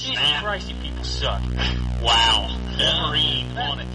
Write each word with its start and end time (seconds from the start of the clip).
Jesus 0.00 0.32
Christ, 0.40 0.70
you 0.70 0.76
people 0.76 1.04
suck. 1.04 1.42
Wow. 2.02 2.48
Wolverine 2.78 3.56
on 3.58 3.80
it. 3.80 3.86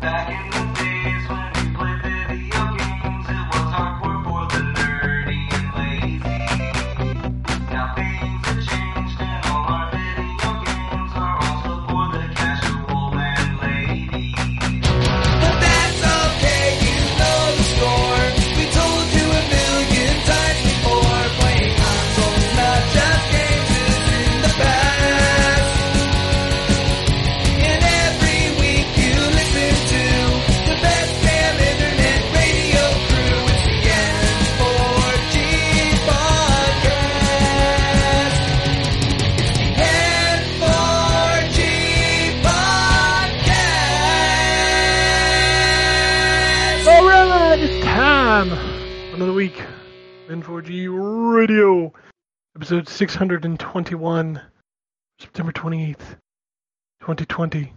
Back 0.00 0.28
in 0.28 0.50
the 0.50 0.80
days 0.80 1.28
when 1.30 1.53
Episode 52.64 52.88
621. 52.88 54.40
September 55.20 55.52
28th, 55.52 56.16
2020. 57.02 57.74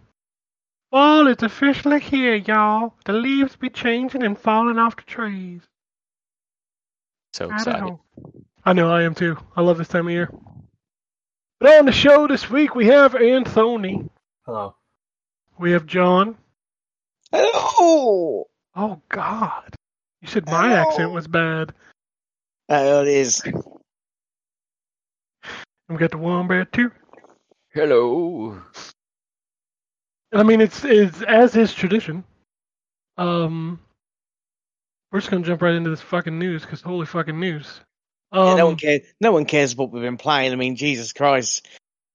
Fall 0.91 1.27
is 1.27 1.43
officially 1.43 1.99
here, 1.99 2.35
y'all. 2.35 2.93
The 3.03 3.11
leaves 3.11 3.57
be 3.57 3.69
changing 3.69 4.23
and 4.23 4.39
falling 4.39 4.77
off 4.77 4.95
the 4.95 5.01
trees. 5.01 5.59
So 7.33 7.49
I 7.51 7.55
excited. 7.55 7.81
know. 7.81 7.99
I 8.63 8.71
know, 8.71 8.89
I 8.89 9.03
am 9.03 9.13
too. 9.13 9.37
I 9.57 9.61
love 9.61 9.77
this 9.77 9.89
time 9.89 10.07
of 10.07 10.13
year. 10.13 10.31
But 11.59 11.79
on 11.79 11.85
the 11.85 11.91
show 11.91 12.25
this 12.25 12.49
week, 12.49 12.73
we 12.73 12.85
have 12.87 13.13
Anthony. 13.13 14.09
Hello. 14.45 14.73
We 15.59 15.73
have 15.73 15.85
John. 15.85 16.37
Oh, 17.33 18.47
Oh, 18.73 19.01
God. 19.09 19.75
You 20.21 20.29
said 20.29 20.45
my 20.45 20.69
Hello. 20.69 20.75
accent 20.89 21.11
was 21.11 21.27
bad. 21.27 21.73
oh 22.69 23.01
it 23.01 23.09
is. 23.09 23.43
And 25.89 25.97
we 25.97 26.01
got 26.01 26.11
the 26.11 26.17
Wombat 26.17 26.71
too. 26.71 26.91
Hello. 27.73 28.61
I 30.33 30.43
mean, 30.43 30.59
it's 30.61 30.83
it's 30.83 31.21
as 31.21 31.55
is 31.55 31.73
tradition. 31.73 32.23
Um, 33.17 33.79
we're 35.11 35.19
just 35.19 35.31
gonna 35.31 35.45
jump 35.45 35.61
right 35.61 35.75
into 35.75 35.89
this 35.89 36.01
fucking 36.01 36.37
news 36.37 36.63
because 36.63 36.81
holy 36.81 37.05
fucking 37.05 37.39
news. 37.39 37.79
Um, 38.31 38.47
Yeah, 38.47 38.55
no 38.55 38.65
one 38.67 38.75
cares. 38.75 39.01
No 39.21 39.31
one 39.31 39.45
cares 39.45 39.75
what 39.75 39.91
we've 39.91 40.01
been 40.03 40.17
playing. 40.17 40.51
I 40.51 40.55
mean, 40.55 40.75
Jesus 40.75 41.13
Christ, 41.13 41.65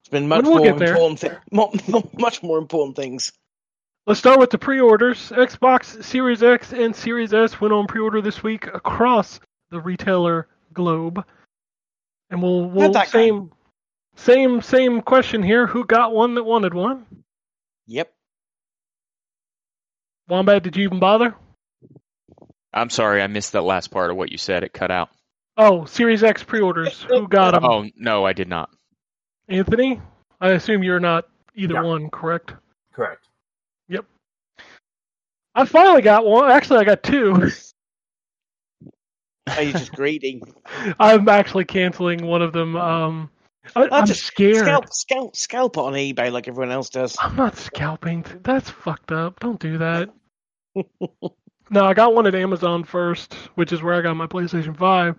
it's 0.02 0.10
been 0.10 0.28
much 0.28 0.44
We'll 0.44 0.58
more 0.58 0.66
important. 0.66 1.20
Thi- 1.20 1.30
mo- 1.50 1.72
mo- 1.88 2.10
much 2.18 2.42
more 2.42 2.58
important 2.58 2.96
things. 2.96 3.32
let's 4.06 4.20
start 4.20 4.38
with 4.38 4.50
the 4.50 4.58
pre-orders. 4.58 5.30
Xbox 5.30 6.04
Series 6.04 6.42
X 6.42 6.72
and 6.74 6.94
Series 6.94 7.32
S 7.32 7.60
went 7.60 7.72
on 7.72 7.86
pre-order 7.86 8.20
this 8.20 8.42
week 8.42 8.66
across 8.66 9.40
the 9.70 9.80
retailer 9.80 10.48
globe, 10.74 11.24
and 12.28 12.42
we'll 12.42 12.68
we'll 12.68 12.92
that 12.92 13.10
go? 13.10 13.48
Same 14.16 14.60
same 14.60 14.62
same 14.62 15.02
question 15.02 15.42
here. 15.42 15.66
Who 15.66 15.84
got 15.84 16.12
one 16.12 16.34
that 16.34 16.44
wanted 16.44 16.74
one? 16.74 17.06
Yep. 17.86 18.12
Wombat, 20.28 20.62
did 20.62 20.76
you 20.76 20.84
even 20.84 20.98
bother? 21.00 21.34
I'm 22.72 22.90
sorry, 22.90 23.20
I 23.22 23.26
missed 23.26 23.52
that 23.52 23.62
last 23.62 23.90
part 23.90 24.10
of 24.10 24.16
what 24.16 24.32
you 24.32 24.38
said. 24.38 24.62
It 24.64 24.72
cut 24.72 24.90
out. 24.90 25.10
Oh, 25.56 25.84
Series 25.84 26.22
X 26.24 26.42
pre-orders. 26.42 27.02
Who 27.02 27.28
got 27.28 27.52
them? 27.52 27.64
Oh 27.64 27.86
no, 27.96 28.24
I 28.24 28.32
did 28.32 28.48
not. 28.48 28.70
Anthony, 29.48 30.00
I 30.40 30.50
assume 30.50 30.82
you're 30.82 31.00
not 31.00 31.26
either 31.54 31.74
Yeah. 31.74 31.82
one, 31.82 32.08
correct? 32.08 32.54
Correct. 32.92 33.26
Yep. 33.88 34.06
I 35.54 35.66
finally 35.66 36.00
got 36.02 36.24
one. 36.24 36.50
Actually, 36.50 36.78
I 36.80 36.84
got 36.84 37.02
two. 37.02 37.50
Are 39.48 39.62
you 39.62 39.72
just 39.72 39.92
greedy? 39.92 40.42
I'm 40.98 41.28
actually 41.28 41.64
canceling 41.66 42.24
one 42.24 42.40
of 42.40 42.52
them. 42.54 42.76
Um, 42.76 43.30
I, 43.76 43.88
I'm 43.90 44.06
just 44.06 44.24
scared. 44.24 44.56
Scalp, 44.56 44.92
scalp, 44.92 45.36
scalp 45.36 45.76
it 45.76 45.80
on 45.80 45.92
eBay 45.92 46.32
like 46.32 46.48
everyone 46.48 46.72
else 46.72 46.90
does. 46.90 47.16
I'm 47.20 47.36
not 47.36 47.56
scalping. 47.56 48.24
That's 48.42 48.68
fucked 48.68 49.12
up. 49.12 49.40
Don't 49.40 49.60
do 49.60 49.78
that. 49.78 50.10
no, 51.70 51.84
I 51.84 51.94
got 51.94 52.14
one 52.14 52.26
at 52.26 52.34
Amazon 52.34 52.84
first, 52.84 53.34
which 53.54 53.72
is 53.72 53.82
where 53.82 53.94
I 53.94 54.00
got 54.00 54.14
my 54.14 54.26
PlayStation 54.26 54.76
5. 54.76 55.16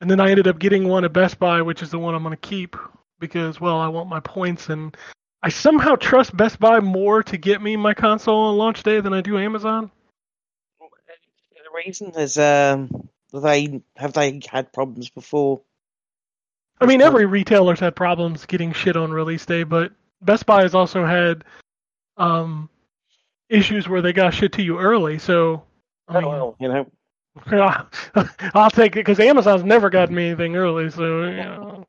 And 0.00 0.10
then 0.10 0.20
I 0.20 0.30
ended 0.30 0.48
up 0.48 0.58
getting 0.58 0.88
one 0.88 1.04
at 1.04 1.12
Best 1.12 1.38
Buy, 1.38 1.62
which 1.62 1.82
is 1.82 1.90
the 1.90 1.98
one 1.98 2.14
I'm 2.14 2.22
going 2.22 2.36
to 2.36 2.48
keep 2.48 2.76
because, 3.18 3.60
well, 3.60 3.78
I 3.78 3.88
want 3.88 4.08
my 4.08 4.20
points. 4.20 4.68
And 4.68 4.96
I 5.42 5.48
somehow 5.48 5.94
trust 5.96 6.36
Best 6.36 6.58
Buy 6.58 6.80
more 6.80 7.22
to 7.24 7.36
get 7.36 7.62
me 7.62 7.76
my 7.76 7.94
console 7.94 8.40
on 8.40 8.56
launch 8.56 8.82
day 8.82 9.00
than 9.00 9.12
I 9.12 9.20
do 9.20 9.38
Amazon. 9.38 9.90
The 10.80 11.86
reason 11.86 12.12
is, 12.16 12.36
um, 12.36 13.08
they 13.32 13.80
have 13.96 14.12
they 14.12 14.40
had 14.48 14.72
problems 14.72 15.08
before. 15.08 15.60
I 16.80 16.86
mean, 16.86 17.02
every 17.02 17.26
retailer's 17.26 17.80
had 17.80 17.94
problems 17.94 18.46
getting 18.46 18.72
shit 18.72 18.96
on 18.96 19.10
release 19.10 19.44
day, 19.44 19.64
but 19.64 19.92
Best 20.22 20.46
Buy 20.46 20.62
has 20.62 20.74
also 20.74 21.04
had 21.04 21.44
um, 22.16 22.68
issues 23.48 23.88
where 23.88 24.00
they 24.00 24.12
got 24.12 24.32
shit 24.32 24.52
to 24.52 24.62
you 24.62 24.78
early. 24.78 25.18
So, 25.18 25.62
I 26.08 26.20
mean, 26.20 26.28
well, 26.28 26.56
you 26.58 26.68
know. 26.68 26.86
I'll 28.54 28.70
take 28.70 28.92
it 28.92 29.00
because 29.00 29.20
Amazon's 29.20 29.62
never 29.62 29.88
gotten 29.88 30.14
me 30.14 30.28
anything 30.28 30.56
early. 30.56 30.90
So, 30.90 31.24
you 31.24 31.36
know. 31.36 31.86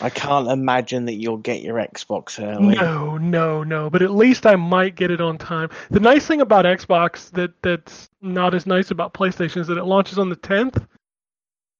I 0.00 0.08
can't 0.08 0.48
imagine 0.48 1.06
that 1.06 1.14
you'll 1.14 1.36
get 1.36 1.62
your 1.62 1.76
Xbox 1.76 2.40
early. 2.42 2.76
no, 2.76 3.18
no, 3.18 3.64
no. 3.64 3.90
But 3.90 4.02
at 4.02 4.12
least 4.12 4.46
I 4.46 4.56
might 4.56 4.94
get 4.94 5.10
it 5.10 5.20
on 5.20 5.36
time. 5.36 5.68
The 5.90 6.00
nice 6.00 6.26
thing 6.26 6.40
about 6.40 6.64
Xbox 6.64 7.30
that 7.32 7.50
that's 7.62 8.08
not 8.22 8.54
as 8.54 8.66
nice 8.66 8.90
about 8.90 9.14
PlayStation 9.14 9.58
is 9.58 9.66
that 9.66 9.78
it 9.78 9.84
launches 9.84 10.18
on 10.18 10.28
the 10.28 10.36
10th. 10.36 10.86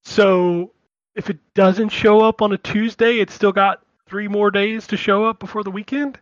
So, 0.04 0.72
if 1.14 1.30
it 1.30 1.38
doesn't 1.54 1.90
show 1.90 2.20
up 2.20 2.42
on 2.42 2.52
a 2.52 2.58
Tuesday, 2.58 3.18
it's 3.18 3.34
still 3.34 3.52
got 3.52 3.82
three 4.06 4.28
more 4.28 4.50
days 4.50 4.86
to 4.88 4.96
show 4.96 5.24
up 5.24 5.38
before 5.38 5.62
the 5.64 5.70
weekend. 5.70 6.18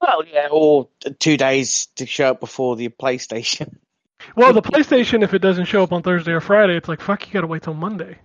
Well, 0.00 0.24
yeah, 0.26 0.48
or 0.50 0.88
two 1.18 1.36
days 1.36 1.86
to 1.96 2.06
show 2.06 2.30
up 2.30 2.40
before 2.40 2.76
the 2.76 2.88
PlayStation. 2.88 3.76
Well, 4.36 4.52
the 4.52 4.60
PlayStation, 4.60 5.22
if 5.24 5.32
it 5.32 5.38
doesn't 5.38 5.64
show 5.64 5.82
up 5.82 5.94
on 5.94 6.02
Thursday 6.02 6.32
or 6.32 6.42
Friday, 6.42 6.76
it's 6.76 6.88
like 6.90 7.00
fuck. 7.00 7.26
You 7.26 7.32
gotta 7.32 7.46
wait 7.46 7.62
till 7.62 7.72
Monday. 7.72 8.18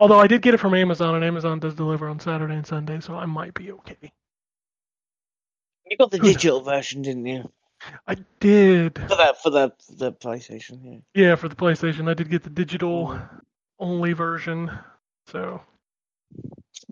Although 0.00 0.18
I 0.18 0.26
did 0.26 0.42
get 0.42 0.54
it 0.54 0.58
from 0.58 0.74
Amazon, 0.74 1.14
and 1.14 1.24
Amazon 1.24 1.60
does 1.60 1.74
deliver 1.76 2.08
on 2.08 2.18
Saturday 2.18 2.54
and 2.54 2.66
Sunday, 2.66 2.98
so 2.98 3.14
I 3.14 3.26
might 3.26 3.54
be 3.54 3.70
okay. 3.70 4.12
You 5.88 5.96
got 5.96 6.10
the 6.10 6.18
Who 6.18 6.24
knows? 6.24 6.34
digital 6.34 6.60
version, 6.62 7.02
didn't 7.02 7.26
you? 7.26 7.48
I 8.08 8.16
did, 8.40 8.98
For 8.98 9.06
the 9.14 9.36
for 9.40 9.50
the 9.50 9.72
for 9.86 9.94
the 9.94 10.12
PlayStation, 10.12 10.80
yeah. 11.14 11.28
yeah, 11.28 11.34
for 11.36 11.48
the 11.48 11.54
PlayStation, 11.54 12.10
I 12.10 12.14
did 12.14 12.28
get 12.28 12.42
the 12.42 12.50
digital 12.50 13.20
only 13.78 14.12
version. 14.12 14.70
So 15.28 15.62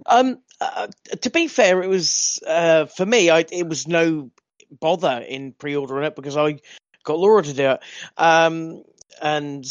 Um, 0.06 0.38
uh, 0.60 0.88
to 1.22 1.30
be 1.30 1.48
fair, 1.48 1.82
it 1.82 1.88
was 1.88 2.40
uh 2.46 2.86
for 2.86 3.06
me. 3.06 3.30
I 3.30 3.44
it 3.50 3.68
was 3.68 3.86
no 3.86 4.30
bother 4.70 5.24
in 5.26 5.52
pre-ordering 5.52 6.06
it 6.06 6.16
because 6.16 6.36
I 6.36 6.58
got 7.04 7.18
Laura 7.18 7.42
to 7.42 7.52
do 7.52 7.70
it. 7.70 7.80
Um, 8.16 8.82
and 9.22 9.64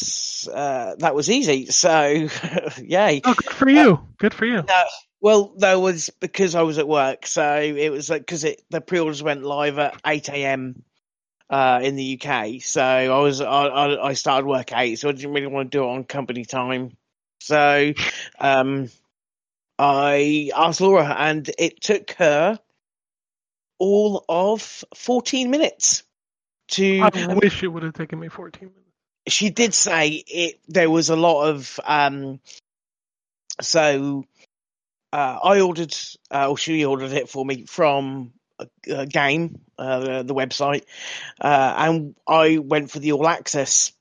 uh, 0.51 0.95
that 0.97 1.13
was 1.13 1.29
easy. 1.29 1.67
So, 1.67 2.27
yay. 2.83 3.21
oh, 3.23 3.33
good 3.35 3.53
for 3.53 3.69
you. 3.69 3.99
Good 4.17 4.33
for 4.33 4.45
you. 4.45 4.63
No, 4.67 4.84
well, 5.22 5.53
that 5.59 5.75
was 5.75 6.09
because 6.19 6.55
I 6.55 6.63
was 6.63 6.78
at 6.78 6.87
work. 6.87 7.28
So 7.28 7.59
it 7.59 7.90
was 7.90 8.09
like 8.09 8.22
because 8.22 8.43
it 8.43 8.61
the 8.69 8.81
pre-orders 8.81 9.22
went 9.22 9.43
live 9.43 9.78
at 9.78 9.99
eight 10.05 10.29
a.m. 10.29 10.84
Uh, 11.47 11.79
in 11.84 11.95
the 11.95 12.19
UK. 12.19 12.61
So 12.61 12.84
I 12.84 13.19
was 13.19 13.41
I, 13.41 13.45
I 13.45 14.07
I 14.09 14.13
started 14.13 14.47
work 14.47 14.72
at 14.72 14.81
eight, 14.81 14.95
so 14.95 15.09
I 15.09 15.11
didn't 15.11 15.34
really 15.34 15.47
want 15.47 15.72
to 15.72 15.78
do 15.78 15.84
it 15.84 15.87
on 15.87 16.03
company 16.03 16.45
time. 16.45 16.97
So 17.40 17.93
um, 18.40 18.90
I 19.78 20.52
asked 20.55 20.82
Laura, 20.82 21.16
and 21.17 21.49
it 21.58 21.82
took 21.82 22.11
her 22.11 22.59
all 23.79 24.26
of 24.29 24.84
fourteen 24.96 25.52
minutes 25.52 26.03
to. 26.70 27.02
I 27.02 27.34
wish 27.34 27.61
it 27.64 27.67
would 27.67 27.84
have 27.84 27.93
taken 27.93 28.20
me 28.20 28.29
14 28.29 28.70
minutes. 28.70 28.82
she 29.28 29.49
did 29.49 29.73
say 29.73 30.09
it 30.09 30.59
there 30.67 30.90
was 30.90 31.09
a 31.09 31.16
lot 31.16 31.49
of 31.49 31.79
um 31.84 32.40
so 33.61 34.23
uh 35.14 35.40
i 35.43 35.61
ordered 35.61 35.96
uh, 36.31 36.49
or 36.49 36.58
she 36.58 36.84
ordered 36.85 37.11
it 37.11 37.29
for 37.29 37.46
me 37.46 37.66
from 37.66 38.34
a, 38.59 38.67
a 38.90 39.05
game 39.05 39.59
uh 39.78 39.99
the, 39.99 40.23
the 40.23 40.35
website 40.35 40.84
uh 41.41 41.73
and 41.78 42.16
i 42.28 42.58
went 42.58 42.91
for 42.91 42.99
the 42.99 43.11
all 43.14 43.28
access 43.28 43.93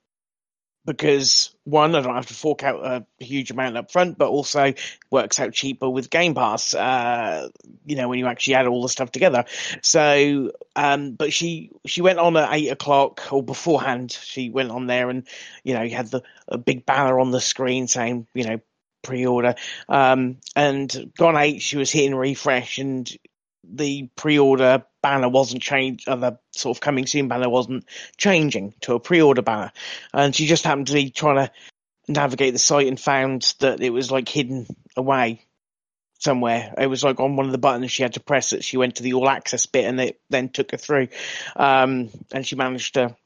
because 0.85 1.55
one, 1.65 1.95
I 1.95 2.01
don't 2.01 2.15
have 2.15 2.27
to 2.27 2.35
fork 2.35 2.63
out 2.63 2.85
a 2.85 3.25
huge 3.25 3.51
amount 3.51 3.77
up 3.77 3.91
front, 3.91 4.19
but 4.19 4.29
also 4.29 4.75
works 5.11 5.41
out 5.41 5.53
cheaper 5.53 5.89
with 5.89 6.11
Game 6.11 6.35
Pass. 6.35 6.75
Uh, 6.75 7.49
you 7.87 7.97
know, 7.97 8.09
when 8.09 8.19
you 8.19 8.27
actually 8.27 8.55
add 8.55 8.67
all 8.67 8.83
the 8.83 8.89
stuff 8.89 9.11
together. 9.11 9.45
So, 9.83 10.53
um, 10.77 11.13
but 11.13 11.33
she 11.33 11.71
she 11.87 12.03
went 12.03 12.19
on 12.19 12.37
at 12.37 12.53
eight 12.53 12.69
o'clock 12.69 13.33
or 13.33 13.43
beforehand. 13.43 14.13
She 14.13 14.51
went 14.51 14.71
on 14.71 14.87
there 14.87 15.11
and 15.11 15.27
you 15.63 15.75
know 15.75 15.83
you 15.83 15.97
had 15.97 16.09
the 16.09 16.23
a 16.49 16.59
big 16.59 16.85
banner 16.85 17.19
on 17.19 17.31
the 17.31 17.41
screen 17.41 17.89
saying 17.89 18.27
you 18.35 18.45
know 18.45 18.61
pre-order. 19.03 19.55
Um, 19.89 20.39
and 20.57 21.13
gone 21.17 21.37
eight, 21.37 21.63
she 21.63 21.77
was 21.77 21.91
hitting 21.91 22.15
refresh 22.15 22.79
and 22.79 23.11
the 23.73 24.09
pre-order 24.17 24.85
banner 25.03 25.29
wasn't 25.29 25.63
changed, 25.63 26.09
uh, 26.09 26.17
the 26.17 26.39
sort 26.53 26.77
of 26.77 26.81
coming 26.81 27.07
soon 27.07 27.29
banner 27.29 27.49
wasn't 27.49 27.85
changing 28.17 28.75
to 28.81 28.95
a 28.95 29.01
pre-order 29.01 29.43
banner. 29.43 29.73
And 30.13 30.35
she 30.35 30.47
just 30.47 30.65
happened 30.65 30.89
to 30.89 30.95
be 30.95 31.11
trying 31.11 31.47
to 31.47 31.53
navigate 32.09 32.53
the 32.53 32.59
site 32.59 32.87
and 32.87 33.01
found 33.01 33.55
that 33.61 33.81
it 33.81 33.91
was 33.91 34.11
like 34.11 34.29
hidden 34.29 34.67
away 34.97 35.45
somewhere. 36.19 36.75
It 36.79 36.87
was 36.87 37.05
like 37.05 37.21
on 37.21 37.37
one 37.37 37.47
of 37.47 37.53
the 37.53 37.59
buttons 37.59 37.91
she 37.93 38.03
had 38.03 38.15
to 38.15 38.21
press 38.21 38.53
it. 38.53 38.65
She 38.65 38.77
went 38.77 38.97
to 38.97 39.03
the 39.03 39.15
all 39.15 39.29
access 39.29 39.67
bit 39.67 39.85
and 39.85 40.01
it 40.01 40.21
then 40.31 40.49
took 40.49 40.71
her 40.71 40.77
through. 40.77 41.09
Um, 41.57 42.11
and 42.33 42.47
she 42.47 42.57
managed 42.57 42.95
to 42.95 43.17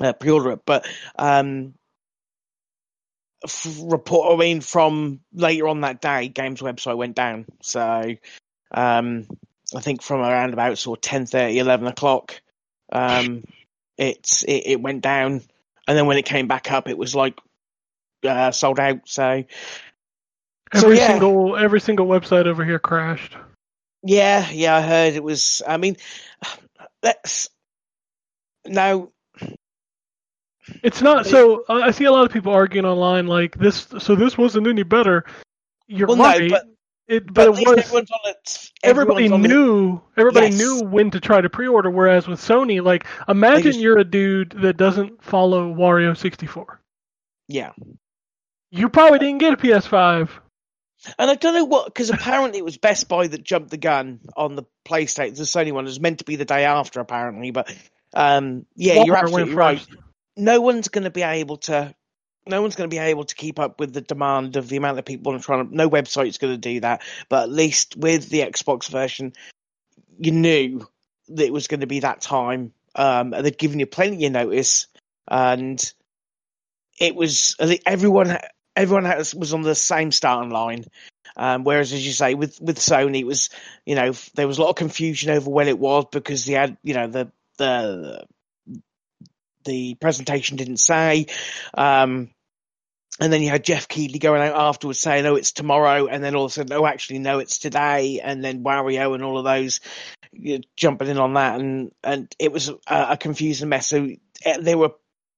uh, 0.00 0.12
pre-order 0.12 0.52
it. 0.52 0.60
But, 0.64 0.86
um, 1.16 1.74
f- 3.44 3.78
report, 3.82 4.32
I 4.32 4.36
mean, 4.36 4.60
from 4.60 5.20
later 5.32 5.68
on 5.68 5.82
that 5.82 6.00
day, 6.00 6.28
Games 6.28 6.60
website 6.60 6.96
went 6.96 7.14
down. 7.14 7.46
So, 7.62 8.14
um, 8.70 9.26
I 9.74 9.80
think 9.80 10.02
from 10.02 10.20
around 10.20 10.52
about 10.54 10.78
sort 10.78 10.98
of 10.98 11.02
10 11.02 11.26
11 11.34 11.86
o'clock, 11.86 12.40
um, 12.92 13.44
it, 13.98 14.42
it, 14.46 14.62
it 14.66 14.80
went 14.80 15.02
down. 15.02 15.42
And 15.86 15.96
then 15.96 16.06
when 16.06 16.18
it 16.18 16.24
came 16.24 16.48
back 16.48 16.70
up, 16.70 16.88
it 16.88 16.98
was 16.98 17.14
like, 17.14 17.38
uh, 18.26 18.50
sold 18.50 18.78
out. 18.80 19.00
So, 19.06 19.44
So, 20.74 20.86
Every 20.86 20.96
yeah. 20.98 21.06
single 21.08 21.56
every 21.56 21.80
single 21.80 22.06
website 22.06 22.46
over 22.46 22.64
here 22.64 22.78
crashed. 22.78 23.34
yeah, 24.02 24.50
yeah, 24.50 24.76
I 24.76 24.80
heard 24.82 25.14
it 25.14 25.22
was, 25.24 25.62
I 25.66 25.76
mean, 25.78 25.96
let's, 27.02 27.48
now, 28.66 29.08
It's 30.82 31.00
not 31.00 31.24
so. 31.26 31.64
I 31.70 31.90
see 31.92 32.04
a 32.04 32.12
lot 32.12 32.26
of 32.26 32.32
people 32.32 32.52
arguing 32.52 32.84
online 32.84 33.26
like 33.26 33.56
this. 33.56 33.86
So 34.00 34.14
this 34.14 34.36
wasn't 34.36 34.66
any 34.66 34.82
better. 34.82 35.24
You're 35.86 36.08
Well, 36.08 36.16
no, 36.18 36.48
but- 36.50 36.66
it, 37.08 37.26
but 37.26 37.34
but 37.34 37.46
it 37.46 37.50
was. 37.66 37.78
everyone's 37.78 38.10
on 38.10 38.20
it. 38.30 38.70
Everybody 38.82 39.24
everyone's 39.24 39.44
on 39.46 39.50
it. 39.50 39.54
knew. 39.54 40.00
Everybody 40.16 40.46
Yes. 40.48 40.58
knew 40.58 40.82
when 40.84 41.10
to 41.12 41.20
try 41.20 41.40
to 41.40 41.48
pre-order. 41.50 41.90
Whereas 41.90 42.28
with 42.28 42.40
Sony, 42.40 42.82
like, 42.82 43.06
imagine 43.28 43.62
just- 43.62 43.80
you're 43.80 43.98
a 43.98 44.04
dude 44.04 44.50
that 44.62 44.76
doesn't 44.76 45.22
follow 45.24 45.72
Wario 45.74 46.16
64. 46.16 46.80
Yeah. 47.48 47.72
You 48.70 48.88
probably 48.90 49.18
didn't 49.18 49.38
get 49.38 49.54
a 49.54 49.56
PS5. 49.56 50.28
And 51.18 51.30
I 51.30 51.34
don't 51.36 51.54
know 51.54 51.64
what, 51.64 51.86
because 51.86 52.10
apparently 52.10 52.58
it 52.58 52.64
was 52.64 52.76
Best 52.76 53.08
Buy 53.08 53.26
that 53.28 53.42
jumped 53.44 53.70
the 53.70 53.76
gun 53.76 54.20
on 54.36 54.56
the 54.56 54.64
PlayStation. 54.86 55.36
The 55.36 55.44
Sony 55.44 55.72
one 55.72 55.84
It 55.84 55.88
was 55.88 56.00
meant 56.00 56.18
to 56.18 56.24
be 56.24 56.36
the 56.36 56.44
day 56.44 56.64
after, 56.64 57.00
apparently. 57.00 57.52
But 57.52 57.72
um, 58.14 58.66
yeah, 58.74 59.04
you're 59.04 59.16
absolutely 59.16 59.54
right. 59.54 59.84
No 60.36 60.60
one's 60.60 60.88
going 60.88 61.04
to 61.04 61.10
be 61.10 61.22
able 61.22 61.58
to. 61.58 61.94
No 62.48 62.62
one's 62.62 62.76
going 62.76 62.88
to 62.88 62.94
be 62.94 63.00
able 63.00 63.24
to 63.24 63.34
keep 63.34 63.58
up 63.58 63.78
with 63.78 63.92
the 63.92 64.00
demand 64.00 64.56
of 64.56 64.68
the 64.68 64.76
amount 64.76 64.98
of 64.98 65.04
people 65.04 65.38
trying 65.38 65.68
to. 65.68 65.76
No 65.76 65.88
website's 65.88 66.38
going 66.38 66.54
to 66.54 66.58
do 66.58 66.80
that. 66.80 67.02
But 67.28 67.44
at 67.44 67.50
least 67.50 67.96
with 67.96 68.28
the 68.28 68.40
Xbox 68.40 68.88
version, 68.88 69.34
you 70.18 70.32
knew 70.32 70.88
that 71.28 71.44
it 71.44 71.52
was 71.52 71.68
going 71.68 71.80
to 71.80 71.86
be 71.86 72.00
that 72.00 72.20
time. 72.20 72.72
Um, 72.94 73.34
and 73.34 73.44
they'd 73.44 73.58
given 73.58 73.78
you 73.78 73.86
plenty 73.86 74.26
of 74.26 74.32
notice, 74.32 74.86
and 75.28 75.80
it 76.98 77.14
was. 77.14 77.54
Everyone 77.86 78.38
everyone 78.78 79.04
was 79.04 79.52
on 79.52 79.62
the 79.62 79.74
same 79.74 80.12
starting 80.12 80.50
line. 80.50 80.84
Um, 81.36 81.64
whereas, 81.64 81.92
as 81.92 82.04
you 82.04 82.12
say, 82.12 82.34
with 82.34 82.60
with 82.60 82.78
Sony, 82.78 83.20
it 83.20 83.26
was 83.26 83.50
you 83.84 83.94
know 83.94 84.12
there 84.34 84.48
was 84.48 84.58
a 84.58 84.62
lot 84.62 84.70
of 84.70 84.76
confusion 84.76 85.30
over 85.30 85.50
when 85.50 85.68
it 85.68 85.78
was 85.78 86.06
because 86.10 86.46
they 86.46 86.54
had 86.54 86.76
you 86.82 86.94
know 86.94 87.06
the 87.06 87.30
the 87.58 88.24
the 89.64 89.94
presentation 89.96 90.56
didn't 90.56 90.78
say, 90.78 91.26
um, 91.74 92.30
and 93.20 93.32
then 93.32 93.42
you 93.42 93.50
had 93.50 93.64
Geoff 93.64 93.88
Keighley 93.88 94.18
going 94.18 94.42
out 94.42 94.56
afterwards 94.56 95.00
saying, 95.00 95.26
"Oh, 95.26 95.34
it's 95.34 95.52
tomorrow," 95.52 96.06
and 96.06 96.22
then 96.22 96.34
all 96.34 96.44
of 96.44 96.50
a 96.50 96.54
sudden, 96.54 96.72
"Oh, 96.72 96.86
actually, 96.86 97.18
no, 97.18 97.38
it's 97.38 97.58
today," 97.58 98.20
and 98.22 98.44
then 98.44 98.62
Wario 98.62 99.14
and 99.14 99.24
all 99.24 99.38
of 99.38 99.44
those 99.44 99.80
you 100.32 100.58
know, 100.58 100.64
jumping 100.76 101.08
in 101.08 101.18
on 101.18 101.34
that, 101.34 101.60
and 101.60 101.92
and 102.04 102.34
it 102.38 102.52
was 102.52 102.68
a, 102.68 102.78
a 102.88 103.16
confusing 103.16 103.68
mess. 103.68 103.88
So 103.88 104.08
eh, 104.44 104.58
there 104.60 104.78
were 104.78 104.92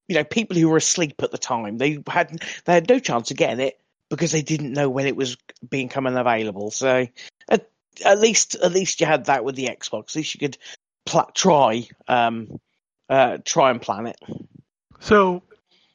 you 0.09 0.17
know 0.17 0.25
people 0.25 0.57
who 0.57 0.69
were 0.69 0.77
asleep 0.77 1.23
at 1.23 1.31
the 1.31 1.39
time. 1.39 1.79
They 1.79 2.03
had 2.07 2.43
they 2.65 2.75
had 2.75 2.89
no 2.89 2.99
chance 2.99 3.31
of 3.31 3.37
getting 3.37 3.61
it 3.61 3.81
because 4.09 4.33
they 4.33 4.43
didn't 4.43 4.73
know 4.73 4.91
when 4.91 5.07
it 5.07 5.17
was 5.17 5.37
being 5.69 5.89
coming 5.89 6.17
available. 6.17 6.71
So 6.71 7.07
at, 7.49 7.71
at 8.05 8.19
least 8.19 8.57
at 8.57 8.73
least 8.73 9.01
you 9.01 9.07
had 9.07 9.27
that 9.27 9.45
with 9.45 9.57
the 9.57 9.67
Xbox. 9.67 10.11
At 10.11 10.17
least 10.17 10.35
you 10.35 10.41
could 10.41 10.59
pl- 11.07 11.31
try 11.35 11.89
um 12.09 12.61
uh 13.09 13.39
try 13.45 13.71
and 13.71 13.81
plan 13.81 14.07
it. 14.07 14.19
So, 15.01 15.43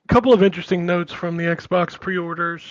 couple 0.07 0.33
of 0.33 0.43
interesting 0.43 0.85
notes 0.85 1.11
from 1.13 1.37
the 1.37 1.45
Xbox 1.45 1.99
pre-orders. 1.99 2.61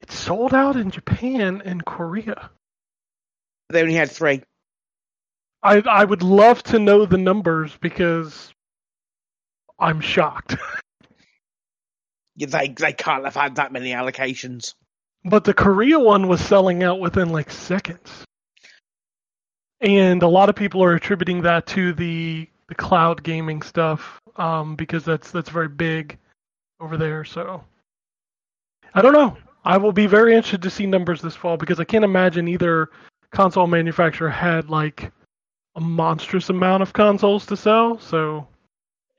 It 0.00 0.10
sold 0.10 0.54
out 0.54 0.76
in 0.76 0.90
Japan 0.90 1.62
and 1.64 1.84
Korea. 1.84 2.50
They 3.70 3.82
only 3.82 3.94
had 3.94 4.10
three. 4.10 4.42
I 5.62 5.80
I 5.80 6.04
would 6.04 6.22
love 6.22 6.62
to 6.64 6.78
know 6.78 7.04
the 7.04 7.18
numbers 7.18 7.76
because 7.80 8.52
I'm 9.78 10.00
shocked. 10.00 10.56
Yeah, 12.38 12.46
They 12.46 12.68
they 12.68 12.92
can't 12.92 13.24
have 13.24 13.34
had 13.34 13.56
that 13.56 13.72
many 13.72 13.90
allocations. 13.90 14.74
But 15.24 15.42
the 15.42 15.52
Korea 15.52 15.98
one 15.98 16.28
was 16.28 16.40
selling 16.40 16.84
out 16.84 17.00
within 17.00 17.30
like 17.30 17.50
seconds. 17.50 18.24
And 19.80 20.22
a 20.22 20.28
lot 20.28 20.48
of 20.48 20.54
people 20.54 20.84
are 20.84 20.94
attributing 20.94 21.42
that 21.42 21.66
to 21.68 21.92
the 21.92 22.48
the 22.68 22.74
cloud 22.74 23.22
gaming 23.22 23.62
stuff 23.62 24.20
um, 24.36 24.76
because 24.76 25.04
that's 25.04 25.30
that's 25.30 25.50
very 25.50 25.68
big 25.68 26.18
over 26.80 26.96
there. 26.96 27.24
So 27.24 27.64
I 28.94 29.02
don't 29.02 29.14
know. 29.14 29.36
I 29.64 29.78
will 29.78 29.92
be 29.92 30.06
very 30.06 30.34
interested 30.34 30.62
to 30.62 30.70
see 30.70 30.86
numbers 30.86 31.20
this 31.20 31.36
fall 31.36 31.56
because 31.56 31.80
I 31.80 31.84
can't 31.84 32.04
imagine 32.04 32.48
either 32.48 32.90
console 33.30 33.66
manufacturer 33.66 34.30
had 34.30 34.70
like 34.70 35.12
a 35.74 35.80
monstrous 35.80 36.48
amount 36.48 36.82
of 36.82 36.92
consoles 36.92 37.46
to 37.46 37.56
sell. 37.56 37.98
So 37.98 38.46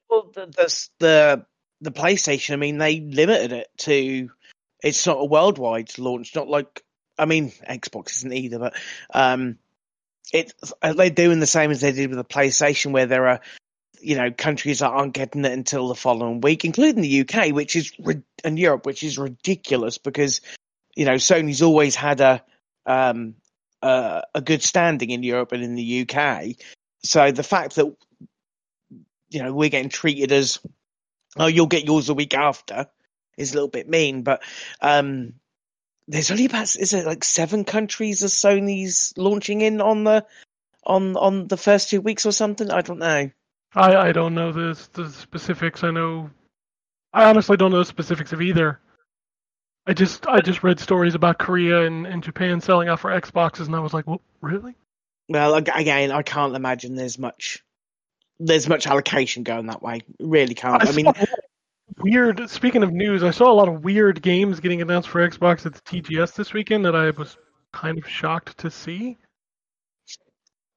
Well, 0.10 0.32
the 0.34 0.46
the 0.48 0.88
the, 1.00 1.46
the 1.82 1.92
PlayStation. 1.92 2.54
I 2.54 2.58
mean, 2.58 2.78
they 2.78 3.00
limited 3.00 3.52
it 3.52 3.68
to. 3.80 4.30
It's 4.82 5.06
not 5.06 5.18
a 5.18 5.26
worldwide 5.26 5.98
launch. 5.98 6.36
Not 6.36 6.48
like 6.48 6.84
I 7.18 7.26
mean, 7.26 7.52
Xbox 7.70 8.12
isn't 8.18 8.34
either, 8.34 8.60
but 8.60 8.74
um, 9.14 9.58
it 10.34 10.54
they're 10.82 11.10
doing 11.10 11.40
the 11.40 11.48
same 11.48 11.72
as 11.72 11.82
they 11.82 11.92
did 11.92 12.10
with 12.10 12.18
the 12.18 12.24
PlayStation, 12.24 12.92
where 12.92 13.06
there 13.06 13.28
are 13.28 13.42
you 14.02 14.16
know 14.16 14.32
countries 14.32 14.80
that 14.80 14.90
aren't 14.90 15.14
getting 15.14 15.46
it 15.46 15.52
until 15.52 15.88
the 15.88 15.96
following 15.96 16.42
week, 16.42 16.66
including 16.66 17.02
the 17.02 17.22
UK, 17.22 17.54
which 17.54 17.76
is 17.76 17.92
and 18.44 18.60
Europe, 18.60 18.86
which 18.86 19.04
is 19.04 19.18
ridiculous 19.18 19.98
because 19.98 20.42
you 20.96 21.06
know 21.06 21.16
Sony's 21.16 21.62
always 21.62 21.96
had 21.96 22.22
a 22.22 22.44
um 22.86 23.36
uh, 23.82 24.22
a 24.36 24.42
good 24.42 24.62
standing 24.62 25.10
in 25.10 25.24
Europe 25.24 25.54
and 25.54 25.64
in 25.64 25.76
the 25.76 26.08
UK. 26.08 26.56
So 27.04 27.32
the 27.32 27.44
fact 27.44 27.76
that 27.76 27.96
you 29.30 29.44
know 29.44 29.54
we're 29.54 29.70
getting 29.70 29.90
treated 29.90 30.32
as 30.32 30.60
oh 31.38 31.48
you'll 31.48 31.68
get 31.68 31.86
yours 31.86 32.10
a 32.10 32.14
week 32.14 32.34
after 32.34 32.88
is 33.38 33.52
a 33.52 33.54
little 33.56 33.70
bit 33.70 33.90
mean, 33.90 34.24
but 34.24 34.42
um 34.82 35.34
there's 36.10 36.32
only 36.32 36.46
about 36.46 36.76
is 36.76 36.94
it 36.94 37.06
like 37.06 37.24
seven 37.24 37.64
countries 37.64 38.22
that 38.22 38.28
Sony's 38.28 39.14
launching 39.16 39.62
in 39.62 39.80
on 39.80 40.04
the 40.04 40.26
on 40.84 41.16
on 41.16 41.48
the 41.48 41.56
first 41.56 41.90
two 41.90 42.02
weeks 42.02 42.26
or 42.26 42.32
something? 42.32 42.72
I 42.72 42.82
don't 42.82 42.98
know. 42.98 43.30
I 43.76 43.96
I 43.96 44.12
don't 44.12 44.34
know 44.34 44.52
the 44.52 44.78
the 44.94 45.10
specifics. 45.10 45.84
I 45.84 45.92
know 45.92 46.32
I 47.14 47.26
honestly 47.26 47.58
don't 47.58 47.72
know 47.72 47.78
the 47.78 47.86
specifics 47.86 48.34
of 48.34 48.42
either. 48.42 48.80
I 49.86 49.94
just 49.94 50.26
I 50.28 50.42
just 50.42 50.64
read 50.64 50.80
stories 50.80 51.14
about 51.14 51.38
Korea 51.38 51.86
and, 51.86 52.08
and 52.08 52.24
Japan 52.24 52.60
selling 52.60 52.90
out 52.90 53.00
for 53.00 53.12
Xboxes, 53.12 53.68
and 53.68 53.76
I 53.76 53.80
was 53.80 53.94
like, 53.94 54.08
well, 54.08 54.22
really? 54.42 54.76
Well, 55.28 55.54
again, 55.54 56.12
I 56.12 56.24
can't 56.24 56.56
imagine 56.56 56.96
there's 56.96 57.20
much 57.20 57.64
there's 58.40 58.68
much 58.68 58.88
allocation 58.88 59.44
going 59.44 59.68
that 59.68 59.84
way. 59.84 60.02
Really 60.20 60.56
can't. 60.56 60.88
I 60.88 60.92
mean, 60.92 61.14
weird. 62.02 62.50
Speaking 62.50 62.84
of 62.84 62.92
news, 62.92 63.24
I 63.24 63.32
saw 63.32 63.52
a 63.52 63.54
lot 63.54 63.68
of 63.68 63.84
weird 63.84 64.22
games 64.22 64.60
getting 64.60 64.82
announced 64.82 65.10
for 65.10 65.28
Xbox 65.28 65.66
at 65.66 65.74
the 65.74 65.82
TGS 65.82 66.34
this 66.36 66.54
weekend 66.54 66.86
that 66.86 66.96
I 66.96 67.10
was 67.12 67.38
kind 67.74 67.98
of 67.98 68.08
shocked 68.08 68.58
to 68.60 68.72
see. 68.72 69.18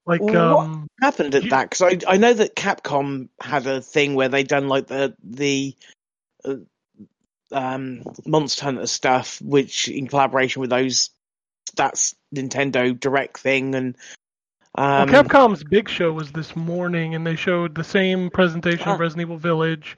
Like, 0.05 0.21
Well, 0.21 0.55
what- 0.57 0.65
um, 0.65 0.87
happened 1.01 1.33
at 1.35 1.43
You- 1.45 1.49
that? 1.51 1.69
Because 1.69 1.81
I 2.07 2.11
I 2.13 2.17
know 2.17 2.33
that 2.33 2.55
Capcom 2.55 3.29
had 3.41 3.65
a 3.67 3.81
thing 3.81 4.15
where 4.15 4.29
they 4.29 4.43
done 4.43 4.67
like 4.67 4.87
the 4.87 5.15
the 5.23 5.75
uh, 6.43 6.55
um 7.51 8.03
Monster 8.25 8.65
Hunter 8.65 8.87
stuff, 8.87 9.41
which 9.41 9.87
in 9.87 10.07
collaboration 10.07 10.59
with 10.59 10.69
those 10.71 11.09
that's 11.75 12.15
Nintendo 12.35 12.99
Direct 12.99 13.39
thing, 13.39 13.75
and 13.75 13.95
um, 14.75 15.07
well, 15.09 15.23
Capcom's 15.23 15.63
big 15.63 15.87
show 15.87 16.11
was 16.11 16.31
this 16.33 16.55
morning, 16.55 17.15
and 17.15 17.25
they 17.25 17.35
showed 17.37 17.73
the 17.75 17.83
same 17.83 18.29
presentation 18.29 18.89
Ah. 18.89 18.95
of 18.95 18.99
Resident 18.99 19.21
Evil 19.27 19.37
Village. 19.37 19.97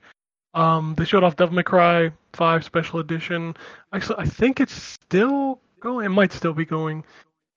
Um, 0.55 0.95
they 0.97 1.03
showed 1.05 1.23
off 1.23 1.35
Devil 1.35 1.55
May 1.55 1.63
Cry 1.63 2.11
5 2.33 2.63
Special 2.63 2.99
Edition. 2.99 3.55
Actually, 3.93 4.19
I 4.19 4.25
think 4.25 4.61
it's 4.61 4.73
still 4.73 5.59
going. 5.81 6.05
It 6.05 6.09
might 6.09 6.31
still 6.31 6.53
be 6.53 6.65
going. 6.65 7.03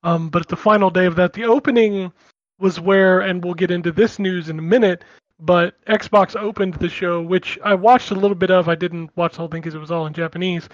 Um, 0.02 0.28
but 0.28 0.43
it's 0.43 0.50
the 0.50 0.57
final 0.57 0.90
day 0.90 1.07
of 1.07 1.17
that. 1.17 1.33
The 1.33 1.45
opening 1.45 2.12
was 2.59 2.81
where, 2.81 3.21
and 3.21 3.43
we'll 3.43 3.55
get 3.55 3.71
into 3.71 3.93
this 3.93 4.19
news 4.19 4.49
in 4.49 4.59
a 4.59 4.62
minute. 4.62 5.05
But 5.40 5.83
Xbox 5.87 6.35
opened 6.35 6.75
the 6.75 6.88
show, 6.88 7.23
which 7.23 7.59
I 7.64 7.75
watched 7.75 8.11
a 8.11 8.17
little 8.17 8.35
bit 8.35 8.50
of. 8.50 8.69
I 8.69 8.75
didn't 8.75 9.17
watch 9.17 9.33
the 9.33 9.38
whole 9.38 9.49
thing 9.49 9.61
because 9.61 9.76
it 9.76 9.81
was 9.81 9.93
all 9.93 10.07
in 10.07 10.12
Japanese. 10.12 10.69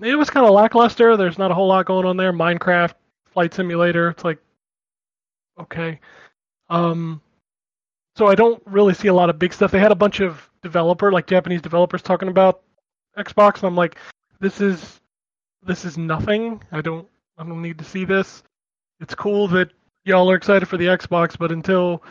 It 0.00 0.14
was 0.16 0.30
kind 0.30 0.46
of 0.46 0.52
lackluster. 0.52 1.16
There's 1.16 1.38
not 1.38 1.50
a 1.50 1.54
whole 1.54 1.68
lot 1.68 1.84
going 1.84 2.06
on 2.06 2.16
there. 2.16 2.32
Minecraft, 2.32 2.94
Flight 3.26 3.52
Simulator. 3.52 4.08
It's 4.08 4.24
like, 4.24 4.38
okay. 5.60 6.00
Um, 6.70 7.20
so 8.16 8.26
I 8.26 8.34
don't 8.34 8.62
really 8.64 8.94
see 8.94 9.08
a 9.08 9.14
lot 9.14 9.28
of 9.28 9.38
big 9.38 9.52
stuff. 9.52 9.70
They 9.70 9.78
had 9.78 9.92
a 9.92 9.96
bunch 9.96 10.20
of 10.20 10.48
developer, 10.66 11.12
like 11.12 11.26
Japanese 11.26 11.62
developers, 11.62 12.02
talking 12.02 12.28
about 12.28 12.62
Xbox, 13.16 13.56
and 13.56 13.64
I'm 13.64 13.76
like, 13.76 13.96
this 14.40 14.60
is 14.60 15.00
this 15.62 15.84
is 15.84 15.96
nothing. 15.96 16.60
I 16.72 16.80
don't 16.80 17.06
I 17.38 17.44
don't 17.44 17.62
need 17.62 17.78
to 17.78 17.84
see 17.84 18.04
this. 18.04 18.42
It's 19.00 19.14
cool 19.14 19.48
that 19.48 19.70
y'all 20.04 20.30
are 20.30 20.34
excited 20.34 20.68
for 20.68 20.76
the 20.76 20.86
Xbox, 20.86 21.38
but 21.38 21.52
until 21.52 22.02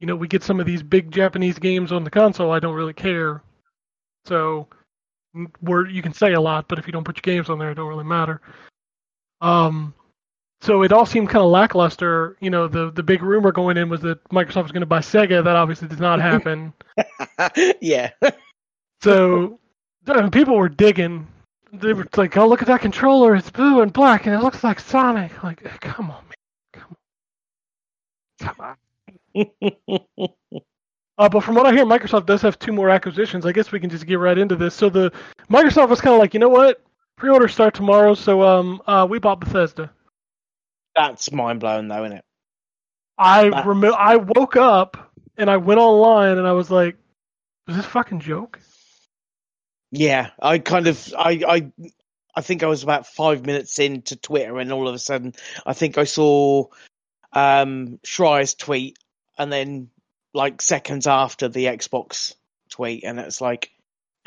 you 0.00 0.06
know 0.06 0.16
we 0.16 0.28
get 0.28 0.42
some 0.42 0.60
of 0.60 0.66
these 0.66 0.82
big 0.82 1.10
Japanese 1.10 1.58
games 1.58 1.92
on 1.92 2.04
the 2.04 2.10
console, 2.10 2.52
I 2.52 2.60
don't 2.60 2.74
really 2.74 2.94
care. 2.94 3.42
So 4.26 4.68
we're 5.62 5.88
you 5.88 6.02
can 6.02 6.12
say 6.12 6.34
a 6.34 6.40
lot, 6.40 6.68
but 6.68 6.78
if 6.78 6.86
you 6.86 6.92
don't 6.92 7.04
put 7.04 7.16
your 7.16 7.34
games 7.34 7.48
on 7.48 7.58
there, 7.58 7.70
it 7.70 7.74
don't 7.74 7.88
really 7.88 8.04
matter. 8.04 8.40
Um, 9.40 9.94
so 10.62 10.82
it 10.82 10.92
all 10.92 11.04
seemed 11.04 11.28
kind 11.28 11.44
of 11.44 11.50
lackluster. 11.50 12.36
You 12.40 12.50
know, 12.50 12.68
the 12.68 12.90
the 12.92 13.02
big 13.02 13.22
rumor 13.22 13.50
going 13.50 13.76
in 13.76 13.88
was 13.88 14.00
that 14.02 14.22
Microsoft 14.28 14.62
was 14.62 14.72
going 14.72 14.80
to 14.80 14.86
buy 14.86 15.00
Sega. 15.00 15.42
That 15.42 15.56
obviously 15.56 15.88
did 15.88 16.00
not 16.00 16.20
happen. 16.20 16.72
yeah. 17.80 18.10
so 19.02 19.58
uh, 20.06 20.30
people 20.30 20.56
were 20.56 20.68
digging. 20.68 21.26
They 21.72 21.92
were 21.92 22.06
like, 22.16 22.36
"Oh, 22.36 22.46
look 22.46 22.62
at 22.62 22.68
that 22.68 22.80
controller! 22.80 23.34
It's 23.34 23.50
blue 23.50 23.80
and 23.80 23.92
black, 23.92 24.26
and 24.26 24.34
it 24.34 24.40
looks 24.40 24.62
like 24.62 24.78
Sonic." 24.78 25.42
Like, 25.42 25.62
come 25.80 26.10
on, 26.10 26.22
man, 26.24 26.36
come 26.72 26.96
on, 28.40 28.76
come 29.34 29.56
on. 30.14 30.28
Uh, 31.18 31.28
but 31.28 31.44
from 31.44 31.54
what 31.54 31.66
I 31.66 31.72
hear, 31.72 31.84
Microsoft 31.84 32.24
does 32.24 32.40
have 32.40 32.58
two 32.58 32.72
more 32.72 32.88
acquisitions. 32.88 33.44
I 33.44 33.52
guess 33.52 33.70
we 33.70 33.78
can 33.78 33.90
just 33.90 34.06
get 34.06 34.18
right 34.18 34.36
into 34.36 34.56
this. 34.56 34.74
So 34.74 34.88
the 34.88 35.12
Microsoft 35.50 35.90
was 35.90 36.00
kind 36.00 36.14
of 36.14 36.18
like, 36.18 36.32
you 36.32 36.40
know 36.40 36.48
what? 36.48 36.82
Pre-orders 37.16 37.52
start 37.52 37.74
tomorrow, 37.74 38.14
so 38.14 38.42
um, 38.42 38.82
uh, 38.86 39.06
we 39.08 39.18
bought 39.18 39.38
Bethesda. 39.38 39.90
That's 40.94 41.32
mind 41.32 41.60
blowing, 41.60 41.88
though, 41.88 42.04
isn't 42.04 42.18
it? 42.18 42.24
I 43.18 43.48
remo- 43.64 43.92
I 43.92 44.16
woke 44.16 44.56
up 44.56 45.12
and 45.36 45.50
I 45.50 45.58
went 45.58 45.80
online 45.80 46.38
and 46.38 46.46
I 46.46 46.52
was 46.52 46.70
like, 46.70 46.96
"Is 47.68 47.76
this 47.76 47.86
a 47.86 47.88
fucking 47.88 48.20
joke?" 48.20 48.58
Yeah, 49.90 50.30
I 50.40 50.58
kind 50.58 50.86
of, 50.86 51.14
I, 51.16 51.42
I, 51.46 51.72
I 52.34 52.40
think 52.40 52.62
I 52.62 52.66
was 52.66 52.82
about 52.82 53.06
five 53.06 53.44
minutes 53.44 53.78
into 53.78 54.16
Twitter, 54.16 54.58
and 54.58 54.72
all 54.72 54.88
of 54.88 54.94
a 54.94 54.98
sudden, 54.98 55.34
I 55.66 55.74
think 55.74 55.98
I 55.98 56.04
saw 56.04 56.66
um 57.32 57.98
Schreier's 58.04 58.54
tweet, 58.54 58.98
and 59.38 59.52
then 59.52 59.90
like 60.34 60.62
seconds 60.62 61.06
after 61.06 61.48
the 61.48 61.66
Xbox 61.66 62.34
tweet, 62.70 63.04
and 63.04 63.18
it's 63.20 63.40
like, 63.40 63.70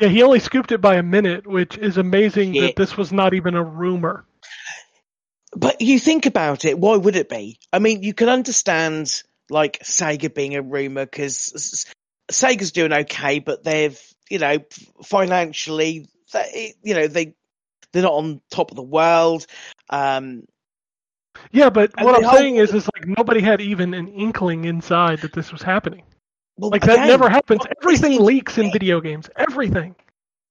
Yeah, 0.00 0.08
he 0.08 0.22
only 0.22 0.38
scooped 0.40 0.70
it 0.72 0.80
by 0.80 0.94
a 0.96 1.02
minute, 1.02 1.46
which 1.46 1.76
is 1.76 1.96
amazing 1.98 2.54
Yeah. 2.54 2.62
that 2.66 2.76
this 2.76 2.96
was 2.96 3.12
not 3.12 3.34
even 3.34 3.54
a 3.56 3.62
rumor. 3.62 4.24
But 5.56 5.80
you 5.80 5.98
think 5.98 6.26
about 6.26 6.64
it, 6.64 6.78
why 6.78 6.96
would 6.96 7.16
it 7.16 7.28
be? 7.28 7.58
I 7.72 7.78
mean, 7.78 8.02
you 8.02 8.12
can 8.12 8.28
understand 8.28 9.22
like 9.48 9.78
Sega 9.80 10.32
being 10.34 10.54
a 10.54 10.62
rumor 10.62 11.06
because 11.06 11.86
Sega's 12.30 12.72
doing 12.72 12.92
okay, 12.92 13.38
but 13.38 13.64
they've, 13.64 13.98
you 14.28 14.38
know, 14.38 14.58
financially, 15.04 16.08
they, 16.32 16.74
you 16.82 16.94
know, 16.94 17.06
they 17.06 17.34
they're 17.92 18.02
not 18.02 18.12
on 18.12 18.40
top 18.50 18.70
of 18.70 18.76
the 18.76 18.82
world. 18.82 19.46
Um, 19.88 20.42
Yeah, 21.52 21.70
but 21.70 21.92
what 22.02 22.16
I'm 22.16 22.22
whole- 22.24 22.36
saying 22.38 22.56
is, 22.56 22.74
is 22.74 22.88
like 22.94 23.06
nobody 23.06 23.40
had 23.40 23.60
even 23.62 23.94
an 23.94 24.08
inkling 24.08 24.64
inside 24.64 25.20
that 25.20 25.32
this 25.32 25.52
was 25.52 25.62
happening. 25.62 26.02
well, 26.58 26.70
Like 26.70 26.82
that 26.82 27.06
never 27.06 27.30
happens. 27.30 27.62
Everything 27.82 28.20
leaks 28.22 28.58
in 28.58 28.72
video 28.72 29.00
games. 29.00 29.30
Everything. 29.36 29.94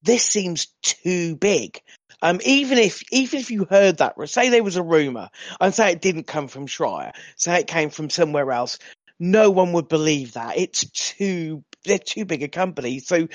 This 0.01 0.24
seems 0.24 0.67
too 0.81 1.35
big. 1.35 1.81
Um, 2.25 2.39
even 2.44 2.79
if 2.79 3.03
even 3.12 3.39
if 3.39 3.51
you 3.51 3.65
heard 3.70 4.00
that, 4.00 4.15
say 4.27 4.50
there 4.50 4.63
was 4.63 4.77
a 4.77 4.84
rumor, 4.84 5.29
and 5.62 5.72
say 5.72 5.91
it 5.91 6.01
didn't 6.01 6.25
come 6.25 6.48
from 6.48 6.65
Schreier, 6.65 7.12
say 7.36 7.60
it 7.60 7.67
came 7.67 7.91
from 7.91 8.10
somewhere 8.10 8.51
else, 8.51 8.79
no 9.20 9.51
one 9.51 9.74
would 9.74 9.88
believe 9.88 10.34
that. 10.34 10.58
It's 10.58 10.89
too 10.89 11.63
they're 11.84 12.00
too 12.00 12.25
big 12.25 12.41
a 12.41 12.48
company. 12.48 12.98
So 12.98 13.27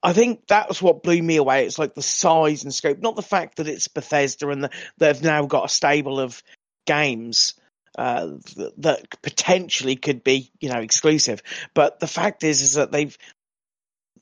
I 0.00 0.12
think 0.12 0.46
that 0.46 0.68
was 0.68 0.80
what 0.80 1.02
blew 1.02 1.20
me 1.20 1.38
away. 1.38 1.66
It's 1.66 1.80
like 1.80 1.94
the 1.94 2.02
size 2.02 2.62
and 2.62 2.72
scope, 2.72 3.00
not 3.00 3.16
the 3.16 3.22
fact 3.22 3.56
that 3.56 3.66
it's 3.66 3.88
Bethesda 3.88 4.48
and 4.50 4.62
the, 4.62 4.70
they've 4.98 5.24
now 5.24 5.46
got 5.46 5.64
a 5.64 5.68
stable 5.68 6.20
of 6.20 6.40
games 6.86 7.54
uh, 7.98 8.26
that, 8.54 8.72
that 8.78 9.22
potentially 9.22 9.96
could 9.96 10.22
be, 10.22 10.52
you 10.60 10.68
know, 10.68 10.78
exclusive. 10.78 11.42
But 11.74 11.98
the 11.98 12.06
fact 12.06 12.44
is, 12.44 12.62
is 12.62 12.74
that 12.74 12.92
they've 12.92 13.18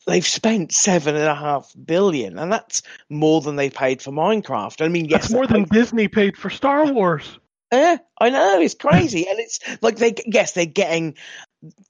they've 0.09 0.27
spent 0.27 0.73
seven 0.73 1.15
and 1.15 1.27
a 1.29 1.35
half 1.35 1.73
billion, 1.85 2.39
and 2.39 2.51
that's 2.51 2.83
more 3.09 3.41
than 3.41 3.57
they 3.57 3.71
paid 3.71 4.03
for 4.03 4.11
Minecraft. 4.11 4.85
I 4.85 4.89
mean, 4.89 5.05
yes, 5.05 5.23
That's 5.23 5.33
more 5.33 5.47
than 5.47 5.65
Disney 5.65 6.09
paid 6.09 6.37
for 6.37 6.51
Star 6.51 6.93
Wars. 6.93 7.39
yeah, 7.73 7.99
I 8.19 8.31
know 8.31 8.61
it's 8.61 8.75
crazy, 8.81 9.29
and 9.29 9.39
it's 9.39 9.61
like 9.83 9.97
they 9.97 10.15
yes 10.27 10.53
they're 10.53 10.67
getting 10.67 11.15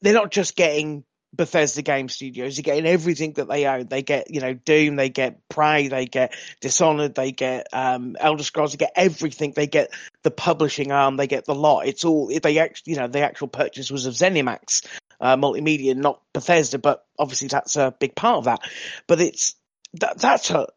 they're 0.02 0.14
not 0.14 0.30
just 0.30 0.56
getting 0.56 1.04
Bethesda 1.32 1.82
Game 1.82 2.08
Studios, 2.08 2.56
they're 2.56 2.62
getting 2.62 2.86
everything 2.86 3.34
that 3.34 3.48
they 3.48 3.66
own. 3.66 3.86
They 3.86 4.02
get 4.02 4.34
you 4.34 4.40
know 4.40 4.52
Doom, 4.52 4.96
they 4.96 5.10
get 5.10 5.48
Prey, 5.48 5.88
they 5.88 6.06
get 6.06 6.34
Dishonored, 6.60 7.14
they 7.14 7.32
get 7.32 7.68
um, 7.72 8.16
Elder 8.18 8.42
Scrolls, 8.42 8.72
they 8.72 8.78
get 8.78 8.92
everything. 8.96 9.52
They 9.52 9.68
get 9.68 9.92
the 10.24 10.30
publishing 10.30 10.90
arm, 10.90 11.16
they 11.16 11.28
get 11.28 11.44
the 11.44 11.54
lot. 11.54 11.86
It's 11.86 12.04
all 12.04 12.26
they 12.26 12.58
actually 12.58 12.94
you 12.94 12.98
know 12.98 13.06
the 13.06 13.20
actual 13.20 13.48
purchase 13.48 13.90
was 13.90 14.06
of 14.06 14.14
ZeniMax 14.14 14.86
uh, 15.20 15.36
Multimedia, 15.36 15.96
not 15.96 16.22
Bethesda, 16.32 16.78
but 16.78 17.04
obviously 17.18 17.48
that's 17.48 17.76
a 17.76 17.94
big 17.98 18.14
part 18.14 18.38
of 18.38 18.44
that. 18.44 18.60
But 19.06 19.20
it's 19.20 19.54
that 19.94 20.18
that's 20.18 20.50
a 20.50 20.68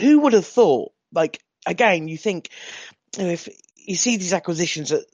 who 0.00 0.20
would 0.20 0.32
have 0.32 0.46
thought 0.46 0.92
like 1.12 1.42
again 1.66 2.08
you 2.08 2.18
think 2.18 2.50
if 3.16 3.48
you 3.76 3.96
see 3.96 4.16
these 4.16 4.32
acquisitions 4.32 4.90
that 4.90 5.04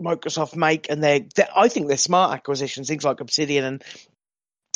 Microsoft 0.00 0.56
make, 0.56 0.90
and 0.90 1.02
they're, 1.02 1.20
they're 1.34 1.48
I 1.54 1.68
think 1.68 1.88
they're 1.88 1.96
smart 1.96 2.34
acquisitions, 2.34 2.88
things 2.88 3.04
like 3.04 3.20
Obsidian 3.20 3.64
and 3.64 3.84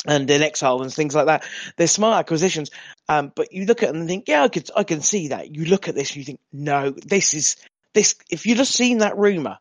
and 0.05 0.29
inXile 0.29 0.81
and 0.81 0.93
things 0.93 1.13
like 1.13 1.25
that. 1.25 1.45
They're 1.75 1.87
smart 1.87 2.19
acquisitions, 2.19 2.71
um, 3.09 3.33
but 3.35 3.51
you 3.51 3.65
look 3.65 3.83
at 3.83 3.87
them 3.87 3.97
and 3.97 4.07
think, 4.07 4.27
yeah, 4.27 4.43
I 4.43 4.47
could 4.47 4.69
I 4.75 4.83
can 4.83 5.01
see 5.01 5.29
that. 5.29 5.53
You 5.53 5.65
look 5.65 5.87
at 5.87 5.95
this 5.95 6.11
and 6.11 6.17
you 6.17 6.23
think, 6.23 6.39
no, 6.53 6.91
this 6.91 7.33
is 7.33 7.57
this. 7.93 8.15
If 8.29 8.45
you'd 8.45 8.59
have 8.59 8.67
seen 8.67 8.99
that 8.99 9.17
rumor 9.17 9.57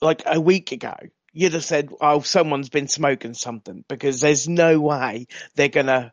like 0.00 0.22
a 0.24 0.40
week 0.40 0.72
ago, 0.72 0.94
you'd 1.32 1.54
have 1.54 1.64
said, 1.64 1.90
oh, 2.00 2.20
someone's 2.20 2.68
been 2.68 2.88
smoking 2.88 3.34
something 3.34 3.84
because 3.88 4.20
there's 4.20 4.48
no 4.48 4.80
way 4.80 5.26
they're 5.54 5.68
gonna 5.68 6.12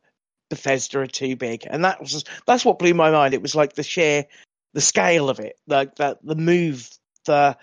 Bethesda 0.49 0.99
are 0.99 1.07
too 1.07 1.35
big, 1.35 1.65
and 1.69 1.85
that 1.85 1.99
was 1.99 2.23
that's 2.45 2.63
what 2.63 2.79
blew 2.79 2.93
my 2.93 3.11
mind. 3.11 3.33
It 3.33 3.41
was 3.41 3.55
like 3.55 3.73
the 3.73 3.83
sheer 3.83 4.25
the 4.73 4.81
scale 4.81 5.29
of 5.29 5.39
it, 5.39 5.57
like 5.67 5.95
that 5.95 6.19
the 6.23 6.35
move, 6.35 6.87
the 7.25 7.57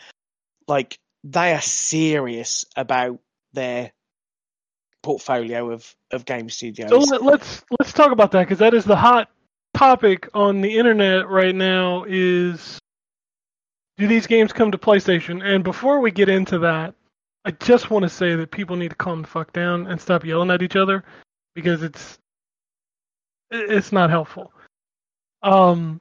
like 0.67 0.99
they 1.25 1.53
are 1.53 1.61
serious 1.61 2.65
about 2.75 3.21
their 3.53 3.93
portfolio 5.03 5.71
of 5.71 5.95
of 6.11 6.25
game 6.25 6.49
studios. 6.49 6.91
So 6.91 6.99
let, 6.99 7.23
let's 7.23 7.65
let's 7.79 7.93
talk 7.93 8.13
about 8.13 8.33
that 8.33 8.41
because 8.41 8.59
that 8.59 8.75
is 8.75 8.85
the 8.85 8.97
hot 8.97 9.31
topic 9.75 10.29
on 10.35 10.61
the 10.61 10.79
internet 10.79 11.29
right 11.29 11.55
now. 11.55 12.05
Is 12.09 12.79
do 13.99 14.07
these 14.07 14.27
games 14.27 14.53
come 14.53 14.73
to 14.73 14.79
PlayStation? 14.79 15.45
And 15.45 15.63
before 15.63 16.01
we 16.01 16.11
get 16.11 16.29
into 16.29 16.61
that, 16.61 16.95
I 17.45 17.51
just 17.53 17.91
want 17.91 18.05
to 18.05 18.09
say 18.09 18.37
that 18.37 18.51
people 18.51 18.77
need 18.77 18.91
to 18.91 18.97
calm 18.97 19.23
the 19.23 19.29
fuck 19.29 19.53
down 19.53 19.87
and 19.89 20.01
stop 20.01 20.25
yelling 20.25 20.51
at 20.51 20.63
each 20.63 20.77
other 20.77 21.05
because 21.55 21.83
it's 21.83 22.19
it's 23.51 23.93
not 23.93 24.11
helpful. 24.11 24.53
Um, 25.43 26.01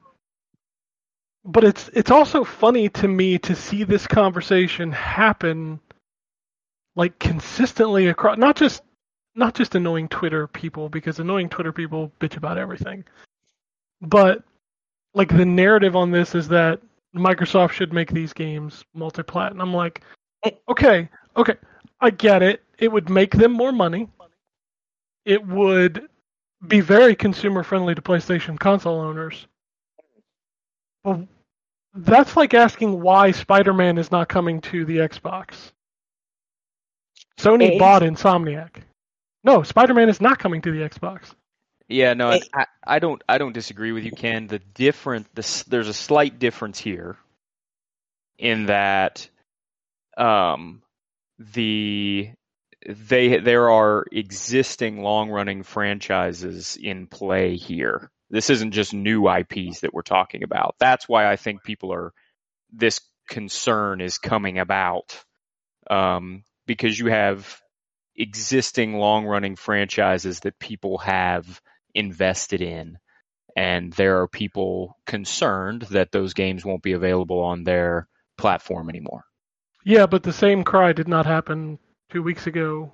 but 1.44 1.64
it's 1.64 1.90
it's 1.94 2.10
also 2.10 2.44
funny 2.44 2.88
to 2.90 3.08
me 3.08 3.38
to 3.38 3.56
see 3.56 3.82
this 3.84 4.06
conversation 4.06 4.92
happen 4.92 5.80
like 6.94 7.18
consistently 7.18 8.08
across 8.08 8.38
not 8.38 8.56
just 8.56 8.82
not 9.34 9.54
just 9.54 9.74
annoying 9.74 10.08
Twitter 10.08 10.46
people 10.46 10.88
because 10.88 11.18
annoying 11.18 11.48
Twitter 11.48 11.72
people 11.72 12.12
bitch 12.20 12.36
about 12.36 12.58
everything. 12.58 13.04
But 14.00 14.44
like 15.14 15.28
the 15.28 15.44
narrative 15.44 15.96
on 15.96 16.10
this 16.10 16.34
is 16.34 16.48
that 16.48 16.80
Microsoft 17.14 17.72
should 17.72 17.92
make 17.92 18.10
these 18.10 18.32
games 18.32 18.84
multi-plat. 18.94 19.52
And 19.52 19.60
I'm 19.60 19.74
like, 19.74 20.02
okay, 20.68 21.08
okay, 21.36 21.56
I 22.00 22.10
get 22.10 22.42
it. 22.42 22.62
It 22.78 22.90
would 22.90 23.08
make 23.08 23.32
them 23.32 23.52
more 23.52 23.72
money. 23.72 24.08
It 25.24 25.46
would 25.46 26.08
be 26.66 26.80
very 26.80 27.14
consumer 27.14 27.62
friendly 27.62 27.94
to 27.94 28.02
PlayStation 28.02 28.58
console 28.58 29.00
owners. 29.00 29.46
Well, 31.04 31.26
that's 31.94 32.36
like 32.36 32.54
asking 32.54 33.00
why 33.00 33.30
Spider-Man 33.32 33.98
is 33.98 34.10
not 34.10 34.28
coming 34.28 34.60
to 34.62 34.84
the 34.84 34.98
Xbox. 34.98 35.72
Sony 37.38 37.68
It 37.68 37.72
is. 37.74 37.78
bought 37.78 38.02
Insomniac. 38.02 38.82
No, 39.44 39.62
Spider-Man 39.62 40.08
is 40.08 40.20
not 40.20 40.38
coming 40.38 40.62
to 40.62 40.70
the 40.70 40.88
Xbox. 40.88 41.34
Yeah, 41.88 42.14
no, 42.14 42.30
It- 42.30 42.48
I, 42.54 42.66
I 42.84 42.98
don't. 43.00 43.22
I 43.28 43.38
don't 43.38 43.52
disagree 43.52 43.92
with 43.92 44.04
you, 44.04 44.12
Ken. 44.12 44.46
The 44.46 44.60
different, 44.60 45.26
this, 45.34 45.64
there's 45.64 45.88
a 45.88 45.94
slight 45.94 46.38
difference 46.38 46.78
here, 46.78 47.16
in 48.38 48.66
that, 48.66 49.28
um, 50.16 50.81
the 51.54 52.30
they 52.86 53.38
there 53.38 53.70
are 53.70 54.04
existing 54.10 55.02
long 55.02 55.30
running 55.30 55.62
franchises 55.62 56.76
in 56.80 57.06
play 57.06 57.56
here. 57.56 58.10
This 58.30 58.50
isn't 58.50 58.72
just 58.72 58.94
new 58.94 59.28
IPs 59.28 59.80
that 59.80 59.92
we're 59.92 60.02
talking 60.02 60.42
about. 60.42 60.76
That's 60.78 61.08
why 61.08 61.30
I 61.30 61.36
think 61.36 61.62
people 61.62 61.92
are 61.92 62.12
this 62.72 63.00
concern 63.28 64.00
is 64.00 64.18
coming 64.18 64.58
about, 64.58 65.22
um, 65.90 66.44
because 66.66 66.98
you 66.98 67.06
have 67.06 67.60
existing 68.16 68.94
long 68.94 69.26
running 69.26 69.56
franchises 69.56 70.40
that 70.40 70.58
people 70.58 70.98
have 70.98 71.60
invested 71.94 72.62
in. 72.62 72.98
And 73.54 73.92
there 73.92 74.22
are 74.22 74.28
people 74.28 74.96
concerned 75.06 75.82
that 75.90 76.10
those 76.10 76.32
games 76.32 76.64
won't 76.64 76.82
be 76.82 76.92
available 76.92 77.40
on 77.40 77.64
their 77.64 78.08
platform 78.38 78.88
anymore. 78.88 79.24
Yeah, 79.84 80.06
but 80.06 80.22
the 80.22 80.32
same 80.32 80.64
cry 80.64 80.92
did 80.92 81.08
not 81.08 81.26
happen 81.26 81.78
two 82.10 82.22
weeks 82.22 82.46
ago 82.46 82.92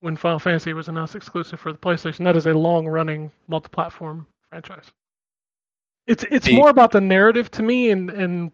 when 0.00 0.16
Final 0.16 0.38
Fantasy 0.38 0.72
was 0.72 0.88
announced 0.88 1.14
exclusive 1.16 1.58
for 1.60 1.72
the 1.72 1.78
PlayStation. 1.78 2.24
That 2.24 2.36
is 2.36 2.46
a 2.46 2.52
long-running 2.52 3.30
multi-platform 3.48 4.26
franchise. 4.50 4.84
It's 6.06 6.24
it's 6.30 6.46
The- 6.46 6.56
more 6.56 6.68
about 6.70 6.92
the 6.92 7.00
narrative 7.00 7.50
to 7.52 7.62
me, 7.62 7.90
and 7.90 8.10
and 8.10 8.52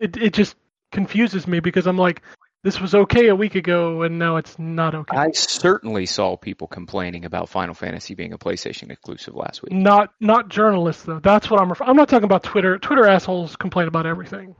it 0.00 0.16
it 0.16 0.32
just 0.32 0.56
confuses 0.92 1.46
me 1.46 1.60
because 1.60 1.86
I'm 1.86 1.98
like, 1.98 2.22
this 2.62 2.80
was 2.80 2.94
okay 2.94 3.28
a 3.28 3.34
week 3.36 3.54
ago, 3.56 4.02
and 4.02 4.18
now 4.18 4.36
it's 4.36 4.58
not 4.58 4.94
okay. 4.94 5.14
I 5.16 5.32
certainly 5.32 6.06
saw 6.06 6.36
people 6.36 6.66
complaining 6.66 7.26
about 7.26 7.50
Final 7.50 7.74
Fantasy 7.74 8.14
being 8.14 8.32
a 8.32 8.38
PlayStation 8.38 8.90
exclusive 8.90 9.34
last 9.34 9.62
week. 9.62 9.72
Not 9.72 10.14
not 10.20 10.48
journalists 10.48 11.02
though. 11.02 11.18
That's 11.18 11.50
what 11.50 11.60
I'm. 11.60 11.68
Refer- 11.68 11.84
I'm 11.84 11.96
not 11.96 12.08
talking 12.08 12.24
about 12.24 12.44
Twitter. 12.44 12.78
Twitter 12.78 13.06
assholes 13.06 13.56
complain 13.56 13.88
about 13.88 14.06
everything. 14.06 14.54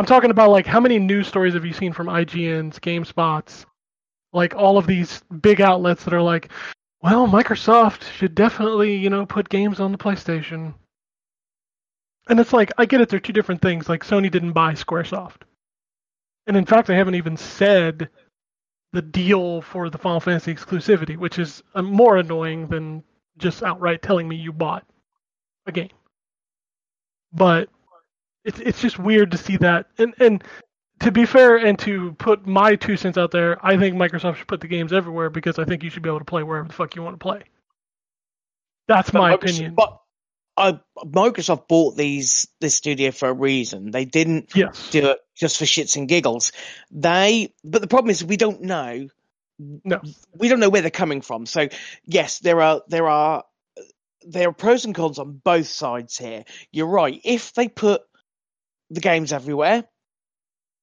I'm 0.00 0.06
talking 0.06 0.30
about 0.30 0.48
like 0.48 0.64
how 0.64 0.80
many 0.80 0.98
news 0.98 1.28
stories 1.28 1.52
have 1.52 1.66
you 1.66 1.74
seen 1.74 1.92
from 1.92 2.06
IGN's, 2.06 2.78
GameSpots, 2.78 3.66
like 4.32 4.54
all 4.54 4.78
of 4.78 4.86
these 4.86 5.22
big 5.42 5.60
outlets 5.60 6.04
that 6.04 6.14
are 6.14 6.22
like, 6.22 6.48
well, 7.02 7.28
Microsoft 7.28 8.10
should 8.10 8.34
definitely 8.34 8.96
you 8.96 9.10
know 9.10 9.26
put 9.26 9.50
games 9.50 9.78
on 9.78 9.92
the 9.92 9.98
PlayStation. 9.98 10.72
And 12.30 12.40
it's 12.40 12.54
like 12.54 12.72
I 12.78 12.86
get 12.86 13.02
it. 13.02 13.10
They're 13.10 13.20
two 13.20 13.34
different 13.34 13.60
things. 13.60 13.90
Like 13.90 14.02
Sony 14.02 14.30
didn't 14.30 14.52
buy 14.52 14.72
SquareSoft, 14.72 15.42
and 16.46 16.56
in 16.56 16.64
fact, 16.64 16.88
they 16.88 16.96
haven't 16.96 17.16
even 17.16 17.36
said 17.36 18.08
the 18.94 19.02
deal 19.02 19.60
for 19.60 19.90
the 19.90 19.98
Final 19.98 20.20
Fantasy 20.20 20.54
exclusivity, 20.54 21.18
which 21.18 21.38
is 21.38 21.62
uh, 21.74 21.82
more 21.82 22.16
annoying 22.16 22.68
than 22.68 23.04
just 23.36 23.62
outright 23.62 24.00
telling 24.00 24.26
me 24.26 24.36
you 24.36 24.50
bought 24.50 24.86
a 25.66 25.72
game. 25.72 25.90
But 27.34 27.68
it's 28.44 28.58
it's 28.58 28.80
just 28.80 28.98
weird 28.98 29.32
to 29.32 29.38
see 29.38 29.56
that. 29.58 29.86
And 29.98 30.14
and 30.18 30.44
to 31.00 31.10
be 31.10 31.24
fair 31.24 31.56
and 31.56 31.78
to 31.80 32.12
put 32.12 32.46
my 32.46 32.76
two 32.76 32.96
cents 32.96 33.18
out 33.18 33.30
there, 33.30 33.64
I 33.64 33.76
think 33.78 33.96
Microsoft 33.96 34.36
should 34.36 34.48
put 34.48 34.60
the 34.60 34.68
games 34.68 34.92
everywhere 34.92 35.30
because 35.30 35.58
I 35.58 35.64
think 35.64 35.82
you 35.82 35.90
should 35.90 36.02
be 36.02 36.08
able 36.08 36.18
to 36.18 36.24
play 36.24 36.42
wherever 36.42 36.68
the 36.68 36.74
fuck 36.74 36.94
you 36.94 37.02
want 37.02 37.14
to 37.18 37.22
play. 37.22 37.42
That's 38.86 39.12
my 39.12 39.30
But 39.30 39.44
opinion. 39.44 39.74
But 39.74 39.98
uh, 40.56 40.74
Microsoft 40.98 41.68
bought 41.68 41.96
these 41.96 42.48
this 42.60 42.74
studio 42.74 43.12
for 43.12 43.28
a 43.28 43.32
reason. 43.32 43.90
They 43.90 44.04
didn't 44.04 44.50
yes. 44.54 44.90
do 44.90 45.10
it 45.10 45.18
just 45.34 45.58
for 45.58 45.64
shits 45.64 45.96
and 45.96 46.08
giggles. 46.08 46.52
They, 46.90 47.54
but 47.64 47.80
the 47.80 47.88
problem 47.88 48.10
is 48.10 48.22
we 48.22 48.36
don't 48.36 48.62
know. 48.62 49.08
No. 49.58 50.00
we 50.34 50.48
don't 50.48 50.60
know 50.60 50.70
where 50.70 50.80
they're 50.80 50.90
coming 50.90 51.20
from. 51.20 51.44
So 51.44 51.68
yes, 52.04 52.38
there 52.38 52.60
are 52.62 52.82
there 52.88 53.08
are 53.08 53.44
there 54.22 54.48
are 54.48 54.52
pros 54.52 54.84
and 54.84 54.94
cons 54.94 55.18
on 55.18 55.40
both 55.44 55.66
sides 55.66 56.16
here. 56.16 56.44
You're 56.72 56.86
right. 56.86 57.20
If 57.24 57.54
they 57.54 57.68
put 57.68 58.02
the 58.90 59.00
games 59.00 59.32
everywhere, 59.32 59.84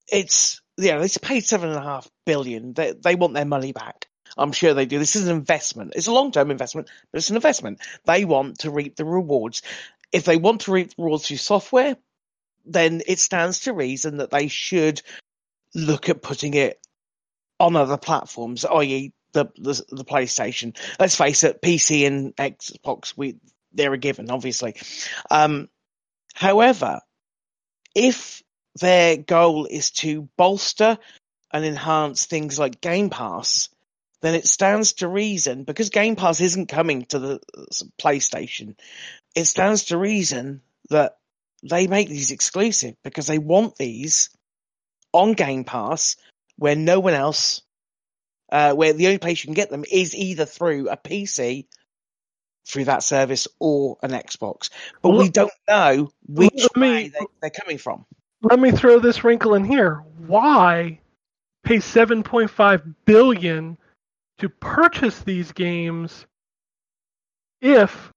it's 0.07 0.61
yeah 0.77 0.97
they 0.97 1.09
paid 1.21 1.45
seven 1.45 1.69
and 1.69 1.77
a 1.77 1.83
half 1.83 2.09
billion. 2.25 2.73
They 2.73 2.93
they 2.93 3.15
want 3.15 3.33
their 3.33 3.45
money 3.45 3.71
back. 3.73 4.07
I'm 4.37 4.51
sure 4.51 4.73
they 4.73 4.85
do. 4.85 4.99
This 4.99 5.15
is 5.15 5.27
an 5.27 5.35
investment. 5.35 5.93
It's 5.95 6.07
a 6.07 6.13
long 6.13 6.31
term 6.31 6.51
investment, 6.51 6.89
but 7.11 7.17
it's 7.17 7.29
an 7.29 7.35
investment. 7.35 7.81
They 8.05 8.25
want 8.25 8.59
to 8.59 8.71
reap 8.71 8.95
the 8.95 9.05
rewards. 9.05 9.61
If 10.11 10.25
they 10.25 10.37
want 10.37 10.61
to 10.61 10.71
reap 10.71 10.89
the 10.89 11.03
rewards 11.03 11.27
through 11.27 11.37
software, 11.37 11.97
then 12.65 13.01
it 13.07 13.19
stands 13.19 13.61
to 13.61 13.73
reason 13.73 14.17
that 14.17 14.31
they 14.31 14.47
should 14.47 15.01
look 15.73 16.09
at 16.09 16.21
putting 16.21 16.53
it 16.53 16.79
on 17.59 17.75
other 17.75 17.97
platforms, 17.97 18.65
i.e., 18.65 19.13
the, 19.33 19.45
the 19.57 19.83
the 19.89 20.05
PlayStation. 20.05 20.77
Let's 20.99 21.15
face 21.15 21.43
it, 21.43 21.61
PC 21.61 22.07
and 22.07 22.35
Xbox, 22.35 23.13
we 23.15 23.37
they're 23.73 23.93
a 23.93 23.97
given, 23.97 24.31
obviously. 24.31 24.75
Um, 25.29 25.69
however, 26.33 27.01
if 27.97 28.43
their 28.79 29.17
goal 29.17 29.65
is 29.65 29.89
to 29.89 30.29
bolster 30.37 30.99
and 31.51 31.65
enhance 31.65 32.25
things 32.25 32.59
like 32.59 32.79
Game 32.79 33.09
Pass, 33.09 33.69
then 34.21 34.35
it 34.35 34.45
stands 34.45 34.93
to 34.93 35.07
reason 35.07 35.63
because 35.63 35.89
Game 35.89 36.15
Pass 36.15 36.39
isn't 36.39 36.67
coming 36.67 37.05
to 37.05 37.17
the 37.17 37.39
PlayStation. 37.99 38.75
It 39.35 39.45
stands 39.45 39.85
to 39.85 39.97
reason 39.97 40.61
that 40.91 41.17
they 41.67 41.87
make 41.87 42.07
these 42.07 42.31
exclusive 42.31 42.95
because 43.03 43.25
they 43.25 43.39
want 43.39 43.77
these 43.77 44.29
on 45.11 45.33
Game 45.33 45.63
Pass 45.63 46.17
where 46.55 46.75
no 46.75 46.99
one 46.99 47.15
else, 47.15 47.63
uh, 48.51 48.73
where 48.75 48.93
the 48.93 49.07
only 49.07 49.17
place 49.17 49.43
you 49.43 49.47
can 49.47 49.55
get 49.55 49.71
them 49.71 49.85
is 49.91 50.13
either 50.13 50.45
through 50.45 50.89
a 50.89 50.97
PC 50.97 51.65
through 52.67 52.85
that 52.85 53.01
service 53.01 53.47
or 53.59 53.97
an 54.03 54.11
Xbox. 54.11 54.69
But 55.01 55.11
we 55.11 55.29
don't 55.29 55.51
know 55.67 56.11
which 56.27 56.67
me- 56.75 56.81
way 56.81 57.07
they, 57.07 57.25
they're 57.41 57.49
coming 57.49 57.77
from. 57.77 58.05
Let 58.41 58.59
me 58.59 58.71
throw 58.71 58.99
this 58.99 59.23
wrinkle 59.23 59.55
in 59.55 59.63
here. 59.63 60.03
Why 60.27 60.99
pay 61.63 61.77
7.5 61.77 62.95
billion 63.05 63.77
to 64.39 64.49
purchase 64.49 65.19
these 65.19 65.51
games 65.51 66.25
if 67.61 68.11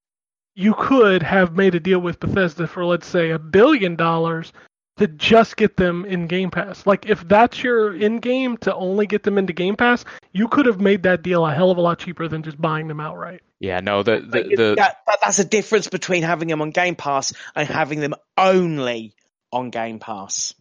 you 0.55 0.75
could 0.75 1.23
have 1.23 1.57
made 1.57 1.75
a 1.75 1.81
deal 1.81 2.01
with 2.01 2.21
Bethesda 2.21 2.67
for 2.67 2.85
let's 2.85 3.07
say 3.07 3.31
a 3.31 3.39
billion 3.39 3.97
dollars 3.97 4.53
to 5.01 5.09
just 5.09 5.57
get 5.57 5.79
them 5.79 6.05
in 6.05 6.27
Game 6.27 6.51
Pass. 6.51 6.87
Like 6.87 7.07
if 7.07 7.27
that's 7.27 7.63
your 7.63 7.97
in 7.97 8.19
game 8.19 8.59
to 8.59 8.75
only 8.75 9.07
get 9.07 9.23
them 9.23 9.39
into 9.39 9.55
Game 9.55 9.75
Pass, 9.75 10.05
you 10.33 10.47
could 10.47 10.67
have 10.67 10.79
made 10.79 11.05
that 11.05 11.23
deal 11.23 11.45
a 11.45 11.55
hell 11.55 11.71
of 11.71 11.79
a 11.79 11.81
lot 11.81 11.99
cheaper 11.99 12.29
than 12.29 12.43
just 12.43 12.61
buying 12.61 12.87
them 12.87 13.01
outright. 13.01 13.41
Yeah, 13.61 13.81
no, 13.81 14.03
the 14.03 14.21
the, 14.21 14.27
But 14.27 14.49
the 14.51 14.75
that, 14.77 14.99
that, 15.07 15.19
that's 15.23 15.39
a 15.39 15.45
difference 15.45 15.89
between 15.89 16.23
having 16.23 16.49
them 16.49 16.61
on 16.61 16.71
Game 16.71 16.97
Pass 16.97 17.33
and 17.57 17.67
having 17.67 18.01
them 18.01 18.15
only 18.37 19.15
on 19.51 19.71
Game 19.71 20.01
Pass. 20.01 20.55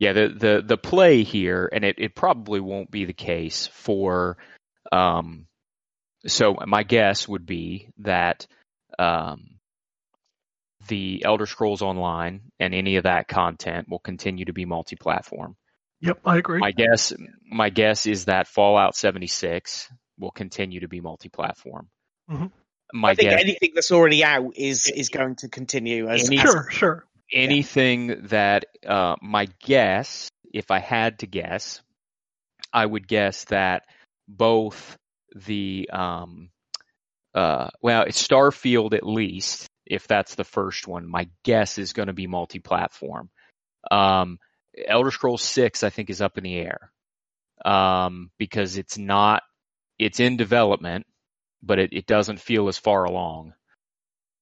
Yeah, 0.00 0.12
the 0.12 0.28
the 0.28 0.62
the 0.66 0.76
play 0.76 1.22
here, 1.22 1.70
and 1.72 1.84
it, 1.84 1.94
it 1.98 2.16
probably 2.16 2.58
won't 2.58 2.90
be 2.90 3.04
the 3.04 3.12
case 3.12 3.68
for. 3.68 4.38
Um, 4.90 5.46
so 6.26 6.56
my 6.66 6.82
guess 6.82 7.28
would 7.28 7.46
be 7.46 7.90
that 7.98 8.46
um, 8.98 9.51
the 10.88 11.22
Elder 11.24 11.46
Scrolls 11.46 11.82
Online 11.82 12.40
and 12.58 12.74
any 12.74 12.96
of 12.96 13.04
that 13.04 13.28
content 13.28 13.88
will 13.88 13.98
continue 13.98 14.44
to 14.46 14.52
be 14.52 14.64
multi-platform. 14.64 15.56
Yep, 16.00 16.20
I 16.24 16.38
agree. 16.38 16.58
My 16.58 16.72
guess, 16.72 17.12
my 17.48 17.70
guess 17.70 18.06
is 18.06 18.24
that 18.24 18.48
Fallout 18.48 18.96
76 18.96 19.88
will 20.18 20.30
continue 20.32 20.80
to 20.80 20.88
be 20.88 21.00
multi-platform. 21.00 21.88
Mhm. 22.30 22.50
My 22.92 23.10
I 23.10 23.14
think 23.14 23.30
guess, 23.30 23.40
anything 23.40 23.70
that's 23.74 23.90
already 23.92 24.22
out 24.24 24.52
is 24.56 24.90
is 24.94 25.08
going 25.08 25.36
to 25.36 25.48
continue 25.48 26.08
as, 26.08 26.26
Any- 26.26 26.38
as 26.38 26.42
sure, 26.42 26.70
sure. 26.70 27.04
anything 27.32 28.26
that 28.28 28.64
uh, 28.86 29.16
my 29.22 29.48
guess, 29.64 30.28
if 30.52 30.70
I 30.70 30.80
had 30.80 31.20
to 31.20 31.26
guess, 31.26 31.80
I 32.72 32.84
would 32.84 33.06
guess 33.08 33.44
that 33.44 33.84
both 34.28 34.96
the 35.34 35.88
um, 35.92 36.50
uh, 37.34 37.70
well, 37.80 38.02
it's 38.02 38.26
Starfield 38.26 38.92
at 38.94 39.06
least, 39.06 39.68
if 39.92 40.08
that's 40.08 40.36
the 40.36 40.44
first 40.44 40.88
one. 40.88 41.06
My 41.06 41.28
guess 41.44 41.76
is 41.76 41.92
going 41.92 42.06
to 42.06 42.14
be 42.14 42.26
multi-platform. 42.26 43.28
Um, 43.90 44.38
Elder 44.88 45.10
Scrolls 45.10 45.42
Six, 45.42 45.82
I 45.82 45.90
think, 45.90 46.08
is 46.08 46.22
up 46.22 46.38
in 46.38 46.44
the 46.44 46.56
air 46.56 46.90
um, 47.62 48.30
because 48.38 48.78
it's 48.78 48.96
not. 48.96 49.42
It's 49.98 50.18
in 50.18 50.38
development, 50.38 51.04
but 51.62 51.78
it, 51.78 51.92
it 51.92 52.06
doesn't 52.06 52.40
feel 52.40 52.68
as 52.68 52.78
far 52.78 53.04
along. 53.04 53.52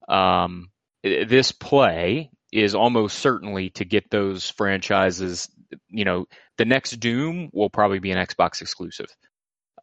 Um, 0.09 0.71
this 1.03 1.51
play 1.51 2.31
is 2.53 2.77
almost 2.77 3.19
certainly 3.19 3.71
to 3.71 3.85
get 3.85 4.09
those 4.09 4.49
franchises. 4.51 5.49
You 5.89 6.05
know, 6.05 6.27
the 6.59 6.65
next 6.65 6.93
Doom 6.93 7.51
will 7.53 7.71
probably 7.71 7.99
be 7.99 8.13
an 8.13 8.25
Xbox 8.25 8.63
exclusive. 8.63 9.09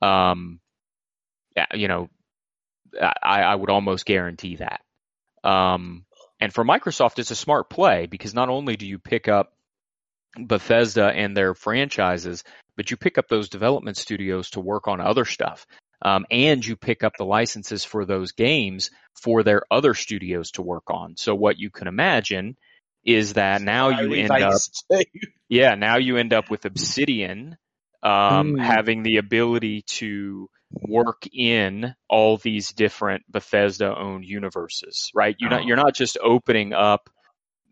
Um, 0.02 0.62
you 1.74 1.90
know, 1.90 2.08
I, 3.02 3.42
I 3.42 3.56
would 3.56 3.70
almost 3.70 4.06
guarantee 4.06 4.56
that. 4.58 4.80
Um, 5.48 6.06
and 6.42 6.54
for 6.54 6.66
Microsoft, 6.66 7.20
it's 7.20 7.32
a 7.32 7.36
smart 7.36 7.70
play 7.70 8.06
because 8.08 8.34
not 8.34 8.50
only 8.50 8.76
do 8.76 8.86
you 8.88 9.00
pick 9.00 9.28
up 9.30 9.54
Bethesda 10.38 11.08
and 11.08 11.36
their 11.36 11.54
franchises, 11.56 12.44
but 12.76 12.92
you 12.92 12.98
pick 12.98 13.18
up 13.18 13.28
those 13.28 13.50
development 13.50 13.98
studios 13.98 14.52
to 14.52 14.60
work 14.62 14.88
on 14.88 15.02
other 15.02 15.26
stuff. 15.26 15.66
um, 16.02 16.26
and 16.32 16.66
you 16.66 16.76
pick 16.76 17.04
up 17.04 17.14
the 17.18 17.26
licenses 17.26 17.84
for 17.84 18.06
those 18.06 18.32
games 18.34 18.92
for 19.16 19.44
their 19.44 19.64
other 19.72 19.94
studios 19.96 20.52
to 20.52 20.62
work 20.62 20.84
on. 20.90 21.18
So 21.18 21.34
what 21.36 21.58
you 21.58 21.72
can 21.72 21.88
imagine 21.88 22.56
is 23.04 23.34
that 23.34 23.62
now 23.64 23.90
you 23.90 23.98
Slowly 23.98 24.22
end 24.22 24.32
up 24.44 24.62
yeah, 25.50 25.76
now 25.76 25.98
you 25.98 26.18
end 26.18 26.34
up 26.34 26.50
with 26.52 26.66
Obsidian 26.66 27.58
um, 28.04 28.56
Mm. 28.56 28.60
having 28.60 29.04
the 29.04 29.18
ability 29.18 29.84
to 29.88 30.50
work 30.72 31.24
in 31.32 31.96
all 32.10 32.38
these 32.38 32.72
different 32.72 33.24
Bethesda-owned 33.30 34.26
universes, 34.26 35.12
right? 35.14 35.36
You're 35.40 35.50
not 35.50 35.66
you're 35.66 35.78
not 35.78 35.96
just 35.96 36.18
opening 36.22 36.74
up 36.74 37.10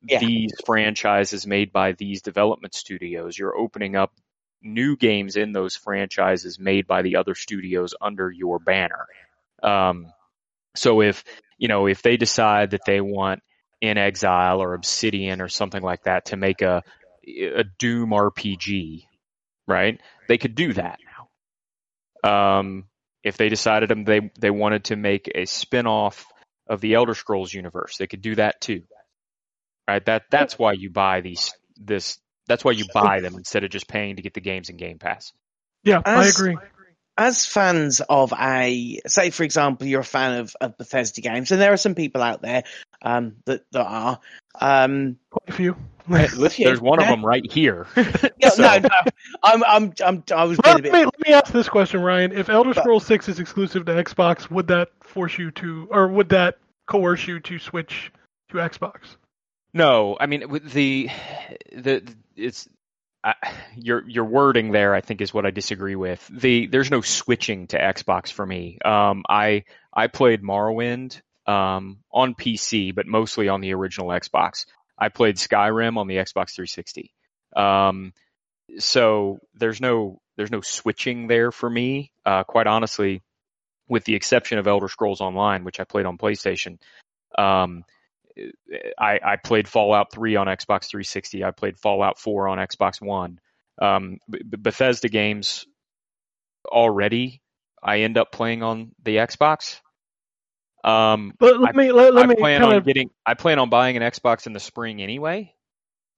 Yeah. 0.07 0.19
these 0.19 0.53
franchises 0.65 1.45
made 1.47 1.71
by 1.71 1.93
these 1.93 2.21
development 2.21 2.73
studios. 2.75 3.37
You're 3.37 3.57
opening 3.57 3.95
up 3.95 4.13
new 4.61 4.95
games 4.95 5.35
in 5.35 5.51
those 5.51 5.75
franchises 5.75 6.57
made 6.59 6.87
by 6.87 7.01
the 7.01 7.17
other 7.17 7.35
studios 7.35 7.93
under 8.01 8.31
your 8.31 8.59
banner. 8.59 9.05
Um, 9.61 10.07
so 10.75 11.01
if 11.01 11.23
you 11.57 11.67
know 11.67 11.87
if 11.87 12.01
they 12.01 12.17
decide 12.17 12.71
that 12.71 12.85
they 12.85 13.01
want 13.01 13.41
inXile 13.83 14.59
or 14.59 14.73
Obsidian 14.73 15.41
or 15.41 15.49
something 15.49 15.81
like 15.81 16.03
that 16.03 16.25
to 16.25 16.37
make 16.37 16.61
a 16.61 16.81
a 17.27 17.63
Doom 17.79 18.11
RPG, 18.11 19.03
right? 19.67 19.99
They 20.27 20.37
could 20.37 20.55
do 20.55 20.73
that. 20.73 20.99
Um, 22.25 22.85
if 23.23 23.37
they 23.37 23.49
decided 23.49 23.89
them 23.89 24.03
they 24.03 24.31
they 24.39 24.51
wanted 24.51 24.85
to 24.85 24.95
make 24.95 25.31
a 25.33 25.45
spin-off 25.45 26.25
of 26.67 26.81
the 26.81 26.93
Elder 26.95 27.13
Scrolls 27.13 27.53
universe, 27.53 27.97
they 27.97 28.07
could 28.07 28.21
do 28.21 28.35
that 28.35 28.61
too. 28.61 28.83
Right? 29.87 30.05
That 30.05 30.23
that's 30.29 30.57
why 30.57 30.73
you 30.73 30.89
buy 30.89 31.21
these 31.21 31.53
this 31.77 32.17
that's 32.47 32.63
why 32.63 32.71
you 32.71 32.85
buy 32.93 33.21
them 33.21 33.35
instead 33.35 33.63
of 33.63 33.71
just 33.71 33.87
paying 33.87 34.17
to 34.17 34.21
get 34.21 34.33
the 34.33 34.41
games 34.41 34.69
in 34.69 34.77
Game 34.77 34.99
Pass. 34.99 35.33
Yeah, 35.83 36.01
I 36.05 36.27
agree. 36.27 36.57
As 37.17 37.45
fans 37.45 38.01
of 38.01 38.33
a, 38.33 38.99
say 39.07 39.29
for 39.29 39.43
example, 39.43 39.87
you're 39.87 40.01
a 40.01 40.03
fan 40.03 40.39
of, 40.39 40.55
of 40.59 40.77
Bethesda 40.77 41.21
games, 41.21 41.51
and 41.51 41.61
there 41.61 41.71
are 41.71 41.77
some 41.77 41.95
people 41.95 42.21
out 42.21 42.41
there 42.41 42.63
um, 43.01 43.37
that 43.45 43.63
that 43.71 43.85
are. 43.85 44.19
Um, 44.59 45.17
Quite 45.29 45.49
a 45.49 45.53
few. 45.53 45.77
There's 46.07 46.81
one 46.81 46.99
of 47.01 47.07
them 47.07 47.25
right 47.25 47.49
here. 47.51 47.87
yeah, 48.37 48.49
So- 48.49 48.61
no, 48.61 48.77
no, 48.77 48.89
I'm, 49.43 49.63
I'm, 49.63 49.93
I'm, 50.05 50.23
I 50.35 50.43
was 50.43 50.59
being 50.59 50.73
a 50.73 50.75
let, 50.75 50.83
bit. 50.83 50.93
me, 50.93 51.05
let 51.05 51.27
me 51.27 51.33
ask 51.33 51.51
this 51.51 51.67
question, 51.67 52.01
Ryan. 52.01 52.31
If 52.31 52.49
Elder 52.49 52.73
Scrolls 52.73 53.05
Six 53.05 53.27
is 53.27 53.39
exclusive 53.39 53.85
to 53.85 53.93
Xbox, 53.93 54.51
would 54.51 54.67
that 54.67 54.89
force 55.01 55.37
you 55.37 55.51
to, 55.51 55.87
or 55.89 56.07
would 56.07 56.29
that 56.29 56.57
coerce 56.85 57.27
you 57.27 57.39
to 57.39 57.57
switch 57.57 58.11
to 58.49 58.57
Xbox? 58.57 59.15
No, 59.73 60.15
I 60.19 60.27
mean 60.27 60.59
the 60.73 61.09
the 61.75 62.03
it's 62.35 62.69
I, 63.25 63.33
your 63.75 64.07
your 64.07 64.25
wording 64.25 64.71
there. 64.71 64.93
I 64.93 65.01
think 65.01 65.19
is 65.19 65.33
what 65.33 65.47
I 65.47 65.51
disagree 65.51 65.95
with. 65.95 66.25
The 66.31 66.67
there's 66.67 66.91
no 66.91 67.01
switching 67.01 67.65
to 67.67 67.79
Xbox 67.79 68.31
for 68.31 68.45
me. 68.45 68.77
Um, 68.85 69.23
I 69.27 69.63
I 69.91 70.07
played 70.07 70.43
Morrowind 70.43 71.19
um, 71.47 71.97
on 72.11 72.35
PC, 72.35 72.93
but 72.93 73.07
mostly 73.07 73.49
on 73.49 73.61
the 73.61 73.73
original 73.73 74.09
Xbox. 74.09 74.65
I 74.97 75.09
played 75.09 75.37
Skyrim 75.37 75.97
on 75.97 76.07
the 76.07 76.17
Xbox 76.17 76.53
360. 76.53 77.11
Um, 77.55 78.13
so 78.77 79.39
there's 79.55 79.81
no 79.81 80.21
there's 80.37 80.51
no 80.51 80.61
switching 80.61 81.27
there 81.27 81.51
for 81.51 81.69
me. 81.69 82.11
Uh, 82.25 82.43
quite 82.43 82.67
honestly, 82.67 83.23
with 83.87 84.03
the 84.03 84.15
exception 84.15 84.59
of 84.59 84.67
Elder 84.67 84.87
Scrolls 84.87 85.21
Online, 85.21 85.63
which 85.63 85.79
I 85.79 85.83
played 85.83 86.05
on 86.05 86.19
PlayStation. 86.19 86.77
Um, 87.37 87.85
I, 88.99 89.19
I 89.23 89.35
played 89.37 89.67
Fallout 89.67 90.11
3 90.11 90.35
on 90.35 90.47
Xbox 90.47 90.85
360. 90.89 91.43
I 91.43 91.51
played 91.51 91.77
Fallout 91.77 92.19
4 92.19 92.47
on 92.49 92.57
Xbox 92.57 93.01
One. 93.01 93.39
Um, 93.81 94.17
B- 94.29 94.41
Bethesda 94.45 95.09
games 95.09 95.65
already, 96.65 97.41
I 97.83 97.99
end 98.01 98.17
up 98.17 98.31
playing 98.31 98.63
on 98.63 98.91
the 99.03 99.17
Xbox. 99.17 99.79
Um, 100.83 101.33
But 101.39 101.59
let 101.59 101.75
I- 101.75 101.77
me 101.77 101.91
let, 101.91 102.13
let 102.13 102.25
I 102.25 102.27
me 102.27 102.35
plan 102.35 102.63
on 102.63 102.73
of 102.73 102.85
getting. 102.85 103.09
I 103.25 103.33
plan 103.33 103.59
on 103.59 103.69
buying 103.69 103.97
an 103.97 104.03
Xbox 104.03 104.47
in 104.47 104.53
the 104.53 104.59
spring 104.59 105.01
anyway. 105.01 105.53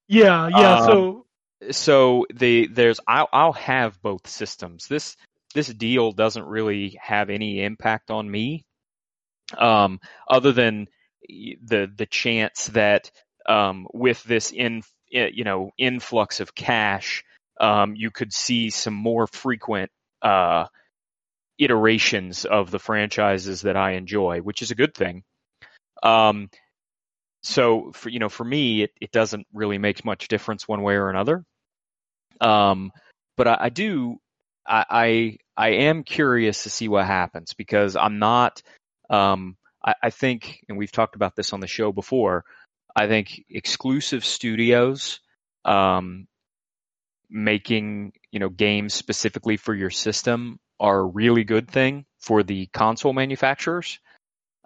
yeah 0.08 0.48
yeah. 0.50 0.76
um, 0.80 0.86
so 0.86 1.26
so 1.72 2.26
the 2.34 2.68
there's 2.68 3.00
I'll, 3.08 3.30
I'll 3.32 3.54
have 3.54 4.02
both 4.02 4.28
systems. 4.28 4.88
This 4.88 5.16
this 5.56 5.68
deal 5.68 6.12
doesn't 6.12 6.46
really 6.46 6.98
have 7.02 7.30
any 7.30 7.64
impact 7.64 8.12
on 8.12 8.30
me, 8.30 8.66
um, 9.58 10.00
other 10.30 10.52
than 10.52 10.88
the 11.28 11.92
the 11.96 12.06
chance 12.06 12.68
that 12.68 13.12
um, 13.48 13.88
with 13.94 14.24
this 14.24 14.52
in 14.52 14.84
you 15.10 15.44
know 15.44 15.72
influx 15.78 16.40
of 16.40 16.56
cash, 16.56 17.24
um, 17.60 17.96
you 17.96 18.12
could 18.12 18.34
see 18.34 18.70
some 18.70 18.94
more 18.94 19.28
frequent 19.28 19.92
uh, 20.22 20.66
iterations 21.58 22.46
of 22.46 22.72
the 22.72 22.80
franchises 22.80 23.62
that 23.62 23.78
I 23.78 23.92
enjoy, 23.92 24.40
which 24.40 24.62
is 24.62 24.72
a 24.72 24.76
good 24.76 24.94
thing. 24.94 25.24
Um, 26.04 26.50
so 27.48 27.92
for 27.94 28.10
you 28.10 28.20
know 28.20 28.30
for 28.30 28.44
me 28.44 28.84
it, 28.84 28.92
it 29.00 29.12
doesn't 29.12 29.48
really 29.54 29.78
make 29.78 30.04
much 30.04 30.28
difference 30.28 30.68
one 30.68 30.82
way 30.82 30.96
or 30.96 31.10
another 31.10 31.44
um 32.42 32.92
but 33.38 33.48
i, 33.48 33.58
I 33.62 33.70
do 33.70 34.18
I, 34.68 34.86
I 34.90 35.38
i 35.56 35.70
am 35.70 36.04
curious 36.04 36.64
to 36.64 36.70
see 36.70 36.88
what 36.88 37.06
happens 37.06 37.54
because 37.54 37.96
i'm 37.96 38.20
not 38.20 38.62
um 39.10 39.56
I, 39.88 39.96
I 40.04 40.10
think 40.12 40.60
and 40.70 40.78
we've 40.78 40.92
talked 40.92 41.16
about 41.16 41.36
this 41.36 41.54
on 41.54 41.62
the 41.62 41.68
show 41.68 41.92
before 41.92 42.46
i 42.96 43.08
think 43.08 43.44
exclusive 43.50 44.24
studios 44.24 45.20
um 45.66 46.28
making 47.30 48.14
you 48.32 48.40
know 48.40 48.50
games 48.50 48.94
specifically 48.94 49.58
for 49.58 49.74
your 49.74 49.90
system 49.90 50.60
are 50.80 51.00
a 51.00 51.06
really 51.06 51.44
good 51.44 51.70
thing 51.70 52.06
for 52.20 52.44
the 52.44 52.68
console 52.68 53.14
manufacturers. 53.14 54.00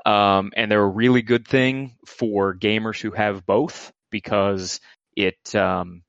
Um, 0.06 0.52
and 0.56 0.72
they're 0.72 0.82
a 0.82 0.88
really 0.88 1.22
good 1.22 1.48
thing 1.48 1.96
for 2.08 2.56
gamers 2.56 3.00
who 3.00 3.12
have 3.12 3.46
both 3.46 3.92
because 4.10 4.80
it 5.16 5.56
um, 5.56 6.02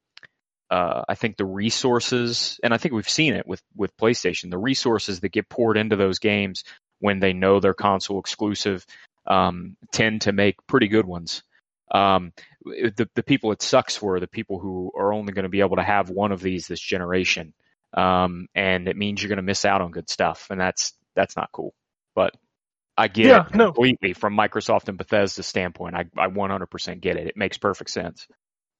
uh, 0.70 1.02
I 1.06 1.14
think 1.14 1.36
the 1.36 1.44
resources 1.44 2.58
and 2.62 2.72
I 2.72 2.78
think 2.78 2.94
we've 2.94 3.08
seen 3.08 3.34
it 3.34 3.46
with 3.46 3.62
with 3.76 3.96
PlayStation 3.96 4.50
the 4.50 4.58
resources 4.58 5.20
that 5.20 5.32
get 5.32 5.50
poured 5.50 5.76
into 5.76 5.96
those 5.96 6.18
games 6.18 6.64
when 7.02 7.20
they 7.20 7.32
know 7.34 7.60
they're 7.60 7.74
console 7.74 8.18
exclusive 8.20 8.86
um, 9.26 9.76
tend 9.92 10.22
to 10.22 10.32
make 10.32 10.56
pretty 10.66 10.88
good 10.88 11.04
ones. 11.06 11.42
Um, 11.90 12.32
the 12.64 13.08
the 13.14 13.22
people 13.22 13.52
it 13.52 13.60
sucks 13.60 13.96
for 13.96 14.14
are 14.16 14.20
the 14.20 14.26
people 14.26 14.58
who 14.58 14.90
are 14.96 15.12
only 15.12 15.32
going 15.34 15.42
to 15.42 15.48
be 15.50 15.60
able 15.60 15.76
to 15.76 15.82
have 15.82 16.08
one 16.08 16.32
of 16.32 16.40
these 16.40 16.66
this 16.66 16.80
generation, 16.80 17.52
um, 17.92 18.48
and 18.54 18.88
it 18.88 18.96
means 18.96 19.22
you're 19.22 19.28
going 19.28 19.36
to 19.36 19.42
miss 19.42 19.64
out 19.66 19.82
on 19.82 19.90
good 19.90 20.08
stuff, 20.08 20.46
and 20.50 20.58
that's 20.58 20.94
that's 21.14 21.36
not 21.36 21.50
cool. 21.52 21.74
But 22.14 22.34
I 22.96 23.08
get 23.08 23.26
Yeah, 23.26 23.46
it 23.46 23.54
no. 23.54 23.66
completely 23.72 24.12
from 24.14 24.34
Microsoft 24.36 24.88
and 24.88 24.96
Bethesda's 24.96 25.46
standpoint. 25.46 25.94
I, 25.96 26.04
I 26.16 26.28
100% 26.28 27.00
get 27.00 27.16
it. 27.16 27.26
It 27.26 27.36
makes 27.36 27.56
perfect 27.58 27.90
sense. 27.90 28.26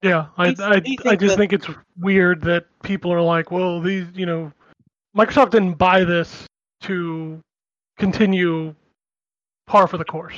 Yeah, 0.02 0.26
I 0.36 0.52
Do 0.52 0.62
I, 0.62 0.70
I 0.74 0.80
just 0.80 1.02
that- 1.04 1.36
think 1.36 1.52
it's 1.52 1.66
weird 1.98 2.42
that 2.42 2.64
people 2.82 3.12
are 3.12 3.22
like, 3.22 3.50
well, 3.50 3.80
these, 3.80 4.06
you 4.14 4.26
know, 4.26 4.52
Microsoft 5.16 5.50
didn't 5.50 5.74
buy 5.78 6.04
this 6.04 6.46
to 6.82 7.40
continue 8.02 8.74
par 9.68 9.86
for 9.86 9.96
the 9.96 10.04
course. 10.04 10.34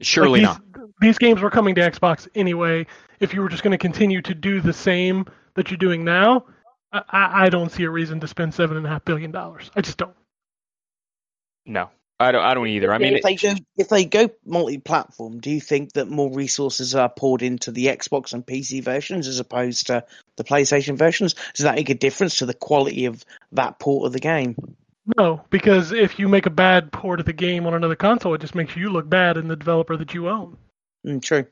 Surely 0.00 0.42
Like, 0.42 0.58
not. 0.60 0.62
these, 0.74 0.94
These 1.00 1.18
games 1.18 1.40
were 1.40 1.50
coming 1.50 1.74
to 1.74 1.80
Xbox 1.80 2.28
anyway. 2.36 2.86
If 3.18 3.34
you 3.34 3.42
were 3.42 3.48
just 3.48 3.64
going 3.64 3.72
to 3.72 3.78
continue 3.78 4.22
to 4.22 4.34
do 4.34 4.60
the 4.60 4.72
same 4.72 5.26
that 5.54 5.70
you're 5.70 5.78
doing 5.78 6.04
now, 6.04 6.46
I, 6.92 7.02
I 7.08 7.44
I 7.44 7.48
don't 7.48 7.70
see 7.70 7.82
a 7.82 7.90
reason 7.90 8.20
to 8.20 8.28
spend 8.28 8.54
seven 8.54 8.76
and 8.76 8.86
a 8.86 8.88
half 8.88 9.04
billion 9.04 9.32
dollars. 9.32 9.70
I 9.74 9.80
just 9.80 9.98
don't. 9.98 10.14
No, 11.66 11.90
I 12.20 12.30
don't. 12.30 12.44
I 12.44 12.54
don't 12.54 12.68
either. 12.68 12.92
I 12.92 12.98
mean, 12.98 13.16
if 13.16 13.22
they 13.22 13.34
go 13.34 13.54
if 13.76 13.88
they 13.88 14.04
go 14.04 14.30
multi-platform, 14.44 15.40
do 15.40 15.50
you 15.50 15.60
think 15.60 15.94
that 15.94 16.08
more 16.08 16.30
resources 16.32 16.94
are 16.94 17.08
poured 17.08 17.42
into 17.42 17.72
the 17.72 17.86
Xbox 17.86 18.32
and 18.32 18.46
PC 18.46 18.82
versions 18.84 19.26
as 19.26 19.40
opposed 19.40 19.88
to 19.88 20.04
the 20.36 20.44
PlayStation 20.44 20.96
versions? 20.96 21.34
Does 21.54 21.64
that 21.64 21.74
make 21.74 21.90
a 21.90 21.94
difference 21.94 22.38
to 22.38 22.46
the 22.46 22.54
quality 22.54 23.06
of 23.06 23.24
that 23.52 23.80
port 23.80 24.06
of 24.06 24.12
the 24.12 24.20
game? 24.20 24.76
No, 25.18 25.44
because 25.50 25.92
if 25.92 26.18
you 26.18 26.28
make 26.28 26.46
a 26.46 26.50
bad 26.50 26.90
port 26.92 27.20
of 27.20 27.26
the 27.26 27.32
game 27.32 27.66
on 27.66 27.74
another 27.74 27.96
console, 27.96 28.34
it 28.34 28.40
just 28.40 28.54
makes 28.54 28.74
you 28.74 28.88
look 28.90 29.08
bad 29.08 29.36
in 29.36 29.48
the 29.48 29.56
developer 29.56 29.96
that 29.96 30.14
you 30.14 30.28
own. 30.28 30.56
Mm, 31.06 31.20
true. 31.22 31.46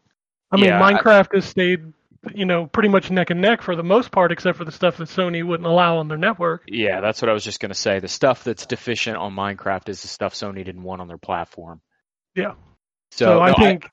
I 0.50 0.56
mean, 0.56 0.66
Yeah, 0.66 0.82
I- 0.82 0.92
Minecraft 0.94 1.34
has 1.34 1.44
stayed, 1.44 1.92
you 2.34 2.46
know, 2.46 2.66
pretty 2.66 2.88
much 2.88 3.10
neck 3.10 3.28
and 3.30 3.42
neck 3.42 3.60
for 3.60 3.76
the 3.76 3.82
most 3.82 4.10
part, 4.10 4.32
except 4.32 4.56
for 4.56 4.64
the 4.64 4.72
stuff 4.72 4.96
that 4.96 5.08
Sony 5.08 5.44
wouldn't 5.44 5.66
allow 5.66 5.98
on 5.98 6.08
their 6.08 6.16
network. 6.18 6.62
yeah, 6.66 7.00
that's 7.00 7.20
what 7.20 7.28
I 7.28 7.34
was 7.34 7.44
just 7.44 7.60
going 7.60 7.70
to 7.70 7.74
say. 7.78 7.98
The 8.00 8.08
stuff 8.08 8.42
that's 8.44 8.64
deficient 8.64 9.18
on 9.18 9.34
Minecraft 9.34 9.88
is 9.90 10.00
the 10.00 10.08
stuff 10.08 10.32
Sony 10.32 10.64
didn't 10.64 10.82
want 10.82 11.02
on 11.02 11.08
their 11.08 11.18
platform. 11.18 11.82
Yeah. 12.34 12.54
So, 13.10 13.26
So, 13.26 13.40
I 13.40 13.48
no, 13.50 13.54
think, 13.56 13.90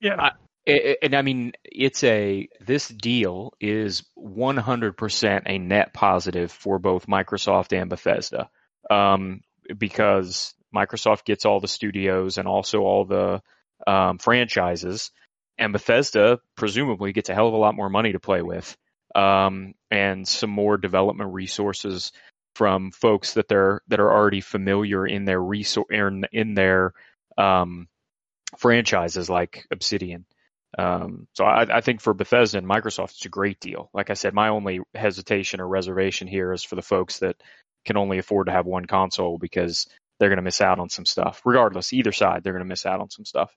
yeah, 0.00 0.14
I- 0.20 0.32
I- 0.68 0.96
and 1.02 1.14
I 1.16 1.22
mean, 1.22 1.52
it's 1.64 2.04
a 2.04 2.48
this 2.60 2.86
deal 2.86 3.54
is 3.60 4.04
100% 4.16 5.42
a 5.46 5.58
net 5.58 5.92
positive 5.92 6.52
for 6.52 6.78
both 6.78 7.06
Microsoft 7.08 7.72
and 7.76 7.90
Bethesda, 7.90 8.48
um, 8.90 9.40
because 9.76 10.54
Microsoft 10.74 11.24
gets 11.24 11.46
all 11.46 11.60
the 11.60 11.68
studios 11.68 12.38
and 12.38 12.46
also 12.46 12.80
all 12.80 13.04
the 13.04 13.40
um, 13.86 14.18
franchises, 14.18 15.10
and 15.58 15.72
Bethesda 15.72 16.38
presumably 16.56 17.12
gets 17.12 17.28
a 17.28 17.34
hell 17.34 17.48
of 17.48 17.54
a 17.54 17.58
lot 17.58 17.74
more 17.74 17.88
money 17.88 18.12
to 18.12 18.20
play 18.20 18.42
with, 18.42 18.76
um, 19.14 19.74
and 19.90 20.26
some 20.26 20.50
more 20.50 20.76
development 20.76 21.32
resources 21.32 22.12
from 22.54 22.90
folks 22.90 23.34
that 23.34 23.48
they're 23.48 23.80
that 23.88 24.00
are 24.00 24.12
already 24.12 24.40
familiar 24.40 25.06
in 25.06 25.24
their 25.24 25.40
resource 25.40 25.86
in, 25.90 26.24
in 26.32 26.54
their 26.54 26.92
um, 27.38 27.88
franchises 28.58 29.30
like 29.30 29.66
Obsidian. 29.70 30.24
Um, 30.78 31.26
so 31.34 31.44
I, 31.44 31.78
I 31.78 31.80
think 31.80 32.00
for 32.00 32.14
Bethesda 32.14 32.58
and 32.58 32.66
Microsoft, 32.66 33.10
it's 33.16 33.26
a 33.26 33.30
great 33.30 33.60
deal. 33.60 33.90
Like 33.92 34.10
I 34.10 34.14
said, 34.14 34.34
my 34.34 34.50
only 34.50 34.80
hesitation 34.94 35.60
or 35.60 35.66
reservation 35.66 36.28
here 36.28 36.52
is 36.52 36.62
for 36.62 36.76
the 36.76 36.82
folks 36.82 37.18
that 37.20 37.36
can 37.84 37.96
only 37.96 38.18
afford 38.18 38.46
to 38.46 38.52
have 38.52 38.66
one 38.66 38.86
console 38.86 39.38
because 39.38 39.88
they're 40.18 40.28
going 40.28 40.36
to 40.36 40.42
miss 40.42 40.60
out 40.60 40.78
on 40.78 40.88
some 40.88 41.06
stuff. 41.06 41.40
Regardless, 41.44 41.92
either 41.92 42.12
side, 42.12 42.42
they're 42.42 42.52
going 42.52 42.64
to 42.64 42.68
miss 42.68 42.86
out 42.86 43.00
on 43.00 43.10
some 43.10 43.24
stuff. 43.24 43.50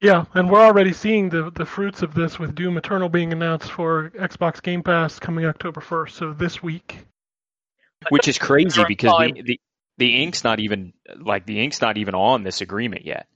Yeah, 0.00 0.26
and 0.34 0.50
we're 0.50 0.60
already 0.60 0.92
seeing 0.92 1.30
the 1.30 1.50
the 1.50 1.64
fruits 1.64 2.02
of 2.02 2.14
this 2.14 2.38
with 2.38 2.54
Doom 2.54 2.76
Eternal 2.76 3.08
being 3.08 3.32
announced 3.32 3.70
for 3.70 4.10
Xbox 4.10 4.62
Game 4.62 4.82
Pass 4.82 5.18
coming 5.18 5.46
October 5.46 5.80
1st. 5.80 6.10
So 6.10 6.32
this 6.32 6.62
week. 6.62 7.06
which 8.10 8.28
is 8.28 8.38
crazy 8.38 8.84
because 8.86 9.18
the, 9.18 9.42
the 9.42 9.60
the 9.96 10.22
ink's 10.22 10.44
not 10.44 10.60
even 10.60 10.92
like 11.16 11.46
the 11.46 11.62
ink's 11.62 11.80
not 11.80 11.96
even 11.96 12.14
on 12.14 12.42
this 12.42 12.60
agreement 12.60 13.04
yet. 13.06 13.26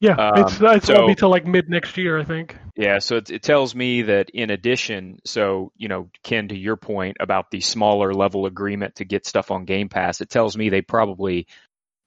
Yeah, 0.00 0.12
Um, 0.14 0.42
it's 0.42 0.58
it's 0.60 0.86
so- 0.86 0.94
won't 0.94 1.08
be 1.08 1.14
till 1.14 1.28
like 1.28 1.46
mid 1.46 1.68
next 1.68 1.96
year, 1.98 2.18
I 2.18 2.24
think. 2.24 2.56
Yeah, 2.74 2.98
so 3.00 3.16
it, 3.16 3.30
it 3.30 3.42
tells 3.42 3.74
me 3.74 4.02
that 4.02 4.30
in 4.30 4.50
addition, 4.50 5.18
so 5.26 5.72
you 5.76 5.88
know, 5.88 6.08
Ken, 6.24 6.48
to 6.48 6.56
your 6.56 6.76
point 6.76 7.18
about 7.20 7.50
the 7.50 7.60
smaller 7.60 8.14
level 8.14 8.46
agreement 8.46 8.94
to 8.96 9.04
get 9.04 9.26
stuff 9.26 9.50
on 9.50 9.66
Game 9.66 9.90
Pass, 9.90 10.22
it 10.22 10.30
tells 10.30 10.56
me 10.56 10.70
they 10.70 10.80
probably 10.80 11.46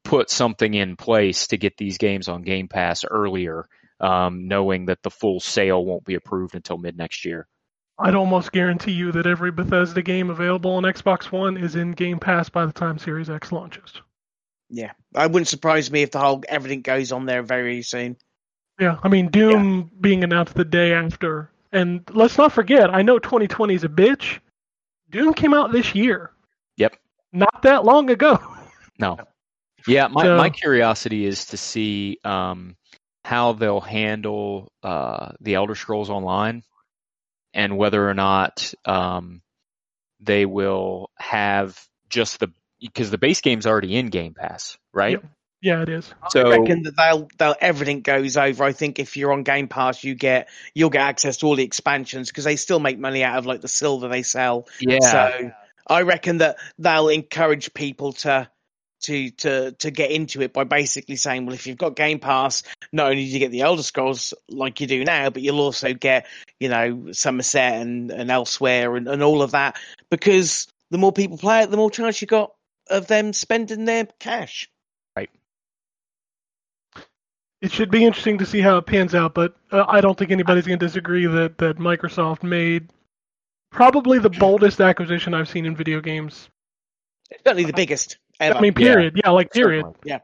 put 0.03 0.29
something 0.31 0.73
in 0.73 0.95
place 0.95 1.47
to 1.47 1.57
get 1.57 1.77
these 1.77 1.97
games 1.99 2.27
on 2.27 2.41
Game 2.41 2.67
Pass 2.67 3.05
earlier, 3.05 3.67
um, 3.99 4.47
knowing 4.47 4.87
that 4.87 5.03
the 5.03 5.11
full 5.11 5.39
sale 5.39 5.85
won't 5.85 6.03
be 6.03 6.15
approved 6.15 6.55
until 6.55 6.77
mid 6.77 6.97
next 6.97 7.25
year. 7.25 7.47
I'd 7.99 8.15
almost 8.15 8.51
guarantee 8.51 8.93
you 8.93 9.11
that 9.11 9.27
every 9.27 9.51
Bethesda 9.51 10.01
game 10.01 10.31
available 10.31 10.71
on 10.71 10.83
Xbox 10.83 11.25
One 11.31 11.57
is 11.57 11.75
in 11.75 11.91
Game 11.91 12.17
Pass 12.17 12.49
by 12.49 12.65
the 12.65 12.73
time 12.73 12.97
Series 12.97 13.29
X 13.29 13.51
launches. 13.51 14.01
Yeah, 14.69 14.91
it 15.15 15.31
wouldn't 15.31 15.47
surprise 15.47 15.91
me 15.91 16.01
if 16.03 16.11
the 16.11 16.19
whole 16.19 16.43
everything 16.47 16.81
goes 16.81 17.11
on 17.11 17.25
there 17.25 17.43
very 17.43 17.81
soon. 17.83 18.17
Yeah, 18.79 18.97
I 19.03 19.07
mean 19.09 19.29
Doom 19.29 19.91
being 19.99 20.23
announced 20.23 20.55
the 20.55 20.65
day 20.65 20.93
after, 20.93 21.51
and 21.71 22.01
let's 22.11 22.37
not 22.37 22.51
forget, 22.53 22.93
I 22.93 23.01
know 23.03 23.19
2020 23.19 23.75
is 23.75 23.83
a 23.83 23.89
bitch. 23.89 24.39
Doom 25.09 25.33
came 25.33 25.53
out 25.53 25.71
this 25.71 25.93
year. 25.93 26.31
Yep. 26.77 26.95
Not 27.31 27.61
that 27.63 27.83
long 27.85 28.09
ago. 28.09 28.39
No. 28.99 29.17
Yeah, 29.87 30.07
my, 30.07 30.23
So- 30.23 30.37
my 30.37 30.49
curiosity 30.51 31.25
is 31.25 31.45
to 31.47 31.57
see 31.57 32.19
um, 32.23 32.77
how 33.25 33.53
they'll 33.53 33.81
handle 33.81 34.71
uh, 34.83 35.31
the 35.41 35.55
Elder 35.55 35.73
Scrolls 35.73 36.11
Online 36.11 36.61
and 37.55 37.75
whether 37.75 38.07
or 38.07 38.13
not 38.13 38.71
um, 38.85 39.41
they 40.19 40.45
will 40.45 41.09
have 41.17 41.77
just 42.07 42.39
the 42.39 42.51
because 42.83 43.11
the 43.11 43.17
base 43.17 43.41
game's 43.41 43.65
already 43.65 43.95
in 43.95 44.07
Game 44.07 44.33
Pass, 44.33 44.77
right? 44.93 45.11
Yep. 45.11 45.25
Yeah, 45.61 45.81
it 45.81 45.87
is. 45.87 46.13
So 46.29 46.41
I 46.51 46.57
reckon 46.57 46.83
that 46.83 46.97
they'll 46.97 47.29
they'll 47.37 47.55
everything 47.61 48.01
goes 48.01 48.35
over. 48.35 48.65
I 48.65 48.73
think 48.73 48.99
if 48.99 49.15
you're 49.15 49.31
on 49.31 49.43
Game 49.43 49.69
Pass, 49.69 50.03
you 50.03 50.13
get 50.13 50.49
you'll 50.73 50.89
get 50.89 51.01
access 51.01 51.37
to 51.37 51.45
all 51.45 51.55
the 51.55 51.63
expansions 51.63 52.29
because 52.29 52.43
they 52.43 52.57
still 52.57 52.81
make 52.81 52.99
money 52.99 53.23
out 53.23 53.37
of 53.37 53.45
like 53.45 53.61
the 53.61 53.69
silver 53.69 54.09
they 54.09 54.23
sell. 54.23 54.67
yeah, 54.81 54.99
So 54.99 55.51
I 55.87 56.01
reckon 56.01 56.39
that 56.39 56.57
they'll 56.79 57.07
encourage 57.07 57.73
people 57.73 58.11
to 58.13 58.49
to 59.03 59.31
to 59.31 59.71
to 59.71 59.91
get 59.91 60.11
into 60.11 60.41
it 60.41 60.51
by 60.51 60.65
basically 60.65 61.15
saying, 61.15 61.45
well, 61.45 61.55
if 61.55 61.65
you've 61.65 61.77
got 61.77 61.95
Game 61.95 62.19
Pass, 62.19 62.63
not 62.91 63.11
only 63.11 63.23
do 63.23 63.29
you 63.29 63.39
get 63.39 63.51
the 63.51 63.61
Elder 63.61 63.83
Scrolls 63.83 64.33
like 64.49 64.81
you 64.81 64.87
do 64.87 65.05
now, 65.05 65.29
but 65.29 65.41
you'll 65.41 65.61
also 65.61 65.93
get 65.93 66.27
you 66.59 66.67
know 66.67 67.05
Summerset 67.11 67.81
and 67.81 68.11
and 68.11 68.29
Elsweyr 68.29 68.97
and, 68.97 69.07
and 69.07 69.23
all 69.23 69.41
of 69.41 69.51
that 69.51 69.77
because 70.09 70.67
the 70.91 70.97
more 70.97 71.13
people 71.13 71.37
play 71.37 71.63
it, 71.63 71.71
the 71.71 71.77
more 71.77 71.89
chance 71.89 72.21
you 72.21 72.27
got 72.27 72.53
of 72.89 73.07
them 73.07 73.33
spending 73.33 73.85
their 73.85 74.05
cash. 74.19 74.69
Right. 75.15 75.29
It 77.61 77.71
should 77.71 77.91
be 77.91 78.03
interesting 78.03 78.39
to 78.39 78.45
see 78.45 78.59
how 78.59 78.77
it 78.77 78.85
pans 78.85 79.15
out, 79.15 79.33
but 79.33 79.55
uh, 79.71 79.85
I 79.87 80.01
don't 80.01 80.17
think 80.17 80.31
anybody's 80.31 80.67
going 80.67 80.79
to 80.79 80.85
disagree 80.85 81.25
that 81.27 81.57
that 81.59 81.77
Microsoft 81.77 82.43
made 82.43 82.89
probably 83.71 84.19
the 84.19 84.29
boldest 84.29 84.81
acquisition 84.81 85.33
I've 85.33 85.47
seen 85.49 85.65
in 85.65 85.75
video 85.75 86.01
games. 86.01 86.49
Certainly 87.45 87.65
the 87.65 87.73
biggest 87.73 88.17
ever. 88.39 88.57
I 88.57 88.61
mean, 88.61 88.73
period. 88.73 89.19
Yeah, 89.23 89.31
like 89.31 89.51
period. 89.51 89.85
certainly. 89.85 89.99
yeah, 90.03 90.19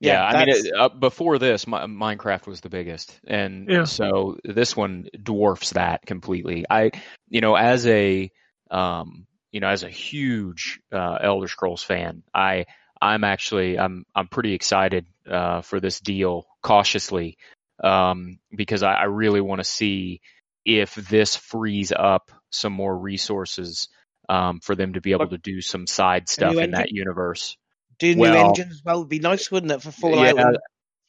Yeah, 0.00 0.24
I 0.24 0.44
mean, 0.46 0.54
it, 0.56 0.72
uh, 0.74 0.88
before 0.88 1.38
this, 1.38 1.66
Mi- 1.66 1.74
Minecraft 1.76 2.46
was 2.46 2.62
the 2.62 2.70
biggest, 2.70 3.20
and 3.26 3.68
Yeah. 3.68 3.84
so 3.84 4.38
this 4.42 4.74
one 4.74 5.06
dwarfs 5.22 5.70
that 5.74 6.06
completely. 6.06 6.64
I, 6.68 6.90
you 7.28 7.42
know, 7.42 7.54
as 7.56 7.86
a, 7.86 8.32
um, 8.70 9.26
you 9.52 9.60
know, 9.60 9.68
as 9.68 9.82
a 9.82 9.88
huge 9.88 10.80
uh, 10.92 11.18
Elder 11.20 11.48
Scrolls 11.48 11.82
fan, 11.82 12.22
I, 12.34 12.66
I'm 13.00 13.24
actually, 13.24 13.78
I'm, 13.78 14.04
I'm 14.14 14.28
pretty 14.28 14.54
excited 14.54 15.06
uh, 15.28 15.62
for 15.62 15.80
this 15.80 16.00
deal, 16.00 16.46
cautiously, 16.62 17.38
um, 17.82 18.38
because 18.54 18.82
I, 18.82 18.92
I 18.92 19.04
really 19.04 19.40
want 19.40 19.60
to 19.60 19.64
see 19.64 20.20
if 20.64 20.94
this 20.94 21.36
frees 21.36 21.92
up 21.92 22.30
some 22.50 22.72
more 22.72 22.96
resources 22.96 23.88
um, 24.28 24.60
for 24.60 24.74
them 24.74 24.92
to 24.92 25.00
be 25.00 25.12
able 25.12 25.28
to 25.28 25.38
do 25.38 25.60
some 25.60 25.86
side 25.86 26.28
stuff 26.28 26.52
new 26.54 26.60
in 26.60 26.70
that 26.72 26.90
universe. 26.92 27.56
do 27.98 28.14
new 28.14 28.20
well- 28.20 28.48
engine 28.50 28.68
as 28.70 28.82
well 28.84 29.00
would 29.00 29.08
be 29.08 29.18
nice, 29.18 29.50
wouldn't 29.50 29.72
it, 29.72 29.82
for 29.82 29.90
Fallout 29.90 30.36
Yeah. 30.36 30.46
and, 30.48 30.58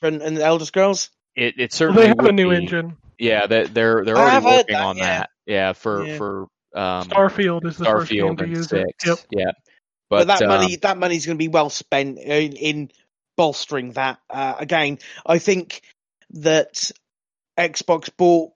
and, 0.01 0.21
and 0.21 0.38
Elder 0.39 0.65
Scrolls? 0.65 1.10
It, 1.36 1.56
it 1.58 1.60
Well, 1.60 1.67
certainly 1.71 2.01
they 2.04 2.08
have 2.08 2.19
a 2.19 2.32
new 2.32 2.49
be. 2.49 2.56
engine. 2.56 2.97
Yeah, 3.19 3.45
they, 3.47 3.65
they're 3.67 4.04
they're 4.04 4.17
already 4.17 4.43
working 4.45 4.73
that, 4.73 4.84
on 4.84 4.97
yeah. 4.97 5.06
that. 5.06 5.30
Yeah, 5.45 5.73
for 5.73 6.06
Yeah. 6.08 6.17
for 6.17 6.47
um, 6.74 7.08
Starfield 7.10 7.66
is 7.66 7.78
the 7.78 7.86
first 7.86 8.12
game 8.12 8.36
Starfield 8.36 8.38
to 8.40 8.48
use 8.48 8.70
six. 8.70 8.84
it. 8.84 9.08
Yep. 9.08 9.20
Yeah, 9.32 9.52
But, 10.10 10.28
but, 10.28 10.28
that 10.28 10.42
um, 10.44 10.48
money, 10.50 10.76
that 10.78 10.98
money's 10.98 11.26
going 11.26 11.38
to 11.38 11.44
be 11.44 11.48
well 11.48 11.70
spent 11.70 12.20
in, 12.20 12.54
in 12.54 12.92
bolstering 13.38 13.94
that. 13.94 14.20
Uh, 14.30 14.56
again, 14.58 15.00
I 15.26 15.40
think 15.40 15.82
that 16.32 16.92
Xbox 17.58 18.10
bought 18.16 18.52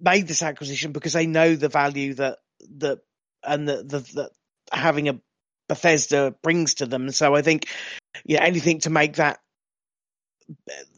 made 0.00 0.26
this 0.26 0.42
acquisition 0.42 0.92
because 0.92 1.12
they 1.12 1.26
know 1.26 1.54
the 1.56 1.68
value 1.68 2.14
that 2.14 2.38
that 2.78 3.00
and 3.44 3.68
the 3.68 3.82
the, 3.82 3.98
the 3.98 4.30
having 4.72 5.08
a 5.08 5.20
Bethesda 5.68 6.34
brings 6.42 6.74
to 6.74 6.86
them. 6.86 7.12
So 7.12 7.34
I 7.34 7.42
think, 7.42 7.66
yeah, 8.24 8.42
anything 8.42 8.80
to 8.80 8.90
make 8.90 9.16
that 9.16 9.38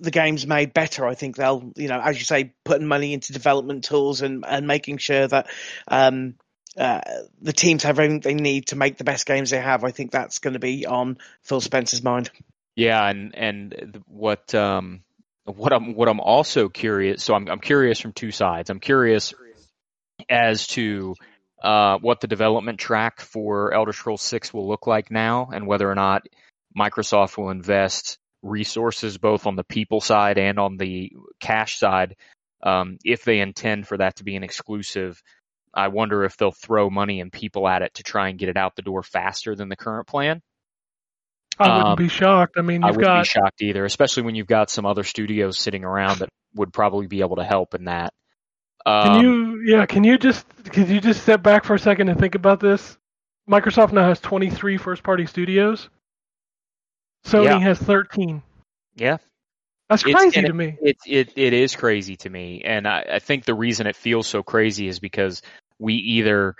the 0.01 0.11
games 0.11 0.47
made 0.47 0.73
better. 0.73 1.07
I 1.07 1.15
think 1.15 1.37
they'll, 1.37 1.73
you 1.77 1.89
know, 1.89 2.01
as 2.01 2.19
you 2.19 2.25
say, 2.25 2.55
putting 2.65 2.87
money 2.87 3.13
into 3.13 3.35
development 3.35 3.85
tools 3.85 4.23
and 4.23 4.45
and 4.47 4.67
making 4.67 4.97
sure 4.99 5.29
that 5.29 5.49
um, 5.89 6.37
uh, 6.77 7.01
the 7.41 7.53
teams 7.53 7.83
have 7.83 7.99
everything 7.99 8.21
they 8.21 8.35
need 8.35 8.69
to 8.69 8.77
make 8.77 8.97
the 8.97 9.05
best 9.05 9.27
games 9.27 9.51
they 9.51 9.61
have. 9.61 9.85
I 9.85 9.91
think 9.91 10.11
that's 10.11 10.39
going 10.39 10.55
to 10.55 10.61
be 10.61 10.87
on 10.87 11.19
Phil 11.43 11.61
Spencer's 11.61 12.03
mind. 12.03 12.31
yeah, 12.77 13.07
and 13.07 13.35
and 13.35 14.03
what 14.07 14.55
um 14.55 15.03
what 15.45 15.73
I'm 15.73 15.95
what 15.95 16.09
I'm 16.09 16.21
also 16.21 16.69
curious. 16.69 17.23
So 17.23 17.35
I'm 17.35 17.49
I'm 17.49 17.61
curious 17.61 18.01
from 18.01 18.13
two 18.13 18.31
sides. 18.31 18.71
I'm 18.71 18.81
curious 18.81 19.35
as 20.29 20.67
to 20.69 21.15
uh, 21.63 21.99
what 21.99 22.21
the 22.21 22.27
development 22.27 22.79
track 22.79 23.21
for 23.21 23.73
Elder 23.73 23.93
Scrolls 23.93 24.23
Six 24.23 24.53
will 24.53 24.69
look 24.69 24.87
like 24.87 25.11
now, 25.11 25.51
and 25.53 25.67
whether 25.67 25.91
or 25.91 25.95
not 25.95 26.23
Microsoft 26.77 27.37
will 27.37 27.51
invest 27.51 28.19
resources 28.43 29.19
both 29.19 29.47
on 29.47 29.57
the 29.57 29.65
people 29.65 30.01
side 30.01 30.39
and 30.39 30.59
on 30.59 30.77
the 30.77 31.13
cash 31.41 31.79
side. 31.79 32.17
Um, 32.65 32.99
if 33.05 33.25
they 33.25 33.41
intend 33.41 33.87
for 33.87 33.99
that 33.99 34.17
to 34.17 34.25
be 34.25 34.37
an 34.37 34.45
exclusive, 34.45 35.23
I 35.75 35.89
wonder 35.89 36.25
if 36.25 36.37
they'll 36.37 36.53
throw 36.53 36.91
money 36.91 37.21
and 37.21 37.33
people 37.33 37.69
at 37.69 37.83
it 37.83 37.95
to 37.95 38.03
try 38.03 38.29
and 38.29 38.39
get 38.39 38.49
it 38.49 38.57
out 38.57 38.77
the 38.77 38.83
door 38.83 39.03
faster 39.03 39.55
than 39.55 39.69
the 39.69 39.77
current 39.77 40.07
plan. 40.07 40.43
I 41.59 41.69
wouldn't 41.69 41.97
Um, 41.97 41.97
be 41.97 42.09
shocked. 42.09 42.55
I 42.59 42.63
mean, 42.63 42.83
I 42.83 42.87
you've 42.87 42.97
wouldn't 42.97 43.13
be 43.13 43.23
got 43.23 43.27
shocked 43.27 43.63
either, 43.63 43.85
especially 43.85 44.25
when 44.25 44.35
you've 44.35 44.47
got 44.47 44.71
some 44.71 44.87
other 44.87 45.05
studios 45.05 45.59
sitting 45.59 45.85
around 45.85 46.21
that 46.21 46.29
would 46.55 46.73
probably 46.73 47.07
be 47.07 47.21
able 47.21 47.37
to 47.37 47.45
help 47.45 47.75
in 47.75 47.85
that. 47.85 48.13
Can 49.01 49.13
Um, 49.13 49.23
you, 49.23 49.63
yeah, 49.65 49.87
can 49.87 50.05
you 50.05 50.19
just, 50.19 50.47
could 50.73 50.89
you 50.89 51.01
just 51.01 51.23
step 51.23 51.43
back 51.43 51.65
for 51.65 51.75
a 51.75 51.79
second 51.79 52.09
and 52.09 52.19
think 52.19 52.35
about 52.35 52.61
this? 52.61 52.97
Microsoft 53.49 53.93
now 53.93 54.09
has 54.09 54.21
23 54.21 54.77
first 54.77 55.03
party 55.03 55.27
studios. 55.27 55.89
Sony 57.27 57.45
Yeah. 57.45 57.59
has 57.61 57.79
13. 57.79 58.43
yeah, 58.97 59.19
That's 59.89 60.03
crazy 60.03 60.43
to 60.43 60.53
me. 60.53 60.79
It 60.81 60.97
it 61.07 61.33
it 61.37 61.53
is 61.53 61.77
crazy 61.77 62.17
to 62.17 62.31
me, 62.31 62.63
and 62.65 62.87
I, 62.89 63.05
I 63.15 63.19
think 63.19 63.45
the 63.45 63.55
reason 63.55 63.87
it 63.87 63.97
feels 63.97 64.27
so 64.27 64.43
crazy 64.43 64.89
is 64.89 64.99
because 65.01 65.43
we 65.79 65.95
either 65.95 66.55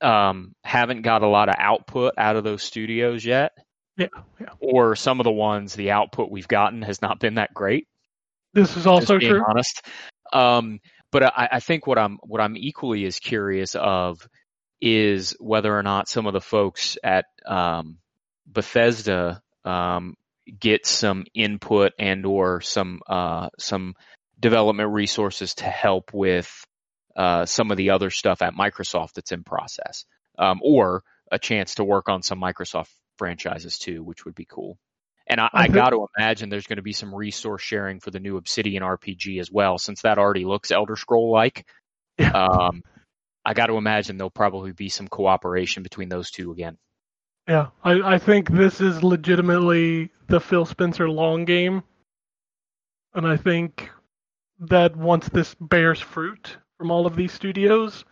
um, 0.00 0.54
haven't 0.62 1.02
got 1.02 1.22
a 1.22 1.28
lot 1.28 1.48
of 1.48 1.54
output 1.58 2.14
out 2.18 2.36
of 2.36 2.44
those 2.44 2.62
studios 2.62 3.24
yet, 3.24 3.52
Yeah, 3.96 4.08
yeah. 4.40 4.48
or 4.60 4.96
some 4.96 5.20
of 5.20 5.24
the 5.24 5.32
ones 5.32 5.74
the 5.74 5.92
output 5.92 6.30
we've 6.30 6.48
gotten 6.48 6.82
has 6.82 7.00
not 7.00 7.20
been 7.20 7.34
that 7.34 7.54
great. 7.54 7.88
This 8.52 8.76
is 8.76 8.86
also 8.86 9.18
true. 9.18 9.42
honest. 9.46 9.82
Um, 10.32 10.80
but 11.12 11.24
I, 11.24 11.48
I 11.52 11.60
think 11.60 11.86
what 11.86 11.98
I'm 11.98 12.18
what 12.22 12.40
I'm 12.40 12.56
equally 12.56 13.04
as 13.06 13.18
curious 13.18 13.74
of 13.74 14.26
is 14.80 15.36
whether 15.40 15.76
or 15.76 15.82
not 15.82 16.08
some 16.08 16.26
of 16.26 16.32
the 16.32 16.40
folks 16.40 16.98
at 17.02 17.26
um, 17.46 17.98
Bethesda 18.46 19.40
um, 19.64 20.14
get 20.58 20.86
some 20.86 21.24
input 21.34 21.92
and 21.98 22.26
or 22.26 22.60
some 22.60 23.00
uh, 23.06 23.48
some 23.58 23.94
development 24.38 24.92
resources 24.92 25.54
to 25.54 25.64
help 25.64 26.12
with 26.12 26.65
uh, 27.16 27.46
some 27.46 27.70
of 27.70 27.76
the 27.76 27.90
other 27.90 28.10
stuff 28.10 28.42
at 28.42 28.54
Microsoft 28.54 29.14
that's 29.14 29.32
in 29.32 29.42
process, 29.42 30.04
um, 30.38 30.60
or 30.62 31.02
a 31.32 31.38
chance 31.38 31.76
to 31.76 31.84
work 31.84 32.08
on 32.08 32.22
some 32.22 32.40
Microsoft 32.40 32.90
franchises 33.18 33.78
too, 33.78 34.02
which 34.02 34.24
would 34.24 34.34
be 34.34 34.44
cool. 34.44 34.78
And 35.26 35.40
I, 35.40 35.48
I 35.52 35.62
I 35.64 35.68
got 35.68 35.90
to 35.90 36.06
imagine 36.16 36.50
there's 36.50 36.66
going 36.66 36.76
to 36.76 36.82
be 36.82 36.92
some 36.92 37.14
resource 37.14 37.62
sharing 37.62 38.00
for 38.00 38.10
the 38.10 38.20
new 38.20 38.36
Obsidian 38.36 38.82
RPG 38.82 39.40
as 39.40 39.50
well, 39.50 39.78
since 39.78 40.02
that 40.02 40.18
already 40.18 40.44
looks 40.44 40.70
Elder 40.70 40.96
Scroll 40.96 41.32
like. 41.32 41.66
Um, 42.32 42.82
I 43.44 43.54
got 43.54 43.66
to 43.66 43.76
imagine 43.76 44.16
there'll 44.16 44.30
probably 44.30 44.72
be 44.72 44.88
some 44.88 45.06
cooperation 45.06 45.82
between 45.82 46.08
those 46.08 46.30
two 46.30 46.50
again. 46.50 46.78
Yeah, 47.48 47.68
I, 47.84 48.14
I 48.14 48.18
think 48.18 48.50
this 48.50 48.80
is 48.80 49.02
legitimately 49.02 50.10
the 50.26 50.40
Phil 50.40 50.64
Spencer 50.64 51.08
long 51.08 51.44
game. 51.44 51.84
And 53.14 53.26
I 53.26 53.36
think 53.36 53.90
that 54.60 54.96
once 54.96 55.28
this 55.28 55.54
bears 55.60 56.00
fruit 56.00 56.56
from 56.78 56.90
all 56.90 57.06
of 57.06 57.16
these 57.16 57.32
studios, 57.32 58.04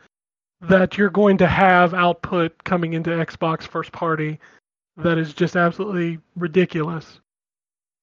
that 0.61 0.96
you're 0.96 1.11
going 1.11 1.38
to 1.38 1.46
have 1.46 1.94
output 1.94 2.64
coming 2.64 2.94
into 2.94 3.11
Xbox 3.11 3.62
first 3.62 3.92
party 3.92 4.38
that 4.96 5.18
is 5.18 5.35
just 5.35 5.57
absolutely 5.57 6.18
ridiculous. 6.37 7.20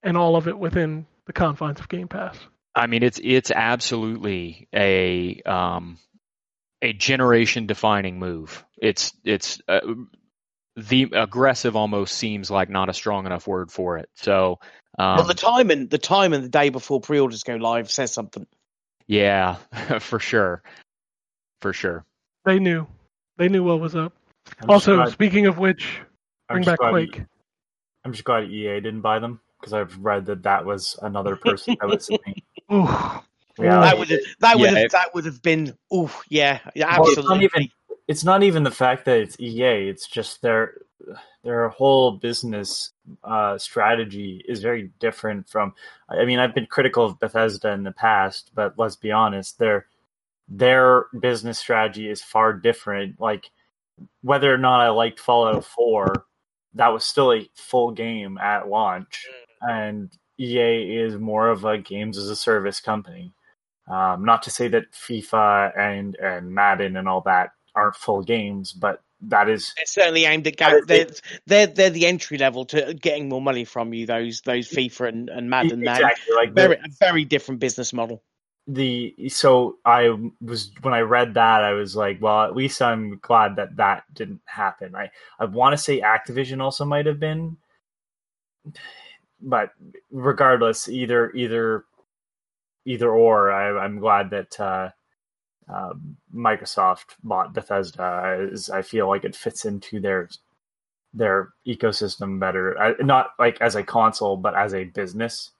And 0.03 0.17
all 0.17 0.35
of 0.35 0.47
it 0.47 0.57
within 0.57 1.05
the 1.25 1.33
confines 1.33 1.79
of 1.79 1.87
Game 1.87 2.07
Pass. 2.07 2.37
I 2.73 2.87
mean, 2.87 3.03
it's 3.03 3.19
it's 3.21 3.51
absolutely 3.51 4.67
a 4.73 5.41
um, 5.45 5.97
a 6.81 6.93
generation 6.93 7.67
defining 7.67 8.17
move. 8.17 8.65
It's 8.81 9.13
it's 9.23 9.61
uh, 9.67 9.81
the 10.75 11.09
aggressive 11.13 11.75
almost 11.75 12.15
seems 12.15 12.49
like 12.49 12.69
not 12.69 12.89
a 12.89 12.93
strong 12.93 13.25
enough 13.25 13.45
word 13.45 13.71
for 13.71 13.97
it. 13.97 14.09
So 14.15 14.59
um, 14.97 15.17
well, 15.17 15.27
the 15.27 15.33
time 15.33 15.69
and 15.69 15.89
the 15.89 15.97
time 15.97 16.33
and 16.33 16.43
the 16.43 16.49
day 16.49 16.69
before 16.69 17.01
pre-orders 17.01 17.43
go 17.43 17.55
live 17.55 17.91
says 17.91 18.11
something. 18.11 18.47
Yeah, 19.07 19.55
for 19.99 20.19
sure, 20.19 20.61
for 21.61 21.73
sure. 21.73 22.05
They 22.45 22.59
knew. 22.59 22.87
They 23.37 23.49
knew 23.49 23.63
what 23.63 23.79
was 23.79 23.95
up. 23.95 24.13
I'm 24.61 24.69
Also, 24.69 24.95
glad- 24.95 25.11
speaking 25.11 25.45
of 25.47 25.57
which, 25.57 25.99
I'm 26.49 26.55
bring 26.55 26.63
just 26.63 26.71
back 26.73 26.79
glad- 26.79 26.91
Quake. 26.91 27.23
I'm 28.03 28.11
just 28.13 28.23
glad 28.23 28.45
EA 28.49 28.79
didn't 28.81 29.01
buy 29.01 29.19
them 29.19 29.39
because 29.59 29.73
I've 29.73 29.95
read 29.99 30.25
that 30.25 30.41
that 30.43 30.65
was 30.65 30.97
another 31.03 31.35
person 31.35 31.77
that 31.79 31.87
was 31.87 32.05
saying, 32.07 32.41
yeah, 32.69 33.21
that 33.59 33.97
would 33.99 34.09
have 34.09 34.19
that 34.39 34.57
would 34.57 34.71
Yeah, 34.71 34.79
have 34.79 34.91
that 34.91 35.13
would 35.13 35.25
have 35.25 35.41
been 35.43 35.77
oh 35.91 36.09
yeah, 36.29 36.59
yeah 36.75 36.97
Well, 36.99 37.09
it's 37.09 37.17
not 37.17 37.25
absolutely. 37.43 37.45
even 37.45 37.69
it's 38.11 38.25
not 38.25 38.43
even 38.43 38.63
the 38.63 38.71
fact 38.71 39.05
that 39.05 39.19
it's 39.19 39.39
EA. 39.39 39.87
It's 39.87 40.05
just 40.05 40.41
their 40.41 40.73
their 41.45 41.69
whole 41.69 42.11
business 42.11 42.91
uh, 43.23 43.57
strategy 43.57 44.43
is 44.49 44.61
very 44.61 44.91
different 44.99 45.47
from. 45.47 45.73
I 46.09 46.25
mean, 46.25 46.37
I've 46.37 46.53
been 46.53 46.65
critical 46.65 47.05
of 47.05 47.21
Bethesda 47.21 47.71
in 47.71 47.83
the 47.83 47.93
past, 47.93 48.51
but 48.53 48.73
let's 48.77 48.97
be 48.97 49.13
honest, 49.13 49.59
their 49.59 49.85
their 50.49 51.05
business 51.21 51.57
strategy 51.57 52.09
is 52.09 52.21
far 52.21 52.51
different. 52.51 53.17
Like 53.17 53.49
whether 54.21 54.53
or 54.53 54.57
not 54.57 54.81
I 54.81 54.89
liked 54.89 55.21
Fallout 55.21 55.63
Four, 55.63 56.25
that 56.73 56.89
was 56.89 57.05
still 57.05 57.31
a 57.31 57.49
full 57.55 57.91
game 57.91 58.37
at 58.39 58.67
launch, 58.67 59.25
and 59.61 60.11
EA 60.37 60.97
is 60.97 61.15
more 61.15 61.47
of 61.47 61.63
a 61.63 61.77
games 61.77 62.17
as 62.17 62.27
a 62.27 62.35
service 62.35 62.81
company. 62.81 63.31
Um, 63.89 64.25
not 64.25 64.43
to 64.43 64.51
say 64.51 64.67
that 64.67 64.91
FIFA 64.91 65.79
and 65.79 66.15
and 66.15 66.53
Madden 66.53 66.97
and 66.97 67.07
all 67.07 67.21
that 67.21 67.51
aren't 67.75 67.95
full 67.95 68.21
games, 68.21 68.73
but 68.73 69.01
that 69.21 69.49
is 69.49 69.73
They're 69.77 69.85
certainly 69.85 70.25
aimed 70.25 70.47
at 70.47 70.57
go- 70.57 70.81
they're, 70.85 71.07
they're 71.45 71.67
they're 71.67 71.89
the 71.91 72.07
entry 72.07 72.37
level 72.37 72.65
to 72.65 72.93
getting 72.93 73.29
more 73.29 73.41
money 73.41 73.65
from 73.65 73.93
you. 73.93 74.05
Those 74.05 74.41
those 74.41 74.67
FIFA 74.67 75.09
and, 75.09 75.29
and 75.29 75.49
Madden. 75.49 75.81
Exactly 75.81 76.35
like 76.35 76.53
Very 76.53 76.75
the, 76.75 76.85
a 76.85 76.89
very 76.99 77.25
different 77.25 77.59
business 77.59 77.93
model. 77.93 78.23
the 78.67 79.13
so 79.29 79.77
I 79.85 80.09
was 80.41 80.71
when 80.81 80.93
I 80.93 81.01
read 81.01 81.33
that 81.35 81.63
I 81.63 81.73
was 81.73 81.95
like, 81.95 82.21
well, 82.21 82.43
at 82.43 82.55
least 82.55 82.81
I'm 82.81 83.19
glad 83.21 83.55
that 83.57 83.75
that 83.77 84.03
didn't 84.13 84.41
happen. 84.45 84.95
I 84.95 85.11
I 85.39 85.45
want 85.45 85.73
to 85.73 85.77
say 85.77 86.01
Activision 86.01 86.61
also 86.61 86.85
might 86.85 87.05
have 87.05 87.19
been, 87.19 87.57
but 89.41 89.71
regardless, 90.11 90.87
either 90.87 91.31
either 91.31 91.85
either 92.85 93.09
or, 93.11 93.51
I, 93.51 93.83
I'm 93.83 93.99
glad 93.99 94.29
that 94.31 94.59
uh, 94.59 94.89
um, 95.73 96.17
Microsoft 96.35 97.15
bought 97.23 97.53
Bethesda. 97.53 98.49
As 98.51 98.69
I 98.69 98.81
feel 98.81 99.07
like 99.07 99.23
it 99.23 99.35
fits 99.35 99.65
into 99.65 99.99
their 99.99 100.29
their 101.13 101.49
ecosystem 101.67 102.39
better. 102.39 102.79
I, 102.79 102.93
not 103.01 103.31
like 103.39 103.59
as 103.61 103.75
a 103.75 103.83
console, 103.83 104.37
but 104.37 104.55
as 104.55 104.73
a 104.73 104.85
business. 104.85 105.51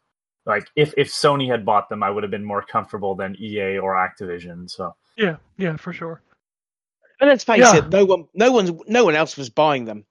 Like 0.45 0.67
if 0.75 0.93
if 0.97 1.09
Sony 1.09 1.47
had 1.49 1.65
bought 1.65 1.89
them, 1.89 2.03
I 2.03 2.09
would 2.09 2.23
have 2.23 2.31
been 2.31 2.43
more 2.43 2.63
comfortable 2.63 3.15
than 3.15 3.35
EA 3.39 3.77
or 3.77 3.93
Activision. 3.95 4.69
So 4.69 4.95
yeah, 5.17 5.35
yeah, 5.57 5.75
for 5.77 5.93
sure. 5.93 6.21
And 7.19 7.29
let's 7.29 7.43
face 7.43 7.59
Yeah. 7.59 7.77
it, 7.77 7.89
no 7.89 8.05
one 8.05 8.27
no 8.33 8.51
one's 8.51 8.71
no 8.87 9.05
one 9.05 9.15
else 9.15 9.37
was 9.37 9.49
buying 9.49 9.85
them. 9.85 10.05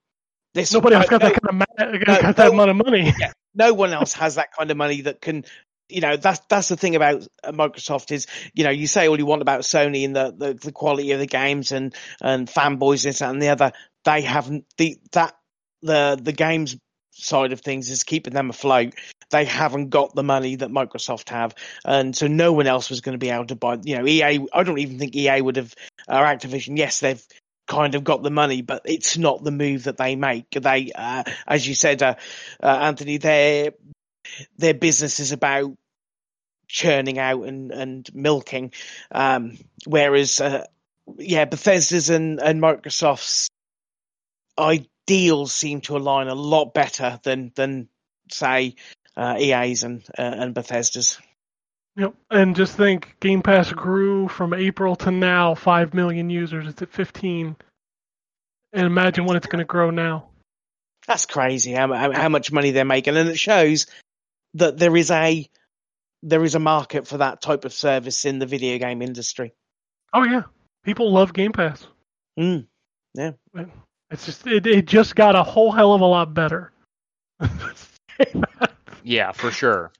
This 0.55 0.73
Nobody 0.73 0.97
else 0.97 1.07
no- 1.11 1.19
got 1.19 1.23
no- 1.23 1.29
that 1.31 1.41
kind 1.43 1.49
of 1.49 1.55
ma- 1.55 1.65
got 2.05 2.09
no, 2.27 2.33
that 2.33 2.39
no- 2.39 2.51
amount 2.53 2.71
of 2.71 2.77
money. 2.77 3.13
no 3.55 3.73
one 3.75 3.93
else 3.93 4.13
has 4.13 4.37
that 4.37 4.53
kind 4.57 4.71
of 4.71 4.77
money 4.77 5.01
that 5.03 5.21
can 5.21 5.45
you 5.90 6.00
know 6.00 6.16
that's 6.16 6.40
that's 6.48 6.68
the 6.68 6.76
thing 6.76 6.96
about 6.96 7.26
uh, 7.42 7.53
Microsoft 7.53 8.12
is 8.12 8.26
you 8.55 8.64
know 8.64 8.70
you 8.70 8.87
say 8.87 9.09
all 9.09 9.18
you 9.18 9.26
want 9.26 9.42
about 9.42 9.61
Sony 9.61 10.05
and 10.05 10.14
the 10.14 10.35
the, 10.37 10.55
the 10.55 10.72
quality 10.72 11.12
of 11.12 11.18
the 11.18 11.26
games 11.26 11.72
and 11.72 11.94
and 12.20 12.48
fanboys 12.48 13.05
this 13.05 13.20
and 13.20 13.40
the 13.40 13.48
other. 13.48 13.72
They 14.05 14.22
haven't 14.22 14.64
the 14.76 14.98
that 15.12 15.37
the 15.83 16.18
the 16.20 16.33
games 16.33 16.76
side 17.12 17.53
of 17.53 17.61
things 17.61 17.90
is 17.90 18.05
keeping 18.05 18.33
them 18.33 18.50
afloat. 18.50 18.94
They 19.31 19.44
haven't 19.44 19.90
got 19.90 20.14
the 20.14 20.22
money 20.22 20.57
that 20.57 20.70
Microsoft 20.70 21.29
have. 21.31 21.55
And 21.85 22.16
so 22.16 22.26
no 22.26 22.53
one 22.53 22.66
else 22.66 22.90
was 22.90 23.00
going 23.00 23.14
to 23.14 23.24
be 23.24 23.31
able 23.31 23.46
to 23.46 23.57
buy 23.57 23.79
you 23.83 23.98
know 23.98 24.07
EA 24.07 24.46
I 24.53 24.62
don't 24.62 24.79
even 24.79 24.98
think 24.98 25.14
EA 25.14 25.40
would 25.40 25.57
have 25.57 25.74
or 26.09 26.24
Activision 26.24 26.76
yes 26.76 27.00
they've 27.00 27.24
kind 27.66 27.94
of 27.94 28.03
got 28.03 28.22
the 28.22 28.31
money 28.31 28.62
but 28.62 28.83
it's 28.85 29.16
not 29.16 29.44
the 29.44 29.53
move 29.53 29.85
that 29.85 29.96
they 29.96 30.16
make. 30.16 30.50
They 30.50 30.90
uh, 30.94 31.24
as 31.46 31.66
you 31.66 31.74
said 31.74 32.03
uh, 32.03 32.14
uh, 32.62 32.66
Anthony 32.66 33.18
their 33.18 33.72
their 34.59 34.75
business 34.75 35.21
is 35.21 35.33
about 35.33 35.77
churning 36.69 37.19
out 37.19 37.43
and, 37.43 37.73
and 37.73 38.09
milking. 38.14 38.73
Um, 39.11 39.59
whereas, 39.87 40.40
uh, 40.40 40.66
yeah, 41.19 41.45
Bethesda's 41.45 42.11
and, 42.11 42.40
and 42.40 42.62
Microsoft's 42.62 43.49
ideals 44.59 45.53
seem 45.53 45.81
to 45.83 45.97
align 45.97 46.29
a 46.29 46.35
lot 46.35 46.75
better 46.75 47.19
than, 47.23 47.53
than 47.55 47.88
say, 48.31 48.77
uh, 49.16 49.37
EA's 49.38 49.83
and, 49.83 50.05
uh, 50.19 50.23
and 50.23 50.55
Bethesda's. 50.55 51.19
Yep. 51.97 52.14
And 52.31 52.55
just 52.55 52.77
think, 52.77 53.16
Game 53.21 53.43
Pass 53.43 53.73
grew 53.73 54.29
from 54.29 54.55
April 54.55 54.95
to 54.97 55.11
now, 55.11 55.57
five 55.57 55.93
million 55.93 56.31
users. 56.31 56.69
It's 56.69 56.83
at 56.83 56.93
fifteen. 56.93 57.57
And 58.73 58.87
imagine 58.87 59.25
what 59.25 59.35
it's 59.35 59.49
going 59.49 59.59
to 59.59 59.64
grow 59.64 59.90
now. 59.90 60.29
That's 61.09 61.27
crazy 61.27 61.73
how, 61.73 61.93
how, 61.93 62.12
how 62.12 62.29
much 62.29 62.53
money 62.53 62.71
they're 62.71 62.85
making. 62.85 63.16
And 63.16 63.29
it 63.29 63.38
shows 63.38 63.87
that 64.55 64.79
there 64.79 64.97
is 64.97 65.11
a, 65.11 65.49
there 66.23 66.45
is 66.45 66.55
a 66.55 66.61
market 66.61 67.07
for 67.07 67.19
that 67.19 67.41
type 67.41 67.65
of 67.65 67.73
service 67.73 68.25
in 68.25 68.39
the 68.39 68.47
video 68.47 68.79
game 68.79 69.03
industry. 69.03 69.53
Oh 70.13 70.25
yeah, 70.25 70.43
people 70.85 71.13
love 71.13 71.33
Game 71.33 71.53
Pass. 71.53 71.87
Mm. 72.39 72.67
Yeah, 73.15 73.33
it's 74.11 74.27
just 74.27 74.47
it, 74.47 74.67
it 74.67 74.87
just 74.87 75.17
got 75.17 75.37
a 75.37 75.43
whole 75.43 75.73
hell 75.73 75.95
of 75.95 76.01
a 76.01 76.07
lot 76.07 76.35
better. 76.35 76.73
Yeah, 79.03 79.33
for 79.33 79.51
sure. 79.51 79.93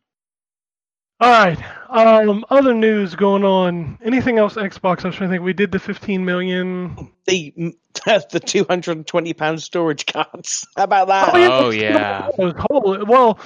All 1.21 1.31
right. 1.31 1.59
Um, 1.89 2.45
other 2.49 2.73
news 2.73 3.15
going 3.15 3.45
on. 3.45 3.99
Anything 4.03 4.39
else 4.39 4.55
Xbox? 4.55 5.05
I 5.05 5.09
was 5.09 5.17
trying 5.17 5.29
to 5.29 5.35
think. 5.35 5.43
We 5.43 5.53
did 5.53 5.71
the 5.71 5.79
15 5.79 6.25
million. 6.25 7.11
The, 7.27 7.53
the 8.05 8.41
220 8.45 9.35
pound 9.35 9.63
storage 9.63 10.07
cards. 10.07 10.67
How 10.77 10.85
about 10.85 11.09
that? 11.09 11.31
Oh, 11.35 11.71
yeah. 11.71 12.31
Holy, 12.71 13.05
well, 13.05 13.39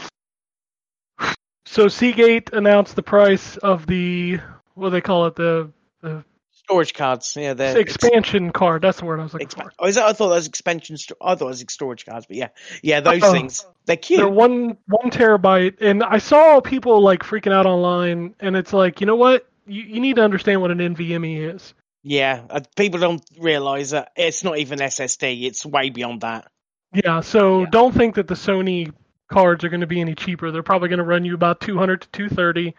so 1.64 1.88
Seagate 1.88 2.52
announced 2.52 2.96
the 2.96 3.02
price 3.02 3.56
of 3.58 3.86
the 3.86 4.38
what 4.74 4.88
do 4.88 4.90
they 4.90 5.00
call 5.00 5.26
it 5.26 5.36
the 5.36 5.70
the 6.02 6.24
storage 6.50 6.94
cards. 6.94 7.36
Yeah, 7.36 7.54
they're 7.54 7.78
expansion 7.78 8.50
card. 8.52 8.82
That's 8.82 8.98
the 8.98 9.04
word 9.04 9.20
I 9.20 9.24
was 9.24 9.32
looking 9.32 9.48
Expa- 9.48 9.64
for. 9.64 9.72
oh, 9.78 9.86
is 9.86 9.94
that, 9.96 10.06
I 10.06 10.12
thought 10.12 10.28
that 10.28 10.34
was 10.36 10.46
expansion. 10.46 10.96
Sto- 10.96 11.16
I 11.20 11.34
thought 11.34 11.46
it 11.46 11.48
was 11.48 11.64
storage 11.68 12.04
cards, 12.06 12.26
but 12.26 12.36
yeah, 12.36 12.48
yeah, 12.82 13.00
those 13.00 13.22
Oh. 13.22 13.32
things 13.32 13.66
they're 13.86 13.96
cute. 13.96 14.18
They're 14.20 14.28
one 14.28 14.76
one 14.88 15.10
terabyte, 15.10 15.80
and 15.80 16.02
I 16.02 16.18
saw 16.18 16.60
people 16.60 17.02
like 17.02 17.20
freaking 17.20 17.52
out 17.52 17.66
online, 17.66 18.34
and 18.40 18.56
it's 18.56 18.72
like, 18.72 19.00
you 19.00 19.06
know 19.06 19.16
what? 19.16 19.46
You, 19.66 19.82
you 19.82 20.00
need 20.00 20.16
to 20.16 20.22
understand 20.22 20.60
what 20.60 20.70
an 20.70 20.78
NVMe 20.78 21.54
is. 21.54 21.74
yeah, 22.02 22.42
uh, 22.50 22.60
people 22.76 23.00
don't 23.00 23.22
realize 23.38 23.90
that 23.90 24.12
it's 24.16 24.44
not 24.44 24.58
even 24.58 24.78
SSD. 24.78 25.44
It's 25.44 25.64
way 25.64 25.88
beyond 25.90 26.20
that. 26.20 26.50
Yeah, 26.92 27.20
so 27.20 27.60
Yeah. 27.60 27.66
don't 27.70 27.94
think 27.94 28.16
that 28.16 28.26
the 28.28 28.34
Sony 28.34 28.92
cards 29.30 29.64
are 29.64 29.68
going 29.68 29.80
to 29.80 29.86
be 29.86 30.00
any 30.00 30.14
cheaper. 30.14 30.50
They're 30.50 30.62
probably 30.62 30.88
going 30.88 30.98
to 30.98 31.04
run 31.04 31.24
you 31.24 31.34
about 31.34 31.60
200 31.60 32.02
to 32.02 32.08
230 32.10 32.74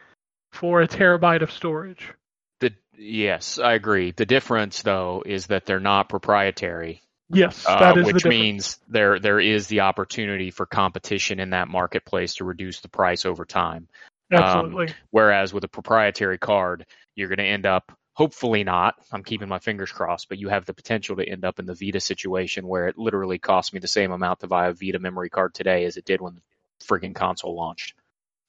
for 0.52 0.82
a 0.82 0.88
terabyte 0.88 1.42
of 1.42 1.52
storage. 1.52 2.14
The 2.60 2.72
yes, 2.98 3.60
I 3.60 3.74
agree. 3.74 4.12
The 4.12 4.26
difference 4.26 4.82
though 4.82 5.24
is 5.26 5.48
that 5.48 5.66
they're 5.66 5.80
not 5.80 6.10
proprietary, 6.10 7.02
Yes, 7.30 7.66
uh, 7.68 7.80
that 7.80 7.98
is 7.98 8.06
which 8.06 8.16
difference. 8.18 8.30
means 8.30 8.80
there 8.88 9.20
there 9.20 9.40
is 9.40 9.68
the 9.68 9.82
opportunity 9.82 10.52
for 10.52 10.66
competition 10.66 11.40
in 11.40 11.52
that 11.52 11.68
marketplace 11.68 12.36
to 12.36 12.46
reduce 12.46 12.82
the 12.82 12.90
price 12.90 13.26
over 13.26 13.46
time. 13.46 13.88
Absolutely. 14.32 14.94
Whereas 15.10 15.54
with 15.54 15.64
a 15.64 15.68
proprietary 15.68 16.38
card, 16.38 16.86
you're 17.16 17.28
going 17.28 17.40
to 17.40 17.46
end 17.46 17.66
up 17.66 17.92
hopefully 18.16 18.64
not. 18.64 18.96
I'm 19.12 19.24
keeping 19.24 19.48
my 19.50 19.60
fingers 19.60 19.92
crossed, 19.92 20.30
but 20.30 20.40
you 20.40 20.50
have 20.50 20.66
the 20.66 20.74
potential 20.74 21.18
to 21.18 21.30
end 21.30 21.46
up 21.46 21.60
in 21.60 21.66
the 21.66 21.76
Vita 21.76 22.00
situation 22.00 22.68
where 22.68 22.88
it 22.88 22.98
literally 22.98 23.38
costs 23.38 23.74
me 23.74 23.80
the 23.80 23.88
same 23.88 24.12
amount 24.12 24.40
to 24.40 24.48
buy 24.48 24.68
a 24.68 24.74
Vita 24.74 25.00
memory 25.00 25.30
card 25.30 25.54
today 25.54 25.86
as 25.86 25.98
it 25.98 26.06
did 26.06 26.22
when 26.22 26.36
the 26.36 26.42
friggin' 26.86 27.14
console 27.14 27.56
launched. 27.56 27.94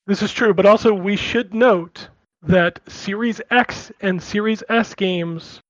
This 0.06 0.22
is 0.22 0.32
true, 0.32 0.54
but 0.54 0.66
also 0.66 0.94
we 0.94 1.16
should 1.16 1.52
note 1.52 2.08
that 2.42 2.78
Series 2.88 3.40
X 3.50 3.90
and 4.00 4.22
Series 4.22 4.62
S 4.68 4.94
games 4.94 5.60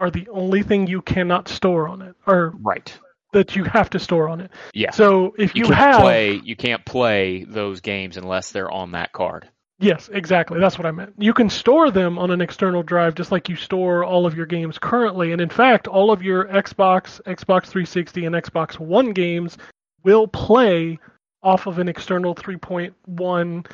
are 0.00 0.10
the 0.10 0.28
only 0.30 0.64
thing 0.64 0.88
you 0.88 1.00
cannot 1.00 1.48
store 1.48 1.88
on 1.88 2.02
it, 2.02 2.16
or 2.26 2.52
Right. 2.60 2.92
that 3.32 3.54
you 3.54 3.62
have 3.62 3.88
to 3.90 4.00
store 4.00 4.28
on 4.28 4.40
it. 4.40 4.50
Yeah. 4.72 4.90
So 4.90 5.34
if 5.38 5.54
you, 5.54 5.66
you 5.66 5.72
have, 5.72 6.00
play 6.00 6.40
you 6.42 6.56
can't 6.56 6.84
play 6.84 7.44
those 7.44 7.80
games 7.80 8.16
unless 8.16 8.50
they're 8.50 8.70
on 8.70 8.92
that 8.92 9.12
card. 9.12 9.48
Yes, 9.78 10.08
exactly, 10.12 10.60
that's 10.60 10.78
what 10.78 10.86
I 10.86 10.90
meant. 10.90 11.14
You 11.18 11.32
can 11.32 11.48
store 11.50 11.90
them 11.90 12.18
on 12.18 12.30
an 12.30 12.40
external 12.40 12.82
drive 12.82 13.14
just 13.14 13.32
like 13.32 13.48
you 13.48 13.56
store 13.56 14.04
all 14.04 14.26
of 14.26 14.36
your 14.36 14.46
games 14.46 14.78
currently, 14.78 15.32
and 15.32 15.40
in 15.40 15.48
fact, 15.50 15.86
all 15.86 16.10
of 16.10 16.22
your 16.22 16.46
Xbox, 16.46 17.20
Xbox 17.22 17.66
360, 17.66 18.26
and 18.26 18.34
Xbox 18.34 18.78
One 18.78 19.12
games 19.12 19.58
will 20.02 20.26
play 20.26 20.98
off 21.42 21.66
of 21.66 21.78
an 21.78 21.88
external 21.88 22.34
3.1 22.34 23.66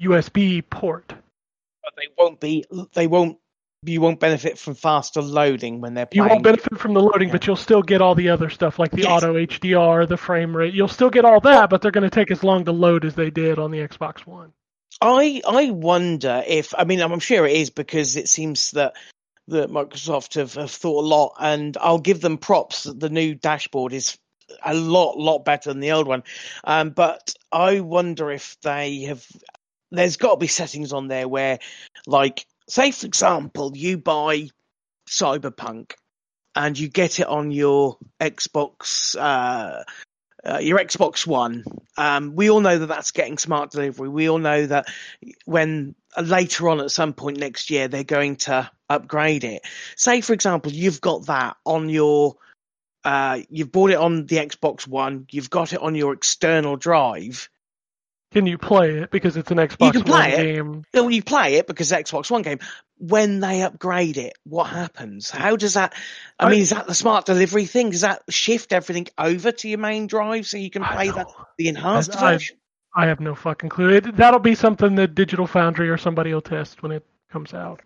USB 0.00 0.62
port. 0.70 1.08
But 1.08 1.94
they 1.96 2.08
won't 2.18 2.40
be. 2.40 2.64
They 2.94 3.06
won't. 3.06 3.38
You 3.84 4.00
won't 4.00 4.18
benefit 4.18 4.58
from 4.58 4.74
faster 4.74 5.22
loading 5.22 5.80
when 5.80 5.94
they're 5.94 6.08
You 6.10 6.24
won't 6.24 6.42
benefit 6.42 6.78
from 6.78 6.94
the 6.94 7.00
loading, 7.00 7.30
but 7.30 7.46
you'll 7.46 7.54
still 7.54 7.80
get 7.80 8.02
all 8.02 8.16
the 8.16 8.28
other 8.28 8.50
stuff 8.50 8.80
like 8.80 8.90
the 8.90 9.02
Yes. 9.02 9.22
auto 9.22 9.34
HDR, 9.36 10.04
the 10.08 10.16
frame 10.16 10.56
rate. 10.56 10.74
You'll 10.74 10.88
still 10.88 11.10
get 11.10 11.24
all 11.24 11.38
that, 11.40 11.70
but 11.70 11.80
they're 11.80 11.92
going 11.92 12.08
to 12.08 12.10
take 12.10 12.32
as 12.32 12.42
long 12.42 12.64
to 12.64 12.72
load 12.72 13.04
as 13.04 13.14
they 13.14 13.30
did 13.30 13.60
on 13.60 13.70
the 13.70 13.78
Xbox 13.78 14.26
One. 14.26 14.52
I 15.00 15.40
I 15.46 15.70
wonder 15.70 16.42
if 16.46 16.74
I 16.76 16.84
mean 16.84 17.00
I'm 17.00 17.20
sure 17.20 17.46
it 17.46 17.56
is 17.56 17.70
because 17.70 18.16
it 18.16 18.28
seems 18.28 18.72
that 18.72 18.94
that 19.48 19.70
Microsoft 19.70 20.34
have, 20.34 20.54
have 20.54 20.70
thought 20.70 21.04
a 21.04 21.06
lot, 21.06 21.34
and 21.40 21.76
I'll 21.80 21.98
give 21.98 22.20
them 22.20 22.38
props. 22.38 22.84
The 22.84 23.08
new 23.08 23.34
dashboard 23.34 23.92
is 23.92 24.18
a 24.62 24.74
lot 24.74 25.18
lot 25.18 25.44
better 25.44 25.70
than 25.70 25.80
the 25.80 25.92
old 25.92 26.06
one, 26.06 26.24
um, 26.64 26.90
but 26.90 27.34
I 27.52 27.80
wonder 27.80 28.30
if 28.30 28.56
they 28.62 29.02
have. 29.02 29.26
There's 29.90 30.18
got 30.18 30.32
to 30.32 30.36
be 30.36 30.48
settings 30.48 30.92
on 30.92 31.08
there 31.08 31.26
where, 31.26 31.60
like, 32.06 32.44
say 32.68 32.90
for 32.90 33.06
example, 33.06 33.72
you 33.74 33.96
buy 33.96 34.50
Cyberpunk 35.08 35.92
and 36.54 36.78
you 36.78 36.88
get 36.88 37.20
it 37.20 37.26
on 37.26 37.50
your 37.50 37.96
Xbox. 38.20 39.16
Uh, 39.18 39.84
uh, 40.48 40.58
your 40.58 40.78
Xbox 40.78 41.26
One. 41.26 41.64
Um, 41.96 42.34
we 42.34 42.50
all 42.50 42.60
know 42.60 42.78
that 42.78 42.86
that's 42.86 43.10
getting 43.10 43.38
smart 43.38 43.70
delivery. 43.70 44.08
We 44.08 44.30
all 44.30 44.38
know 44.38 44.66
that 44.66 44.86
when 45.44 45.94
uh, 46.16 46.22
later 46.22 46.68
on 46.68 46.80
at 46.80 46.90
some 46.90 47.12
point 47.12 47.38
next 47.38 47.70
year 47.70 47.88
they're 47.88 48.04
going 48.04 48.36
to 48.36 48.70
upgrade 48.88 49.44
it. 49.44 49.62
Say, 49.96 50.20
for 50.20 50.32
example, 50.32 50.72
you've 50.72 51.00
got 51.00 51.26
that 51.26 51.56
on 51.64 51.88
your, 51.88 52.36
uh, 53.04 53.40
you've 53.50 53.72
bought 53.72 53.90
it 53.90 53.98
on 53.98 54.26
the 54.26 54.36
Xbox 54.36 54.86
One. 54.86 55.26
You've 55.30 55.50
got 55.50 55.72
it 55.72 55.80
on 55.80 55.94
your 55.94 56.14
external 56.14 56.76
drive. 56.76 57.48
Can 58.32 58.46
you 58.46 58.58
play 58.58 58.98
it 58.98 59.10
because 59.10 59.36
it's 59.38 59.50
an 59.50 59.56
Xbox 59.56 59.92
can 59.92 60.02
play 60.04 60.20
One 60.20 60.30
it. 60.30 60.36
game? 60.36 60.84
When 60.92 61.12
you 61.12 61.22
play 61.22 61.54
it 61.54 61.66
because 61.66 61.90
it's 61.90 62.10
Xbox 62.10 62.30
One 62.30 62.42
game, 62.42 62.58
when 62.98 63.40
they 63.40 63.62
upgrade 63.62 64.18
it, 64.18 64.34
what 64.44 64.64
happens? 64.64 65.30
How 65.30 65.56
does 65.56 65.74
that? 65.74 65.94
I, 66.38 66.46
I- 66.46 66.50
mean, 66.50 66.60
is 66.60 66.70
that 66.70 66.86
the 66.86 66.94
smart 66.94 67.24
delivery 67.24 67.64
thing? 67.64 67.90
Does 67.90 68.02
that 68.02 68.22
shift 68.28 68.72
everything 68.74 69.06
over 69.16 69.50
to 69.50 69.68
your 69.68 69.78
main 69.78 70.06
drive 70.08 70.46
so 70.46 70.58
you 70.58 70.70
can 70.70 70.84
play 70.84 71.10
that 71.10 71.28
the 71.56 71.68
enhanced 71.68 72.14
I- 72.16 72.32
version? 72.34 72.56
I 72.94 73.06
have 73.06 73.20
no 73.20 73.34
fucking 73.34 73.68
clue. 73.70 73.90
It, 73.90 74.16
that'll 74.16 74.40
be 74.40 74.54
something 74.54 74.96
that 74.96 75.14
Digital 75.14 75.46
Foundry 75.46 75.88
or 75.88 75.96
somebody 75.98 76.34
will 76.34 76.40
test 76.40 76.82
when 76.82 76.90
it 76.92 77.06
comes 77.30 77.54
out. 77.54 77.80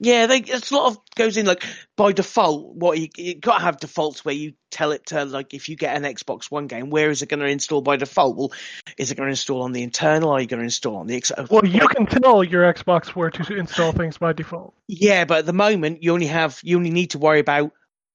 Yeah, 0.00 0.26
they 0.26 0.38
it's 0.38 0.70
a 0.70 0.74
lot 0.76 0.92
of 0.92 0.98
goes 1.16 1.36
in 1.36 1.46
like 1.46 1.64
by 1.96 2.12
default. 2.12 2.76
What 2.76 2.98
you 2.98 3.08
you 3.16 3.34
got 3.34 3.58
to 3.58 3.64
have 3.64 3.80
defaults 3.80 4.24
where 4.24 4.34
you 4.34 4.52
tell 4.70 4.92
it 4.92 5.06
to 5.06 5.24
like 5.24 5.54
if 5.54 5.68
you 5.68 5.74
get 5.74 5.96
an 5.96 6.04
Xbox 6.04 6.50
One 6.50 6.68
game, 6.68 6.90
where 6.90 7.10
is 7.10 7.22
it 7.22 7.28
going 7.28 7.40
to 7.40 7.46
install 7.46 7.80
by 7.80 7.96
default? 7.96 8.36
Well, 8.36 8.52
is 8.96 9.10
it 9.10 9.16
going 9.16 9.26
to 9.26 9.30
install 9.30 9.62
on 9.62 9.72
the 9.72 9.82
internal? 9.82 10.30
Or 10.30 10.36
are 10.36 10.40
you 10.40 10.46
going 10.46 10.60
to 10.60 10.64
install 10.64 10.98
on 10.98 11.08
the 11.08 11.16
ex- 11.16 11.32
oh, 11.36 11.46
Well, 11.50 11.66
you 11.66 11.80
oh. 11.82 11.88
can 11.88 12.06
tell 12.06 12.44
your 12.44 12.72
Xbox 12.72 13.08
where 13.08 13.30
to 13.30 13.56
install 13.56 13.92
things 13.92 14.18
by 14.18 14.32
default. 14.32 14.72
Yeah, 14.86 15.24
but 15.24 15.38
at 15.38 15.46
the 15.46 15.52
moment 15.52 16.02
you 16.02 16.12
only 16.12 16.26
have 16.26 16.60
you 16.62 16.76
only 16.76 16.90
need 16.90 17.10
to 17.10 17.18
worry 17.18 17.40
about 17.40 17.72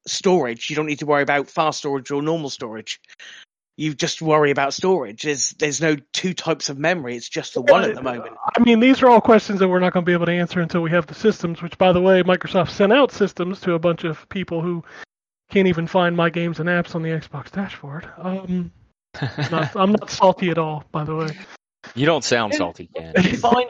storage. 0.07 0.69
You 0.69 0.77
don't 0.77 0.86
need 0.86 0.99
to 0.99 1.05
worry 1.05 1.23
about 1.23 1.49
fast 1.49 1.79
storage 1.79 2.11
or 2.11 2.21
normal 2.21 2.49
storage. 2.49 3.01
You 3.76 3.95
just 3.95 4.21
worry 4.21 4.51
about 4.51 4.74
storage. 4.74 5.24
There's 5.24 5.51
there's 5.51 5.82
no 5.82 5.95
two 6.11 6.34
types 6.34 6.69
of 6.69 6.78
memory. 6.78 7.15
It's 7.15 7.28
just 7.28 7.55
the 7.55 7.61
one 7.61 7.84
at 7.84 7.95
the 7.95 8.03
moment. 8.03 8.36
I 8.55 8.61
mean, 8.61 8.80
these 8.80 9.01
are 9.01 9.09
all 9.09 9.19
questions 9.19 9.59
that 9.59 9.67
we're 9.67 9.80
not 9.80 9.93
going 9.93 10.05
to 10.05 10.09
be 10.09 10.13
able 10.13 10.28
to 10.28 10.32
answer 10.32 10.61
until 10.61 10.82
we 10.82 10.91
have 10.91 11.07
the 11.07 11.15
systems. 11.15 11.61
Which, 11.61 11.78
by 11.80 11.91
the 11.91 12.01
way, 12.01 12.21
Microsoft 12.21 12.69
sent 12.69 12.93
out 12.93 13.11
systems 13.11 13.59
to 13.61 13.74
a 13.74 13.80
bunch 13.80 14.03
of 14.03 14.30
people 14.30 14.61
who 14.61 14.84
can't 15.49 15.67
even 15.67 15.88
find 15.88 16.15
my 16.15 16.30
games 16.30 16.59
and 16.59 16.69
apps 16.69 16.93
on 16.93 17.01
the 17.01 17.09
Xbox 17.09 17.51
dashboard. 17.51 18.07
Um, 18.17 18.71
not, 19.51 19.71
I'm 19.76 19.91
not 19.91 20.09
salty 20.09 20.49
at 20.49 20.57
all, 20.59 20.84
by 20.91 21.03
the 21.03 21.15
way. 21.15 21.30
you 21.95 22.05
don't 22.05 22.24
sound 22.24 22.53
salty, 22.53 22.89
Ken. 22.95 23.15
Who 23.15 23.65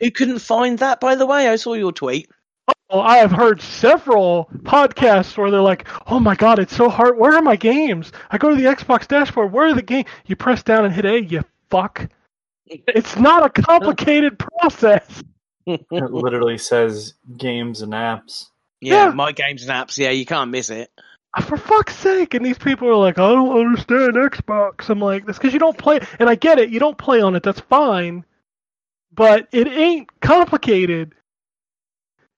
who 0.00 0.10
couldn't 0.10 0.38
find 0.38 0.78
that? 0.78 0.98
By 1.00 1.14
the 1.14 1.26
way, 1.26 1.48
I 1.48 1.56
saw 1.56 1.74
your 1.74 1.92
tweet. 1.92 2.30
Well, 2.68 3.00
I 3.00 3.16
have 3.18 3.32
heard 3.32 3.62
several 3.62 4.50
podcasts 4.64 5.36
where 5.36 5.50
they're 5.50 5.60
like, 5.62 5.88
"Oh 6.06 6.20
my 6.20 6.34
god, 6.34 6.58
it's 6.58 6.76
so 6.76 6.88
hard. 6.90 7.16
Where 7.18 7.34
are 7.34 7.42
my 7.42 7.56
games? 7.56 8.12
I 8.30 8.36
go 8.38 8.50
to 8.50 8.56
the 8.56 8.64
Xbox 8.68 9.08
dashboard. 9.08 9.50
Where 9.52 9.68
are 9.68 9.74
the 9.74 9.82
games? 9.82 10.06
You 10.26 10.36
press 10.36 10.62
down 10.62 10.84
and 10.84 10.92
hit 10.94 11.04
A. 11.06 11.22
You 11.24 11.42
fuck. 11.70 12.08
It's 12.66 13.16
not 13.16 13.44
a 13.44 13.62
complicated 13.62 14.38
process. 14.38 15.22
It 15.66 15.86
literally 15.92 16.58
says 16.58 17.14
games 17.36 17.82
and 17.82 17.92
apps. 17.92 18.46
Yeah, 18.80 19.06
Yeah. 19.06 19.10
my 19.12 19.30
games 19.32 19.62
and 19.62 19.70
apps. 19.70 19.96
Yeah, 19.96 20.10
you 20.10 20.26
can't 20.26 20.50
miss 20.50 20.70
it. 20.70 20.90
Uh, 21.36 21.40
for 21.42 21.56
fuck's 21.56 21.94
sake! 21.96 22.34
And 22.34 22.44
these 22.44 22.58
people 22.58 22.88
are 22.88 22.96
like, 22.96 23.18
"I 23.18 23.30
don't 23.32 23.56
understand 23.58 24.14
Xbox." 24.14 24.90
I'm 24.90 25.00
like, 25.00 25.24
"That's 25.24 25.38
because 25.38 25.52
you 25.52 25.60
don't 25.60 25.78
play." 25.78 26.00
And 26.18 26.28
I 26.28 26.34
get 26.34 26.58
it. 26.58 26.70
You 26.70 26.80
don't 26.80 26.98
play 26.98 27.20
on 27.22 27.36
it. 27.36 27.42
That's 27.42 27.60
fine. 27.60 28.24
But 29.14 29.48
it 29.52 29.68
ain't 29.68 30.08
complicated. 30.20 31.14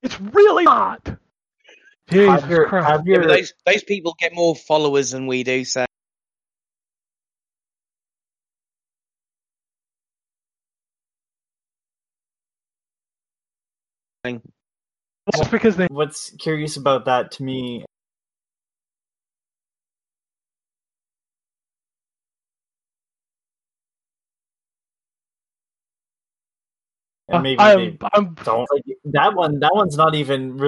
It's 0.05 0.21
really 0.21 0.65
not. 0.65 1.19
Jesus 2.11 2.43
Have 2.43 2.51
your, 2.51 2.69
Christ. 2.69 2.87
have 2.89 3.07
Yeah, 3.07 3.27
those 3.27 3.55
those 3.67 3.85
people 3.85 4.15
get 4.21 4.35
more 4.35 4.57
followers 4.57 5.13
than 5.13 5.27
we 5.27 5.45
do. 5.45 5.65
So 5.65 5.87
That's 15.33 15.49
because 15.51 15.77
they 15.77 15.89
what's 15.91 16.31
curious 16.39 16.77
about 16.77 17.07
that 17.07 17.33
to 17.33 17.45
me 17.45 17.85
and 27.29 27.39
uh, 27.39 27.41
maybe 27.41 27.59
I 27.59 27.75
they 27.77 27.87
am. 27.89 27.99
I'm 28.13 28.35
don't 28.45 28.69
like 28.73 28.85
that 29.05 29.35
one 29.35 29.61
that 29.61 29.71
one's 29.75 29.97
not 29.97 30.15
even 30.15 30.67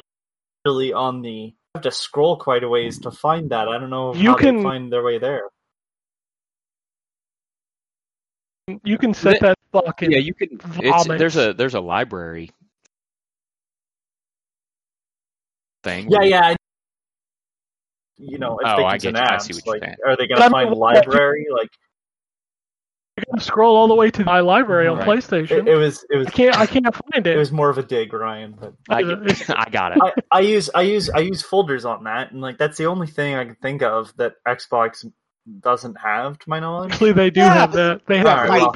really 0.65 0.93
on 0.93 1.21
the 1.21 1.29
you 1.31 1.53
have 1.75 1.83
to 1.83 1.91
scroll 1.91 2.37
quite 2.37 2.63
a 2.63 2.69
ways 2.69 2.97
to 2.99 3.11
find 3.11 3.51
that 3.51 3.67
i 3.67 3.77
don't 3.77 3.89
know 3.91 4.13
You 4.15 4.31
how 4.31 4.37
can- 4.37 4.57
they 4.57 4.63
find 4.63 4.91
their 4.91 5.03
way 5.03 5.17
there 5.19 5.43
You 8.83 8.97
can 8.97 9.13
set 9.13 9.39
that 9.39 9.55
fucking. 9.71 10.11
yeah, 10.11 10.17
you 10.17 10.33
can. 10.33 10.49
It's, 10.51 11.05
vomit. 11.05 11.19
there's 11.19 11.37
a 11.37 11.53
there's 11.53 11.73
a 11.73 11.79
library 11.79 12.51
thing. 15.83 16.09
yeah 16.11 16.23
yeah 16.23 16.41
I- 16.47 16.55
you 18.17 18.39
know 18.39 18.57
if 18.59 18.67
Oh, 18.67 18.77
they 18.77 18.83
I 18.83 18.97
can 18.97 19.13
get 19.13 19.23
you. 19.23 19.35
I 19.35 19.37
see 19.37 19.53
what 19.53 19.65
you're 19.65 19.73
like 19.75 19.83
saying. 19.83 19.95
are 20.05 20.17
they 20.17 20.27
gonna 20.27 20.41
I 20.41 20.43
mean, 20.45 20.51
find 20.51 20.69
what- 20.71 20.95
library 20.95 21.45
like 21.53 21.69
You 23.17 23.23
gotta 23.31 23.43
scroll 23.43 23.75
all 23.75 23.87
the 23.87 23.95
way 23.95 24.11
to 24.11 24.23
my 24.23 24.41
library 24.41 24.87
on 24.87 24.97
Right. 24.99 25.07
PlayStation. 25.07 25.51
it, 25.51 25.67
it 25.67 25.75
was 25.75 26.05
it 26.09 26.17
was 26.17 26.27
I 26.27 26.29
can't. 26.31 26.57
I 26.57 26.65
can't 26.67 26.85
find 26.93 27.25
it 27.25 27.35
it. 27.35 27.37
was 27.37 27.51
more 27.51 27.69
of 27.69 27.77
a 27.79 27.83
dig 27.83 28.13
ryan 28.13 28.55
but 28.59 28.73
I, 28.89 29.01
Uh, 29.03 29.25
I 29.55 29.69
got 29.71 29.93
it. 29.93 29.99
I, 30.01 30.13
I 30.31 30.39
use 30.41 30.69
I 30.75 30.81
use 30.81 31.09
I 31.09 31.19
use 31.19 31.41
folders 31.41 31.83
on 31.85 32.03
that, 32.03 32.31
and 32.31 32.41
like 32.41 32.57
that's 32.59 32.77
the 32.77 32.85
only 32.85 33.07
thing 33.07 33.33
I 33.35 33.45
can 33.45 33.55
think 33.55 33.81
of 33.81 34.15
that 34.17 34.33
Xbox 34.47 35.03
doesn't 35.61 35.95
have, 35.99 36.37
to 36.39 36.49
my 36.49 36.59
knowledge. 36.59 36.91
Actually, 36.93 37.13
they 37.13 37.29
do 37.29 37.39
Yeah, 37.39 37.53
have 37.53 37.71
that. 37.73 38.01
They 38.05 38.17
have 38.17 38.27
Alright, 38.27 38.61
well, 38.61 38.75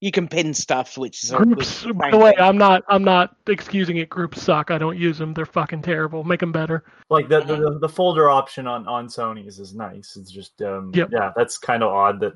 you 0.00 0.10
can 0.10 0.26
pin 0.26 0.52
stuff, 0.54 0.98
which 0.98 1.22
is 1.22 1.30
Groups. 1.30 1.84
which- 1.84 1.94
By 1.96 2.10
the 2.10 2.18
way, 2.18 2.34
I'm 2.38 2.58
not. 2.58 2.82
I'm 2.88 3.04
not 3.04 3.36
excusing 3.46 3.98
it. 3.98 4.08
Groups 4.08 4.42
suck. 4.42 4.72
I 4.72 4.78
don't 4.78 4.98
use 4.98 5.18
them. 5.18 5.32
They're 5.34 5.46
fucking 5.46 5.82
terrible. 5.82 6.24
Make 6.24 6.40
them 6.40 6.50
better. 6.50 6.82
like 7.10 7.28
the, 7.28 7.40
the 7.42 7.78
the 7.80 7.88
folder 7.88 8.28
option 8.28 8.66
on 8.66 8.88
on 8.88 9.06
Sony's 9.06 9.60
is 9.60 9.74
nice. 9.76 10.16
It's 10.16 10.32
just 10.32 10.60
um 10.62 10.90
Yep. 10.94 11.10
yeah, 11.12 11.30
that's 11.36 11.56
kind 11.58 11.84
of 11.84 11.90
odd 11.92 12.18
that 12.20 12.32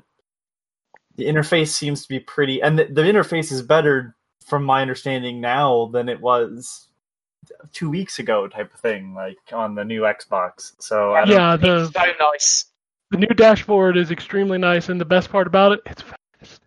the 1.17 1.25
interface 1.25 1.69
seems 1.69 2.03
to 2.03 2.07
be 2.09 2.19
pretty, 2.19 2.61
and 2.61 2.77
the, 2.79 2.85
the 2.85 3.01
interface 3.01 3.51
is 3.51 3.61
better 3.61 4.15
from 4.45 4.63
my 4.63 4.81
understanding 4.81 5.41
now 5.41 5.87
than 5.91 6.07
it 6.09 6.21
was 6.21 6.87
two 7.73 7.89
weeks 7.89 8.19
ago, 8.19 8.47
type 8.47 8.73
of 8.73 8.79
thing, 8.79 9.13
like 9.13 9.37
on 9.51 9.75
the 9.75 9.83
new 9.83 10.01
Xbox. 10.01 10.73
So 10.79 11.13
I 11.13 11.25
don't, 11.25 11.35
Yeah, 11.35 11.57
the 11.57 11.83
it's 11.83 11.93
so 11.93 12.01
nice. 12.19 12.65
the 13.11 13.17
new 13.17 13.27
dashboard 13.27 13.97
is 13.97 14.11
extremely 14.11 14.57
nice, 14.57 14.89
and 14.89 14.99
the 15.01 15.05
best 15.05 15.29
part 15.29 15.47
about 15.47 15.73
it, 15.73 15.79
it's 15.85 16.01
fast. 16.01 16.61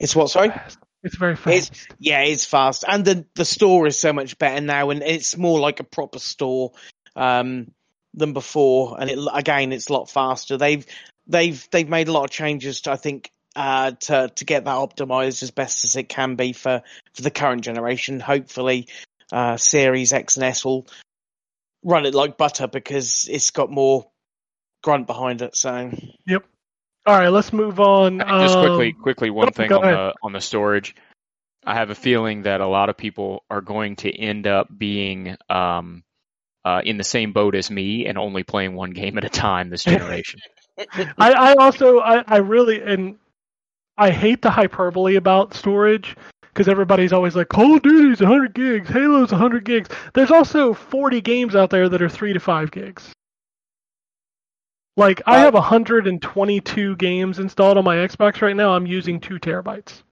It's 0.00 0.16
what? 0.16 0.30
Sorry. 0.30 0.48
fast. 0.48 0.78
It's 1.02 1.16
very 1.16 1.36
fast. 1.36 1.70
It's 1.72 1.86
yeah, 1.98 2.22
it's 2.22 2.46
fast, 2.46 2.84
and 2.88 3.04
the 3.04 3.26
the 3.34 3.44
store 3.44 3.86
is 3.86 3.98
so 3.98 4.12
much 4.12 4.38
better 4.38 4.60
now, 4.60 4.90
and 4.90 5.02
it's 5.02 5.36
more 5.36 5.60
like 5.60 5.80
a 5.80 5.84
proper 5.84 6.18
store 6.18 6.72
um, 7.14 7.70
than 8.14 8.32
before. 8.32 8.96
And 9.00 9.10
it, 9.10 9.18
again, 9.32 9.72
it's 9.72 9.88
a 9.90 9.92
lot 9.92 10.08
faster. 10.10 10.56
They've 10.56 10.86
they've 11.26 11.66
they've 11.70 11.88
made 11.88 12.08
a 12.08 12.12
lot 12.12 12.24
of 12.24 12.30
changes 12.30 12.82
to 12.82 12.92
I 12.92 12.96
think 12.96 13.30
uh, 13.56 13.92
to 13.92 14.30
to 14.34 14.44
get 14.44 14.64
that 14.64 14.76
optimized 14.76 15.42
as 15.42 15.50
best 15.50 15.84
as 15.84 15.96
it 15.96 16.08
can 16.08 16.34
be 16.36 16.52
for 16.52 16.82
for 17.14 17.22
the 17.22 17.30
current 17.30 17.62
generation. 17.62 18.20
Hopefully, 18.20 18.88
uh, 19.32 19.56
Series 19.56 20.12
X 20.12 20.36
and 20.36 20.44
S 20.44 20.64
will 20.64 20.86
run 21.82 22.06
it 22.06 22.14
like 22.14 22.36
butter 22.36 22.66
because 22.66 23.28
it's 23.30 23.50
got 23.50 23.70
more 23.70 24.10
grunt 24.82 25.06
behind 25.06 25.42
it. 25.42 25.56
So 25.56 25.90
yep. 26.26 26.44
All 27.06 27.18
right, 27.18 27.28
let's 27.28 27.52
move 27.52 27.80
on. 27.80 28.18
Just 28.18 28.58
quickly, 28.58 28.94
Um, 28.96 29.02
quickly, 29.02 29.30
one 29.30 29.48
go- 29.48 29.52
thing 29.52 29.72
on 29.72 29.84
ahead. 29.84 29.94
the 29.94 30.14
on 30.22 30.32
the 30.32 30.40
storage. 30.40 30.94
I 31.66 31.74
have 31.74 31.90
a 31.90 31.94
feeling 31.94 32.42
that 32.42 32.60
a 32.60 32.66
lot 32.66 32.88
of 32.90 32.96
people 32.96 33.44
are 33.48 33.60
going 33.62 33.96
to 33.96 34.10
end 34.14 34.46
up 34.46 34.68
being 34.76 35.36
um, 35.48 36.02
uh, 36.64 36.80
in 36.84 36.96
the 36.98 37.04
same 37.04 37.32
boat 37.32 37.54
as 37.54 37.70
me 37.70 38.06
and 38.06 38.18
only 38.18 38.42
playing 38.42 38.74
one 38.74 38.90
game 39.00 39.16
at 39.18 39.24
a 39.24 39.28
time 39.30 39.68
this 39.70 39.84
generation. 39.94 40.40
I, 40.78 41.32
I 41.32 41.54
also 41.54 42.00
I, 42.00 42.24
I 42.26 42.36
really 42.38 42.82
and 42.82 43.16
I 43.96 44.10
hate 44.10 44.42
the 44.42 44.50
hyperbole 44.50 45.16
about 45.16 45.54
storage 45.54 46.16
because 46.42 46.68
everybody's 46.68 47.12
always 47.12 47.34
like 47.34 47.48
Call 47.48 47.74
of 47.74 47.82
Duty's 47.82 48.20
100 48.20 48.54
gigs, 48.54 48.88
Halo's 48.88 49.32
100 49.32 49.64
gigs. 49.64 49.88
There's 50.14 50.30
also 50.30 50.72
40 50.72 51.20
games 51.20 51.56
out 51.56 51.70
there 51.70 51.88
that 51.88 52.00
are 52.00 52.08
three 52.08 52.32
to 52.32 52.40
five 52.40 52.70
gigs. 52.70 53.12
Like 54.96 55.20
I 55.26 55.38
have 55.38 55.54
122 55.54 56.96
games 56.96 57.40
installed 57.40 57.78
on 57.78 57.84
my 57.84 57.96
Xbox 57.96 58.40
right 58.40 58.54
now. 58.54 58.70
I'm 58.70 58.86
using 58.86 59.18
two 59.18 59.40
terabytes. 59.40 60.03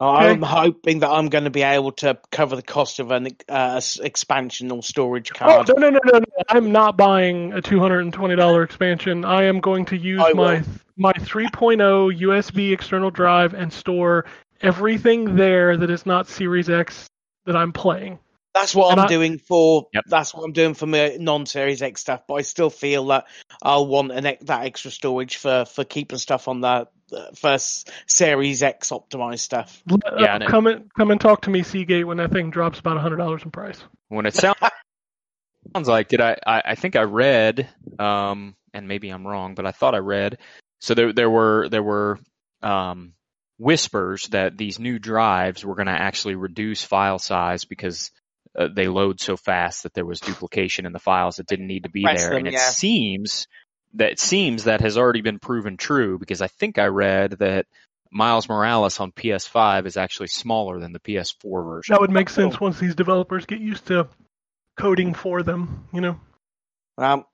I'm 0.00 0.40
hoping 0.42 1.00
that 1.00 1.10
I'm 1.10 1.28
going 1.28 1.44
to 1.44 1.50
be 1.50 1.62
able 1.62 1.92
to 1.92 2.18
cover 2.32 2.56
the 2.56 2.62
cost 2.62 3.00
of 3.00 3.10
an 3.10 3.28
uh, 3.48 3.80
expansion 4.02 4.70
or 4.70 4.82
storage 4.82 5.30
Oh 5.34 5.38
card. 5.38 5.68
no 5.68 5.74
no 5.74 5.90
no 5.90 6.00
no! 6.04 6.18
no. 6.20 6.24
I'm 6.48 6.72
not 6.72 6.96
buying 6.96 7.52
a 7.52 7.60
$220 7.60 8.64
expansion. 8.64 9.24
I 9.24 9.44
am 9.44 9.60
going 9.60 9.84
to 9.86 9.96
use 9.96 10.22
I 10.24 10.32
my 10.32 10.54
will. 10.54 10.62
my 10.96 11.12
3.0 11.12 12.20
USB 12.20 12.72
external 12.72 13.10
drive 13.10 13.54
and 13.54 13.72
store 13.72 14.24
everything 14.62 15.36
there 15.36 15.76
that 15.76 15.90
is 15.90 16.06
not 16.06 16.28
Series 16.28 16.70
X 16.70 17.06
that 17.46 17.56
I'm 17.56 17.72
playing. 17.72 18.18
That's 18.52 18.74
what 18.74 18.90
And 18.90 19.00
I'm 19.00 19.06
I- 19.06 19.08
doing 19.08 19.38
for. 19.38 19.86
Yep. 19.94 20.04
That's 20.08 20.34
what 20.34 20.42
I'm 20.44 20.52
doing 20.52 20.74
for 20.74 20.86
my 20.86 21.16
non-Series 21.20 21.82
X 21.82 22.00
stuff. 22.00 22.22
But 22.26 22.34
I 22.34 22.42
still 22.42 22.68
feel 22.70 23.06
that 23.06 23.26
I'll 23.62 23.86
want 23.86 24.10
an, 24.12 24.24
that 24.24 24.64
extra 24.64 24.90
storage 24.90 25.36
for 25.36 25.64
for 25.66 25.84
keeping 25.84 26.18
stuff 26.18 26.48
on 26.48 26.60
the, 26.60 26.88
the 26.94 26.99
first 27.36 27.90
Series 28.06 28.62
X 28.62 28.90
optimized 28.90 29.40
stuff. 29.40 29.82
Uh, 29.90 29.98
Yeah, 30.18 30.34
and 30.34 30.44
it- 30.44 30.48
come 30.50 30.66
and 30.66 30.92
come 30.94 31.10
and 31.10 31.20
talk 31.20 31.42
to 31.42 31.50
me, 31.50 31.62
Seagate, 31.62 32.06
when 32.06 32.18
that 32.18 32.32
thing 32.32 32.50
drops 32.50 32.78
about 32.78 32.98
hundred 32.98 33.16
dollars 33.18 33.42
in 33.44 33.50
price. 33.50 33.82
when 34.08 34.26
it 34.26 34.34
sounds 34.34 34.58
sounds 35.74 35.88
like 35.88 36.08
did 36.08 36.20
I, 36.20 36.36
I 36.46 36.62
I 36.66 36.74
think 36.74 36.96
I 36.96 37.02
read 37.02 37.68
um 37.98 38.54
and 38.72 38.88
maybe 38.88 39.10
I'm 39.10 39.26
wrong 39.26 39.54
but 39.54 39.66
I 39.66 39.72
thought 39.72 39.94
I 39.94 39.98
read 39.98 40.38
so 40.80 40.94
there 40.94 41.12
there 41.12 41.30
were 41.30 41.68
there 41.68 41.82
were 41.82 42.18
um 42.62 43.12
whispers 43.58 44.26
that 44.28 44.56
these 44.56 44.78
new 44.78 44.98
drives 44.98 45.64
were 45.64 45.74
going 45.74 45.86
to 45.86 45.92
actually 45.92 46.34
reduce 46.34 46.82
file 46.82 47.18
size 47.18 47.64
because 47.66 48.10
uh, 48.58 48.68
they 48.74 48.88
load 48.88 49.20
so 49.20 49.36
fast 49.36 49.82
that 49.82 49.92
there 49.94 50.06
was 50.06 50.18
duplication 50.20 50.86
in 50.86 50.92
the 50.92 50.98
files 50.98 51.36
that 51.36 51.46
didn't 51.46 51.66
need 51.66 51.84
to 51.84 51.90
be 51.90 52.02
Compress 52.02 52.22
there 52.22 52.30
them, 52.30 52.38
and 52.38 52.46
it 52.48 52.52
yeah. 52.54 52.70
seems 52.70 53.46
that 53.94 54.18
seems 54.18 54.64
that 54.64 54.80
has 54.80 54.96
already 54.96 55.20
been 55.20 55.38
proven 55.38 55.76
true 55.76 56.18
because 56.18 56.40
I 56.42 56.46
think 56.46 56.78
I 56.78 56.86
read 56.86 57.32
that 57.40 57.66
Miles 58.12 58.48
Morales 58.48 58.98
on 59.00 59.12
PS5 59.12 59.86
is 59.86 59.96
actually 59.96 60.28
smaller 60.28 60.78
than 60.78 60.92
the 60.92 61.00
PS4 61.00 61.64
version. 61.64 61.92
That 61.92 62.00
would 62.00 62.10
make 62.10 62.28
sense 62.28 62.60
once 62.60 62.78
these 62.78 62.94
developers 62.94 63.46
get 63.46 63.60
used 63.60 63.86
to 63.86 64.08
coding 64.78 65.14
for 65.14 65.42
them. 65.42 65.86
You 65.92 66.00
know. 66.00 66.20
Um, 66.98 67.24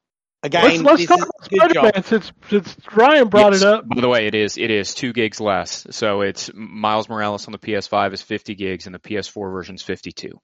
Let's, 0.44 0.76
again, 0.76 0.84
let's 0.84 1.06
talk 1.06 1.18
about 1.18 1.46
a 1.46 1.48
good 1.48 1.58
job. 1.58 1.70
Spider-Man 1.70 2.04
since, 2.04 2.32
since 2.48 2.76
Ryan 2.94 3.28
brought 3.28 3.52
Yes. 3.52 3.62
it 3.62 3.68
up. 3.68 3.88
By 3.88 4.00
the 4.00 4.08
way, 4.08 4.26
it 4.26 4.34
is 4.34 4.58
it 4.58 4.70
is 4.70 4.94
two 4.94 5.12
gigs 5.12 5.40
less. 5.40 5.86
So 5.90 6.20
it's 6.20 6.50
Miles 6.54 7.08
Morales 7.08 7.46
on 7.48 7.52
the 7.52 7.58
PS5 7.58 8.12
is 8.12 8.22
50 8.22 8.54
gigs 8.54 8.86
and 8.86 8.94
the 8.94 9.00
PS4 9.00 9.50
version 9.50 9.74
is 9.74 9.82
52. 9.82 10.38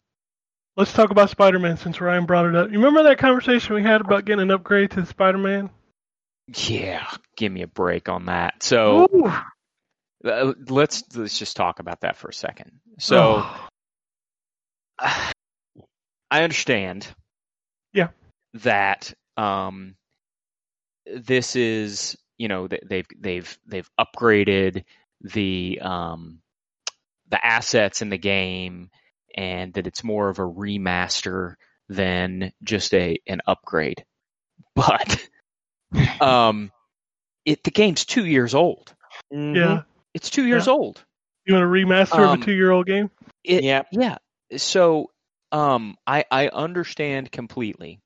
Let's 0.76 0.92
talk 0.92 1.10
about 1.10 1.30
Spider-Man 1.30 1.76
since 1.76 2.00
Ryan 2.00 2.24
brought 2.24 2.46
it 2.46 2.56
up. 2.56 2.70
You 2.70 2.78
remember 2.78 3.04
that 3.04 3.18
conversation 3.18 3.74
we 3.76 3.82
had 3.82 4.00
about 4.00 4.24
getting 4.24 4.42
an 4.42 4.50
upgrade 4.50 4.90
to 4.92 5.04
Spider-Man? 5.06 5.70
Yeah, 6.48 7.06
give 7.36 7.52
me 7.52 7.62
a 7.62 7.66
break 7.66 8.08
on 8.08 8.26
that. 8.26 8.62
So 8.62 9.06
uh, 10.24 10.52
let's 10.68 11.04
let's 11.14 11.38
just 11.38 11.56
talk 11.56 11.78
about 11.78 12.00
that 12.00 12.16
for 12.16 12.28
a 12.28 12.34
second. 12.34 12.80
So. 12.98 13.46
I 16.32 16.44
understand. 16.44 17.06
Yeah. 17.92 18.08
That 18.54 19.12
um, 19.36 19.96
this 21.06 21.56
is 21.56 22.16
you 22.38 22.48
know 22.48 22.68
they've 22.68 23.06
they've 23.18 23.58
they've 23.66 23.90
upgraded 24.00 24.84
the 25.20 25.78
um 25.82 26.40
the 27.28 27.44
assets 27.44 28.00
in 28.00 28.08
the 28.08 28.18
game 28.18 28.90
and 29.36 29.74
that 29.74 29.86
it's 29.86 30.02
more 30.02 30.30
of 30.30 30.38
a 30.38 30.42
remaster 30.42 31.56
than 31.88 32.52
just 32.62 32.94
a 32.94 33.18
an 33.26 33.42
upgrade. 33.46 34.04
But 34.74 35.28
um, 36.20 36.70
it 37.44 37.62
the 37.64 37.70
game's 37.70 38.04
two 38.04 38.24
years 38.24 38.54
old. 38.54 38.94
Mhm. 39.32 39.56
yeah. 39.56 39.82
It's 40.14 40.30
two 40.30 40.46
years 40.46 40.66
Yeah. 40.66 40.72
old. 40.74 41.04
You 41.44 41.54
want 41.54 41.64
a 41.64 41.68
remaster 41.68 42.18
Um, 42.18 42.34
of 42.34 42.42
a 42.42 42.44
two-year-old 42.44 42.86
game? 42.86 43.10
It, 43.42 43.64
Yeah. 43.64 43.82
Yeah. 43.90 44.18
So, 44.56 45.10
um, 45.50 45.96
I 46.06 46.24
I 46.30 46.48
understand 46.48 47.32
completely, 47.32 48.00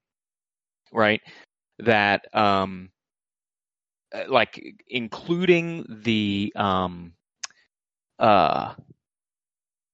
right? 0.92 1.20
That 1.80 2.34
um, 2.34 2.90
uh, 4.14 4.24
like 4.28 4.62
including 4.88 5.84
the 5.88 6.52
um, 6.56 7.12
uh, 8.18 8.74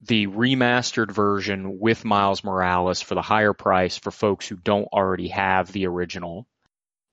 the 0.02 0.26
remastered 0.26 1.10
version 1.10 1.78
with 1.78 2.04
Miles 2.04 2.44
Morales 2.44 3.00
for 3.00 3.14
the 3.14 3.22
higher 3.22 3.52
price 3.52 3.96
for 3.96 4.10
folks 4.10 4.46
who 4.46 4.56
don't 4.56 4.86
already 4.92 5.28
have 5.28 5.72
the 5.72 5.86
original. 5.86 6.46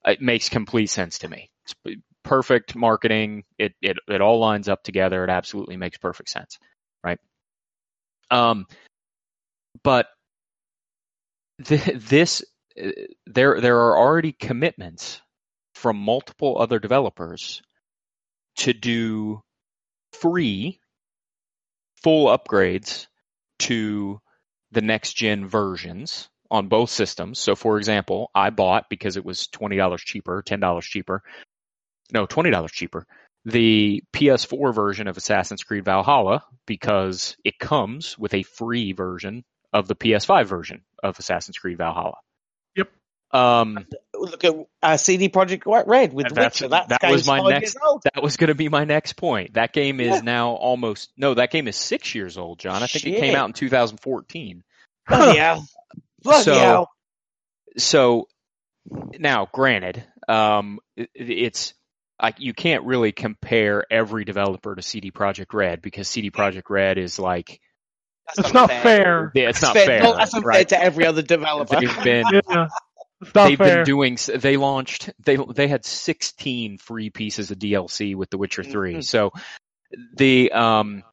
It 0.06 0.22
makes 0.22 0.50
complete 0.50 0.90
sense 0.90 1.20
to 1.20 1.28
me. 1.28 1.50
It's 1.66 1.98
perfect 2.24 2.76
marketing. 2.76 3.44
It 3.58 3.74
it 3.82 3.98
it 4.08 4.22
all 4.22 4.40
lines 4.40 4.70
up 4.70 4.84
together. 4.84 5.24
It 5.24 5.30
absolutely 5.30 5.78
makes 5.78 5.98
perfect 5.98 6.30
sense, 6.30 6.58
right? 7.04 7.20
Um, 8.32 8.66
but 9.84 10.08
th- 11.64 11.96
this 11.96 12.44
uh, 12.82 12.92
there 13.26 13.60
there 13.62 13.78
are 13.78 13.98
already 13.98 14.32
commitments 14.32 15.22
from 15.76 15.98
multiple 15.98 16.58
other 16.60 16.80
developers 16.80 17.62
to 18.58 18.74
do 18.74 19.42
free 20.14 20.80
full 22.02 22.28
upgrades 22.28 23.08
to 23.60 24.20
the 24.72 24.82
next 24.82 25.14
gen 25.14 25.48
versions 25.48 26.30
on 26.52 26.68
both 26.68 26.90
systems. 26.90 27.40
So 27.40 27.56
for 27.56 27.78
example, 27.78 28.32
I 28.34 28.50
bought 28.50 28.90
because 28.90 29.18
it 29.18 29.26
was 29.26 29.48
$20 29.48 29.98
cheaper, 30.00 30.42
$10 30.46 30.82
cheaper. 30.82 31.22
No, 32.12 32.26
$20 32.26 32.72
cheaper. 32.72 33.06
The 33.46 34.04
PS4 34.14 34.74
version 34.74 35.08
of 35.08 35.16
Assassin's 35.18 35.64
Creed 35.64 35.86
Valhalla 35.86 36.44
because 36.66 37.38
it 37.46 37.58
comes 37.60 38.18
with 38.18 38.34
a 38.34 38.44
free 38.44 38.92
version 38.94 39.44
of 39.72 39.88
the 39.88 39.96
PS5 39.96 40.46
version 40.48 40.82
of 41.04 41.18
Assassin's 41.20 41.58
Creed 41.58 41.78
Valhalla. 41.78 42.18
Yep. 42.76 42.90
Um, 43.32 43.86
Look 44.14 44.44
at 44.44 44.56
uh, 44.82 44.98
CD 44.98 45.30
Projekt 45.30 45.64
Red 45.88 46.14
with 46.14 46.30
that's- 46.34 46.60
Witcher. 46.62 46.70
That, 46.70 46.90
that 46.90 47.12
was 47.12 47.28
my 47.28 47.40
next- 47.48 47.76
years 47.76 48.00
that 48.14 48.22
was 48.24 48.36
going 48.38 48.48
to 48.50 48.56
be 48.56 48.68
my 48.70 48.84
next 48.84 49.14
point. 49.14 49.54
That 49.54 49.72
game 49.72 50.00
is 50.02 50.16
Yeah. 50.16 50.22
now 50.22 50.50
almost 50.52 51.12
no. 51.16 51.36
That 51.36 51.52
game 51.52 51.68
is 51.68 51.76
six 51.76 52.16
years 52.16 52.38
old, 52.38 52.60
John. 52.60 52.82
I 52.84 52.88
think 52.88 53.06
it 53.06 53.20
came 53.20 53.36
out 53.36 53.48
in 53.48 53.54
2014. 53.54 54.64
Bloody 55.08 55.38
hell! 55.40 55.66
Bloody 56.24 56.44
So- 56.44 56.54
hell! 56.54 56.90
So 57.78 58.28
now, 59.20 59.48
granted, 59.52 60.04
um, 60.28 60.80
it, 60.96 61.10
it's 61.16 61.74
like 62.22 62.40
you 62.40 62.54
can't 62.54 62.84
really 62.84 63.12
compare 63.12 63.86
every 63.92 64.26
developer 64.26 64.76
to 64.76 64.82
CD 64.82 65.12
Projekt 65.12 65.54
Red 65.54 65.82
because 65.82 66.08
CD 66.08 66.32
Projekt 66.32 66.70
Red 66.70 66.98
is 66.98 67.20
like 67.20 67.62
That's 68.28 68.40
It's 68.50 68.54
not 68.54 68.70
fair. 68.70 69.32
yeah, 69.36 69.50
it's 69.50 69.62
not 69.62 69.74
Fair- 69.74 69.86
fair, 69.86 70.04
no, 70.04 70.16
that's 70.18 70.34
unfair 70.34 70.48
right? 70.48 70.70
to 70.70 70.82
every 70.82 71.06
other 71.06 71.22
developer. 71.22 71.80
They've 71.80 72.04
been 72.04 72.26
Yeah. 72.50 72.68
It's 73.22 73.36
not 73.36 73.48
they've 73.50 73.58
fair. 73.58 73.76
been 73.78 73.86
doing 73.86 74.18
they 74.36 74.56
launched 74.58 75.10
they 75.26 75.38
they 75.54 75.68
had 75.68 75.84
16 75.86 76.78
free 76.78 77.10
pieces 77.10 77.52
of 77.52 77.60
DLC 77.60 78.16
with 78.16 78.30
The 78.30 78.38
Witcher 78.38 78.64
3 78.64 78.96
Mhm. 78.96 79.04
so 79.04 79.32
the 80.16 80.52
um 80.54 81.04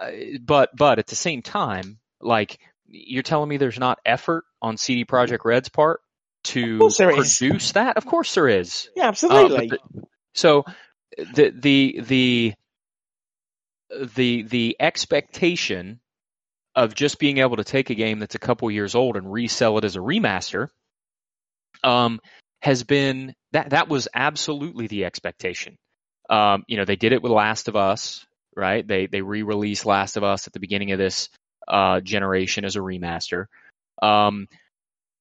uh, 0.00 0.10
but 0.42 0.70
but 0.76 0.98
at 1.00 1.06
the 1.08 1.16
same 1.16 1.42
time 1.42 1.98
like 2.20 2.58
you're 2.94 3.22
telling 3.22 3.48
me 3.48 3.56
there's 3.56 3.78
not 3.78 3.98
effort 4.06 4.44
on 4.62 4.76
CD 4.76 5.04
Projekt 5.04 5.44
Red's 5.44 5.68
part 5.68 6.00
to 6.44 6.78
there 6.98 7.10
is. 7.10 7.38
produce 7.38 7.72
that 7.72 7.96
of 7.96 8.06
course 8.06 8.34
there 8.34 8.48
is 8.48 8.88
Yeah, 8.94 9.04
Uh, 9.04 9.08
absolutely. 9.08 9.68
but 9.68 9.80
the- 9.92 10.04
so 10.34 10.64
the 11.34 11.50
the 11.50 12.00
the 12.06 12.54
the 14.16 14.42
the 14.42 14.76
expectation 14.80 16.00
of 16.74 16.94
just 16.94 17.18
being 17.18 17.38
able 17.38 17.56
to 17.56 17.64
take 17.64 17.90
a 17.90 17.94
game 17.94 18.18
that's 18.18 18.34
a 18.34 18.38
couple 18.40 18.70
years 18.70 18.94
old 18.94 19.16
and 19.16 19.30
resell 19.32 19.78
it 19.78 19.84
as 19.84 19.96
a 19.96 20.00
remaster 20.00 20.68
um, 21.84 22.18
has 22.62 22.82
been 22.82 23.34
that 23.52 23.70
that 23.70 23.88
was 23.88 24.08
absolutely 24.14 24.86
the 24.86 25.04
expectation. 25.04 25.76
Um, 26.28 26.64
you 26.66 26.76
know, 26.76 26.84
they 26.84 26.96
did 26.96 27.12
it 27.12 27.22
with 27.22 27.30
Last 27.32 27.68
of 27.68 27.76
Us, 27.76 28.26
right? 28.56 28.86
They 28.86 29.06
they 29.06 29.20
re-released 29.22 29.86
Last 29.86 30.16
of 30.16 30.24
Us 30.24 30.46
at 30.46 30.52
the 30.52 30.60
beginning 30.60 30.92
of 30.92 30.98
this 30.98 31.28
uh, 31.66 32.00
generation 32.00 32.64
as 32.64 32.76
a 32.76 32.80
remaster. 32.80 33.46
Um, 34.02 34.48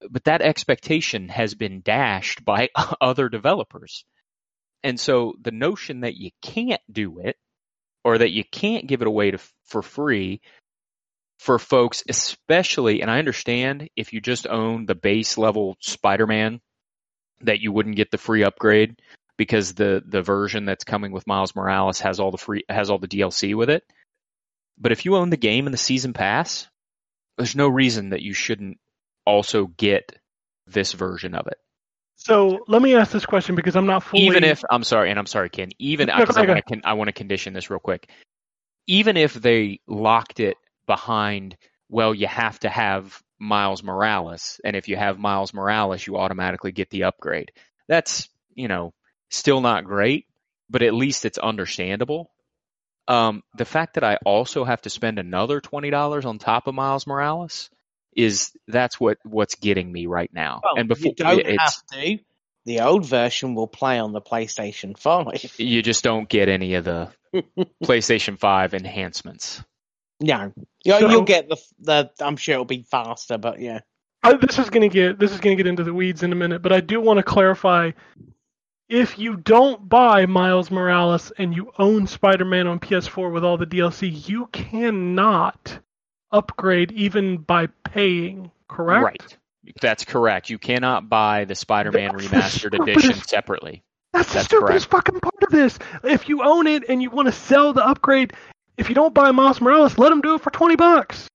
but 0.09 0.25
that 0.25 0.41
expectation 0.41 1.29
has 1.29 1.55
been 1.55 1.81
dashed 1.81 2.43
by 2.43 2.69
other 3.01 3.29
developers. 3.29 4.05
And 4.83 4.99
so 4.99 5.33
the 5.41 5.51
notion 5.51 6.01
that 6.01 6.15
you 6.15 6.31
can't 6.41 6.81
do 6.91 7.19
it 7.19 7.37
or 8.03 8.17
that 8.17 8.31
you 8.31 8.43
can't 8.43 8.87
give 8.87 9.01
it 9.01 9.07
away 9.07 9.31
to, 9.31 9.39
for 9.65 9.81
free 9.81 10.41
for 11.39 11.59
folks, 11.59 12.03
especially, 12.07 13.01
and 13.01 13.11
I 13.11 13.19
understand 13.19 13.89
if 13.97 14.13
you 14.13 14.21
just 14.21 14.47
own 14.47 14.85
the 14.85 14.95
base 14.95 15.37
level 15.37 15.75
Spider 15.81 16.25
Man, 16.25 16.61
that 17.41 17.59
you 17.59 17.71
wouldn't 17.71 17.97
get 17.97 18.11
the 18.11 18.17
free 18.17 18.43
upgrade 18.43 18.95
because 19.37 19.73
the, 19.73 20.01
the 20.07 20.21
version 20.21 20.63
that's 20.63 20.85
coming 20.85 21.11
with 21.11 21.27
Miles 21.27 21.55
Morales 21.55 21.99
has 21.99 22.19
all 22.21 22.31
the 22.31 22.37
free 22.37 22.63
has 22.69 22.89
all 22.89 22.99
the 22.99 23.07
DLC 23.07 23.55
with 23.55 23.69
it. 23.69 23.83
But 24.77 24.91
if 24.91 25.05
you 25.05 25.15
own 25.15 25.29
the 25.29 25.37
game 25.37 25.67
and 25.67 25.73
the 25.73 25.77
season 25.77 26.13
pass, 26.13 26.67
there's 27.37 27.55
no 27.55 27.67
reason 27.67 28.09
that 28.09 28.21
you 28.21 28.33
shouldn't 28.33 28.79
also 29.25 29.67
get 29.67 30.17
this 30.67 30.93
version 30.93 31.35
of 31.35 31.47
it. 31.47 31.57
So 32.15 32.63
let 32.67 32.81
me 32.81 32.95
ask 32.95 33.11
this 33.11 33.25
question 33.25 33.55
because 33.55 33.75
I'm 33.75 33.85
not 33.85 34.03
fully. 34.03 34.23
Even 34.23 34.43
if 34.43 34.61
I'm 34.69 34.83
sorry, 34.83 35.09
and 35.09 35.19
I'm 35.19 35.25
sorry, 35.25 35.49
Ken. 35.49 35.69
Even 35.79 36.07
No, 36.07 36.13
I 36.13 36.17
want 36.45 36.65
to, 36.67 36.81
I 36.83 36.93
want 36.93 37.07
to 37.09 37.13
condition 37.13 37.53
this 37.53 37.69
real 37.69 37.79
quick. 37.79 38.09
Even 38.87 39.17
if 39.17 39.33
they 39.33 39.79
locked 39.87 40.39
it 40.39 40.57
behind, 40.85 41.57
well, 41.89 42.13
you 42.13 42.27
have 42.27 42.59
to 42.59 42.69
have 42.69 43.21
Miles 43.39 43.83
Morales, 43.83 44.61
and 44.63 44.75
if 44.75 44.87
you 44.87 44.95
have 44.95 45.19
Miles 45.19 45.53
Morales, 45.53 46.05
you 46.05 46.17
automatically 46.17 46.71
get 46.71 46.89
the 46.89 47.03
upgrade. 47.03 47.51
That's 47.87 48.29
you 48.53 48.67
know 48.67 48.93
still 49.29 49.61
not 49.61 49.83
great, 49.83 50.27
but 50.69 50.81
at 50.81 50.93
least 50.93 51.25
it's 51.25 51.37
understandable. 51.37 52.31
Um, 53.07 53.43
the 53.55 53.65
fact 53.65 53.95
that 53.95 54.03
I 54.03 54.17
also 54.25 54.63
have 54.63 54.81
to 54.83 54.89
spend 54.89 55.19
another 55.19 55.59
twenty 55.59 55.89
dollars 55.89 56.25
on 56.25 56.39
top 56.39 56.67
of 56.67 56.75
Miles 56.75 57.05
Morales 57.05 57.69
is 58.15 58.51
that's 58.67 58.99
what 58.99 59.17
what's 59.23 59.55
getting 59.55 59.91
me 59.91 60.05
right 60.05 60.31
now. 60.33 60.61
Well, 60.63 60.75
and 60.77 60.87
before 60.87 61.09
you 61.09 61.15
don't 61.15 61.39
it's, 61.39 61.61
have 61.61 61.85
to. 61.93 62.19
The 62.65 62.79
old 62.79 63.05
version 63.05 63.55
will 63.55 63.67
play 63.67 63.99
on 63.99 64.13
the 64.13 64.21
PlayStation 64.21 64.97
5. 64.97 65.55
you 65.59 65.81
just 65.81 66.01
don't 66.01 66.29
get 66.29 66.47
any 66.47 66.75
of 66.75 66.85
the 66.85 67.09
PlayStation 67.83 68.39
5 68.39 68.73
enhancements. 68.73 69.61
No, 70.21 70.53
you, 70.85 70.93
So- 70.93 71.09
you'll 71.09 71.21
get 71.23 71.49
the 71.49 71.57
the. 71.79 72.11
I'm 72.21 72.37
sure 72.37 72.53
it'll 72.53 72.65
be 72.65 72.83
faster, 72.83 73.37
but 73.37 73.59
yeah. 73.59 73.81
I, 74.25 74.37
this 74.37 74.57
is 74.57 74.69
going 74.69 74.89
to 74.89 74.93
get 74.93 75.19
this 75.19 75.33
is 75.33 75.41
going 75.41 75.57
to 75.57 75.61
get 75.61 75.67
into 75.67 75.83
the 75.83 75.93
weeds 75.93 76.23
in 76.23 76.31
a 76.31 76.35
minute, 76.35 76.61
but 76.61 76.71
I 76.71 76.79
do 76.79 77.01
want 77.01 77.17
to 77.17 77.23
clarify: 77.23 77.91
if 78.93 79.17
you 79.17 79.35
don't 79.37 79.89
buy 79.89 80.27
Miles 80.27 80.69
Morales 80.69 81.31
and 81.39 81.55
you 81.55 81.71
own 81.79 82.05
Spider-Man 82.05 82.67
on 82.67 82.79
PS4 82.79 83.33
with 83.33 83.43
all 83.43 83.57
the 83.57 83.65
DLC, 83.65 84.29
you 84.29 84.45
cannot 84.51 85.79
upgrade 86.31 86.91
even 86.91 87.37
by 87.37 87.67
paying. 87.83 88.51
Correct? 88.67 89.03
Right. 89.03 89.37
That's 89.81 90.05
correct. 90.05 90.51
You 90.51 90.59
cannot 90.59 91.09
buy 91.09 91.45
the 91.45 91.55
Spider-Man 91.55 92.11
remastered 92.11 92.79
edition 92.79 93.15
separately. 93.15 93.83
That's 94.11 94.27
the 94.29 94.35
That's 94.35 94.45
stupidest 94.45 94.89
fucking 94.91 95.19
part 95.21 95.41
of 95.41 95.49
this. 95.49 95.79
If 96.03 96.29
you 96.29 96.43
own 96.43 96.67
it 96.67 96.83
and 96.87 97.01
you 97.01 97.09
want 97.09 97.27
to 97.27 97.31
sell 97.31 97.73
the 97.73 97.83
upgrade, 97.83 98.33
if 98.77 98.89
you 98.89 98.95
don't 98.95 99.13
buy 99.13 99.31
Miles 99.31 99.59
Morales, 99.59 99.97
let 99.97 100.09
them 100.09 100.21
do 100.21 100.35
it 100.35 100.41
for 100.41 100.51
twenty 100.51 100.75
bucks. 100.75 101.27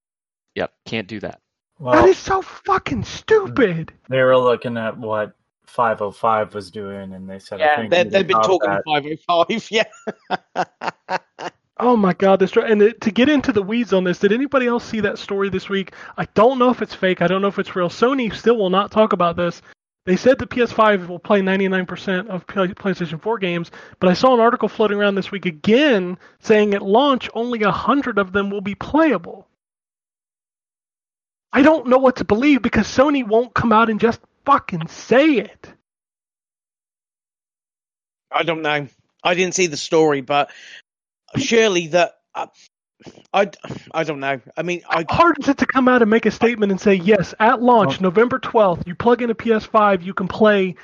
Yep, 0.54 0.72
can't 0.86 1.08
do 1.08 1.18
that. 1.20 1.40
that 1.80 1.84
Well, 1.84 2.04
is 2.06 2.18
so 2.18 2.40
fucking 2.42 3.02
stupid. 3.02 3.92
they 4.08 4.22
were 4.22 4.36
looking 4.38 4.76
at 4.76 4.96
what 4.96 5.32
505 5.68 6.54
was 6.54 6.70
doing, 6.70 7.12
and 7.14 7.28
they 7.28 7.38
said, 7.38 7.60
I 7.60 7.66
Yeah, 7.66 7.76
think 7.76 7.90
they, 7.90 8.04
they've 8.04 8.26
been 8.26 8.42
talking 8.42 8.70
that. 8.70 8.84
505. 8.84 9.68
Yeah. 9.70 9.84
Oh 11.80 11.96
my 11.96 12.12
god, 12.12 12.40
this 12.40 12.56
and 12.56 12.82
it, 12.82 13.00
to 13.02 13.12
get 13.12 13.28
into 13.28 13.52
the 13.52 13.62
weeds 13.62 13.92
on 13.92 14.02
this, 14.04 14.18
did 14.18 14.32
anybody 14.32 14.66
else 14.66 14.84
see 14.84 15.00
that 15.00 15.18
story 15.18 15.48
this 15.48 15.68
week? 15.68 15.92
I 16.16 16.26
don't 16.34 16.58
know 16.58 16.70
if 16.70 16.82
it's 16.82 16.94
fake. 16.94 17.22
I 17.22 17.28
don't 17.28 17.40
know 17.42 17.48
if 17.48 17.58
it's 17.58 17.76
real. 17.76 17.88
Sony 17.88 18.34
still 18.34 18.56
will 18.56 18.70
not 18.70 18.90
talk 18.90 19.12
about 19.12 19.36
this. 19.36 19.62
They 20.04 20.16
said 20.16 20.38
the 20.38 20.46
PS5 20.46 21.06
will 21.06 21.18
play 21.20 21.40
99% 21.40 22.28
of 22.28 22.46
PlayStation 22.46 23.22
4 23.22 23.38
games, 23.38 23.70
but 24.00 24.08
I 24.08 24.14
saw 24.14 24.34
an 24.34 24.40
article 24.40 24.68
floating 24.68 24.98
around 24.98 25.16
this 25.16 25.30
week 25.30 25.46
again 25.46 26.18
saying 26.40 26.74
at 26.74 26.82
launch 26.82 27.28
only 27.34 27.60
100 27.60 28.18
of 28.18 28.32
them 28.32 28.50
will 28.50 28.62
be 28.62 28.74
playable. 28.74 29.46
I 31.52 31.62
don't 31.62 31.88
know 31.88 31.98
what 31.98 32.16
to 32.16 32.24
believe 32.24 32.62
because 32.62 32.86
Sony 32.86 33.26
won't 33.26 33.54
come 33.54 33.72
out 33.72 33.90
and 33.90 34.00
just 34.00 34.20
fucking 34.48 34.88
say 34.88 35.34
it. 35.34 35.72
I 38.32 38.44
don't 38.44 38.62
know. 38.62 38.86
I 39.22 39.34
didn't 39.34 39.54
see 39.54 39.66
the 39.66 39.76
story, 39.76 40.22
but 40.22 40.50
surely 41.36 41.88
that. 41.88 42.14
Uh, 42.34 42.46
I, 43.32 43.50
I 43.92 44.04
don't 44.04 44.20
know. 44.20 44.40
I 44.56 44.62
mean, 44.62 44.82
I 44.88 45.04
How 45.08 45.16
hard 45.16 45.36
is 45.38 45.48
it 45.48 45.58
to 45.58 45.66
come 45.66 45.86
out 45.86 46.02
and 46.02 46.10
make 46.10 46.26
a 46.26 46.32
statement 46.32 46.72
and 46.72 46.80
say, 46.80 46.94
yes, 46.94 47.32
at 47.38 47.62
launch, 47.62 48.00
November 48.00 48.40
12th, 48.40 48.88
you 48.88 48.96
plug 48.96 49.22
in 49.22 49.30
a 49.30 49.36
PS5, 49.36 50.02
you 50.02 50.14
can 50.14 50.26
play 50.26 50.74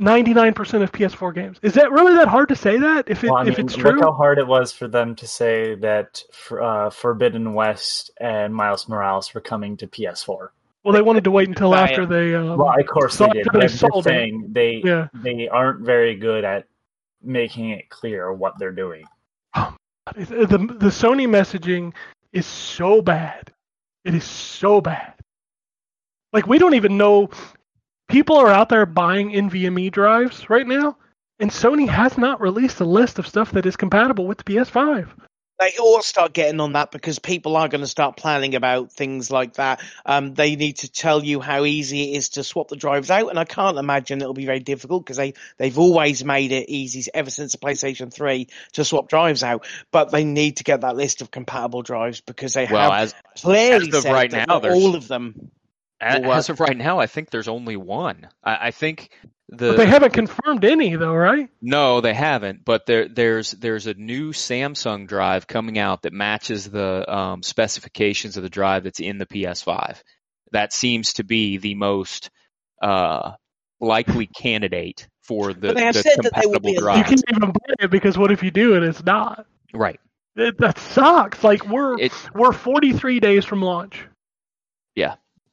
99% 0.00 0.82
of 0.82 0.90
PS4 0.90 1.32
games. 1.32 1.58
Is 1.62 1.74
that 1.74 1.92
really 1.92 2.14
that 2.14 2.26
hard 2.26 2.48
to 2.48 2.56
say 2.56 2.78
that 2.78 3.08
if, 3.08 3.22
it, 3.22 3.30
Well, 3.30 3.36
I 3.36 3.46
if 3.46 3.58
mean, 3.58 3.66
it's 3.66 3.76
look 3.76 4.00
how 4.00 4.12
hard 4.12 4.38
it 4.38 4.46
was 4.46 4.72
for 4.72 4.88
them 4.88 5.14
to 5.16 5.26
say 5.28 5.76
that 5.76 6.20
uh, 6.50 6.90
Forbidden 6.90 7.54
West 7.54 8.10
and 8.18 8.52
Miles 8.52 8.88
Morales 8.88 9.32
were 9.32 9.40
coming 9.40 9.76
to 9.76 9.86
PS4. 9.86 10.48
Well, 10.84 10.94
they 10.94 11.02
wanted 11.02 11.24
to 11.24 11.30
wait 11.30 11.48
until 11.48 11.74
after 11.74 12.06
they. 12.06 12.34
Um, 12.34 12.56
Well, 12.56 12.72
of 12.78 12.86
course 12.86 13.16
they 13.18 13.28
did. 13.28 13.46
they 13.52 13.60
I'm 13.60 13.68
just 13.68 13.78
sold 13.80 14.06
it. 14.06 14.10
saying 14.10 14.46
they 14.52 14.80
Yeah. 14.84 15.08
they 15.14 15.46
aren't 15.48 15.80
very 15.84 16.14
good 16.16 16.44
at 16.44 16.66
making 17.22 17.70
it 17.70 17.88
clear 17.90 18.32
what 18.32 18.58
they're 18.58 18.72
doing. 18.72 19.04
the, 19.54 19.66
the 20.16 20.88
Sony 20.88 21.28
messaging 21.28 21.92
is 22.32 22.46
so 22.46 23.02
bad. 23.02 23.52
It 24.04 24.14
is 24.14 24.24
so 24.24 24.80
bad. 24.80 25.14
Like, 26.32 26.46
we 26.46 26.58
don't 26.58 26.74
even 26.74 26.96
know. 26.96 27.28
People 28.08 28.36
are 28.36 28.48
out 28.48 28.68
there 28.70 28.86
buying 28.86 29.30
NVMe 29.32 29.92
drives 29.92 30.48
right 30.48 30.66
now, 30.66 30.96
and 31.40 31.50
Sony 31.50 31.86
has 31.88 32.16
not 32.16 32.40
released 32.40 32.80
a 32.80 32.84
list 32.84 33.18
of 33.18 33.26
stuff 33.26 33.52
that 33.52 33.66
is 33.66 33.76
compatible 33.76 34.26
with 34.26 34.38
the 34.38 34.44
PS5. 34.44 35.08
They 35.60 35.74
all 35.78 36.02
start 36.02 36.32
getting 36.32 36.58
on 36.60 36.72
that 36.72 36.90
because 36.90 37.18
people 37.18 37.56
are 37.56 37.68
going 37.68 37.82
to 37.82 37.86
start 37.86 38.16
planning 38.16 38.54
about 38.54 38.92
things 38.92 39.30
like 39.30 39.54
that. 39.54 39.80
Um, 40.06 40.34
they 40.34 40.56
need 40.56 40.78
to 40.78 40.90
tell 40.90 41.22
you 41.22 41.40
how 41.40 41.64
easy 41.64 42.12
it 42.12 42.16
is 42.16 42.30
to 42.30 42.44
swap 42.44 42.68
the 42.68 42.76
drives 42.76 43.10
out, 43.10 43.28
and 43.28 43.38
I 43.38 43.44
can't 43.44 43.78
imagine 43.78 44.20
it'll 44.20 44.34
be 44.34 44.46
very 44.46 44.60
difficult 44.60 45.04
because 45.04 45.18
they 45.18 45.34
they've 45.58 45.78
always 45.78 46.24
made 46.24 46.52
it 46.52 46.68
easy 46.70 47.10
ever 47.12 47.30
since 47.30 47.52
the 47.52 47.58
PlayStation 47.58 48.12
Three 48.12 48.48
to 48.72 48.84
swap 48.84 49.08
drives 49.08 49.42
out. 49.42 49.66
But 49.90 50.10
they 50.10 50.24
need 50.24 50.56
to 50.56 50.64
get 50.64 50.80
that 50.80 50.96
list 50.96 51.20
of 51.20 51.30
compatible 51.30 51.82
drives 51.82 52.20
because 52.20 52.54
they 52.54 52.66
Well, 52.66 52.90
have 52.90 53.08
as 53.08 53.14
clearly 53.36 53.88
as 53.88 53.94
of 53.96 54.02
said 54.02 54.12
right 54.12 54.30
that 54.30 54.48
now, 54.48 54.60
all 54.60 54.94
of 54.96 55.08
them. 55.08 55.50
a- 56.00 56.20
Well, 56.22 56.32
as 56.32 56.48
of 56.48 56.60
right 56.60 56.76
now, 56.76 56.98
I 56.98 57.06
think 57.06 57.30
there's 57.30 57.48
only 57.48 57.76
one. 57.76 58.28
I, 58.42 58.68
I 58.68 58.70
think 58.70 59.10
the 59.50 59.70
But 59.70 59.76
they 59.78 59.86
haven't 59.86 60.12
confirmed 60.12 60.64
any, 60.64 60.94
though, 60.96 61.14
right? 61.14 61.48
No, 61.60 62.00
they 62.00 62.14
haven't. 62.14 62.64
But 62.64 62.86
there, 62.86 63.08
there's 63.08 63.50
there's 63.50 63.86
a 63.86 63.94
new 63.94 64.32
Samsung 64.32 65.08
drive 65.08 65.46
coming 65.46 65.78
out 65.78 66.02
that 66.02 66.12
matches 66.12 66.70
the 66.70 67.12
um, 67.12 67.42
specifications 67.42 68.36
of 68.36 68.42
the 68.42 68.48
drive 68.48 68.84
that's 68.84 69.00
in 69.00 69.18
the 69.18 69.26
PS5. 69.26 70.02
That 70.52 70.72
seems 70.72 71.14
to 71.14 71.24
be 71.24 71.58
the 71.58 71.74
most 71.74 72.30
uh, 72.80 73.32
likely 73.80 74.26
candidate 74.26 75.08
for 75.22 75.52
the, 75.52 75.68
But 75.68 75.76
they 75.76 75.84
have 75.84 75.94
the 75.94 76.02
said 76.02 76.16
that 76.22 76.32
they 76.34 76.46
will 76.46 76.54
compatible 76.54 76.82
be 76.82 76.90
a 76.92 76.96
You 76.98 77.04
can't 77.04 77.24
even 77.28 77.50
buy 77.50 77.74
it 77.80 77.90
because 77.90 78.16
what 78.16 78.30
if 78.32 78.42
you 78.42 78.50
do 78.50 78.74
and 78.74 78.84
it's 78.84 79.04
not? 79.04 79.46
Right. 79.74 80.00
It, 80.36 80.58
that 80.58 80.78
sucks. 80.78 81.42
Like 81.42 81.66
we're 81.66 81.98
It, 81.98 82.12
we're 82.34 82.52
43 82.52 83.20
days 83.20 83.44
from 83.44 83.62
launch. 83.62 84.06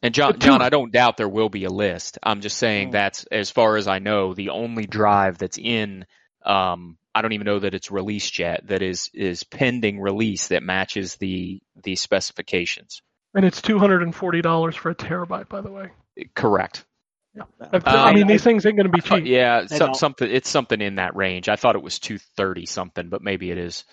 And 0.02 0.14
John, 0.14 0.34
Two- 0.34 0.40
John, 0.40 0.62
I 0.62 0.70
don't 0.70 0.92
doubt 0.92 1.18
there 1.18 1.30
will 1.30 1.50
be 1.50 1.66
a 1.66 1.70
list. 1.70 2.18
I'm 2.24 2.42
just 2.42 2.58
saying 2.58 2.90
Mm. 2.90 2.92
that's 2.94 3.26
as 3.32 3.50
far 3.50 3.78
as 3.78 3.88
I 3.88 4.00
know, 4.00 4.34
the 4.34 4.50
only 4.50 4.86
drive 4.86 5.38
that's 5.38 5.58
in. 5.58 6.06
Um, 6.46 6.98
I 7.16 7.22
don't 7.22 7.34
even 7.34 7.46
know 7.46 7.60
that 7.60 7.74
it's 7.74 7.90
released 7.92 8.38
yet. 8.40 8.68
That 8.68 8.82
is 8.82 9.10
is 9.14 9.44
pending 9.44 10.00
release 10.00 10.50
that 10.50 10.62
matches 10.64 11.16
the 11.16 11.62
the 11.84 11.96
specifications. 11.96 13.02
And 13.34 13.44
it's 13.46 13.62
$240 13.62 14.76
for 14.76 14.90
a 14.92 14.96
terabyte, 14.96 15.50
by 15.50 15.62
the 15.62 15.72
way. 15.72 15.90
Correct. 16.36 16.86
I, 17.62 17.80
I 17.86 18.10
Um, 18.10 18.16
mean, 18.16 18.26
these 18.28 18.44
things 18.44 18.66
ain't 18.66 18.78
going 18.78 18.88
to 18.88 18.92
be 18.92 19.00
I 19.04 19.08
thought- 19.08 19.18
cheap. 19.20 19.28
yeah, 19.28 19.66
some, 19.68 19.94
something. 19.94 20.30
It's 20.32 20.50
something 20.50 20.82
in 20.82 20.96
that 20.96 21.16
range. 21.16 21.50
I 21.50 21.56
thought 21.56 21.76
it 21.76 21.84
was 21.84 22.00
two 22.00 22.18
thirty 22.36 22.66
something, 22.66 23.10
but 23.10 23.22
maybe 23.22 23.52
it 23.52 23.58
is. 23.58 23.84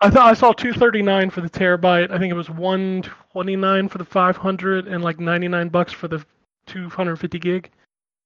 I 0.00 0.10
thought 0.10 0.26
I 0.26 0.34
saw 0.34 0.52
239 0.52 1.30
for 1.30 1.40
the 1.42 1.50
terabyte. 1.50 2.10
I 2.10 2.18
think 2.18 2.30
it 2.30 2.36
was 2.36 2.50
129 2.50 3.88
for 3.88 3.98
the 3.98 4.04
500 4.04 4.88
and 4.88 5.04
like 5.04 5.20
99 5.20 5.68
bucks 5.70 5.92
for 5.92 6.08
the 6.08 6.24
250 6.66 7.38
gig. 7.38 7.70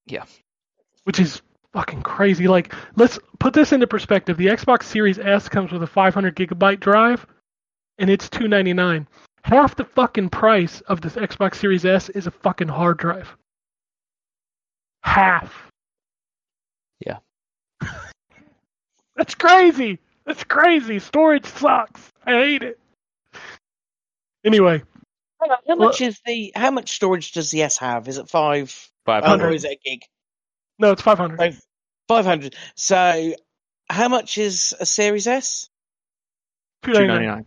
Yeah. 0.07 0.25
Which 1.05 1.19
is 1.19 1.41
fucking 1.73 2.03
crazy. 2.03 2.47
Like, 2.47 2.73
let's 2.95 3.19
put 3.39 3.53
this 3.53 3.73
into 3.73 3.87
perspective. 3.87 4.37
The 4.37 4.47
Xbox 4.47 4.83
Series 4.83 5.19
S 5.19 5.49
comes 5.49 5.71
with 5.71 5.83
a 5.83 5.87
500 5.87 6.35
gigabyte 6.35 6.79
drive. 6.79 7.25
and 7.99 8.09
it's 8.09 8.29
two 8.29 8.47
ninety 8.47 8.73
nine. 8.73 9.07
Half 9.43 9.75
the 9.75 9.85
fucking 9.85 10.29
price 10.29 10.81
of 10.81 11.01
this 11.01 11.13
Xbox 11.15 11.55
Series 11.55 11.85
S 11.85 12.09
is 12.09 12.27
a 12.27 12.31
fucking 12.31 12.67
hard 12.69 12.97
drive. 12.97 13.35
Half. 15.03 15.69
Yeah. 17.05 17.17
That's 19.15 19.35
crazy. 19.35 19.99
That's 20.27 20.43
crazy. 20.43 20.99
Storage 20.99 21.45
sucks. 21.45 22.11
I 22.25 22.31
hate 22.31 22.63
it. 22.63 22.79
Anyway, 24.43 24.81
How 25.67 25.75
much 25.75 26.01
is 26.01 26.19
the 26.25 26.51
how 26.55 26.71
much 26.71 26.91
storage 26.91 27.31
does 27.31 27.51
the 27.51 27.63
S 27.63 27.77
have? 27.77 28.07
Is 28.07 28.17
it 28.17 28.29
five? 28.29 28.89
Five 29.05 29.23
hundred. 29.23 29.47
or 29.47 29.51
is 29.51 29.63
it 29.63 29.71
a 29.71 29.79
gig? 29.89 30.01
no, 30.79 30.91
it's 30.91 31.01
five 31.01 31.17
hundred. 31.17 31.37
Five 31.37 31.61
five 32.07 32.25
hundred. 32.25 32.55
So, 32.75 33.33
how 33.89 34.07
much 34.09 34.37
is 34.37 34.75
a 34.79 34.85
Series 34.85 35.27
S? 35.27 35.69
Two 36.83 36.91
Two 36.93 36.99
ninety 36.99 37.07
ninety 37.07 37.25
nine. 37.25 37.35
nine. 37.37 37.45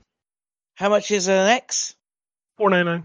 How 0.76 0.88
much 0.88 1.10
is 1.10 1.28
an 1.28 1.48
X? 1.48 1.94
Four 2.56 2.70
ninety 2.70 2.90
nine. 2.90 3.04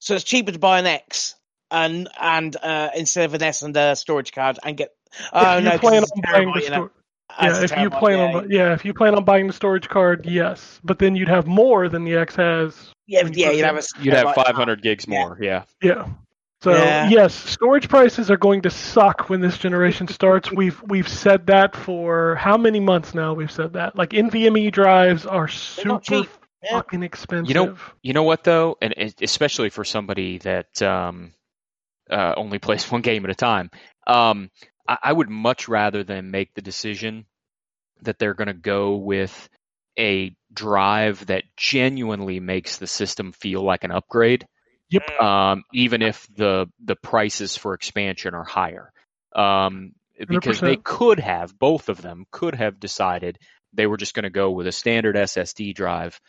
So 0.00 0.14
it's 0.14 0.24
cheaper 0.24 0.50
to 0.52 0.58
buy 0.58 0.78
an 0.80 0.86
X 0.86 1.34
and 1.70 2.08
and 2.20 2.56
uh, 2.56 2.90
instead 2.96 3.24
of 3.26 3.34
an 3.34 3.42
S 3.42 3.62
and 3.62 3.76
a 3.76 3.94
storage 3.96 4.32
card 4.32 4.58
and 4.64 4.76
get. 4.76 4.90
Oh 5.32 5.58
if 5.58 5.64
no, 5.64 5.72
you 5.72 5.78
'cause 5.78 5.90
plan 5.90 6.02
on 6.04 6.20
buying 6.32 6.52
the 6.52 6.60
terabyte, 6.60 6.90
you 7.40 7.48
know. 7.48 7.54
store, 7.54 7.60
Ah, 7.60 7.62
it's 7.62 7.72
yeah, 7.72 7.78
if 7.78 7.82
you 7.82 7.90
plan 7.90 8.18
yeah, 8.18 8.24
on, 8.36 8.48
bu- 8.48 8.54
yeah, 8.54 8.72
if 8.74 8.84
you 8.84 8.94
plan 8.94 9.14
on 9.14 9.24
buying 9.24 9.46
the 9.46 9.52
storage 9.52 9.88
card, 9.88 10.26
yes, 10.26 10.80
but 10.84 10.98
then 10.98 11.14
you'd 11.16 11.28
have 11.28 11.46
more 11.46 11.88
than 11.88 12.04
the 12.04 12.14
X 12.16 12.36
has. 12.36 12.90
yeah, 13.06 13.24
you 13.26 13.30
yeah, 13.34 13.50
you'd 13.50 13.64
have 13.64 13.76
a 13.76 13.82
You'd 14.00 14.14
have 14.14 14.26
terabyte. 14.28 14.34
five 14.34 14.54
hundred 14.54 14.82
gigs 14.82 15.06
more. 15.08 15.38
Yeah. 15.40 15.64
Yeah. 15.82 16.06
So 16.62 16.70
Yeah. 16.72 17.08
yes, 17.08 17.34
storage 17.34 17.88
prices 17.88 18.30
are 18.30 18.36
going 18.36 18.62
to 18.62 18.70
suck 18.70 19.28
when 19.28 19.40
this 19.40 19.58
generation 19.58 20.06
starts. 20.08 20.52
We've 20.52 20.80
we've 20.84 21.08
said 21.08 21.46
that 21.48 21.74
for 21.74 22.36
how 22.36 22.56
many 22.56 22.78
months 22.78 23.14
now? 23.14 23.34
We've 23.34 23.50
said 23.50 23.72
that. 23.72 23.96
Like 23.96 24.10
NVMe 24.10 24.70
drives 24.70 25.26
are 25.26 25.48
super 25.48 26.28
fucking 26.70 27.02
expensive. 27.02 27.48
You 27.48 27.54
know- 27.54 27.76
You 28.02 28.12
know 28.12 28.22
what 28.22 28.44
though, 28.44 28.76
and 28.80 28.94
especially 29.20 29.70
for 29.70 29.82
somebody 29.84 30.38
that 30.38 30.80
um, 30.82 31.32
uh, 32.08 32.34
only 32.36 32.60
plays 32.60 32.84
one 32.92 33.00
game 33.02 33.24
at 33.24 33.30
a 33.32 33.34
time, 33.34 33.68
um, 34.06 34.48
I, 34.88 34.98
I 35.02 35.12
would 35.12 35.28
much 35.28 35.68
rather 35.68 36.04
than 36.04 36.30
make 36.30 36.54
the 36.54 36.62
decision 36.62 37.26
that 38.02 38.18
they're 38.18 38.34
going 38.34 38.48
to 38.48 38.54
go 38.54 38.96
with 38.96 39.48
a 39.98 40.34
drive 40.52 41.26
that 41.26 41.44
genuinely 41.56 42.40
makes 42.40 42.78
the 42.78 42.86
system 42.86 43.32
feel 43.32 43.62
like 43.62 43.84
an 43.84 43.90
upgrade. 43.90 44.46
Yep. 44.90 45.20
Um, 45.20 45.64
even 45.72 46.02
if 46.02 46.26
the 46.36 46.66
the 46.84 46.96
prices 46.96 47.56
for 47.56 47.72
expansion 47.72 48.34
are 48.34 48.44
higher, 48.44 48.92
um, 49.34 49.92
because 50.18 50.60
they 50.60 50.76
100%. 50.76 50.84
could 50.84 51.20
have 51.20 51.58
both 51.58 51.88
of 51.88 52.02
them 52.02 52.26
could 52.30 52.54
have 52.54 52.78
decided 52.78 53.38
they 53.72 53.86
were 53.86 53.96
just 53.96 54.14
going 54.14 54.24
to 54.24 54.30
go 54.30 54.50
with 54.50 54.66
a 54.66 54.72
standard 54.72 55.16
SSD 55.16 55.74
drive 55.74 56.20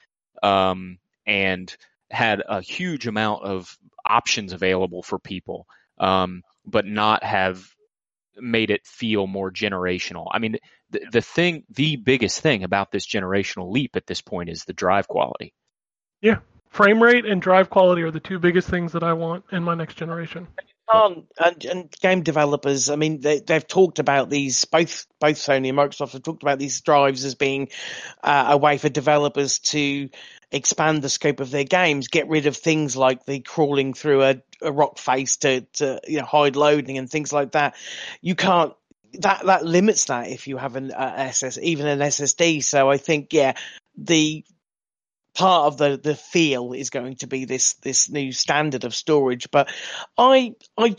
um, 0.42 0.98
and 1.26 1.76
had 2.10 2.42
a 2.48 2.62
huge 2.62 3.08
amount 3.08 3.44
of 3.44 3.78
options 4.06 4.54
available 4.54 5.04
for 5.04 5.20
people, 5.20 5.68
um, 5.98 6.42
but 6.66 6.86
not 6.86 7.24
have 7.24 7.66
made 8.38 8.70
it 8.70 8.86
feel 8.86 9.28
more 9.28 9.52
generational. 9.52 10.28
I 10.32 10.40
mean, 10.40 10.58
the, 10.90 11.02
the 11.12 11.22
thing, 11.22 11.64
the 11.70 11.96
biggest 11.96 12.42
thing 12.42 12.64
about 12.64 12.92
this 12.92 13.08
generational 13.08 13.72
leap 13.72 13.96
at 13.96 14.08
this 14.08 14.22
point 14.22 14.50
is 14.50 14.64
the 14.64 14.74
drive 14.74 15.08
quality. 15.08 15.54
Yeah, 16.22 16.40
frame 16.70 17.02
rate 17.02 17.26
and 17.26 17.42
drive 17.42 17.70
quality 17.70 18.02
are 18.02 18.12
the 18.12 18.20
two 18.20 18.40
biggest 18.40 18.70
things 18.70 18.94
that 18.94 19.04
I 19.04 19.14
want 19.14 19.46
in 19.52 19.64
my 19.64 19.76
next 19.76 19.96
generation. 19.96 20.48
Can't 20.92 21.26
and, 21.44 21.66
and 21.66 21.92
game 22.02 22.24
developers 22.24 22.90
i 22.90 22.96
mean 22.96 23.22
they, 23.22 23.40
they've 23.40 23.68
talked 23.68 24.00
about 24.00 24.30
these 24.30 24.66
both 24.66 25.08
both 25.20 25.38
sony 25.38 25.70
and 25.70 25.78
microsoft 25.78 26.14
have 26.14 26.24
talked 26.24 26.44
about 26.44 26.60
these 26.60 26.82
drives 26.82 27.24
as 27.26 27.36
being 27.36 27.70
uh, 28.24 28.48
a 28.50 28.58
way 28.58 28.78
for 28.78 28.90
developers 28.90 29.60
to 29.60 30.10
expand 30.52 31.02
the 31.02 31.10
scope 31.10 31.40
of 31.40 31.52
their 31.52 31.64
games 31.64 32.08
get 32.08 32.30
rid 32.30 32.46
of 32.46 32.56
things 32.56 32.96
like 32.96 33.26
the 33.26 33.40
crawling 33.40 33.94
through 33.94 34.24
a, 34.24 34.42
a 34.62 34.72
rock 34.72 34.98
face 34.98 35.38
to, 35.38 35.62
to 35.74 36.00
you 36.08 36.20
know 36.20 36.26
hide 36.26 36.56
loading 36.56 36.98
and 36.98 37.10
things 37.10 37.34
like 37.34 37.52
that. 37.52 37.76
You 38.22 38.36
can't 38.36 38.74
that 39.20 39.46
that 39.46 39.66
limits 39.66 40.06
that 40.06 40.30
if 40.30 40.48
you 40.48 40.58
have 40.58 40.76
an 40.76 40.92
uh, 40.92 41.14
ss 41.32 41.60
even 41.62 41.86
an 41.86 42.00
ssd 42.00 42.64
so 42.64 42.90
i 42.90 42.98
think 42.98 43.32
yeah 43.32 43.54
the 43.96 44.44
part 45.34 45.68
of 45.68 45.78
the 45.78 45.98
the 45.98 46.16
feel 46.16 46.74
is 46.74 46.90
going 46.90 47.16
to 47.18 47.28
be 47.28 47.46
this 47.46 47.74
this 47.76 48.10
new 48.10 48.32
standard 48.32 48.84
of 48.84 48.96
storage. 48.96 49.50
But 49.52 49.72
i 50.18 50.56
i 50.78 50.96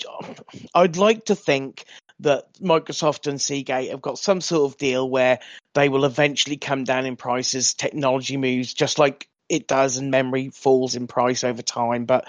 i'd 0.75 0.97
like 0.97 1.27
to 1.27 1.35
think 1.35 1.85
that 2.21 2.45
microsoft 2.61 3.27
and 3.27 3.41
seagate 3.41 3.91
have 3.91 4.01
got 4.03 4.19
some 4.19 4.41
sort 4.41 4.71
of 4.71 4.79
deal 4.79 5.09
where 5.09 5.41
they 5.75 5.89
will 5.89 6.05
eventually 6.05 6.57
come 6.57 6.85
down 6.85 7.07
in 7.07 7.17
prices. 7.17 7.75
Technology 7.75 8.37
moves 8.37 8.73
just 8.73 8.99
like 8.99 9.29
it 9.49 9.67
does 9.67 9.99
and 9.99 10.11
memory 10.11 10.51
falls 10.51 10.95
in 10.95 11.07
price 11.07 11.45
over 11.45 11.63
time. 11.63 12.07
But 12.07 12.27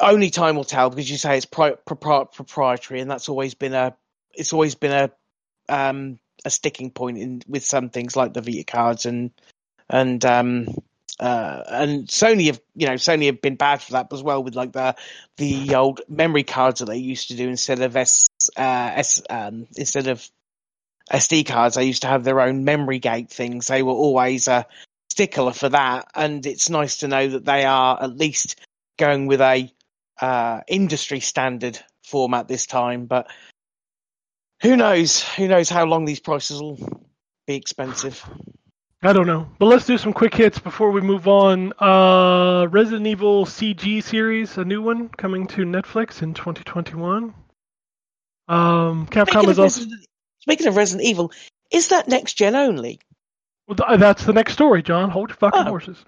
only 0.00 0.30
time 0.30 0.56
will 0.56 0.64
tell 0.64 0.90
because 0.90 1.10
you 1.10 1.16
say 1.16 1.36
it's 1.36 1.46
pri- 1.46 1.76
propri- 1.86 2.32
proprietary 2.32 3.00
and 3.00 3.10
that's 3.10 3.28
always 3.28 3.54
been 3.54 3.74
a 3.74 3.94
it's 4.34 4.52
always 4.52 4.74
been 4.74 4.92
a 4.92 5.10
um 5.72 6.18
a 6.44 6.50
sticking 6.50 6.90
point 6.90 7.18
in 7.18 7.42
with 7.46 7.64
some 7.64 7.90
things 7.90 8.16
like 8.16 8.32
the 8.32 8.40
Vita 8.40 8.64
cards 8.64 9.06
and 9.06 9.30
and 9.88 10.24
um 10.24 10.66
uh, 11.22 11.62
and 11.68 12.08
Sony 12.08 12.46
have, 12.46 12.60
you 12.74 12.88
know, 12.88 12.94
Sony 12.94 13.26
have 13.26 13.40
been 13.40 13.54
bad 13.54 13.80
for 13.80 13.92
that 13.92 14.12
as 14.12 14.24
well 14.24 14.42
with 14.42 14.56
like 14.56 14.72
the 14.72 14.96
the 15.36 15.76
old 15.76 16.00
memory 16.08 16.42
cards 16.42 16.80
that 16.80 16.86
they 16.86 16.96
used 16.96 17.28
to 17.28 17.36
do 17.36 17.48
instead 17.48 17.80
of 17.80 17.96
S, 17.96 18.26
uh, 18.56 18.90
S 18.96 19.22
um, 19.30 19.68
instead 19.76 20.08
of 20.08 20.28
SD 21.12 21.46
cards. 21.46 21.76
They 21.76 21.84
used 21.84 22.02
to 22.02 22.08
have 22.08 22.24
their 22.24 22.40
own 22.40 22.64
memory 22.64 22.98
gate 22.98 23.30
things. 23.30 23.68
They 23.68 23.84
were 23.84 23.92
always 23.92 24.48
a 24.48 24.66
stickler 25.10 25.52
for 25.52 25.68
that, 25.68 26.08
and 26.16 26.44
it's 26.44 26.68
nice 26.68 26.98
to 26.98 27.08
know 27.08 27.28
that 27.28 27.44
they 27.44 27.64
are 27.66 28.02
at 28.02 28.16
least 28.16 28.60
going 28.98 29.28
with 29.28 29.40
a 29.40 29.72
uh, 30.20 30.62
industry 30.66 31.20
standard 31.20 31.78
format 32.02 32.48
this 32.48 32.66
time. 32.66 33.06
But 33.06 33.30
who 34.60 34.76
knows? 34.76 35.22
Who 35.22 35.46
knows 35.46 35.68
how 35.68 35.84
long 35.84 36.04
these 36.04 36.20
prices 36.20 36.60
will 36.60 36.78
be 37.46 37.54
expensive? 37.54 38.28
I 39.04 39.12
don't 39.12 39.26
know. 39.26 39.48
But 39.58 39.66
let's 39.66 39.84
do 39.86 39.98
some 39.98 40.12
quick 40.12 40.34
hits 40.34 40.58
before 40.60 40.90
we 40.92 41.00
move 41.00 41.26
on. 41.26 41.72
Uh, 41.80 42.66
Resident 42.70 43.06
Evil 43.06 43.44
CG 43.44 44.02
series, 44.02 44.56
a 44.58 44.64
new 44.64 44.80
one 44.80 45.08
coming 45.08 45.46
to 45.48 45.62
Netflix 45.64 46.22
in 46.22 46.34
2021. 46.34 47.34
Um, 48.48 49.06
Capcom 49.08 49.48
is 49.48 49.58
also 49.58 49.80
Resident, 49.80 50.06
speaking 50.40 50.66
of 50.68 50.76
Resident 50.76 51.06
Evil, 51.08 51.32
is 51.72 51.88
that 51.88 52.06
next 52.08 52.34
gen 52.34 52.54
only? 52.54 53.00
well, 53.66 53.76
th- 53.76 53.98
that's 54.00 54.24
the 54.24 54.32
next 54.32 54.52
story, 54.52 54.82
John. 54.82 55.10
Hold 55.10 55.30
your 55.30 55.36
fucking 55.36 55.62
Oh. 55.66 55.70
horses. 55.70 56.04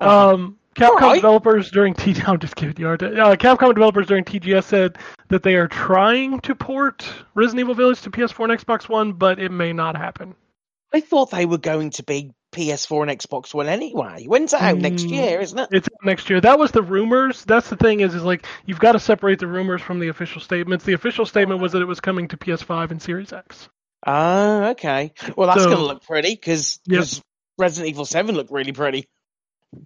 Oh, 0.00 0.34
Um, 0.34 0.58
Capcom 0.74 0.90
Alright. 1.02 1.14
developers 1.16 1.70
during 1.70 1.94
T. 1.94 2.14
I'm 2.26 2.38
just 2.40 2.56
kidding 2.56 2.74
you. 2.78 2.88
Uh, 2.88 2.96
Capcom 3.36 3.72
developers 3.74 4.06
during 4.08 4.24
TGS 4.24 4.64
said 4.64 4.98
that 5.28 5.42
they 5.42 5.54
are 5.54 5.68
trying 5.68 6.40
to 6.40 6.54
port 6.54 7.06
Resident 7.34 7.60
Evil 7.60 7.74
Village 7.74 8.02
to 8.02 8.10
PS4 8.10 8.50
and 8.50 8.60
Xbox 8.60 8.88
One, 8.88 9.12
but 9.12 9.38
it 9.38 9.50
may 9.52 9.72
not 9.72 9.96
happen. 9.96 10.34
I 10.94 11.00
thought 11.00 11.30
they 11.32 11.44
were 11.46 11.58
going 11.58 11.90
to 11.90 12.02
be 12.04 12.30
PS4 12.52 13.08
and 13.10 13.20
Xbox 13.20 13.52
One 13.52 13.66
anyway. 13.68 14.26
When's 14.26 14.52
that 14.52 14.62
out? 14.62 14.78
Next 14.78 15.02
Mm. 15.04 15.10
year, 15.10 15.40
isn't 15.40 15.58
it? 15.58 15.68
It's 15.72 15.88
next 16.04 16.30
year. 16.30 16.40
That 16.40 16.58
was 16.58 16.70
the 16.70 16.82
rumors. 16.82 17.44
That's 17.44 17.68
the 17.68 17.76
thing 17.76 18.00
is, 18.00 18.14
is 18.14 18.22
like 18.22 18.46
you've 18.64 18.78
got 18.78 18.92
to 18.92 19.00
separate 19.00 19.40
the 19.40 19.48
rumors 19.48 19.82
from 19.82 19.98
the 19.98 20.08
official 20.08 20.40
statements. 20.40 20.84
The 20.84 20.92
official 20.92 21.26
statement 21.26 21.60
was 21.60 21.72
that 21.72 21.82
it 21.82 21.86
was 21.86 21.98
coming 22.00 22.28
to 22.28 22.36
PS5 22.36 22.92
and 22.92 23.02
Series 23.02 23.32
X. 23.32 23.68
Ah, 24.06 24.68
okay. 24.70 25.12
Well, 25.36 25.48
that's 25.48 25.62
So- 25.62 25.70
going 25.70 25.78
to 25.78 25.84
look 25.84 26.04
pretty 26.04 26.34
because 26.34 26.78
Yep. 26.86 27.04
Resident 27.58 27.90
Evil 27.90 28.04
7 28.04 28.34
looked 28.36 28.52
really 28.52 28.72
pretty. 28.72 29.08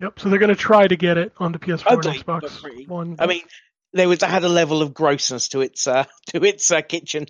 Yep. 0.03 0.21
So 0.21 0.29
they're 0.29 0.39
going 0.39 0.51
to 0.51 0.57
try 0.57 0.87
to 0.87 0.97
get 0.97 1.17
it 1.17 1.33
onto 1.39 1.59
PS4 1.59 1.93
Ugly, 1.93 2.11
and 2.17 2.27
Xbox. 2.27 2.89
One. 2.89 3.17
I 3.19 3.27
mean, 3.27 3.43
there 3.95 4.09
was 4.09 4.21
had 4.23 4.45
a 4.45 4.49
level 4.49 4.83
of 4.83 4.93
grossness 4.93 5.49
to 5.51 5.63
its 5.63 5.87
uh, 5.87 6.05
to 6.35 6.45
its 6.45 6.71
uh, 6.71 6.83
kitchen. 6.83 7.27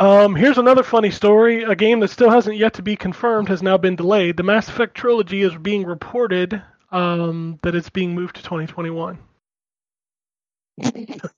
Um, 0.00 0.34
here's 0.34 0.58
another 0.58 0.82
funny 0.82 1.10
story. 1.10 1.62
A 1.64 1.76
game 1.76 2.00
that 2.00 2.08
still 2.08 2.30
hasn't 2.30 2.56
yet 2.56 2.74
to 2.74 2.82
be 2.82 2.96
confirmed 2.96 3.48
has 3.50 3.62
now 3.62 3.76
been 3.76 3.96
delayed. 3.96 4.36
The 4.38 4.42
Mass 4.42 4.68
Effect 4.68 4.96
trilogy 4.96 5.42
is 5.42 5.54
being 5.56 5.84
reported 5.84 6.62
um, 6.90 7.58
that 7.62 7.74
it's 7.74 7.90
being 7.90 8.14
moved 8.14 8.36
to 8.36 8.42
2021. 8.42 9.18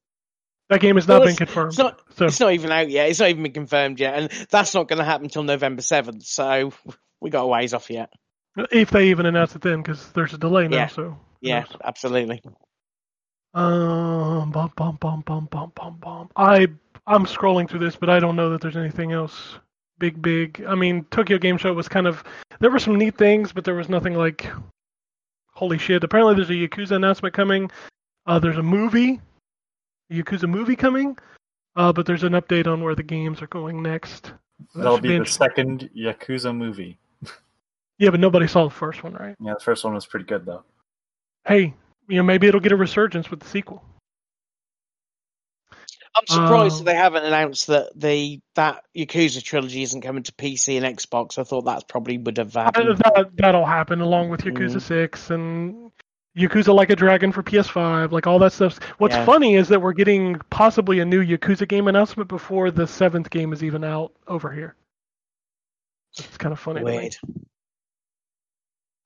That 0.68 0.80
game 0.80 0.94
has 0.96 1.06
not 1.06 1.18
Well, 1.20 1.26
been 1.28 1.36
confirmed. 1.36 1.72
It's 1.72 1.78
not. 1.78 2.00
so 2.16 2.26
It's 2.26 2.40
not 2.40 2.54
even 2.54 2.72
out 2.72 2.88
yet. 2.88 3.10
It's 3.10 3.20
not 3.20 3.28
even 3.28 3.42
been 3.42 3.52
confirmed 3.52 4.00
yet, 4.00 4.14
and 4.14 4.30
that's 4.48 4.72
not 4.72 4.88
going 4.88 5.00
to 5.00 5.04
happen 5.04 5.26
until 5.26 5.42
November 5.42 5.82
seventh. 5.82 6.24
So 6.24 6.72
we 7.20 7.28
got 7.28 7.42
a 7.42 7.46
ways 7.46 7.74
off 7.74 7.90
yet. 7.90 8.10
if 8.56 8.90
they 8.90 9.10
even 9.10 9.26
announce 9.26 9.54
it 9.54 9.60
then, 9.60 9.82
because 9.82 10.10
there's 10.12 10.32
a 10.32 10.38
delay 10.38 10.68
now. 10.68 10.76
Yeah. 10.78 10.86
So 10.86 11.18
Yeah, 11.42 11.60
knows? 11.60 11.76
absolutely. 11.84 12.40
Um, 13.52 14.50
bum, 14.50 14.72
bum, 14.74 14.96
bum, 14.98 15.22
bum, 15.26 15.48
bum, 15.50 15.72
bum, 15.74 15.98
bum. 16.00 16.30
I 16.36 16.68
I'm 17.06 17.26
scrolling 17.26 17.68
through 17.68 17.80
this, 17.80 17.96
but 17.96 18.08
I 18.10 18.20
don't 18.20 18.36
know 18.36 18.50
that 18.50 18.60
there's 18.60 18.76
anything 18.76 19.12
else 19.12 19.58
big, 20.02 20.20
big. 20.20 20.64
I 20.66 20.74
mean, 20.74 21.04
Tokyo 21.12 21.38
Game 21.38 21.56
Show 21.56 21.72
was 21.72 21.88
kind 21.88 22.08
of 22.08 22.24
there 22.58 22.70
were 22.70 22.80
some 22.80 22.96
neat 22.96 23.16
things, 23.16 23.52
but 23.52 23.64
there 23.64 23.76
was 23.76 23.88
nothing 23.88 24.14
like 24.14 24.48
holy 25.52 25.78
shit. 25.78 26.02
Apparently, 26.02 26.34
there's 26.34 26.50
a 26.50 26.54
Yakuza 26.54 26.96
announcement 26.96 27.32
coming. 27.32 27.70
Uh, 28.26 28.40
there's 28.40 28.58
a 28.58 28.62
movie, 28.62 29.20
a 30.10 30.14
Yakuza 30.14 30.48
movie 30.48 30.74
coming. 30.74 31.16
Uh, 31.76 31.92
but 31.92 32.04
there's 32.04 32.24
an 32.24 32.32
update 32.32 32.66
on 32.66 32.82
where 32.82 32.96
the 32.96 33.02
games 33.02 33.40
are 33.40 33.46
going 33.46 33.80
next. 33.80 34.24
That 34.24 34.82
That'll 34.82 34.96
should 34.96 35.02
be 35.04 35.18
the 35.18 35.24
second 35.24 35.88
Yakuza 35.96 36.54
movie. 36.54 36.98
Yeah, 37.98 38.10
but 38.10 38.18
nobody 38.18 38.48
saw 38.48 38.64
the 38.64 38.70
first 38.70 39.04
one, 39.04 39.14
right? 39.14 39.36
Yeah, 39.40 39.54
the 39.54 39.60
first 39.60 39.84
one 39.84 39.94
was 39.94 40.06
pretty 40.06 40.26
good 40.26 40.44
though. 40.44 40.64
Hey, 41.46 41.72
you 42.08 42.16
know, 42.16 42.24
maybe 42.24 42.48
it'll 42.48 42.60
get 42.60 42.72
a 42.72 42.76
resurgence 42.76 43.30
with 43.30 43.38
the 43.38 43.48
sequel. 43.48 43.84
I'm 46.14 46.26
surprised 46.26 46.80
that 46.80 46.84
they 46.84 46.94
haven't 46.94 47.24
announced 47.24 47.68
that 47.68 47.90
the 47.98 48.40
that 48.54 48.84
Yakuza 48.96 49.42
trilogy 49.42 49.82
isn't 49.82 50.02
coming 50.02 50.22
to 50.24 50.32
PC 50.32 50.76
and 50.82 50.98
Xbox. 50.98 51.38
I 51.38 51.44
thought 51.44 51.62
that 51.66 51.88
probably 51.88 52.18
would 52.18 52.36
have 52.38 52.56
Uh, 52.56 52.64
happened. 52.64 52.98
that 52.98 53.30
that'll 53.36 53.64
happen 53.64 54.00
along 54.00 54.28
with 54.28 54.42
Yakuza 54.42 54.76
Mhm. 54.76 54.82
Six 54.82 55.30
and 55.30 55.90
Yakuza 56.36 56.74
Like 56.74 56.90
a 56.90 56.96
Dragon 56.96 57.32
for 57.32 57.42
PS5, 57.42 58.12
like 58.12 58.26
all 58.26 58.38
that 58.40 58.52
stuff. 58.52 58.78
What's 58.98 59.14
Yeah. 59.14 59.24
funny 59.24 59.54
is 59.56 59.68
that 59.68 59.80
we're 59.80 59.92
getting 59.94 60.36
possibly 60.50 61.00
a 61.00 61.04
new 61.04 61.22
Yakuza 61.24 61.66
game 61.68 61.88
announcement 61.88 62.28
before 62.28 62.70
the 62.70 62.86
seventh 62.86 63.30
game 63.30 63.52
is 63.52 63.62
even 63.64 63.82
out 63.84 64.12
over 64.26 64.50
here. 64.52 64.74
It's 66.18 66.36
kind 66.36 66.52
of 66.52 66.58
funny. 66.58 66.82
Weird. 66.84 67.16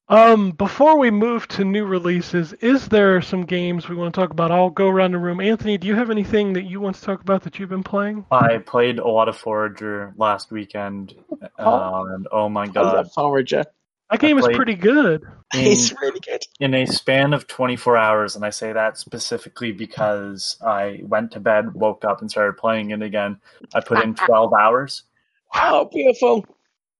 Um, 0.08 0.52
before 0.52 0.98
we 0.98 1.10
move 1.10 1.48
to 1.48 1.64
new 1.64 1.84
releases, 1.84 2.52
is 2.54 2.88
there 2.88 3.20
some 3.20 3.44
games 3.44 3.88
we 3.88 3.96
want 3.96 4.14
to 4.14 4.20
talk 4.20 4.30
about? 4.30 4.52
I'll 4.52 4.70
go 4.70 4.88
around 4.88 5.12
the 5.12 5.18
room. 5.18 5.40
Anthony, 5.40 5.78
do 5.78 5.88
you 5.88 5.96
have 5.96 6.10
anything 6.10 6.52
that 6.52 6.62
you 6.62 6.80
want 6.80 6.94
to 6.96 7.02
talk 7.02 7.20
about 7.20 7.42
that 7.42 7.58
you've 7.58 7.70
been 7.70 7.82
playing? 7.82 8.24
I 8.30 8.58
played 8.58 9.00
a 9.00 9.08
lot 9.08 9.28
of 9.28 9.36
Forager 9.36 10.14
last 10.16 10.52
weekend, 10.52 11.14
uh, 11.58 12.04
and 12.10 12.28
oh 12.30 12.48
my 12.48 12.64
I 12.64 12.66
god! 12.68 12.94
love 12.94 13.12
Forager. 13.12 13.64
That 14.10 14.20
game 14.20 14.38
is 14.38 14.46
pretty 14.46 14.76
good. 14.76 15.22
In, 15.54 15.60
It's 15.66 15.92
really 16.00 16.20
good. 16.20 16.44
in 16.60 16.74
a 16.74 16.86
span 16.86 17.32
of 17.34 17.48
24 17.48 17.96
hours, 17.96 18.36
and 18.36 18.44
I 18.44 18.50
say 18.50 18.72
that 18.72 18.98
specifically 18.98 19.72
because 19.72 20.56
I 20.64 21.00
went 21.02 21.32
to 21.32 21.40
bed, 21.40 21.74
woke 21.74 22.04
up, 22.04 22.20
and 22.20 22.30
started 22.30 22.56
playing 22.56 22.92
it 22.92 23.02
again. 23.02 23.40
I 23.74 23.80
put 23.80 24.04
in 24.04 24.14
12 24.26 24.52
hours. 24.54 25.02
Oh, 25.52 25.88
beautiful. 25.92 26.46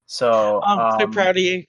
So 0.06 0.60
I'm 0.64 0.98
so 0.98 1.04
um, 1.04 1.12
proud 1.12 1.36
of 1.36 1.42
you. 1.42 1.64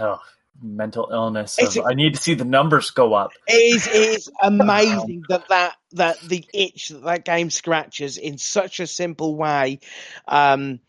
Oh, 0.00 0.20
mental 0.62 1.08
illness. 1.10 1.58
Of, 1.58 1.84
I 1.86 1.94
need 1.94 2.14
to 2.14 2.22
see 2.22 2.34
the 2.34 2.44
numbers 2.44 2.90
go 2.90 3.14
up. 3.14 3.32
It 3.46 3.52
is, 3.54 3.86
it 3.86 3.90
is 3.92 4.30
amazing 4.42 5.24
that, 5.28 5.48
that 5.48 5.76
that 5.92 6.20
the 6.20 6.44
itch 6.52 6.88
that 6.88 7.04
that 7.04 7.24
game 7.24 7.50
scratches 7.50 8.18
in 8.18 8.38
such 8.38 8.80
a 8.80 8.86
simple 8.86 9.34
way. 9.34 9.80
Um, 10.26 10.80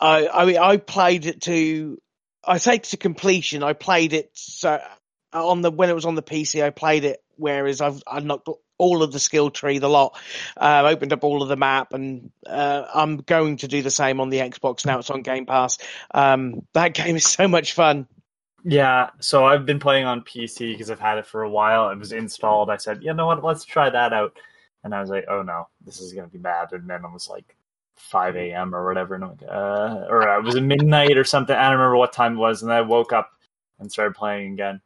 I 0.00 0.28
I 0.28 0.44
mean 0.46 0.58
I 0.58 0.76
played 0.76 1.26
it 1.26 1.42
to 1.42 2.00
I 2.44 2.58
say 2.58 2.78
to 2.78 2.96
completion. 2.96 3.62
I 3.62 3.72
played 3.72 4.12
it 4.12 4.30
so 4.34 4.80
on 5.32 5.62
the 5.62 5.70
when 5.70 5.90
it 5.90 5.94
was 5.94 6.04
on 6.04 6.14
the 6.14 6.22
PC. 6.22 6.62
I 6.62 6.70
played 6.70 7.04
it 7.04 7.22
whereas 7.36 7.80
I've 7.80 8.02
I 8.06 8.20
knocked 8.20 8.48
all 8.78 9.02
of 9.04 9.12
the 9.12 9.20
skill 9.20 9.50
tree, 9.50 9.78
the 9.78 9.88
lot, 9.88 10.18
uh, 10.56 10.82
opened 10.86 11.12
up 11.12 11.22
all 11.22 11.42
of 11.42 11.48
the 11.48 11.56
map, 11.56 11.92
and 11.92 12.32
uh, 12.46 12.84
I'm 12.92 13.18
going 13.18 13.58
to 13.58 13.68
do 13.68 13.80
the 13.80 13.92
same 13.92 14.18
on 14.18 14.28
the 14.28 14.38
Xbox 14.38 14.84
now. 14.84 14.98
It's 14.98 15.10
on 15.10 15.22
Game 15.22 15.46
Pass. 15.46 15.78
Um, 16.12 16.66
that 16.72 16.94
game 16.94 17.14
is 17.14 17.24
so 17.24 17.46
much 17.46 17.74
fun. 17.74 18.08
Yeah, 18.64 19.10
so 19.18 19.44
I've 19.44 19.66
been 19.66 19.80
playing 19.80 20.04
on 20.04 20.22
PC 20.22 20.72
because 20.72 20.90
I've 20.90 21.00
had 21.00 21.18
it 21.18 21.26
for 21.26 21.42
a 21.42 21.50
while. 21.50 21.90
It 21.90 21.98
was 21.98 22.12
installed. 22.12 22.70
I 22.70 22.76
said, 22.76 23.02
you 23.02 23.12
know 23.12 23.26
what, 23.26 23.42
let's 23.42 23.64
try 23.64 23.90
that 23.90 24.12
out. 24.12 24.36
And 24.84 24.94
I 24.94 25.00
was 25.00 25.10
like, 25.10 25.24
oh 25.28 25.42
no, 25.42 25.68
this 25.84 26.00
is 26.00 26.12
going 26.12 26.26
to 26.26 26.32
be 26.32 26.38
bad. 26.38 26.72
And 26.72 26.88
then 26.88 27.04
it 27.04 27.12
was 27.12 27.28
like 27.28 27.56
5 27.96 28.36
a.m. 28.36 28.74
or 28.74 28.86
whatever. 28.86 29.14
And 29.14 29.24
I'm 29.24 29.30
like, 29.30 29.42
uh, 29.48 30.06
or 30.08 30.28
it 30.28 30.44
was 30.44 30.60
midnight 30.60 31.16
or 31.16 31.24
something. 31.24 31.54
I 31.54 31.70
don't 31.70 31.78
remember 31.78 31.96
what 31.96 32.12
time 32.12 32.34
it 32.34 32.40
was. 32.40 32.62
And 32.62 32.70
then 32.70 32.78
I 32.78 32.82
woke 32.82 33.12
up 33.12 33.30
and 33.78 33.90
started 33.90 34.14
playing 34.14 34.54
again. 34.54 34.80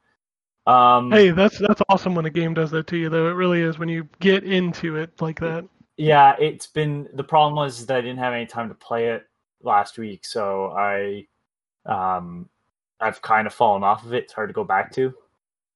Um, 0.67 1.11
Hey, 1.13 1.31
that's 1.31 1.59
that's 1.59 1.81
awesome 1.89 2.15
when 2.15 2.27
a 2.27 2.31
game 2.31 2.55
does 2.55 2.71
that 2.73 2.87
to 2.89 2.97
you, 2.97 3.09
though. 3.09 3.29
It 3.29 3.35
really 3.35 3.61
is 3.61 3.79
when 3.79 3.89
you 3.89 4.09
get 4.21 4.43
into 4.45 4.97
it 4.97 5.21
like 5.21 5.39
that. 5.41 5.65
Yeah, 5.97 6.35
it's 6.39 6.67
been 6.67 7.09
the 7.15 7.25
problem 7.25 7.55
was 7.55 7.87
that 7.87 7.97
I 7.97 8.01
didn't 8.01 8.19
have 8.19 8.35
any 8.35 8.47
time 8.47 8.69
to 8.69 8.75
play 8.75 9.09
it 9.09 9.27
last 9.63 9.97
week, 9.97 10.25
so 10.25 10.73
I 10.77 11.27
um 11.87 12.49
I've 13.01 13.23
kind 13.23 13.47
of 13.47 13.55
fallen 13.55 13.83
off 13.83 14.05
of 14.05 14.15
it. 14.15 14.25
It's 14.25 14.33
hard 14.33 14.49
to 14.49 14.55
go 14.55 14.65
back 14.65 14.93
to. 14.93 15.15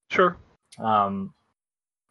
Sure. 0.09 0.37
Um 0.79 1.33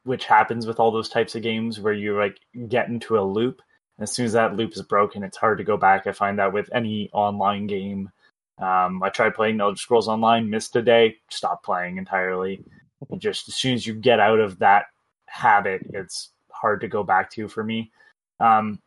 which 0.05 0.25
happens 0.25 0.67
with 0.67 0.81
all 0.81 0.91
those 0.91 1.11
types 1.11 1.35
of 1.35 1.43
games 1.43 1.79
where 1.79 1.93
you 1.93 2.17
like 2.17 2.41
get 2.69 2.89
into 2.89 3.19
a 3.19 3.21
loop 3.21 3.61
and 4.01 4.05
as 4.05 4.13
soon 4.13 4.25
as 4.25 4.33
that 4.33 4.57
loop 4.57 4.73
is 4.73 4.81
broken, 4.81 5.23
it's 5.23 5.37
hard 5.37 5.59
to 5.59 5.65
go 5.65 5.77
back. 5.77 6.07
I 6.07 6.13
find 6.13 6.39
that 6.39 6.55
with 6.55 6.71
any 6.73 7.11
online 7.13 7.67
game. 7.67 8.11
Um, 8.59 9.03
I 9.03 9.11
tried 9.11 9.35
playing 9.35 9.61
Elder 9.61 9.77
Scrolls 9.77 10.09
Online, 10.09 10.49
missed 10.49 10.75
a 10.75 10.81
day, 10.81 11.19
stopped 11.29 11.67
playing 11.67 11.99
entirely. 11.99 12.65
Just 13.19 13.49
as 13.49 13.57
soon 13.57 13.75
as 13.75 13.87
you 13.87 13.93
get 13.93 14.19
out 14.19 14.41
of 14.41 14.59
that 14.61 14.87
habit, 15.27 15.83
it's 15.93 16.31
hard 16.51 16.81
to 16.81 16.89
go 16.89 17.03
back 17.03 17.31
to 17.33 17.47
for 17.47 17.63
me. 17.63 17.93
Um, 18.41 18.81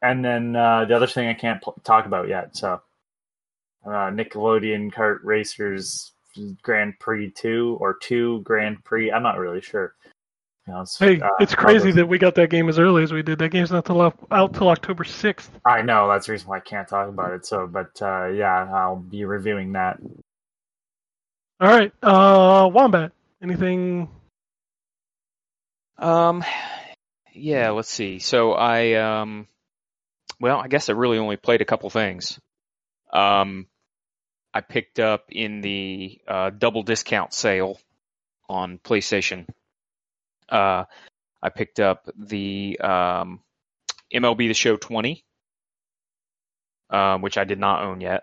and 0.00 0.24
then 0.24 0.54
uh, 0.54 0.84
the 0.84 0.94
other 0.94 1.08
thing 1.08 1.28
I 1.28 1.34
can't 1.34 1.60
pl- 1.60 1.80
talk 1.82 2.06
about 2.06 2.28
yet. 2.28 2.56
So, 2.56 2.80
uh, 3.86 4.10
Nickelodeon 4.10 4.92
Kart 4.92 5.18
Racers 5.22 6.12
Grand 6.62 6.98
Prix 6.98 7.30
two 7.30 7.76
or 7.80 7.96
two 8.02 8.40
Grand 8.42 8.82
Prix. 8.84 9.10
I'm 9.12 9.22
not 9.22 9.38
really 9.38 9.60
sure. 9.60 9.94
You 10.66 10.74
know, 10.74 10.80
it's, 10.80 10.98
Hey, 10.98 11.20
uh, 11.20 11.28
it's 11.38 11.54
crazy 11.54 11.90
Robert- 11.90 11.94
that 11.96 12.06
we 12.08 12.18
got 12.18 12.34
that 12.34 12.50
game 12.50 12.68
as 12.68 12.78
early 12.78 13.04
as 13.04 13.12
we 13.12 13.22
did. 13.22 13.38
That 13.38 13.50
game's 13.50 13.70
not 13.70 13.84
till 13.84 14.02
out 14.02 14.18
out 14.30 14.52
till 14.52 14.68
October 14.68 15.04
sixth. 15.04 15.50
I 15.64 15.82
know 15.82 16.08
that's 16.08 16.26
the 16.26 16.32
reason 16.32 16.48
why 16.48 16.56
I 16.56 16.60
can't 16.60 16.88
talk 16.88 17.08
about 17.08 17.32
it. 17.32 17.46
So, 17.46 17.66
but 17.68 18.02
uh, 18.02 18.26
yeah, 18.26 18.68
I'll 18.74 18.96
be 18.96 19.24
reviewing 19.24 19.72
that. 19.72 19.98
All 21.60 21.68
right, 21.68 21.92
uh, 22.02 22.68
Wombat. 22.72 23.12
Anything? 23.42 24.08
Um, 25.98 26.44
yeah, 27.32 27.70
let's 27.70 27.88
see. 27.88 28.18
So 28.18 28.52
I, 28.52 28.94
um, 28.94 29.46
well, 30.40 30.58
I 30.58 30.68
guess 30.68 30.88
I 30.88 30.92
really 30.92 31.18
only 31.18 31.36
played 31.36 31.62
a 31.62 31.64
couple 31.64 31.88
things. 31.90 32.38
Um, 33.12 33.66
I 34.56 34.62
picked 34.62 35.00
up 35.00 35.26
in 35.30 35.60
the 35.60 36.18
uh, 36.26 36.48
double 36.48 36.82
discount 36.82 37.34
sale 37.34 37.78
on 38.48 38.78
PlayStation. 38.78 39.46
Uh, 40.48 40.84
I 41.42 41.50
picked 41.50 41.78
up 41.78 42.08
the 42.16 42.80
um, 42.80 43.40
MLB 44.10 44.48
The 44.48 44.54
Show 44.54 44.76
20, 44.76 45.22
um, 46.88 47.20
which 47.20 47.36
I 47.36 47.44
did 47.44 47.58
not 47.58 47.82
own 47.82 48.00
yet, 48.00 48.22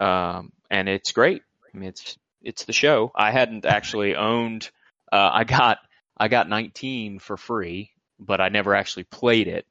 um, 0.00 0.50
and 0.70 0.88
it's 0.88 1.12
great. 1.12 1.42
I 1.62 1.76
mean, 1.76 1.90
it's 1.90 2.16
it's 2.40 2.64
the 2.64 2.72
show. 2.72 3.12
I 3.14 3.30
hadn't 3.30 3.66
actually 3.66 4.16
owned. 4.16 4.70
Uh, 5.12 5.28
I 5.30 5.44
got 5.44 5.76
I 6.16 6.28
got 6.28 6.48
19 6.48 7.18
for 7.18 7.36
free, 7.36 7.90
but 8.18 8.40
I 8.40 8.48
never 8.48 8.74
actually 8.74 9.04
played 9.04 9.46
it 9.46 9.66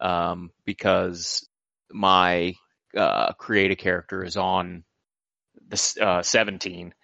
um, 0.00 0.50
because 0.64 1.48
my 1.92 2.56
uh, 2.96 3.34
create 3.34 3.70
a 3.70 3.76
character 3.76 4.24
is 4.24 4.36
on 4.36 4.82
the 5.68 6.04
uh, 6.04 6.22
17. 6.22 6.94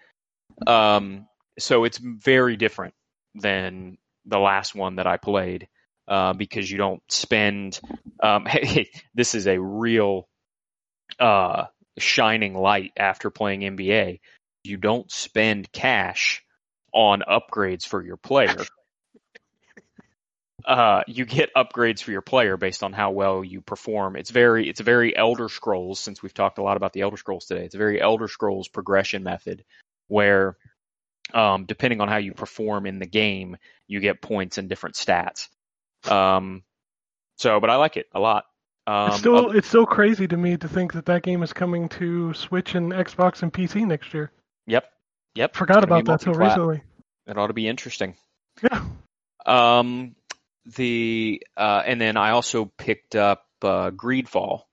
Um, 0.67 1.27
so 1.59 1.83
it's 1.83 1.97
very 1.97 2.57
different 2.57 2.93
than 3.35 3.97
the 4.25 4.39
last 4.39 4.75
one 4.75 4.97
that 4.97 5.07
I 5.07 5.17
played 5.17 5.67
uh, 6.07 6.33
because 6.33 6.69
you 6.69 6.77
don't 6.77 7.01
spend. 7.09 7.79
Um, 8.21 8.45
hey, 8.47 8.89
this 9.13 9.35
is 9.35 9.47
a 9.47 9.59
real 9.59 10.27
uh, 11.19 11.65
shining 11.97 12.55
light 12.55 12.91
after 12.97 13.29
playing 13.29 13.61
NBA. 13.61 14.19
You 14.63 14.77
don't 14.77 15.11
spend 15.11 15.71
cash 15.71 16.43
on 16.93 17.21
upgrades 17.27 17.85
for 17.85 18.03
your 18.03 18.17
player. 18.17 18.55
Uh, 20.65 21.03
you 21.07 21.25
get 21.25 21.53
upgrades 21.55 22.01
for 22.01 22.11
your 22.11 22.21
player 22.21 22.57
based 22.57 22.83
on 22.83 22.93
how 22.93 23.11
well 23.11 23.43
you 23.43 23.61
perform. 23.61 24.15
It's 24.15 24.31
very, 24.31 24.69
it's 24.69 24.79
a 24.79 24.83
very 24.83 25.15
Elder 25.15 25.49
Scrolls. 25.49 25.99
Since 25.99 26.23
we've 26.23 26.33
talked 26.33 26.57
a 26.57 26.63
lot 26.63 26.77
about 26.77 26.93
the 26.93 27.01
Elder 27.01 27.17
Scrolls 27.17 27.45
today, 27.45 27.65
it's 27.65 27.75
a 27.75 27.79
very 27.79 28.01
Elder 28.01 28.27
Scrolls 28.27 28.67
progression 28.67 29.23
method 29.23 29.63
where, 30.07 30.57
um, 31.33 31.65
depending 31.65 32.01
on 32.01 32.07
how 32.07 32.17
you 32.17 32.33
perform 32.33 32.85
in 32.85 32.99
the 32.99 33.05
game, 33.05 33.57
you 33.87 33.99
get 33.99 34.21
points 34.21 34.57
and 34.57 34.69
different 34.69 34.95
stats. 34.95 35.49
Um, 36.09 36.63
so, 37.37 37.59
but 37.59 37.69
I 37.69 37.75
like 37.75 37.97
it 37.97 38.07
a 38.13 38.19
lot. 38.19 38.45
Um, 38.85 39.09
it's 39.09 39.19
still 39.19 39.51
it's 39.51 39.67
still 39.67 39.85
crazy 39.85 40.27
to 40.27 40.35
me 40.35 40.57
to 40.57 40.67
think 40.67 40.93
that 40.93 41.05
that 41.05 41.23
game 41.23 41.41
is 41.41 41.53
coming 41.53 41.87
to 41.89 42.33
Switch 42.33 42.75
and 42.75 42.91
Xbox 42.91 43.41
and 43.41 43.51
PC 43.51 43.85
next 43.87 44.13
year. 44.13 44.31
yep, 44.67 44.91
yep. 45.35 45.55
Forgot 45.55 45.85
about 45.85 46.03
that 46.05 46.21
till 46.21 46.33
recently. 46.33 46.83
It 47.25 47.37
ought 47.37 47.47
to 47.47 47.53
be 47.53 47.67
interesting. 47.67 48.15
Yeah. 48.61 48.83
Um, 49.45 50.15
the 50.65 51.41
uh, 51.57 51.83
and 51.85 51.99
then 51.99 52.17
I 52.17 52.31
also 52.31 52.65
picked 52.77 53.15
up 53.15 53.45
uh, 53.61 53.91
Greedfall, 53.91 54.63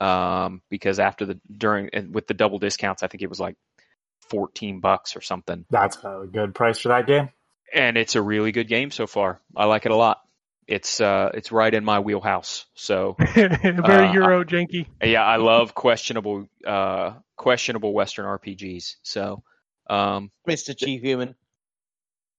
um, 0.00 0.62
because 0.70 0.98
after 0.98 1.26
the 1.26 1.40
during 1.54 1.90
and 1.92 2.14
with 2.14 2.26
the 2.26 2.34
double 2.34 2.58
discounts, 2.58 3.02
I 3.02 3.08
think 3.08 3.22
it 3.22 3.28
was 3.28 3.40
like 3.40 3.56
fourteen 4.28 4.80
bucks 4.80 5.16
or 5.16 5.20
something, 5.20 5.64
That's 5.70 5.96
a 6.04 6.26
good 6.30 6.54
price 6.54 6.78
for 6.78 6.88
that 6.88 7.06
game. 7.06 7.30
and 7.74 7.96
it's 7.96 8.14
a 8.14 8.22
really 8.22 8.52
good 8.52 8.68
game 8.68 8.90
so 8.90 9.06
far. 9.06 9.40
I 9.56 9.64
like 9.66 9.86
it 9.86 9.92
a 9.92 9.96
lot. 9.96 10.20
It's 10.66 11.00
uh, 11.00 11.30
it's 11.34 11.50
right 11.50 11.72
in 11.74 11.84
my 11.84 11.98
wheelhouse. 12.00 12.66
So 12.74 13.16
Very 13.34 13.58
Uh, 13.82 14.12
Euro 14.12 14.44
janky. 14.44 14.86
yeah, 15.02 15.24
I 15.24 15.36
love 15.36 15.74
questionable 15.74 16.48
uh, 16.66 17.14
questionable 17.36 17.92
Western 17.92 18.24
RPGs. 18.26 18.96
So 19.02 19.42
um, 19.88 20.30
Mr. 20.48 20.76
Chief 20.76 21.02
Human. 21.02 21.34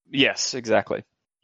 yes, 0.09 0.53
exactly. 0.53 1.03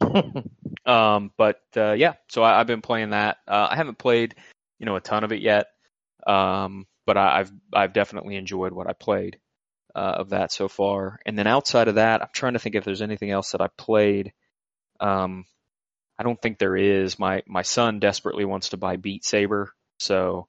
Um, 0.88 1.32
but 1.38 1.60
uh, 1.76 1.92
yeah, 1.92 2.14
so 2.30 2.42
I, 2.42 2.60
I've 2.60 2.66
been 2.68 2.82
playing 2.82 3.10
that. 3.10 3.38
Uh, 3.48 3.68
I 3.70 3.76
haven't 3.76 3.98
played, 3.98 4.34
you 4.80 4.86
know, 4.86 4.96
a 4.96 5.00
ton 5.02 5.24
of 5.24 5.32
it 5.32 5.42
yet, 5.42 5.66
um, 6.26 6.86
but 7.06 7.16
I, 7.18 7.40
I've 7.40 7.52
I've 7.74 7.92
definitely 7.94 8.36
enjoyed 8.36 8.72
what 8.72 8.88
I 8.88 8.94
played. 8.94 9.38
uh, 9.94 10.16
of 10.20 10.30
that 10.30 10.52
so 10.52 10.68
far. 10.68 11.18
And 11.26 11.38
then 11.38 11.46
outside 11.46 11.88
of 11.88 11.96
that, 11.96 12.22
I'm 12.22 12.28
trying 12.32 12.54
to 12.54 12.58
think 12.60 12.74
if 12.76 12.84
there's 12.84 13.02
anything 13.02 13.30
else 13.30 13.52
that 13.52 13.60
I 13.60 13.68
played. 13.76 14.32
Um, 15.00 15.44
I 16.18 16.24
don't 16.24 16.40
think 16.40 16.58
there 16.58 16.76
is. 16.76 17.18
My 17.18 17.42
my 17.46 17.62
son 17.62 18.00
desperately 18.00 18.44
wants 18.44 18.70
to 18.70 18.76
buy 18.76 18.96
Beat 18.96 19.24
Saber, 19.24 19.72
so 19.98 20.48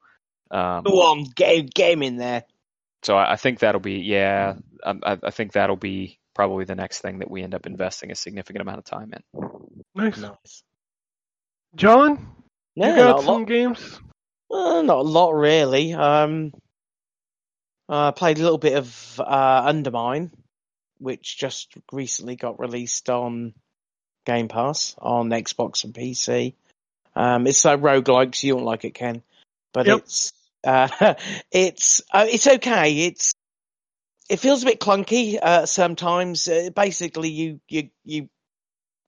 um, 0.52 0.84
Go 0.84 1.02
on, 1.02 1.26
get 1.36 1.74
get 1.74 1.94
him 1.94 2.04
in 2.04 2.18
there. 2.18 2.44
so 3.04 3.16
I, 3.18 3.34
I 3.34 3.36
think 3.38 3.60
that'll 3.60 3.82
be 3.82 4.00
yeah. 4.02 4.56
I 4.84 5.18
I 5.24 5.32
think 5.32 5.54
that'll 5.54 5.76
be 5.78 6.20
probably 6.36 6.66
the 6.66 6.76
next 6.76 7.02
thing 7.02 7.20
that 7.20 7.30
we 7.32 7.44
end 7.44 7.56
up 7.56 7.66
investing 7.68 8.12
a 8.12 8.16
significant 8.16 8.62
amount 8.62 8.80
of 8.80 8.86
time 8.86 9.14
in. 9.14 9.24
Nice. 10.00 10.18
Nice. 10.18 10.64
John, 11.76 12.28
No, 12.76 12.88
you 12.88 12.96
not 12.96 13.16
got 13.18 13.24
some 13.24 13.40
lot. 13.40 13.48
games? 13.48 14.00
Uh, 14.52 14.82
not 14.82 14.98
a 15.00 15.02
lot 15.02 15.36
really. 15.36 15.94
Um, 15.94 16.54
I 17.88 18.12
played 18.12 18.38
a 18.40 18.42
little 18.44 18.58
bit 18.58 18.76
of 18.78 19.20
uh, 19.20 19.62
Undermine, 19.66 20.32
which 21.00 21.38
just 21.38 21.74
recently 21.92 22.36
got 22.36 22.60
released 22.60 23.10
on 23.10 23.54
Game 24.26 24.48
Pass 24.48 24.96
on 25.00 25.30
Xbox 25.30 25.84
and 25.84 25.94
PC. 25.94 26.54
Um, 27.16 27.48
it's 27.48 27.66
like 27.66 27.80
roguelike, 27.82 28.36
so 28.36 28.48
you 28.48 28.56
won't 28.56 28.66
like 28.66 28.86
it, 28.86 28.94
Ken. 28.94 29.24
But 29.74 29.88
Yep. 29.88 29.98
it's 30.00 30.34
uh, 30.64 31.14
it's 31.52 32.02
uh, 32.12 32.26
it's 32.30 32.48
okay. 32.48 33.06
It's 33.08 33.34
it 34.30 34.38
feels 34.40 34.62
a 34.64 34.68
bit 34.68 34.80
clunky 34.80 35.38
uh, 35.42 35.66
sometimes. 35.66 36.48
Uh, 36.48 36.70
basically, 36.76 37.30
you 37.30 37.60
you 37.68 37.90
you 38.06 38.30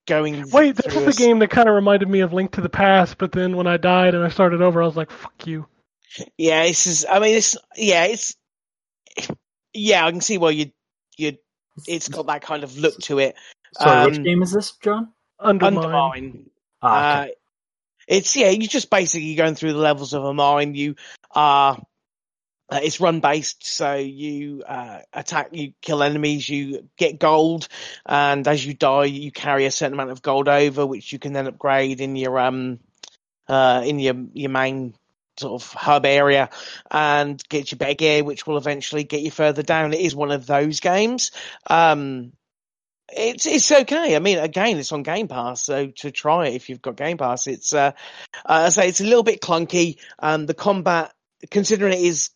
going. 0.07 0.49
Wait, 0.51 0.75
this 0.75 0.93
is 0.93 1.05
a 1.05 1.09
a 1.09 1.13
game 1.27 1.39
that 1.39 1.49
kind 1.49 1.69
of 1.69 1.75
reminded 1.75 2.09
me 2.09 2.21
of 2.21 2.33
Link 2.33 2.51
to 2.53 2.61
the 2.61 2.69
Past, 2.69 3.17
but 3.17 3.31
then 3.31 3.55
when 3.55 3.67
I 3.67 3.77
died 3.77 4.15
and 4.15 4.23
I 4.23 4.29
started 4.29 4.61
over, 4.61 4.81
I 4.81 4.85
was 4.85 4.95
like, 4.95 5.11
"Fuck 5.11 5.47
you." 5.47 5.67
Yeah, 6.37 6.63
this 6.63 6.87
is. 6.87 7.05
I 7.09 7.19
mean, 7.19 7.35
it's 7.35 7.57
yeah, 7.75 8.05
it's 8.05 8.35
yeah. 9.73 10.05
I 10.05 10.11
can 10.11 10.21
see 10.21 10.37
why 10.37 10.51
you 10.51 10.71
you. 11.17 11.37
It's 11.87 12.09
got 12.09 12.27
that 12.27 12.41
kind 12.41 12.63
of 12.63 12.77
look 12.77 12.97
to 13.03 13.19
it. 13.19 13.35
Sorry, 13.75 13.99
Um, 13.99 14.11
which 14.11 14.23
game 14.23 14.43
is 14.43 14.51
this, 14.51 14.73
John? 14.83 15.13
Undermine. 15.39 15.77
Undermine. 15.85 16.49
Ah, 16.81 17.21
okay. 17.21 17.31
Uh, 17.31 17.33
it's 18.07 18.35
yeah, 18.35 18.49
you're 18.49 18.67
just 18.67 18.89
basically 18.89 19.35
going 19.35 19.55
through 19.55 19.73
the 19.73 19.79
levels 19.79 20.13
of 20.13 20.23
a 20.23 20.33
mine. 20.33 20.75
You 20.75 20.95
are. 21.31 21.81
Uh, 22.71 22.79
it's 22.81 23.01
run 23.01 23.19
based, 23.19 23.65
so 23.65 23.95
you 23.95 24.63
uh, 24.65 24.99
attack, 25.11 25.49
you 25.51 25.73
kill 25.81 26.01
enemies, 26.01 26.47
you 26.47 26.87
get 26.95 27.19
gold, 27.19 27.67
and 28.05 28.47
as 28.47 28.65
you 28.65 28.73
die, 28.73 29.03
you 29.03 29.29
carry 29.29 29.65
a 29.65 29.71
certain 29.71 29.93
amount 29.93 30.09
of 30.09 30.21
gold 30.21 30.47
over, 30.47 30.85
which 30.85 31.11
you 31.11 31.19
can 31.19 31.33
then 31.33 31.47
upgrade 31.47 31.99
in 31.99 32.15
your 32.15 32.39
um 32.39 32.79
uh 33.49 33.83
in 33.85 33.99
your 33.99 34.15
your 34.33 34.49
main 34.49 34.93
sort 35.37 35.61
of 35.61 35.73
hub 35.73 36.05
area, 36.05 36.49
and 36.89 37.43
get 37.49 37.71
your 37.71 37.77
better 37.77 37.93
gear, 37.93 38.23
which 38.23 38.47
will 38.47 38.57
eventually 38.57 39.03
get 39.03 39.19
you 39.19 39.31
further 39.31 39.63
down. 39.63 39.93
It 39.93 39.99
is 39.99 40.15
one 40.15 40.31
of 40.31 40.45
those 40.45 40.79
games. 40.79 41.31
Um, 41.67 42.31
it's 43.09 43.45
it's 43.47 43.69
okay. 43.69 44.15
I 44.15 44.19
mean, 44.19 44.37
again, 44.37 44.77
it's 44.77 44.93
on 44.93 45.03
Game 45.03 45.27
Pass, 45.27 45.61
so 45.61 45.87
to 45.87 46.11
try 46.11 46.47
it 46.47 46.55
if 46.55 46.69
you've 46.69 46.81
got 46.81 46.95
Game 46.95 47.17
Pass, 47.17 47.47
it's 47.47 47.73
uh, 47.73 47.91
uh 48.45 48.63
I 48.67 48.69
say 48.69 48.87
it's 48.87 49.01
a 49.01 49.05
little 49.05 49.23
bit 49.23 49.41
clunky. 49.41 49.97
Um, 50.19 50.45
the 50.45 50.53
combat, 50.53 51.11
considering 51.49 51.91
it 51.91 51.99
is 51.99 52.29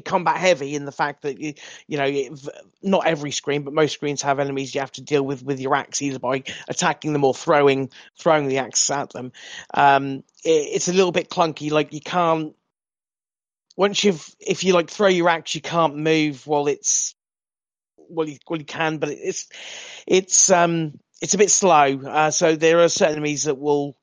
combat 0.00 0.36
heavy 0.36 0.74
in 0.74 0.84
the 0.84 0.92
fact 0.92 1.22
that 1.22 1.38
you 1.38 1.54
you 1.86 1.98
know 1.98 2.36
not 2.82 3.06
every 3.06 3.30
screen, 3.30 3.62
but 3.62 3.74
most 3.74 3.92
screens 3.92 4.22
have 4.22 4.40
enemies 4.40 4.74
you 4.74 4.80
have 4.80 4.92
to 4.92 5.02
deal 5.02 5.22
with 5.22 5.42
with 5.42 5.60
your 5.60 5.74
axe 5.74 6.02
either 6.02 6.18
by 6.18 6.42
attacking 6.68 7.12
them 7.12 7.24
or 7.24 7.34
throwing 7.34 7.90
throwing 8.18 8.48
the 8.48 8.58
axe 8.58 8.90
at 8.90 9.10
them. 9.10 9.32
Um, 9.72 10.24
it, 10.44 10.50
it's 10.74 10.88
a 10.88 10.92
little 10.92 11.12
bit 11.12 11.30
clunky. 11.30 11.70
Like 11.70 11.92
you 11.92 12.00
can't 12.00 12.54
once 13.76 14.04
you've 14.04 14.34
if 14.40 14.64
you 14.64 14.72
like 14.72 14.90
throw 14.90 15.08
your 15.08 15.28
axe, 15.28 15.54
you 15.54 15.60
can't 15.60 15.96
move 15.96 16.46
while 16.46 16.66
it's 16.66 17.14
well 17.96 18.28
you 18.28 18.38
well 18.48 18.58
you 18.58 18.66
can, 18.66 18.98
but 18.98 19.10
it's 19.10 19.48
it's 20.06 20.50
um 20.50 20.98
it's 21.20 21.34
a 21.34 21.38
bit 21.38 21.50
slow. 21.50 22.00
Uh, 22.00 22.30
so 22.30 22.56
there 22.56 22.80
are 22.80 22.88
certain 22.88 23.14
enemies 23.14 23.44
that 23.44 23.58
will 23.58 23.96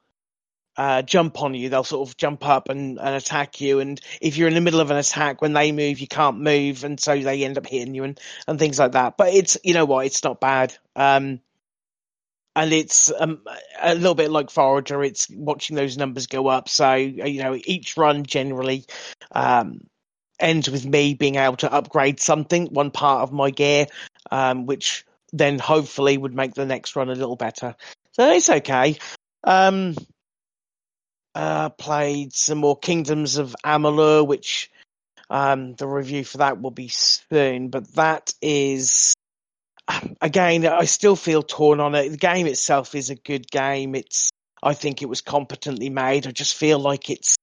uh, 0.77 1.01
jump 1.01 1.41
on 1.41 1.53
you. 1.53 1.69
They'll 1.69 1.83
sort 1.83 2.07
of 2.07 2.17
jump 2.17 2.47
up 2.47 2.69
and, 2.69 2.99
and 2.99 3.15
attack 3.15 3.61
you. 3.61 3.79
And 3.79 3.99
if 4.21 4.37
you're 4.37 4.47
in 4.47 4.53
the 4.53 4.61
middle 4.61 4.79
of 4.79 4.91
an 4.91 4.97
attack, 4.97 5.41
when 5.41 5.53
they 5.53 5.71
move, 5.71 5.99
you 5.99 6.07
can't 6.07 6.39
move, 6.39 6.83
and 6.83 6.99
so 6.99 7.17
they 7.17 7.43
end 7.43 7.57
up 7.57 7.67
hitting 7.67 7.93
you 7.93 8.03
and, 8.03 8.19
and 8.47 8.59
things 8.59 8.79
like 8.79 8.93
that. 8.93 9.17
But 9.17 9.33
it's 9.33 9.57
you 9.63 9.73
know 9.73 9.85
what, 9.85 10.05
it's 10.05 10.23
not 10.23 10.39
bad. 10.39 10.75
Um, 10.95 11.39
and 12.55 12.73
it's 12.73 13.11
um, 13.17 13.41
a 13.81 13.95
little 13.95 14.15
bit 14.15 14.31
like 14.31 14.49
Forager. 14.49 15.03
It's 15.03 15.29
watching 15.29 15.75
those 15.75 15.97
numbers 15.97 16.27
go 16.27 16.47
up. 16.47 16.67
So 16.67 16.95
you 16.95 17.41
know, 17.41 17.57
each 17.63 17.95
run 17.97 18.23
generally 18.25 18.85
um, 19.31 19.81
ends 20.39 20.69
with 20.69 20.85
me 20.85 21.13
being 21.13 21.35
able 21.35 21.57
to 21.57 21.71
upgrade 21.71 22.19
something, 22.19 22.67
one 22.67 22.91
part 22.91 23.21
of 23.21 23.31
my 23.31 23.51
gear, 23.51 23.87
um, 24.31 24.65
which 24.65 25.05
then 25.31 25.59
hopefully 25.59 26.17
would 26.17 26.35
make 26.35 26.53
the 26.53 26.65
next 26.65 26.95
run 26.95 27.09
a 27.09 27.15
little 27.15 27.37
better. 27.37 27.75
So 28.13 28.31
it's 28.31 28.49
okay. 28.49 28.97
Um, 29.43 29.95
uh, 31.35 31.69
played 31.69 32.33
some 32.33 32.59
more 32.59 32.77
Kingdoms 32.77 33.37
of 33.37 33.55
Amalur, 33.65 34.25
which 34.25 34.69
um, 35.29 35.73
the 35.75 35.87
review 35.87 36.23
for 36.23 36.39
that 36.39 36.61
will 36.61 36.71
be 36.71 36.89
soon. 36.89 37.69
But 37.69 37.93
that 37.95 38.33
is 38.41 39.13
again, 40.21 40.65
I 40.65 40.85
still 40.85 41.15
feel 41.15 41.43
torn 41.43 41.79
on 41.79 41.95
it. 41.95 42.09
The 42.09 42.17
game 42.17 42.47
itself 42.47 42.95
is 42.95 43.09
a 43.09 43.15
good 43.15 43.49
game. 43.49 43.95
It's 43.95 44.29
I 44.63 44.73
think 44.73 45.01
it 45.01 45.09
was 45.09 45.21
competently 45.21 45.89
made. 45.89 46.27
I 46.27 46.31
just 46.31 46.55
feel 46.55 46.79
like 46.79 47.09
it's 47.09 47.35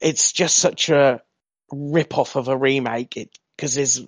it's 0.00 0.32
just 0.32 0.56
such 0.56 0.88
a 0.88 1.22
rip 1.70 2.16
off 2.16 2.36
of 2.36 2.48
a 2.48 2.56
remake. 2.56 3.16
It 3.16 3.38
because 3.56 3.74
there's 3.74 4.00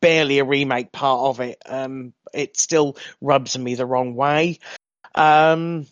barely 0.00 0.38
a 0.38 0.44
remake 0.44 0.92
part 0.92 1.20
of 1.20 1.40
it. 1.40 1.58
Um, 1.66 2.12
it 2.34 2.56
still 2.58 2.96
rubs 3.20 3.56
me 3.58 3.74
the 3.74 3.86
wrong 3.86 4.14
way. 4.14 4.58
Um, 5.14 5.86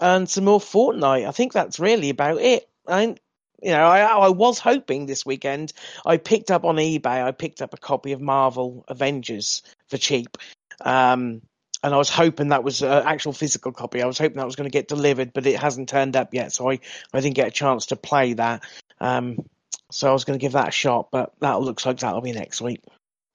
and 0.00 0.28
some 0.28 0.44
more 0.44 0.60
Fortnite. 0.60 1.26
I 1.26 1.30
think 1.32 1.52
that's 1.52 1.80
really 1.80 2.10
about 2.10 2.40
it. 2.40 2.68
I, 2.86 3.16
you 3.62 3.70
know, 3.70 3.86
I, 3.86 4.00
I 4.00 4.28
was 4.28 4.58
hoping 4.58 5.06
this 5.06 5.24
weekend. 5.24 5.72
I 6.04 6.18
picked 6.18 6.50
up 6.50 6.64
on 6.64 6.76
eBay. 6.76 7.24
I 7.24 7.32
picked 7.32 7.62
up 7.62 7.74
a 7.74 7.78
copy 7.78 8.12
of 8.12 8.20
Marvel 8.20 8.84
Avengers 8.88 9.62
for 9.88 9.96
cheap. 9.96 10.36
Um, 10.80 11.42
and 11.82 11.94
I 11.94 11.96
was 11.98 12.10
hoping 12.10 12.48
that 12.48 12.64
was 12.64 12.82
an 12.82 12.90
actual 12.90 13.32
physical 13.32 13.72
copy. 13.72 14.02
I 14.02 14.06
was 14.06 14.18
hoping 14.18 14.38
that 14.38 14.46
was 14.46 14.56
going 14.56 14.68
to 14.68 14.76
get 14.76 14.88
delivered, 14.88 15.32
but 15.32 15.46
it 15.46 15.58
hasn't 15.58 15.88
turned 15.88 16.16
up 16.16 16.34
yet. 16.34 16.52
So 16.52 16.70
I, 16.70 16.80
I 17.12 17.20
didn't 17.20 17.36
get 17.36 17.48
a 17.48 17.52
chance 17.52 17.86
to 17.86 17.96
play 17.96 18.34
that. 18.34 18.64
Um, 19.00 19.38
so 19.90 20.08
I 20.08 20.12
was 20.12 20.24
going 20.24 20.38
to 20.38 20.42
give 20.42 20.52
that 20.52 20.68
a 20.68 20.72
shot, 20.72 21.08
but 21.12 21.32
that 21.40 21.60
looks 21.60 21.86
like 21.86 21.98
that'll 21.98 22.20
be 22.20 22.32
next 22.32 22.60
week. 22.60 22.80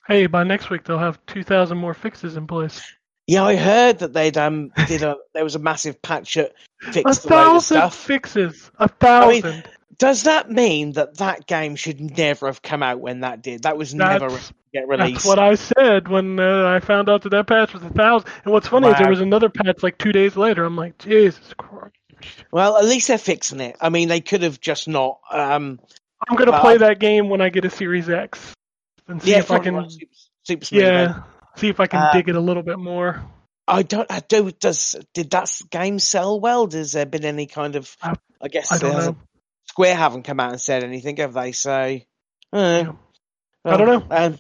Hey, 0.08 0.28
by 0.28 0.44
next 0.44 0.70
week 0.70 0.84
they'll 0.84 0.98
have 0.98 1.24
two 1.26 1.44
thousand 1.44 1.78
more 1.78 1.94
fixes 1.94 2.36
in 2.36 2.48
place. 2.48 2.82
Yeah, 3.28 3.44
I 3.44 3.56
heard 3.56 4.00
that 4.00 4.14
they'd 4.14 4.38
um 4.38 4.72
did 4.88 5.04
a 5.04 5.18
there 5.34 5.44
was 5.44 5.56
a 5.56 5.60
massive 5.60 6.02
patch 6.02 6.34
that 6.36 6.54
A 6.88 6.92
fixed 6.92 7.26
a 7.26 7.30
load 7.30 7.38
of 7.38 7.46
thousand 7.46 7.78
stuff. 7.78 7.96
fixes. 7.96 8.72
A 8.80 8.88
thousand. 8.88 9.64
Does 9.98 10.24
that 10.24 10.50
mean 10.50 10.94
that 10.94 11.18
that 11.18 11.46
game 11.46 11.76
should 11.76 12.02
never 12.18 12.48
have 12.48 12.62
come 12.64 12.82
out 12.82 13.00
when 13.00 13.20
that 13.20 13.44
did? 13.44 13.64
That 13.64 13.78
was 13.78 13.94
never 13.94 14.28
That's- 14.30 14.48
to 14.48 14.54
get 14.74 14.88
released. 14.88 15.14
That's 15.14 15.26
what 15.26 15.38
I 15.40 15.56
said 15.56 16.08
when 16.08 16.40
uh, 16.40 16.66
I 16.68 16.80
found 16.80 17.08
out 17.10 17.22
that 17.22 17.30
that 17.30 17.46
patch 17.48 17.74
was 17.74 17.84
a 17.84 17.90
thousand. 17.90 18.30
And 18.44 18.52
what's 18.54 18.68
funny 18.68 18.88
is 18.88 18.98
there 18.98 19.10
was 19.10 19.22
another 19.22 19.50
patch 19.50 19.84
like 19.84 19.98
two 20.00 20.12
days 20.12 20.36
later. 20.36 20.64
I'm 20.66 20.76
like, 20.76 20.98
Jesus 20.98 21.54
Christ! 21.58 21.94
Well, 22.52 22.78
at 22.78 22.86
least 22.86 23.08
they're 23.10 23.18
fixing 23.20 23.60
it. 23.60 23.76
I 23.80 23.90
mean, 23.90 24.08
they 24.08 24.22
could 24.22 24.42
have 24.42 24.60
just 24.60 24.88
not. 24.88 25.20
Um, 25.32 25.80
I'm 26.28 26.36
gonna 26.36 26.60
play 26.60 26.78
that 26.78 27.00
game 27.00 27.30
when 27.30 27.42
I 27.42 27.50
get 27.50 27.66
a 27.66 27.70
Series 27.70 28.10
X 28.10 28.54
and 29.08 29.22
see 29.22 29.32
yeah, 29.32 29.40
if 29.40 29.52
I 29.52 29.60
can. 29.60 29.88
super, 29.90 30.12
super 30.44 30.66
Yeah. 30.72 31.24
See 31.56 31.70
if 31.70 31.80
I 31.80 31.88
can 31.88 32.14
dig 32.14 32.30
it 32.30 32.36
a 32.36 32.40
little 32.40 32.64
bit 32.64 32.80
more. 32.80 33.22
I 33.68 33.84
don't. 33.84 34.10
I 34.12 34.20
do. 34.22 34.52
Does 34.52 34.96
did 35.14 35.30
that 35.32 35.52
game 35.70 36.00
sell 36.00 36.40
well? 36.40 36.70
Has 36.72 36.94
there 36.94 37.06
been 37.06 37.26
any 37.26 37.46
kind 37.48 37.76
of? 37.76 37.96
I- 38.02 38.16
I 38.44 38.48
guess 38.48 38.72
I 38.72 38.80
don't 38.80 38.98
know. 38.98 39.16
Square 39.70 39.96
haven't 39.96 40.24
come 40.24 40.40
out 40.40 40.52
and 40.52 40.60
said 40.60 40.84
anything, 40.84 41.18
have 41.18 41.34
they? 41.34 41.52
So, 41.52 41.72
uh, 41.72 42.00
Yeah. 42.54 42.92
I 43.64 43.78
don't 43.78 43.88
know. 43.88 44.08
Um, 44.10 44.38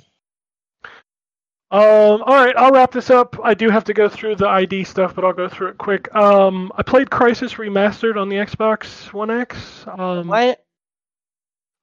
Um, 1.73 2.21
all 2.23 2.35
right, 2.35 2.53
I'll 2.57 2.71
wrap 2.71 2.91
this 2.91 3.09
up. 3.09 3.37
I 3.41 3.53
do 3.53 3.69
have 3.69 3.85
to 3.85 3.93
go 3.93 4.09
through 4.09 4.35
the 4.35 4.47
ID 4.47 4.83
stuff, 4.83 5.15
but 5.15 5.23
I'll 5.23 5.31
go 5.31 5.47
through 5.47 5.69
it 5.69 5.77
quick. 5.77 6.13
Um, 6.13 6.69
I 6.75 6.83
played 6.83 7.09
Crysis 7.09 7.55
Remastered 7.55 8.19
on 8.19 8.27
the 8.27 8.35
Xbox 8.37 9.13
One 9.13 9.31
X. 9.31 9.85
Um. 9.87 10.29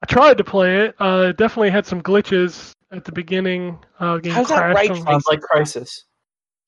I 0.03 0.07
tried 0.07 0.39
to 0.39 0.45
play 0.45 0.87
it. 0.87 0.95
Uh, 0.99 1.33
definitely 1.33 1.71
had 1.71 1.87
some 1.87 2.03
glitches 2.03 2.75
at 2.93 3.05
the 3.05 3.13
beginning. 3.13 3.79
Uh, 3.99 4.19
game 4.19 4.33
How's 4.33 4.49
that 4.49 4.59
crashed 4.59 4.77
ray 4.77 4.83
on- 4.83 4.87
tracing? 4.89 5.05
Sounds 5.07 5.27
like 5.27 5.41
Crysis. 5.41 6.03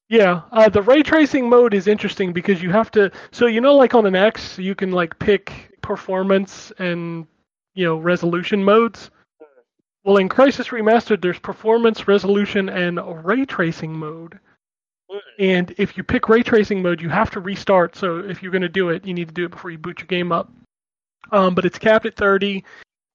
Yeah, 0.08 0.42
uh, 0.50 0.68
the 0.68 0.82
ray 0.82 1.04
tracing 1.04 1.48
mode 1.48 1.72
is 1.72 1.86
interesting 1.86 2.32
because 2.32 2.60
you 2.60 2.70
have 2.70 2.90
to. 2.92 3.12
So 3.30 3.46
you 3.46 3.60
know, 3.60 3.76
like 3.76 3.94
on 3.94 4.06
an 4.06 4.16
X, 4.16 4.58
you 4.58 4.74
can 4.74 4.90
like 4.90 5.16
pick 5.20 5.78
performance 5.82 6.72
and 6.78 7.26
you 7.74 7.84
know 7.84 7.96
resolution 7.96 8.62
modes. 8.64 9.10
Well, 10.02 10.16
in 10.16 10.28
Crysis 10.28 10.70
Remastered, 10.70 11.20
there's 11.22 11.38
performance, 11.38 12.08
resolution, 12.08 12.68
and 12.70 12.98
ray 13.24 13.44
tracing 13.44 13.92
mode. 13.92 14.38
And 15.38 15.74
if 15.76 15.96
you 15.96 16.02
pick 16.02 16.28
ray 16.28 16.42
tracing 16.42 16.82
mode, 16.82 17.00
you 17.00 17.08
have 17.08 17.30
to 17.32 17.40
restart. 17.40 17.96
So 17.96 18.18
if 18.18 18.42
you're 18.42 18.52
going 18.52 18.62
to 18.62 18.68
do 18.68 18.88
it, 18.88 19.04
you 19.04 19.12
need 19.12 19.28
to 19.28 19.34
do 19.34 19.44
it 19.44 19.50
before 19.50 19.70
you 19.70 19.78
boot 19.78 20.00
your 20.00 20.06
game 20.06 20.32
up. 20.32 20.50
Um, 21.32 21.54
but 21.54 21.64
it's 21.64 21.78
capped 21.78 22.06
at 22.06 22.16
30. 22.16 22.64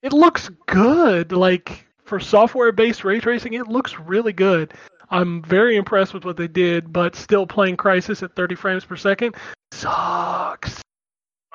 It 0.03 0.13
looks 0.13 0.49
good. 0.67 1.31
Like 1.31 1.84
for 2.05 2.19
software-based 2.19 3.03
ray 3.03 3.19
tracing, 3.19 3.53
it 3.53 3.67
looks 3.67 3.99
really 3.99 4.33
good. 4.33 4.73
I'm 5.09 5.43
very 5.43 5.75
impressed 5.75 6.13
with 6.13 6.25
what 6.25 6.37
they 6.37 6.47
did, 6.47 6.91
but 6.91 7.15
still 7.15 7.45
playing 7.45 7.77
Crysis 7.77 8.23
at 8.23 8.35
30 8.35 8.55
frames 8.55 8.85
per 8.85 8.95
second 8.95 9.35
sucks. 9.71 10.81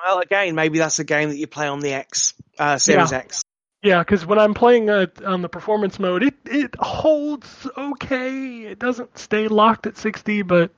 Well, 0.03 0.19
again, 0.19 0.55
maybe 0.55 0.79
that's 0.79 0.99
a 0.99 1.03
game 1.03 1.29
that 1.29 1.37
you 1.37 1.47
play 1.47 1.67
on 1.67 1.79
the 1.79 1.93
X, 1.93 2.33
uh, 2.57 2.77
Series 2.77 3.11
X. 3.11 3.41
Yeah, 3.83 3.99
because 3.99 4.25
when 4.25 4.39
I'm 4.39 4.53
playing 4.53 4.89
uh, 4.89 5.07
on 5.25 5.41
the 5.41 5.49
performance 5.49 5.99
mode, 5.99 6.23
it 6.23 6.35
it 6.45 6.75
holds 6.79 7.67
okay. 7.75 8.61
It 8.65 8.79
doesn't 8.79 9.17
stay 9.17 9.47
locked 9.47 9.87
at 9.87 9.97
60, 9.97 10.43
but 10.43 10.71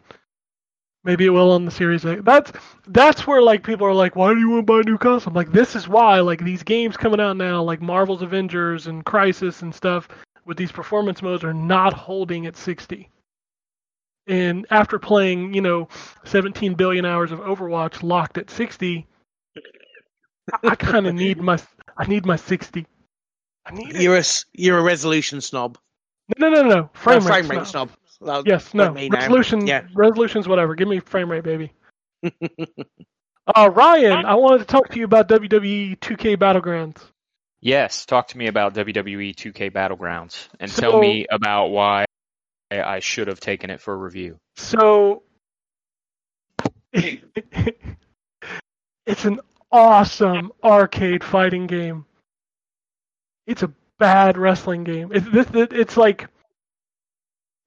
maybe 1.03 1.25
it 1.25 1.29
will 1.29 1.51
on 1.51 1.65
the 1.65 1.71
Series 1.71 2.03
That's 2.03 2.51
that's 2.87 3.27
where 3.27 3.41
like 3.41 3.63
people 3.63 3.85
are 3.87 3.93
like, 3.93 4.15
why 4.15 4.33
do 4.33 4.39
you 4.39 4.49
want 4.49 4.65
to 4.67 4.73
buy 4.73 4.79
a 4.79 4.83
new 4.83 4.97
console? 4.97 5.31
I'm 5.31 5.35
like, 5.35 5.51
this 5.51 5.75
is 5.75 5.87
why. 5.87 6.19
Like 6.19 6.43
these 6.43 6.63
games 6.63 6.97
coming 6.97 7.19
out 7.19 7.37
now, 7.37 7.61
like 7.61 7.81
Marvel's 7.81 8.21
Avengers 8.21 8.87
and 8.87 9.05
Crysis 9.05 9.61
and 9.61 9.73
stuff, 9.73 10.07
with 10.45 10.57
these 10.57 10.71
performance 10.71 11.21
modes 11.21 11.43
are 11.43 11.53
not 11.53 11.93
holding 11.93 12.45
at 12.45 12.55
60. 12.57 13.09
And 14.27 14.65
after 14.69 14.97
playing, 14.99 15.53
you 15.53 15.61
know, 15.61 15.89
17 16.23 16.75
billion 16.75 17.03
hours 17.05 17.31
of 17.33 17.39
Overwatch 17.39 18.03
locked 18.03 18.37
at 18.37 18.49
60, 18.49 19.05
I, 20.53 20.57
I 20.69 20.75
kind 20.75 21.07
of 21.07 21.13
need 21.15 21.41
my 21.41 21.59
I 21.97 22.05
need 22.07 22.25
my 22.25 22.35
60. 22.37 22.85
I 23.65 23.71
need. 23.73 23.95
You're 23.95 24.15
a 24.15 24.19
s- 24.19 24.45
you're 24.53 24.77
a 24.79 24.83
resolution 24.83 25.41
snob. 25.41 25.77
No, 26.39 26.49
no, 26.49 26.61
no, 26.63 26.69
no. 26.69 26.89
Frame, 26.93 27.17
Uh, 27.17 27.25
rate, 27.25 27.45
frame 27.45 27.47
rate 27.49 27.67
snob. 27.67 27.89
snob. 27.89 27.91
Well, 28.24 28.43
Yes, 28.45 28.74
no. 28.74 28.86
like 28.86 28.93
me 28.93 29.09
now. 29.09 29.19
Resolution, 29.19 29.67
Yeah. 29.67 29.86
resolutions, 29.93 30.47
whatever. 30.47 30.76
Give 30.76 30.88
me 30.88 30.99
frame 30.99 31.30
rate, 31.30 31.43
baby. 31.43 31.74
uh, 32.24 33.69
Ryan, 33.69 34.26
I 34.26 34.36
wanted 34.36 34.59
to 34.59 34.65
talk 34.65 34.89
to 34.89 34.99
you 34.99 35.05
about 35.05 35.28
WWE 35.28 35.99
2K 35.99 36.38
Battlegrounds. 36.38 36.97
Yes, 37.61 38.05
talk 38.05 38.30
to 38.30 38.38
me 38.38 38.47
about 38.47 38.74
WWE 38.74 39.36
2K 39.36 39.71
Battlegrounds 39.71 40.47
and 40.59 40.71
So- 40.71 40.82
tell 40.91 40.99
me 40.99 41.26
about 41.30 41.67
why 41.67 42.05
I 42.71 42.99
should 42.99 43.28
have 43.28 43.39
taken 43.39 43.69
it 43.69 43.82
for 43.82 43.95
review. 43.97 44.38
So, 44.55 45.24
it's 46.93 47.65
an 49.26 49.39
awesome 49.71 50.51
arcade 50.63 51.24
fighting 51.24 51.67
game. 51.67 52.05
It's 53.47 53.63
a 53.63 53.71
bad 53.99 54.38
wrestling 54.38 54.84
game. 54.86 55.11
It's 55.13 55.28
this. 55.30 55.47
It's 55.71 55.97
like. 55.97 56.28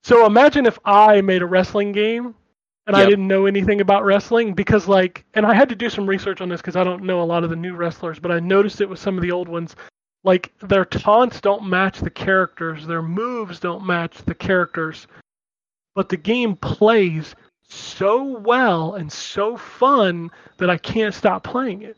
So 0.07 0.25
imagine 0.25 0.67
if 0.67 0.79
I 0.85 1.21
made 1.21 1.43
a 1.43 1.47
wrestling 1.47 1.91
game, 1.91 2.37
and 2.87 2.95
I 2.95 3.05
didn't 3.05 3.27
know 3.27 3.47
anything 3.47 3.81
about 3.81 4.05
wrestling 4.05 4.55
because 4.55 4.87
like, 4.87 5.25
and 5.35 5.45
I 5.45 5.53
had 5.53 5.69
to 5.71 5.75
do 5.75 5.91
some 5.91 6.07
research 6.07 6.41
on 6.41 6.49
this 6.49 6.61
because 6.61 6.77
I 6.77 6.85
don't 6.85 7.03
know 7.03 7.23
a 7.23 7.25
lot 7.25 7.43
of 7.43 7.51
the 7.51 7.57
new 7.57 7.75
wrestlers, 7.75 8.21
but 8.21 8.31
I 8.31 8.39
noticed 8.39 8.81
it 8.81 8.89
with 8.89 9.01
some 9.01 9.17
of 9.17 9.23
the 9.23 9.33
old 9.33 9.49
ones. 9.49 9.75
Like 10.23 10.53
their 10.61 10.85
taunts 10.85 11.41
don't 11.41 11.67
match 11.67 11.99
the 11.99 12.11
characters, 12.11 12.87
their 12.87 13.03
moves 13.03 13.59
don't 13.59 13.85
match 13.85 14.19
the 14.19 14.35
characters, 14.37 15.09
but 15.97 16.09
the 16.09 16.17
game 16.17 16.55
plays 16.55 17.35
so 17.69 18.23
well 18.23 18.95
and 18.95 19.11
so 19.11 19.57
fun 19.57 20.31
that 20.59 20.71
I 20.71 20.77
can't 20.77 21.17
stop 21.17 21.43
playing 21.43 21.83
it. 21.83 21.97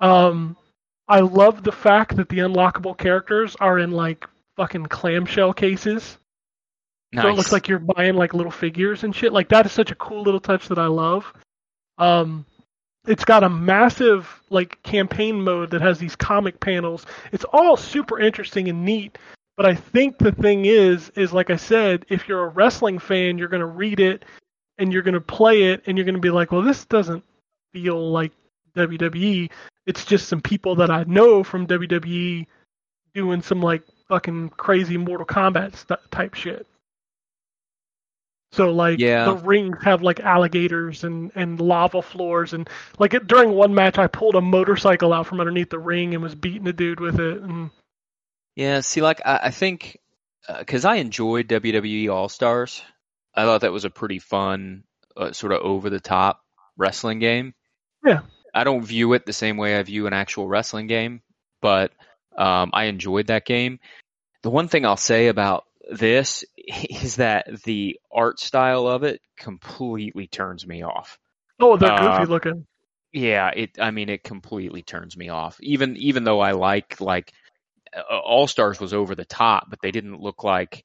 Um, 0.00 0.56
I 1.08 1.20
love 1.20 1.62
the 1.62 1.72
fact 1.72 2.16
that 2.16 2.30
the 2.30 2.38
unlockable 2.38 2.96
characters 2.96 3.54
are 3.60 3.78
in 3.78 3.90
like 3.90 4.26
fucking 4.56 4.86
clamshell 4.86 5.52
cases. 5.52 6.16
Nice. 7.12 7.24
So 7.24 7.28
it 7.28 7.34
looks 7.34 7.52
like 7.52 7.68
you're 7.68 7.78
buying 7.78 8.14
like 8.14 8.32
little 8.32 8.52
figures 8.52 9.04
and 9.04 9.14
shit. 9.14 9.32
Like 9.32 9.48
that 9.50 9.66
is 9.66 9.72
such 9.72 9.90
a 9.90 9.94
cool 9.96 10.22
little 10.22 10.40
touch 10.40 10.68
that 10.68 10.78
I 10.78 10.86
love. 10.86 11.30
Um, 11.98 12.46
it's 13.06 13.24
got 13.24 13.44
a 13.44 13.48
massive 13.48 14.42
like 14.48 14.82
campaign 14.82 15.42
mode 15.42 15.70
that 15.70 15.82
has 15.82 15.98
these 15.98 16.16
comic 16.16 16.60
panels. 16.60 17.04
It's 17.32 17.44
all 17.52 17.76
super 17.76 18.18
interesting 18.18 18.68
and 18.68 18.84
neat. 18.84 19.18
But 19.56 19.66
I 19.66 19.74
think 19.74 20.16
the 20.18 20.32
thing 20.32 20.64
is, 20.64 21.10
is 21.10 21.32
like 21.32 21.50
I 21.50 21.56
said, 21.56 22.06
if 22.08 22.26
you're 22.28 22.44
a 22.44 22.48
wrestling 22.48 22.98
fan, 22.98 23.36
you're 23.36 23.48
gonna 23.48 23.66
read 23.66 24.00
it 24.00 24.24
and 24.78 24.92
you're 24.92 25.02
gonna 25.02 25.20
play 25.20 25.64
it 25.64 25.82
and 25.86 25.98
you're 25.98 26.06
gonna 26.06 26.18
be 26.18 26.30
like, 26.30 26.52
well, 26.52 26.62
this 26.62 26.86
doesn't 26.86 27.24
feel 27.72 28.10
like 28.10 28.32
WWE. 28.74 29.50
It's 29.84 30.04
just 30.06 30.28
some 30.28 30.40
people 30.40 30.76
that 30.76 30.90
I 30.90 31.04
know 31.04 31.44
from 31.44 31.66
WWE 31.66 32.46
doing 33.14 33.42
some 33.42 33.60
like 33.60 33.82
fucking 34.08 34.50
crazy 34.50 34.96
Mortal 34.96 35.26
Kombat 35.26 35.76
st- 35.76 36.10
type 36.10 36.34
shit. 36.34 36.66
So 38.52 38.70
like 38.70 38.98
Yeah. 38.98 39.24
the 39.24 39.36
rings 39.36 39.76
have 39.82 40.02
like 40.02 40.20
alligators 40.20 41.04
and 41.04 41.32
and 41.34 41.60
lava 41.60 42.02
floors 42.02 42.52
and 42.52 42.68
like 42.98 43.14
it, 43.14 43.26
during 43.26 43.50
one 43.50 43.74
match 43.74 43.98
I 43.98 44.06
pulled 44.06 44.34
a 44.34 44.40
motorcycle 44.40 45.12
out 45.12 45.26
from 45.26 45.40
underneath 45.40 45.70
the 45.70 45.78
ring 45.78 46.14
and 46.14 46.22
was 46.22 46.34
beating 46.34 46.68
a 46.68 46.72
dude 46.72 47.00
with 47.00 47.18
it 47.18 47.40
and 47.42 47.70
Yeah, 48.54 48.80
see, 48.80 49.00
like 49.00 49.20
I, 49.24 49.40
I 49.44 49.50
think 49.50 49.98
because 50.58 50.84
I 50.84 50.96
enjoyed 50.96 51.48
WWE 51.48 52.12
All 52.12 52.28
Stars, 52.28 52.82
I 53.34 53.44
thought 53.44 53.62
that 53.62 53.72
was 53.72 53.84
a 53.84 53.90
pretty 53.90 54.18
fun, 54.18 54.84
uh, 55.16 55.32
sort 55.32 55.52
of 55.52 55.62
over 55.62 55.88
the 55.88 56.00
top 56.00 56.40
wrestling 56.76 57.18
game. 57.18 57.54
Yeah. 58.04 58.20
I 58.54 58.64
don't 58.64 58.84
view 58.84 59.14
it 59.14 59.24
the 59.24 59.32
same 59.32 59.56
way 59.56 59.78
I 59.78 59.82
view 59.82 60.06
an 60.06 60.12
actual 60.12 60.46
wrestling 60.46 60.86
game, 60.86 61.22
but 61.62 61.92
um, 62.36 62.70
I 62.74 62.84
enjoyed 62.84 63.28
that 63.28 63.46
game. 63.46 63.78
The 64.42 64.50
one 64.50 64.68
thing 64.68 64.84
I'll 64.84 64.96
say 64.96 65.28
about 65.28 65.64
this 65.92 66.44
is 66.56 67.16
that 67.16 67.62
the 67.64 67.98
art 68.12 68.40
style 68.40 68.86
of 68.86 69.02
it 69.04 69.20
completely 69.36 70.26
turns 70.26 70.66
me 70.66 70.82
off. 70.82 71.18
oh 71.60 71.76
they're 71.76 71.90
Uh, 71.90 72.18
goofy 72.18 72.30
looking. 72.30 72.66
Yeah, 73.12 73.48
it. 73.48 73.78
I 73.78 73.90
mean, 73.90 74.08
it 74.08 74.22
completely 74.24 74.82
turns 74.82 75.16
me 75.16 75.28
off. 75.28 75.58
Even 75.60 75.96
even 75.98 76.24
though 76.24 76.40
I 76.40 76.52
like 76.52 77.00
like 77.00 77.32
All 78.10 78.46
Stars 78.46 78.80
was 78.80 78.94
over 78.94 79.14
the 79.14 79.26
top, 79.26 79.68
but 79.68 79.80
they 79.82 79.90
didn't 79.90 80.20
look 80.20 80.44
like. 80.44 80.84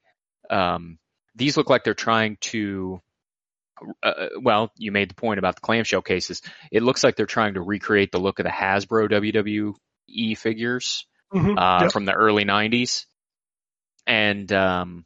Um, 0.50 0.98
these 1.34 1.56
look 1.56 1.70
like 1.70 1.84
they're 1.84 1.94
trying 1.94 2.36
to. 2.52 3.00
Uh, 4.02 4.26
well, 4.42 4.72
you 4.76 4.90
made 4.92 5.08
the 5.08 5.14
point 5.14 5.38
about 5.38 5.54
the 5.54 5.60
clamshell 5.60 6.02
cases. 6.02 6.42
It 6.72 6.82
looks 6.82 7.04
like 7.04 7.14
they're 7.16 7.26
trying 7.26 7.54
to 7.54 7.62
recreate 7.62 8.10
the 8.12 8.18
look 8.18 8.40
of 8.40 8.44
the 8.44 8.50
Hasbro 8.50 9.08
WWE 9.10 10.36
figures 10.36 11.06
Mhm. 11.32 11.56
uh, 11.56 11.82
Yep. 11.84 11.92
from 11.92 12.04
the 12.04 12.12
early 12.12 12.44
'90s, 12.44 13.06
and 14.08 14.50
um, 14.52 15.04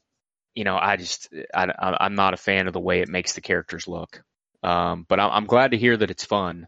you 0.55 0.65
know, 0.65 0.77
I 0.79 0.97
just 0.97 1.29
I, 1.55 1.97
I'm 2.01 2.15
not 2.15 2.35
a 2.35 2.39
fan 2.39 2.67
of 2.69 2.73
the 2.73 2.81
way 2.81 3.01
it 3.01 3.09
makes 3.09 3.35
the 3.35 3.41
characters 3.43 3.87
look. 3.87 4.23
Um, 4.63 5.05
but 5.09 5.19
I'm, 5.21 5.31
I'm 5.33 5.47
glad 5.47 5.73
to 5.73 5.77
hear 5.77 5.97
that 5.97 6.11
it's 6.11 6.25
fun. 6.25 6.67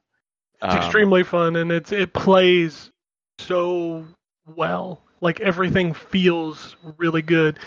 It's 0.57 0.63
Um, 0.63 0.75
extremely 0.75 1.23
fun 1.23 1.57
and 1.57 1.71
it's 1.71 1.93
it 1.93 2.13
plays 2.13 2.91
so 3.39 4.05
well. 4.47 5.01
Like 5.21 5.41
everything 5.41 5.95
feels 5.95 6.77
really 6.99 7.23
good. 7.23 7.59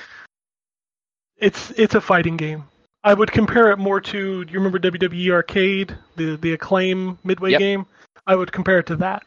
It's 1.38 1.72
it's 1.72 1.96
a 1.96 2.02
fighting 2.02 2.36
game. 2.38 2.66
I 3.04 3.14
would 3.14 3.32
compare 3.32 3.72
it 3.72 3.78
more 3.78 4.02
to 4.02 4.44
do 4.44 4.52
you 4.52 4.60
remember 4.60 4.80
WWE 4.80 5.32
Arcade, 5.32 5.96
the 6.18 6.36
the 6.36 6.54
acclaim 6.54 7.18
midway 7.24 7.52
Yep. 7.52 7.60
game? 7.60 7.86
I 8.26 8.36
would 8.36 8.52
compare 8.52 8.80
it 8.80 8.88
to 8.88 8.98
that. 8.98 9.24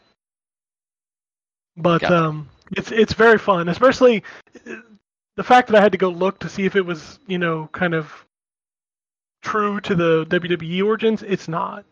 But 1.76 2.02
Gotcha. 2.02 2.14
um 2.14 2.48
it's 2.72 2.92
it's 2.92 3.14
very 3.14 3.38
fun, 3.38 3.68
especially 3.68 4.22
the 5.40 5.44
fact 5.44 5.68
that 5.68 5.76
I 5.78 5.80
had 5.80 5.92
to 5.92 5.98
go 5.98 6.10
look 6.10 6.40
to 6.40 6.50
see 6.50 6.66
if 6.66 6.76
it 6.76 6.84
was, 6.84 7.18
you 7.26 7.38
know, 7.38 7.66
kind 7.72 7.94
of 7.94 8.12
true 9.40 9.80
to 9.80 9.94
the 9.94 10.26
WWE 10.26 10.84
origins. 10.84 11.22
It's 11.22 11.48
not. 11.48 11.86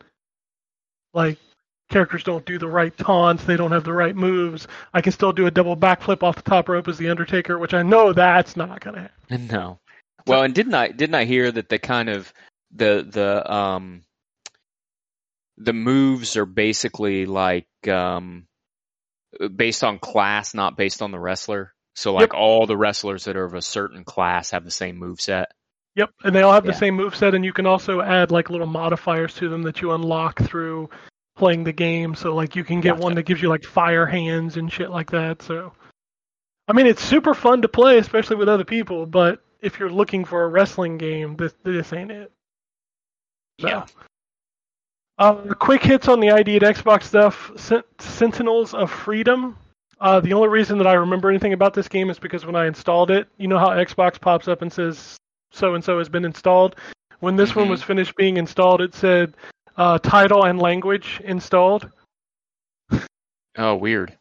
Like 1.15 1.39
characters 1.89 2.23
don't 2.23 2.45
do 2.45 2.59
the 2.59 2.69
right 2.69 2.95
taunts, 2.99 3.45
they 3.45 3.57
don't 3.57 3.73
have 3.73 3.85
the 3.85 3.93
right 3.95 4.15
moves. 4.15 4.69
I 4.93 5.01
can 5.01 5.13
still 5.13 5.33
do 5.33 5.47
a 5.47 5.51
double 5.51 5.79
backflip 5.79 6.23
off 6.23 6.37
the 6.37 6.43
top 6.43 6.69
rope 6.69 6.89
as 6.89 6.99
the 6.99 7.09
Undertaker, 7.09 7.59
which 7.59 7.73
I 7.73 7.83
know 7.83 8.13
that's 8.13 8.55
not 8.55 8.81
gonna 8.81 9.09
happen. 9.31 9.49
No. 9.51 9.79
Well, 10.27 10.43
and 10.43 10.55
didn't 10.55 10.75
I 10.75 10.89
didn't 10.89 11.15
I 11.15 11.25
hear 11.25 11.51
that 11.51 11.71
the 11.71 11.79
kind 11.79 12.11
of 12.11 12.31
the 12.71 13.09
the 13.11 13.51
um 13.51 14.03
the 15.57 15.73
moves 15.73 16.37
are 16.37 16.45
basically 16.45 17.25
like 17.25 17.67
um 17.89 18.47
based 19.57 19.85
on 19.85 19.99
class, 19.99 20.53
not 20.53 20.77
based 20.77 21.01
on 21.01 21.13
the 21.13 21.19
wrestler. 21.19 21.73
So 21.99 22.15
like 22.15 22.33
all 22.33 22.65
the 22.67 22.77
wrestlers 22.77 23.25
that 23.25 23.37
are 23.37 23.45
of 23.45 23.55
a 23.55 23.61
certain 23.61 24.05
class 24.05 24.53
have 24.53 24.65
the 24.65 24.71
same 24.71 24.99
move 24.99 25.21
set. 25.21 25.51
Yep, 25.97 26.11
and 26.23 26.33
they 26.33 26.43
all 26.43 26.53
have 26.53 26.65
the 26.65 26.73
same 26.73 26.95
move 26.95 27.17
set, 27.17 27.35
and 27.35 27.45
you 27.45 27.53
can 27.53 27.67
also 27.67 28.01
add 28.01 28.31
like 28.31 28.51
little 28.51 28.69
modifiers 28.69 29.35
to 29.35 29.49
them 29.49 29.65
that 29.65 29.83
you 29.83 29.91
unlock 29.91 30.39
through 30.41 30.91
playing 31.37 31.65
the 31.65 31.73
game. 31.73 32.15
So 32.15 32.37
like 32.37 32.55
you 32.55 32.63
can 32.63 32.81
get 32.81 32.91
Gotcha. 32.91 33.03
one 33.03 33.15
that 33.17 33.25
gives 33.25 33.43
you 33.43 33.49
like 33.49 33.65
fire 33.65 34.07
hands 34.07 34.57
and 34.57 34.73
shit 34.73 34.91
like 34.91 35.11
that. 35.11 35.43
So 35.43 35.73
I 36.69 36.73
mean, 36.73 36.87
it's 36.87 37.03
super 37.03 37.35
fun 37.35 37.63
to 37.63 37.69
play, 37.69 37.99
especially 37.99 38.37
with 38.37 38.49
other 38.49 38.65
people. 38.65 39.05
But 39.05 39.43
if 39.61 39.81
you're 39.81 39.91
looking 39.91 40.25
for 40.25 40.45
a 40.45 40.49
wrestling 40.49 40.99
game, 40.99 41.35
this 41.35 41.53
this 41.65 41.93
ain't 41.93 42.13
it. 42.13 42.31
So. 43.61 43.69
Yeah. 43.69 43.87
Uh, 45.19 45.53
quick 45.55 45.83
hits 45.83 46.07
on 46.07 46.21
the 46.21 46.31
ID 46.31 46.55
at 46.55 46.63
Xbox 46.63 47.03
stuff. 47.03 47.51
Sen- 47.57 47.83
Sentinels 47.99 48.73
of 48.73 48.89
Freedom. 48.89 49.57
Uh, 50.01 50.21
the 50.21 50.33
only 50.33 50.49
reason 50.49 50.79
that 50.79 50.87
I 50.87 50.95
remember 50.95 51.29
anything 51.29 51.53
about 51.53 51.75
this 51.75 51.89
game 51.89 52.09
is 52.11 52.19
because 52.19 52.47
when 52.47 52.55
I 52.57 52.67
installed 52.67 53.11
it, 53.11 53.29
you 53.37 53.49
know 53.49 53.59
how 53.59 53.71
Xbox 53.71 54.21
pops 54.21 54.47
up 54.49 54.63
and 54.63 54.73
says 54.73 55.17
so 55.51 55.75
and 55.75 55.83
so 55.83 55.99
has 55.99 56.09
been 56.09 56.25
installed. 56.25 56.77
When 57.21 57.35
this 57.35 57.57
one 57.57 57.67
Mhm. 57.67 57.71
was 57.71 57.83
finished 57.83 58.15
being 58.17 58.37
installed, 58.37 58.81
it 58.81 58.95
said 58.95 59.35
uh, 59.77 59.99
title 59.99 60.45
and 60.45 60.59
language 60.61 61.21
installed. 61.25 61.91
Oh, 63.61 63.75
weird. 63.75 64.17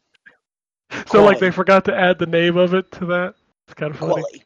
So 1.11 1.23
like 1.23 1.37
they 1.37 1.51
forgot 1.51 1.85
to 1.85 1.95
add 1.95 2.17
the 2.17 2.25
name 2.25 2.57
of 2.57 2.73
it 2.73 2.91
to 2.93 3.05
that. 3.07 3.35
It's 3.67 3.75
kind 3.75 3.91
of 3.93 3.99
funny. 3.99 4.13
quality. 4.13 4.43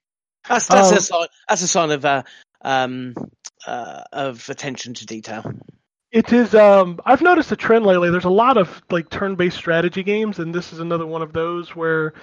That's 0.49 0.67
that's 0.67 0.91
Um, 0.91 0.97
a 0.97 1.01
sign. 1.01 1.27
That's 1.47 1.61
a 1.61 1.67
sign 1.67 1.91
of 1.91 2.03
uh, 2.03 2.23
um, 2.61 3.13
uh, 3.65 4.03
of 4.11 4.49
attention 4.49 4.95
to 4.95 5.05
detail. 5.05 5.49
It 6.11 6.33
is. 6.33 6.53
Um, 6.53 6.99
I've 7.05 7.21
noticed 7.21 7.51
a 7.53 7.55
trend 7.55 7.85
lately. 7.85 8.09
There's 8.09 8.25
a 8.25 8.29
lot 8.29 8.57
of 8.57 8.81
like 8.89 9.09
turn-based 9.09 9.55
strategy 9.55 10.03
games, 10.03 10.39
and 10.39 10.53
this 10.53 10.73
is 10.73 10.79
another 10.79 11.05
one 11.05 11.21
of 11.21 11.31
those 11.31 11.73
where 11.73 12.13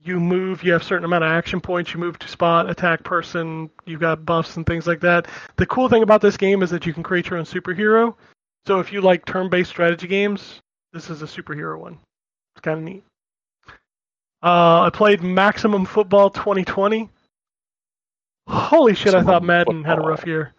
you 0.00 0.20
move. 0.20 0.62
You 0.62 0.72
have 0.72 0.82
a 0.82 0.84
certain 0.84 1.06
amount 1.06 1.24
of 1.24 1.30
action 1.30 1.60
points. 1.60 1.94
You 1.94 2.00
move 2.00 2.18
to 2.18 2.28
spot, 2.28 2.68
attack 2.68 3.04
person. 3.04 3.70
You've 3.86 4.00
got 4.00 4.26
buffs 4.26 4.56
and 4.56 4.66
things 4.66 4.86
like 4.86 5.00
that. 5.00 5.28
The 5.56 5.64
cool 5.64 5.88
thing 5.88 6.02
about 6.02 6.20
this 6.20 6.36
game 6.36 6.62
is 6.62 6.68
that 6.70 6.84
you 6.84 6.92
can 6.92 7.02
create 7.02 7.30
your 7.30 7.38
own 7.38 7.46
superhero. 7.46 8.14
So 8.66 8.80
if 8.80 8.92
you 8.92 9.00
like 9.00 9.24
turn-based 9.24 9.70
strategy 9.70 10.06
games, 10.06 10.60
this 10.92 11.08
is 11.08 11.22
a 11.22 11.26
superhero 11.26 11.78
one. 11.78 11.98
It's 12.54 12.60
kind 12.60 12.78
of 12.78 12.84
neat. 12.84 13.04
Uh, 14.42 14.82
I 14.82 14.90
played 14.92 15.22
Maximum 15.22 15.86
Football 15.86 16.30
2020. 16.30 17.08
Holy 18.46 18.94
shit! 18.94 19.14
I 19.14 19.22
thought 19.22 19.42
Madden 19.42 19.84
had 19.84 19.98
a 19.98 20.02
rough 20.02 20.26
year. 20.26 20.54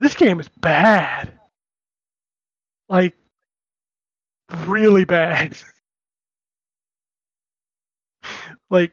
This 0.00 0.14
game 0.14 0.40
is 0.40 0.48
bad. 0.48 1.32
Like, 2.92 3.14
really 4.66 5.06
bad. 5.06 5.56
like, 8.70 8.92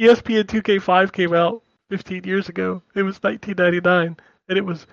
ESPN 0.00 0.42
2K5 0.42 1.12
came 1.12 1.32
out 1.32 1.62
15 1.90 2.24
years 2.24 2.48
ago. 2.48 2.82
It 2.96 3.04
was 3.04 3.22
1999, 3.22 4.16
and 4.48 4.58
it 4.58 4.64
was 4.64 4.88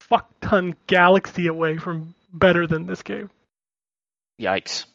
fuck 0.00 0.26
ton 0.40 0.74
galaxy 0.86 1.48
away 1.48 1.76
from 1.76 2.14
better 2.32 2.66
than 2.66 2.86
this 2.86 3.02
game. 3.02 3.28
Yikes. 4.40 4.86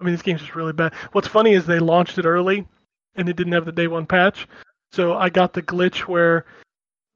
I 0.00 0.04
mean, 0.04 0.14
this 0.14 0.22
game's 0.22 0.42
just 0.42 0.54
really 0.54 0.72
bad. 0.72 0.94
What's 1.10 1.26
funny 1.26 1.54
is 1.54 1.66
they 1.66 1.80
launched 1.80 2.18
it 2.18 2.24
early, 2.24 2.68
and 3.16 3.28
it 3.28 3.34
didn't 3.34 3.54
have 3.54 3.64
the 3.64 3.72
day 3.72 3.88
one 3.88 4.06
patch. 4.06 4.46
So 4.92 5.14
I 5.14 5.28
got 5.28 5.54
the 5.54 5.62
glitch 5.62 6.02
where 6.02 6.46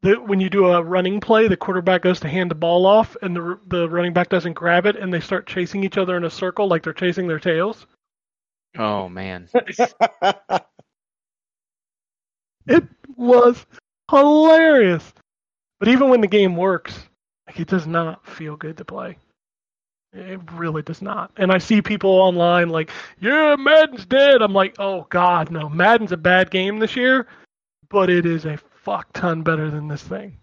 the, 0.02 0.14
when 0.14 0.40
you 0.40 0.48
do 0.48 0.66
a 0.66 0.82
running 0.82 1.20
play, 1.20 1.48
the 1.48 1.56
quarterback 1.56 2.02
goes 2.02 2.20
to 2.20 2.28
hand 2.28 2.50
the 2.50 2.54
ball 2.54 2.86
off, 2.86 3.16
and 3.22 3.34
the 3.34 3.58
the 3.66 3.88
running 3.88 4.12
back 4.12 4.28
doesn't 4.28 4.52
grab 4.52 4.86
it, 4.86 4.96
and 4.96 5.12
they 5.12 5.20
start 5.20 5.46
chasing 5.46 5.82
each 5.84 5.98
other 5.98 6.16
in 6.16 6.24
a 6.24 6.30
circle 6.30 6.68
like 6.68 6.82
they're 6.82 6.92
chasing 6.92 7.26
their 7.26 7.40
tails. 7.40 7.86
Oh 8.76 9.08
man. 9.08 9.48
It 12.68 12.84
was 13.16 13.66
hilarious. 14.10 15.12
But 15.80 15.88
even 15.88 16.10
when 16.10 16.20
the 16.20 16.26
game 16.26 16.56
works, 16.56 17.08
like 17.46 17.58
it 17.58 17.68
does 17.68 17.86
not 17.86 18.26
feel 18.26 18.56
good 18.56 18.76
to 18.76 18.84
play. 18.84 19.16
It 20.12 20.40
really 20.52 20.82
does 20.82 21.02
not. 21.02 21.30
And 21.36 21.52
I 21.52 21.58
see 21.58 21.82
people 21.82 22.10
online 22.10 22.68
like, 22.68 22.90
"Yeah, 23.20 23.56
Madden's 23.56 24.06
dead." 24.06 24.42
I'm 24.42 24.54
like, 24.54 24.74
"Oh 24.78 25.06
God, 25.10 25.50
no! 25.50 25.68
Madden's 25.68 26.12
a 26.12 26.16
bad 26.16 26.50
game 26.50 26.78
this 26.78 26.96
year, 26.96 27.26
but 27.90 28.10
it 28.10 28.26
is 28.26 28.44
a 28.46 28.58
fuck 28.84 29.12
ton 29.12 29.42
better 29.42 29.70
than 29.70 29.88
this 29.88 30.02
thing." 30.02 30.38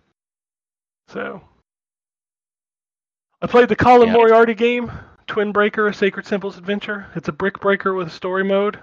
So, 1.07 1.41
I 3.41 3.47
played 3.47 3.69
the 3.69 3.75
Colin 3.75 4.07
Yeah. 4.07 4.13
Moriarty 4.13 4.55
game, 4.55 4.91
Twin 5.27 5.51
Breaker: 5.51 5.87
A 5.87 5.93
Sacred 5.93 6.25
Symbols 6.25 6.57
Adventure. 6.57 7.07
It's 7.15 7.27
a 7.27 7.33
brick 7.33 7.59
breaker 7.59 7.93
with 7.93 8.07
a 8.07 8.11
story 8.11 8.43
mode. 8.43 8.79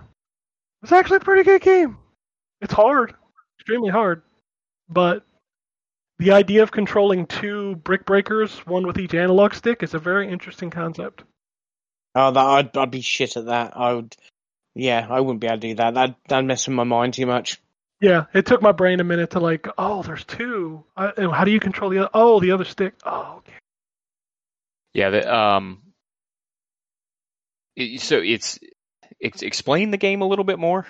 It's 0.83 0.93
actually 0.93 1.19
a 1.19 1.21
pretty 1.21 1.45
good 1.45 1.63
game. 1.63 1.99
It's 2.61 2.73
hard, 2.73 3.15
extremely 3.59 3.91
hard, 3.91 4.23
but 4.89 5.25
the 6.19 6.33
idea 6.33 6.63
of 6.63 6.71
controlling 6.71 7.27
two 7.27 7.77
brick 7.77 8.05
breakers, 8.05 8.59
one 8.67 8.87
with 8.87 8.99
each 8.99 9.15
analog 9.15 9.55
stick, 9.55 9.83
is 9.83 9.95
a 9.95 9.99
very 9.99 10.29
interesting 10.29 10.71
concept. 10.71 11.25
Oh, 12.15 12.31
that 12.31 12.45
I'd, 12.45 12.77
I'd 12.77 12.91
be 12.91 13.01
shit 13.01 13.37
at 13.37 13.47
that. 13.47 13.77
I 13.77 13.95
would. 13.95 14.15
Yeah, 14.75 15.07
I 15.09 15.21
wouldn't 15.21 15.41
be 15.41 15.47
able 15.47 15.59
to 15.59 15.69
do 15.69 15.75
that. 15.77 15.95
That 15.95 16.17
that 16.29 16.45
mess 16.45 16.67
with 16.67 16.75
my 16.77 16.85
mind 16.85 17.15
too 17.15 17.27
much. 17.27 17.61
Yeah, 18.03 18.25
it 18.35 18.47
took 18.47 18.61
my 18.61 18.73
brain 18.73 18.99
a 18.99 19.05
minute 19.05 19.31
to 19.31 19.39
like, 19.39 19.69
oh, 19.79 20.03
there's 20.03 20.25
two. 20.25 20.83
I, 20.97 21.13
how 21.17 21.45
do 21.45 21.53
you 21.53 21.61
control 21.61 21.89
the 21.89 21.99
other? 22.01 22.11
Oh, 22.13 22.41
the 22.41 22.51
other 22.51 22.65
stick. 22.65 22.95
Oh, 23.07 23.37
okay. 23.39 23.59
Yeah. 24.93 25.11
The, 25.11 25.33
um. 25.33 25.83
it- 27.77 28.01
so 28.01 28.19
it's, 28.19 28.59
it's 29.21 29.43
explain 29.43 29.93
the 29.93 29.99
game 29.99 30.21
a 30.21 30.27
little 30.27 30.45
bit 30.45 30.59
more. 30.59 30.85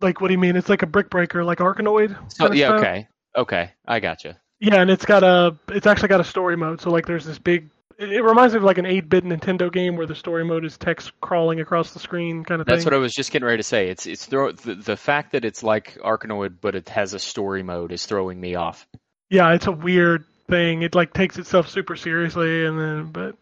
Like, 0.00 0.22
what 0.22 0.28
do 0.28 0.32
you 0.32 0.38
mean? 0.40 0.56
It's 0.56 0.70
like 0.70 0.80
a 0.80 0.86
brick 0.86 1.10
breaker, 1.10 1.44
like 1.44 1.58
Arkanoid. 1.58 2.16
Kinda 2.38 2.56
yeah. 2.56 2.68
style? 2.68 2.78
Okay. 2.78 3.08
Okay. 3.36 3.70
I 3.86 4.00
gotcha. 4.00 4.40
Yeah, 4.60 4.80
and 4.80 4.90
it's 4.90 5.04
got 5.04 5.22
a, 5.22 5.58
it's 5.68 5.86
actually 5.86 6.08
got 6.08 6.20
a 6.20 6.24
story 6.24 6.56
mode. 6.56 6.80
So 6.80 6.88
like, 6.90 7.04
there's 7.06 7.26
this 7.26 7.38
big. 7.38 7.68
It, 7.98 8.12
it 8.12 8.22
reminds 8.22 8.54
me 8.54 8.58
of 8.58 8.64
like 8.64 8.78
an 8.78 8.86
8-bit 8.86 9.24
Nintendo 9.24 9.72
game 9.72 9.96
where 9.96 10.06
the 10.06 10.14
story 10.16 10.44
mode 10.44 10.64
is 10.64 10.76
text 10.76 11.12
crawling 11.20 11.60
across 11.60 11.92
the 11.92 12.00
screen, 12.00 12.42
kind 12.44 12.60
of 12.60 12.66
That's 12.66 12.80
thing. 12.82 12.86
what 12.86 12.94
I 12.94 12.98
was 12.98 13.12
just 13.14 13.30
getting 13.30 13.46
ready 13.46 13.58
to 13.58 13.62
say. 13.62 13.88
It's 13.88 14.06
it's 14.06 14.26
throw 14.26 14.50
the, 14.52 14.74
the 14.74 14.96
fact 14.96 15.32
that 15.32 15.44
it's 15.44 15.62
like 15.62 15.94
Arkanoid, 16.02 16.56
but 16.60 16.74
it 16.74 16.88
has 16.88 17.14
a 17.14 17.18
story 17.20 17.62
mode 17.62 17.92
is 17.92 18.04
throwing 18.06 18.40
me 18.40 18.56
off. 18.56 18.86
yeah, 19.30 19.52
it's 19.52 19.66
a 19.68 19.72
weird 19.72 20.24
thing. 20.48 20.82
It 20.82 20.94
like 20.94 21.12
takes 21.12 21.38
itself 21.38 21.68
super 21.68 21.94
seriously, 21.96 22.66
and 22.66 22.78
then 22.78 23.06
but 23.12 23.36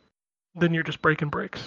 then 0.55 0.75
you're 0.75 0.83
just 0.83 1.01
breaking 1.01 1.31
bricks. 1.31 1.63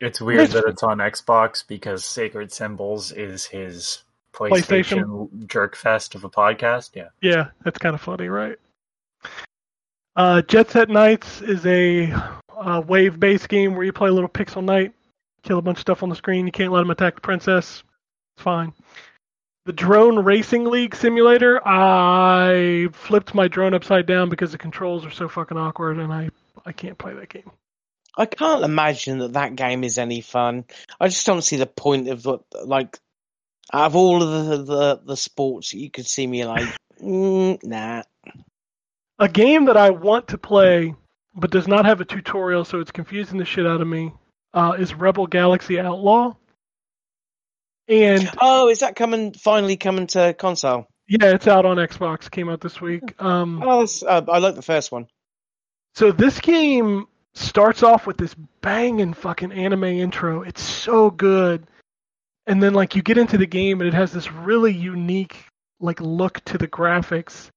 It's 0.00 0.20
weird 0.20 0.40
It's- 0.40 0.54
that 0.54 0.64
it's 0.68 0.82
on 0.82 0.98
Xbox 0.98 1.64
because 1.66 2.04
Sacred 2.04 2.50
Symbols 2.52 3.12
is 3.12 3.44
his 3.46 4.02
PlayStation, 4.32 5.46
jerk 5.46 5.76
fest 5.76 6.14
of 6.14 6.24
a 6.24 6.30
podcast. 6.30 6.90
Yeah. 6.94 7.08
Yeah, 7.20 7.48
that's 7.62 7.78
kind 7.78 7.94
of 7.94 8.00
funny, 8.00 8.28
right? 8.28 8.56
Uh, 10.16 10.42
Jet 10.42 10.70
Set 10.70 10.88
Knights 10.88 11.40
is 11.40 11.64
a 11.66 12.12
uh, 12.56 12.82
wave-based 12.86 13.48
game 13.48 13.74
where 13.74 13.84
you 13.84 13.92
play 13.92 14.08
a 14.08 14.12
little 14.12 14.28
pixel 14.28 14.62
knight, 14.62 14.92
kill 15.42 15.58
a 15.58 15.62
bunch 15.62 15.78
of 15.78 15.82
stuff 15.82 16.02
on 16.02 16.08
the 16.08 16.16
screen. 16.16 16.46
You 16.46 16.52
can't 16.52 16.72
let 16.72 16.80
them 16.80 16.90
attack 16.90 17.14
the 17.14 17.20
princess. 17.20 17.82
It's 18.36 18.42
fine. 18.42 18.72
The 19.66 19.72
Drone 19.72 20.18
Racing 20.24 20.64
League 20.64 20.96
simulator, 20.96 21.60
I 21.66 22.88
flipped 22.92 23.34
my 23.34 23.46
drone 23.46 23.74
upside 23.74 24.06
down 24.06 24.30
because 24.30 24.52
the 24.52 24.58
controls 24.58 25.04
are 25.04 25.10
so 25.10 25.28
fucking 25.28 25.58
awkward, 25.58 25.98
and 25.98 26.12
I 26.12 26.30
I 26.66 26.72
can't 26.72 26.98
play 26.98 27.14
that 27.14 27.28
game. 27.28 27.50
I 28.16 28.26
can't 28.26 28.64
imagine 28.64 29.18
that 29.18 29.34
that 29.34 29.54
game 29.54 29.84
is 29.84 29.96
any 29.98 30.22
fun. 30.22 30.64
I 30.98 31.08
just 31.08 31.26
don't 31.26 31.42
see 31.42 31.56
the 31.56 31.66
point 31.66 32.08
of 32.08 32.24
what, 32.24 32.42
like, 32.64 32.98
out 33.72 33.86
of 33.86 33.96
all 33.96 34.22
of 34.22 34.48
the 34.48 34.56
the, 34.64 35.00
the 35.04 35.16
sports, 35.16 35.72
you 35.72 35.90
could 35.90 36.06
see 36.06 36.26
me 36.26 36.44
like, 36.44 36.68
mm, 37.00 37.62
nah. 37.62 38.02
A 39.20 39.28
game 39.28 39.66
that 39.66 39.76
I 39.76 39.90
want 39.90 40.28
to 40.28 40.38
play 40.38 40.94
but 41.34 41.50
does 41.50 41.68
not 41.68 41.84
have 41.84 42.00
a 42.00 42.04
tutorial, 42.04 42.64
so 42.64 42.80
it's 42.80 42.90
confusing 42.90 43.38
the 43.38 43.44
shit 43.44 43.66
out 43.66 43.80
of 43.80 43.86
me, 43.86 44.12
uh, 44.52 44.74
is 44.78 44.94
Rebel 44.94 45.26
Galaxy 45.28 45.78
Outlaw. 45.78 46.34
And 47.88 48.28
Oh, 48.40 48.68
is 48.68 48.80
that 48.80 48.96
coming? 48.96 49.32
Finally 49.34 49.76
coming 49.76 50.06
to 50.08 50.34
console? 50.34 50.86
yeah, 51.08 51.26
it's 51.34 51.46
out 51.48 51.66
on 51.66 51.76
Xbox. 51.76 52.30
Came 52.30 52.48
out 52.48 52.60
this 52.60 52.80
week. 52.80 53.02
Um, 53.20 53.62
Oh, 53.64 53.86
uh, 54.06 54.22
I 54.28 54.38
like 54.38 54.54
the 54.54 54.62
first 54.62 54.90
one. 54.92 55.06
so 55.94 56.12
this 56.12 56.40
game 56.40 57.06
starts 57.34 57.82
off 57.82 58.06
with 58.06 58.16
this 58.16 58.34
banging 58.60 59.12
fucking 59.14 59.52
anime 59.52 59.84
intro. 59.84 60.42
It's 60.42 60.62
so 60.62 61.10
good, 61.10 61.66
and 62.46 62.62
then 62.62 62.74
like 62.74 62.94
you 62.96 63.02
get 63.02 63.18
into 63.18 63.38
the 63.38 63.46
game 63.46 63.80
and 63.80 63.88
it 63.88 63.94
has 63.94 64.12
this 64.12 64.30
really 64.32 64.72
unique 64.72 65.44
like 65.80 66.00
look 66.00 66.40
to 66.46 66.58
the 66.58 66.68
graphics. 66.68 67.50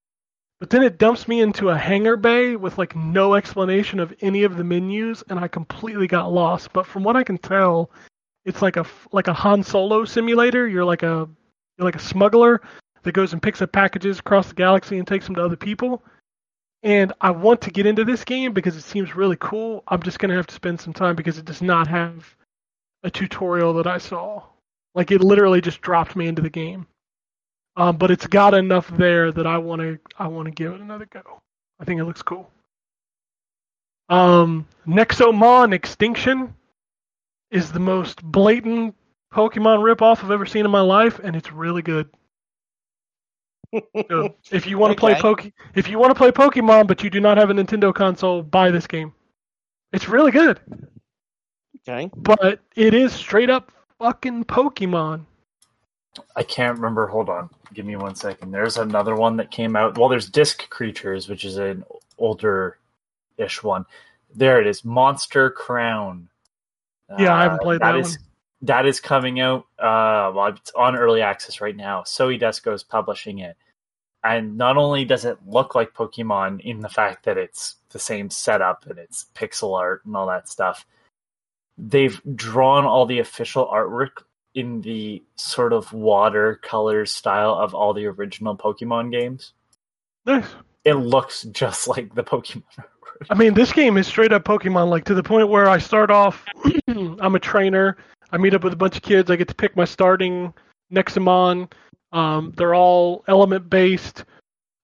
But 0.64 0.70
then 0.70 0.84
it 0.84 0.98
dumps 0.98 1.28
me 1.28 1.42
into 1.42 1.72
a 1.72 1.78
hangar 1.78 2.16
bay 2.16 2.56
with 2.56 2.78
like 2.78 2.96
no 2.96 3.34
explanation 3.34 4.00
of 4.00 4.14
any 4.22 4.44
of 4.44 4.56
the 4.56 4.64
menus, 4.64 5.22
and 5.28 5.38
I 5.38 5.50
completely 5.50 6.08
got 6.08 6.32
lost. 6.32 6.72
But 6.72 6.88
from 6.88 7.04
what 7.04 7.18
I 7.18 7.24
can 7.26 7.38
tell, 7.38 7.92
it's 8.46 8.62
like 8.62 8.78
a 8.78 8.86
like 9.12 9.28
a 9.28 9.34
Han 9.34 9.62
Solo 9.62 10.06
simulator. 10.06 10.66
You're 10.66 10.86
like 10.86 11.04
a 11.04 11.28
you're 11.78 11.84
like 11.84 11.98
a 11.98 12.00
smuggler 12.00 12.62
that 13.02 13.12
goes 13.12 13.34
and 13.34 13.42
picks 13.42 13.62
up 13.62 13.74
packages 13.74 14.20
across 14.20 14.48
the 14.48 14.56
galaxy 14.56 14.98
and 14.98 15.06
takes 15.06 15.26
them 15.26 15.36
to 15.36 15.44
other 15.44 15.58
people. 15.58 16.02
And 16.82 17.12
I 17.20 17.32
want 17.32 17.60
to 17.64 17.70
get 17.70 17.86
into 17.86 18.06
this 18.06 18.24
game 18.24 18.54
because 18.54 18.78
it 18.78 18.84
seems 18.84 19.18
really 19.18 19.38
cool. 19.42 19.84
I'm 19.90 20.02
just 20.02 20.20
gonna 20.20 20.36
have 20.36 20.48
to 20.48 20.56
spend 20.56 20.80
some 20.80 20.94
time 20.94 21.18
because 21.18 21.38
it 21.38 21.44
does 21.44 21.62
not 21.62 21.88
have 21.88 22.38
a 23.04 23.12
tutorial 23.12 23.74
that 23.74 23.88
I 23.88 23.98
saw. 23.98 24.44
Like 24.96 25.12
it 25.12 25.20
literally 25.20 25.60
just 25.60 25.82
dropped 25.82 26.16
me 26.16 26.26
into 26.26 26.42
the 26.42 26.50
game. 26.50 26.88
Um, 27.76 27.98
but 27.98 28.12
it's 28.12 28.28
got 28.28 28.54
enough 28.54 28.88
there 28.98 29.32
that 29.32 29.48
I 29.48 29.58
want 29.58 29.82
to 29.82 30.00
I 30.18 30.28
want 30.28 30.46
to 30.46 30.52
give 30.52 30.74
it 30.74 30.82
another 30.82 31.06
go. 31.06 31.42
I 31.80 31.86
think 31.86 32.00
it 32.00 32.06
looks 32.06 32.22
cool. 32.22 32.50
Um, 34.10 34.68
Nexomon 34.88 35.74
Extinction 35.74 36.54
is 37.52 37.72
the 37.72 37.80
most 37.80 38.22
blatant 38.24 38.96
Pokemon 39.34 39.80
ripoff 39.80 40.24
I've 40.24 40.32
ever 40.32 40.46
seen 40.46 40.66
in 40.66 40.72
my 40.72 40.82
life, 40.82 41.20
and 41.24 41.36
it's 41.36 41.52
really 41.52 41.82
good. 41.82 42.10
So, 44.10 44.36
if 44.52 44.68
you 44.68 44.78
want 44.78 44.94
to 44.94 45.00
play 45.00 45.16
Poke, 45.16 45.52
if 45.74 45.88
you 45.88 45.98
want 45.98 46.12
to 46.12 46.16
play 46.16 46.32
Pokemon, 46.32 46.88
but 46.88 47.04
you 47.04 47.10
do 47.10 47.20
not 47.20 47.38
have 47.38 47.50
a 47.50 47.54
Nintendo 47.54 47.94
console, 47.94 48.44
buy 48.44 48.70
this 48.70 48.86
game. 48.86 49.14
It's 49.92 50.08
really 50.08 50.32
good, 50.32 50.60
Okay. 51.88 52.10
but 52.16 52.60
it 52.76 52.94
is 52.94 53.14
straight 53.14 53.50
up 53.50 53.72
fucking 54.00 54.46
Pokemon. 54.46 55.26
I 56.36 56.44
can't 56.44 56.76
remember. 56.78 57.08
Hold 57.08 57.30
on. 57.30 57.50
Give 57.74 57.86
me 57.86 57.96
one 57.96 58.16
second. 58.16 58.52
There's 58.52 58.78
another 58.78 59.16
one 59.16 59.38
that 59.38 59.52
came 59.52 59.76
out. 59.76 59.98
Well, 59.98 60.10
there's 60.10 60.30
Disc 60.30 60.70
Creatures, 60.70 61.28
which 61.28 61.44
is 61.44 61.58
an 61.58 61.84
older 62.18 62.78
ish 63.38 63.64
one. 63.64 63.86
There 64.36 64.60
it 64.62 64.68
is. 64.68 64.86
Monster 64.86 65.50
Crown. 65.50 66.30
Yeah, 67.18 67.36
I 67.36 67.44
haven't 67.44 67.62
played 67.62 67.82
that, 67.82 67.94
that 67.94 68.00
is- 68.00 68.18
that 68.62 68.86
is 68.86 69.00
coming 69.02 69.40
out. 69.42 69.66
Uh, 69.78 70.32
well, 70.34 70.48
it's 70.48 70.72
on 70.72 70.96
early 70.96 71.22
access 71.22 71.60
right 71.60 71.76
now. 71.76 72.02
Soedesco 72.04 72.74
is 72.74 72.82
publishing 72.82 73.40
it, 73.40 73.58
and 74.24 74.58
not 74.58 74.78
only 74.78 75.04
does 75.04 75.26
it 75.26 75.38
look 75.46 75.76
like 75.76 75.94
Pokemon 75.94 76.62
in 76.62 76.80
the 76.80 76.88
fact 76.90 77.26
that 77.26 77.38
it's 77.38 77.76
the 77.90 78.00
same 78.00 78.30
setup 78.30 78.86
and 78.88 78.98
it's 78.98 79.26
pixel 79.36 79.78
art 79.78 80.06
and 80.06 80.16
all 80.16 80.28
that 80.28 80.48
stuff, 80.48 80.86
they've 81.78 82.22
drawn 82.36 82.86
all 82.86 83.06
the 83.06 83.20
official 83.20 83.68
artwork 83.68 84.24
in 84.56 84.82
the 84.82 85.24
sort 85.36 85.74
of 85.74 85.92
watercolor 85.94 87.06
style 87.06 87.56
of 87.56 87.74
all 87.74 87.94
the 87.94 88.06
original 88.06 88.56
Pokemon 88.56 89.12
games. 89.12 89.54
Nice. 90.26 90.48
It 90.86 90.96
looks 90.96 91.44
just 91.44 91.88
like 91.88 92.14
the 92.14 92.24
Pokemon. 92.24 92.64
I 93.30 93.36
mean, 93.36 93.54
this 93.54 93.72
game 93.72 93.98
is 93.98 94.08
straight 94.08 94.34
up 94.34 94.44
Pokemon, 94.44 94.90
like 94.90 95.06
to 95.06 95.14
the 95.14 95.24
point 95.24 95.50
where 95.50 95.70
I 95.70 95.78
start 95.78 96.12
off, 96.12 96.44
I'm 96.88 97.36
a 97.36 97.40
trainer. 97.40 97.98
I 98.32 98.38
meet 98.38 98.54
up 98.54 98.64
with 98.64 98.74
a 98.74 98.78
bunch 98.78 98.98
of 98.98 99.04
kids. 99.04 99.30
I 99.30 99.36
get 99.36 99.48
to 99.50 99.56
pick 99.56 99.76
my 99.76 99.86
starting 99.86 100.54
Nexomon. 100.92 101.72
Um, 102.12 102.54
they're 102.58 102.76
all 102.76 103.24
element 103.28 103.70
based. 103.70 104.26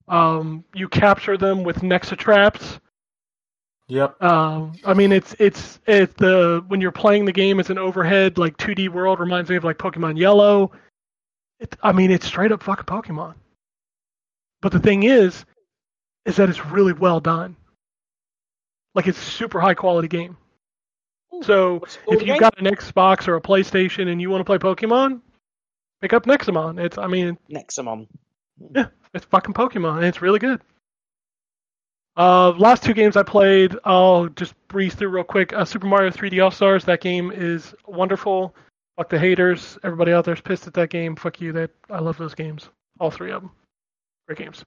Um, 0.08 0.64
you 0.74 0.88
capture 0.88 1.36
them 1.36 1.62
with 1.64 1.78
Nexa 1.78 2.16
traps. 2.16 2.80
Yep. 3.90 4.22
Um, 4.22 4.72
I 4.84 4.94
mean, 4.94 5.10
it's 5.10 5.34
it's 5.40 5.80
it's 5.86 6.14
the 6.14 6.64
when 6.68 6.80
you're 6.80 6.92
playing 6.92 7.24
the 7.24 7.32
game, 7.32 7.58
it's 7.58 7.70
an 7.70 7.78
overhead 7.78 8.38
like 8.38 8.56
2D 8.56 8.88
world. 8.88 9.18
Reminds 9.18 9.50
me 9.50 9.56
of 9.56 9.64
like 9.64 9.78
Pokemon 9.78 10.16
Yellow. 10.16 10.70
It, 11.58 11.76
I 11.82 11.90
mean, 11.92 12.12
it's 12.12 12.24
straight 12.24 12.52
up 12.52 12.62
fucking 12.62 12.86
Pokemon. 12.86 13.34
But 14.62 14.72
the 14.72 14.78
thing 14.78 15.02
is, 15.02 15.44
is 16.24 16.36
that 16.36 16.48
it's 16.48 16.64
really 16.66 16.92
well 16.92 17.18
done. 17.18 17.56
Like 18.94 19.08
it's 19.08 19.18
a 19.18 19.30
super 19.30 19.60
high 19.60 19.74
quality 19.74 20.08
game. 20.08 20.36
So 21.42 21.78
What's 21.78 21.96
it 21.96 22.04
called 22.04 22.22
if 22.22 22.28
you've 22.28 22.38
got 22.38 22.58
an 22.58 22.66
Xbox 22.66 23.26
or 23.26 23.34
a 23.36 23.40
PlayStation 23.40 24.10
and 24.10 24.20
you 24.20 24.30
want 24.30 24.40
to 24.40 24.44
play 24.44 24.58
Pokemon, 24.58 25.20
pick 26.00 26.12
up 26.12 26.26
Nexomon. 26.26 26.78
It's 26.78 26.96
I 26.96 27.08
mean 27.08 27.36
Nexomon. 27.50 28.06
Yeah, 28.74 28.86
it's 29.14 29.24
fucking 29.24 29.54
Pokemon 29.54 29.96
and 29.96 30.06
it's 30.06 30.22
really 30.22 30.38
good. 30.38 30.60
Uh, 32.16 32.50
last 32.52 32.82
two 32.82 32.94
games 32.94 33.16
I 33.16 33.22
played, 33.22 33.76
I'll 33.84 34.28
just 34.28 34.54
breeze 34.68 34.94
through 34.94 35.08
real 35.08 35.24
quick. 35.24 35.52
Uh, 35.52 35.64
Super 35.64 35.86
Mario 35.86 36.10
3D 36.10 36.42
All 36.42 36.50
Stars. 36.50 36.84
That 36.84 37.00
game 37.00 37.30
is 37.30 37.74
wonderful. 37.86 38.54
Fuck 38.96 39.08
the 39.08 39.18
haters. 39.18 39.78
Everybody 39.84 40.12
out 40.12 40.24
there's 40.24 40.40
pissed 40.40 40.66
at 40.66 40.74
that 40.74 40.90
game. 40.90 41.16
Fuck 41.16 41.40
you. 41.40 41.52
That 41.52 41.70
I 41.88 42.00
love 42.00 42.18
those 42.18 42.34
games. 42.34 42.68
All 42.98 43.10
three 43.10 43.30
of 43.30 43.42
them. 43.42 43.50
Great 44.26 44.38
games. 44.38 44.64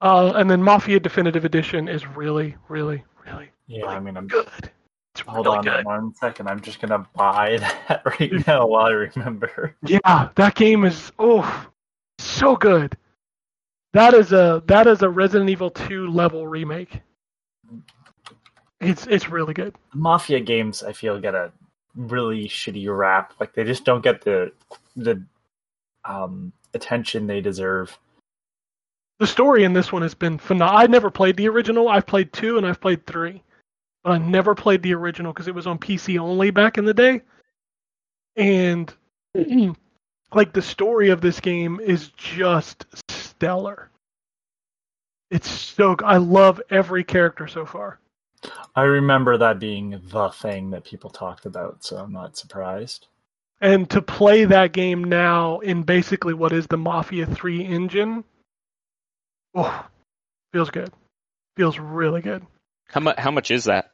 Uh, 0.00 0.32
and 0.36 0.50
then 0.50 0.62
Mafia 0.62 0.98
Definitive 0.98 1.44
Edition 1.44 1.88
is 1.88 2.06
really, 2.06 2.56
really, 2.68 3.04
really 3.26 3.50
Yeah, 3.66 3.86
I 3.86 4.00
mean, 4.00 4.16
I'm 4.16 4.26
good. 4.26 4.70
It's 5.14 5.20
Hold 5.26 5.46
really 5.46 5.58
on 5.58 5.64
good. 5.64 5.84
one 5.84 6.14
second. 6.14 6.48
I'm 6.48 6.60
just 6.60 6.80
gonna 6.80 7.06
buy 7.14 7.58
that 7.88 8.02
right 8.04 8.46
now 8.46 8.66
while 8.66 8.86
I 8.86 8.90
remember. 8.90 9.74
Yeah, 9.84 10.28
that 10.34 10.54
game 10.54 10.84
is 10.84 11.12
oh 11.18 11.66
so 12.18 12.56
good. 12.56 12.96
That 13.92 14.14
is 14.14 14.32
a 14.32 14.62
that 14.66 14.86
is 14.86 15.02
a 15.02 15.10
Resident 15.10 15.50
Evil 15.50 15.70
2 15.70 16.08
level 16.08 16.46
remake. 16.46 17.00
It's 18.80 19.06
it's 19.06 19.28
really 19.28 19.54
good. 19.54 19.74
Mafia 19.94 20.40
games, 20.40 20.82
I 20.82 20.92
feel, 20.92 21.20
get 21.20 21.34
a 21.34 21.52
really 21.94 22.46
shitty 22.46 22.96
rap. 22.96 23.34
Like 23.40 23.52
they 23.52 23.64
just 23.64 23.84
don't 23.84 24.02
get 24.02 24.22
the 24.22 24.52
the 24.96 25.22
um, 26.04 26.52
attention 26.74 27.26
they 27.26 27.40
deserve. 27.40 27.96
The 29.18 29.26
story 29.26 29.64
in 29.64 29.74
this 29.74 29.92
one 29.92 30.02
has 30.02 30.14
been 30.14 30.38
phenomenal. 30.38 30.80
I 30.80 30.86
never 30.86 31.10
played 31.10 31.36
the 31.36 31.48
original. 31.48 31.88
I've 31.88 32.06
played 32.06 32.32
2 32.32 32.56
and 32.56 32.66
I've 32.66 32.80
played 32.80 33.06
3. 33.06 33.42
But 34.02 34.12
I 34.12 34.18
never 34.18 34.54
played 34.54 34.82
the 34.82 34.94
original 34.94 35.32
because 35.32 35.46
it 35.46 35.54
was 35.54 35.66
on 35.66 35.78
PC 35.78 36.18
only 36.18 36.50
back 36.50 36.78
in 36.78 36.86
the 36.86 36.94
day. 36.94 37.20
And 38.36 38.92
like 40.32 40.54
the 40.54 40.62
story 40.62 41.10
of 41.10 41.20
this 41.20 41.38
game 41.38 41.80
is 41.80 42.08
just 42.16 42.86
stellar. 43.40 43.90
It's 45.30 45.48
so 45.48 45.96
I 46.04 46.18
love 46.18 46.60
every 46.68 47.04
character 47.04 47.48
so 47.48 47.64
far. 47.64 47.98
I 48.76 48.82
remember 48.82 49.38
that 49.38 49.58
being 49.58 50.00
the 50.10 50.28
thing 50.28 50.70
that 50.70 50.84
people 50.84 51.08
talked 51.08 51.46
about, 51.46 51.82
so 51.82 51.96
I'm 51.96 52.12
not 52.12 52.36
surprised. 52.36 53.06
And 53.60 53.88
to 53.90 54.02
play 54.02 54.44
that 54.46 54.72
game 54.72 55.04
now 55.04 55.60
in 55.60 55.82
basically 55.82 56.34
what 56.34 56.52
is 56.52 56.66
the 56.66 56.76
Mafia 56.76 57.26
3 57.26 57.64
engine, 57.64 58.24
oh, 59.54 59.86
feels 60.52 60.70
good. 60.70 60.90
Feels 61.56 61.78
really 61.78 62.22
good. 62.22 62.44
How 62.88 63.00
much? 63.00 63.18
How 63.18 63.30
much 63.30 63.50
is 63.50 63.64
that? 63.64 63.92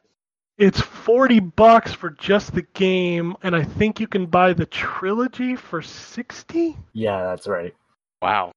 It's 0.57 0.81
40 0.81 1.39
bucks 1.39 1.93
for 1.93 2.09
just 2.09 2.53
the 2.53 2.63
game, 2.73 3.35
and 3.43 3.55
I 3.55 3.63
think 3.63 3.99
you 3.99 4.07
can 4.07 4.25
buy 4.25 4.53
the 4.53 4.65
trilogy 4.65 5.55
for 5.55 5.81
60. 5.81 6.75
Yeah, 6.93 7.23
that's 7.25 7.47
right. 7.47 7.75
Wow. 8.21 8.51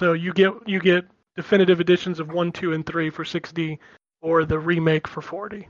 So 0.00 0.14
you 0.14 0.32
get 0.32 0.54
you 0.66 0.80
get 0.80 1.04
definitive 1.36 1.78
editions 1.78 2.20
of 2.20 2.32
1, 2.32 2.52
2, 2.52 2.72
and 2.72 2.86
3 2.86 3.10
for 3.10 3.22
60 3.22 3.78
or 4.22 4.46
the 4.46 4.58
remake 4.58 5.06
for 5.06 5.20
40. 5.20 5.68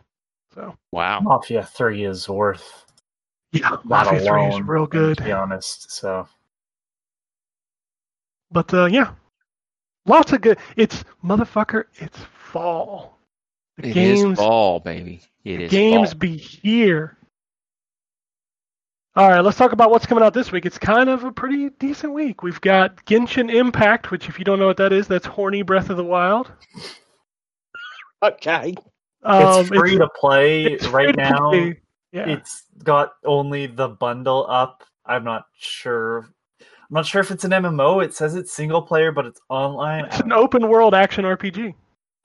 So, 0.55 0.77
Wow. 0.93 1.19
Mafia 1.21 1.65
Three 1.65 2.05
is 2.05 2.29
worth 2.29 2.85
yeah, 3.51 3.71
that 3.71 3.85
Mafia 3.85 4.21
3 4.21 4.47
is 4.47 4.61
real 4.63 4.87
good. 4.87 5.19
To 5.19 5.25
be 5.25 5.33
honest, 5.33 5.91
so 5.91 6.29
But 8.53 8.73
uh, 8.73 8.85
yeah, 8.87 9.15
lots 10.07 10.33
of 10.33 10.43
good. 10.43 10.59
It's 10.77 11.05
motherfucker. 11.25 11.87
It's 11.97 12.19
fall. 12.53 13.19
The 13.79 13.89
It 13.89 13.97
is 13.97 14.23
games, 14.23 14.39
ball, 14.39 14.79
baby. 14.79 15.23
It 15.45 15.57
the 15.57 15.65
is 15.65 15.71
games 15.73 16.15
ball. 16.15 16.21
be 16.21 16.37
here. 16.37 17.17
All 19.17 19.29
right, 19.29 19.41
let's 19.41 19.59
talk 19.59 19.73
about 19.73 19.91
what's 19.91 20.07
coming 20.07 20.23
out 20.23 20.35
this 20.35 20.53
week. 20.53 20.65
It's 20.67 20.79
kind 20.79 21.09
of 21.09 21.25
a 21.25 21.33
pretty 21.33 21.71
decent 21.81 22.13
week. 22.13 22.43
We've 22.45 22.61
got 22.61 23.05
Genshin 23.07 23.53
Impact, 23.53 24.11
which, 24.13 24.29
if 24.29 24.39
you 24.39 24.45
don't 24.45 24.61
know 24.61 24.67
what 24.67 24.77
that 24.77 24.93
is, 24.93 25.09
that's 25.09 25.27
horny 25.27 25.63
Breath 25.63 25.91
of 25.91 25.97
the 25.97 26.05
Wild. 26.05 26.53
Okay. 28.23 28.75
Um, 29.23 29.61
it's 29.61 29.69
free 29.69 29.99
to 29.99 30.09
play 30.19 30.77
right 30.91 31.07
to 31.07 31.13
now. 31.17 31.51
play. 31.51 31.81
Yeah, 32.13 32.29
It's 32.29 32.65
got 32.85 33.13
only 33.25 33.67
the 33.67 33.89
bundle 33.89 34.47
up. 34.49 34.83
I'm 35.07 35.25
not 35.25 35.45
sure. 35.59 36.29
I'm 36.61 36.95
not 36.95 37.07
sure 37.07 37.21
if 37.21 37.31
it's 37.31 37.45
an 37.45 37.51
MMO. 37.53 38.05
It 38.05 38.15
says 38.15 38.35
it's 38.35 38.53
single 38.53 38.83
player, 38.83 39.11
but 39.13 39.27
it's 39.27 39.41
online. 39.49 40.05
it's 40.07 40.21
an 40.21 40.33
open 40.33 40.69
world 40.69 40.95
action 40.95 41.25
RPG. 41.25 41.75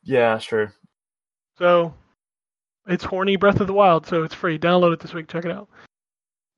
Yeah, 0.04 0.38
sure. 0.38 0.74
So 1.58 1.94
it's 2.88 3.04
horny 3.04 3.36
Breath 3.38 3.60
of 3.60 3.68
the 3.68 3.74
Wild, 3.74 4.06
so 4.06 4.24
it's 4.24 4.34
free. 4.36 4.58
Download 4.60 4.94
it 4.94 5.00
this 5.00 5.14
week. 5.14 5.28
Check 5.28 5.46
it 5.46 5.52
out. 5.52 5.68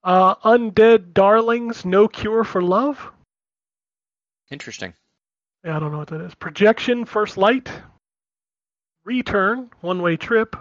Uh, 0.07 0.35
Undead 0.35 1.13
Darlings, 1.13 1.83
No 1.83 2.07
Cure 2.07 2.45
for 2.45 2.61
Love. 2.61 3.11
Interesting. 4.49 4.93
Yeah, 5.65 5.75
I 5.75 5.79
don't 5.81 5.91
know 5.91 5.97
what 5.97 6.07
that 6.07 6.21
is. 6.21 6.33
Projection, 6.33 7.03
First 7.03 7.35
Light. 7.35 7.69
Return, 9.03 9.69
One 9.81 10.01
Way 10.01 10.15
Trip. 10.15 10.55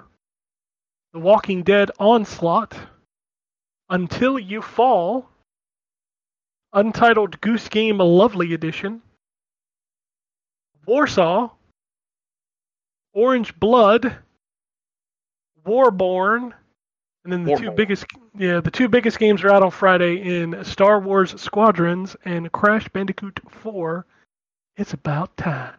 The 1.12 1.20
Walking 1.20 1.62
Dead 1.62 1.92
Onslaught. 2.00 2.76
Until 3.88 4.36
You 4.36 4.62
Fall. 4.62 5.30
Untitled 6.72 7.40
Goose 7.40 7.68
Game 7.68 8.00
a 8.00 8.04
Lovely 8.04 8.52
Edition. 8.52 9.00
Warsaw. 10.86 11.50
Orange 13.12 13.56
Blood. 13.60 14.16
Warborn. 15.64 16.52
And 17.26 17.32
then 17.32 17.42
the 17.42 17.56
two 17.56 17.62
Warborn. 17.64 17.76
biggest 17.76 18.04
yeah, 18.38 18.60
the 18.60 18.70
two 18.70 18.88
biggest 18.88 19.18
games 19.18 19.42
are 19.42 19.50
out 19.50 19.64
on 19.64 19.72
Friday 19.72 20.18
in 20.40 20.62
Star 20.64 21.00
Wars 21.00 21.34
Squadrons 21.40 22.14
and 22.24 22.52
Crash 22.52 22.88
Bandicoot 22.90 23.40
4. 23.50 24.06
It's 24.76 24.92
about 24.92 25.36
time. 25.36 25.74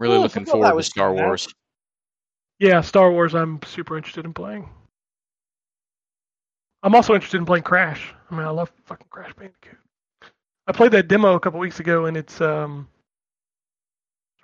Really 0.00 0.16
Oh, 0.16 0.22
looking 0.22 0.44
forward 0.44 0.76
to 0.76 0.82
Star 0.82 1.10
coming 1.10 1.20
out. 1.22 1.26
Wars. 1.28 1.54
Yeah, 2.58 2.80
Star 2.80 3.12
Wars 3.12 3.32
I'm 3.32 3.60
super 3.64 3.96
interested 3.96 4.24
in 4.24 4.34
playing. 4.34 4.68
I'm 6.82 6.96
also 6.96 7.14
interested 7.14 7.36
in 7.38 7.46
playing 7.46 7.62
Crash. 7.62 8.12
I 8.28 8.34
mean, 8.34 8.44
I 8.44 8.50
love 8.50 8.72
fucking 8.84 9.06
Crash 9.08 9.32
Bandicoot. 9.34 9.78
I 10.66 10.72
played 10.72 10.90
that 10.92 11.06
demo 11.06 11.34
a 11.34 11.40
couple 11.40 11.60
weeks 11.60 11.78
ago 11.78 12.06
and 12.06 12.16
it's 12.16 12.40
um 12.40 12.88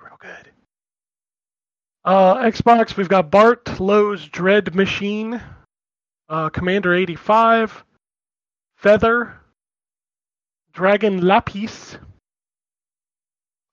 real 0.01 0.17
good. 0.21 0.53
Uh 2.05 2.37
Xbox, 2.37 2.97
we've 2.97 3.09
got 3.09 3.33
Bartlow's 3.33 4.29
Dread 4.29 4.77
Machine, 4.77 5.43
uh 6.29 6.51
Commander 6.51 6.95
85, 6.95 7.85
Feather, 8.77 9.37
Dragon 10.73 11.23
Lapis. 11.23 11.97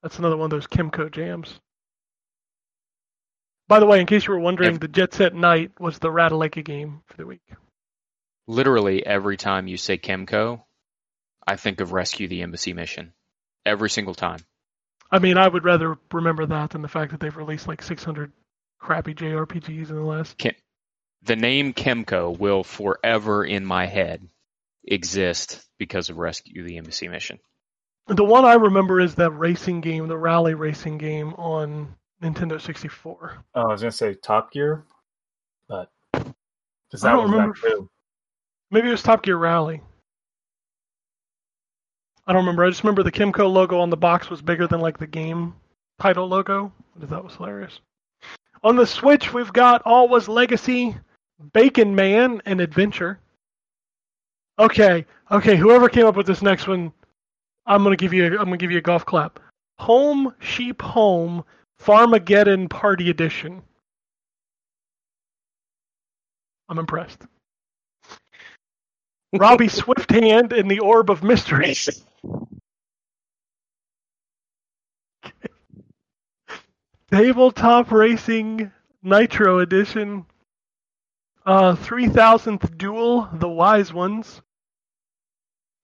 That's 0.01 0.19
another 0.19 0.37
one 0.37 0.45
of 0.45 0.51
those 0.51 0.67
Kemco 0.67 1.11
jams. 1.11 1.59
By 3.67 3.79
the 3.79 3.87
way, 3.87 3.99
in 3.99 4.05
case 4.05 4.27
you 4.27 4.33
were 4.33 4.39
wondering, 4.39 4.77
the 4.77 4.87
Jet 4.87 5.13
Set 5.13 5.33
Knight 5.33 5.71
was 5.79 5.97
the 5.97 6.09
Ratalaika 6.09 6.63
game 6.63 7.01
for 7.07 7.17
the 7.17 7.25
week. 7.25 7.41
Literally 8.47 9.03
every 9.03 9.37
time 9.37 9.67
you 9.67 9.77
say 9.77 9.97
Kemco, 9.97 10.61
I 11.47 11.55
think 11.55 11.79
of 11.79 11.91
Rescue 11.91 12.27
the 12.27 12.43
Embassy 12.43 12.73
Mission. 12.73 13.13
Every 13.65 13.89
single 13.89 14.13
time. 14.13 14.39
I 15.11 15.17
mean, 15.17 15.37
I 15.37 15.47
would 15.47 15.63
rather 15.63 15.97
remember 16.11 16.45
that 16.45 16.71
than 16.71 16.83
the 16.83 16.87
fact 16.87 17.11
that 17.11 17.19
they've 17.19 17.35
released 17.35 17.67
like 17.67 17.81
600 17.81 18.31
crappy 18.79 19.15
JRPGs 19.15 19.89
in 19.89 19.95
the 19.95 20.01
last. 20.01 20.37
The 21.25 21.35
name 21.35 21.73
Kemco 21.73 22.37
will 22.37 22.63
forever 22.63 23.43
in 23.43 23.65
my 23.65 23.87
head 23.87 24.27
exist 24.83 25.65
because 25.79 26.09
of 26.09 26.17
Rescue 26.17 26.63
the 26.63 26.77
Embassy 26.77 27.07
mission. 27.07 27.39
The 28.07 28.23
one 28.23 28.45
I 28.45 28.53
remember 28.53 28.99
is 28.99 29.15
that 29.15 29.31
racing 29.31 29.81
game, 29.81 30.07
the 30.07 30.17
rally 30.17 30.53
racing 30.53 30.99
game 30.99 31.33
on 31.33 31.95
Nintendo 32.21 32.61
64. 32.61 33.43
Oh, 33.55 33.61
I 33.61 33.65
was 33.65 33.81
gonna 33.81 33.91
say 33.91 34.13
Top 34.13 34.51
Gear, 34.51 34.85
but 35.67 35.89
because 36.13 37.03
I 37.03 37.09
that 37.09 37.15
don't 37.17 37.31
remember 37.31 37.57
that 37.63 37.69
too. 37.69 37.89
Maybe 38.69 38.89
it 38.89 38.91
was 38.91 39.01
Top 39.01 39.23
Gear 39.23 39.37
Rally. 39.37 39.81
I 42.27 42.33
don't 42.33 42.43
remember. 42.43 42.65
I 42.65 42.69
just 42.69 42.83
remember 42.83 43.03
the 43.03 43.11
Kemco 43.11 43.51
logo 43.51 43.79
on 43.79 43.89
the 43.89 43.97
box 43.97 44.29
was 44.29 44.41
bigger 44.41 44.67
than 44.67 44.79
like 44.79 44.99
the 44.99 45.07
game 45.07 45.55
title 45.99 46.27
logo. 46.27 46.71
That 46.97 47.23
was 47.23 47.35
hilarious. 47.35 47.79
On 48.63 48.75
the 48.75 48.85
Switch, 48.85 49.33
we've 49.33 49.53
got 49.53 49.81
Alwa's 49.85 50.27
Legacy, 50.27 50.95
Bacon 51.53 51.95
Man, 51.95 52.41
and 52.45 52.61
Adventure. 52.61 53.19
Okay, 54.57 55.05
okay. 55.31 55.55
Whoever 55.55 55.89
came 55.89 56.05
up 56.05 56.15
with 56.15 56.27
this 56.27 56.41
next 56.41 56.67
one, 56.67 56.93
I'm 57.65 57.83
gonna 57.83 57.97
give 57.97 58.13
you. 58.13 58.25
A, 58.25 58.27
I'm 58.39 58.45
gonna 58.45 58.57
give 58.57 58.71
you 58.71 58.77
a 58.77 58.81
golf 58.81 59.05
clap. 59.05 59.39
Home 59.79 60.33
Sheep 60.39 60.81
Home 60.81 61.43
Farmageddon 61.81 62.69
Party 62.69 63.09
Edition. 63.09 63.61
I'm 66.69 66.79
impressed. 66.79 67.21
Robbie 69.33 69.67
Swifthand 69.67 70.53
in 70.53 70.69
the 70.69 70.79
Orb 70.79 71.09
of 71.09 71.21
Mystery. 71.23 71.75
Tabletop 77.11 77.91
Racing 77.91 78.71
Nitro 79.03 79.59
Edition. 79.59 80.25
Uh, 81.45 81.75
3000th 81.75 82.77
Duel, 82.77 83.29
The 83.33 83.47
Wise 83.47 83.93
Ones. 83.93 84.41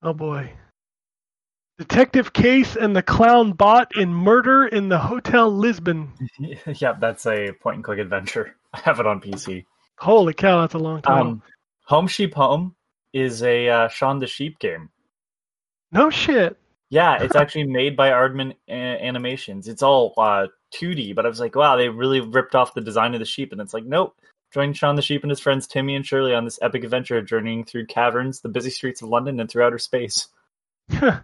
Oh 0.02 0.12
boy. 0.12 0.52
Detective 1.78 2.32
Case 2.32 2.76
and 2.76 2.94
the 2.94 3.02
Clown 3.02 3.52
Bot 3.52 3.96
in 3.96 4.12
Murder 4.12 4.66
in 4.66 4.88
the 4.88 4.98
Hotel 4.98 5.50
Lisbon. 5.50 6.12
yeah, 6.76 6.94
that's 7.00 7.26
a 7.26 7.52
point 7.60 7.76
and 7.76 7.84
click 7.84 7.98
adventure. 7.98 8.56
I 8.72 8.80
have 8.80 9.00
it 9.00 9.06
on 9.06 9.20
PC. 9.20 9.64
Holy 9.98 10.34
cow, 10.34 10.60
that's 10.60 10.74
a 10.74 10.78
long 10.78 11.02
time. 11.02 11.26
Um, 11.26 11.42
Home 11.84 12.08
Sheep 12.08 12.34
Home 12.34 12.74
is 13.12 13.42
a 13.42 13.68
uh, 13.68 13.88
Shaun 13.88 14.18
the 14.18 14.26
Sheep 14.26 14.58
game. 14.58 14.88
no 15.92 16.10
shit. 16.10 16.56
Yeah, 16.90 17.22
it's 17.22 17.36
actually 17.36 17.64
made 17.64 17.96
by 17.96 18.10
Aardman 18.10 18.54
A- 18.68 18.72
Animations. 18.72 19.68
It's 19.68 19.82
all 19.82 20.12
uh, 20.18 20.48
2D, 20.74 21.14
but 21.14 21.24
I 21.24 21.28
was 21.28 21.40
like, 21.40 21.54
wow, 21.54 21.76
they 21.76 21.88
really 21.88 22.20
ripped 22.20 22.54
off 22.54 22.74
the 22.74 22.80
design 22.80 23.14
of 23.14 23.20
the 23.20 23.26
sheep. 23.26 23.52
And 23.52 23.60
it's 23.60 23.72
like, 23.72 23.84
nope. 23.84 24.14
Join 24.52 24.74
Shaun 24.74 24.96
the 24.96 25.02
Sheep 25.02 25.22
and 25.22 25.30
his 25.30 25.40
friends 25.40 25.66
Timmy 25.66 25.96
and 25.96 26.04
Shirley 26.04 26.34
on 26.34 26.44
this 26.44 26.58
epic 26.60 26.84
adventure, 26.84 27.22
journeying 27.22 27.64
through 27.64 27.86
caverns, 27.86 28.40
the 28.40 28.50
busy 28.50 28.68
streets 28.68 29.00
of 29.00 29.08
London, 29.08 29.40
and 29.40 29.50
through 29.50 29.64
outer 29.64 29.78
space. 29.78 30.28
uh, 30.92 31.20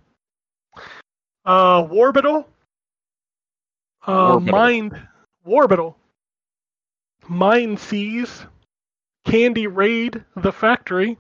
Warbital. 1.45 2.47
Uh, 4.07 4.37
Warbital. 4.39 4.51
Mind. 4.51 5.09
Warbital. 5.47 5.95
Mind 7.29 7.79
Seize. 7.79 8.47
Candy 9.27 9.67
Raid 9.67 10.25
The 10.37 10.53
Factory. 10.53 11.19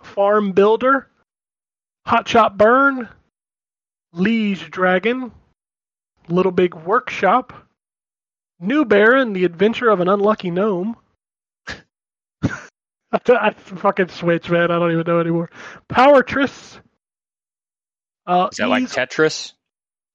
Farm 0.00 0.52
Builder. 0.52 1.08
Hot 2.06 2.28
Shot 2.28 2.56
Burn. 2.56 3.08
Liege 4.12 4.70
Dragon. 4.70 5.32
Little 6.28 6.52
Big 6.52 6.76
Workshop. 6.76 7.67
Nubarron, 8.62 9.34
The 9.34 9.44
Adventure 9.44 9.88
of 9.88 10.00
an 10.00 10.08
Unlucky 10.08 10.50
Gnome. 10.50 10.96
I, 12.42 12.58
I 13.12 13.50
fucking 13.52 14.08
switch, 14.08 14.50
man. 14.50 14.70
I 14.70 14.78
don't 14.78 14.92
even 14.92 15.04
know 15.06 15.20
anymore. 15.20 15.50
Power 15.88 16.22
Triss. 16.22 16.78
Uh, 18.26 18.48
Is 18.52 18.58
that 18.58 18.68
like 18.68 18.84
Tetris? 18.84 19.52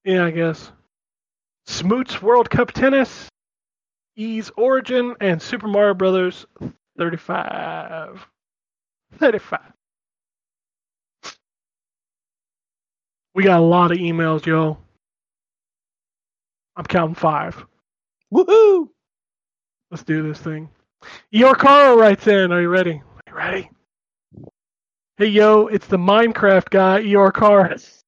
yeah, 0.04 0.24
I 0.26 0.30
guess. 0.30 0.70
Smoots 1.66 2.20
World 2.22 2.50
Cup 2.50 2.72
Tennis, 2.72 3.28
Ys 4.16 4.50
Origin, 4.56 5.14
and 5.20 5.40
Super 5.42 5.66
Mario 5.66 5.94
Brothers 5.94 6.46
35. 6.98 8.24
35. 9.18 9.60
We 13.34 13.42
got 13.42 13.58
a 13.58 13.64
lot 13.64 13.90
of 13.90 13.98
emails, 13.98 14.46
yo. 14.46 14.78
I'm 16.76 16.84
counting 16.84 17.14
five. 17.16 17.64
Woohoo! 18.34 18.88
Let's 19.92 20.02
do 20.02 20.26
this 20.26 20.40
thing. 20.40 20.68
Yorkaro 21.32 21.96
writes 21.96 22.26
in. 22.26 22.50
Are 22.50 22.60
you 22.60 22.68
ready? 22.68 23.00
Are 23.00 23.22
you 23.28 23.34
ready? 23.34 23.70
Hey, 25.16 25.26
yo, 25.26 25.68
it's 25.68 25.86
the 25.86 25.98
Minecraft 25.98 26.68
guy, 26.70 27.02
Yorkar. 27.02 28.02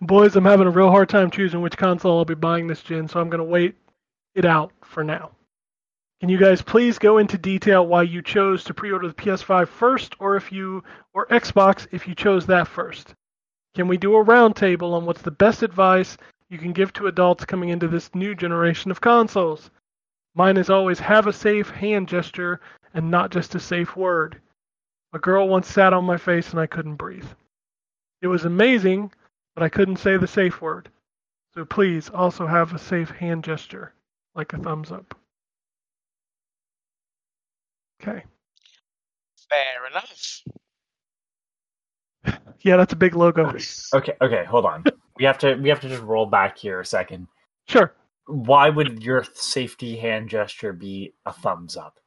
Boys, 0.00 0.36
I'm 0.36 0.46
having 0.46 0.66
a 0.66 0.70
real 0.70 0.88
hard 0.88 1.10
time 1.10 1.30
choosing 1.30 1.60
which 1.60 1.76
console 1.76 2.16
I'll 2.16 2.24
be 2.24 2.34
buying 2.34 2.66
this 2.66 2.82
gen, 2.82 3.08
so 3.08 3.20
I'm 3.20 3.28
going 3.28 3.38
to 3.38 3.44
wait 3.44 3.76
it 4.34 4.46
out 4.46 4.72
for 4.82 5.04
now. 5.04 5.32
Can 6.20 6.30
you 6.30 6.38
guys 6.38 6.62
please 6.62 6.98
go 6.98 7.18
into 7.18 7.36
detail 7.36 7.86
why 7.86 8.02
you 8.02 8.22
chose 8.22 8.64
to 8.64 8.74
pre-order 8.74 9.08
the 9.08 9.14
PS5 9.14 9.68
first, 9.68 10.14
or 10.18 10.36
if 10.36 10.50
you 10.50 10.82
or 11.12 11.26
Xbox 11.26 11.86
if 11.92 12.08
you 12.08 12.14
chose 12.14 12.46
that 12.46 12.68
first? 12.68 13.14
Can 13.74 13.86
we 13.86 13.98
do 13.98 14.16
a 14.16 14.24
roundtable 14.24 14.94
on 14.94 15.04
what's 15.04 15.22
the 15.22 15.30
best 15.30 15.62
advice 15.62 16.16
you 16.50 16.58
can 16.58 16.72
give 16.72 16.92
to 16.94 17.06
adults 17.06 17.44
coming 17.44 17.70
into 17.70 17.88
this 17.88 18.14
new 18.14 18.34
generation 18.34 18.90
of 18.90 19.00
consoles? 19.00 19.70
Mine 20.34 20.56
is 20.56 20.68
always 20.68 20.98
have 20.98 21.26
a 21.26 21.32
safe 21.32 21.70
hand 21.70 22.08
gesture 22.08 22.60
and 22.92 23.10
not 23.10 23.30
just 23.30 23.54
a 23.54 23.60
safe 23.60 23.96
word. 23.96 24.40
A 25.12 25.18
girl 25.18 25.48
once 25.48 25.68
sat 25.68 25.92
on 25.92 26.04
my 26.04 26.16
face 26.16 26.50
and 26.50 26.60
I 26.60 26.66
couldn't 26.66 26.96
breathe. 26.96 27.28
It 28.20 28.26
was 28.26 28.44
amazing, 28.44 29.12
but 29.54 29.62
I 29.62 29.68
couldn't 29.68 29.96
say 29.96 30.16
the 30.16 30.26
safe 30.26 30.60
word. 30.60 30.90
So 31.54 31.64
please 31.64 32.10
also 32.10 32.46
have 32.46 32.72
a 32.74 32.78
safe 32.78 33.10
hand 33.10 33.44
gesture, 33.44 33.92
like 34.34 34.52
a 34.52 34.58
thumbs 34.58 34.92
up. 34.92 35.14
Okay. 38.02 38.24
Fair 39.48 39.86
enough. 39.90 40.42
Yeah, 42.62 42.76
that's 42.76 42.92
a 42.92 42.96
big 42.96 43.16
logo. 43.16 43.54
Okay, 43.94 44.12
okay, 44.20 44.44
hold 44.44 44.66
on. 44.66 44.84
We 45.20 45.26
have 45.26 45.38
to 45.38 45.54
we 45.56 45.68
have 45.68 45.80
to 45.80 45.88
just 45.88 46.02
roll 46.02 46.24
back 46.24 46.56
here 46.56 46.80
a 46.80 46.86
second. 46.86 47.28
Sure. 47.68 47.94
Why 48.26 48.70
would 48.70 49.02
your 49.02 49.24
safety 49.34 49.96
hand 49.96 50.30
gesture 50.30 50.72
be 50.72 51.12
a 51.26 51.32
thumbs 51.32 51.76
up? 51.76 52.00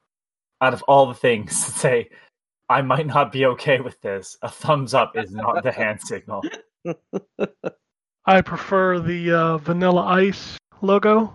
Out 0.61 0.73
of 0.73 0.81
all 0.83 1.05
the 1.05 1.13
things 1.13 1.63
to 1.65 1.71
say, 1.71 2.09
I 2.69 2.81
might 2.81 3.05
not 3.05 3.31
be 3.31 3.45
okay 3.45 3.79
with 3.81 4.01
this. 4.01 4.35
A 4.41 4.49
thumbs 4.49 4.95
up 4.95 5.15
is 5.15 5.31
not 5.31 5.61
the 5.61 5.71
hand 5.71 6.01
signal. 6.01 6.43
I 8.25 8.41
prefer 8.41 8.99
the 8.99 9.31
uh, 9.31 9.57
Vanilla 9.59 10.01
Ice 10.05 10.57
logo 10.81 11.33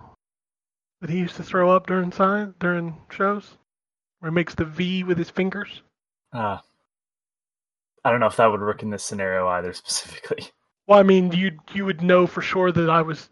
that 1.01 1.11
he 1.11 1.19
used 1.19 1.37
to 1.37 1.45
throw 1.45 1.71
up 1.71 1.87
during 1.87 2.11
sign 2.11 2.55
during 2.59 2.97
shows, 3.11 3.57
where 4.19 4.33
he 4.33 4.35
makes 4.35 4.55
the 4.55 4.65
V 4.65 5.05
with 5.05 5.17
his 5.17 5.31
fingers. 5.31 5.83
Uh, 6.33 6.59
I 8.05 8.11
don't 8.11 8.21
know 8.21 8.27
if 8.27 8.37
that 8.37 8.51
would 8.51 8.61
work 8.61 8.83
in 8.83 8.91
this 8.91 9.05
scenario 9.05 9.47
either 9.47 9.73
specifically. 9.75 10.51
Well, 10.89 10.99
I 10.99 11.03
mean, 11.03 11.33
you 11.33 11.59
you 11.75 11.85
would 11.85 12.03
know 12.03 12.27
for 12.27 12.41
sure 12.41 12.73
that 12.73 12.89
I 12.89 13.03
was 13.03 13.29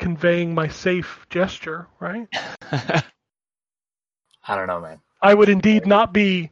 conveying 0.00 0.54
my 0.54 0.66
safe 0.66 1.24
gesture, 1.30 1.86
right? 2.00 2.28
I 2.72 3.02
don't 4.56 4.66
know, 4.66 4.80
man. 4.80 5.00
I 5.22 5.34
would 5.34 5.48
indeed 5.48 5.86
not 5.86 6.12
be 6.12 6.50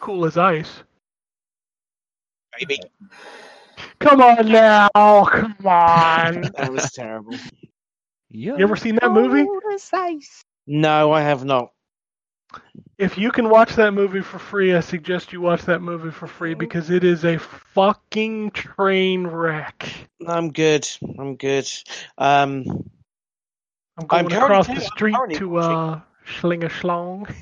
cool 0.00 0.26
as 0.26 0.36
ice. 0.36 0.82
Maybe. 2.60 2.78
Come 3.98 4.20
on 4.20 4.48
now, 4.48 4.88
come 4.94 5.56
on. 5.66 6.42
That 6.56 6.70
was 6.70 6.92
terrible. 6.92 7.38
You 8.30 8.56
ever 8.64 8.76
seen 8.76 8.96
that 8.96 9.10
movie? 9.10 9.48
No, 10.66 11.12
I 11.12 11.22
have 11.22 11.44
not. 11.44 11.73
If 12.96 13.18
you 13.18 13.32
can 13.32 13.48
watch 13.48 13.74
that 13.76 13.92
movie 13.92 14.20
for 14.20 14.38
free, 14.38 14.74
I 14.74 14.80
suggest 14.80 15.32
you 15.32 15.40
watch 15.40 15.62
that 15.62 15.82
movie 15.82 16.10
for 16.10 16.26
free 16.26 16.54
because 16.54 16.90
it 16.90 17.02
is 17.02 17.24
a 17.24 17.38
fucking 17.38 18.52
train 18.52 19.26
wreck. 19.26 19.92
I'm 20.26 20.52
good. 20.52 20.88
I'm 21.18 21.36
good. 21.36 21.68
Um, 22.16 22.88
I'm 23.98 24.06
going 24.06 24.32
I'm 24.32 24.42
across 24.42 24.68
the 24.68 24.80
street 24.80 25.16
to 25.34 25.56
uh, 25.58 26.00
Schling 26.24 26.64
a 26.64 26.68
Schlong. 26.68 27.32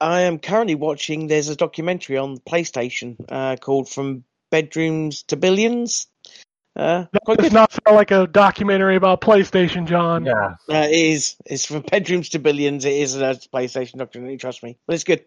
I 0.00 0.22
am 0.22 0.38
currently 0.38 0.74
watching. 0.74 1.26
There's 1.26 1.48
a 1.48 1.56
documentary 1.56 2.18
on 2.18 2.38
PlayStation 2.38 3.16
uh, 3.28 3.56
called 3.56 3.88
"From 3.88 4.24
Bedrooms 4.50 5.22
to 5.24 5.36
Billions." 5.36 6.08
Uh, 6.76 7.04
That 7.12 7.38
does 7.38 7.52
not 7.52 7.72
sound 7.72 7.96
like 7.96 8.10
a 8.10 8.26
documentary 8.26 8.96
about 8.96 9.20
PlayStation, 9.20 9.86
John. 9.86 10.24
Yeah, 10.24 10.56
Uh, 10.68 10.88
it 10.88 10.92
is. 10.92 11.36
It's 11.46 11.66
from 11.66 11.82
bedrooms 11.82 12.30
to 12.30 12.38
billions. 12.40 12.84
It 12.84 12.94
is 12.94 13.14
a 13.16 13.34
PlayStation 13.52 13.98
documentary. 13.98 14.36
Trust 14.38 14.62
me, 14.62 14.76
but 14.86 14.94
it's 14.94 15.04
good. 15.04 15.24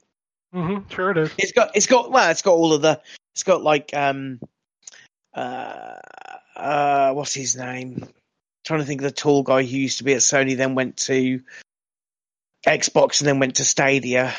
hmm 0.52 0.80
sure 0.90 1.12
it 1.12 1.18
is. 1.18 1.32
It's 1.38 1.52
got. 1.54 1.76
It's 1.76 1.88
got. 1.88 2.12
Well, 2.12 2.30
it's 2.32 2.42
got 2.42 2.54
all 2.54 2.74
of 2.74 2.82
the. 2.82 3.02
It's 3.34 3.44
got 3.44 3.62
like 3.64 3.94
um, 3.94 4.40
uh, 5.34 5.96
uh, 6.56 7.14
what's 7.14 7.34
his 7.34 7.56
name? 7.56 8.08
trying 8.66 8.82
to 8.82 8.86
think 8.86 9.00
of 9.00 9.06
the 9.06 9.12
tall 9.12 9.44
guy 9.44 9.64
who 9.64 9.78
used 9.78 10.00
to 10.00 10.04
be 10.04 10.14
at 10.14 10.20
Sony, 10.20 10.58
then 10.58 10.76
went 10.76 10.98
to 10.98 11.42
Xbox, 12.66 13.22
and 13.22 13.28
then 13.30 13.40
went 13.40 13.56
to 13.56 13.64
Stadia. 13.66 14.34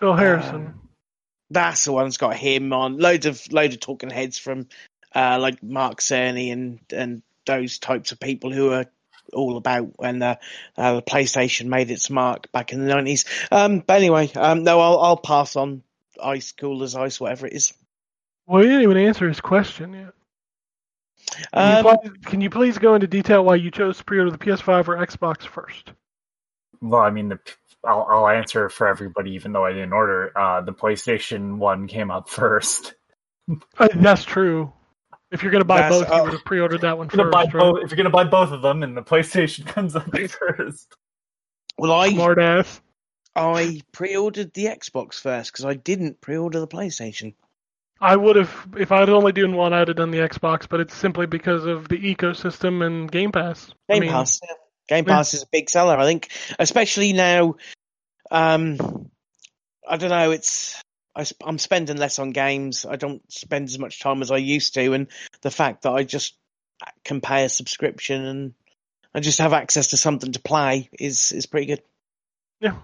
Phil 0.00 0.14
Harrison. 0.16 0.80
That's 1.50 1.84
the 1.84 1.92
one 1.92 2.04
that's 2.06 2.16
got 2.16 2.34
him 2.34 2.72
on. 2.72 2.96
Loads 2.96 3.26
of 3.26 3.52
loads 3.52 3.74
of 3.74 3.80
talking 3.80 4.08
heads 4.08 4.38
from 4.38 4.68
uh, 5.14 5.38
like 5.40 5.62
Mark 5.62 6.00
Cerny 6.00 6.52
and 6.52 6.80
and 6.90 7.22
those 7.46 7.78
types 7.78 8.12
of 8.12 8.20
people 8.20 8.52
who 8.52 8.72
are 8.72 8.86
all 9.32 9.56
about 9.56 9.98
when 9.98 10.20
the, 10.20 10.38
uh, 10.76 10.94
the 10.94 11.02
PlayStation 11.02 11.66
made 11.66 11.90
its 11.90 12.08
mark 12.10 12.50
back 12.52 12.72
in 12.72 12.80
the 12.80 12.94
nineties. 12.94 13.24
Um, 13.50 13.80
but 13.80 13.98
anyway, 13.98 14.30
um, 14.34 14.64
no, 14.64 14.80
I'll 14.80 14.98
I'll 14.98 15.16
pass 15.16 15.56
on 15.56 15.82
ice 16.22 16.52
cool 16.52 16.82
as 16.82 16.94
ice, 16.94 17.20
whatever 17.20 17.46
it 17.46 17.52
is. 17.52 17.74
Well, 18.46 18.62
you 18.62 18.70
didn't 18.70 18.84
even 18.84 18.96
answer 18.96 19.28
his 19.28 19.40
question 19.40 19.92
yet. 19.92 20.14
Can, 21.52 21.70
you 21.70 21.76
Um, 21.76 21.82
pl- 21.84 22.12
can 22.24 22.40
you 22.40 22.50
please 22.50 22.78
go 22.78 22.94
into 22.94 23.06
detail 23.06 23.44
why 23.44 23.56
you 23.56 23.70
chose 23.70 23.98
to 23.98 24.04
pre-order 24.04 24.30
the 24.30 24.38
PS5 24.38 24.88
or 24.88 24.96
Xbox 25.06 25.46
first? 25.46 25.92
Well, 26.80 27.02
I 27.02 27.10
mean, 27.10 27.28
the, 27.28 27.38
I'll, 27.84 28.06
I'll 28.08 28.28
answer 28.28 28.70
for 28.70 28.86
everybody, 28.88 29.32
even 29.32 29.52
though 29.52 29.64
I 29.66 29.72
didn't 29.72 29.92
order. 29.92 30.36
Uh, 30.36 30.62
the 30.62 30.72
PlayStation 30.72 31.58
One 31.58 31.86
came 31.86 32.10
up 32.10 32.28
first. 32.30 32.94
Uh, 33.76 33.88
that's 33.94 34.24
true. 34.24 34.72
If 35.30 35.42
you're 35.42 35.52
going 35.52 35.60
to 35.60 35.66
buy 35.66 35.82
That's- 35.82 36.00
both, 36.00 36.08
you 36.08 36.14
oh. 36.14 36.24
would 36.24 36.32
have 36.32 36.44
pre-ordered 36.44 36.80
that 36.82 36.96
one 36.96 37.08
If 37.08 37.14
you're 37.14 37.30
gonna 37.30 37.30
buy 37.30 37.42
right? 37.44 37.52
both, 37.52 37.84
if 37.84 37.90
you're 37.90 37.96
gonna 37.96 38.10
buy 38.10 38.24
both 38.24 38.50
of 38.50 38.62
them, 38.62 38.82
and 38.82 38.96
the 38.96 39.02
PlayStation 39.02 39.66
comes 39.74 39.94
up 39.94 40.08
first. 40.28 40.94
well, 41.76 41.92
I 41.92 42.10
Smart 42.10 42.38
ass. 42.38 42.80
I 43.36 43.82
pre-ordered 43.92 44.52
the 44.54 44.66
Xbox 44.66 45.14
first 45.20 45.52
because 45.52 45.64
I 45.64 45.74
didn't 45.74 46.20
pre-order 46.20 46.60
the 46.60 46.66
PlayStation. 46.66 47.34
I 48.00 48.16
would 48.16 48.36
have, 48.36 48.68
if 48.76 48.92
I 48.92 49.00
had 49.00 49.10
only 49.10 49.32
done 49.32 49.56
one, 49.56 49.72
I'd 49.72 49.88
have 49.88 49.96
done 49.96 50.10
the 50.10 50.18
Xbox, 50.18 50.68
but 50.68 50.80
it's 50.80 50.94
simply 50.94 51.26
because 51.26 51.64
of 51.66 51.88
the 51.88 51.98
ecosystem 51.98 52.84
and 52.84 53.10
Game 53.10 53.32
Pass. 53.32 53.72
I 53.88 53.94
Game 53.94 54.00
mean, 54.02 54.10
Pass. 54.10 54.40
Yeah. 54.42 54.54
Game 54.88 55.04
yeah. 55.06 55.14
Pass 55.16 55.34
is 55.34 55.42
a 55.42 55.46
big 55.50 55.68
seller, 55.68 55.96
I 55.96 56.04
think, 56.04 56.28
especially 56.58 57.12
now. 57.12 57.56
Um, 58.30 59.10
I 59.86 59.96
don't 59.96 60.10
know. 60.10 60.30
It's 60.30 60.80
I, 61.18 61.24
sp- 61.26 61.42
I'm 61.44 61.58
spending 61.58 61.96
less 61.96 62.20
on 62.20 62.30
games. 62.30 62.86
I 62.88 62.96
don't 62.96 63.20
spend 63.30 63.68
as 63.68 63.78
much 63.78 64.00
time 64.00 64.22
as 64.22 64.30
I 64.30 64.36
used 64.36 64.74
to, 64.74 64.92
and 64.92 65.08
the 65.42 65.50
fact 65.50 65.82
that 65.82 65.92
I 65.92 66.04
just 66.04 66.36
can 67.04 67.20
pay 67.20 67.44
a 67.44 67.48
subscription 67.48 68.24
and 68.24 68.54
I 69.12 69.20
just 69.20 69.40
have 69.40 69.52
access 69.52 69.88
to 69.88 69.96
something 69.96 70.32
to 70.32 70.40
play 70.40 70.88
is 70.92 71.32
is 71.32 71.46
pretty 71.46 71.66
good. 71.66 71.82
Yeah. 72.60 72.76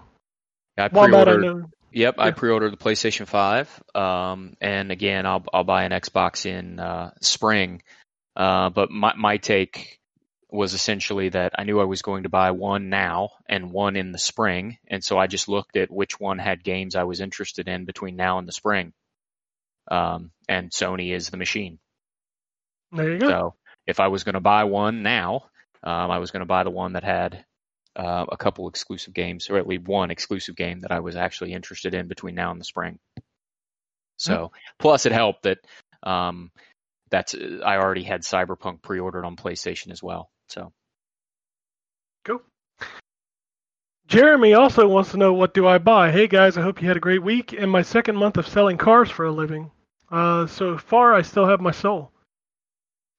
I 0.77 0.89
pre-ordered. 0.89 1.41
know. 1.41 1.69
Yep, 1.93 2.15
I 2.17 2.31
pre-ordered 2.31 2.73
the 2.73 2.77
PlayStation 2.77 3.25
Five, 3.25 3.69
um, 3.95 4.57
and 4.59 4.91
again, 4.91 5.25
I'll 5.25 5.45
I'll 5.53 5.63
buy 5.63 5.85
an 5.85 5.93
Xbox 5.93 6.45
in 6.45 6.77
uh, 6.77 7.11
spring. 7.21 7.83
Uh, 8.35 8.69
but 8.69 8.91
my 8.91 9.13
my 9.15 9.37
take 9.37 10.01
was 10.51 10.73
essentially 10.73 11.29
that 11.29 11.53
I 11.57 11.63
knew 11.63 11.79
I 11.79 11.85
was 11.85 12.01
going 12.01 12.23
to 12.23 12.29
buy 12.29 12.51
one 12.51 12.89
now 12.89 13.31
and 13.47 13.71
one 13.71 13.95
in 13.95 14.11
the 14.11 14.17
spring, 14.17 14.77
and 14.87 15.03
so 15.03 15.17
I 15.17 15.27
just 15.27 15.47
looked 15.47 15.75
at 15.75 15.91
which 15.91 16.19
one 16.19 16.39
had 16.39 16.63
games 16.63 16.95
I 16.95 17.03
was 17.03 17.19
interested 17.19 17.67
in 17.67 17.85
between 17.85 18.15
now 18.15 18.37
and 18.37 18.47
the 18.47 18.51
spring. 18.51 18.93
Um, 19.89 20.31
and 20.47 20.71
Sony 20.71 21.13
is 21.13 21.29
the 21.29 21.37
machine. 21.37 21.79
There 22.91 23.13
you 23.13 23.19
go. 23.19 23.27
So 23.27 23.55
if 23.87 23.99
I 23.99 24.07
was 24.07 24.23
going 24.23 24.33
to 24.33 24.39
buy 24.39 24.63
one 24.63 25.03
now, 25.03 25.45
um, 25.83 26.11
I 26.11 26.19
was 26.19 26.31
going 26.31 26.41
to 26.41 26.47
buy 26.47 26.63
the 26.63 26.71
one 26.71 26.93
that 26.93 27.03
had 27.03 27.45
uh, 27.95 28.25
a 28.31 28.37
couple 28.37 28.67
exclusive 28.67 29.13
games, 29.13 29.49
or 29.49 29.57
at 29.57 29.67
least 29.67 29.87
one 29.87 30.11
exclusive 30.11 30.55
game 30.55 30.81
that 30.81 30.91
I 30.91 30.99
was 30.99 31.15
actually 31.15 31.53
interested 31.53 31.93
in 31.93 32.07
between 32.07 32.35
now 32.35 32.51
and 32.51 32.59
the 32.59 32.65
spring. 32.65 32.99
So 34.17 34.51
plus 34.79 35.05
it 35.05 35.11
helped 35.11 35.43
that 35.43 35.59
um, 36.03 36.51
that's 37.11 37.35
I 37.35 37.77
already 37.77 38.03
had 38.03 38.21
Cyberpunk 38.21 38.81
pre-ordered 38.81 39.25
on 39.25 39.35
PlayStation 39.35 39.91
as 39.91 40.01
well. 40.01 40.29
So 40.47 40.71
Cool. 42.25 42.41
Jeremy 44.07 44.53
also 44.53 44.87
wants 44.87 45.11
to 45.11 45.17
know 45.17 45.33
what 45.33 45.53
do 45.53 45.67
I 45.67 45.77
buy? 45.79 46.11
Hey 46.11 46.27
guys, 46.27 46.57
I 46.57 46.61
hope 46.61 46.81
you 46.81 46.87
had 46.87 46.97
a 46.97 47.01
great 47.01 47.23
week 47.23 47.53
and 47.53 47.69
my 47.71 47.81
second 47.81 48.15
month 48.15 48.37
of 48.37 48.47
selling 48.47 48.77
cars 48.77 49.09
for 49.09 49.25
a 49.25 49.31
living. 49.31 49.71
Uh, 50.11 50.45
so 50.47 50.77
far, 50.77 51.13
I 51.13 51.23
still 51.23 51.47
have 51.47 51.61
my 51.61 51.71
soul. 51.71 52.11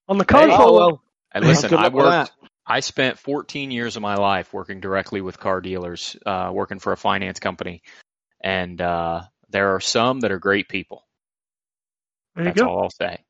On 0.09 0.19
the 0.19 0.25
Hey. 0.25 0.35
console, 0.35 0.69
Oh 0.69 0.73
well, 0.73 1.03
and 1.33 1.45
listen, 1.45 1.75
I 1.75 1.89
worked. 1.89 2.33
I 2.67 2.81
spent 2.81 3.19
14 3.19 3.71
years 3.71 3.97
of 3.97 4.03
my 4.03 4.17
life 4.17 4.53
working 4.53 4.81
directly 4.81 5.21
with 5.21 5.39
car 5.39 5.61
dealers, 5.61 6.17
uh, 6.27 6.51
working 6.53 6.79
for 6.81 6.93
a 6.93 6.97
finance 6.97 7.39
company, 7.41 7.83
and 8.41 8.81
uh, 8.81 9.23
there 9.51 9.75
are 9.75 9.81
some 9.81 10.21
that 10.21 10.33
are 10.33 10.39
great 10.39 10.69
people. 10.69 11.05
there 12.35 12.47
you 12.47 12.51
That's 12.51 12.61
go. 12.61 12.67
all 12.67 12.83
I'll 12.83 12.91
say. 12.91 13.25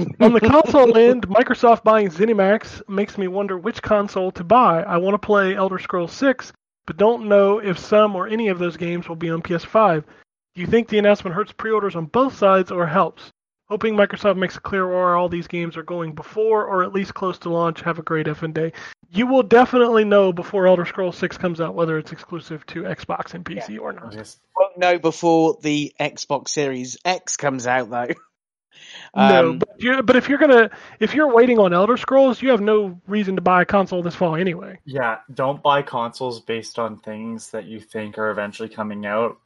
On 0.20 0.32
the 0.32 0.40
console 0.40 0.96
end, 0.96 1.28
Microsoft 1.28 1.84
buying 1.84 2.08
ZeniMax 2.08 2.88
makes 2.88 3.16
me 3.18 3.28
wonder 3.28 3.56
which 3.58 3.82
console 3.82 4.30
to 4.32 4.44
buy. 4.44 4.82
I 4.82 4.96
want 4.98 5.14
to 5.14 5.26
play 5.26 5.54
Elder 5.54 5.78
Scrolls 5.78 6.12
6, 6.12 6.52
but 6.86 6.96
don't 6.96 7.28
know 7.28 7.58
if 7.58 7.78
some 7.78 8.16
or 8.16 8.28
any 8.28 8.48
of 8.48 8.58
those 8.58 8.76
games 8.76 9.08
will 9.08 9.16
be 9.16 9.30
on 9.30 9.42
PS5. 9.42 10.04
Do 10.54 10.60
you 10.60 10.66
think 10.66 10.88
the 10.88 10.98
announcement 10.98 11.34
hurts 11.36 11.52
pre-orders 11.52 11.96
on 11.96 12.06
both 12.06 12.36
sides 12.36 12.70
or 12.70 12.86
helps? 12.86 13.30
Hoping 13.68 13.94
Microsoft 13.94 14.36
makes 14.36 14.56
it 14.56 14.64
clear 14.64 14.88
where 14.88 15.14
all 15.14 15.28
these 15.28 15.46
games 15.46 15.76
are 15.76 15.84
going 15.84 16.12
before 16.12 16.66
or 16.66 16.82
at 16.82 16.92
least 16.92 17.14
close 17.14 17.38
to 17.38 17.50
launch. 17.50 17.82
Have 17.82 18.00
a 18.00 18.02
great 18.02 18.26
effing 18.26 18.52
day. 18.52 18.72
You 19.12 19.28
will 19.28 19.44
definitely 19.44 20.04
know 20.04 20.32
before 20.32 20.66
Elder 20.66 20.84
Scrolls 20.84 21.16
6 21.18 21.38
comes 21.38 21.60
out 21.60 21.76
whether 21.76 21.96
it's 21.96 22.10
exclusive 22.10 22.66
to 22.66 22.82
Xbox 22.82 23.34
and 23.34 23.44
PC 23.44 23.78
or 23.80 23.92
not. 23.92 24.10
just- 24.12 24.40
won't 24.56 24.76
know 24.76 24.98
before 24.98 25.56
the 25.62 25.92
Xbox 26.00 26.48
Series 26.48 26.98
X 27.04 27.36
comes 27.36 27.66
out 27.68 27.90
though. 27.90 28.08
no, 29.16 29.50
Um, 29.50 29.58
but, 29.58 29.68
you, 29.78 30.02
but 30.02 30.16
if 30.16 30.28
you're 30.28 30.38
gonna 30.38 30.70
if 31.00 31.14
you're 31.14 31.32
waiting 31.32 31.58
on 31.58 31.72
Elder 31.72 31.96
Scrolls, 31.96 32.42
you 32.42 32.50
have 32.50 32.60
no 32.60 33.00
reason 33.06 33.36
to 33.36 33.42
buy 33.42 33.62
a 33.62 33.64
console 33.64 34.02
this 34.02 34.14
fall 34.14 34.36
anyway. 34.36 34.78
Yeah, 34.84 35.18
don't 35.34 35.62
buy 35.62 35.82
consoles 35.82 36.40
based 36.40 36.78
on 36.78 36.98
things 36.98 37.50
that 37.50 37.64
you 37.64 37.80
think 37.80 38.18
are 38.18 38.30
eventually 38.30 38.68
coming 38.68 39.06
out. 39.06 39.38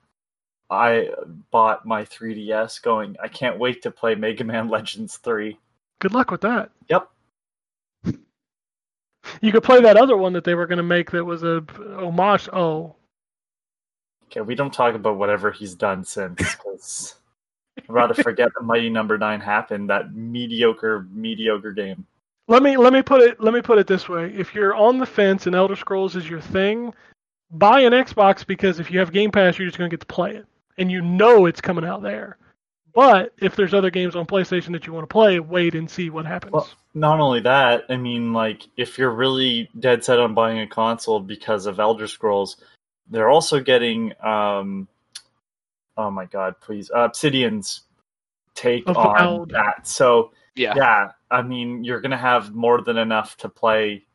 I 0.71 1.11
bought 1.51 1.87
my 1.87 2.05
3DS 2.05 2.83
going, 2.83 3.17
I 3.23 3.29
can't 3.29 3.59
wait 3.59 3.83
to 3.83 3.91
play 3.91 4.15
Mega 4.15 4.45
Man 4.45 4.69
Legends 4.71 5.19
3. 5.19 5.59
Good 6.01 6.15
luck 6.15 6.31
with 6.31 6.41
that. 6.41 6.71
Yep. 6.89 7.09
You 9.41 9.53
could 9.53 9.63
play 9.63 9.81
that 9.81 9.97
other 9.97 10.17
one 10.17 10.35
that 10.35 10.45
they 10.45 10.55
were 10.55 10.67
going 10.67 10.79
to 10.79 10.83
make 10.83 11.11
that 11.11 11.25
was 11.25 11.43
a 11.43 11.65
homage. 11.99 12.49
Oh, 12.53 12.97
Okay, 14.35 14.41
we 14.41 14.57
don't 14.57 14.73
talk 14.73 14.97
about 14.97 15.17
whatever 15.17 15.53
he's 15.53 15.75
done 15.77 16.05
since, 16.05 16.57
I'd 17.79 17.89
rather 17.89 18.15
forget 18.15 18.51
the 18.57 18.65
Mighty 18.65 18.91
Number 18.91 19.19
Nine 19.19 19.41
happened. 19.41 19.91
That 19.91 20.15
mediocre, 20.15 21.07
mediocre 21.11 21.73
game. 21.73 22.07
let 22.49 22.63
me 22.63 22.77
let 22.77 22.93
me 22.93 23.03
put 23.03 23.21
it 23.23 23.41
let 23.41 23.55
me 23.55 23.63
put 23.63 23.79
it 23.79 23.87
this 23.87 24.09
way: 24.09 24.33
if 24.35 24.55
you're 24.55 24.75
on 24.75 24.99
the 24.99 25.07
fence 25.07 25.47
and 25.47 25.55
Elder 25.55 25.77
Scrolls 25.77 26.17
is 26.17 26.29
your 26.29 26.41
thing, 26.41 26.95
buy 27.51 27.81
an 27.81 27.93
Xbox 27.93 28.47
because 28.47 28.81
if 28.81 28.91
you 28.91 28.99
have 28.99 29.13
Game 29.13 29.31
Pass, 29.31 29.59
you're 29.59 29.69
just 29.69 29.79
going 29.79 29.91
to 29.91 29.95
get 29.95 30.01
to 30.01 30.07
play 30.07 30.37
it, 30.37 30.47
and 30.79 30.91
you 30.91 31.03
know 31.03 31.47
it's 31.47 31.61
coming 31.61 31.85
out 31.85 32.03
there. 32.03 32.39
But 32.95 33.33
if 33.39 33.57
there's 33.57 33.75
other 33.75 33.91
games 33.91 34.15
on 34.15 34.25
PlayStation 34.25 34.71
that 34.73 34.87
you 34.87 34.93
want 34.93 35.09
to 35.09 35.13
play, 35.13 35.41
wait 35.41 35.75
and 35.75 35.91
see 35.91 36.11
what 36.11 36.27
happens. 36.27 36.53
Well, 36.53 36.69
not 36.95 37.19
only 37.19 37.41
that, 37.41 37.87
I 37.89 37.97
mean, 37.97 38.33
like, 38.33 38.63
if 38.77 38.99
you're 38.99 39.11
really 39.11 39.69
dead 39.77 40.05
set 40.05 40.21
on 40.21 40.35
buying 40.35 40.61
a 40.61 40.69
console 40.69 41.19
because 41.19 41.67
of 41.67 41.81
Elder 41.81 42.07
Scrolls, 42.07 42.57
they're 43.11 43.29
also 43.29 43.59
getting, 43.59 44.13
um, 44.23 44.87
oh 45.97 46.11
my 46.11 46.25
god, 46.27 46.55
please, 46.61 46.91
uh, 46.95 47.01
Obsidian's 47.01 47.83
take 48.55 48.89
on 48.89 48.97
Avowed. 48.97 49.51
that. 49.51 49.87
So, 49.87 50.33
Yeah. 50.55 50.75
yeah, 50.77 51.11
I 51.31 51.43
mean, 51.43 51.85
you're 51.85 52.01
going 52.01 52.13
to 52.13 52.17
have 52.17 52.55
more 52.55 52.81
than 52.83 52.97
enough 52.97 53.37
to 53.39 53.49
play 53.49 54.07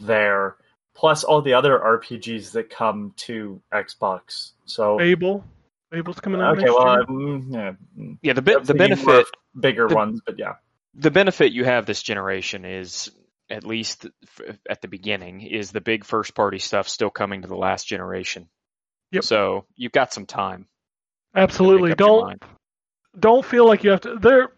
there, 0.00 0.56
plus 0.94 1.24
all 1.24 1.42
the 1.42 1.54
other 1.54 1.78
RPGs 1.78 2.52
that 2.52 2.70
come 2.70 3.12
to 3.18 3.60
Xbox. 3.72 4.52
So, 4.64 4.98
Fable, 4.98 5.44
Fable's 5.92 6.20
coming 6.20 6.40
out. 6.40 6.54
okay, 6.58 6.62
next 6.66 6.74
well, 6.74 6.94
year. 6.96 7.04
mm, 7.06 7.52
yeah, 7.96 8.14
Yeah. 8.22 8.32
The 8.32 8.42
be- 8.42 8.60
the 8.62 8.74
benefit 8.74 9.26
bigger 9.58 9.88
the- 9.88 9.94
ones, 9.94 10.20
but 10.24 10.38
yeah. 10.38 10.54
the 10.94 11.10
benefit 11.10 11.52
you 11.52 11.64
have 11.64 11.86
this 11.86 12.02
generation 12.02 12.64
is 12.64 13.10
at 13.50 13.64
least 13.64 14.06
f- 14.24 14.58
at 14.68 14.80
the 14.80 14.88
beginning 14.88 15.42
is 15.42 15.70
the 15.70 15.80
big 15.80 16.04
first 16.04 16.34
party 16.34 16.58
stuff 16.58 16.88
still 16.88 17.10
coming 17.10 17.42
to 17.42 17.48
the 17.48 17.56
last 17.56 17.86
generation. 17.86 18.48
Yep. 19.10 19.24
So 19.24 19.66
you've 19.76 19.92
got 19.92 20.12
some 20.12 20.24
time. 20.26 20.66
Absolutely. 21.34 21.90
make 21.90 22.00
up 22.00 22.00
your 22.00 22.28
Don't 22.30 22.42
don't 23.18 23.44
feel 23.44 23.66
like 23.66 23.84
you 23.84 23.90
have 23.90 24.00
to 24.00 24.16
there 24.16 24.52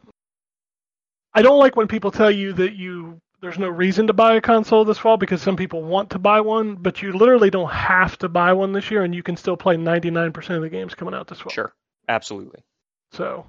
I 1.35 1.43
don't 1.43 1.59
like 1.59 1.75
when 1.75 1.89
people 1.89 2.13
tell 2.13 2.31
you 2.31 2.53
that 2.55 2.75
you 2.75 3.21
there's 3.41 3.59
no 3.59 3.69
reason 3.69 4.07
to 4.07 4.15
buy 4.15 4.37
a 4.37 4.41
console 4.41 4.87
this 4.87 4.97
fall 4.97 5.19
because 5.19 5.43
some 5.43 5.57
people 5.57 5.83
want 5.83 6.09
to 6.11 6.19
buy 6.19 6.41
one, 6.41 6.77
but 6.77 7.03
you 7.03 7.13
literally 7.13 7.51
don't 7.51 7.71
have 7.71 8.17
to 8.19 8.29
buy 8.29 8.55
one 8.55 8.73
this 8.73 8.91
year 8.91 9.05
and 9.05 9.15
you 9.15 9.23
can 9.23 9.37
still 9.37 9.57
play 9.57 9.77
99% 9.77 10.57
of 10.57 10.63
the 10.63 10.71
games 10.71 10.95
coming 10.95 11.13
out 11.13 11.27
this 11.27 11.41
fall. 11.41 11.53
Sure. 11.53 11.75
Absolutely. 12.09 12.65
So 13.13 13.45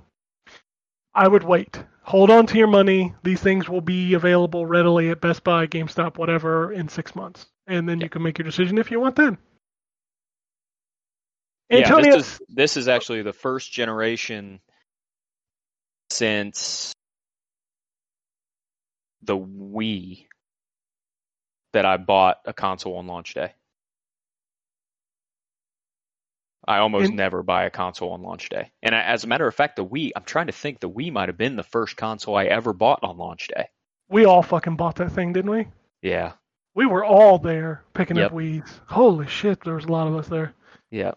I 1.13 1.29
would 1.29 1.43
wait. 1.43 1.81
Hold 2.01 2.29
on 2.29 2.45
to 2.47 2.57
your 2.57 2.67
money. 2.67 3.15
These 3.23 3.39
things 3.39 3.69
will 3.69 3.79
be 3.79 4.15
available 4.15 4.65
readily 4.65 5.11
at 5.11 5.21
Best 5.21 5.45
Buy, 5.45 5.65
GameStop, 5.65 6.17
whatever 6.17 6.73
in 6.73 6.89
6 6.89 7.15
months. 7.15 7.45
And 7.67 7.87
then 7.87 8.01
you 8.01 8.09
can 8.09 8.21
make 8.21 8.37
your 8.37 8.45
decision 8.45 8.77
if 8.77 8.91
you 8.91 8.99
want 8.99 9.15
them. 9.15 9.37
Yeah, 11.69 11.95
this 12.01 12.15
is 12.15 12.41
this 12.49 12.77
is 12.77 12.87
actually 12.87 13.21
the 13.23 13.33
first 13.33 13.71
generation 13.71 14.59
since 16.11 16.93
the 19.23 19.35
Wii 19.37 20.27
that 21.73 21.85
I 21.85 21.97
bought 21.97 22.37
a 22.45 22.53
console 22.53 22.97
on 22.97 23.07
launch 23.07 23.33
day. 23.33 23.53
I 26.67 26.77
almost 26.79 27.07
And- 27.09 27.15
never 27.17 27.43
buy 27.43 27.65
a 27.65 27.69
console 27.69 28.11
on 28.13 28.23
launch 28.23 28.49
day. 28.49 28.71
And 28.81 28.95
I, 28.95 29.01
as 29.03 29.23
a 29.23 29.27
matter 29.27 29.47
of 29.47 29.53
fact, 29.53 29.75
the 29.75 29.85
Wii, 29.85 30.11
I'm 30.15 30.23
trying 30.23 30.47
to 30.47 30.51
think, 30.53 30.79
the 30.79 30.89
Wii 30.89 31.11
might 31.11 31.29
have 31.29 31.37
been 31.37 31.55
the 31.55 31.63
first 31.63 31.95
console 31.97 32.35
I 32.35 32.45
ever 32.45 32.73
bought 32.73 32.99
on 33.03 33.17
launch 33.17 33.47
day. 33.49 33.67
We 34.09 34.25
all 34.25 34.41
fucking 34.41 34.75
bought 34.75 34.95
that 34.95 35.11
thing, 35.11 35.33
didn't 35.33 35.51
we? 35.51 35.67
Yeah. 36.01 36.33
We 36.73 36.85
were 36.87 37.05
all 37.05 37.37
there 37.37 37.83
picking 37.93 38.17
Yep. 38.17 38.27
up 38.27 38.31
weeds. 38.33 38.81
Holy 38.87 39.27
shit, 39.27 39.61
there 39.63 39.75
was 39.75 39.85
a 39.85 39.91
lot 39.91 40.07
of 40.07 40.15
us 40.15 40.27
there. 40.27 40.53
Yeah. 40.91 41.11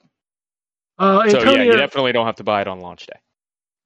Uh, 0.99 1.29
So 1.29 1.39
yeah, 1.39 1.45
Antonio, 1.45 1.65
you 1.65 1.77
definitely 1.77 2.13
don't 2.13 2.27
have 2.27 2.37
to 2.37 2.45
buy 2.45 2.61
it 2.61 2.69
on 2.69 2.81
launch 2.81 3.07
day. 3.07 3.19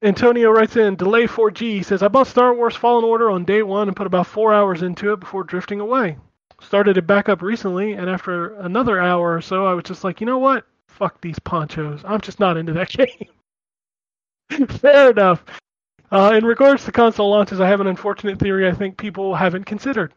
Antonio 0.03 0.51
writes 0.51 0.77
in 0.77 0.97
Delay 0.97 1.27
4G 1.27 1.61
He 1.61 1.83
says 1.83 2.03
I 2.03 2.09
bought 2.09 2.27
Star 2.27 2.55
Wars 2.55 2.75
Fallen 2.75 3.05
Order 3.05 3.31
on 3.31 3.45
day 3.45 3.63
one 3.63 3.89
and 3.89 3.97
put 3.97 4.07
about 4.07 4.27
four 4.27 4.53
hours 4.53 4.83
into 4.83 5.13
it 5.13 5.21
before 5.21 5.45
drifting 5.45 5.81
away. 5.81 6.17
Started 6.61 6.97
it 6.97 7.07
back 7.07 7.29
up 7.29 7.43
recently, 7.43 7.93
and 7.93 8.09
after 8.09 8.55
another 8.61 9.01
hour 9.01 9.35
or 9.35 9.41
so, 9.41 9.67
I 9.67 9.75
was 9.75 9.85
just 9.85 10.05
like, 10.05 10.21
you 10.21 10.27
know 10.27 10.39
what? 10.39 10.65
Fuck 10.89 11.21
these 11.21 11.39
ponchos. 11.39 12.03
I'm 12.05 12.21
just 12.21 12.41
not 12.41 12.57
into 12.57 12.73
that 12.73 12.89
game. 14.51 14.67
Fair 14.69 15.11
enough. 15.11 15.45
Uh, 16.11 16.33
in 16.37 16.45
regards 16.45 16.85
to 16.85 16.93
console 16.93 17.31
launches, 17.31 17.61
I 17.61 17.69
have 17.69 17.81
an 17.81 17.87
unfortunate 17.87 18.39
theory 18.39 18.69
I 18.69 18.73
think 18.73 18.97
people 18.99 19.35
haven't 19.35 19.65
considered. 19.65 20.13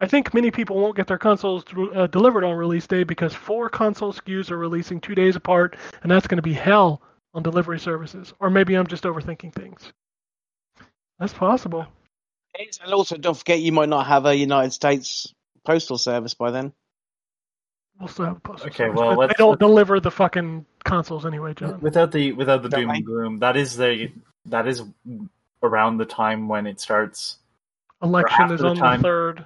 I 0.00 0.06
think 0.06 0.34
many 0.34 0.50
people 0.50 0.76
won't 0.76 0.96
get 0.96 1.06
their 1.06 1.18
consoles 1.18 1.64
uh, 1.94 2.06
delivered 2.08 2.44
on 2.44 2.54
release 2.56 2.86
day 2.86 3.02
because 3.04 3.32
four 3.32 3.70
console 3.70 4.12
SKUs 4.12 4.50
are 4.50 4.58
releasing 4.58 5.00
two 5.00 5.14
days 5.14 5.36
apart, 5.36 5.76
and 6.02 6.10
that's 6.10 6.26
going 6.26 6.36
to 6.36 6.42
be 6.42 6.52
hell 6.52 7.00
on 7.32 7.42
delivery 7.42 7.78
services. 7.80 8.34
Or 8.38 8.50
maybe 8.50 8.74
I'm 8.74 8.86
just 8.86 9.04
overthinking 9.04 9.54
things. 9.54 9.92
That's 11.18 11.32
possible. 11.32 11.86
It 12.58 12.68
is, 12.68 12.78
And 12.84 12.92
also, 12.92 13.16
don't 13.16 13.36
forget 13.36 13.60
you 13.60 13.72
might 13.72 13.88
not 13.88 14.06
have 14.06 14.26
a 14.26 14.36
United 14.36 14.72
States 14.72 15.32
postal 15.64 15.96
service 15.96 16.34
by 16.34 16.50
then. 16.50 16.72
We'll 17.98 18.08
still 18.08 18.26
have 18.26 18.36
a 18.36 18.40
postal 18.40 18.68
Okay, 18.68 18.76
service, 18.76 18.98
well, 18.98 19.10
they 19.12 19.16
let's- 19.16 19.38
don't 19.38 19.50
let's- 19.52 19.60
deliver 19.60 20.00
the 20.00 20.10
fucking 20.10 20.66
consoles 20.84 21.24
anyway, 21.24 21.54
John. 21.54 21.80
Without 21.80 22.12
the 22.12 22.32
without 22.32 22.62
the 22.62 22.68
Don't 22.68 22.80
doom 22.82 22.90
I? 22.90 22.94
and 22.96 23.04
gloom, 23.06 23.38
that 23.38 23.56
is 23.56 23.76
the 23.78 24.12
that 24.44 24.66
is 24.66 24.82
around 25.62 25.96
the 25.96 26.04
time 26.04 26.48
when 26.48 26.66
it 26.66 26.78
starts. 26.80 27.38
Election 28.02 28.52
is 28.52 28.60
the 28.60 28.68
on 28.68 28.76
time- 28.76 29.00
the 29.00 29.08
third. 29.08 29.44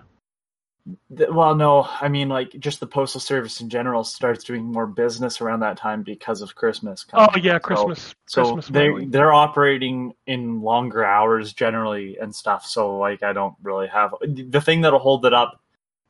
Well, 1.10 1.54
no, 1.54 1.86
I 2.00 2.08
mean 2.08 2.28
like 2.28 2.58
just 2.58 2.80
the 2.80 2.86
postal 2.86 3.20
service 3.20 3.60
in 3.60 3.68
general 3.68 4.02
starts 4.04 4.44
doing 4.44 4.64
more 4.64 4.86
business 4.86 5.40
around 5.40 5.60
that 5.60 5.76
time 5.76 6.02
because 6.02 6.40
of 6.42 6.54
Christmas. 6.54 7.04
Oh 7.12 7.26
coming. 7.26 7.44
yeah, 7.44 7.54
So- 7.58 7.60
Christmas. 7.60 8.14
So 8.26 8.60
they 8.70 9.04
they're 9.06 9.32
operating 9.32 10.14
in 10.26 10.62
longer 10.62 11.04
hours 11.04 11.52
generally 11.52 12.16
and 12.18 12.34
stuff. 12.34 12.64
So 12.64 12.96
like 12.98 13.22
I 13.22 13.32
don't 13.32 13.54
really 13.62 13.88
have 13.88 14.14
the 14.26 14.60
thing 14.60 14.80
that'll 14.82 14.98
hold 14.98 15.26
it 15.26 15.34
up 15.34 15.60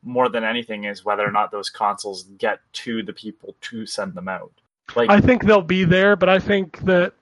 more 0.03 0.29
than 0.29 0.43
anything 0.43 0.85
is 0.85 1.05
whether 1.05 1.23
or 1.27 1.31
not 1.31 1.51
those 1.51 1.69
consoles 1.69 2.23
get 2.37 2.59
to 2.73 3.03
the 3.03 3.13
people 3.13 3.55
to 3.61 3.85
send 3.85 4.13
them 4.13 4.27
out. 4.27 4.51
Like 4.95 5.09
I 5.09 5.19
think 5.21 5.43
they'll 5.45 5.61
be 5.61 5.83
there, 5.83 6.15
but 6.15 6.29
I 6.29 6.39
think 6.39 6.79
that 6.85 7.13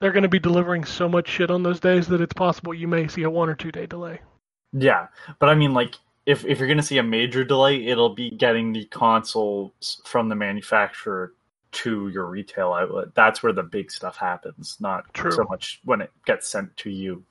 they're 0.00 0.12
going 0.12 0.22
to 0.24 0.28
be 0.28 0.38
delivering 0.38 0.84
so 0.84 1.08
much 1.08 1.28
shit 1.28 1.50
on 1.50 1.62
those 1.62 1.80
days 1.80 2.06
that 2.08 2.20
it's 2.20 2.32
possible 2.34 2.74
you 2.74 2.88
may 2.88 3.08
see 3.08 3.22
a 3.22 3.30
one 3.30 3.48
or 3.48 3.54
two 3.54 3.72
day 3.72 3.86
delay. 3.86 4.20
yeah, 4.72 5.06
but 5.38 5.48
I 5.48 5.54
mean 5.54 5.72
like 5.74 5.96
if 6.26 6.44
if 6.44 6.58
you're 6.58 6.68
gonna 6.68 6.82
see 6.82 6.98
a 6.98 7.02
major 7.02 7.44
delay, 7.44 7.86
it'll 7.86 8.14
be 8.14 8.30
getting 8.30 8.72
the 8.72 8.84
consoles 8.86 10.00
from 10.04 10.28
the 10.28 10.34
manufacturer 10.34 11.34
to 11.72 12.08
your 12.08 12.26
retail 12.26 12.72
outlet. 12.72 13.14
That's 13.14 13.42
where 13.42 13.52
the 13.52 13.62
big 13.62 13.90
stuff 13.90 14.16
happens, 14.16 14.76
not 14.80 15.12
True. 15.12 15.32
so 15.32 15.44
much 15.44 15.80
when 15.84 16.00
it 16.00 16.10
gets 16.24 16.48
sent 16.48 16.74
to 16.78 16.90
you. 16.90 17.24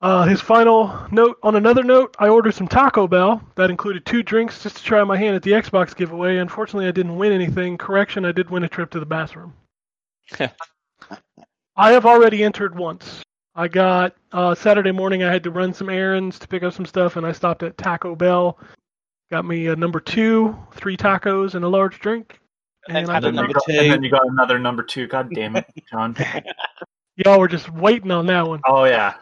Uh, 0.00 0.24
his 0.24 0.40
final 0.40 1.06
note 1.10 1.38
on 1.42 1.56
another 1.56 1.82
note, 1.82 2.14
I 2.20 2.28
ordered 2.28 2.54
some 2.54 2.68
Taco 2.68 3.08
Bell. 3.08 3.42
That 3.56 3.70
included 3.70 4.06
two 4.06 4.22
drinks 4.22 4.62
just 4.62 4.76
to 4.76 4.82
try 4.82 5.02
my 5.02 5.16
hand 5.16 5.34
at 5.34 5.42
the 5.42 5.52
Xbox 5.52 5.96
giveaway. 5.96 6.36
Unfortunately, 6.36 6.86
I 6.86 6.92
didn't 6.92 7.16
win 7.16 7.32
anything. 7.32 7.76
Correction, 7.78 8.24
I 8.24 8.32
did 8.32 8.50
win 8.50 8.62
a 8.62 8.68
trip 8.68 8.90
to 8.90 9.00
the 9.00 9.06
bathroom. 9.06 9.54
I 11.76 11.92
have 11.92 12.06
already 12.06 12.44
entered 12.44 12.76
once. 12.76 13.22
I 13.58 13.66
got 13.66 14.14
uh, 14.30 14.54
Saturday 14.54 14.92
morning. 14.92 15.24
I 15.24 15.32
had 15.32 15.42
to 15.42 15.50
run 15.50 15.74
some 15.74 15.88
errands 15.88 16.38
to 16.38 16.46
pick 16.46 16.62
up 16.62 16.72
some 16.72 16.86
stuff, 16.86 17.16
and 17.16 17.26
I 17.26 17.32
stopped 17.32 17.64
at 17.64 17.76
Taco 17.76 18.14
Bell. 18.14 18.56
Got 19.32 19.46
me 19.46 19.66
a 19.66 19.74
number 19.74 19.98
two, 19.98 20.56
three 20.74 20.96
tacos, 20.96 21.56
and 21.56 21.64
a 21.64 21.68
large 21.68 21.98
drink. 21.98 22.38
And 22.86 22.96
Had 22.96 23.10
I 23.10 23.18
a 23.18 23.20
did 23.20 23.26
And 23.30 23.36
then, 23.36 23.42
number 23.46 23.48
you 23.48 23.54
got, 23.54 23.64
two. 23.66 23.72
and 23.72 23.92
then 23.92 24.02
you 24.04 24.10
got 24.10 24.26
another 24.28 24.60
number 24.60 24.84
two. 24.84 25.08
God 25.08 25.30
damn 25.34 25.56
it, 25.56 25.66
John. 25.90 26.16
Y'all 27.16 27.40
were 27.40 27.48
just 27.48 27.68
waiting 27.72 28.12
on 28.12 28.26
that 28.26 28.46
one. 28.46 28.60
Oh 28.64 28.84
yeah. 28.84 29.14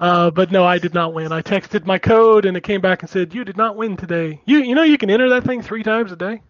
Uh, 0.00 0.30
but 0.30 0.50
no, 0.50 0.64
I 0.64 0.78
did 0.78 0.94
not 0.94 1.12
win. 1.12 1.30
I 1.30 1.42
texted 1.42 1.84
my 1.84 1.98
code 1.98 2.46
and 2.46 2.56
it 2.56 2.62
came 2.62 2.80
back 2.80 3.02
and 3.02 3.10
said, 3.10 3.34
"You 3.34 3.44
did 3.44 3.58
not 3.58 3.76
win 3.76 3.98
today." 3.98 4.40
You 4.46 4.60
you 4.60 4.74
know 4.74 4.82
you 4.82 4.96
can 4.96 5.10
enter 5.10 5.28
that 5.28 5.44
thing 5.44 5.60
three 5.60 5.82
times 5.82 6.10
a 6.10 6.16
day. 6.16 6.40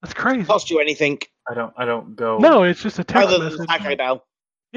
That's 0.00 0.14
crazy. 0.14 0.44
Cost 0.44 0.70
you 0.70 0.80
anything 0.80 1.18
I 1.50 1.52
don't. 1.54 1.74
I 1.76 1.84
don't 1.84 2.16
go. 2.16 2.38
No, 2.38 2.62
it's 2.62 2.82
just 2.82 2.98
a 2.98 3.04
text 3.04 3.28
other 3.28 3.50
than 3.50 3.58
message. 3.58 3.66
Taco 3.68 3.94
Bell? 3.96 4.24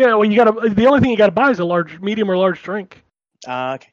Yeah, 0.01 0.15
well, 0.15 0.25
you 0.25 0.35
gotta. 0.35 0.69
The 0.69 0.87
only 0.87 0.99
thing 0.99 1.11
you 1.11 1.17
gotta 1.17 1.31
buy 1.31 1.51
is 1.51 1.59
a 1.59 1.63
large, 1.65 1.99
medium, 1.99 2.31
or 2.31 2.35
large 2.35 2.63
drink, 2.63 3.03
Ah, 3.47 3.75
okay. 3.75 3.89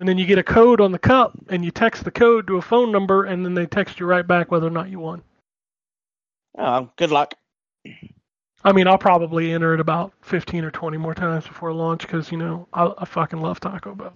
and 0.00 0.08
then 0.08 0.18
you 0.18 0.26
get 0.26 0.36
a 0.38 0.42
code 0.42 0.80
on 0.80 0.90
the 0.90 0.98
cup, 0.98 1.38
and 1.48 1.64
you 1.64 1.70
text 1.70 2.02
the 2.02 2.10
code 2.10 2.48
to 2.48 2.56
a 2.56 2.62
phone 2.62 2.90
number, 2.90 3.22
and 3.24 3.44
then 3.44 3.54
they 3.54 3.64
text 3.64 4.00
you 4.00 4.06
right 4.06 4.26
back 4.26 4.50
whether 4.50 4.66
or 4.66 4.70
not 4.70 4.90
you 4.90 4.98
won. 4.98 5.22
Oh, 6.58 6.90
good 6.96 7.12
luck. 7.12 7.34
I 8.64 8.72
mean, 8.72 8.88
I'll 8.88 8.98
probably 8.98 9.52
enter 9.52 9.74
it 9.74 9.80
about 9.80 10.12
fifteen 10.22 10.64
or 10.64 10.72
twenty 10.72 10.96
more 10.96 11.14
times 11.14 11.46
before 11.46 11.72
launch 11.72 12.02
because 12.02 12.32
you 12.32 12.38
know 12.38 12.66
I, 12.72 12.92
I 12.98 13.04
fucking 13.04 13.40
love 13.40 13.60
Taco 13.60 13.94
Bell. 13.94 14.12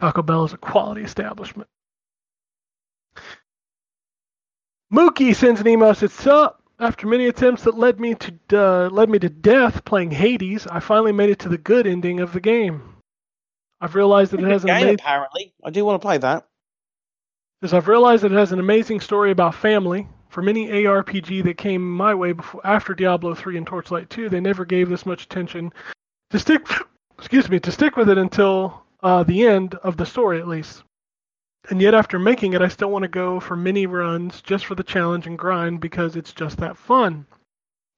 Taco 0.00 0.22
Bell 0.22 0.44
is 0.46 0.54
a 0.54 0.56
quality 0.56 1.02
establishment. 1.02 1.68
Mookie 4.90 5.36
sends 5.36 5.60
an 5.60 5.68
email. 5.68 5.94
Says, 5.94 6.14
"Sup? 6.14 6.62
After 6.80 7.06
many 7.06 7.26
attempts 7.26 7.62
that 7.64 7.78
led 7.78 8.00
me 8.00 8.14
to 8.14 8.34
uh, 8.52 8.88
led 8.90 9.08
me 9.08 9.18
to 9.20 9.28
death 9.28 9.84
playing 9.84 10.10
Hades, 10.10 10.66
I 10.66 10.80
finally 10.80 11.12
made 11.12 11.30
it 11.30 11.38
to 11.40 11.48
the 11.48 11.58
good 11.58 11.86
ending 11.86 12.20
of 12.20 12.32
the 12.32 12.40
game. 12.40 12.96
I've 13.80 13.94
realized 13.94 14.32
that 14.32 14.40
it 14.40 14.48
has 14.48 14.62
an 14.64 14.68
Game, 14.68 14.76
amazing 14.76 14.94
apparently. 14.94 15.54
I 15.64 15.70
do 15.70 15.84
want 15.84 16.00
to 16.00 16.04
play 16.04 16.18
that. 16.18 16.46
Says 17.62 17.74
I've 17.74 17.88
realized 17.88 18.24
that 18.24 18.32
it 18.32 18.38
has 18.38 18.52
an 18.52 18.60
amazing 18.60 19.00
story 19.00 19.30
about 19.30 19.54
family. 19.54 20.08
For 20.28 20.42
many 20.42 20.66
ARPG 20.66 21.44
that 21.44 21.58
came 21.58 21.88
my 21.88 22.12
way 22.12 22.32
before 22.32 22.60
after 22.66 22.92
Diablo 22.92 23.34
3 23.34 23.56
and 23.56 23.66
Torchlight 23.66 24.10
2, 24.10 24.28
they 24.28 24.40
never 24.40 24.64
gave 24.64 24.88
this 24.88 25.06
much 25.06 25.22
attention 25.22 25.72
to 26.30 26.38
stick 26.40 26.66
excuse 27.18 27.48
me, 27.48 27.60
to 27.60 27.70
stick 27.70 27.96
with 27.96 28.08
it 28.08 28.18
until 28.18 28.82
uh, 29.02 29.22
the 29.22 29.46
end 29.46 29.76
of 29.76 29.96
the 29.96 30.06
story 30.06 30.40
at 30.40 30.48
least. 30.48 30.82
And 31.70 31.80
yet 31.80 31.94
after 31.94 32.18
making 32.18 32.52
it, 32.52 32.60
I 32.60 32.68
still 32.68 32.90
want 32.90 33.04
to 33.04 33.08
go 33.08 33.40
for 33.40 33.56
mini 33.56 33.86
runs 33.86 34.42
just 34.42 34.66
for 34.66 34.74
the 34.74 34.82
challenge 34.82 35.26
and 35.26 35.38
grind 35.38 35.80
because 35.80 36.14
it's 36.14 36.32
just 36.32 36.58
that 36.58 36.76
fun. 36.76 37.26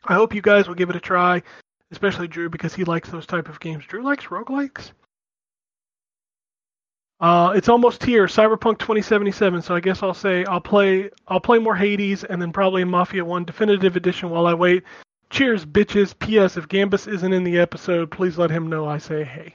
I 0.04 0.14
hope 0.14 0.34
you 0.34 0.42
guys 0.42 0.68
will 0.68 0.76
give 0.76 0.90
it 0.90 0.96
a 0.96 1.00
try, 1.00 1.42
especially 1.90 2.28
Drew 2.28 2.48
because 2.48 2.74
he 2.74 2.84
likes 2.84 3.10
those 3.10 3.26
type 3.26 3.48
of 3.48 3.58
games. 3.58 3.84
Drew 3.84 4.04
likes 4.04 4.26
roguelikes? 4.26 4.92
Uh, 7.18 7.54
it's 7.56 7.68
almost 7.68 8.04
here, 8.04 8.26
Cyberpunk 8.26 8.78
2077. 8.78 9.62
So 9.62 9.74
I 9.74 9.80
guess 9.80 10.02
I'll 10.02 10.14
say 10.14 10.44
I'll 10.44 10.60
play 10.60 11.10
I'll 11.26 11.40
play 11.40 11.58
more 11.58 11.74
Hades 11.74 12.24
and 12.24 12.40
then 12.40 12.52
probably 12.52 12.84
Mafia 12.84 13.24
1 13.24 13.44
Definitive 13.44 13.96
Edition 13.96 14.30
while 14.30 14.46
I 14.46 14.54
wait. 14.54 14.84
Cheers, 15.30 15.64
bitches. 15.64 16.16
P.S. 16.16 16.56
If 16.56 16.68
Gambus 16.68 17.12
isn't 17.12 17.32
in 17.32 17.42
the 17.42 17.58
episode, 17.58 18.10
please 18.10 18.38
let 18.38 18.50
him 18.50 18.68
know 18.68 18.86
I 18.86 18.98
say 18.98 19.24
hey. 19.24 19.54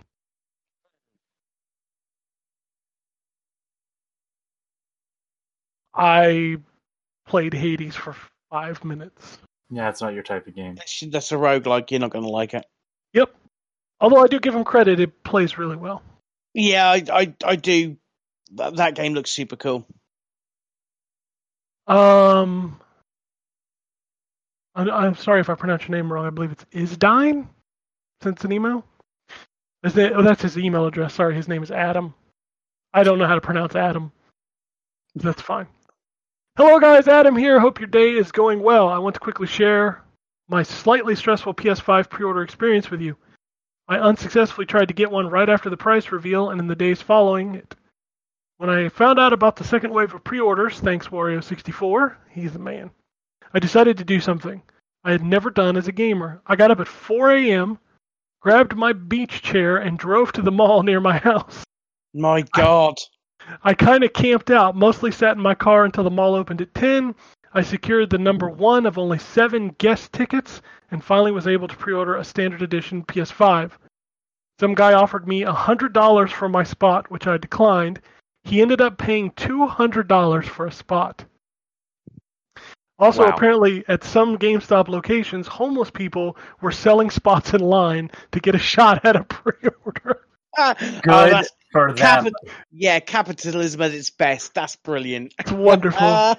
I 5.94 6.58
played 7.28 7.54
Hades 7.54 7.96
for 7.96 8.16
five 8.50 8.84
minutes. 8.84 9.38
Yeah, 9.70 9.90
it's 9.90 10.02
not 10.02 10.14
your 10.14 10.24
type 10.24 10.48
of 10.48 10.56
game. 10.56 10.76
That's, 10.76 11.00
that's 11.12 11.32
a 11.32 11.36
roguelike. 11.36 11.92
You're 11.92 12.00
not 12.00 12.12
going 12.12 12.26
to 12.26 12.30
like 12.30 12.54
it. 12.54 12.66
Yep. 13.14 13.34
Although 14.00 14.24
I 14.24 14.28
do 14.28 14.40
give 14.40 14.56
him 14.56 14.64
credit, 14.64 15.00
it 15.00 15.24
plays 15.24 15.58
really 15.58 15.76
well. 15.76 16.02
Yeah, 16.54 16.90
I, 16.90 17.04
I, 17.12 17.34
I 17.46 17.56
do. 17.56 17.98
That, 18.56 18.76
that 18.78 18.96
game 18.96 19.14
looks 19.14 19.30
super 19.30 19.56
cool. 19.56 19.86
Um, 21.88 22.80
I'm, 24.76 24.90
I'm 24.90 25.16
sorry 25.16 25.40
if 25.40 25.50
I 25.50 25.56
pronounce 25.56 25.84
your 25.84 25.92
name 25.92 26.12
wrong. 26.12 26.26
I 26.26 26.30
believe 26.30 26.52
it's 26.52 26.66
Isdine. 26.74 27.48
Sent 28.22 28.44
an 28.44 28.52
email. 28.52 28.86
Is 29.84 29.98
it, 29.98 30.14
oh, 30.16 30.22
that's 30.22 30.42
his 30.42 30.58
email 30.58 30.86
address. 30.86 31.14
Sorry, 31.14 31.36
his 31.36 31.48
name 31.48 31.64
is 31.64 31.72
Adam. 31.72 32.14
I 32.94 33.04
don't 33.04 33.18
know 33.18 33.28
how 33.28 33.36
to 33.36 33.42
pronounce 33.42 33.76
Adam. 33.76 34.12
That's 35.16 35.42
fine. 35.42 35.68
Hello, 36.58 36.82
guys. 36.82 37.08
Adam 37.08 37.38
here. 37.38 37.62
Hope 37.62 37.80
your 37.80 37.88
day 37.88 38.12
is 38.12 38.34
going 38.34 38.62
well. 38.62 38.90
I 38.90 38.98
want 38.98 39.14
to 39.14 39.22
quickly 39.22 39.48
share 39.48 40.04
my 40.50 40.64
slightly 40.64 41.16
stressful 41.16 41.54
PS5 41.54 42.10
pre-order 42.10 42.42
experience 42.42 42.92
with 42.92 43.00
you. 43.00 43.16
I 43.88 44.00
unsuccessfully 44.00 44.66
tried 44.66 44.90
to 44.90 44.94
get 44.94 45.10
one 45.10 45.30
right 45.30 45.48
after 45.48 45.70
the 45.70 45.78
price 45.78 46.12
reveal, 46.12 46.50
and 46.50 46.60
in 46.60 46.68
the 46.68 46.76
days 46.76 47.02
following 47.02 47.56
it, 47.56 47.74
when 48.58 48.70
I 48.70 48.90
found 48.90 49.18
out 49.18 49.32
about 49.32 49.56
the 49.56 49.64
second 49.64 49.94
wave 49.94 50.14
of 50.14 50.26
pre-orders, 50.26 50.78
thanks 50.82 51.08
Wario64, 51.08 52.18
he's 52.30 52.52
the 52.52 52.60
man. 52.60 52.92
I 53.54 53.60
decided 53.60 53.98
to 54.00 54.04
do 54.04 54.20
something 54.20 54.62
I 55.06 55.14
had 55.14 55.24
never 55.24 55.52
done 55.52 55.78
as 55.78 55.88
a 55.88 55.94
gamer. 55.94 56.42
I 56.46 56.58
got 56.58 56.70
up 56.70 56.82
at 56.82 56.88
4 56.88 57.32
a.m., 57.32 57.80
grabbed 58.42 58.76
my 58.76 58.92
beach 58.92 59.42
chair, 59.42 59.78
and 59.78 59.98
drove 59.98 60.34
to 60.34 60.42
the 60.42 60.52
mall 60.52 60.84
near 60.84 61.00
my 61.00 61.18
house. 61.18 61.64
My 62.14 62.42
God. 62.54 62.96
I 63.64 63.74
kind 63.74 64.04
of 64.04 64.14
camped 64.14 64.52
out, 64.52 64.76
mostly 64.76 65.12
sat 65.12 65.36
in 65.36 65.42
my 65.42 65.56
car 65.56 65.86
until 65.86 66.04
the 66.04 66.10
mall 66.10 66.36
opened 66.36 66.62
at 66.62 66.74
10. 66.74 67.16
I 67.54 67.62
secured 67.62 68.10
the 68.10 68.18
number 68.18 68.50
one 68.50 68.86
of 68.86 68.98
only 68.98 69.18
seven 69.20 69.70
guest 69.78 70.14
tickets 70.14 70.62
and 70.92 71.04
finally 71.04 71.32
was 71.32 71.48
able 71.48 71.68
to 71.68 71.76
pre 71.76 71.94
order 71.94 72.16
a 72.16 72.24
standard 72.24 72.62
edition 72.62 73.04
PS5. 73.04 73.72
Some 74.60 74.74
guy 74.76 74.94
offered 74.94 75.28
me 75.28 75.42
$100 75.44 76.32
for 76.32 76.48
my 76.48 76.64
spot, 76.64 77.10
which 77.10 77.28
I 77.28 77.38
declined. 77.38 78.00
He 78.44 78.62
ended 78.62 78.80
up 78.80 78.98
paying 78.98 79.32
$200 79.32 80.46
for 80.46 80.68
a 80.68 80.72
spot. 80.72 81.26
Also, 83.00 83.24
Wow. 83.24 83.30
apparently, 83.30 83.84
at 83.88 84.04
some 84.04 84.38
GameStop 84.38 84.88
locations, 84.88 85.48
homeless 85.48 85.90
people 85.90 86.38
were 86.62 86.72
selling 86.72 87.10
spots 87.10 87.54
in 87.56 87.62
line 87.62 88.12
to 88.32 88.40
get 88.40 88.54
a 88.54 88.60
shot 88.74 89.04
at 89.04 89.16
a 89.16 89.24
pre 89.24 89.54
order. 89.84 90.28
Ah, 90.58 90.76
Good 90.80 91.04
that's 91.06 91.50
for 91.72 91.94
capi- 91.94 92.32
yeah, 92.72 93.00
capitalism 93.00 93.82
at 93.82 93.94
its 93.94 94.10
best. 94.10 94.54
That's 94.54 94.76
brilliant. 94.76 95.34
It's 95.40 95.52
wonderful. 95.52 96.08
Uh, 96.08 96.36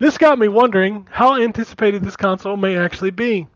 This 0.00 0.18
got 0.18 0.38
me 0.38 0.48
wondering 0.48 1.06
how 1.10 1.36
anticipated 1.40 2.02
this 2.02 2.16
console 2.16 2.56
may 2.56 2.76
actually 2.76 3.10
be. 3.12 3.46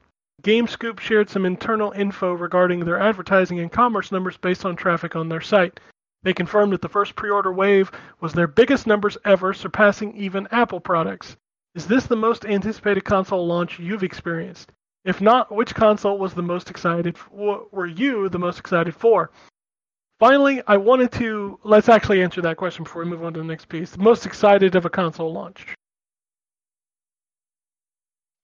GameScoop 0.43 1.01
shared 1.01 1.29
some 1.29 1.45
internal 1.45 1.91
info 1.93 2.33
regarding 2.33 2.85
their 2.85 3.01
advertising 3.01 3.59
and 3.59 3.73
commerce 3.73 4.13
numbers 4.13 4.37
based 4.37 4.65
on 4.65 4.77
traffic 4.77 5.17
on 5.17 5.29
their 5.29 5.41
site. 5.41 5.81
They 6.23 6.33
confirmed 6.33 6.73
that 6.73 6.83
the 6.83 6.89
first 6.89 7.17
pre 7.17 7.31
order 7.31 7.53
wave 7.53 7.91
was 8.21 8.33
their 8.33 8.47
biggest 8.47 8.87
numbers 8.87 9.17
ever, 9.25 9.53
surpassing 9.53 10.17
even 10.17 10.47
Apple 10.53 10.81
products. 10.81 11.37
Is 11.75 11.87
this 11.87 12.07
the 12.07 12.17
most 12.17 12.45
anticipated 12.45 13.05
console 13.05 13.47
launch 13.47 13.79
you've 13.79 14.03
experienced? 14.05 14.73
If 15.05 15.21
not, 15.21 15.51
which 15.53 15.75
console 15.75 16.19
was 16.19 16.35
the 16.35 16.43
most 16.43 16.71
excited? 16.71 17.17
What 17.31 17.73
were 17.73 17.87
you 17.87 18.29
the 18.29 18.39
most 18.39 18.59
excited 18.59 18.95
for? 18.95 19.31
Finally, 20.19 20.63
I 20.67 20.79
wanted 20.79 21.13
to 21.13 21.61
let's 21.63 21.89
actually 21.89 22.23
answer 22.23 22.43
that 22.43 22.57
question 22.57 22.85
before 22.85 23.05
we 23.05 23.11
move 23.11 23.25
on 23.25 23.35
to 23.35 23.41
the 23.41 23.45
next 23.47 23.69
piece. 23.69 23.91
The 23.91 23.99
most 23.99 24.27
excited 24.27 24.75
of 24.75 24.85
a 24.85 24.91
console 24.91 25.33
launch. 25.33 25.65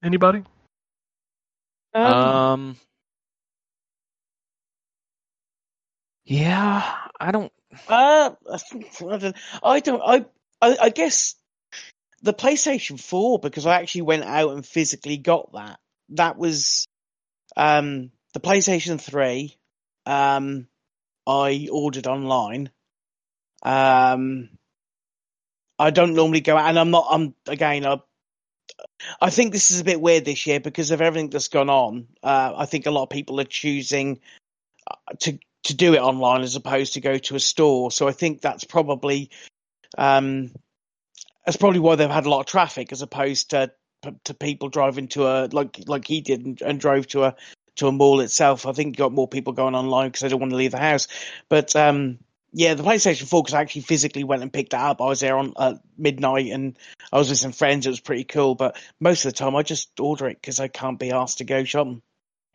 Anybody? 0.02 0.44
um, 1.94 2.05
Um. 2.05 2.76
Yeah, 6.24 6.94
I 7.20 7.32
don't. 7.32 7.52
Uh, 7.88 8.30
I 8.51 8.59
don't. 9.18 9.36
I 9.62 9.80
don't. 9.80 10.02
I, 10.05 10.24
I. 10.60 10.76
I 10.82 10.88
guess 10.90 11.34
the 12.22 12.32
PlayStation 12.32 13.01
Four 13.01 13.40
because 13.40 13.66
I 13.66 13.80
actually 13.80 14.02
went 14.02 14.24
out 14.24 14.52
and 14.52 14.64
physically 14.64 15.16
got 15.16 15.52
that. 15.55 15.80
That 16.10 16.36
was 16.38 16.86
um 17.56 18.10
the 18.32 18.40
PlayStation 18.40 19.01
Three. 19.01 19.56
Um, 20.06 20.68
I 21.26 21.68
ordered 21.70 22.06
online. 22.06 22.70
Um, 23.62 24.51
I 25.78 25.90
don't 25.90 26.14
normally 26.14 26.40
go 26.40 26.56
out, 26.56 26.68
and 26.68 26.78
I'm 26.78 26.90
not. 26.90 27.06
I'm 27.10 27.34
again. 27.46 27.86
I. 27.86 28.01
I 29.20 29.30
think 29.30 29.52
this 29.52 29.70
is 29.70 29.80
a 29.80 29.84
bit 29.84 30.01
weird 30.01 30.24
this 30.24 30.46
year 30.46 30.59
because 30.59 30.90
of 30.90 31.01
everything 31.01 31.30
that's 31.30 31.48
gone 31.48 31.70
on. 31.70 32.09
Uh, 32.22 32.55
I 32.56 32.66
think 32.66 32.86
a 32.86 32.90
lot 32.90 33.05
of 33.05 33.10
people 33.10 33.40
are 33.40 33.44
choosing 33.44 34.20
uh, 34.90 35.14
to 35.20 35.38
to 35.64 35.74
do 35.74 35.94
it 35.94 36.01
online 36.01 36.42
as 36.42 36.56
opposed 36.56 36.94
to 36.94 37.01
go 37.01 37.18
to 37.18 37.36
a 37.36 37.40
store. 37.40 37.90
So 37.90 38.09
I 38.09 38.12
think 38.12 38.40
that's 38.40 38.64
probably 38.64 39.30
um, 39.98 40.52
that's 41.44 41.56
probably 41.56 41.80
why 41.80 41.96
they've 41.96 42.10
had 42.10 42.26
a 42.26 42.30
lot 42.30 42.40
of 42.40 42.46
traffic 42.46 42.92
as 42.92 43.02
opposed 43.02 43.51
to 43.51 43.72
to 44.24 44.34
people 44.34 44.68
driving 44.68 45.09
to 45.09 45.26
a 45.26 45.48
like 45.52 45.80
like 45.86 46.06
he 46.06 46.20
did 46.20 46.44
and, 46.44 46.60
and 46.60 46.80
drove 46.80 47.06
to 47.09 47.24
a 47.24 47.36
to 47.76 47.88
a 47.88 47.92
mall 47.92 48.20
itself. 48.20 48.66
I 48.66 48.72
think 48.72 48.96
you 48.96 49.05
got 49.05 49.12
more 49.12 49.28
people 49.28 49.52
going 49.52 49.74
online 49.74 50.09
because 50.09 50.20
they 50.20 50.28
don't 50.28 50.40
want 50.40 50.51
to 50.51 50.56
leave 50.56 50.72
the 50.72 50.78
house. 50.78 51.09
But 51.48 51.74
um, 51.76 52.18
yeah, 52.52 52.74
the 52.74 52.82
PlayStation 52.82 53.26
4 53.26 53.42
because 53.42 53.55
I 53.55 53.60
actually 53.60 53.82
physically 53.82 54.24
went 54.24 54.42
and 54.42 54.52
picked 54.52 54.70
that 54.70 54.84
up. 54.84 55.01
I 55.01 55.06
was 55.06 55.20
there 55.20 55.36
on 55.36 55.52
uh, 55.56 55.74
midnight 55.98 56.52
and 56.52 56.78
I 57.12 57.18
was 57.18 57.28
with 57.28 57.38
some 57.38 57.52
friends. 57.52 57.86
It 57.86 57.90
was 57.90 58.01
pretty 58.01 58.24
cool. 58.24 58.55
But 58.55 58.76
most 59.01 59.24
of 59.24 59.32
the 59.32 59.36
time, 59.36 59.56
I 59.56 59.62
just 59.62 59.98
order 59.98 60.28
it 60.28 60.40
because 60.40 60.60
I 60.60 60.68
can't 60.68 60.98
be 60.98 61.10
asked 61.10 61.38
to 61.38 61.44
go 61.44 61.64
shopping. 61.64 62.02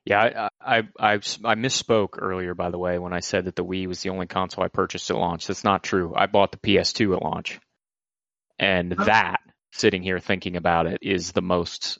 Yeah, 0.06 0.50
I, 0.62 0.80
I 0.80 0.84
I 0.98 1.14
I 1.14 1.56
misspoke 1.56 2.18
earlier. 2.18 2.56
By 2.56 2.72
the 2.72 2.80
way, 2.80 2.98
when 2.98 3.14
I 3.14 3.20
said 3.20 3.46
that 3.46 3.56
the 3.56 3.66
Wii 3.66 3.88
was 3.88 4.02
the 4.02 4.10
only 4.10 4.26
console 4.28 4.64
I 4.64 4.70
purchased 4.70 5.12
at 5.12 5.18
launch, 5.18 5.46
that's 5.46 5.66
not 5.66 5.84
true. 5.84 6.14
I 6.16 6.26
bought 6.26 6.52
the 6.52 6.58
PS2 6.58 7.18
at 7.18 7.22
launch, 7.22 7.60
and 8.58 8.96
Oh. 8.98 9.04
that 9.04 9.41
sitting 9.72 10.02
here 10.02 10.18
thinking 10.20 10.56
about 10.56 10.88
it 10.88 11.00
is 11.02 11.34
the 11.34 11.41
most 11.41 12.00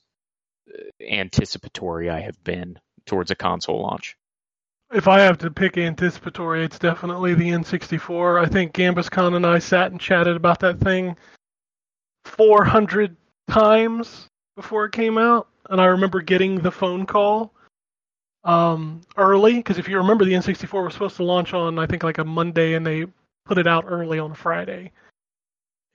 uh, 0.74 1.04
anticipatory 1.04 2.10
I 2.10 2.22
have 2.22 2.42
been 2.44 2.80
towards 3.10 3.32
a 3.32 3.36
console 3.36 3.82
launch. 3.82 4.16
If 4.92 5.08
I 5.08 5.20
have 5.20 5.38
to 5.40 5.52
pick 5.52 5.78
anticipatory, 5.78 6.64
it's 6.64 6.80
definitely 6.80 7.36
the 7.36 7.50
N64. 7.50 8.44
I 8.44 8.48
think 8.48 8.74
Gambus 8.74 9.12
Khan 9.12 9.36
and 9.36 9.46
I 9.46 9.60
sat 9.60 9.92
and 9.92 10.00
chatted 10.00 10.36
about 10.36 10.60
that 10.62 10.80
thing 10.80 11.16
400 12.26 13.16
times 13.50 14.28
before 14.56 14.86
it 14.86 14.92
came 14.92 15.18
out, 15.18 15.48
and 15.70 15.80
I 15.80 15.86
remember 15.86 16.22
getting 16.22 16.60
the 16.60 16.72
phone 16.72 17.06
call 17.06 17.54
um, 18.44 19.02
early 19.18 19.56
because 19.56 19.78
if 19.78 19.88
you 19.88 19.98
remember, 19.98 20.26
the 20.26 20.34
N64 20.34 20.86
was 20.86 20.94
supposed 20.94 21.18
to 21.18 21.24
launch 21.24 21.54
on 21.54 21.78
I 21.78 21.86
think 21.86 22.04
like 22.04 22.18
a 22.18 22.24
Monday, 22.24 22.74
and 22.74 22.86
they 22.86 23.06
put 23.46 23.58
it 23.58 23.68
out 23.68 23.86
early 23.88 24.18
on 24.20 24.34
Friday. 24.34 24.92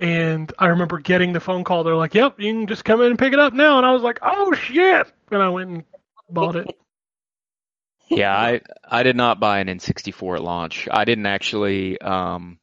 And 0.00 0.52
I 0.58 0.66
remember 0.66 0.98
getting 0.98 1.32
the 1.32 1.40
phone 1.40 1.64
call. 1.64 1.84
They're 1.84 1.96
like, 1.96 2.14
"Yep, 2.14 2.40
you 2.40 2.52
can 2.52 2.66
just 2.66 2.84
come 2.84 3.00
in 3.00 3.10
and 3.10 3.18
pick 3.18 3.32
it 3.32 3.38
up 3.38 3.54
now." 3.54 3.78
And 3.78 3.86
I 3.86 3.92
was 3.92 4.02
like, 4.02 4.18
"Oh 4.22 4.52
shit!" 4.52 5.12
And 5.30 5.42
I 5.42 5.48
went 5.48 5.70
and 5.70 5.84
bought 6.30 6.56
it. 6.56 6.76
Yeah, 8.08 8.34
I 8.34 8.60
I 8.86 9.02
did 9.02 9.16
not 9.16 9.40
buy 9.40 9.60
an 9.60 9.68
N64 9.68 10.36
at 10.36 10.42
launch. 10.42 10.88
I 10.90 11.04
didn't 11.04 11.26
actually. 11.26 12.00
Um, 12.00 12.58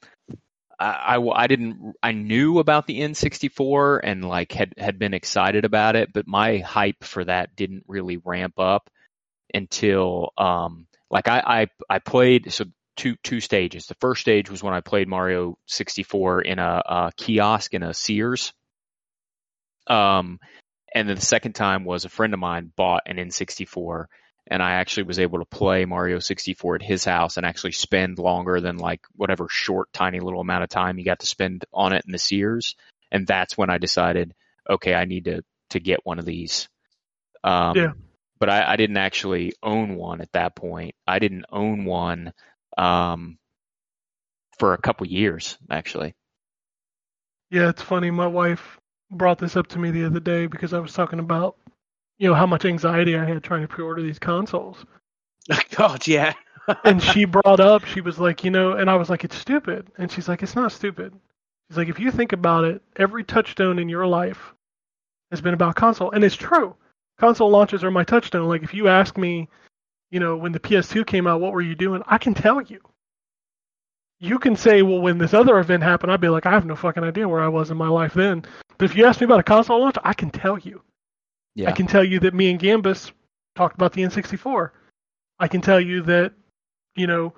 I, 0.80 1.18
I, 1.18 1.43
I 1.43 1.47
didn't. 1.47 1.95
I 2.01 2.11
knew 2.11 2.59
about 2.59 2.88
the 2.88 2.99
N64 2.99 4.01
and 4.03 4.23
like 4.27 4.51
had 4.51 4.73
had 4.77 4.99
been 4.99 5.13
excited 5.13 5.65
about 5.65 5.95
it, 5.95 6.13
but 6.13 6.27
my 6.27 6.59
hype 6.59 7.03
for 7.03 7.23
that 7.26 7.55
didn't 7.55 7.85
really 7.88 8.18
ramp 8.18 8.59
up 8.59 8.89
until 9.53 10.31
um 10.38 10.88
like 11.09 11.27
I 11.27 11.68
I, 11.89 11.95
I 11.95 11.99
played 11.99 12.53
so 12.53 12.65
two 12.95 13.15
two 13.23 13.39
stages. 13.39 13.88
The 13.88 13.95
first 13.95 14.22
stage 14.22 14.49
was 14.49 14.63
when 14.63 14.73
I 14.73 14.81
played 14.81 15.07
Mario 15.07 15.57
64 15.68 16.41
in 16.41 16.59
a, 16.59 16.81
a 16.85 17.11
kiosk 17.18 17.73
in 17.73 17.84
a 17.84 17.93
Sears. 17.93 18.53
Um, 19.88 20.39
and 20.93 21.09
then 21.09 21.15
the 21.15 21.22
second 21.26 21.53
time 21.53 21.84
was 21.85 22.05
a 22.05 22.09
friend 22.09 22.34
of 22.34 22.39
mine 22.39 22.72
bought 22.76 23.03
an 23.07 23.18
N64 23.18 24.05
and 24.51 24.61
I 24.61 24.73
actually 24.73 25.03
was 25.03 25.17
able 25.17 25.39
to 25.39 25.45
play 25.45 25.85
Mario 25.85 26.19
64 26.19 26.75
at 26.75 26.81
his 26.81 27.05
house 27.05 27.37
and 27.37 27.45
actually 27.45 27.71
spend 27.71 28.19
longer 28.19 28.59
than 28.59 28.75
like 28.75 28.99
whatever 29.15 29.47
short, 29.49 29.93
tiny 29.93 30.19
little 30.19 30.41
amount 30.41 30.63
of 30.63 30.69
time 30.69 30.99
you 30.99 31.05
got 31.05 31.21
to 31.21 31.25
spend 31.25 31.63
on 31.73 31.93
it 31.93 32.03
in 32.05 32.11
the 32.11 32.19
Sears. 32.19 32.75
And 33.13 33.25
that's 33.25 33.57
when 33.57 33.69
I 33.69 33.77
decided, 33.77 34.33
okay, 34.69 34.93
I 34.93 35.05
need 35.05 35.25
to 35.25 35.43
to 35.69 35.79
get 35.79 36.01
one 36.03 36.19
of 36.19 36.25
these. 36.25 36.67
Um, 37.45 37.77
Yeah. 37.77 37.91
But 38.39 38.49
I, 38.49 38.73
I 38.73 38.75
didn't 38.75 38.97
actually 38.97 39.53
own 39.63 39.95
one 39.95 40.19
at 40.19 40.31
that 40.33 40.55
point. 40.55 40.95
I 41.07 41.19
didn't 41.19 41.45
own 41.49 41.85
one 41.85 42.33
um, 42.77 43.37
for 44.59 44.73
a 44.73 44.81
couple 44.81 45.07
years, 45.07 45.57
actually. 45.69 46.13
Yeah, 47.51 47.69
it's 47.69 47.83
funny. 47.83 48.11
My 48.11 48.27
wife 48.27 48.79
brought 49.11 49.37
this 49.37 49.55
up 49.55 49.67
to 49.67 49.79
me 49.79 49.91
the 49.91 50.05
other 50.05 50.19
day 50.19 50.47
because 50.47 50.73
I 50.73 50.79
was 50.79 50.91
talking 50.91 51.19
about, 51.19 51.55
you 52.22 52.27
know, 52.27 52.35
how 52.35 52.45
much 52.45 52.65
anxiety 52.65 53.18
I 53.18 53.26
had 53.26 53.43
trying 53.43 53.64
to 53.64 53.68
pre-order 53.68 54.03
these 54.03 54.19
consoles. 54.19 54.85
God, 55.76 56.06
yeah. 56.06 56.34
And 56.84 57.02
she 57.02 57.26
brought 57.26 57.60
up, 57.60 57.84
she 57.84 57.99
was 57.99 58.19
like, 58.19 58.43
you 58.43 58.52
know, 58.52 58.73
and 58.73 58.91
I 58.91 58.95
was 58.95 59.10
like, 59.10 59.23
it's 59.23 59.35
stupid. 59.35 59.88
And 59.98 60.11
she's 60.11 60.27
like, 60.27 60.43
it's 60.43 60.56
not 60.56 60.72
stupid. 60.72 61.14
She's 61.68 61.77
like, 61.77 61.89
if 61.89 61.99
you 61.99 62.11
think 62.11 62.31
about 62.31 62.64
it, 62.64 62.84
every 62.95 63.23
touchstone 63.23 63.80
in 63.80 63.89
your 63.89 64.06
life 64.06 64.53
has 65.31 65.41
been 65.41 65.56
about 65.56 65.76
console, 65.76 66.11
and 66.11 66.23
it's 66.23 66.35
true. 66.35 66.76
Console 67.18 67.49
launches 67.49 67.84
are 67.84 67.89
my 67.89 68.03
touchstone. 68.03 68.48
Like, 68.48 68.61
if 68.61 68.72
you 68.76 68.88
ask 68.88 69.18
me, 69.18 69.49
you 70.11 70.19
know, 70.19 70.38
when 70.38 70.52
the 70.52 70.60
PS2 70.60 71.07
came 71.07 71.26
out, 71.26 71.41
what 71.41 71.53
were 71.53 71.61
you 71.61 71.73
doing? 71.73 72.03
I 72.06 72.19
can 72.19 72.35
tell 72.35 72.61
you. 72.61 72.81
You 74.19 74.38
can 74.38 74.56
say, 74.56 74.84
well, 74.84 75.02
when 75.02 75.18
this 75.18 75.34
other 75.34 75.57
event 75.57 75.81
happened, 75.81 76.11
I'd 76.11 76.22
be 76.22 76.30
like, 76.30 76.45
I 76.45 76.52
have 76.52 76.68
no 76.68 76.76
fucking 76.76 77.03
idea 77.03 77.27
where 77.27 77.41
I 77.41 77.48
was 77.48 77.72
in 77.72 77.77
my 77.77 77.88
life 77.88 78.14
then. 78.14 78.45
But 78.77 78.85
if 78.85 78.95
you 78.95 79.07
ask 79.07 79.19
me 79.19 79.26
about 79.26 79.39
a 79.39 79.43
console 79.43 79.81
launch, 79.81 79.95
I 80.03 80.14
can 80.14 80.30
tell 80.30 80.60
you. 80.60 80.84
Yeah. 81.55 81.69
I 81.69 81.73
can 81.73 81.87
tell 81.87 82.03
you 82.03 82.19
that 82.21 82.33
me 82.33 82.49
and 82.49 82.59
Gambus 82.59 83.11
talked 83.55 83.75
about 83.75 83.93
the 83.93 84.03
N64. 84.03 84.71
I 85.39 85.47
can 85.47 85.61
tell 85.61 85.79
you 85.79 86.01
that, 86.03 86.33
you 86.95 87.07
know, 87.07 87.33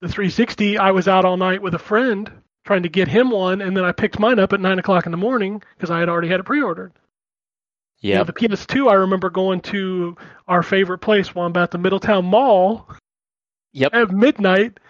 the 0.00 0.08
360, 0.08 0.78
I 0.78 0.90
was 0.92 1.08
out 1.08 1.24
all 1.24 1.36
night 1.36 1.60
with 1.60 1.74
a 1.74 1.78
friend 1.78 2.30
trying 2.64 2.82
to 2.82 2.88
get 2.88 3.08
him 3.08 3.30
one, 3.30 3.60
and 3.60 3.76
then 3.76 3.84
I 3.84 3.92
picked 3.92 4.18
mine 4.18 4.38
up 4.38 4.52
at 4.52 4.60
9 4.60 4.78
o'clock 4.78 5.06
in 5.06 5.12
the 5.12 5.18
morning 5.18 5.62
because 5.76 5.90
I 5.90 5.98
had 6.00 6.08
already 6.08 6.28
had 6.28 6.40
it 6.40 6.44
pre 6.44 6.62
ordered. 6.62 6.92
You 8.00 8.14
know, 8.14 8.18
yeah. 8.20 8.24
the 8.24 8.32
PS2, 8.32 8.90
I 8.90 8.94
remember 8.94 9.28
going 9.28 9.60
to 9.62 10.16
our 10.48 10.62
favorite 10.62 10.98
place, 10.98 11.34
Wombat, 11.34 11.70
the 11.70 11.78
Middletown 11.78 12.24
Mall, 12.24 12.88
Yep. 13.72 13.94
at 13.94 14.10
midnight. 14.10 14.80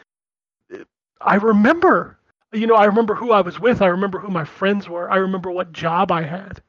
I 1.20 1.34
remember, 1.34 2.18
you 2.52 2.66
know, 2.66 2.76
I 2.76 2.84
remember 2.86 3.14
who 3.14 3.32
I 3.32 3.40
was 3.40 3.58
with. 3.58 3.82
I 3.82 3.88
remember 3.88 4.20
who 4.20 4.28
my 4.28 4.44
friends 4.44 4.88
were. 4.88 5.10
I 5.10 5.16
remember 5.16 5.50
what 5.50 5.72
job 5.72 6.12
I 6.12 6.22
had. 6.22 6.62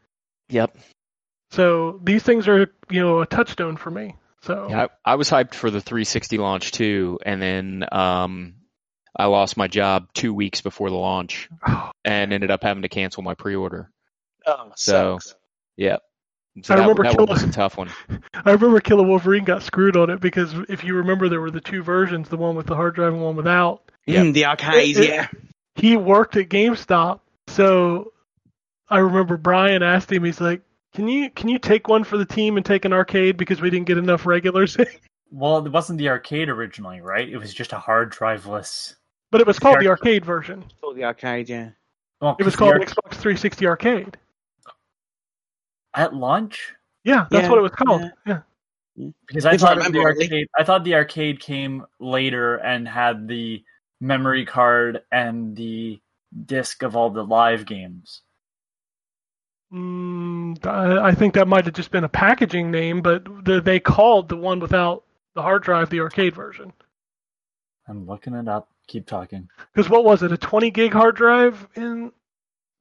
Yep. 0.50 0.78
So 1.52 2.00
these 2.04 2.24
things 2.24 2.48
are, 2.48 2.72
you 2.90 3.02
know, 3.02 3.22
a 3.22 3.26
touchstone 3.26 3.78
for 3.78 3.92
me. 3.92 4.16
So 4.42 4.68
Yeah, 4.70 4.88
I, 5.06 5.12
I 5.14 5.16
was 5.16 5.30
hyped 5.30 5.54
for 5.54 5.70
the 5.70 5.82
360 5.82 6.38
launch 6.38 6.72
too, 6.72 7.20
and 7.26 7.42
then 7.42 7.86
um, 7.92 8.56
I 9.16 9.26
lost 9.26 9.58
my 9.58 9.68
job 9.68 10.08
two 10.14 10.34
weeks 10.34 10.62
before 10.62 10.90
the 10.90 10.96
launch 10.96 11.50
and 12.06 12.34
ended 12.34 12.50
up 12.52 12.64
having 12.64 12.82
to 12.84 12.90
cancel 12.90 13.22
my 13.24 13.36
pre-order. 13.36 13.92
Oh, 14.48 14.72
So- 14.76 15.20
sucks. 15.20 15.36
Yeah. 15.78 15.98
So 16.64 16.74
I 16.74 16.78
that, 16.78 16.82
remember 16.84 17.04
that 17.04 17.18
one 17.18 17.28
Killer- 17.28 17.34
was 17.36 17.44
a 17.44 17.52
tough 17.52 17.78
one. 17.78 17.90
I 18.34 18.52
remember 18.52 18.82
Killer 18.82 19.04
Wolverine 19.08 19.46
got 19.46 19.64
screwed 19.64 19.96
on 19.96 20.10
it 20.10 20.20
because 20.20 20.54
if 20.68 20.84
you 20.84 20.96
remember, 20.96 21.30
there 21.30 21.40
were 21.40 21.50
the 21.52 21.62
two 21.62 21.82
versions, 21.82 22.28
the 22.28 22.36
one 22.36 22.56
with 22.58 22.66
the 22.68 22.76
hard 22.76 22.96
drive 22.96 23.14
and 23.14 23.22
one 23.22 23.38
without. 23.38 23.90
Yep. 24.06 24.26
Mm, 24.26 24.34
the 24.34 24.46
arcade, 24.46 24.98
It- 24.98 25.04
it- 25.04 25.10
yeah. 25.10 25.28
He 25.76 25.96
worked 25.96 26.36
at 26.36 26.50
GameStop, 26.50 27.22
so 27.48 28.12
I 28.90 28.98
remember 29.00 29.38
Brian 29.38 29.82
asked 29.82 30.12
him, 30.12 30.26
he's 30.26 30.42
like, 30.42 30.62
"Can 30.94 31.08
you 31.08 31.30
can 31.32 31.50
you 31.50 31.58
take 31.60 31.88
one 31.88 32.04
for 32.04 32.18
the 32.18 32.26
team 32.26 32.58
and 32.58 32.66
take 32.66 32.86
an 32.86 32.94
arcade 32.94 33.38
because 33.38 33.62
we 33.62 33.70
didn't 33.70 33.88
get 33.88 33.98
enough 33.98 34.26
regulars?" 34.26 34.78
Well, 35.34 35.66
it 35.66 35.72
wasn't 35.72 35.98
the 35.98 36.10
arcade 36.10 36.50
originally, 36.50 37.00
right? 37.00 37.30
It 37.30 37.38
was 37.38 37.54
just 37.54 37.72
a 37.72 37.78
hard 37.80 38.12
driveless. 38.12 38.96
but 39.32 39.40
it 39.40 39.48
was 39.48 39.58
called 39.60 39.78
the 39.80 39.84
Sure. 39.84 39.92
arcade 39.92 40.26
version. 40.26 40.66
For 40.82 40.94
the 40.94 41.06
arcade, 41.06 41.48
yeah. 41.48 41.70
Well, 42.20 42.36
It 42.38 42.44
was 42.44 42.58
called 42.58 42.76
the 42.76 42.80
the 42.80 42.86
Xbox 42.86 43.12
360 43.16 43.66
Arcade. 43.66 44.18
at 45.94 46.14
launch. 46.14 46.74
Yeah, 47.06 47.28
that's 47.32 47.44
Yeah, 47.44 47.50
what 47.50 47.60
it 47.60 47.62
was 47.62 47.72
called. 47.72 48.02
yeah. 48.26 48.42
Yeah. 48.98 49.10
Because 49.26 49.46
I 49.46 49.54
If 49.54 49.62
thought 49.62 49.78
remember 49.78 50.00
the 50.00 50.04
rightly. 50.06 50.26
arcade, 50.26 50.48
I 50.60 50.64
thought 50.66 50.84
the 50.84 50.96
arcade 50.96 51.40
came 51.40 51.86
later 52.00 52.56
and 52.58 52.86
had 52.86 53.28
the 53.30 53.64
memory 54.02 54.46
card 54.46 55.02
and 55.14 55.56
the 55.56 56.02
disc 56.46 56.84
of 56.84 56.98
all 56.98 57.10
the 57.10 57.24
live 57.24 57.66
games. 57.66 58.22
Mm, 59.74 60.66
I 60.66 61.08
I 61.10 61.14
think 61.14 61.34
that 61.36 61.48
might 61.48 61.66
have 61.66 61.74
just 61.74 61.92
been 61.92 62.04
a 62.04 62.10
packaging 62.10 62.72
name, 62.72 63.02
but 63.02 63.24
the, 63.46 63.62
they 63.62 63.80
called 63.80 64.28
the 64.30 64.36
one 64.38 64.60
without 64.60 65.04
the 65.34 65.42
hard 65.42 65.64
drive 65.64 65.90
the 65.90 66.02
arcade 66.02 66.36
version. 66.36 66.74
I'm 67.88 68.06
looking 68.06 68.34
it 68.34 68.48
up. 68.48 68.70
Keep 68.88 69.08
talking. 69.08 69.48
Because 69.74 69.90
what 69.90 70.04
was 70.04 70.24
it? 70.24 70.32
A 70.32 70.38
20 70.38 70.72
gig 70.72 70.92
hard 70.92 71.16
drive 71.16 71.66
in 71.76 72.12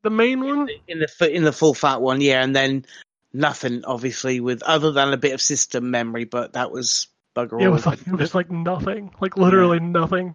the 0.03 0.11
main 0.11 0.45
one? 0.45 0.69
In 0.89 0.99
the 0.99 1.07
fu- 1.09 1.25
in 1.27 1.45
the 1.45 1.53
full 1.53 1.75
fat 1.75 2.01
one, 2.01 2.21
yeah, 2.21 2.43
and 2.43 2.55
then 2.57 2.85
nothing, 3.33 3.85
obviously, 3.85 4.41
with 4.41 4.63
other 4.65 4.91
than 4.91 5.13
a 5.13 5.17
bit 5.17 5.33
of 5.35 5.41
system 5.41 5.91
memory, 5.91 6.25
but 6.25 6.55
that 6.55 6.73
was 6.73 7.07
bugger 7.37 7.61
Yeah, 7.61 7.67
it 7.67 7.69
all. 7.69 7.73
was 7.75 7.87
like 7.87 8.01
it 8.07 8.13
was 8.13 8.35
like 8.35 8.51
nothing, 8.51 9.15
like 9.21 9.37
literally 9.37 9.79
nothing. 9.79 10.35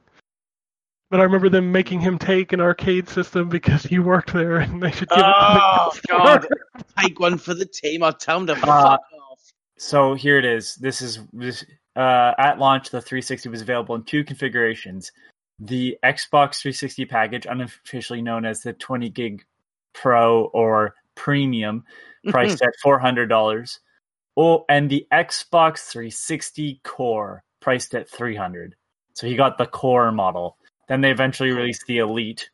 But 1.11 1.19
I 1.19 1.23
remember 1.23 1.49
them 1.49 1.71
making 1.71 1.99
him 2.01 2.17
take 2.17 2.51
an 2.51 2.59
arcade 2.59 3.07
system 3.07 3.47
because 3.47 3.83
he 3.83 3.99
worked 3.99 4.33
there, 4.33 4.57
and 4.57 4.81
they 4.81 4.91
should 4.91 5.09
give 5.09 5.19
Oh, 5.23 5.91
it 5.93 5.95
to 5.95 6.01
the 6.01 6.07
God. 6.07 6.47
Take 6.99 7.19
one 7.19 7.37
for 7.37 7.53
the 7.53 7.65
team. 7.65 8.01
I'll 8.03 8.11
tell 8.13 8.39
them 8.43 8.47
to 8.47 8.53
Uh, 8.53 8.57
fuck 8.57 9.01
off. 9.21 9.51
So 9.77 10.13
here 10.15 10.37
it 10.39 10.45
is. 10.45 10.75
This 10.75 11.01
is 11.01 11.19
this, 11.31 11.63
uh, 11.95 12.33
at 12.37 12.57
launch. 12.59 12.89
The 12.89 13.01
360 13.01 13.49
was 13.49 13.61
available 13.61 13.93
in 13.95 14.03
two 14.03 14.23
configurations: 14.23 15.11
the 15.59 15.97
Xbox 16.03 16.59
360 16.61 17.05
package, 17.05 17.45
unofficially 17.45 18.21
known 18.21 18.43
as 18.45 18.61
the 18.61 18.73
20 18.73 19.09
gig 19.09 19.45
Pro 19.93 20.45
or 20.45 20.95
Premium, 21.15 21.83
priced 22.29 22.61
at 22.63 22.73
four 22.81 22.97
hundred 22.99 23.27
dollars, 23.27 23.79
oh, 24.35 24.65
and 24.69 24.89
the 24.89 25.05
Xbox 25.13 25.87
360 25.91 26.81
Core, 26.83 27.43
priced 27.61 27.93
at 27.93 28.09
three 28.09 28.35
hundred. 28.35 28.75
So 29.13 29.27
he 29.27 29.35
got 29.35 29.57
the 29.59 29.67
Core 29.67 30.11
model. 30.11 30.57
Then 30.87 31.01
they 31.01 31.11
eventually 31.11 31.51
released 31.51 31.85
the 31.87 31.97
Elite, 31.99 32.49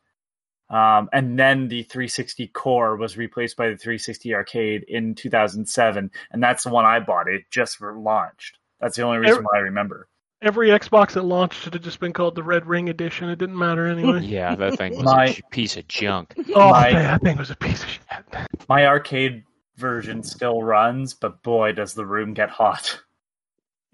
um, 0.70 1.08
and 1.12 1.38
then 1.38 1.68
the 1.68 1.82
360 1.82 2.46
Core 2.48 2.96
was 2.96 3.16
replaced 3.18 3.56
by 3.56 3.68
the 3.68 3.76
360 3.76 4.34
Arcade 4.34 4.84
in 4.88 5.14
2007, 5.14 6.10
and 6.30 6.42
that's 6.42 6.64
the 6.64 6.70
one 6.70 6.84
I 6.86 6.98
bought. 7.00 7.28
It 7.28 7.42
just 7.50 7.80
launched. 7.80 8.58
That's 8.80 8.96
the 8.96 9.02
only 9.02 9.18
reason 9.18 9.42
why 9.44 9.58
I 9.58 9.62
remember. 9.62 10.08
Every 10.40 10.70
Xbox 10.70 11.12
that 11.12 11.22
launched 11.22 11.62
should 11.62 11.74
have 11.74 11.84
just 11.84 12.00
been 12.00 12.12
called 12.12 12.34
the 12.34 12.42
Red 12.42 12.66
Ring 12.66 12.88
Edition. 12.88 13.28
It 13.28 13.38
didn't 13.38 13.56
matter 13.58 13.86
anyway. 13.86 14.20
Yeah, 14.24 14.56
that 14.56 14.76
thing 14.76 14.96
was 14.96 15.04
My- 15.04 15.26
a 15.26 15.32
j- 15.34 15.42
piece 15.52 15.76
of 15.76 15.86
junk. 15.86 16.34
oh, 16.54 16.70
My- 16.70 16.92
man, 16.92 17.02
that 17.04 17.20
thing 17.22 17.36
was 17.36 17.50
a 17.50 17.56
piece 17.56 17.82
of 17.84 17.88
shit. 17.90 18.48
My 18.68 18.86
arcade 18.86 19.44
version 19.76 20.22
still 20.22 20.62
runs, 20.62 21.14
but 21.14 21.42
boy, 21.42 21.72
does 21.72 21.94
the 21.94 22.06
room 22.06 22.34
get 22.34 22.50
hot. 22.50 22.98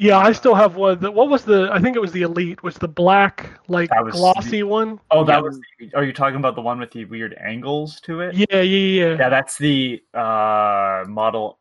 Yeah, 0.01 0.19
I 0.19 0.31
still 0.33 0.55
have 0.55 0.77
one. 0.77 1.01
The, 1.01 1.11
what 1.11 1.29
was 1.29 1.45
the? 1.45 1.69
I 1.73 1.81
think 1.81 1.97
it 1.97 1.99
was 2.01 2.13
the 2.13 2.23
Elite. 2.23 2.63
Was 2.63 2.77
the 2.77 2.87
black 2.87 3.51
like 3.67 3.91
That 3.91 4.05
was 4.05 4.15
glossy 4.15 4.63
one? 4.63 5.01
Oh, 5.11 5.25
that 5.25 5.39
Yeah. 5.39 5.41
was. 5.41 5.61
Are 5.95 6.05
you 6.05 6.13
talking 6.13 6.37
about 6.37 6.55
the 6.55 6.61
one 6.61 6.79
with 6.79 6.93
the 6.93 7.05
weird 7.05 7.35
angles 7.41 8.01
to 8.03 8.21
it? 8.21 8.37
Yeah, 8.37 8.47
yeah, 8.51 8.63
yeah. 8.63 9.17
Yeah, 9.19 9.29
that's 9.29 9.59
the 9.59 10.01
uh, 10.15 11.05
model. 11.09 11.59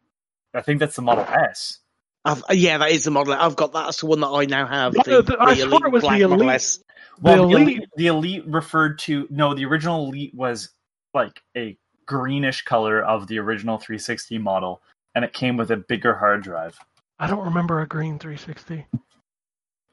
I 0.54 0.62
think 0.62 0.80
that's 0.80 0.96
the 0.96 1.02
Model 1.02 1.26
S. 1.26 1.80
I've, 2.26 2.44
yeah, 2.52 2.78
that 2.78 2.92
is 2.92 3.06
the 3.06 3.12
model. 3.12 3.34
I've 3.34 3.56
got 3.56 3.74
that. 3.74 3.86
That's 3.86 4.02
the 4.02 4.06
one 4.06 4.20
that 4.20 4.28
I 4.28 4.46
now 4.46 4.68
have. 4.68 4.94
Yeah, 4.96 5.02
The, 5.04 5.22
the- 5.24 5.38
I 5.40 5.56
the 5.56 5.62
swore 5.62 5.88
it 5.88 5.92
was 5.92 6.02
the 6.04 6.08
black 6.10 6.22
Model 6.22 6.34
Elite. 6.42 6.50
S. 6.56 6.80
Well, 7.22 7.48
The 7.48 7.56
the, 7.56 7.62
Elite- 7.62 7.78
elite, 7.78 7.90
the 7.96 8.08
elite 8.08 8.44
referred 8.48 9.00
to 9.00 9.28
no, 9.32 9.56
the 9.56 9.66
original 9.66 10.06
elite 10.08 10.36
was 10.36 10.70
like 11.16 11.42
a 11.56 11.76
greenish 12.06 12.64
color 12.66 13.02
of 13.02 13.28
the 13.28 13.40
original 13.40 13.78
360 13.80 14.38
model, 14.38 14.82
and 15.16 15.26
it 15.26 15.34
came 15.34 15.58
with 15.58 15.72
a 15.72 15.78
bigger 15.78 16.14
hard 16.16 16.44
drive. 16.44 16.78
I 17.20 17.28
don't 17.28 17.46
remember 17.46 17.82
a 17.82 17.88
green 17.88 18.20
360. 18.20 18.86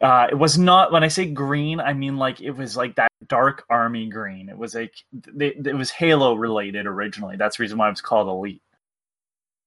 Uh, 0.00 0.26
it 0.30 0.34
was 0.34 0.58
not 0.58 0.92
when 0.92 1.02
I 1.04 1.08
say 1.08 1.24
green, 1.26 1.80
I 1.80 1.92
mean 1.94 2.16
like 2.18 2.40
it 2.42 2.50
was 2.50 2.76
like 2.76 2.96
that 2.96 3.08
dark 3.28 3.64
army 3.70 4.08
green. 4.10 4.48
It 4.50 4.58
was 4.58 4.74
like 4.74 4.92
they, 5.12 5.48
it 5.48 5.74
was 5.76 5.90
Halo 5.90 6.34
related 6.34 6.86
originally. 6.86 7.36
That's 7.36 7.56
the 7.56 7.62
reason 7.62 7.78
why 7.78 7.86
it 7.88 7.92
was 7.92 8.00
called 8.02 8.28
elite. 8.28 8.60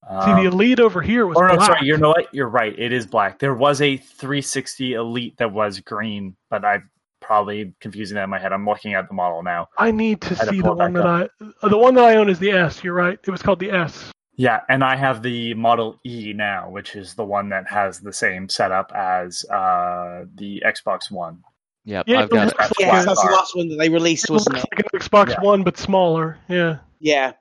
See, 0.08 0.14
Um, 0.32 0.44
the 0.44 0.50
Elite 0.50 0.80
over 0.80 1.02
here 1.02 1.26
was 1.26 1.36
or 1.38 1.48
no, 1.48 1.56
black. 1.56 1.68
sorry, 1.68 1.88
you 1.88 1.98
know 1.98 2.10
what? 2.10 2.34
You're 2.34 2.48
right. 2.48 2.78
It 2.78 2.94
is 2.94 3.06
black. 3.06 3.40
There 3.40 3.56
was 3.56 3.82
a 3.82 3.98
360 3.98 4.94
Elite 4.94 5.36
that 5.38 5.52
was 5.52 5.80
green, 5.82 6.36
but 6.50 6.64
I'm 6.64 6.90
probably 7.20 7.74
confusing 7.82 8.16
that 8.16 8.24
in 8.26 8.30
my 8.30 8.40
head. 8.40 8.54
I'm 8.54 8.66
looking 8.66 8.94
at 8.94 9.08
the 9.10 9.14
model 9.14 9.44
now. 9.44 9.68
I 9.78 9.92
need 9.92 10.22
to 10.22 10.38
I 10.40 10.46
see 10.52 10.62
the 10.62 10.72
one 10.72 10.94
that 10.94 11.06
I. 11.08 11.24
uh, 11.62 11.68
The 11.68 11.78
one 11.78 11.96
that 11.96 12.06
I 12.06 12.16
own 12.16 12.30
is 12.30 12.40
the 12.40 12.52
S. 12.52 12.84
You're 12.86 12.94
right. 12.94 13.20
It 13.22 13.30
was 13.32 13.42
called 13.42 13.60
the 13.60 13.72
S. 13.72 14.12
Yeah, 14.38 14.60
and 14.70 14.84
I 14.84 14.96
have 14.96 15.24
the 15.24 15.56
Model 15.56 16.00
E 16.06 16.32
now, 16.36 16.70
which 16.70 16.96
is 16.96 17.16
the 17.16 17.26
one 17.26 17.50
that 17.50 17.68
has 17.70 18.00
the 18.00 18.14
same 18.14 18.50
setup 18.50 18.92
as 18.96 19.44
uh, 19.46 20.26
the 20.36 20.62
Xbox 20.66 21.10
One. 21.12 21.44
Yep, 21.86 22.06
Yeah, 22.08 22.20
I've 22.20 22.30
got 22.30 22.46
looks 22.48 22.60
like 22.60 22.72
Yeah, 22.80 23.04
that's 23.04 23.24
the 23.24 23.32
last 23.32 23.56
one 23.56 23.70
that 23.70 23.78
they 23.78 23.90
released, 23.90 24.26
It 24.30 24.32
wasn't 24.34 24.58
it? 24.58 24.66
like 24.72 24.80
an 24.94 25.00
Xbox 25.00 25.30
Yeah. 25.30 25.42
One, 25.42 25.64
but 25.64 25.78
smaller. 25.78 26.38
Yeah. 26.48 26.80
Yeah. 27.00 27.34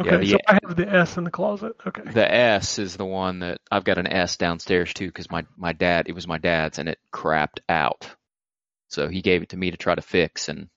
Okay, 0.00 0.16
the- 0.16 0.26
so 0.30 0.38
I 0.48 0.58
have 0.64 0.76
the 0.76 0.88
S 0.88 1.16
in 1.16 1.24
the 1.24 1.30
closet. 1.30 1.72
Okay. 1.86 2.10
the 2.10 2.32
S 2.32 2.78
is 2.78 2.96
the 2.96 3.04
one 3.04 3.40
that 3.40 3.58
I've 3.70 3.84
got 3.84 3.98
an 3.98 4.06
S 4.06 4.36
downstairs 4.36 4.94
too 4.94 5.08
because 5.08 5.30
my 5.30 5.44
my 5.56 5.72
dad 5.72 6.08
it 6.08 6.14
was 6.14 6.26
my 6.26 6.38
dad's 6.38 6.78
and 6.78 6.88
it 6.88 6.98
crapped 7.12 7.58
out, 7.68 8.08
so 8.88 9.08
he 9.08 9.20
gave 9.22 9.42
it 9.42 9.50
to 9.50 9.56
me 9.56 9.72
to 9.72 9.76
try 9.76 9.94
to 9.94 10.02
fix 10.02 10.48
and 10.48 10.68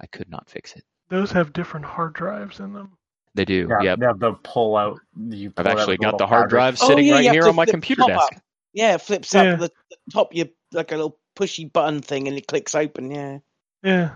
I 0.00 0.06
could 0.06 0.28
not 0.28 0.50
fix 0.50 0.74
it. 0.74 0.82
Those 1.08 1.30
have 1.32 1.52
different 1.52 1.86
hard 1.86 2.12
drives 2.14 2.58
in 2.60 2.72
them. 2.74 2.97
They 3.38 3.44
do. 3.44 3.68
Yeah, 3.70 3.82
Yep. 3.82 3.98
they 4.00 4.06
have 4.06 4.18
the 4.18 4.32
pull 4.42 4.76
out. 4.76 4.98
You 5.16 5.52
I've 5.56 5.64
pull 5.64 5.72
out 5.72 5.78
actually 5.78 5.96
got 5.98 6.18
the 6.18 6.26
hard 6.26 6.50
drive 6.50 6.76
Oh, 6.82 6.88
sitting 6.88 7.06
yeah, 7.06 7.14
right 7.14 7.30
here 7.30 7.48
on 7.48 7.54
my 7.54 7.66
computer 7.66 8.02
desk. 8.06 8.32
up. 8.34 8.42
Yeah, 8.72 8.94
it 8.94 9.00
flips 9.02 9.32
Yeah. 9.32 9.52
up 9.52 9.60
the, 9.60 9.70
the 9.90 9.96
top. 10.12 10.34
You 10.34 10.48
like 10.72 10.90
a 10.90 10.96
little 10.96 11.16
pushy 11.36 11.72
button 11.72 12.02
thing, 12.02 12.26
and 12.26 12.36
it 12.36 12.48
clicks 12.48 12.74
open. 12.74 13.12
Yeah. 13.12 13.38
Yeah. 13.84 14.10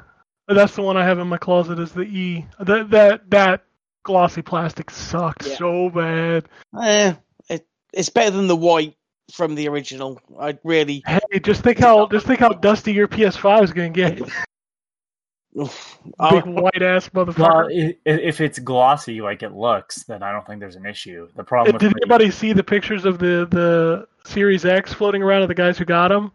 That's 0.48 0.74
the 0.74 0.82
one 0.82 0.96
I 0.96 1.04
have 1.04 1.20
in 1.20 1.28
my 1.28 1.38
closet 1.38 1.78
is 1.78 1.92
the 1.92 2.02
E. 2.02 2.44
That 2.58 2.90
that 2.90 3.30
that 3.30 3.62
glossy 4.02 4.42
plastic 4.42 4.90
sucked 4.90 5.46
Yeah. 5.46 5.56
so 5.56 5.88
bad. 5.88 6.48
Eh, 6.82 7.14
it, 7.48 7.64
it's 7.92 8.08
better 8.08 8.32
than 8.36 8.48
the 8.48 8.56
white 8.56 8.96
from 9.32 9.54
the 9.54 9.68
original. 9.68 10.20
I 10.38 10.58
really. 10.64 11.04
Hey, 11.06 11.20
just 11.40 11.62
think 11.62 11.78
how 11.78 12.08
just 12.08 12.26
think 12.26 12.40
how 12.40 12.48
dusty 12.48 12.92
your 12.92 13.06
PS5 13.06 13.62
is 13.62 13.72
gonna 13.72 13.90
get. 13.90 14.20
oof. 15.60 15.98
Big 16.30 16.44
white 16.46 16.82
ass 16.82 17.08
motherfucker. 17.10 17.66
i- 17.70 17.96
if 18.04 18.40
it's 18.40 18.58
glossy 18.58 19.20
like 19.20 19.42
it 19.42 19.52
looks, 19.52 20.04
then 20.04 20.22
I 20.22 20.32
don't 20.32 20.46
think 20.46 20.60
there's 20.60 20.76
an 20.76 20.86
issue. 20.86 21.28
The 21.36 21.44
problem 21.44 21.74
with 21.74 21.80
Did 21.82 21.92
the- 21.92 22.00
anybody 22.04 22.30
see 22.30 22.52
the 22.52 22.64
pictures 22.64 23.04
of 23.04 23.18
the 23.18 23.46
the 23.50 24.06
Series 24.28 24.64
X 24.64 24.92
floating 24.92 25.22
around 25.22 25.42
of 25.42 25.48
the 25.48 25.54
guys 25.54 25.78
who 25.78 25.84
got 25.84 26.08
them? 26.08 26.32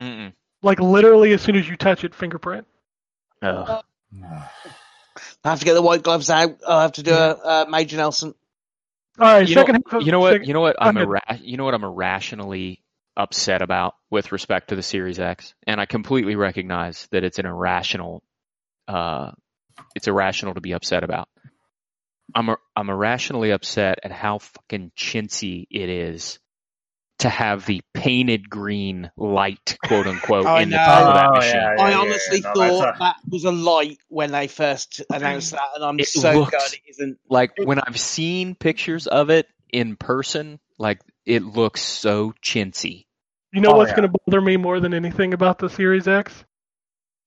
Mm-mm. 0.00 0.32
Like 0.62 0.80
literally, 0.80 1.32
as 1.32 1.42
soon 1.42 1.56
as 1.56 1.68
you 1.68 1.76
touch 1.76 2.04
it, 2.04 2.14
fingerprint. 2.14 2.66
Ugh. 3.42 3.82
I 5.44 5.50
have 5.50 5.58
to 5.60 5.64
get 5.64 5.74
the 5.74 5.82
white 5.82 6.02
gloves 6.02 6.28
out. 6.30 6.58
I'll 6.66 6.80
have 6.80 6.92
to 6.92 7.02
do 7.02 7.12
a, 7.12 7.30
a 7.34 7.62
uh, 7.62 7.64
Major 7.68 7.96
Nelson. 7.96 8.34
All 9.18 9.26
right, 9.26 9.48
You 9.48 9.54
know, 9.54 9.60
second 9.62 9.84
half. 9.90 10.02
You 10.04 10.12
know 10.12 10.20
what? 10.20 10.32
second- 10.32 10.48
You 10.48 10.54
know 10.54 10.60
what? 10.60 10.76
I'm 10.78 10.96
ahead. 10.96 11.08
irra- 11.08 11.40
You 11.40 11.56
know 11.56 11.64
what? 11.64 11.74
I'm 11.74 11.84
irrationally 11.84 12.82
upset 13.16 13.62
about 13.62 13.94
with 14.10 14.30
respect 14.32 14.68
to 14.68 14.76
the 14.76 14.82
Series 14.82 15.18
X, 15.18 15.54
and 15.66 15.80
I 15.80 15.86
completely 15.86 16.36
recognize 16.36 17.08
that 17.12 17.24
it's 17.24 17.38
an 17.38 17.46
irrational. 17.46 18.22
Uh, 18.88 19.32
it's 19.94 20.08
irrational 20.08 20.54
to 20.54 20.60
be 20.60 20.72
upset 20.72 21.04
about. 21.04 21.28
I'm 22.34 22.50
i 22.50 22.56
I'm 22.74 22.90
irrationally 22.90 23.50
upset 23.52 23.98
at 24.02 24.12
how 24.12 24.38
fucking 24.38 24.92
chintzy 24.96 25.66
it 25.70 25.88
is 25.88 26.38
to 27.20 27.28
have 27.30 27.64
the 27.64 27.80
painted 27.94 28.50
green 28.50 29.10
light, 29.16 29.78
quote 29.86 30.06
unquote, 30.06 30.46
I 30.46 30.62
in 30.62 30.70
the 30.70 30.76
know. 30.76 30.84
top 30.84 31.08
of 31.08 31.14
that 31.14 31.30
Oh, 31.30 31.40
yeah, 31.46 31.74
yeah. 31.76 31.82
I 31.82 31.94
honestly 31.94 32.40
no, 32.40 32.52
thought 32.52 32.94
a- 32.94 32.98
that 32.98 33.16
was 33.30 33.44
a 33.44 33.52
light 33.52 33.98
when 34.08 34.32
they 34.32 34.48
first 34.48 35.00
announced 35.10 35.52
that, 35.52 35.62
and 35.76 35.84
I'm 35.84 35.98
It 36.00 36.08
so 36.08 36.32
looks- 36.32 36.50
glad 36.50 36.72
it 36.72 36.80
isn't. 36.90 37.18
Like 37.30 37.52
when 37.56 37.78
I've 37.80 37.98
seen 37.98 38.54
pictures 38.54 39.06
of 39.06 39.30
it 39.30 39.46
in 39.72 39.96
person, 39.96 40.58
like 40.78 41.00
it 41.24 41.42
looks 41.42 41.80
so 41.82 42.34
chintzy. 42.42 43.06
You 43.52 43.62
know 43.62 43.70
Oh, 43.72 43.76
what's 43.78 43.90
yeah. 43.92 43.96
going 43.96 44.12
to 44.12 44.18
bother 44.26 44.40
me 44.42 44.56
more 44.58 44.80
than 44.80 44.92
anything 44.92 45.32
about 45.32 45.58
the 45.58 45.70
Series 45.70 46.06
X? 46.06 46.44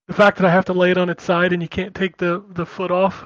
The 0.10 0.16
fact 0.16 0.38
that 0.40 0.46
I 0.48 0.50
have 0.52 0.66
to 0.66 0.74
lay 0.74 0.90
it 0.90 0.98
on 0.98 1.10
its 1.10 1.24
side 1.24 1.54
and 1.54 1.62
you 1.62 1.70
can't 1.70 1.94
take 1.94 2.18
the 2.18 2.44
the 2.50 2.66
foot 2.66 2.90
off. 2.90 3.26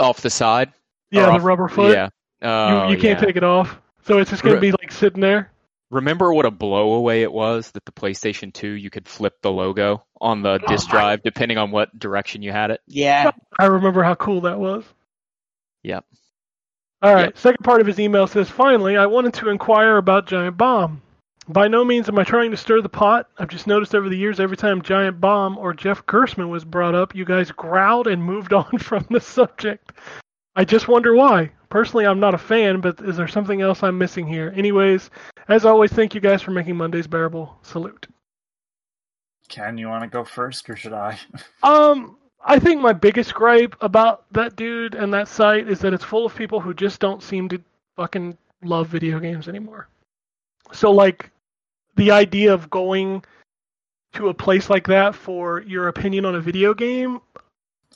Off 0.00 0.20
the 0.20 0.28
side. 0.28 0.72
Yeah, 1.12 1.22
Or 1.22 1.26
the 1.26 1.32
off- 1.34 1.44
rubber 1.44 1.68
foot. 1.68 1.94
Yeah. 1.94 2.08
Oh, 2.42 2.86
you 2.88 2.92
you 2.94 2.98
oh, 2.98 3.00
can't 3.00 3.20
yeah. 3.20 3.26
take 3.26 3.36
it 3.36 3.44
off. 3.44 3.80
So 4.02 4.18
it's 4.18 4.28
just 4.30 4.42
gonna 4.42 4.56
Re- 4.56 4.60
be 4.60 4.72
like 4.72 4.90
sitting 4.90 5.20
there. 5.20 5.52
Remember 5.92 6.34
what 6.34 6.46
a 6.46 6.50
blowaway 6.50 7.20
it 7.22 7.32
was 7.32 7.70
that 7.70 7.84
the 7.84 7.92
PlayStation 7.92 8.52
2 8.52 8.66
you 8.70 8.90
could 8.90 9.06
flip 9.06 9.34
the 9.40 9.52
logo 9.52 10.04
on 10.20 10.42
the 10.42 10.58
Oh 10.60 10.66
disk 10.66 10.88
my- 10.88 10.92
drive 10.94 11.22
depending 11.22 11.58
on 11.58 11.70
what 11.70 11.96
direction 11.96 12.42
you 12.42 12.50
had 12.50 12.72
it. 12.72 12.80
Yeah. 12.88 13.30
I 13.56 13.66
remember 13.66 14.02
how 14.02 14.16
cool 14.16 14.40
that 14.42 14.58
was. 14.58 14.82
Yep. 15.84 16.04
All 17.02 17.14
right. 17.14 17.26
Yep. 17.26 17.38
Second 17.38 17.62
part 17.62 17.80
of 17.80 17.86
his 17.86 18.00
email 18.00 18.26
says, 18.26 18.50
"Finally, 18.50 18.96
I 18.96 19.06
wanted 19.06 19.34
to 19.34 19.48
inquire 19.50 19.96
about 19.96 20.26
Giant 20.26 20.56
Bomb. 20.56 21.02
By 21.48 21.68
no 21.68 21.84
means 21.84 22.08
am 22.08 22.18
I 22.18 22.24
trying 22.24 22.50
to 22.52 22.56
stir 22.56 22.80
the 22.80 22.88
pot. 22.88 23.28
I've 23.38 23.48
just 23.48 23.66
noticed 23.66 23.94
over 23.94 24.08
the 24.08 24.16
years, 24.16 24.40
every 24.40 24.56
time 24.56 24.80
Giant 24.80 25.20
Bomb 25.20 25.58
or 25.58 25.74
Jeff 25.74 26.04
Gerstmann 26.06 26.48
was 26.48 26.64
brought 26.64 26.94
up, 26.94 27.14
you 27.14 27.26
guys 27.26 27.50
growled 27.50 28.06
and 28.06 28.22
moved 28.22 28.52
on 28.54 28.78
from 28.78 29.06
the 29.10 29.20
subject. 29.20 29.92
I 30.56 30.64
just 30.64 30.88
wonder 30.88 31.14
why. 31.14 31.50
Personally, 31.68 32.06
I'm 32.06 32.20
not 32.20 32.34
a 32.34 32.38
fan, 32.38 32.80
but 32.80 33.00
is 33.00 33.16
there 33.16 33.28
something 33.28 33.60
else 33.60 33.82
I'm 33.82 33.98
missing 33.98 34.26
here? 34.26 34.54
Anyways, 34.56 35.10
as 35.48 35.64
always, 35.64 35.92
thank 35.92 36.14
you 36.14 36.20
guys 36.20 36.40
for 36.40 36.52
making 36.52 36.76
Mondays 36.76 37.06
bearable. 37.06 37.58
Salute." 37.62 38.06
Ken, 39.48 39.76
you 39.76 39.88
want 39.88 40.02
to 40.02 40.08
go 40.08 40.24
first, 40.24 40.70
or 40.70 40.76
should 40.76 40.94
I? 40.94 41.18
Um, 41.62 42.16
I 42.46 42.58
think 42.58 42.80
my 42.80 42.92
biggest 42.92 43.34
gripe 43.34 43.74
about 43.80 44.24
that 44.32 44.56
dude 44.56 44.94
and 44.94 45.12
that 45.12 45.28
site 45.28 45.68
is 45.68 45.78
that 45.80 45.94
it's 45.94 46.04
full 46.04 46.26
of 46.26 46.34
people 46.34 46.60
who 46.60 46.74
just 46.74 47.00
don't 47.00 47.22
seem 47.22 47.48
to 47.48 47.60
fucking 47.96 48.36
love 48.62 48.88
video 48.88 49.18
games 49.18 49.48
anymore. 49.48 49.88
So 50.72 50.90
like 50.90 51.30
the 51.96 52.10
idea 52.10 52.52
of 52.52 52.70
going 52.70 53.24
to 54.14 54.28
a 54.28 54.34
place 54.34 54.70
like 54.70 54.86
that 54.86 55.14
for 55.14 55.62
your 55.62 55.88
opinion 55.88 56.24
on 56.24 56.34
a 56.34 56.40
video 56.40 56.74
game 56.74 57.20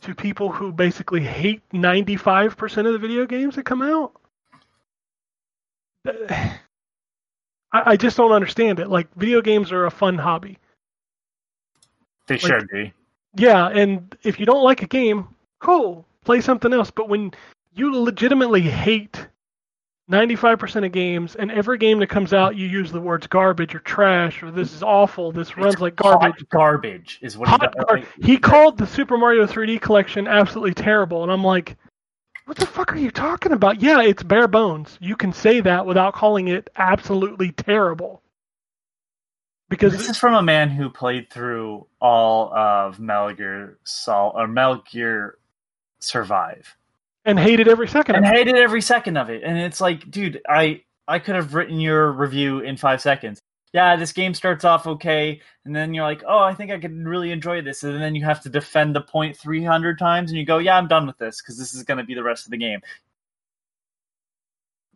to 0.01 0.15
people 0.15 0.51
who 0.51 0.73
basically 0.73 1.23
hate 1.23 1.63
95% 1.71 2.87
of 2.87 2.93
the 2.93 2.99
video 2.99 3.27
games 3.27 3.57
that 3.57 3.65
come 3.65 3.83
out 3.83 4.13
I, 7.73 7.93
I 7.93 7.97
just 7.97 8.17
don't 8.17 8.33
understand 8.33 8.81
it. 8.81 8.89
Like 8.89 9.09
video 9.15 9.43
games 9.43 9.73
are 9.73 9.87
a 9.87 9.91
fun 9.91 10.17
hobby. 10.17 10.59
They 12.27 12.39
should 12.39 12.69
be. 12.69 12.93
Yeah, 13.37 13.69
and 13.69 14.17
if 14.23 14.41
you 14.41 14.47
don't 14.47 14.65
like 14.65 14.83
a 14.83 14.87
game, 14.87 15.29
cool, 15.61 16.07
play 16.25 16.41
something 16.41 16.73
else. 16.73 16.91
But 16.91 17.09
when 17.09 17.33
you 17.75 17.95
legitimately 17.95 18.63
hate 18.63 19.27
95% 20.11 20.87
of 20.87 20.93
games, 20.93 21.35
and 21.35 21.51
every 21.51 21.77
game 21.77 21.99
that 21.99 22.09
comes 22.09 22.33
out, 22.33 22.57
you 22.57 22.67
use 22.67 22.91
the 22.91 23.01
words 23.01 23.27
garbage 23.27 23.75
or 23.75 23.81
trash 23.81 24.43
or 24.43 24.51
this 24.51 24.73
is 24.73 24.83
awful, 24.83 25.33
this 25.33 25.57
runs 25.57 25.75
It's 25.75 25.83
like 25.83 25.97
garbage. 25.97 26.49
Garbage 26.49 27.19
is 27.21 27.37
what 27.37 27.49
Hot 27.49 27.61
he 27.61 27.85
gar- 27.85 28.03
he 28.23 28.39
called 28.39 28.79
the 28.79 28.87
Super 28.87 29.19
Mario 29.19 29.47
3D 29.47 29.81
collection 29.81 30.27
absolutely 30.27 30.73
terrible, 30.73 31.23
and 31.23 31.31
I'm 31.31 31.45
like, 31.45 31.77
what 32.47 32.57
the 32.57 32.65
fuck 32.65 32.95
are 32.95 32.99
you 32.99 33.11
talking 33.11 33.53
about? 33.53 33.83
Yeah, 33.83 34.01
it's 34.01 34.23
bare 34.23 34.49
bones. 34.49 34.97
You 35.03 35.17
can 35.17 35.35
say 35.35 35.61
that 35.61 35.85
without 35.85 36.15
calling 36.15 36.49
it 36.49 36.71
absolutely 36.77 37.53
terrible. 37.53 38.23
Because 39.69 39.93
This 39.93 40.09
is 40.09 40.17
from 40.17 40.35
a 40.35 40.43
man 40.43 40.71
who 40.71 40.89
played 40.89 41.31
through 41.31 41.87
all 42.01 42.51
of 42.55 42.99
Metal 42.99 43.35
Gear 43.35 43.79
Sol 43.85 44.33
or 44.35 44.49
Metal 44.49 44.83
Gear 44.91 45.37
Survive 45.99 46.75
and 47.29 47.39
hated 47.39 47.69
every 47.69 47.87
second 47.87 48.17
and 48.17 48.25
of 48.25 48.33
it. 48.33 48.37
hated 48.37 48.57
every 48.57 48.81
second 48.81 49.19
of 49.19 49.29
it. 49.29 49.43
And 49.45 49.59
it's 49.59 49.81
like, 49.81 50.11
dude, 50.11 50.41
I 50.49 50.83
I 51.07 51.19
could 51.19 51.35
have 51.35 51.55
written 51.55 51.79
your 51.79 52.11
review 52.13 52.61
in 52.61 52.77
five 52.77 53.01
seconds. 53.01 53.39
Yeah, 53.75 53.97
this 53.97 54.13
game 54.13 54.33
starts 54.33 54.65
off 54.65 54.87
okay, 54.87 55.43
and 55.67 55.77
then 55.77 55.93
you're 55.93 56.05
like, 56.05 56.25
oh, 56.27 56.39
I 56.39 56.55
think 56.55 56.71
I 56.71 56.79
could 56.79 56.97
really 57.07 57.31
enjoy 57.31 57.61
this, 57.61 57.83
and 57.83 58.01
then 58.01 58.15
you 58.15 58.25
have 58.25 58.41
to 58.43 58.49
defend 58.49 58.97
the 58.97 59.03
point 59.03 59.37
three 59.37 59.63
hundred 59.63 59.99
times, 59.99 60.31
and 60.31 60.39
you 60.39 60.47
go, 60.47 60.57
yeah, 60.57 60.79
I'm 60.79 60.89
done 60.89 61.07
with 61.07 61.19
this 61.19 61.43
because 61.43 61.59
this 61.59 61.75
is 61.75 61.83
going 61.83 61.99
to 61.99 62.05
be 62.05 62.15
the 62.15 62.23
rest 62.23 62.47
of 62.47 62.51
the 62.51 62.57
game. 62.57 62.81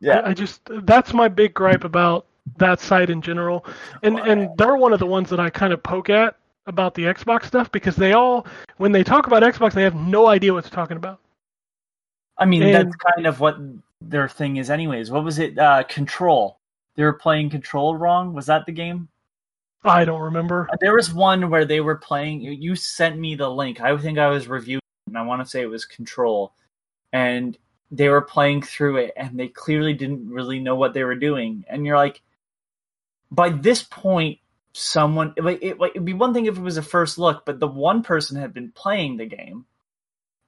Yeah, 0.00 0.20
I, 0.20 0.30
I 0.30 0.34
just 0.34 0.62
that's 0.84 1.12
my 1.12 1.28
big 1.28 1.52
gripe 1.52 1.84
about 1.84 2.26
that 2.56 2.80
site 2.80 3.10
in 3.10 3.20
general, 3.20 3.66
and 4.02 4.18
and 4.20 4.48
they're 4.56 4.76
one 4.76 4.94
of 4.94 5.00
the 5.00 5.06
ones 5.06 5.28
that 5.28 5.38
I 5.38 5.50
kind 5.50 5.74
of 5.74 5.82
poke 5.82 6.08
at 6.08 6.36
about 6.66 6.94
the 6.94 7.02
Xbox 7.02 7.44
stuff 7.44 7.70
because 7.72 7.94
they 7.94 8.14
all 8.14 8.46
when 8.78 8.90
they 8.90 9.04
talk 9.04 9.26
about 9.26 9.42
Xbox 9.42 9.74
they 9.74 9.82
have 9.82 9.96
no 9.96 10.28
idea 10.28 10.54
what 10.54 10.64
they're 10.64 10.70
talking 10.70 10.96
about. 10.96 11.20
I 12.38 12.44
mean, 12.44 12.62
And- 12.62 12.74
that's 12.74 12.96
kind 12.96 13.26
of 13.26 13.40
what 13.40 13.58
their 14.00 14.28
thing 14.28 14.56
is, 14.56 14.70
anyways. 14.70 15.10
What 15.10 15.24
was 15.24 15.38
it? 15.38 15.58
Uh, 15.58 15.84
Control. 15.84 16.58
They 16.96 17.04
were 17.04 17.12
playing 17.12 17.50
Control 17.50 17.96
wrong. 17.96 18.34
Was 18.34 18.46
that 18.46 18.66
the 18.66 18.72
game? 18.72 19.08
I 19.84 20.04
don't 20.04 20.20
remember. 20.20 20.68
There 20.80 20.94
was 20.94 21.12
one 21.12 21.50
where 21.50 21.64
they 21.64 21.80
were 21.80 21.96
playing. 21.96 22.42
You 22.42 22.76
sent 22.76 23.18
me 23.18 23.34
the 23.34 23.50
link. 23.50 23.80
I 23.80 23.96
think 23.96 24.18
I 24.18 24.28
was 24.28 24.46
reviewing, 24.46 24.82
and 25.08 25.18
I 25.18 25.22
want 25.22 25.42
to 25.42 25.48
say 25.48 25.60
it 25.60 25.66
was 25.66 25.84
Control, 25.84 26.52
and 27.12 27.58
they 27.90 28.08
were 28.08 28.22
playing 28.22 28.62
through 28.62 28.98
it, 28.98 29.12
and 29.16 29.38
they 29.38 29.48
clearly 29.48 29.92
didn't 29.92 30.30
really 30.30 30.60
know 30.60 30.76
what 30.76 30.94
they 30.94 31.02
were 31.02 31.16
doing. 31.16 31.64
And 31.68 31.84
you're 31.84 31.96
like, 31.96 32.22
by 33.30 33.48
this 33.48 33.82
point, 33.82 34.38
someone 34.72 35.34
like 35.36 35.58
it, 35.62 35.80
like, 35.80 35.92
it'd 35.92 36.04
be 36.04 36.14
one 36.14 36.32
thing 36.32 36.46
if 36.46 36.56
it 36.56 36.62
was 36.62 36.76
a 36.76 36.82
first 36.82 37.18
look, 37.18 37.44
but 37.44 37.58
the 37.58 37.66
one 37.66 38.02
person 38.02 38.36
had 38.36 38.54
been 38.54 38.70
playing 38.70 39.16
the 39.16 39.26
game, 39.26 39.66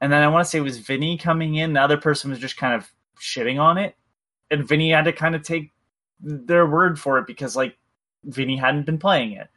and 0.05 0.13
then 0.13 0.23
I 0.23 0.29
want 0.29 0.45
to 0.45 0.51
say 0.51 0.59
it 0.59 0.61
was 0.61 0.77
Vinny 0.79 1.17
coming 1.17 1.55
in. 1.55 1.73
The 1.73 1.81
other 1.81 1.97
person 1.97 2.29
was 2.29 2.39
just 2.39 2.59
kind 2.59 2.75
of 2.75 2.93
shitting 3.19 3.59
on 3.59 3.79
it, 3.79 3.97
and 4.51 4.69
Vinny 4.69 4.91
had 4.91 5.07
to 5.07 5.13
kind 5.15 5.35
of 5.35 5.43
take 5.43 5.71
their 6.21 6.67
word 6.67 7.01
for 7.01 7.19
it 7.19 7.27
because 7.27 7.57
like 7.57 7.79
Vinny 8.25 8.55
hadn't 8.55 8.85
been 8.85 8.99
playing 8.99 9.33
it. 9.33 9.49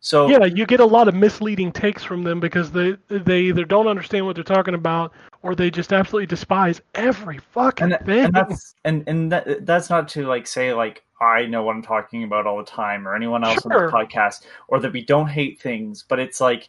So 0.00 0.26
Yeah, 0.26 0.44
you 0.44 0.66
get 0.66 0.80
a 0.80 0.84
lot 0.84 1.06
of 1.06 1.14
misleading 1.14 1.70
takes 1.70 2.02
from 2.02 2.24
them 2.24 2.40
because 2.40 2.72
they 2.72 2.96
they 3.08 3.42
either 3.42 3.64
don't 3.64 3.86
understand 3.86 4.26
what 4.26 4.34
they're 4.34 4.42
talking 4.42 4.74
about 4.74 5.12
or 5.42 5.54
they 5.54 5.70
just 5.70 5.92
absolutely 5.92 6.26
despise 6.26 6.80
every 6.96 7.38
fucking 7.38 7.92
and, 7.92 8.04
thing. 8.04 8.24
and 8.24 8.34
that's 8.34 8.74
and 8.84 9.04
and 9.06 9.30
that, 9.30 9.64
that's 9.64 9.88
not 9.88 10.08
to 10.08 10.26
like 10.26 10.48
say 10.48 10.74
like 10.74 11.04
I 11.20 11.46
know 11.46 11.62
what 11.62 11.76
I'm 11.76 11.82
talking 11.82 12.24
about 12.24 12.48
all 12.48 12.58
the 12.58 12.64
time 12.64 13.06
or 13.06 13.14
anyone 13.14 13.44
else 13.44 13.62
Sure. 13.62 13.84
on 13.84 13.86
the 13.86 13.92
podcast 13.92 14.46
or 14.66 14.80
that 14.80 14.92
we 14.92 15.04
don't 15.04 15.28
hate 15.28 15.60
things, 15.60 16.04
but 16.08 16.18
it's 16.18 16.40
like 16.40 16.68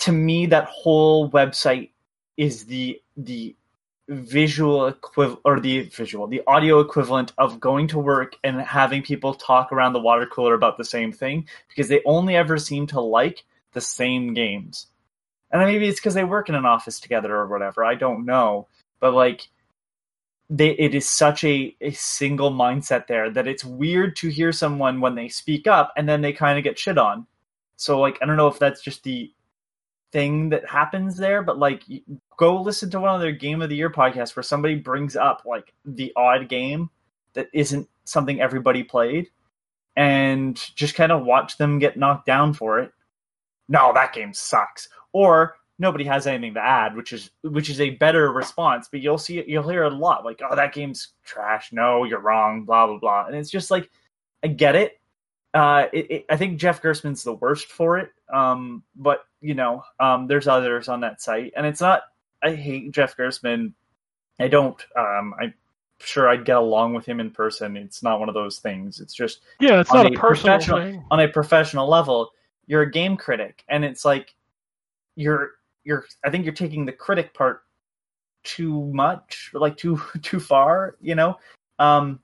to 0.00 0.12
me 0.12 0.46
that 0.46 0.66
whole 0.66 1.30
website 1.30 1.90
is 2.36 2.64
the 2.66 3.00
the 3.16 3.56
visual 4.08 4.86
equivalent 4.86 5.40
or 5.44 5.60
the 5.60 5.80
visual 5.88 6.26
the 6.26 6.42
audio 6.46 6.80
equivalent 6.80 7.32
of 7.38 7.58
going 7.58 7.88
to 7.88 7.98
work 7.98 8.36
and 8.44 8.60
having 8.60 9.02
people 9.02 9.32
talk 9.32 9.72
around 9.72 9.94
the 9.94 10.00
water 10.00 10.26
cooler 10.26 10.54
about 10.54 10.76
the 10.76 10.84
same 10.84 11.10
thing 11.10 11.48
because 11.68 11.88
they 11.88 12.02
only 12.04 12.36
ever 12.36 12.58
seem 12.58 12.86
to 12.86 13.00
like 13.00 13.44
the 13.72 13.80
same 13.80 14.34
games. 14.34 14.88
And 15.50 15.62
maybe 15.62 15.88
it's 15.88 16.00
because 16.00 16.14
they 16.14 16.24
work 16.24 16.48
in 16.48 16.54
an 16.54 16.66
office 16.66 17.00
together 17.00 17.34
or 17.34 17.46
whatever 17.46 17.84
i 17.84 17.94
don't 17.94 18.26
know. 18.26 18.68
But 19.00 19.14
like 19.14 19.48
they 20.50 20.70
it 20.70 20.94
is 20.94 21.08
such 21.08 21.42
a, 21.44 21.74
a 21.80 21.92
single 21.92 22.50
mindset 22.50 23.06
there 23.06 23.30
that 23.30 23.48
it's 23.48 23.64
weird 23.64 24.16
to 24.16 24.28
hear 24.28 24.52
someone 24.52 25.00
when 25.00 25.14
they 25.14 25.28
speak 25.28 25.66
up 25.66 25.92
and 25.96 26.06
then 26.06 26.20
they 26.20 26.32
kind 26.34 26.58
of 26.58 26.64
get 26.64 26.78
shit 26.78 26.98
on. 26.98 27.26
So 27.76 28.00
like 28.00 28.18
i 28.20 28.26
don't 28.26 28.36
know 28.36 28.48
if 28.48 28.58
that's 28.58 28.82
just 28.82 29.02
the 29.04 29.32
thing 30.14 30.48
that 30.48 30.64
happens 30.70 31.16
there 31.16 31.42
but 31.42 31.58
like 31.58 31.82
go 32.38 32.62
listen 32.62 32.88
to 32.88 33.00
one 33.00 33.12
of 33.12 33.20
their 33.20 33.32
game 33.32 33.60
of 33.60 33.68
the 33.68 33.74
year 33.74 33.90
podcasts 33.90 34.36
where 34.36 34.44
somebody 34.44 34.76
brings 34.76 35.16
up 35.16 35.42
like 35.44 35.74
the 35.84 36.12
odd 36.14 36.48
game 36.48 36.88
that 37.32 37.48
isn't 37.52 37.88
something 38.04 38.40
everybody 38.40 38.84
played 38.84 39.28
and 39.96 40.56
just 40.76 40.94
kind 40.94 41.10
of 41.10 41.24
watch 41.24 41.58
them 41.58 41.80
get 41.80 41.96
knocked 41.96 42.26
down 42.26 42.54
for 42.54 42.78
it. 42.78 42.92
No 43.68 43.92
that 43.92 44.12
game 44.12 44.32
sucks. 44.32 44.88
Or 45.12 45.56
nobody 45.80 46.04
has 46.04 46.28
anything 46.28 46.54
to 46.54 46.60
add 46.60 46.94
which 46.94 47.12
is 47.12 47.32
which 47.42 47.68
is 47.68 47.80
a 47.80 47.90
better 47.90 48.30
response 48.30 48.88
but 48.88 49.00
you'll 49.00 49.18
see 49.18 49.42
you'll 49.48 49.68
hear 49.68 49.82
a 49.82 49.90
lot 49.90 50.24
like 50.24 50.40
oh 50.48 50.54
that 50.54 50.72
game's 50.72 51.08
trash. 51.24 51.72
No 51.72 52.04
you're 52.04 52.20
wrong 52.20 52.64
blah 52.64 52.86
blah 52.86 52.98
blah. 52.98 53.26
And 53.26 53.34
it's 53.34 53.50
just 53.50 53.72
like 53.72 53.90
i 54.44 54.46
get 54.46 54.76
it 54.76 55.00
uh 55.54 55.86
it, 55.92 56.10
it, 56.10 56.26
i 56.30 56.36
think 56.36 56.58
jeff 56.58 56.82
gerstmann's 56.82 57.22
the 57.22 57.34
worst 57.34 57.68
for 57.70 57.98
it 57.98 58.10
um 58.32 58.82
but 58.96 59.24
you 59.40 59.54
know 59.54 59.82
um 60.00 60.26
there's 60.26 60.48
others 60.48 60.88
on 60.88 61.00
that 61.00 61.22
site 61.22 61.52
and 61.56 61.66
it's 61.66 61.80
not 61.80 62.02
i 62.42 62.54
hate 62.54 62.90
jeff 62.92 63.16
gerstmann 63.16 63.72
i 64.40 64.48
don't 64.48 64.84
um 64.96 65.34
i'm 65.40 65.54
sure 66.00 66.28
i'd 66.28 66.44
get 66.44 66.56
along 66.56 66.92
with 66.92 67.06
him 67.06 67.20
in 67.20 67.30
person 67.30 67.76
it's 67.76 68.02
not 68.02 68.18
one 68.18 68.28
of 68.28 68.34
those 68.34 68.58
things 68.58 69.00
it's 69.00 69.14
just 69.14 69.40
yeah, 69.60 69.80
it's 69.80 69.92
not 69.92 70.06
a 70.06 70.10
a 70.10 70.12
personal 70.12 70.60
thing. 70.60 71.04
on 71.10 71.20
a 71.20 71.28
professional 71.28 71.88
level, 71.88 72.32
you're 72.66 72.82
a 72.82 72.90
game 72.90 73.16
critic, 73.16 73.64
and 73.68 73.84
it's 73.84 74.04
like 74.04 74.34
you're 75.16 75.52
you're. 75.84 76.06
I 76.24 76.30
think 76.30 76.44
you're 76.44 76.54
taking 76.54 76.84
the 76.84 76.92
critic 76.92 77.34
part 77.34 77.62
too 78.42 78.86
much, 78.92 79.50
like 79.54 79.76
too 79.76 80.00
too 80.22 80.40
far, 80.40 80.96
you 81.00 81.14
know. 81.14 81.36
Um, 81.78 82.20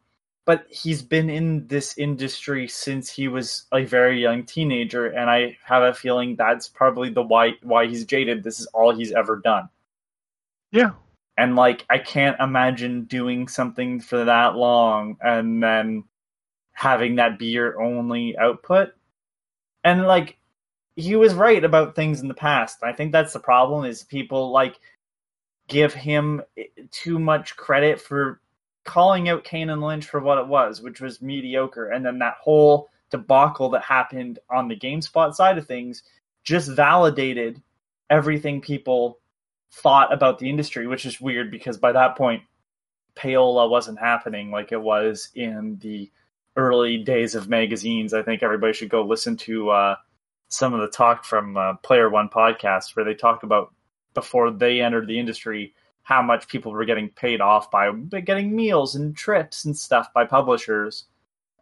but 0.50 0.66
he's 0.68 1.00
been 1.00 1.30
in 1.30 1.64
this 1.68 1.96
industry 1.96 2.66
since 2.66 3.08
he 3.08 3.28
was 3.28 3.66
a 3.70 3.84
very 3.84 4.20
young 4.20 4.42
teenager, 4.42 5.06
and 5.06 5.30
I 5.30 5.56
have 5.64 5.84
a 5.84 5.94
feeling 5.94 6.34
that's 6.34 6.66
probably 6.66 7.08
the 7.08 7.22
why 7.22 7.52
why 7.62 7.86
he's 7.86 8.04
jaded. 8.04 8.42
This 8.42 8.58
is 8.58 8.66
all 8.74 8.92
he's 8.92 9.12
ever 9.12 9.36
done. 9.36 9.68
Yeah. 10.72 10.90
And 11.38 11.54
like 11.54 11.86
I 11.88 11.98
can't 11.98 12.40
imagine 12.40 13.04
doing 13.04 13.46
something 13.46 14.00
for 14.00 14.24
that 14.24 14.56
long 14.56 15.18
and 15.20 15.62
then 15.62 16.02
having 16.72 17.14
that 17.14 17.38
be 17.38 17.46
your 17.46 17.80
only 17.80 18.36
output. 18.36 18.92
And 19.84 20.02
like 20.02 20.36
he 20.96 21.14
was 21.14 21.32
right 21.34 21.62
about 21.62 21.94
things 21.94 22.22
in 22.22 22.26
the 22.26 22.34
past. 22.34 22.82
I 22.82 22.92
think 22.92 23.12
that's 23.12 23.34
the 23.34 23.38
problem 23.38 23.84
is 23.84 24.02
people 24.02 24.50
like 24.50 24.80
give 25.68 25.94
him 25.94 26.42
too 26.90 27.20
much 27.20 27.56
credit 27.56 28.00
for 28.00 28.40
calling 28.84 29.28
out 29.28 29.44
Kane 29.44 29.70
and 29.70 29.82
Lynch 29.82 30.06
for 30.06 30.20
what 30.20 30.38
it 30.38 30.46
was, 30.46 30.80
which 30.80 31.00
was 31.00 31.22
mediocre, 31.22 31.90
and 31.90 32.04
then 32.04 32.18
that 32.18 32.36
whole 32.40 32.88
debacle 33.10 33.70
that 33.70 33.82
happened 33.82 34.38
on 34.50 34.68
the 34.68 34.76
GameSpot 34.76 35.34
side 35.34 35.58
of 35.58 35.66
things 35.66 36.02
just 36.44 36.70
validated 36.70 37.60
everything 38.08 38.60
people 38.60 39.18
thought 39.72 40.12
about 40.12 40.38
the 40.38 40.48
industry, 40.48 40.86
which 40.86 41.06
is 41.06 41.20
weird 41.20 41.50
because 41.50 41.76
by 41.76 41.92
that 41.92 42.16
point, 42.16 42.42
payola 43.16 43.68
wasn't 43.68 43.98
happening 43.98 44.50
like 44.50 44.72
it 44.72 44.80
was 44.80 45.30
in 45.34 45.78
the 45.80 46.10
early 46.56 46.98
days 46.98 47.34
of 47.34 47.48
magazines. 47.48 48.14
I 48.14 48.22
think 48.22 48.42
everybody 48.42 48.72
should 48.72 48.88
go 48.88 49.02
listen 49.02 49.36
to 49.38 49.70
uh, 49.70 49.96
some 50.48 50.74
of 50.74 50.80
the 50.80 50.88
talk 50.88 51.24
from 51.24 51.56
uh, 51.56 51.74
Player 51.74 52.08
One 52.08 52.28
podcast 52.28 52.96
where 52.96 53.04
they 53.04 53.14
talk 53.14 53.42
about 53.42 53.72
before 54.14 54.50
they 54.50 54.80
entered 54.80 55.06
the 55.06 55.18
industry 55.18 55.74
how 56.02 56.22
much 56.22 56.48
people 56.48 56.72
were 56.72 56.84
getting 56.84 57.08
paid 57.08 57.40
off 57.40 57.70
by 57.70 57.90
getting 58.24 58.54
meals 58.54 58.94
and 58.94 59.16
trips 59.16 59.64
and 59.64 59.76
stuff 59.76 60.12
by 60.12 60.24
publishers 60.24 61.04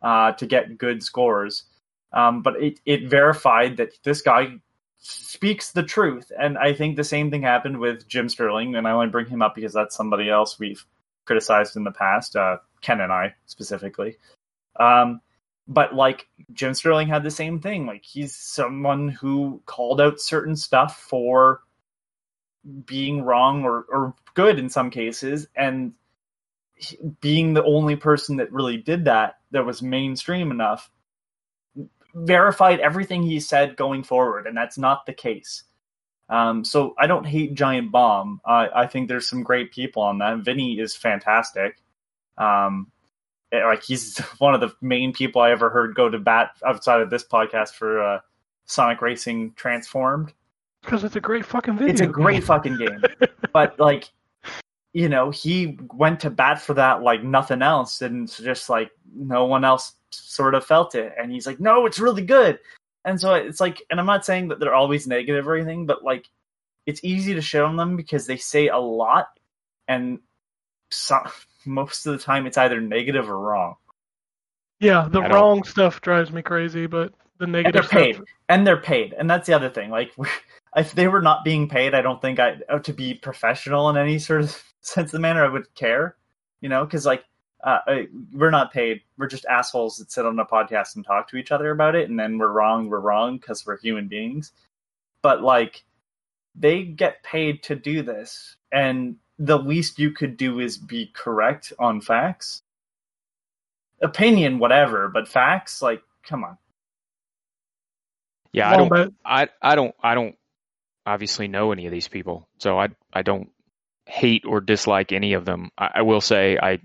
uh, 0.02 0.32
to 0.32 0.46
get 0.46 0.78
good 0.78 1.02
scores. 1.02 1.64
Um, 2.12 2.42
but 2.42 2.62
it, 2.62 2.80
it 2.86 3.10
verified 3.10 3.76
that 3.76 3.92
this 4.02 4.22
guy 4.22 4.58
speaks 4.98 5.72
the 5.72 5.82
truth. 5.82 6.32
And 6.38 6.56
I 6.56 6.72
think 6.72 6.96
the 6.96 7.04
same 7.04 7.30
thing 7.30 7.42
happened 7.42 7.78
with 7.78 8.08
Jim 8.08 8.28
Sterling. 8.28 8.74
And 8.74 8.86
I 8.86 8.92
only 8.92 9.08
bring 9.08 9.26
him 9.26 9.42
up 9.42 9.54
because 9.54 9.72
that's 9.72 9.94
somebody 9.94 10.30
else 10.30 10.58
we've 10.58 10.84
criticized 11.26 11.76
in 11.76 11.84
the 11.84 11.92
past, 11.92 12.36
uh, 12.36 12.56
Ken 12.80 13.00
and 13.00 13.12
I 13.12 13.34
specifically. 13.46 14.16
Um, 14.80 15.20
but 15.66 15.94
like 15.94 16.26
Jim 16.52 16.72
Sterling 16.72 17.08
had 17.08 17.22
the 17.22 17.30
same 17.30 17.60
thing. 17.60 17.86
Like 17.86 18.04
he's 18.04 18.34
someone 18.34 19.08
who 19.08 19.62
called 19.66 20.00
out 20.00 20.20
certain 20.20 20.56
stuff 20.56 20.96
for 20.96 21.60
being 22.86 23.22
wrong 23.22 23.64
or, 23.64 23.84
or 23.90 24.14
good 24.38 24.60
in 24.60 24.70
some 24.70 24.90
cases. 24.90 25.48
And 25.56 25.94
being 27.20 27.54
the 27.54 27.64
only 27.64 27.96
person 27.96 28.36
that 28.36 28.52
really 28.52 28.76
did 28.76 29.06
that, 29.06 29.34
that 29.50 29.66
was 29.66 29.82
mainstream 29.82 30.52
enough, 30.52 30.88
verified 32.14 32.78
everything 32.78 33.24
he 33.24 33.40
said 33.40 33.74
going 33.74 34.04
forward. 34.04 34.46
And 34.46 34.56
that's 34.56 34.78
not 34.78 35.06
the 35.06 35.12
case. 35.12 35.64
Um, 36.28 36.64
so 36.64 36.94
I 36.96 37.08
don't 37.08 37.26
hate 37.26 37.54
Giant 37.54 37.90
Bomb. 37.90 38.40
I 38.46 38.68
I 38.72 38.86
think 38.86 39.08
there's 39.08 39.28
some 39.28 39.42
great 39.42 39.72
people 39.72 40.02
on 40.02 40.18
that. 40.18 40.44
Vinny 40.44 40.78
is 40.78 40.94
fantastic. 40.94 41.76
Um, 42.36 42.92
eh, 43.50 43.64
like 43.64 43.82
he's 43.82 44.18
one 44.38 44.54
of 44.54 44.60
the 44.60 44.72
main 44.80 45.12
people 45.12 45.40
I 45.40 45.50
ever 45.50 45.68
heard 45.68 45.96
go 45.96 46.08
to 46.08 46.18
bat 46.18 46.50
outside 46.64 47.00
of 47.00 47.10
this 47.10 47.24
podcast 47.24 47.70
for 47.70 48.00
uh, 48.00 48.20
Sonic 48.66 49.02
Racing 49.02 49.54
Transformed. 49.56 50.32
Because 50.82 51.02
it's 51.02 51.16
a 51.16 51.20
great 51.20 51.44
fucking 51.44 51.76
video. 51.76 51.92
It's 51.92 52.02
a 52.02 52.06
great 52.06 52.44
fucking 52.44 52.76
game, 52.76 53.02
but 53.52 53.80
like, 53.80 54.10
you 54.98 55.08
know, 55.08 55.30
he 55.30 55.78
went 55.94 56.18
to 56.18 56.28
bat 56.28 56.60
for 56.60 56.74
that 56.74 57.02
like 57.04 57.22
nothing 57.22 57.62
else, 57.62 58.02
and 58.02 58.24
it's 58.24 58.36
just 58.38 58.68
like 58.68 58.90
no 59.14 59.44
one 59.44 59.64
else 59.64 59.92
sort 60.10 60.56
of 60.56 60.66
felt 60.66 60.96
it, 60.96 61.14
and 61.16 61.30
he's 61.30 61.46
like, 61.46 61.60
no, 61.60 61.86
it's 61.86 62.00
really 62.00 62.24
good, 62.24 62.58
and 63.04 63.20
so 63.20 63.32
it's 63.34 63.60
like, 63.60 63.80
and 63.90 64.00
I'm 64.00 64.06
not 64.06 64.24
saying 64.26 64.48
that 64.48 64.58
they're 64.58 64.74
always 64.74 65.06
negative 65.06 65.46
or 65.46 65.54
anything, 65.54 65.86
but 65.86 66.02
like, 66.02 66.28
it's 66.84 67.04
easy 67.04 67.32
to 67.34 67.40
shit 67.40 67.62
on 67.62 67.76
them 67.76 67.94
because 67.96 68.26
they 68.26 68.38
say 68.38 68.66
a 68.66 68.76
lot, 68.78 69.28
and 69.86 70.18
so, 70.90 71.20
most 71.64 72.04
of 72.04 72.18
the 72.18 72.24
time 72.24 72.48
it's 72.48 72.58
either 72.58 72.80
negative 72.80 73.30
or 73.30 73.38
wrong. 73.38 73.76
Yeah, 74.80 75.06
the 75.08 75.20
I 75.20 75.28
don't- 75.28 75.32
wrong 75.32 75.62
stuff 75.62 76.00
drives 76.00 76.32
me 76.32 76.42
crazy, 76.42 76.86
but 76.86 77.12
the 77.38 77.44
and 77.44 77.52
negative 77.52 77.88
they're 77.88 78.00
paid 78.02 78.14
stuff. 78.16 78.26
and 78.48 78.66
they're 78.66 78.80
paid 78.80 79.12
and 79.12 79.30
that's 79.30 79.46
the 79.46 79.52
other 79.54 79.70
thing 79.70 79.90
like 79.90 80.10
if 80.76 80.90
they 80.90 81.06
were 81.06 81.22
not 81.22 81.44
being 81.44 81.68
paid 81.68 81.94
i 81.94 82.02
don't 82.02 82.20
think 82.20 82.40
i 82.40 82.56
uh, 82.68 82.80
to 82.80 82.92
be 82.92 83.14
professional 83.14 83.88
in 83.90 83.96
any 83.96 84.18
sort 84.18 84.40
of 84.40 84.60
sense 84.88 85.08
of 85.08 85.12
the 85.12 85.20
manner 85.20 85.44
i 85.44 85.48
would 85.48 85.72
care 85.74 86.16
you 86.60 86.68
know 86.68 86.84
because 86.84 87.06
like 87.06 87.24
uh, 87.64 87.78
I- 87.86 88.08
we're 88.32 88.50
not 88.50 88.72
paid 88.72 89.02
we're 89.18 89.26
just 89.28 89.46
assholes 89.46 89.98
that 89.98 90.12
sit 90.12 90.26
on 90.26 90.38
a 90.38 90.46
podcast 90.46 90.96
and 90.96 91.04
talk 91.04 91.28
to 91.30 91.36
each 91.36 91.52
other 91.52 91.70
about 91.70 91.96
it 91.96 92.08
and 92.08 92.18
then 92.18 92.38
we're 92.38 92.52
wrong 92.52 92.88
we're 92.88 93.00
wrong 93.00 93.38
because 93.38 93.66
we're 93.66 93.78
human 93.78 94.08
beings 94.08 94.52
but 95.22 95.42
like 95.42 95.84
they 96.54 96.84
get 96.84 97.22
paid 97.22 97.62
to 97.64 97.74
do 97.76 98.02
this 98.02 98.56
and 98.72 99.16
the 99.38 99.58
least 99.58 99.98
you 99.98 100.10
could 100.12 100.36
do 100.36 100.60
is 100.60 100.78
be 100.78 101.10
correct 101.14 101.72
on 101.78 102.00
facts 102.00 102.62
opinion 104.02 104.58
whatever 104.58 105.08
but 105.08 105.28
facts 105.28 105.82
like 105.82 106.02
come 106.24 106.44
on 106.44 106.58
Yeah, 108.52 108.70
I 108.70 108.76
don't. 108.76 108.96
I 109.24 109.48
I 109.62 109.74
don't 109.74 109.94
I 110.02 110.14
don't 110.14 110.36
obviously 111.06 111.48
know 111.48 111.72
any 111.72 111.86
of 111.86 111.92
these 111.92 112.08
people, 112.08 112.48
so 112.58 112.78
I 112.78 112.88
I 113.12 113.22
don't 113.22 113.50
hate 114.08 114.44
or 114.46 114.60
dislike 114.60 115.12
any 115.12 115.34
of 115.34 115.44
them. 115.44 115.70
I, 115.76 115.90
I 115.96 116.02
will 116.02 116.20
say 116.20 116.58
I 116.60 116.80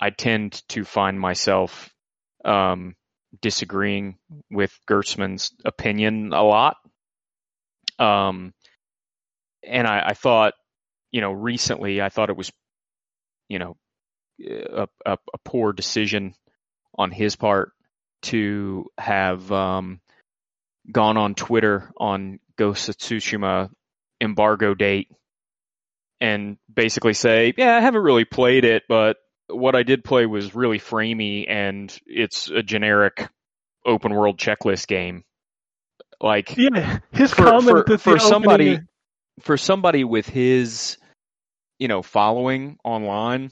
I 0.00 0.10
tend 0.10 0.62
to 0.68 0.84
find 0.84 1.18
myself 1.18 1.92
um, 2.44 2.96
disagreeing 3.40 4.16
with 4.50 4.76
Gerstmann's 4.86 5.52
opinion 5.64 6.32
a 6.32 6.42
lot. 6.42 6.76
Um, 7.98 8.52
and 9.62 9.86
I, 9.86 10.02
I 10.08 10.14
thought, 10.14 10.54
you 11.12 11.20
know, 11.20 11.30
recently 11.30 12.00
I 12.00 12.08
thought 12.08 12.30
it 12.30 12.36
was, 12.36 12.50
you 13.48 13.58
know, 13.58 13.76
a, 14.44 14.88
a, 15.06 15.12
a 15.12 15.38
poor 15.44 15.72
decision 15.72 16.34
on 16.98 17.10
his 17.10 17.36
part 17.36 17.72
to 18.22 18.86
have 18.98 19.50
um, 19.52 20.00
gone 20.90 21.16
on 21.16 21.34
Twitter 21.34 21.92
on 21.96 22.40
Ghost 22.56 22.90
Tsushima 22.90 23.70
embargo 24.20 24.74
date 24.74 25.08
and 26.22 26.56
basically 26.72 27.14
say, 27.14 27.52
yeah, 27.56 27.76
I 27.76 27.80
haven't 27.80 28.02
really 28.02 28.24
played 28.24 28.64
it, 28.64 28.84
but 28.88 29.16
what 29.48 29.74
I 29.74 29.82
did 29.82 30.04
play 30.04 30.24
was 30.24 30.54
really 30.54 30.78
framey 30.78 31.50
and 31.50 31.92
it's 32.06 32.48
a 32.48 32.62
generic 32.62 33.28
open 33.84 34.14
world 34.14 34.38
checklist 34.38 34.86
game. 34.86 35.24
Like 36.20 36.56
Yeah, 36.56 37.00
his 37.10 37.32
for, 37.32 37.42
comment 37.42 37.86
for, 37.88 37.98
for 37.98 38.18
somebody 38.20 38.68
opening- 38.74 38.88
for 39.40 39.56
somebody 39.56 40.04
with 40.04 40.28
his 40.28 40.96
you 41.80 41.88
know 41.88 42.02
following 42.02 42.78
online 42.84 43.50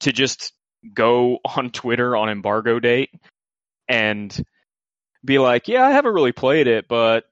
to 0.00 0.12
just 0.12 0.52
go 0.94 1.38
on 1.56 1.70
Twitter 1.70 2.14
on 2.16 2.30
embargo 2.30 2.78
date 2.78 3.10
and 3.88 4.40
be 5.24 5.40
like, 5.40 5.66
yeah, 5.66 5.84
I 5.84 5.90
haven't 5.90 6.14
really 6.14 6.30
played 6.30 6.68
it, 6.68 6.86
but 6.86 7.24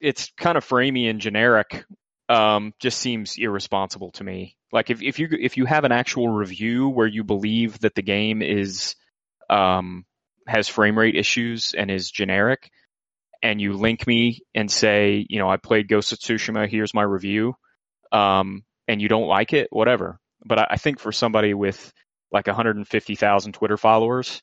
it's 0.00 0.32
kind 0.36 0.58
of 0.58 0.66
framey 0.66 1.08
and 1.08 1.20
generic. 1.20 1.84
Um, 2.28 2.74
just 2.78 2.98
seems 2.98 3.36
irresponsible 3.38 4.10
to 4.12 4.24
me. 4.24 4.56
Like 4.70 4.90
if, 4.90 5.02
if 5.02 5.18
you 5.18 5.28
if 5.30 5.56
you 5.56 5.64
have 5.64 5.84
an 5.84 5.92
actual 5.92 6.28
review 6.28 6.90
where 6.90 7.06
you 7.06 7.24
believe 7.24 7.78
that 7.80 7.94
the 7.94 8.02
game 8.02 8.42
is 8.42 8.96
um, 9.48 10.04
has 10.46 10.68
frame 10.68 10.98
rate 10.98 11.16
issues 11.16 11.74
and 11.76 11.90
is 11.90 12.10
generic, 12.10 12.70
and 13.42 13.60
you 13.60 13.72
link 13.72 14.06
me 14.06 14.40
and 14.54 14.70
say, 14.70 15.24
you 15.28 15.38
know, 15.38 15.48
I 15.48 15.56
played 15.56 15.88
Ghost 15.88 16.12
of 16.12 16.18
Tsushima, 16.18 16.68
here's 16.68 16.94
my 16.94 17.02
review, 17.02 17.54
um, 18.12 18.64
and 18.86 19.00
you 19.00 19.08
don't 19.08 19.26
like 19.26 19.52
it, 19.52 19.68
whatever. 19.70 20.18
But 20.44 20.58
I, 20.58 20.66
I 20.72 20.76
think 20.76 21.00
for 21.00 21.12
somebody 21.12 21.54
with 21.54 21.92
like 22.32 22.46
150,000 22.46 23.52
Twitter 23.52 23.76
followers, 23.76 24.42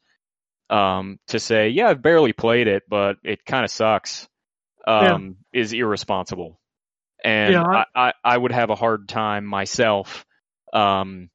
um, 0.69 1.19
to 1.27 1.39
say, 1.39 1.69
yeah, 1.69 1.89
I've 1.89 2.01
barely 2.01 2.33
played 2.33 2.67
it, 2.67 2.83
but 2.89 3.17
it 3.23 3.45
kind 3.45 3.63
of 3.63 3.71
sucks, 3.71 4.27
um, 4.87 5.37
is 5.53 5.73
irresponsible. 5.73 6.59
And 7.25 7.53
Yeah, 7.53 7.63
I, 7.63 7.85
I- 7.95 8.13
I, 8.23 8.37
would 8.37 8.51
have 8.51 8.69
a 8.69 8.75
hard 8.75 9.09
time 9.09 9.45
myself, 9.45 10.25
um, 10.71 11.29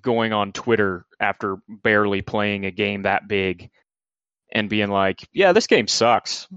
going 0.00 0.32
on 0.32 0.52
Twitter 0.52 1.04
after 1.20 1.56
barely 1.68 2.22
playing 2.22 2.64
a 2.64 2.70
game 2.70 3.02
that 3.02 3.28
big 3.28 3.70
and 4.50 4.70
being 4.70 4.88
like, 4.88 5.18
yeah, 5.32 5.52
this 5.52 5.66
game 5.66 5.86
sucks. 5.86 6.48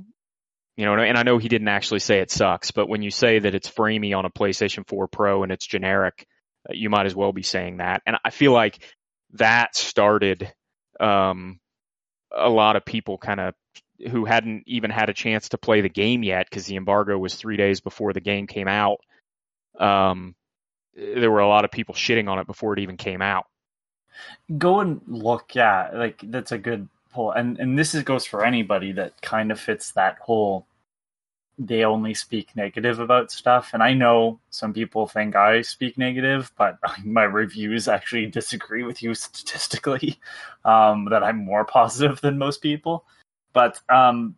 You 0.78 0.86
know, 0.86 0.96
and 0.96 1.18
I 1.18 1.24
know 1.24 1.38
he 1.38 1.50
didn't 1.50 1.68
actually 1.68 2.00
say 2.00 2.20
it 2.20 2.32
sucks, 2.32 2.72
but 2.72 2.88
when 2.90 3.04
you 3.04 3.12
say 3.12 3.38
that 3.38 3.54
it's 3.54 3.70
framey 3.70 4.18
on 4.18 4.26
a 4.26 4.32
PlayStation 4.32 4.88
4 4.88 5.08
Pro 5.08 5.44
and 5.44 5.52
it's 5.52 5.68
generic, 5.68 6.26
uh, 6.68 6.74
you 6.74 6.90
might 6.90 7.06
as 7.06 7.16
well 7.16 7.32
be 7.34 7.44
saying 7.44 7.78
that. 7.78 8.02
And 8.08 8.16
I 8.26 8.30
feel 8.32 8.54
like 8.54 8.80
that 9.34 9.76
started 9.76 10.52
um, 11.00 11.60
a 12.36 12.50
lot 12.50 12.76
of 12.76 12.86
people 12.86 13.18
kind 13.18 13.40
of 13.40 13.54
who 14.10 14.26
hadn't 14.26 14.64
even 14.68 14.92
had 14.92 15.10
a 15.10 15.14
chance 15.14 15.50
to 15.50 15.58
play 15.58 15.82
the 15.82 15.90
game 15.90 16.24
yet 16.24 16.48
because 16.50 16.66
the 16.66 16.76
embargo 16.76 17.18
was 17.18 17.36
three 17.36 17.58
days 17.58 17.82
before 17.82 18.14
the 18.14 18.22
game 18.22 18.48
came 18.48 18.68
out. 18.68 19.00
Um, 19.80 20.36
there 20.96 21.32
were 21.32 21.40
a 21.40 21.48
lot 21.48 21.66
of 21.66 21.72
people 21.72 21.96
shitting 21.96 22.30
on 22.30 22.40
it 22.40 22.48
before 22.48 22.74
it 22.74 22.80
even 22.80 22.98
came 22.98 23.22
out. 23.22 23.46
go 24.58 24.80
and 24.80 25.02
look 25.08 25.56
yeah 25.56 25.90
like 25.94 26.22
that's 26.26 26.52
a 26.52 26.58
good 26.58 26.88
pull 27.14 27.32
and 27.32 27.60
and 27.60 27.78
this 27.78 27.96
is 27.96 28.04
goes 28.04 28.26
for 28.26 28.46
anybody 28.46 28.92
that 28.92 29.22
kind 29.22 29.52
of 29.52 29.60
fits 29.60 29.92
that 29.92 30.18
whole 30.20 30.68
they 31.60 31.84
only 31.84 32.14
speak 32.14 32.56
negative 32.56 33.00
about 33.00 33.32
stuff 33.32 33.72
and 33.74 33.84
i 33.84 33.94
know 33.94 34.40
some 34.50 34.74
people 34.74 35.08
think 35.08 35.36
i 35.36 35.62
speak 35.62 35.98
negative 35.98 36.52
but 36.58 36.78
my 37.06 37.24
reviews 37.24 37.88
actually 37.88 38.26
disagree 38.26 38.84
with 38.84 39.04
you 39.04 39.14
statistically 39.14 40.20
um 40.66 41.06
that 41.10 41.24
i'm 41.24 41.38
more 41.38 41.66
positive 41.66 42.22
than 42.22 42.38
most 42.38 42.62
people 42.62 43.06
but 43.54 43.80
um 43.90 44.36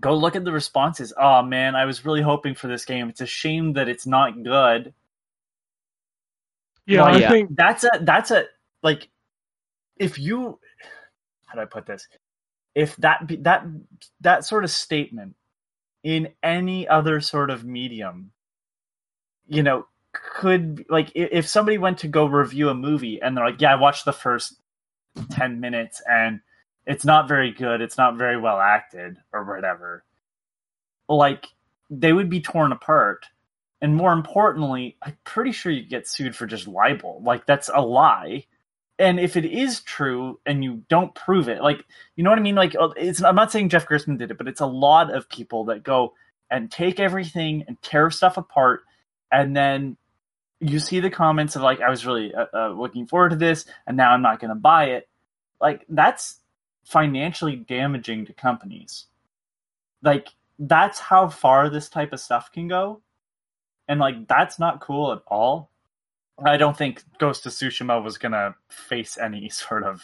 go 0.00 0.14
look 0.14 0.36
at 0.36 0.44
the 0.44 0.52
responses. 0.52 1.12
Oh 1.18 1.42
man, 1.42 1.76
I 1.76 1.84
was 1.86 2.04
really 2.04 2.22
hoping 2.22 2.54
for 2.54 2.68
this 2.68 2.84
game. 2.84 3.08
It's 3.08 3.20
a 3.20 3.26
shame 3.26 3.74
that 3.74 3.88
it's 3.88 4.06
not 4.06 4.42
good. 4.42 4.94
Yeah, 6.86 7.02
Like, 7.02 7.14
I 7.16 7.20
yeah. 7.20 7.28
think 7.28 7.50
That's 7.54 7.84
a 7.84 7.90
that's 8.02 8.30
a 8.30 8.46
like 8.82 9.08
if 9.98 10.18
you 10.18 10.58
how 11.46 11.54
do 11.56 11.60
I 11.62 11.66
put 11.66 11.86
this? 11.86 12.08
If 12.74 12.96
that 12.98 13.26
be- 13.26 13.36
that 13.36 13.64
that 14.20 14.44
sort 14.44 14.64
of 14.64 14.70
statement 14.70 15.36
in 16.02 16.30
any 16.42 16.88
other 16.88 17.20
sort 17.20 17.50
of 17.50 17.64
medium, 17.64 18.32
you 19.46 19.62
know, 19.62 19.86
could 20.12 20.86
like 20.88 21.12
if 21.14 21.48
somebody 21.48 21.78
went 21.78 21.98
to 21.98 22.08
go 22.08 22.26
review 22.26 22.68
a 22.68 22.74
movie 22.74 23.20
and 23.22 23.36
they're 23.36 23.46
like, 23.46 23.60
"Yeah, 23.60 23.72
I 23.72 23.76
watched 23.76 24.04
the 24.04 24.12
first 24.12 24.60
10 25.30 25.60
minutes 25.60 26.02
and 26.10 26.40
it's 26.86 27.04
not 27.04 27.28
very 27.28 27.52
good, 27.52 27.80
it's 27.80 27.98
not 27.98 28.16
very 28.16 28.38
well 28.38 28.58
acted 28.58 29.18
or 29.32 29.44
whatever." 29.44 30.04
Like 31.08 31.46
they 31.90 32.12
would 32.12 32.30
be 32.30 32.40
torn 32.40 32.72
apart 32.72 33.26
and 33.82 33.96
more 33.96 34.12
importantly, 34.12 34.96
I'm 35.02 35.18
pretty 35.24 35.50
sure 35.50 35.72
you 35.72 35.82
get 35.82 36.06
sued 36.06 36.36
for 36.36 36.46
just 36.46 36.68
libel. 36.68 37.20
Like 37.24 37.46
that's 37.46 37.68
a 37.74 37.82
lie. 37.82 38.46
And 38.96 39.18
if 39.18 39.36
it 39.36 39.44
is 39.44 39.80
true 39.80 40.38
and 40.46 40.62
you 40.62 40.84
don't 40.88 41.12
prove 41.16 41.48
it, 41.48 41.60
like 41.60 41.84
you 42.14 42.22
know 42.22 42.30
what 42.30 42.38
I 42.38 42.42
mean? 42.42 42.54
Like 42.54 42.76
uh, 42.78 42.90
it's 42.96 43.22
I'm 43.24 43.34
not 43.34 43.50
saying 43.50 43.70
Jeff 43.70 43.88
Gerstmann 43.88 44.18
did 44.18 44.30
it, 44.30 44.38
but 44.38 44.46
it's 44.46 44.60
a 44.60 44.66
lot 44.66 45.12
of 45.12 45.28
people 45.28 45.64
that 45.64 45.82
go 45.82 46.14
and 46.48 46.70
take 46.70 47.00
everything 47.00 47.64
and 47.66 47.80
tear 47.82 48.08
stuff 48.10 48.36
apart, 48.36 48.82
and 49.32 49.56
then 49.56 49.96
you 50.60 50.78
see 50.78 51.00
the 51.00 51.10
comments 51.10 51.56
of 51.56 51.62
like 51.62 51.80
I 51.80 51.90
was 51.90 52.06
really 52.06 52.32
uh, 52.32 52.46
uh, 52.54 52.68
looking 52.68 53.08
forward 53.08 53.30
to 53.30 53.36
this, 53.36 53.64
and 53.84 53.96
now 53.96 54.12
I'm 54.12 54.22
not 54.22 54.38
going 54.38 54.50
to 54.50 54.54
buy 54.54 54.90
it. 54.90 55.08
Like 55.60 55.84
that's 55.88 56.38
financially 56.84 57.56
damaging 57.56 58.26
to 58.26 58.32
companies. 58.32 59.06
Like 60.02 60.28
that's 60.58 60.98
how 60.98 61.28
far 61.28 61.68
this 61.68 61.88
type 61.88 62.12
of 62.12 62.20
stuff 62.20 62.52
can 62.52 62.68
go 62.68 63.02
and 63.88 64.00
like 64.00 64.26
that's 64.28 64.58
not 64.58 64.80
cool 64.80 65.12
at 65.12 65.22
all. 65.26 65.70
I 66.42 66.56
don't 66.56 66.76
think 66.76 67.02
Ghost 67.18 67.46
of 67.46 67.52
Tsushima 67.52 68.02
was 68.02 68.18
gonna 68.18 68.54
face 68.68 69.18
any 69.18 69.48
sort 69.50 69.84
of 69.84 70.02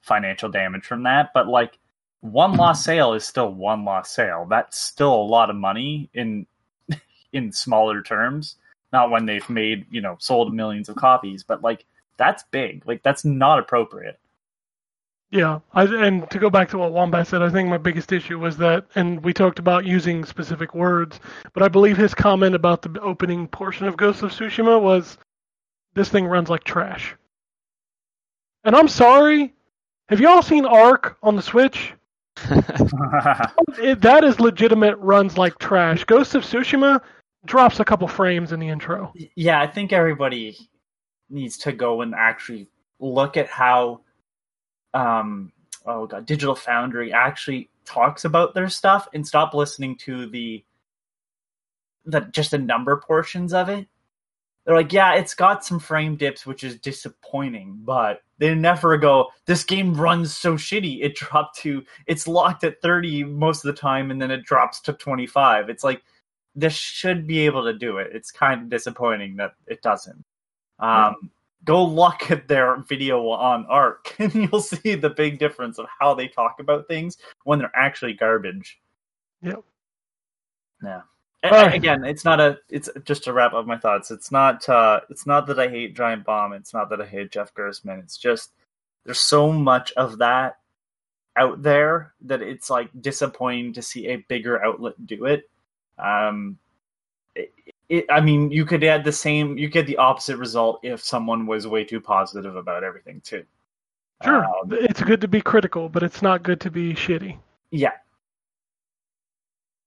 financial 0.00 0.48
damage 0.48 0.84
from 0.84 1.04
that, 1.04 1.30
but 1.34 1.48
like 1.48 1.78
one 2.20 2.54
lost 2.56 2.84
sale 2.84 3.14
is 3.14 3.24
still 3.24 3.52
one 3.52 3.84
lost 3.84 4.14
sale. 4.14 4.46
That's 4.48 4.78
still 4.78 5.14
a 5.14 5.22
lot 5.22 5.50
of 5.50 5.56
money 5.56 6.10
in 6.14 6.46
in 7.32 7.52
smaller 7.52 8.02
terms. 8.02 8.56
Not 8.92 9.10
when 9.10 9.26
they've 9.26 9.48
made, 9.50 9.84
you 9.90 10.00
know, 10.00 10.16
sold 10.18 10.54
millions 10.54 10.88
of 10.88 10.96
copies, 10.96 11.44
but 11.44 11.62
like 11.62 11.84
that's 12.16 12.42
big. 12.50 12.86
Like 12.86 13.02
that's 13.02 13.24
not 13.24 13.58
appropriate. 13.58 14.18
Yeah, 15.30 15.60
I, 15.74 15.84
and 15.84 16.30
to 16.30 16.38
go 16.38 16.48
back 16.48 16.70
to 16.70 16.78
what 16.78 16.92
Wombat 16.92 17.26
said, 17.26 17.42
I 17.42 17.50
think 17.50 17.68
my 17.68 17.76
biggest 17.76 18.12
issue 18.12 18.38
was 18.38 18.56
that, 18.58 18.86
and 18.94 19.22
we 19.22 19.34
talked 19.34 19.58
about 19.58 19.84
using 19.84 20.24
specific 20.24 20.74
words, 20.74 21.20
but 21.52 21.62
I 21.62 21.68
believe 21.68 21.98
his 21.98 22.14
comment 22.14 22.54
about 22.54 22.80
the 22.80 22.98
opening 23.00 23.46
portion 23.46 23.86
of 23.86 23.98
Ghost 23.98 24.22
of 24.22 24.30
Tsushima 24.30 24.80
was, 24.80 25.18
"This 25.92 26.08
thing 26.08 26.26
runs 26.26 26.48
like 26.48 26.64
trash." 26.64 27.14
And 28.64 28.74
I'm 28.74 28.88
sorry, 28.88 29.54
have 30.08 30.20
y'all 30.20 30.42
seen 30.42 30.64
Ark 30.64 31.18
on 31.22 31.36
the 31.36 31.42
Switch? 31.42 31.92
It, 33.80 34.00
that 34.00 34.24
is 34.24 34.40
legitimate 34.40 34.96
runs 34.96 35.38
like 35.38 35.58
trash. 35.58 36.04
Ghost 36.04 36.34
of 36.34 36.42
Tsushima 36.42 37.00
drops 37.44 37.80
a 37.80 37.84
couple 37.84 38.08
frames 38.08 38.52
in 38.52 38.58
the 38.60 38.68
intro. 38.68 39.12
yeah, 39.36 39.60
I 39.60 39.66
think 39.66 39.92
everybody 39.92 40.56
needs 41.30 41.58
to 41.58 41.72
go 41.72 42.00
and 42.00 42.14
actually 42.14 42.68
look 42.98 43.36
at 43.36 43.46
how 43.48 44.00
um 44.94 45.52
oh 45.86 46.06
god, 46.06 46.26
Digital 46.26 46.54
Foundry 46.54 47.12
actually 47.12 47.70
talks 47.84 48.24
about 48.24 48.54
their 48.54 48.68
stuff 48.68 49.08
and 49.14 49.26
stop 49.26 49.54
listening 49.54 49.96
to 49.96 50.26
the 50.26 50.64
the 52.04 52.20
just 52.32 52.50
the 52.50 52.58
number 52.58 52.96
portions 52.96 53.52
of 53.52 53.68
it. 53.68 53.86
They're 54.64 54.76
like, 54.76 54.92
yeah, 54.92 55.14
it's 55.14 55.34
got 55.34 55.64
some 55.64 55.80
frame 55.80 56.16
dips, 56.16 56.44
which 56.44 56.62
is 56.62 56.78
disappointing, 56.78 57.80
but 57.84 58.20
they 58.36 58.54
never 58.54 58.98
go, 58.98 59.28
this 59.46 59.64
game 59.64 59.94
runs 59.94 60.36
so 60.36 60.56
shitty. 60.56 61.02
It 61.02 61.16
dropped 61.16 61.58
to, 61.60 61.82
it's 62.06 62.28
locked 62.28 62.64
at 62.64 62.82
30 62.82 63.24
most 63.24 63.64
of 63.64 63.74
the 63.74 63.80
time, 63.80 64.10
and 64.10 64.20
then 64.20 64.30
it 64.30 64.44
drops 64.44 64.80
to 64.82 64.92
25. 64.92 65.70
It's 65.70 65.84
like, 65.84 66.02
this 66.54 66.74
should 66.74 67.26
be 67.26 67.46
able 67.46 67.64
to 67.64 67.72
do 67.72 67.96
it. 67.96 68.10
It's 68.12 68.30
kind 68.30 68.60
of 68.60 68.68
disappointing 68.68 69.36
that 69.36 69.52
it 69.66 69.80
doesn't. 69.80 70.22
Um, 70.78 71.30
Go 71.64 71.84
look 71.84 72.30
at 72.30 72.48
their 72.48 72.76
video 72.88 73.28
on 73.28 73.66
Ark, 73.66 74.14
and 74.18 74.34
you'll 74.34 74.60
see 74.60 74.94
the 74.94 75.10
big 75.10 75.38
difference 75.38 75.78
of 75.78 75.86
how 75.98 76.14
they 76.14 76.28
talk 76.28 76.60
about 76.60 76.88
things 76.88 77.18
when 77.44 77.58
they're 77.58 77.72
actually 77.74 78.14
garbage. 78.14 78.80
Yep. 79.42 79.62
Yeah. 80.82 81.02
A- 81.44 81.50
right. 81.50 81.74
Again, 81.74 82.04
it's 82.04 82.24
not 82.24 82.40
a. 82.40 82.58
It's 82.68 82.88
just 83.04 83.24
to 83.24 83.32
wrap 83.32 83.52
up 83.52 83.66
my 83.66 83.78
thoughts. 83.78 84.10
It's 84.10 84.32
not. 84.32 84.68
uh 84.68 85.00
It's 85.08 85.26
not 85.26 85.46
that 85.46 85.58
I 85.58 85.68
hate 85.68 85.94
Giant 85.94 86.24
Bomb. 86.24 86.52
It's 86.52 86.74
not 86.74 86.90
that 86.90 87.00
I 87.00 87.06
hate 87.06 87.30
Jeff 87.30 87.54
Gerstmann. 87.54 88.00
It's 88.00 88.16
just 88.16 88.50
there's 89.04 89.20
so 89.20 89.52
much 89.52 89.92
of 89.92 90.18
that 90.18 90.58
out 91.36 91.62
there 91.62 92.12
that 92.22 92.42
it's 92.42 92.68
like 92.68 92.90
disappointing 93.00 93.72
to 93.74 93.82
see 93.82 94.08
a 94.08 94.16
bigger 94.16 94.62
outlet 94.64 95.06
do 95.06 95.26
it. 95.26 95.48
Um, 95.98 96.58
it, 97.88 98.04
I 98.10 98.20
mean, 98.20 98.50
you 98.50 98.64
could 98.66 98.84
add 98.84 99.04
the 99.04 99.12
same. 99.12 99.56
You 99.58 99.68
get 99.68 99.86
the 99.86 99.96
opposite 99.96 100.36
result 100.36 100.80
if 100.82 101.02
someone 101.02 101.46
was 101.46 101.66
way 101.66 101.84
too 101.84 102.00
positive 102.00 102.56
about 102.56 102.84
everything 102.84 103.20
too. 103.22 103.44
Sure, 104.24 104.44
Um, 104.44 104.72
it's 104.72 105.00
good 105.02 105.20
to 105.20 105.28
be 105.28 105.40
critical, 105.40 105.88
but 105.88 106.02
it's 106.02 106.22
not 106.22 106.42
good 106.42 106.60
to 106.62 106.70
be 106.70 106.92
shitty. 106.94 107.38
yeah. 107.70 107.92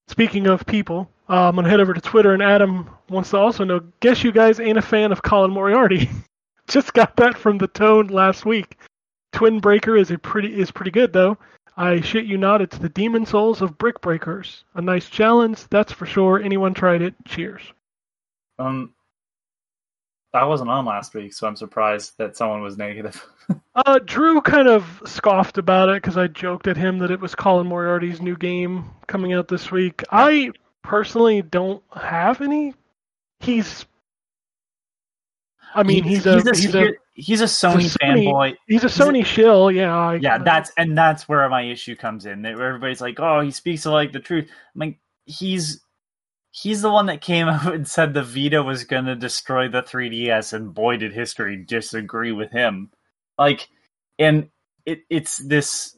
Speaking 0.08 0.46
of 0.46 0.66
people, 0.66 1.08
uh, 1.28 1.48
I'm 1.48 1.54
gonna 1.54 1.68
head 1.68 1.80
over 1.80 1.94
to 1.94 2.00
Twitter, 2.00 2.34
and 2.34 2.42
Adam 2.42 2.88
wants 3.08 3.30
to 3.30 3.38
also 3.38 3.64
know. 3.64 3.80
Guess 4.00 4.24
you 4.24 4.32
guys 4.32 4.60
ain't 4.60 4.76
a 4.78 4.82
fan 4.82 5.12
of 5.12 5.22
Colin 5.22 5.50
Moriarty. 5.50 6.10
Just 6.68 6.92
got 6.92 7.16
that 7.16 7.36
from 7.36 7.58
the 7.58 7.68
Tone 7.68 8.08
last 8.08 8.44
week. 8.44 8.76
Twin 9.32 9.60
Breaker 9.60 9.96
is 9.96 10.10
a 10.10 10.18
pretty 10.18 10.58
is 10.60 10.70
pretty 10.70 10.90
good 10.90 11.12
though. 11.12 11.38
I 11.76 12.00
shit 12.02 12.26
you 12.26 12.36
not, 12.36 12.60
it's 12.60 12.76
the 12.76 12.88
Demon 12.90 13.24
Souls 13.24 13.62
of 13.62 13.78
Brick 13.78 14.00
Breakers. 14.02 14.64
A 14.74 14.82
nice 14.82 15.08
challenge, 15.08 15.66
that's 15.70 15.92
for 15.92 16.04
sure. 16.04 16.40
Anyone 16.42 16.74
tried 16.74 17.00
it? 17.00 17.14
Cheers. 17.26 17.62
Um, 18.58 18.94
I 20.34 20.44
wasn't 20.44 20.70
on 20.70 20.84
last 20.86 21.14
week, 21.14 21.32
so 21.34 21.46
I'm 21.46 21.56
surprised 21.56 22.12
that 22.18 22.36
someone 22.36 22.62
was 22.62 22.76
negative. 22.78 23.24
Uh, 23.74 23.98
Drew 24.04 24.40
kind 24.42 24.68
of 24.68 25.02
scoffed 25.06 25.56
about 25.58 25.88
it 25.88 25.96
because 25.96 26.16
I 26.18 26.26
joked 26.26 26.66
at 26.68 26.76
him 26.76 26.98
that 26.98 27.10
it 27.10 27.20
was 27.20 27.34
Colin 27.34 27.66
Moriarty's 27.66 28.20
new 28.20 28.36
game 28.36 28.84
coming 29.08 29.32
out 29.32 29.48
this 29.48 29.70
week. 29.72 30.04
I 30.10 30.50
personally 30.82 31.40
don't 31.42 31.82
have 31.94 32.40
any. 32.42 32.74
He's, 33.40 33.84
I 35.74 35.82
mean, 35.82 36.04
he's, 36.04 36.26
a, 36.26 36.36
he's 36.36 36.74
a 36.74 36.92
he's 37.14 37.40
a 37.40 37.44
Sony, 37.44 37.80
he's 37.80 37.94
a 37.96 37.98
Sony- 37.98 38.26
fanboy. 38.26 38.56
he's 38.68 38.84
a 38.84 38.88
Sony 38.88 39.24
shill. 39.24 39.70
Yeah, 39.70 39.96
I, 39.96 40.14
Yeah, 40.16 40.38
that's 40.38 40.70
and 40.76 40.96
that's 40.96 41.28
where 41.28 41.48
my 41.48 41.62
issue 41.62 41.96
comes 41.96 42.26
in. 42.26 42.42
That 42.42 42.52
everybody's 42.52 43.00
like, 43.00 43.18
"Oh, 43.20 43.40
he 43.40 43.50
speaks 43.50 43.86
like 43.86 44.12
the 44.12 44.20
truth." 44.20 44.48
I'm 44.74 44.78
like, 44.80 44.98
he's 45.24 45.80
he's 46.52 46.82
the 46.82 46.92
one 46.92 47.06
that 47.06 47.20
came 47.20 47.48
out 47.48 47.74
and 47.74 47.88
said 47.88 48.14
the 48.14 48.22
Vita 48.22 48.62
was 48.62 48.84
going 48.84 49.06
to 49.06 49.16
destroy 49.16 49.68
the 49.68 49.82
3DS, 49.82 50.52
and 50.52 50.72
boy, 50.72 50.98
did 50.98 51.12
history 51.12 51.56
disagree 51.56 52.32
with 52.32 52.52
him. 52.52 52.90
Like, 53.36 53.68
and 54.18 54.48
it 54.86 55.00
it's 55.10 55.38
this. 55.38 55.96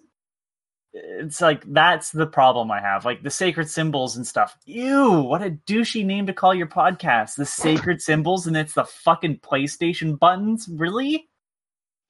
It's 0.97 1.41
like 1.41 1.65
that's 1.67 2.13
the 2.13 2.27
problem 2.27 2.71
I 2.71 2.81
have. 2.81 3.05
Like 3.05 3.25
the 3.25 3.31
sacred 3.31 3.69
symbols 3.69 4.17
and 4.17 4.25
stuff. 4.25 4.57
Ew, 4.65 5.23
what 5.23 5.43
a 5.43 5.51
douchey 5.51 6.07
name 6.07 6.27
to 6.27 6.33
call 6.33 6.55
your 6.55 6.69
podcast. 6.69 7.35
The 7.35 7.45
sacred 7.45 8.01
symbols, 8.01 8.47
and 8.47 8.57
it's 8.57 8.75
the 8.75 8.85
fucking 8.85 9.41
PlayStation 9.41 10.19
buttons. 10.19 10.69
Really? 10.69 11.29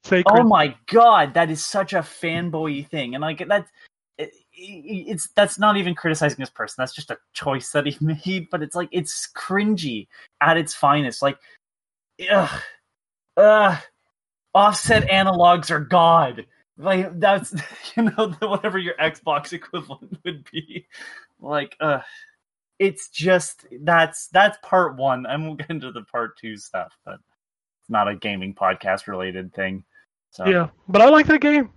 sacred. 0.04 0.40
Oh 0.40 0.44
my 0.44 0.76
god, 0.86 1.34
that 1.34 1.50
is 1.50 1.64
such 1.64 1.92
a 1.92 1.98
fanboy 1.98 2.88
thing, 2.88 3.14
and 3.14 3.22
like 3.22 3.46
that's 3.48 3.68
it, 3.68 3.72
it's 4.56 5.28
that's 5.34 5.58
not 5.58 5.76
even 5.76 5.94
criticizing 5.94 6.38
this 6.38 6.50
person. 6.50 6.76
That's 6.78 6.94
just 6.94 7.10
a 7.10 7.18
choice 7.32 7.70
that 7.70 7.86
he 7.86 7.96
made, 8.04 8.48
but 8.50 8.62
it's 8.62 8.76
like 8.76 8.88
it's 8.92 9.28
cringy 9.36 10.08
at 10.40 10.56
its 10.56 10.74
finest. 10.74 11.22
Like, 11.22 11.38
ugh, 12.30 12.62
ugh, 13.36 13.78
offset 14.54 15.08
analogs 15.10 15.70
are 15.70 15.80
god. 15.80 16.46
Like 16.76 17.18
that's 17.20 17.54
you 17.96 18.04
know 18.04 18.34
whatever 18.40 18.78
your 18.78 18.94
Xbox 18.94 19.52
equivalent 19.52 20.18
would 20.24 20.48
be. 20.50 20.86
Like, 21.40 21.76
uh 21.80 22.00
it's 22.80 23.08
just 23.08 23.66
that's 23.82 24.28
that's 24.28 24.58
part 24.62 24.96
one. 24.96 25.26
And 25.26 25.44
we'll 25.44 25.54
get 25.54 25.70
into 25.70 25.92
the 25.92 26.02
part 26.02 26.36
two 26.38 26.56
stuff, 26.56 26.96
but 27.04 27.14
it's 27.14 27.90
not 27.90 28.08
a 28.08 28.16
gaming 28.16 28.54
podcast 28.54 29.06
related 29.06 29.54
thing. 29.54 29.84
So 30.30 30.46
Yeah, 30.46 30.68
but 30.88 31.02
I 31.02 31.08
like 31.08 31.26
that 31.26 31.40
game. 31.40 31.70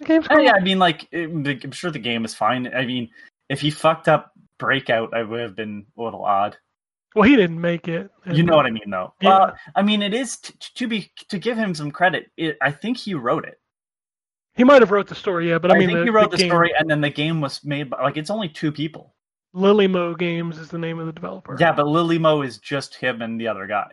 The 0.00 0.06
game's 0.06 0.28
cool. 0.28 0.40
yeah, 0.40 0.52
I 0.54 0.60
mean, 0.60 0.78
like, 0.78 1.08
it- 1.10 1.30
I'm 1.30 1.72
sure 1.72 1.90
the 1.90 1.98
game 1.98 2.24
is 2.24 2.34
fine. 2.34 2.72
I 2.74 2.86
mean, 2.86 3.10
if 3.48 3.60
he 3.60 3.70
fucked 3.70 4.08
up 4.08 4.32
Breakout, 4.58 5.14
I 5.14 5.22
would 5.22 5.40
have 5.40 5.56
been 5.56 5.86
a 5.96 6.02
little 6.02 6.24
odd. 6.24 6.56
Well, 7.14 7.28
he 7.28 7.36
didn't 7.36 7.60
make 7.60 7.88
it. 7.88 8.10
You 8.30 8.42
know 8.42 8.56
what 8.56 8.66
I 8.66 8.70
mean, 8.70 8.90
though. 8.90 9.14
Yeah. 9.20 9.30
Uh, 9.30 9.54
I 9.74 9.82
mean, 9.82 10.02
it 10.02 10.12
is 10.12 10.36
t- 10.36 10.54
to 10.74 10.86
be 10.86 11.10
to 11.30 11.38
give 11.38 11.56
him 11.56 11.74
some 11.74 11.90
credit. 11.90 12.30
It, 12.36 12.58
I 12.60 12.70
think 12.70 12.98
he 12.98 13.14
wrote 13.14 13.46
it. 13.46 13.58
He 14.56 14.64
might 14.64 14.82
have 14.82 14.90
wrote 14.90 15.06
the 15.06 15.14
story, 15.14 15.48
yeah, 15.48 15.58
but 15.58 15.70
I, 15.70 15.76
I, 15.76 15.78
mean, 15.78 15.88
think 15.88 15.98
the, 16.00 16.04
he 16.04 16.10
wrote 16.10 16.30
the, 16.30 16.36
game, 16.36 16.48
story, 16.48 16.72
and 16.78 16.90
then 16.90 17.00
the 17.00 17.10
game 17.10 17.40
was 17.40 17.64
made 17.64 17.90
by 17.90 18.02
like 18.02 18.16
it's 18.16 18.30
only 18.30 18.48
two 18.48 18.72
people. 18.72 19.14
Lillymo 19.54 20.18
Games 20.18 20.58
is 20.58 20.68
the 20.68 20.78
name 20.78 20.98
of 20.98 21.06
the 21.06 21.12
developer. 21.12 21.56
Yeah, 21.58 21.72
but 21.72 21.86
Lily 21.86 22.18
Mo 22.18 22.42
is 22.42 22.58
just 22.58 22.94
him 22.94 23.22
and 23.22 23.40
the 23.40 23.48
other 23.48 23.66
guy. 23.66 23.90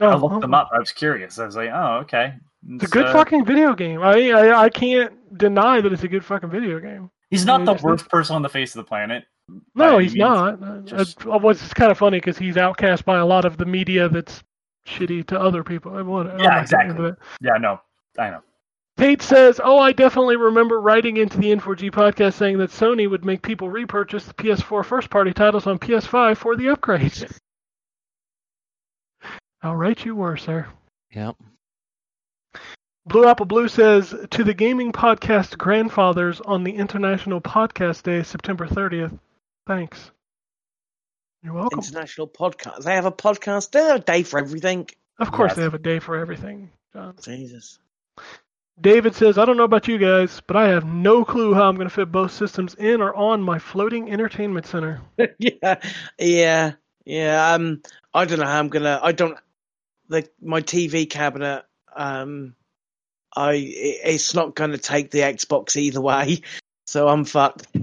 Oh, 0.00 0.08
I 0.08 0.14
looked 0.14 0.30
well, 0.30 0.40
them 0.40 0.54
up. 0.54 0.70
I 0.72 0.78
was 0.78 0.92
curious. 0.92 1.38
I 1.38 1.46
was 1.46 1.56
like, 1.56 1.70
oh, 1.72 1.98
okay. 2.02 2.34
It's 2.68 2.84
a 2.84 2.88
good 2.88 3.06
uh, 3.06 3.12
fucking 3.12 3.44
video 3.44 3.74
game. 3.74 4.02
I, 4.02 4.30
I 4.30 4.62
I 4.64 4.68
can't 4.70 5.36
deny 5.36 5.80
that 5.80 5.92
it's 5.92 6.02
a 6.02 6.08
good 6.08 6.24
fucking 6.24 6.50
video 6.50 6.80
game. 6.80 7.10
He's 7.30 7.44
not 7.44 7.62
I 7.62 7.64
the 7.64 7.72
just- 7.72 7.84
worst 7.84 8.08
person 8.08 8.36
on 8.36 8.42
the 8.42 8.48
face 8.48 8.74
of 8.74 8.84
the 8.84 8.88
planet. 8.88 9.24
No, 9.74 9.98
he's 9.98 10.14
means. 10.14 10.20
not. 10.20 10.62
Uh, 10.62 10.78
Just- 10.80 11.20
It 11.20 11.42
was 11.42 11.74
kind 11.74 11.90
of 11.92 11.98
funny 11.98 12.16
because 12.16 12.38
he's 12.38 12.56
outcast 12.56 13.04
by 13.04 13.18
a 13.18 13.26
lot 13.26 13.44
of 13.44 13.58
the 13.58 13.66
media 13.66 14.08
that's 14.08 14.42
shitty 14.86 15.26
to 15.26 15.38
other 15.38 15.62
people. 15.62 15.94
I 15.96 16.00
want- 16.02 16.40
Yeah, 16.40 16.60
exactly. 16.62 17.12
Yeah, 17.42 17.58
no, 17.60 17.80
I 18.18 18.30
know. 18.30 18.40
Tate 18.96 19.20
says, 19.20 19.60
"Oh, 19.62 19.78
I 19.78 19.92
definitely 19.92 20.36
remember 20.36 20.80
writing 20.80 21.16
into 21.16 21.36
the 21.36 21.50
N4G 21.50 21.90
podcast 21.90 22.34
saying 22.34 22.58
that 22.58 22.70
Sony 22.70 23.10
would 23.10 23.24
make 23.24 23.42
people 23.42 23.68
repurchase 23.68 24.24
the 24.24 24.34
PS4 24.34 24.84
first-party 24.84 25.32
titles 25.34 25.66
on 25.66 25.78
PS5 25.78 26.38
for 26.38 26.56
the 26.56 26.66
upgrades." 26.66 27.38
How 29.64 29.74
right 29.74 30.04
you 30.04 30.14
were, 30.14 30.36
sir. 30.36 30.66
Yep. 31.14 31.36
Blue 33.06 33.26
Apple 33.26 33.46
Blue 33.46 33.66
says 33.66 34.14
to 34.32 34.44
the 34.44 34.52
gaming 34.52 34.92
podcast 34.92 35.56
grandfathers 35.56 36.42
on 36.42 36.64
the 36.64 36.72
International 36.72 37.40
Podcast 37.40 38.02
Day, 38.02 38.22
September 38.24 38.66
30th. 38.66 39.18
Thanks. 39.66 40.10
You're 41.42 41.54
welcome. 41.54 41.78
International 41.78 42.28
podcast. 42.28 42.82
They 42.82 42.94
have 42.94 43.06
a 43.06 43.10
podcast. 43.10 43.70
They 43.70 43.78
have 43.82 44.00
a 44.02 44.04
day 44.04 44.22
for 44.22 44.38
everything. 44.38 44.86
Of 45.18 45.32
course, 45.32 45.52
Yes. 45.52 45.56
they 45.56 45.62
have 45.62 45.72
a 45.72 45.78
day 45.78 45.98
for 45.98 46.14
everything, 46.16 46.70
John. 46.92 47.14
Jesus. 47.22 47.78
David 48.78 49.14
says, 49.14 49.38
I 49.38 49.46
don't 49.46 49.56
know 49.56 49.64
about 49.64 49.88
you 49.88 49.96
guys, 49.96 50.42
but 50.46 50.56
I 50.58 50.68
have 50.68 50.84
no 50.84 51.24
clue 51.24 51.54
how 51.54 51.70
I'm 51.70 51.76
going 51.76 51.88
to 51.88 51.94
fit 51.94 52.12
both 52.12 52.32
systems 52.32 52.74
in 52.74 53.00
or 53.00 53.14
on 53.14 53.40
my 53.40 53.58
floating 53.58 54.12
entertainment 54.12 54.66
center. 54.66 55.00
yeah, 55.38 55.80
yeah, 56.18 56.72
yeah. 57.06 57.52
Um, 57.54 57.80
I 58.12 58.26
don't 58.26 58.40
know 58.40 58.44
how 58.46 58.58
I'm 58.58 58.68
gonna. 58.68 59.00
I 59.02 59.12
don't. 59.12 59.38
The 60.08 60.28
my 60.42 60.60
TV 60.60 61.08
cabinet. 61.08 61.64
Um, 61.94 62.54
I 63.36 63.54
it's 63.54 64.34
not 64.34 64.54
gonna 64.54 64.78
take 64.78 65.10
the 65.10 65.20
Xbox 65.20 65.76
either 65.76 66.00
way, 66.00 66.42
so 66.86 67.08
I'm 67.08 67.24
fucked. 67.24 67.66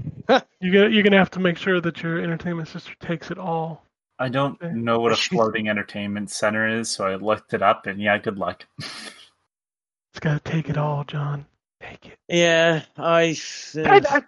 You're 0.60 0.72
gonna, 0.72 0.88
you're 0.94 1.02
going 1.02 1.12
to 1.12 1.18
have 1.18 1.32
to 1.32 1.40
make 1.40 1.58
sure 1.58 1.80
that 1.80 2.02
your 2.02 2.20
entertainment 2.20 2.68
system 2.68 2.94
takes 3.00 3.30
it 3.32 3.38
all. 3.38 3.84
I 4.20 4.28
don't 4.28 4.62
know 4.62 5.00
what 5.00 5.10
a 5.12 5.16
floating 5.16 5.68
entertainment 5.68 6.30
center 6.30 6.78
is, 6.78 6.88
so 6.88 7.04
I 7.04 7.16
looked 7.16 7.52
it 7.52 7.60
up, 7.62 7.86
and 7.86 8.00
yeah, 8.00 8.16
good 8.18 8.38
luck. 8.38 8.64
It's 8.78 10.20
got 10.20 10.42
to 10.44 10.50
take 10.50 10.70
it 10.70 10.78
all, 10.78 11.02
John. 11.04 11.44
Take 11.82 12.06
it. 12.06 12.18
Yeah, 12.28 12.82
I. 12.96 13.36
I- 13.76 14.22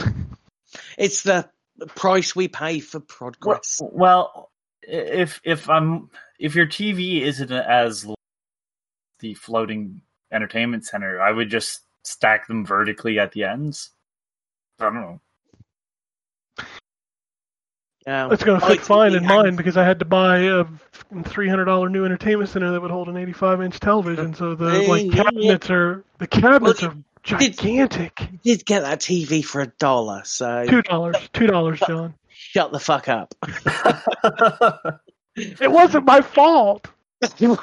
I- 0.00 0.12
it's 0.96 1.22
the 1.22 1.48
price 1.94 2.34
we 2.34 2.48
pay 2.48 2.80
for 2.80 2.98
Well, 2.98 3.06
progress. 3.06 3.80
well, 3.84 4.50
if 4.88 5.40
if 5.44 5.68
I'm 5.68 6.10
if 6.38 6.54
your 6.54 6.66
TV 6.66 7.22
isn't 7.22 7.50
as 7.52 8.06
the 9.20 9.34
floating 9.34 10.00
entertainment 10.32 10.84
center, 10.86 11.20
I 11.20 11.30
would 11.32 11.50
just 11.50 11.80
stack 12.04 12.46
them 12.46 12.64
vertically 12.64 13.18
at 13.18 13.32
the 13.32 13.44
ends. 13.44 13.90
I 14.80 14.84
don't 14.84 14.94
know. 14.94 15.20
Yeah, 18.06 18.28
It's 18.32 18.42
going 18.42 18.58
to 18.58 18.66
fit 18.66 18.80
fine 18.80 19.14
in 19.14 19.26
mine 19.26 19.54
because 19.56 19.76
I 19.76 19.84
had 19.84 19.98
to 19.98 20.06
buy 20.06 20.38
a 20.38 20.64
$300 21.12 21.90
new 21.90 22.06
entertainment 22.06 22.48
center 22.48 22.70
that 22.72 22.80
would 22.80 22.90
hold 22.90 23.08
an 23.10 23.18
85 23.18 23.60
inch 23.62 23.80
television. 23.80 24.32
So 24.34 24.54
the 24.54 24.70
Hey, 24.70 24.86
like 24.86 25.02
yeah, 25.04 25.10
yeah. 25.14 25.22
cabinets 25.24 25.70
are 25.70 26.04
the 26.18 26.26
cabinets 26.26 26.80
Well, 26.82 26.92
are 26.92 26.94
did- 26.94 27.04
gigantic. 27.58 28.18
You 28.42 28.56
did 28.56 28.64
get 28.64 28.80
that 28.80 29.00
TV 29.00 29.44
for 29.44 29.60
a 29.60 29.66
dollar, 29.78 30.22
so 30.24 30.64
Two 30.66 30.80
dollars. 30.82 31.16
Two 31.34 31.46
dollars, 31.48 31.80
John. 31.80 32.14
Shut 32.58 32.72
the 32.72 32.80
fuck 32.80 33.08
up. 33.08 33.34
It 35.40 35.70
wasn't 35.70 36.04
my 36.04 36.20
fault. 36.20 36.88
Sony, 37.22 37.60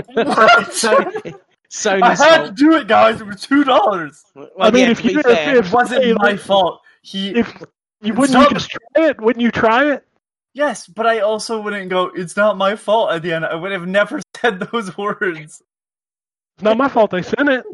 I 0.00 1.34
Sony's 1.68 2.20
had 2.20 2.44
to 2.44 2.52
do 2.52 2.74
it, 2.76 2.86
guys. 2.86 3.20
It 3.20 3.26
was 3.26 3.40
two 3.40 3.64
dollars. 3.64 4.22
Well, 4.36 4.48
I 4.60 4.70
mean, 4.70 4.84
yeah, 4.84 4.90
if 4.92 5.04
you- 5.04 5.18
if- 5.18 5.26
fair, 5.26 5.56
if- 5.56 5.66
It 5.66 5.72
wasn't 5.72 6.04
Hey, 6.04 6.12
my 6.12 6.36
fault. 6.36 6.82
He 7.02 7.30
If 7.34 7.52
you 8.00 8.14
wouldn't 8.14 8.38
you 8.38 8.48
just 8.50 8.70
try 8.70 9.06
it? 9.08 9.20
Wouldn't 9.20 9.42
you 9.42 9.50
try 9.50 9.90
it? 9.92 10.06
yes, 10.54 10.86
but 10.86 11.04
I 11.06 11.18
also 11.20 11.60
wouldn't 11.60 11.90
go. 11.90 12.12
It's 12.14 12.36
not 12.36 12.56
my 12.56 12.76
fault. 12.76 13.10
At 13.10 13.22
the 13.22 13.32
end, 13.32 13.44
I 13.44 13.56
would 13.56 13.72
have 13.72 13.88
never 13.88 14.20
said 14.36 14.60
those 14.60 14.96
words. 14.96 15.60
It's 16.56 16.62
not 16.62 16.76
my 16.76 16.88
fault. 16.88 17.10
They 17.10 17.22
sent 17.22 17.48
it. 17.48 17.64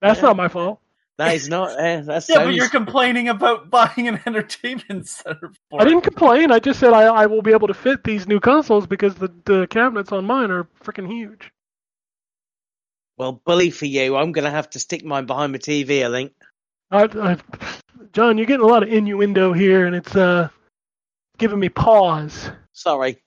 That's 0.00 0.20
Yeah. 0.20 0.26
not 0.28 0.36
my 0.36 0.46
fault. 0.46 0.78
That 1.18 1.34
is 1.34 1.48
not. 1.48 1.78
Uh, 1.78 2.00
that's 2.00 2.28
Yeah, 2.28 2.44
but 2.44 2.54
you're 2.54 2.68
complaining 2.68 3.28
about 3.28 3.70
buying 3.70 4.08
an 4.08 4.20
entertainment 4.26 5.06
center 5.06 5.52
for. 5.70 5.80
I 5.80 5.84
didn't 5.84 6.02
complain. 6.02 6.50
I 6.50 6.58
just 6.58 6.80
said 6.80 6.92
I, 6.92 7.02
I 7.02 7.26
will 7.26 7.42
be 7.42 7.52
able 7.52 7.68
to 7.68 7.74
fit 7.74 8.04
these 8.04 8.26
new 8.26 8.40
consoles 8.40 8.86
because 8.86 9.14
the, 9.14 9.32
the 9.44 9.66
cabinets 9.68 10.12
on 10.12 10.24
mine 10.24 10.50
are 10.50 10.64
freaking 10.82 11.10
huge. 11.10 11.50
Well, 13.18 13.40
bully 13.44 13.70
for 13.70 13.86
you. 13.86 14.16
I'm 14.16 14.32
going 14.32 14.46
to 14.46 14.50
have 14.50 14.70
to 14.70 14.80
stick 14.80 15.04
mine 15.04 15.26
behind 15.26 15.52
my 15.52 15.58
TV, 15.58 16.06
I 16.06 16.10
think. 16.10 16.32
I, 16.90 17.04
I, 17.04 17.36
John, 18.12 18.36
you're 18.36 18.46
getting 18.46 18.64
a 18.64 18.68
lot 18.68 18.82
of 18.82 18.88
innuendo 18.88 19.52
here, 19.52 19.86
and 19.86 19.94
it's 19.94 20.16
uh 20.16 20.48
giving 21.38 21.58
me 21.58 21.68
pause. 21.68 22.50
Sorry. 22.72 23.22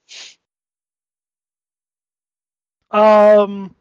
Um, 2.91 3.75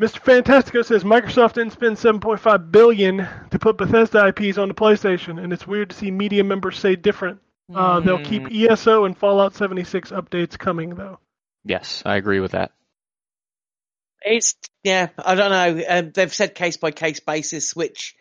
Mr. 0.00 0.20
Fantastico 0.20 0.84
says 0.84 1.04
Microsoft 1.04 1.52
didn't 1.52 1.72
spend 1.72 1.96
7.5 1.96 2.72
billion 2.72 3.28
to 3.50 3.58
put 3.60 3.76
Bethesda 3.76 4.26
IPs 4.26 4.58
on 4.58 4.68
the 4.68 4.74
PlayStation, 4.74 5.42
and 5.42 5.52
it's 5.52 5.66
weird 5.66 5.90
to 5.90 5.96
see 5.96 6.10
media 6.10 6.42
members 6.42 6.78
say 6.78 6.96
different. 6.96 7.40
Uh, 7.72 8.00
they'll 8.00 8.22
keep 8.22 8.42
Mm, 8.42 8.70
ESO 8.70 9.04
and 9.04 9.16
Fallout 9.16 9.54
76 9.54 10.10
updates 10.10 10.58
coming 10.58 10.90
though. 10.96 11.18
Yes, 11.64 12.02
I 12.04 12.16
agree 12.16 12.40
with 12.40 12.52
that. 12.52 12.72
It's, 14.20 14.54
yeah, 14.82 15.08
I 15.18 15.34
don't 15.34 15.50
know. 15.50 15.84
Uh, 15.84 16.02
they've 16.12 16.34
said 16.34 16.54
case 16.54 16.76
by 16.76 16.90
case 16.90 17.20
basis, 17.20 17.74
which 17.74 18.16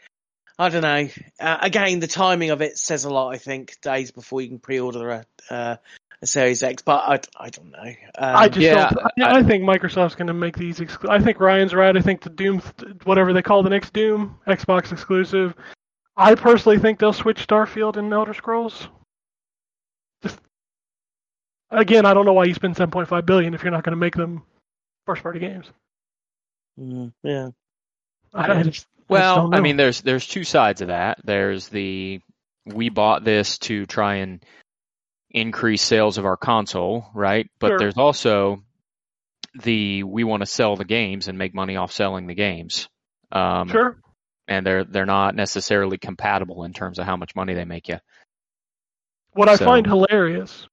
I 0.57 0.69
don't 0.69 0.81
know. 0.81 1.09
Uh, 1.39 1.57
again, 1.61 1.99
the 1.99 2.07
timing 2.07 2.51
of 2.51 2.61
it 2.61 2.77
says 2.77 3.05
a 3.05 3.09
lot, 3.09 3.33
I 3.33 3.37
think, 3.37 3.81
days 3.81 4.11
before 4.11 4.41
you 4.41 4.49
can 4.49 4.59
pre 4.59 4.79
order 4.79 5.09
a, 5.09 5.25
uh, 5.49 5.75
a 6.23 6.27
Series 6.27 6.63
X, 6.63 6.81
but 6.81 7.03
I, 7.03 7.19
I 7.45 7.49
don't 7.49 7.71
know. 7.71 7.83
Um, 7.83 7.95
I 8.17 8.47
just 8.47 8.61
yeah, 8.61 8.89
don't. 8.89 9.21
I, 9.21 9.39
I 9.39 9.43
think 9.43 9.63
Microsoft's 9.63 10.15
going 10.15 10.27
to 10.27 10.33
make 10.33 10.57
these. 10.57 10.79
Exclu- 10.79 11.09
I 11.09 11.19
think 11.19 11.39
Ryan's 11.39 11.73
right. 11.73 11.95
I 11.95 12.01
think 12.01 12.21
the 12.21 12.29
Doom, 12.29 12.61
whatever 13.03 13.33
they 13.33 13.41
call 13.41 13.61
the 13.61 13.69
next 13.69 13.93
Doom, 13.93 14.39
Xbox 14.47 14.91
exclusive. 14.91 15.53
I 16.15 16.35
personally 16.35 16.79
think 16.79 16.99
they'll 16.99 17.13
switch 17.13 17.45
Starfield 17.45 17.97
and 17.97 18.11
Elder 18.11 18.33
Scrolls. 18.33 18.87
Just 20.23 20.39
again, 21.69 22.05
I 22.05 22.13
don't 22.13 22.25
know 22.25 22.33
why 22.33 22.45
you 22.45 22.53
spend 22.53 22.75
7.5 22.75 23.25
billion 23.25 23.53
if 23.53 23.63
you're 23.63 23.71
not 23.71 23.83
going 23.83 23.91
to 23.91 23.97
make 23.97 24.15
them 24.15 24.43
first-party 25.05 25.39
games. 25.39 25.65
mm, 26.79 27.11
yeah. 27.23 27.49
I, 28.33 28.59
I 28.59 28.63
just, 28.63 28.87
Well, 29.09 29.35
don't 29.35 29.55
I 29.55 29.59
mean, 29.59 29.75
there's 29.75 30.01
there's 30.01 30.25
two 30.25 30.43
sides 30.43 30.81
of 30.81 30.87
that. 30.87 31.19
There's 31.23 31.67
the 31.67 32.21
we 32.65 32.87
bought 32.89 33.25
this 33.25 33.57
to 33.59 33.85
try 33.85 34.15
and 34.15 34.43
increase 35.33 35.81
sales 35.81 36.17
of 36.17 36.25
our 36.25 36.37
console, 36.37 37.09
right? 37.13 37.49
But 37.59 37.69
Sure. 37.69 37.79
there's 37.79 37.97
also 37.97 38.63
the 39.55 40.03
we 40.03 40.23
want 40.23 40.41
to 40.41 40.45
sell 40.47 40.75
the 40.75 40.85
games 40.85 41.27
and 41.27 41.37
make 41.37 41.53
money 41.53 41.75
off 41.75 41.91
selling 41.91 42.27
the 42.27 42.35
games. 42.35 42.87
Um, 43.31 43.69
sure. 43.69 43.97
And 44.47 44.65
they're 44.65 44.83
they're 44.83 45.05
not 45.05 45.35
necessarily 45.35 45.97
compatible 45.97 46.63
in 46.63 46.73
terms 46.73 46.99
of 46.99 47.05
how 47.05 47.15
much 47.17 47.35
money 47.35 47.53
they 47.53 47.65
make 47.65 47.87
you. 47.87 47.99
What 49.33 49.49
I 49.49 49.57
find 49.57 49.85
hilarious 49.85 50.67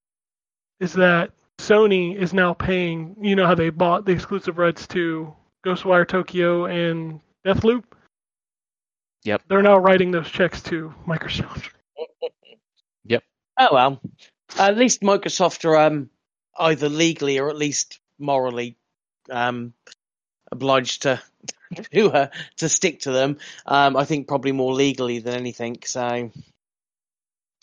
is 0.81 0.95
that 0.95 1.31
Sony 1.59 2.17
is 2.17 2.35
now 2.35 2.53
paying. 2.53 3.17
You 3.23 3.37
know 3.37 3.47
how 3.47 3.55
they 3.55 3.71
bought 3.71 4.05
the 4.05 4.13
exclusive 4.13 4.59
rights 4.59 4.87
to 4.89 5.35
Ghostwire 5.65 6.07
Tokyo 6.07 6.67
and 6.67 7.21
Deathloop. 7.47 7.85
Yep. 9.25 9.43
They're 9.49 9.63
now 9.63 9.77
writing 9.77 10.11
those 10.11 10.29
checks 10.31 10.63
to 10.65 10.95
Microsoft. 11.07 11.71
Yep. 13.05 13.25
Oh, 13.59 13.69
well. 13.73 14.01
At 14.59 14.77
least 14.77 15.01
Microsoft 15.01 15.65
are 15.65 15.77
um, 15.77 16.11
either 16.59 16.89
legally 16.89 17.39
or 17.39 17.49
at 17.51 17.57
least 17.57 18.01
morally 18.19 18.77
um, 19.31 19.73
obliged 20.51 21.03
to 21.03 21.21
to, 21.93 22.11
uh, 22.11 22.27
to 22.57 22.69
stick 22.69 23.01
to 23.01 23.13
them. 23.13 23.39
Um, 23.67 23.97
I 23.97 24.05
think 24.05 24.29
probably 24.29 24.53
more 24.53 24.75
legally 24.75 25.21
than 25.21 25.35
anything. 25.35 25.79
So 25.85 26.31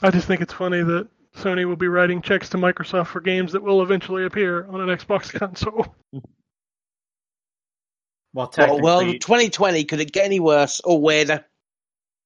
I 0.02 0.12
just 0.12 0.28
think 0.28 0.42
it's 0.42 0.54
funny 0.54 0.84
that 0.84 1.08
Sony 1.36 1.66
will 1.66 1.76
be 1.76 1.88
writing 1.88 2.22
checks 2.22 2.50
to 2.50 2.58
Microsoft 2.58 3.08
for 3.08 3.22
games 3.22 3.52
that 3.52 3.64
will 3.64 3.82
eventually 3.82 4.26
appear 4.26 4.66
on 4.68 4.82
an 4.82 4.96
Xbox 4.96 5.32
console. 5.40 5.96
Well, 8.34 8.52
well, 8.58 8.82
well, 8.82 9.02
2020 9.02 9.86
could 9.86 10.00
it 10.00 10.12
get 10.12 10.26
any 10.26 10.40
worse 10.40 10.80
or 10.82 11.02
weirder? 11.02 11.44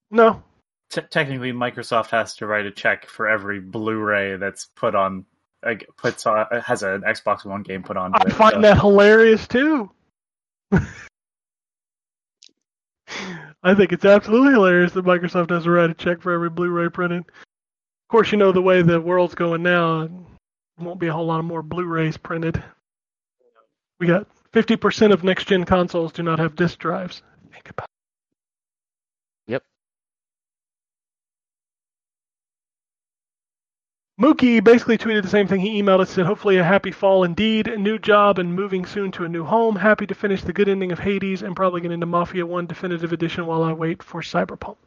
No, 0.09 0.43
te- 0.91 1.01
technically, 1.09 1.51
Microsoft 1.51 2.09
has 2.11 2.35
to 2.35 2.45
write 2.45 2.65
a 2.65 2.71
check 2.71 3.07
for 3.07 3.27
every 3.27 3.59
Blu-ray 3.59 4.35
that's 4.37 4.65
put 4.75 4.93
on, 4.93 5.25
like, 5.65 5.87
puts 5.97 6.25
on, 6.25 6.45
has 6.63 6.83
an 6.83 7.01
Xbox 7.01 7.45
One 7.45 7.63
game 7.63 7.81
put 7.83 7.97
on. 7.97 8.13
I 8.13 8.29
find 8.29 8.63
that 8.63 8.79
hilarious 8.79 9.47
too. 9.47 9.89
I 13.63 13.75
think 13.75 13.91
it's 13.91 14.05
absolutely 14.05 14.53
hilarious 14.53 14.91
that 14.93 15.05
Microsoft 15.05 15.49
has 15.51 15.63
to 15.63 15.71
write 15.71 15.89
a 15.89 15.93
check 15.93 16.21
for 16.21 16.31
every 16.31 16.49
Blu-ray 16.49 16.89
printed. 16.89 17.19
Of 17.19 18.09
course, 18.09 18.31
you 18.31 18.37
know 18.37 18.51
the 18.51 18.61
way 18.61 18.81
the 18.81 18.99
world's 18.99 19.35
going 19.35 19.63
now, 19.63 20.09
won't 20.79 20.99
be 20.99 21.07
a 21.07 21.13
whole 21.13 21.25
lot 21.25 21.39
of 21.39 21.45
more 21.45 21.61
Blu-rays 21.61 22.17
printed. 22.17 22.61
We 23.99 24.07
got 24.07 24.27
50% 24.53 25.13
of 25.13 25.23
next-gen 25.23 25.65
consoles 25.65 26.11
do 26.11 26.23
not 26.23 26.39
have 26.39 26.55
disk 26.55 26.79
drives. 26.79 27.21
Think 27.51 27.69
about 27.69 27.87
Mookie 34.21 34.63
basically 34.63 34.99
tweeted 34.99 35.23
the 35.23 35.29
same 35.29 35.47
thing. 35.47 35.59
He 35.59 35.81
emailed 35.81 35.99
us 35.99 36.11
said, 36.11 36.27
"Hopefully 36.27 36.57
a 36.57 36.63
happy 36.63 36.91
fall 36.91 37.23
indeed. 37.23 37.67
A 37.67 37.75
new 37.75 37.97
job 37.97 38.37
and 38.37 38.53
moving 38.53 38.85
soon 38.85 39.11
to 39.13 39.25
a 39.25 39.29
new 39.29 39.43
home. 39.43 39.75
Happy 39.75 40.05
to 40.05 40.13
finish 40.13 40.43
the 40.43 40.53
good 40.53 40.69
ending 40.69 40.91
of 40.91 40.99
Hades 40.99 41.41
and 41.41 41.55
probably 41.55 41.81
get 41.81 41.91
into 41.91 42.05
Mafia 42.05 42.45
One 42.45 42.67
Definitive 42.67 43.13
Edition 43.13 43.47
while 43.47 43.63
I 43.63 43.73
wait 43.73 44.03
for 44.03 44.21
Cyberpunk." 44.21 44.77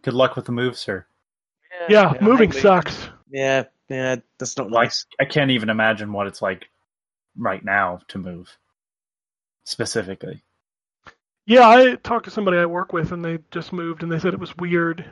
Good 0.00 0.14
luck 0.14 0.34
with 0.34 0.46
the 0.46 0.52
move, 0.52 0.78
sir. 0.78 1.04
Yeah, 1.90 2.14
I 2.18 2.24
moving 2.24 2.52
sucks. 2.52 3.10
Yeah, 3.30 3.64
yeah, 3.90 4.16
that's 4.38 4.56
not 4.56 4.70
Like 4.70 4.86
nice. 4.86 5.06
I 5.20 5.26
can't 5.26 5.50
even 5.50 5.68
imagine 5.68 6.10
what 6.10 6.26
it's 6.26 6.40
like 6.40 6.66
right 7.36 7.62
now 7.62 8.00
to 8.08 8.18
move. 8.18 8.56
Specifically. 9.64 10.42
Yeah, 11.44 11.68
I 11.68 11.96
talked 11.96 12.24
to 12.24 12.30
somebody 12.30 12.56
I 12.56 12.64
work 12.64 12.94
with, 12.94 13.12
and 13.12 13.22
they 13.22 13.40
just 13.50 13.74
moved, 13.74 14.02
and 14.02 14.10
they 14.10 14.18
said 14.18 14.32
it 14.32 14.40
was 14.40 14.56
weird. 14.56 15.04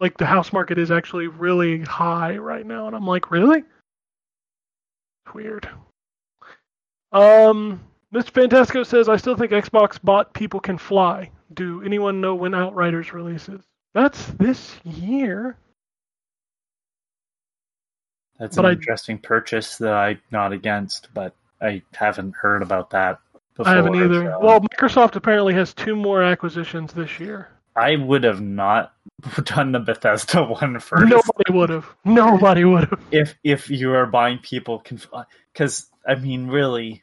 Like 0.00 0.16
the 0.18 0.26
house 0.26 0.52
market 0.52 0.78
is 0.78 0.90
actually 0.90 1.28
really 1.28 1.80
high 1.82 2.36
right 2.36 2.66
now, 2.66 2.86
and 2.86 2.96
I'm 2.96 3.06
like, 3.06 3.30
really? 3.30 3.60
It's 3.60 5.34
weird. 5.34 5.68
Um, 7.12 7.80
Mr. 8.12 8.30
Fantasco 8.32 8.84
says, 8.84 9.08
I 9.08 9.16
still 9.16 9.36
think 9.36 9.52
Xbox 9.52 10.00
bought 10.02 10.34
People 10.34 10.60
Can 10.60 10.78
Fly. 10.78 11.30
Do 11.54 11.82
anyone 11.84 12.20
know 12.20 12.34
when 12.34 12.54
Outriders 12.54 13.12
releases? 13.12 13.60
That's 13.94 14.26
this 14.32 14.76
year. 14.84 15.56
That's 18.40 18.56
But 18.56 18.64
an 18.64 18.70
I- 18.72 18.74
interesting 18.74 19.18
purchase 19.18 19.78
that 19.78 19.92
I'm 19.92 20.20
not 20.32 20.52
against, 20.52 21.08
but 21.14 21.34
I 21.60 21.82
haven't 21.92 22.34
heard 22.34 22.62
about 22.62 22.90
that 22.90 23.20
before. 23.56 23.72
I 23.72 23.76
haven't 23.76 23.94
either. 23.94 24.24
so- 24.32 24.40
Well, 24.40 24.60
Microsoft 24.60 25.14
apparently 25.14 25.54
has 25.54 25.72
two 25.72 25.94
more 25.94 26.20
acquisitions 26.22 26.92
this 26.92 27.20
year. 27.20 27.48
I 27.76 27.94
would 27.96 28.24
have 28.24 28.40
not 28.40 28.92
done 29.44 29.72
the 29.72 29.80
Bethesda 29.80 30.44
one 30.44 30.78
first. 30.80 31.08
Nobody 31.08 31.52
would 31.52 31.70
have. 31.70 31.86
Nobody 32.04 32.64
would 32.64 32.88
have. 32.90 33.00
if 33.10 33.34
if 33.44 33.70
you 33.70 33.92
are 33.94 34.06
buying 34.06 34.38
people 34.38 34.78
can 34.80 35.00
because 35.52 35.86
uh, 36.06 36.12
I 36.12 36.14
mean 36.16 36.48
really, 36.48 37.02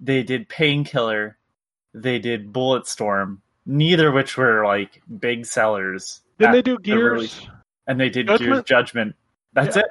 they 0.00 0.22
did 0.22 0.48
Painkiller, 0.48 1.36
they 1.94 2.18
did 2.18 2.52
Bulletstorm, 2.52 3.38
neither 3.66 4.10
which 4.12 4.36
were 4.36 4.64
like 4.64 5.02
big 5.18 5.46
sellers. 5.46 6.20
Didn't 6.38 6.52
they 6.52 6.62
do 6.62 6.76
the 6.76 6.82
Gears? 6.82 7.12
release. 7.12 7.46
And 7.86 7.98
they 7.98 8.10
did 8.10 8.26
Judgment? 8.28 8.50
Gears 8.52 8.64
Judgment. 8.64 9.16
That's 9.52 9.76
Yeah. 9.76 9.82
it. 9.82 9.88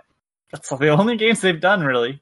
That's 0.52 0.70
the 0.70 0.90
only 0.90 1.18
games 1.18 1.42
they've 1.42 1.60
done 1.60 1.82
really. 1.84 2.22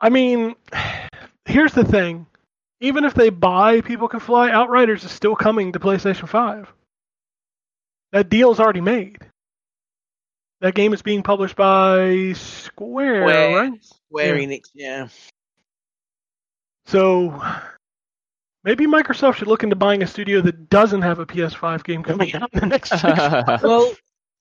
I 0.00 0.08
mean, 0.10 0.54
here's 1.44 1.72
the 1.74 1.84
thing. 1.84 2.26
Even 2.80 3.04
if 3.04 3.14
they 3.14 3.30
buy 3.30 3.80
People 3.80 4.08
Can 4.08 4.18
Fly, 4.20 4.50
Outriders 4.50 5.04
is 5.04 5.12
still 5.12 5.36
coming 5.36 5.72
to 5.72 5.78
PlayStation 5.78 6.28
5. 6.28 6.72
That 8.12 8.28
deal's 8.28 8.60
already 8.60 8.80
made. 8.80 9.18
That 10.60 10.74
game 10.74 10.92
is 10.92 11.02
being 11.02 11.22
published 11.22 11.56
by 11.56 12.34
Square, 12.34 13.22
Square. 13.22 13.56
right? 13.56 13.84
Square 13.84 14.38
Yeah. 14.38 14.46
Enix, 14.46 14.60
yeah. 14.74 15.08
So 16.86 17.42
maybe 18.64 18.86
Microsoft 18.86 19.36
should 19.36 19.48
look 19.48 19.62
into 19.64 19.76
buying 19.76 20.02
a 20.02 20.06
studio 20.06 20.40
that 20.42 20.68
doesn't 20.68 21.02
have 21.02 21.18
a 21.18 21.26
PS5 21.26 21.84
game 21.84 22.02
coming 22.02 22.34
out 22.34 22.50
in 22.52 22.60
the 22.60 22.66
next 22.66 22.90
six 22.90 23.02
months. 23.02 23.62
well, 23.62 23.92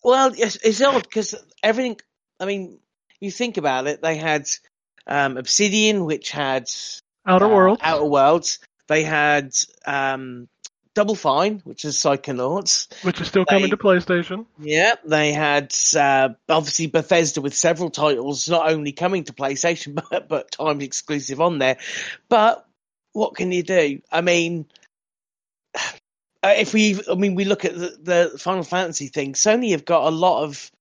well, 0.04 0.32
it's, 0.38 0.58
it's 0.58 0.82
odd 0.82 1.04
because 1.04 1.36
everything. 1.64 1.98
I 2.40 2.46
mean, 2.46 2.80
you 3.20 3.32
think 3.32 3.58
about 3.58 3.88
it. 3.88 4.02
They 4.02 4.18
had 4.18 4.48
um, 5.08 5.38
Obsidian, 5.38 6.06
which 6.06 6.32
had 6.32 6.70
Outer 7.26 7.46
uh, 7.46 7.50
Worlds. 7.50 7.82
Outer 7.84 8.06
Worlds. 8.06 8.60
They 8.88 9.04
had 9.04 9.54
um, 9.86 10.48
Double 10.94 11.16
Fine, 11.16 11.62
which 11.64 11.86
is 11.86 11.98
Psychonauts. 11.98 12.92
which 13.04 13.22
is 13.22 13.28
still 13.28 13.46
coming 13.46 13.70
to 13.70 13.78
PlayStation. 13.78 14.46
Yeah, 14.60 14.96
they 15.06 15.32
had 15.32 15.74
uh, 15.96 16.30
obviously 16.50 16.88
Bethesda 16.88 17.42
with 17.42 17.56
several 17.56 17.90
titles, 17.90 18.50
not 18.50 18.70
only 18.70 18.92
coming 18.92 19.24
to 19.26 19.34
PlayStation 19.34 19.96
but 20.12 20.28
but 20.28 20.52
timed 20.52 20.84
exclusive 20.84 21.40
on 21.40 21.60
there. 21.60 21.78
But 22.28 22.66
what 23.14 23.36
can 23.36 23.52
you 23.52 23.64
do? 23.64 24.02
I 24.12 24.22
mean, 24.22 24.66
uh, 25.76 26.54
if 26.58 26.74
we, 26.74 27.00
I 27.10 27.16
mean, 27.16 27.36
we 27.36 27.46
look 27.46 27.66
at 27.66 27.74
the, 27.74 27.98
the 28.32 28.38
Final 28.40 28.64
Fantasy 28.64 29.08
thing. 29.08 29.34
Sony 29.34 29.72
have 29.72 29.86
got 29.86 30.08
a 30.08 30.16
lot 30.16 30.44
of 30.44 30.72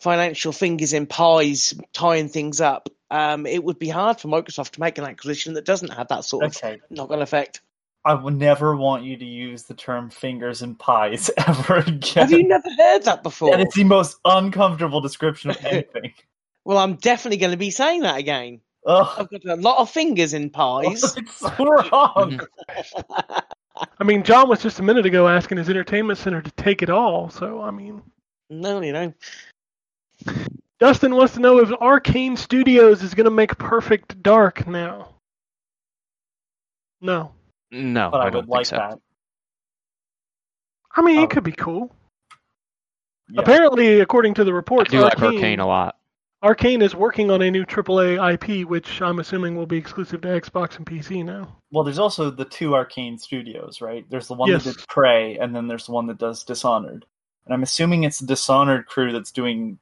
financial 0.00 0.52
fingers 0.52 0.92
in 0.92 1.06
pies 1.06 1.74
tying 1.92 2.28
things 2.28 2.60
up. 2.60 2.88
Um, 3.10 3.46
it 3.46 3.62
would 3.62 3.78
be 3.78 3.88
hard 3.88 4.20
for 4.20 4.28
Microsoft 4.28 4.70
to 4.72 4.80
make 4.80 4.98
an 4.98 5.04
acquisition 5.04 5.54
that 5.54 5.64
doesn't 5.64 5.92
have 5.92 6.08
that 6.08 6.24
sort 6.24 6.44
of 6.44 6.56
Okay. 6.56 6.80
knock-on 6.90 7.22
effect. 7.22 7.60
I 8.04 8.14
will 8.14 8.30
never 8.30 8.76
want 8.76 9.04
you 9.04 9.16
to 9.16 9.24
use 9.24 9.62
the 9.62 9.74
term 9.74 10.10
fingers 10.10 10.62
and 10.62 10.78
pies 10.78 11.30
ever 11.46 11.76
again. 11.76 12.28
Have 12.28 12.30
you 12.30 12.46
never 12.46 12.68
heard 12.78 13.02
that 13.04 13.22
before? 13.22 13.52
And 13.52 13.62
it's 13.62 13.74
the 13.74 13.84
most 13.84 14.18
uncomfortable 14.24 15.00
description 15.00 15.50
of 15.50 15.64
anything. 15.64 16.12
Well, 16.66 16.78
I'm 16.78 16.94
definitely 16.94 17.36
going 17.36 17.50
to 17.50 17.58
be 17.58 17.68
saying 17.68 18.00
that 18.04 18.16
again. 18.16 18.58
Ugh, 18.86 19.06
I've 19.18 19.28
got 19.28 19.44
a 19.44 19.60
lot 19.60 19.80
of 19.80 19.90
fingers 19.90 20.32
in 20.32 20.48
pies. 20.48 21.02
it's 21.18 21.36
so 21.36 21.50
wrong. 21.58 22.40
I 24.00 24.02
mean, 24.02 24.22
John 24.22 24.48
was 24.48 24.62
just 24.62 24.78
a 24.78 24.82
minute 24.82 25.04
ago 25.04 25.28
asking 25.28 25.58
his 25.58 25.68
entertainment 25.68 26.18
center 26.18 26.40
to 26.40 26.50
take 26.52 26.80
it 26.80 26.88
all. 26.88 27.28
So, 27.28 27.60
I 27.60 27.70
mean, 27.70 28.00
no, 28.48 28.80
you 28.80 28.94
know. 28.94 29.12
Dustin 30.80 31.14
wants 31.14 31.34
to 31.34 31.40
know 31.40 31.58
if 31.58 31.68
Arkane 31.68 32.38
Studios 32.38 33.02
is 33.02 33.12
going 33.12 33.26
to 33.26 33.30
make 33.30 33.58
Perfect 33.58 34.22
Dark 34.22 34.66
now. 34.66 35.16
No. 37.02 37.32
No, 37.74 38.10
but 38.10 38.20
I, 38.20 38.26
I 38.26 38.30
don't 38.30 38.42
would 38.46 38.48
like 38.48 38.66
so. 38.66 38.76
that. 38.76 38.98
I 40.96 41.02
mean, 41.02 41.18
Oh. 41.18 41.20
it 41.22 41.24
um, 41.24 41.28
could 41.30 41.44
be 41.44 41.52
cool. 41.52 41.90
Yeah. 43.30 43.40
Apparently, 43.40 44.00
according 44.00 44.34
to 44.34 44.44
the 44.44 44.52
I 44.52 44.54
reports, 44.54 44.90
do 44.90 45.00
like 45.00 45.14
Arkane, 45.16 45.40
Arkane 45.40 45.58
a 45.60 45.64
lot. 45.64 45.96
Arkane 46.44 46.82
is 46.82 46.94
working 46.94 47.30
on 47.30 47.40
a 47.40 47.50
new 47.50 47.64
AAA 47.64 48.34
IP, 48.34 48.68
which 48.68 49.00
I'm 49.00 49.18
assuming 49.18 49.56
will 49.56 49.66
be 49.66 49.78
exclusive 49.78 50.20
to 50.20 50.28
Xbox 50.28 50.76
and 50.76 50.84
PC 50.86 51.24
now. 51.24 51.56
Well, 51.72 51.84
there's 51.84 51.98
also 51.98 52.30
the 52.30 52.44
two 52.44 52.70
Arkane 52.72 53.18
studios, 53.18 53.80
right? 53.80 54.04
There's 54.10 54.28
the 54.28 54.34
one 54.34 54.50
Yes. 54.50 54.64
that 54.64 54.76
did 54.76 54.86
Prey, 54.88 55.38
and 55.38 55.56
then 55.56 55.66
there's 55.66 55.86
the 55.86 55.92
one 55.92 56.06
that 56.08 56.18
does 56.18 56.44
Dishonored. 56.44 57.06
And 57.46 57.54
I'm 57.54 57.62
assuming 57.62 58.04
it's 58.04 58.18
the 58.20 58.26
Dishonored 58.26 58.86
crew 58.86 59.10
that's 59.10 59.32
doing 59.32 59.78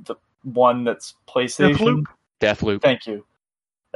the 0.00 0.16
one 0.42 0.82
that's 0.84 1.14
PlayStation. 1.28 1.76
Deathloop? 1.76 2.04
Deathloop. 2.40 2.82
Thank 2.82 3.06
you. 3.06 3.24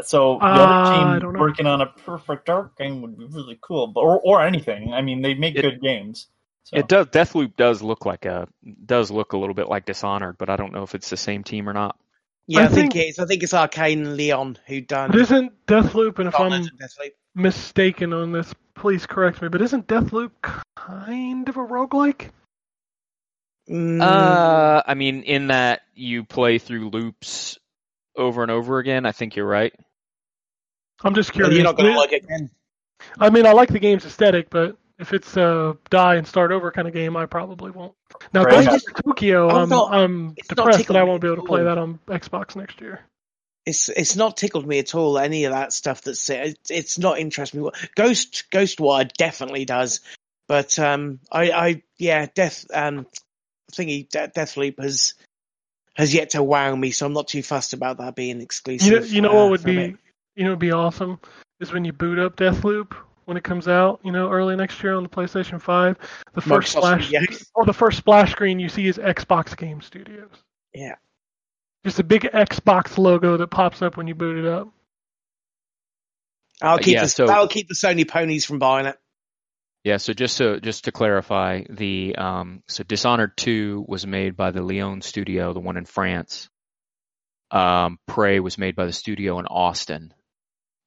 So 0.00 0.38
the 0.38 0.46
Uh, 0.46 0.48
other 0.48 1.20
team 1.20 1.32
working 1.34 1.66
on 1.66 1.82
a 1.82 1.86
perfect 1.86 2.46
dark 2.46 2.76
game 2.78 3.02
would 3.02 3.18
be 3.18 3.26
really 3.26 3.58
cool, 3.60 3.88
but 3.88 4.00
or, 4.00 4.18
or 4.20 4.40
anything. 4.42 4.92
I 4.94 5.02
mean, 5.02 5.20
they 5.22 5.34
make 5.34 5.54
It- 5.56 5.62
good 5.62 5.80
games. 5.82 6.28
So. 6.64 6.76
It 6.78 6.86
does. 6.88 7.06
Deathloop 7.08 7.56
does 7.56 7.82
look 7.82 8.06
like 8.06 8.24
a 8.24 8.46
does 8.86 9.10
look 9.10 9.32
a 9.32 9.36
little 9.36 9.54
bit 9.54 9.68
like 9.68 9.84
Dishonored, 9.84 10.38
but 10.38 10.48
I 10.48 10.56
don't 10.56 10.72
know 10.72 10.84
if 10.84 10.94
it's 10.94 11.10
the 11.10 11.16
same 11.16 11.42
team 11.42 11.68
or 11.68 11.72
not. 11.72 11.98
Yeah, 12.46 12.60
I 12.60 12.64
I, 12.64 12.68
think, 12.68 12.92
think- 12.92 13.08
it's. 13.08 13.18
I 13.18 13.26
think 13.26 13.42
it's 13.42 13.52
Arkane 13.52 14.06
and 14.06 14.16
Lyon 14.16 14.56
who 14.66 14.80
done. 14.80 15.10
But 15.10 15.20
isn't 15.20 15.66
Deathloop, 15.66 16.18
and 16.20 16.28
if 16.28 16.38
I'm 16.38 16.52
Deathloop. 16.52 17.10
mistaken 17.34 18.12
on 18.12 18.30
this, 18.32 18.54
please 18.74 19.06
correct 19.06 19.42
me, 19.42 19.48
but 19.48 19.60
isn't 19.60 19.88
Deathloop 19.88 20.30
kind 20.76 21.48
of 21.48 21.56
a 21.56 21.60
roguelike? 21.66 22.30
Mm, 23.68 24.00
Uh, 24.02 24.82
I 24.86 24.94
mean, 24.94 25.22
in 25.24 25.48
that 25.48 25.82
you 25.94 26.24
play 26.24 26.58
through 26.58 26.90
loops 26.90 27.58
over 28.16 28.42
and 28.42 28.50
over 28.50 28.78
again. 28.78 29.06
I 29.06 29.12
think 29.12 29.36
you're 29.36 29.46
right. 29.46 29.72
I'm 31.04 31.14
just 31.14 31.32
curious. 31.32 31.54
you're 31.54 31.64
not 31.64 31.76
going 31.76 31.92
to 31.92 31.98
like 31.98 32.12
it 32.12 32.24
again. 32.24 32.50
I 33.18 33.30
mean, 33.30 33.46
I 33.46 33.52
like 33.52 33.68
the 33.70 33.80
game's 33.80 34.04
aesthetic, 34.04 34.48
but 34.50 34.76
if 34.98 35.12
it's 35.12 35.36
a 35.36 35.76
die 35.90 36.14
and 36.16 36.26
start 36.26 36.52
over 36.52 36.70
kind 36.70 36.86
of 36.86 36.94
game, 36.94 37.16
I 37.16 37.26
probably 37.26 37.72
won't. 37.72 37.94
Now, 38.32 38.44
Right. 38.44 38.64
Ghost 38.68 38.88
of 38.88 39.02
Tokyo, 39.04 39.48
I'm 39.48 39.62
I'm, 39.64 39.68
not- 39.68 39.92
I'm 39.94 40.34
depressed 40.48 40.86
that 40.86 40.96
I 40.96 41.02
won't 41.02 41.20
be 41.20 41.26
able 41.28 41.38
to 41.38 41.42
play 41.48 41.64
that 41.64 41.78
on 41.78 41.98
Xbox 42.06 42.54
next 42.54 42.80
year. 42.80 43.00
It's 43.64 43.88
it's 43.88 44.16
not 44.16 44.36
tickled 44.36 44.66
me 44.66 44.78
at 44.80 44.94
all. 44.94 45.18
Any 45.18 45.44
of 45.44 45.52
that 45.52 45.72
stuff 45.72 46.02
that's 46.02 46.28
it's, 46.30 46.70
it's 46.70 46.98
not 46.98 47.18
interesting 47.20 47.62
me. 47.62 47.70
Ghost 47.94 48.44
Ghostwire 48.52 49.12
definitely 49.12 49.64
does, 49.64 50.00
but 50.48 50.76
um, 50.80 51.20
I 51.30 51.50
I 51.52 51.82
yeah, 51.96 52.26
Death 52.34 52.66
um, 52.74 53.06
thingy 53.72 54.08
De- 54.08 54.28
Deathloop 54.28 54.80
has 54.82 55.14
has 55.94 56.14
yet 56.14 56.30
to 56.30 56.42
wow 56.42 56.74
me, 56.74 56.90
so 56.90 57.06
I'm 57.06 57.12
not 57.12 57.28
too 57.28 57.42
fussed 57.42 57.72
about 57.72 57.98
that 57.98 58.14
being 58.14 58.40
exclusive. 58.40 58.86
You 58.86 59.00
know, 59.00 59.06
you 59.06 59.20
know 59.20 59.30
uh, 59.30 59.42
what 59.42 59.50
would 59.50 59.64
be, 59.64 59.78
it. 59.78 59.96
you 60.34 60.44
know, 60.44 60.50
would 60.50 60.58
be 60.58 60.72
awesome 60.72 61.20
is 61.60 61.72
when 61.72 61.84
you 61.84 61.92
boot 61.92 62.18
up 62.18 62.36
Deathloop 62.36 62.94
when 63.26 63.36
it 63.36 63.44
comes 63.44 63.68
out, 63.68 64.00
you 64.02 64.10
know, 64.10 64.30
early 64.30 64.56
next 64.56 64.82
year 64.82 64.94
on 64.94 65.02
the 65.02 65.08
PlayStation 65.08 65.60
Five. 65.60 65.96
The 66.34 66.40
first 66.40 66.74
Microsoft 66.74 66.78
splash, 66.78 67.08
Studios. 67.08 67.50
or 67.54 67.64
the 67.64 67.72
first 67.72 67.98
splash 67.98 68.32
screen 68.32 68.58
you 68.58 68.68
see 68.68 68.86
is 68.86 68.98
Xbox 68.98 69.56
Game 69.56 69.80
Studios. 69.80 70.30
Yeah. 70.74 70.96
Just 71.84 71.98
a 71.98 72.04
big 72.04 72.22
Xbox 72.22 72.98
logo 72.98 73.36
that 73.36 73.48
pops 73.48 73.82
up 73.82 73.96
when 73.96 74.06
you 74.06 74.14
boot 74.14 74.44
it 74.44 74.46
up. 74.46 74.68
I'll 76.60 76.78
keep 76.78 76.94
yeah, 76.94 77.02
the, 77.02 77.08
so- 77.08 77.26
that'll 77.26 77.48
keep 77.48 77.68
the 77.68 77.74
Sony 77.74 78.06
ponies 78.06 78.44
from 78.44 78.58
buying 78.58 78.86
it. 78.86 78.98
Yeah, 79.84 79.96
so 79.96 80.12
just 80.12 80.36
so 80.36 80.60
just 80.60 80.84
to 80.84 80.92
clarify, 80.92 81.62
the 81.68 82.14
um, 82.16 82.62
so 82.68 82.84
Dishonored 82.84 83.36
2 83.36 83.84
was 83.88 84.06
made 84.06 84.36
by 84.36 84.52
the 84.52 84.62
Lyon 84.62 85.00
studio, 85.02 85.52
the 85.52 85.60
one 85.60 85.76
in 85.76 85.84
France. 85.86 86.48
Um, 87.50 87.98
Prey 88.06 88.38
was 88.40 88.58
made 88.58 88.76
by 88.76 88.86
the 88.86 88.92
studio 88.92 89.38
in 89.40 89.46
Austin, 89.46 90.14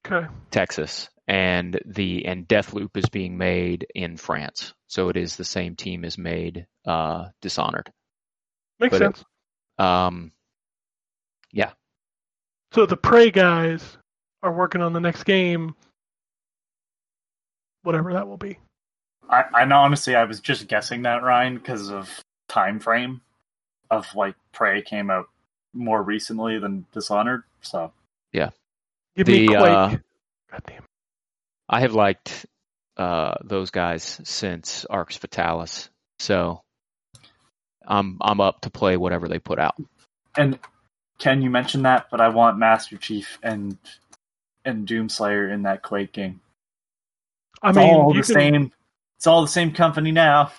Okay. 0.08 0.28
Texas, 0.50 1.10
and 1.28 1.78
the 1.86 2.26
and 2.26 2.48
Deathloop 2.48 2.96
is 2.96 3.10
being 3.10 3.38
made 3.38 3.86
in 3.94 4.16
France. 4.18 4.74
So 4.88 5.10
it 5.10 5.18
is 5.18 5.36
the 5.36 5.44
same 5.44 5.76
team 5.76 6.06
as 6.06 6.18
made 6.18 6.66
uh, 6.88 7.26
Dishonored. 7.42 7.92
Makes 8.80 8.92
But 8.92 9.02
it- 9.02 9.06
sense. 9.18 9.26
Um, 9.78 10.32
yeah, 11.52 11.74
So 12.72 12.86
the 12.86 12.96
Prey 12.98 13.30
guys 13.30 13.98
are 14.42 14.54
working 14.54 14.82
on 14.82 14.94
the 14.94 15.00
next 15.02 15.24
game, 15.26 15.76
whatever 17.84 18.14
that 18.14 18.28
will 18.28 18.38
be. 18.38 18.58
I, 19.30 19.44
I 19.54 19.66
know, 19.66 19.80
honestly, 19.80 20.16
I 20.16 20.24
was 20.26 20.40
just 20.40 20.68
guessing 20.68 21.04
that 21.04 21.24
Ryan 21.24 21.56
because 21.56 21.90
of 21.90 22.10
time 22.48 22.80
frame 22.80 23.22
of 23.92 24.08
like 24.16 24.36
Prey 24.52 24.82
came 24.82 25.10
out 25.10 25.28
more 25.74 26.02
recently 26.02 26.60
than 26.60 26.86
Dishonored. 26.94 27.44
So 27.62 27.92
yeah, 28.32 28.50
Give 29.16 29.28
me 29.28 29.48
The, 29.48 29.48
Quake. 29.48 29.60
uh, 29.62 29.98
God. 30.52 30.64
I 31.70 31.80
have 31.82 31.94
liked 31.94 32.46
uh, 32.98 33.36
those 33.44 33.72
guys 33.72 34.22
since 34.24 34.86
Arx 34.86 35.18
Fatalis, 35.18 35.90
so 36.20 36.62
I'm 37.86 38.18
I'm 38.22 38.40
up 38.42 38.62
to 38.62 38.70
play 38.70 38.98
whatever 38.98 39.28
they 39.28 39.40
put 39.40 39.60
out. 39.60 39.76
and 40.38 40.60
Ken, 41.18 41.42
you 41.42 41.50
mentioned 41.50 41.86
that, 41.86 42.08
but 42.12 42.22
I 42.22 42.30
want 42.30 42.58
Master 42.58 42.98
Chief 42.98 43.40
and 43.44 43.78
and 44.64 44.88
Doomslayer 44.88 45.52
in 45.52 45.64
that 45.64 45.82
Quake 45.84 46.12
game. 46.12 46.42
I 47.64 47.70
It's 47.70 47.78
mean, 47.78 47.94
all 47.96 48.10
the 48.14 48.22
can- 48.22 48.24
same. 48.24 48.72
It's 49.26 49.28
all 49.28 49.42
the 49.42 49.48
same 49.48 49.72
company 49.72 50.12
now. 50.12 50.52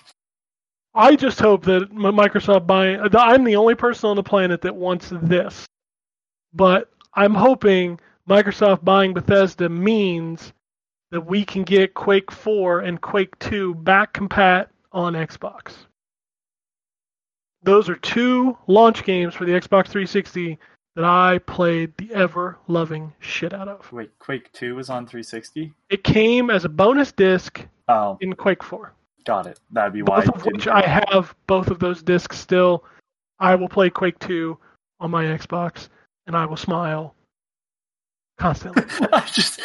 I 0.93 1.15
just 1.15 1.39
hope 1.39 1.63
that 1.67 1.89
Microsoft 1.93 2.67
buying. 2.67 2.99
Uh, 2.99 3.07
I'm 3.17 3.45
the 3.45 3.55
only 3.55 3.75
person 3.75 4.09
on 4.09 4.17
the 4.17 4.23
planet 4.23 4.59
that 4.63 4.75
wants 4.75 5.09
this, 5.21 5.65
but 6.53 6.91
I'm 7.13 7.33
hoping 7.33 7.97
Microsoft 8.29 8.83
buying 8.83 9.13
Bethesda 9.13 9.69
means 9.69 10.51
that 11.11 11.21
we 11.21 11.45
can 11.45 11.63
get 11.63 11.93
Quake 11.93 12.29
4 12.29 12.81
and 12.81 12.99
Quake 12.99 13.39
2 13.39 13.73
back 13.73 14.11
compat 14.11 14.67
on 14.91 15.13
Xbox. 15.13 15.71
Those 17.63 17.87
are 17.87 17.95
two 17.95 18.57
launch 18.67 19.05
games 19.05 19.33
for 19.33 19.45
the 19.45 19.53
Xbox 19.53 19.85
360 19.85 20.59
that 20.97 21.05
I 21.05 21.37
played 21.37 21.95
the 21.95 22.13
ever 22.13 22.57
loving 22.67 23.13
shit 23.19 23.53
out 23.53 23.69
of. 23.69 23.89
Wait, 23.93 24.11
Quake 24.19 24.51
Two 24.51 24.75
was 24.75 24.89
on 24.89 25.05
360. 25.07 25.71
It 25.89 26.03
came 26.03 26.49
as 26.49 26.65
a 26.65 26.69
bonus 26.69 27.13
disc 27.13 27.65
Oh, 27.87 28.17
in 28.21 28.33
Quake 28.33 28.63
4. 28.63 28.93
got 29.25 29.47
it. 29.47 29.59
That'd 29.71 29.93
be 29.93 30.01
why. 30.01 30.25
both 30.25 30.35
of 30.35 30.45
which 30.45 30.67
I 30.67 30.85
have 30.85 31.35
both 31.47 31.67
of 31.67 31.79
those 31.79 32.01
discs 32.03 32.37
still. 32.37 32.83
I 33.39 33.55
will 33.55 33.69
play 33.69 33.89
Quake 33.89 34.19
2 34.19 34.57
on 34.99 35.11
my 35.11 35.25
Xbox, 35.25 35.89
and 36.25 36.35
I 36.35 36.45
will 36.45 36.57
smile 36.57 37.15
constantly. 38.37 38.83
I 39.13 39.21
just. 39.21 39.61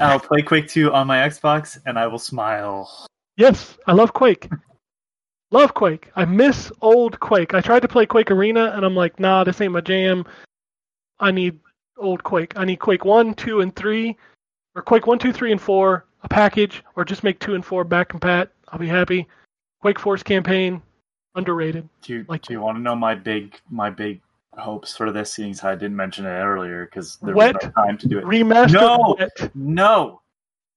I'll 0.00 0.20
play 0.20 0.42
Quake 0.42 0.68
2 0.68 0.92
on 0.92 1.06
my 1.06 1.18
Xbox 1.18 1.78
and 1.86 1.98
I 1.98 2.06
will 2.06 2.18
smile. 2.18 3.06
yes, 3.36 3.76
I 3.86 3.92
love 3.92 4.12
Quake. 4.12 4.48
Love 5.50 5.72
Quake. 5.72 6.10
I 6.14 6.26
miss 6.26 6.70
old 6.82 7.18
Quake. 7.20 7.54
I 7.54 7.62
tried 7.62 7.80
to 7.80 7.88
play 7.88 8.04
Quake 8.04 8.30
Arena, 8.30 8.72
and 8.74 8.84
I'm 8.84 8.94
like, 8.94 9.18
nah, 9.18 9.44
this 9.44 9.62
ain't 9.62 9.72
my 9.72 9.80
jam. 9.80 10.26
I 11.20 11.30
need 11.30 11.58
old 11.96 12.22
Quake. 12.22 12.52
I 12.56 12.66
need 12.66 12.80
Quake 12.80 13.06
1, 13.06 13.32
2, 13.32 13.62
and 13.62 13.74
3, 13.74 14.14
or 14.74 14.82
Quake 14.82 15.06
1, 15.06 15.18
2, 15.18 15.32
3, 15.32 15.52
and 15.52 15.60
4, 15.60 16.04
a 16.22 16.28
package, 16.28 16.82
or 16.96 17.04
just 17.04 17.24
make 17.24 17.38
2 17.40 17.54
and 17.54 17.64
4 17.64 17.84
back 17.84 18.10
compat. 18.12 18.48
I'll 18.68 18.78
be 18.78 18.88
happy. 18.88 19.26
Quake 19.80 19.98
4 19.98 20.18
campaign, 20.18 20.82
underrated. 21.34 21.88
Do 22.02 22.14
you, 22.14 22.24
Like- 22.28 22.42
do 22.42 22.52
you 22.52 22.60
want 22.60 22.76
to 22.76 22.82
know 22.82 22.96
my 22.96 23.14
big 23.14 23.60
my 23.70 23.90
big 23.90 24.20
hopes 24.54 24.96
for 24.96 25.12
this? 25.12 25.32
Seeing 25.32 25.52
as 25.52 25.62
I 25.62 25.74
didn't 25.74 25.96
mention 25.96 26.26
it 26.26 26.30
earlier 26.30 26.84
because 26.86 27.16
there 27.22 27.34
was 27.34 27.54
no 27.62 27.70
time 27.70 27.98
to 27.98 28.08
do 28.08 28.18
it. 28.18 28.24
Remastered 28.24 28.72
No! 28.72 29.16
No, 29.54 30.20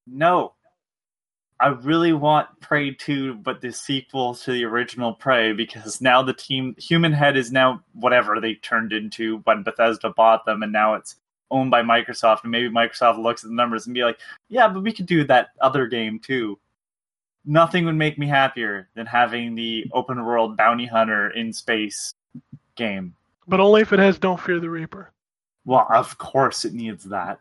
no. 0.06 0.52
I 1.60 1.68
really 1.68 2.12
want 2.12 2.48
Prey 2.60 2.92
2, 2.92 3.34
but 3.34 3.60
the 3.60 3.72
sequel 3.72 4.34
to 4.34 4.50
the 4.50 4.64
original 4.64 5.12
Prey, 5.12 5.52
because 5.52 6.00
now 6.00 6.20
the 6.20 6.34
team, 6.34 6.74
Human 6.76 7.12
Head 7.12 7.36
is 7.36 7.52
now 7.52 7.84
whatever 7.92 8.40
they 8.40 8.54
turned 8.54 8.92
into 8.92 9.38
when 9.44 9.62
Bethesda 9.62 10.10
bought 10.10 10.44
them, 10.44 10.64
and 10.64 10.72
now 10.72 10.94
it's 10.94 11.16
owned 11.52 11.70
by 11.70 11.82
Microsoft. 11.82 12.42
And 12.42 12.50
maybe 12.50 12.68
Microsoft 12.68 13.22
looks 13.22 13.44
at 13.44 13.50
the 13.50 13.54
numbers 13.56 13.86
and 13.86 13.94
be 13.94 14.02
like, 14.02 14.18
yeah, 14.48 14.66
but 14.68 14.82
we 14.82 14.92
could 14.92 15.06
do 15.06 15.22
that 15.24 15.50
other 15.60 15.86
game 15.86 16.18
too. 16.18 16.58
Nothing 17.44 17.84
would 17.84 17.94
make 17.96 18.18
me 18.18 18.26
happier 18.26 18.88
than 18.94 19.06
having 19.06 19.54
the 19.54 19.86
open 19.92 20.24
world 20.24 20.56
bounty 20.56 20.86
hunter 20.86 21.30
in 21.30 21.52
space 21.52 22.12
game. 22.76 23.14
but 23.46 23.60
only 23.60 23.82
if 23.82 23.92
it 23.92 23.98
has 23.98 24.18
Don't 24.18 24.40
Fear 24.40 24.60
the 24.60 24.70
Reaper. 24.70 25.12
Well, 25.64 25.86
of 25.92 26.18
course 26.18 26.64
it 26.64 26.72
needs 26.72 27.04
that. 27.04 27.38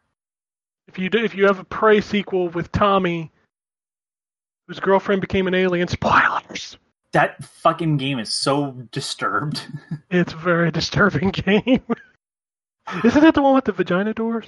If 0.87 0.99
you 0.99 1.09
do, 1.09 1.23
if 1.23 1.33
you 1.35 1.45
have 1.45 1.59
a 1.59 1.63
Prey 1.63 2.01
sequel 2.01 2.49
with 2.49 2.71
Tommy, 2.71 3.31
whose 4.67 4.79
girlfriend 4.79 5.21
became 5.21 5.47
an 5.47 5.55
alien, 5.55 5.87
spoilers. 5.87 6.77
That 7.13 7.43
fucking 7.43 7.97
game 7.97 8.19
is 8.19 8.33
so 8.33 8.71
disturbed. 8.91 9.65
It's 10.11 10.33
a 10.33 10.37
very 10.37 10.71
disturbing 10.71 11.29
game. 11.31 11.81
Isn't 13.03 13.23
it 13.23 13.35
the 13.35 13.41
one 13.41 13.55
with 13.55 13.65
the 13.65 13.71
vagina 13.71 14.13
doors? 14.13 14.47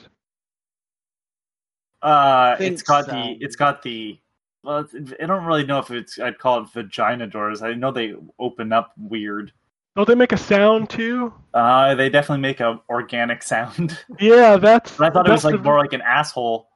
Uh, 2.02 2.56
it's 2.60 2.82
got 2.82 3.06
so. 3.06 3.12
the 3.12 3.38
it's 3.40 3.56
got 3.56 3.82
the 3.82 4.20
well, 4.64 4.86
I 5.22 5.26
don't 5.26 5.46
really 5.46 5.66
know 5.66 5.80
if 5.80 5.92
it's 5.92 6.20
I'd 6.20 6.38
call 6.40 6.62
it 6.62 6.70
vagina 6.74 7.28
doors. 7.28 7.62
I 7.62 7.74
know 7.74 7.92
they 7.92 8.14
open 8.40 8.74
up 8.74 8.92
weird. 8.98 9.54
Don't 9.96 10.08
they 10.08 10.16
make 10.16 10.32
a 10.32 10.38
sound 10.38 10.90
too? 10.90 11.34
Uh, 11.54 11.94
they 11.96 12.10
definitely 12.10 12.42
make 12.42 12.60
a 12.60 12.82
organic 12.90 13.44
sound. 13.44 13.98
Yeah, 14.20 14.58
that's. 14.58 14.98
But 14.98 15.06
I 15.06 15.10
thought 15.12 15.28
it 15.28 15.32
was 15.32 15.44
like 15.44 15.56
the- 15.56 15.62
more 15.62 15.78
like 15.78 15.94
an 15.94 16.02
asshole. 16.02 16.68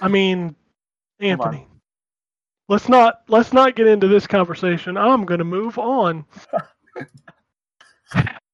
I 0.00 0.08
mean, 0.08 0.56
Anthony. 1.20 1.66
Let's 2.68 2.88
not 2.88 3.22
let's 3.28 3.52
not 3.52 3.76
get 3.76 3.86
into 3.86 4.08
this 4.08 4.26
conversation. 4.26 4.96
I'm 4.96 5.24
going 5.24 5.38
to 5.38 5.44
move 5.44 5.78
on. 5.78 6.24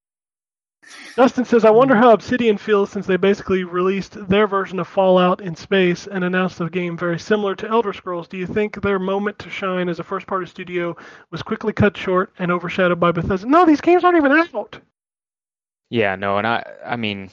Justin 1.17 1.45
says, 1.45 1.65
"I 1.65 1.71
wonder 1.71 1.95
how 1.95 2.13
Obsidian 2.13 2.59
feels 2.59 2.91
since 2.91 3.07
they 3.07 3.17
basically 3.17 3.63
released 3.63 4.29
their 4.29 4.49
version 4.49 4.81
of 4.81 4.89
Fallout 4.89 5.41
in 5.41 5.55
space 5.55 6.09
and 6.09 6.25
announced 6.25 6.61
a 6.61 6.69
game 6.69 6.97
very 6.97 7.21
similar 7.21 7.55
to 7.55 7.69
Elder 7.69 7.93
Scrolls. 7.93 8.27
Do 8.27 8.37
you 8.37 8.47
think 8.47 8.83
their 8.83 8.99
moment 8.99 9.39
to 9.41 9.51
shine 9.51 9.89
as 9.89 10.01
a 10.01 10.05
first-party 10.05 10.47
studio 10.47 10.97
was 11.31 11.43
quickly 11.43 11.73
cut 11.73 11.97
short 11.97 12.33
and 12.39 12.51
overshadowed 12.51 12.99
by 12.99 13.13
Bethesda? 13.13 13.47
No, 13.47 13.65
these 13.65 13.81
games 13.81 14.03
aren't 14.03 14.17
even 14.17 14.33
out. 14.33 14.81
Yeah, 15.89 16.17
no, 16.17 16.39
and 16.39 16.47
I 16.47 16.65
I 16.85 16.97
mean 16.97 17.31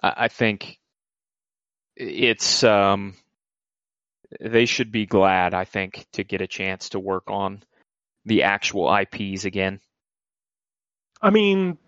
I, 0.00 0.14
I 0.16 0.28
think 0.28 0.78
it's 1.96 2.62
um 2.62 3.14
they 4.40 4.66
should 4.66 4.92
be 4.92 5.06
glad, 5.06 5.54
I 5.54 5.64
think, 5.64 6.06
to 6.12 6.24
get 6.24 6.40
a 6.40 6.46
chance 6.46 6.90
to 6.90 7.00
work 7.00 7.24
on 7.28 7.62
the 8.24 8.44
actual 8.44 8.94
IPs 8.94 9.44
again. 9.44 9.80
I 11.20 11.30
mean, 11.30 11.78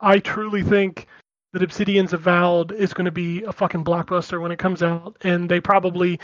I 0.00 0.18
truly 0.18 0.62
think 0.62 1.06
that 1.52 1.62
Obsidian's 1.62 2.12
Avowed 2.12 2.72
is 2.72 2.94
going 2.94 3.04
to 3.04 3.10
be 3.10 3.42
a 3.42 3.52
fucking 3.52 3.84
blockbuster 3.84 4.40
when 4.40 4.52
it 4.52 4.58
comes 4.58 4.82
out, 4.82 5.16
and 5.22 5.48
they 5.48 5.60
probably 5.60 6.18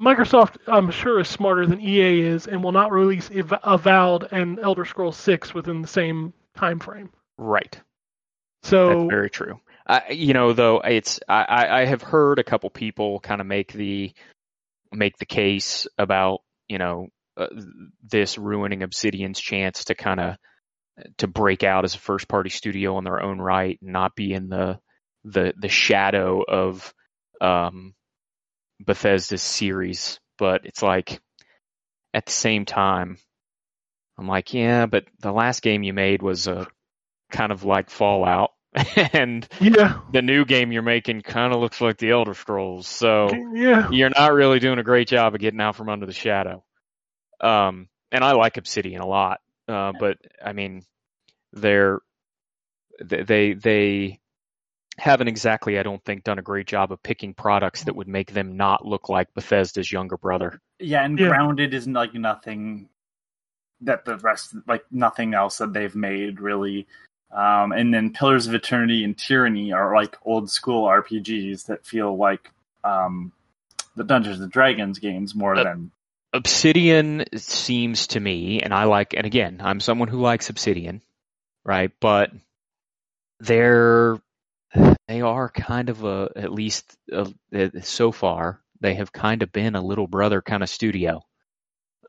Microsoft, 0.00 0.56
I'm 0.66 0.90
sure, 0.90 1.20
is 1.20 1.28
smarter 1.28 1.66
than 1.66 1.80
EA 1.80 2.20
is, 2.20 2.46
and 2.48 2.62
will 2.62 2.72
not 2.72 2.90
release 2.90 3.30
Av- 3.30 3.60
Avowed 3.62 4.28
and 4.32 4.58
Elder 4.58 4.84
Scrolls 4.84 5.16
Six 5.16 5.54
within 5.54 5.80
the 5.80 5.88
same 5.88 6.32
time 6.56 6.80
frame. 6.80 7.10
Right. 7.38 7.80
So 8.64 8.88
That's 8.88 9.10
very 9.10 9.30
true. 9.30 9.60
I, 9.86 10.10
you 10.10 10.32
know, 10.32 10.52
though, 10.52 10.80
it's 10.80 11.20
I, 11.28 11.44
I 11.48 11.80
I 11.80 11.84
have 11.84 12.02
heard 12.02 12.38
a 12.38 12.44
couple 12.44 12.70
people 12.70 13.20
kind 13.20 13.40
of 13.40 13.46
make 13.46 13.72
the 13.72 14.12
make 14.92 15.18
the 15.18 15.26
case 15.26 15.86
about 15.98 16.40
you 16.68 16.78
know 16.78 17.08
uh, 17.36 17.46
this 18.02 18.38
ruining 18.38 18.82
Obsidian's 18.82 19.40
chance 19.40 19.84
to 19.84 19.94
kind 19.94 20.20
of 20.20 20.36
to 21.18 21.26
break 21.26 21.62
out 21.62 21.84
as 21.84 21.94
a 21.94 21.98
first 21.98 22.28
party 22.28 22.50
studio 22.50 22.96
on 22.96 23.04
their 23.04 23.22
own 23.22 23.38
right, 23.38 23.78
and 23.80 23.92
not 23.92 24.14
be 24.14 24.32
in 24.32 24.48
the 24.48 24.78
the 25.24 25.54
the 25.58 25.68
shadow 25.68 26.42
of 26.42 26.92
um, 27.40 27.94
Bethesda's 28.80 29.42
series. 29.42 30.20
But 30.38 30.62
it's 30.64 30.82
like 30.82 31.20
at 32.14 32.26
the 32.26 32.32
same 32.32 32.64
time, 32.64 33.18
I'm 34.18 34.28
like, 34.28 34.52
yeah, 34.54 34.86
but 34.86 35.04
the 35.20 35.32
last 35.32 35.62
game 35.62 35.82
you 35.82 35.92
made 35.92 36.22
was 36.22 36.46
a 36.46 36.66
kind 37.30 37.52
of 37.52 37.64
like 37.64 37.90
Fallout, 37.90 38.50
and 39.12 39.46
yeah, 39.60 40.00
the 40.12 40.22
new 40.22 40.44
game 40.44 40.72
you're 40.72 40.82
making 40.82 41.22
kind 41.22 41.52
of 41.52 41.60
looks 41.60 41.80
like 41.80 41.98
the 41.98 42.10
Elder 42.10 42.34
Scrolls. 42.34 42.86
So 42.86 43.28
yeah, 43.54 43.88
you're 43.90 44.10
not 44.10 44.32
really 44.32 44.58
doing 44.58 44.78
a 44.78 44.84
great 44.84 45.08
job 45.08 45.34
of 45.34 45.40
getting 45.40 45.60
out 45.60 45.76
from 45.76 45.88
under 45.88 46.06
the 46.06 46.12
shadow. 46.12 46.64
Um, 47.40 47.88
and 48.12 48.22
I 48.22 48.32
like 48.32 48.56
Obsidian 48.56 49.00
a 49.00 49.06
lot, 49.06 49.40
uh, 49.68 49.92
but 49.98 50.18
I 50.44 50.52
mean, 50.52 50.82
they're 51.52 52.00
they 53.02 53.22
they 53.22 53.52
they 53.54 54.20
haven't 54.98 55.28
exactly, 55.28 55.78
I 55.78 55.82
don't 55.82 56.04
think, 56.04 56.24
done 56.24 56.38
a 56.38 56.42
great 56.42 56.66
job 56.66 56.92
of 56.92 57.02
picking 57.02 57.32
products 57.34 57.84
that 57.84 57.96
would 57.96 58.08
make 58.08 58.32
them 58.32 58.56
not 58.56 58.84
look 58.86 59.08
like 59.08 59.32
Bethesda's 59.34 59.90
younger 59.90 60.18
brother. 60.18 60.60
Yeah, 60.78 61.04
and 61.04 61.18
Yeah. 61.18 61.28
Grounded 61.28 61.72
is 61.72 61.88
like 61.88 62.14
nothing 62.14 62.88
that 63.80 64.04
the 64.04 64.18
rest, 64.18 64.54
like 64.66 64.84
nothing 64.90 65.34
else 65.34 65.58
that 65.58 65.72
they've 65.72 65.94
made 65.94 66.40
really. 66.40 66.86
Um, 67.30 67.72
and 67.72 67.92
then 67.94 68.12
Pillars 68.12 68.46
of 68.46 68.54
Eternity 68.54 69.04
and 69.04 69.16
Tyranny 69.16 69.72
are 69.72 69.94
like 69.94 70.16
old 70.26 70.50
school 70.50 70.86
RPGs 70.86 71.64
that 71.66 71.86
feel 71.86 72.14
like 72.16 72.50
um, 72.84 73.32
the 73.96 74.04
Dungeons 74.04 74.40
and 74.40 74.52
Dragons 74.52 74.98
games 74.98 75.34
more 75.34 75.56
Uh, 75.56 75.64
than. 75.64 75.90
Obsidian 76.32 77.24
seems 77.36 78.06
to 78.08 78.20
me, 78.20 78.60
and 78.60 78.72
I 78.72 78.84
like, 78.84 79.14
and 79.14 79.26
again, 79.26 79.60
I'm 79.62 79.80
someone 79.80 80.08
who 80.08 80.20
likes 80.20 80.48
Obsidian, 80.50 81.02
right? 81.64 81.90
But 82.00 82.32
they're 83.40 84.18
they 85.08 85.20
are 85.20 85.50
kind 85.50 85.90
of 85.90 86.04
a 86.04 86.30
at 86.36 86.52
least 86.52 86.96
uh 87.12 87.28
so 87.82 88.12
far 88.12 88.60
they 88.80 88.94
have 88.94 89.12
kind 89.12 89.42
of 89.42 89.52
been 89.52 89.74
a 89.76 89.82
little 89.82 90.06
brother 90.06 90.40
kind 90.42 90.62
of 90.62 90.68
studio. 90.68 91.22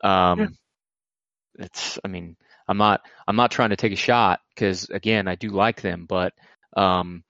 Um, 0.02 0.38
Yeah. 0.38 0.46
it's, 1.66 1.98
I 2.04 2.08
mean, 2.08 2.36
I'm 2.66 2.78
not 2.78 3.02
I'm 3.28 3.36
not 3.36 3.50
trying 3.50 3.70
to 3.70 3.76
take 3.76 3.92
a 3.92 3.96
shot 3.96 4.40
because 4.54 4.88
again, 4.90 5.28
I 5.28 5.34
do 5.34 5.50
like 5.50 5.80
them, 5.80 6.06
but 6.06 6.32
um, 6.76 7.22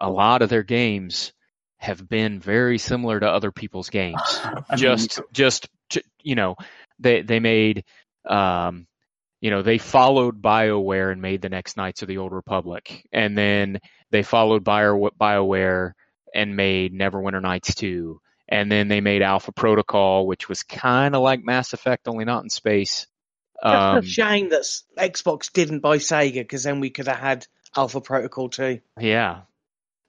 a 0.00 0.10
lot 0.10 0.42
of 0.42 0.48
their 0.48 0.62
games 0.64 1.32
have 1.76 2.08
been 2.08 2.40
very 2.40 2.78
similar 2.78 3.20
to 3.20 3.28
other 3.28 3.52
people's 3.52 3.90
games 3.90 4.20
I 4.44 4.54
mean, 4.70 4.78
just 4.78 5.20
just 5.32 5.68
you 6.28 6.34
know 6.34 6.56
they 6.98 7.22
they 7.22 7.40
made 7.40 7.84
um 8.28 8.86
you 9.40 9.50
know 9.50 9.62
they 9.62 9.78
followed 9.78 10.42
BioWare 10.42 11.10
and 11.10 11.22
made 11.22 11.40
the 11.40 11.48
next 11.48 11.76
Knights 11.76 12.02
of 12.02 12.08
the 12.08 12.18
Old 12.18 12.32
Republic. 12.32 13.06
And 13.12 13.38
then 13.38 13.78
they 14.10 14.22
followed 14.22 14.62
Bio 14.62 15.08
BioWare 15.18 15.92
and 16.34 16.56
made 16.56 16.92
Neverwinter 16.92 17.40
Nights 17.40 17.74
2 17.76 18.20
and 18.50 18.70
then 18.70 18.88
they 18.88 19.00
made 19.00 19.22
Alpha 19.22 19.52
Protocol 19.52 20.26
which 20.26 20.48
was 20.48 20.62
kind 20.62 21.14
of 21.14 21.22
like 21.22 21.42
Mass 21.42 21.72
Effect 21.72 22.08
only 22.08 22.26
not 22.26 22.42
in 22.42 22.50
space. 22.50 23.06
Um 23.62 23.94
That's 23.94 24.06
a 24.06 24.10
shame 24.10 24.50
that 24.50 24.64
Xbox 24.98 25.50
didn't 25.50 25.80
buy 25.80 25.96
Sega 25.96 26.34
because 26.34 26.64
then 26.64 26.80
we 26.80 26.90
could 26.90 27.08
have 27.08 27.18
had 27.18 27.46
Alpha 27.74 28.02
Protocol 28.02 28.50
too. 28.50 28.80
yeah 28.98 29.42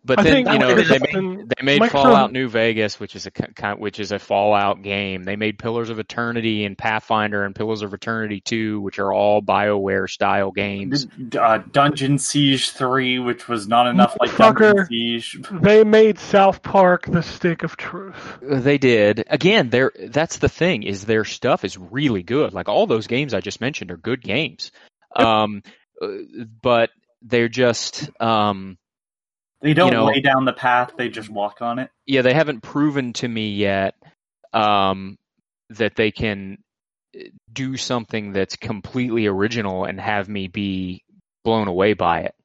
but 0.06 0.20
I 0.20 0.24
then 0.24 0.48
you 0.54 0.60
know 0.60 0.76
they 0.76 0.98
made 1.00 1.50
They 1.58 1.64
made 1.64 1.82
Microsoft- 1.82 1.90
Fallout 1.92 2.32
New 2.32 2.48
Vegas, 2.48 3.00
which 3.00 3.16
is 3.16 3.26
a 3.26 3.32
ki- 3.32 3.44
ki- 3.56 3.68
which 3.78 4.00
is 4.00 4.12
a 4.12 4.20
Fallout 4.20 4.82
game. 4.82 5.24
They 5.24 5.36
made 5.36 5.60
Pillars 5.60 5.90
of 5.90 6.00
Eternity 6.00 6.64
and 6.66 6.78
Pathfinder 6.78 7.44
and 7.44 7.54
Pillars 7.54 7.82
of 7.82 7.94
Eternity 7.94 8.40
2, 8.42 8.80
which 8.80 8.98
are 9.00 9.12
all 9.14 9.42
BioWare 9.42 10.10
style 10.10 10.52
games. 10.52 11.06
uh, 11.38 11.60
Dungeon 11.72 12.18
Siege 12.18 12.70
3, 12.72 13.20
which 13.20 13.48
was 13.50 13.68
not 13.68 13.88
enough 13.88 14.16
like 14.20 14.30
Motherfucker. 14.32 14.60
Dungeon 14.76 14.86
Siege. 14.88 15.38
They 15.52 15.84
made 15.84 16.18
South 16.18 16.64
Park 16.64 17.06
the 17.06 17.22
stick 17.22 17.64
of 17.64 17.76
truth. 17.78 18.40
They 18.42 18.78
did. 18.78 19.26
Again, 19.28 19.70
their 19.70 19.92
that's 20.10 20.38
the 20.38 20.50
thing 20.50 20.84
is 20.84 21.06
their 21.06 21.26
stuff 21.26 21.66
is 21.66 21.78
really 21.78 22.24
good. 22.24 22.54
Like 22.54 22.70
all 22.70 22.88
those 22.88 23.08
games 23.08 23.34
I 23.34 23.42
just 23.42 23.60
mentioned 23.62 23.92
are 23.92 23.98
good 23.98 24.22
games. 24.24 24.72
Um 25.16 25.62
uh, 26.02 26.08
but 26.62 26.90
they're 27.22 27.50
just 27.50 28.10
um 28.22 28.78
They 29.62 29.74
don't 29.74 29.92
You 29.92 29.98
know- 29.98 30.06
lay 30.06 30.22
down 30.22 30.46
the 30.46 30.54
path, 30.54 30.94
they 30.98 31.10
just 31.10 31.30
walk 31.30 31.62
on 31.62 31.80
it. 31.80 31.92
yeah, 32.06 32.22
they 32.22 32.34
haven't 32.34 32.62
proven 32.62 33.14
to 33.14 33.28
me 33.28 33.52
yet 33.54 33.96
um, 34.54 35.18
that 35.72 35.96
they 35.96 36.12
can 36.12 36.58
uh, 37.16 37.24
do 37.52 37.76
something 37.78 38.32
that's 38.32 38.56
completely 38.56 39.28
original 39.28 39.84
and 39.86 40.00
have 40.00 40.30
me 40.30 40.48
be 40.48 41.04
blown 41.44 41.68
away 41.68 41.94
by 41.94 42.22
it. 42.22 42.36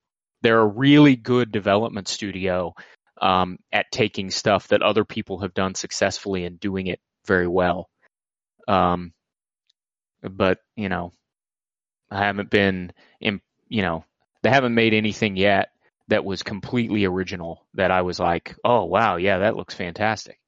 They're 0.43 0.61
a 0.61 0.66
really 0.66 1.16
good 1.16 1.53
development 1.53 2.09
studio 2.09 2.74
um, 3.23 3.59
at 3.73 3.86
taking 3.93 4.31
stuff 4.31 4.69
that 4.69 4.82
other 4.82 5.05
people 5.05 5.39
have 5.41 5.55
done 5.55 5.74
successfully 5.74 6.45
and 6.45 6.59
doing 6.61 6.89
it 6.89 7.01
very 7.27 7.47
well. 7.49 7.89
Um, 8.69 9.12
but 10.23 10.59
you 10.77 10.89
know, 10.89 11.12
I 12.11 12.19
haven't 12.24 12.51
been, 12.51 12.93
in, 13.20 13.41
you 13.69 13.82
know, 13.82 14.05
they 14.43 14.51
haven't 14.51 14.74
made 14.74 14.93
anything 14.95 15.36
yet 15.36 15.70
that 16.09 16.24
was 16.24 16.43
completely 16.43 17.05
original 17.05 17.66
that 17.74 17.90
I 17.90 18.02
was 18.02 18.18
like, 18.20 18.56
oh 18.64 18.85
wow, 18.85 19.16
yeah, 19.16 19.39
that 19.39 19.56
looks 19.56 19.74
fantastic. 19.74 20.39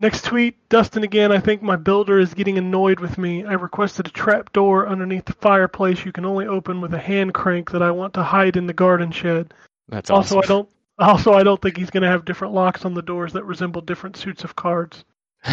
Next 0.00 0.24
tweet, 0.24 0.68
Dustin 0.70 1.04
again. 1.04 1.30
I 1.30 1.40
think 1.40 1.60
my 1.60 1.76
builder 1.76 2.18
is 2.18 2.32
getting 2.32 2.56
annoyed 2.56 3.00
with 3.00 3.18
me. 3.18 3.44
I 3.44 3.52
requested 3.52 4.06
a 4.06 4.10
trap 4.10 4.50
door 4.52 4.88
underneath 4.88 5.26
the 5.26 5.34
fireplace 5.34 6.06
you 6.06 6.12
can 6.12 6.24
only 6.24 6.46
open 6.46 6.80
with 6.80 6.94
a 6.94 6.98
hand 6.98 7.34
crank 7.34 7.70
that 7.72 7.82
I 7.82 7.90
want 7.90 8.14
to 8.14 8.22
hide 8.22 8.56
in 8.56 8.66
the 8.66 8.72
garden 8.72 9.10
shed. 9.12 9.52
That's 9.88 10.08
Also. 10.10 10.38
I 10.40 10.46
don't. 10.46 10.68
Also, 10.98 11.32
I 11.32 11.42
don't 11.42 11.60
think 11.60 11.76
he's 11.78 11.90
going 11.90 12.02
to 12.02 12.08
have 12.08 12.26
different 12.26 12.52
locks 12.52 12.84
on 12.84 12.92
the 12.92 13.02
doors 13.02 13.32
that 13.32 13.44
resemble 13.44 13.80
different 13.80 14.16
suits 14.18 14.44
of 14.44 14.54
cards. 14.54 15.02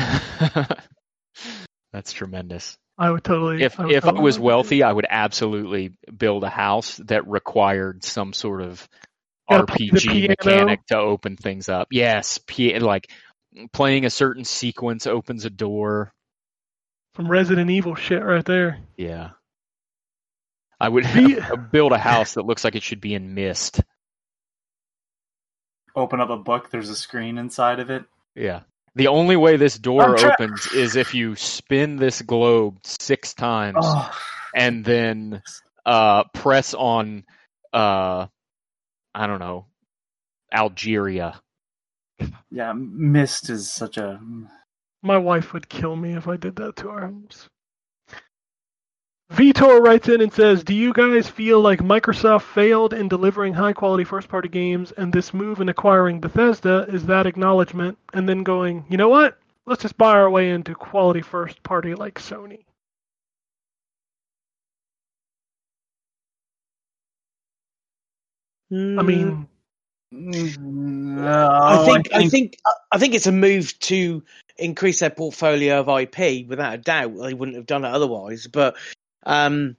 That's 1.94 2.12
tremendous. 2.12 2.78
I 2.98 3.12
would 3.12 3.24
totally. 3.24 3.62
If 3.64 3.78
would 3.78 3.92
if 3.92 4.06
I 4.06 4.12
was 4.12 4.36
like 4.38 4.42
that. 4.42 4.46
wealthy, 4.46 4.84
I 4.84 4.92
would 4.92 5.06
absolutely 5.10 5.94
build 6.16 6.44
a 6.44 6.50
house 6.50 6.98
that 7.06 7.28
required 7.28 8.04
some 8.04 8.34
sort 8.34 8.62
of 8.62 8.88
Gotta 9.50 9.66
play 9.68 9.90
the 9.92 9.98
RPG 10.00 10.28
mechanic 10.30 10.86
to 10.88 10.98
open 10.98 11.38
things 11.38 11.70
up. 11.70 11.88
Yes, 11.92 12.38
pi- 12.40 12.80
like 12.80 13.10
playing 13.72 14.06
a 14.06 14.10
certain 14.10 14.44
sequence 14.46 15.06
opens 15.08 15.46
a 15.46 15.50
door. 15.50 16.12
some 17.16 17.30
Resident 17.30 17.70
Evil 17.70 17.96
shit 17.96 18.24
right 18.24 18.44
there. 18.46 18.80
Yeah. 18.98 19.30
I 20.80 20.90
would 20.90 21.06
The- 21.06 21.68
build 21.72 21.92
a 21.92 21.98
house 21.98 22.34
that 22.34 22.46
looks 22.46 22.64
like 22.64 22.76
it 22.76 22.84
should 22.84 23.02
be 23.02 23.14
in 23.14 23.34
Myst. 23.36 23.82
Open 25.96 26.20
up 26.22 26.30
a 26.30 26.38
book, 26.38 26.70
there's 26.70 26.90
a 26.90 26.96
screen 26.96 27.38
inside 27.38 27.80
of 27.80 27.90
it. 27.90 28.04
Yeah. 28.36 28.62
The 28.98 29.08
only 29.10 29.36
way 29.36 29.58
this 29.58 29.78
door 29.78 30.04
I'm 30.04 30.32
opens 30.32 30.74
is 30.74 30.96
if 30.96 31.14
you 31.14 31.36
spin 31.36 31.98
this 31.98 32.24
globe 32.24 32.80
six 32.84 33.36
times 33.36 33.78
Oh, 33.80 34.12
and 34.56 34.84
then 34.84 35.44
uh, 35.86 36.24
press 36.34 36.74
on, 36.74 37.24
uh, 37.72 38.26
I 39.14 39.28
don't 39.28 39.40
know, 39.40 39.68
Algeria. 40.52 41.40
yeah, 42.50 42.74
Myst 42.76 43.52
is 43.52 43.72
such 43.72 43.98
a. 43.98 44.20
My 45.04 45.18
wife 45.20 45.54
would 45.54 45.70
kill 45.70 45.96
me 45.96 46.14
if 46.16 46.28
I 46.28 46.36
did 46.38 46.56
that 46.56 46.78
to 46.78 46.90
our 46.90 47.02
house. 47.12 47.48
Vitor 49.32 49.82
writes 49.82 50.08
in 50.08 50.22
and 50.22 50.32
says, 50.34 50.64
Do 50.64 50.74
you 50.74 50.94
guys 50.94 51.30
feel 51.30 51.60
like 51.60 51.80
Microsoft 51.80 52.44
failed 52.44 52.94
in 52.94 53.10
delivering 53.10 53.54
high 53.54 53.74
quality 53.74 54.06
first 54.06 54.30
party 54.30 54.48
games 54.48 54.94
and 54.94 55.12
this 55.12 55.34
move 55.34 55.60
in 55.60 55.70
acquiring 55.70 56.22
Bethesda 56.22 56.86
is 56.88 57.06
that 57.08 57.28
acknowledgement 57.28 57.98
and 58.14 58.28
then 58.28 58.44
going, 58.44 58.86
you 58.90 58.98
know 58.98 59.10
what? 59.10 59.38
Let's 59.66 59.82
just 59.82 59.98
buy 59.98 60.14
our 60.14 60.30
way 60.30 60.50
into 60.52 60.74
quality 60.76 61.22
first 61.22 61.62
party 61.62 61.94
like 61.94 62.20
Sony. 62.20 62.64
I 68.72 69.04
mean, 69.04 69.48
hmm. 70.12 71.16
No, 71.16 71.50
I 71.52 71.86
think 71.86 72.10
I 72.14 72.30
think 72.30 72.58
I 72.92 72.98
think 72.98 73.14
it's 73.16 73.28
a 73.28 73.32
move 73.32 73.78
to 73.80 74.24
increase 74.58 75.00
their 75.00 75.10
portfolio 75.10 75.82
of 75.82 75.90
IP. 75.90 76.48
Without 76.48 76.74
a 76.74 76.78
doubt, 76.78 77.18
they 77.18 77.34
wouldn't 77.34 77.58
have 77.58 77.66
done 77.66 77.86
it 77.86 77.90
otherwise. 77.90 78.48
But 78.48 78.76
um, 79.28 79.76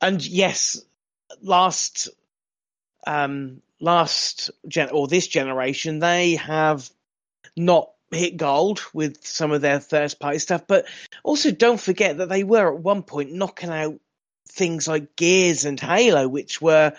and 0.00 0.24
yes, 0.24 0.80
last 1.42 2.08
um 3.04 3.60
last 3.80 4.50
gen 4.68 4.90
or 4.90 5.08
this 5.08 5.26
generation, 5.26 5.98
they 5.98 6.36
have 6.36 6.88
not 7.56 7.90
hit 8.12 8.36
gold 8.36 8.80
with 8.94 9.26
some 9.26 9.50
of 9.50 9.60
their 9.60 9.80
first 9.80 10.20
party 10.20 10.38
stuff. 10.38 10.66
But 10.68 10.86
also, 11.24 11.50
don't 11.50 11.80
forget 11.80 12.18
that 12.18 12.28
they 12.28 12.44
were 12.44 12.74
at 12.74 12.80
one 12.80 13.02
point 13.02 13.32
knocking 13.32 13.70
out 13.70 13.98
things 14.48 14.86
like 14.86 15.16
Gears 15.16 15.64
and 15.64 15.80
Halo, 15.80 16.28
which 16.28 16.62
were 16.62 16.92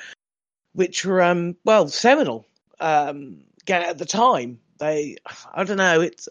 which 0.74 1.06
were 1.06 1.22
um 1.22 1.56
well 1.64 1.88
seminal 1.88 2.46
um 2.82 3.46
at 3.70 3.98
the 3.98 4.06
time. 4.06 4.60
They 4.78 5.16
I 5.54 5.64
don't 5.64 5.78
know 5.78 6.02
it's 6.02 6.28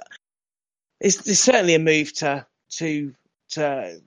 it's, 1.00 1.26
it's 1.26 1.40
certainly 1.40 1.74
a 1.74 1.78
move 1.78 2.12
to 2.14 2.46
to 2.72 3.14
to 3.50 4.00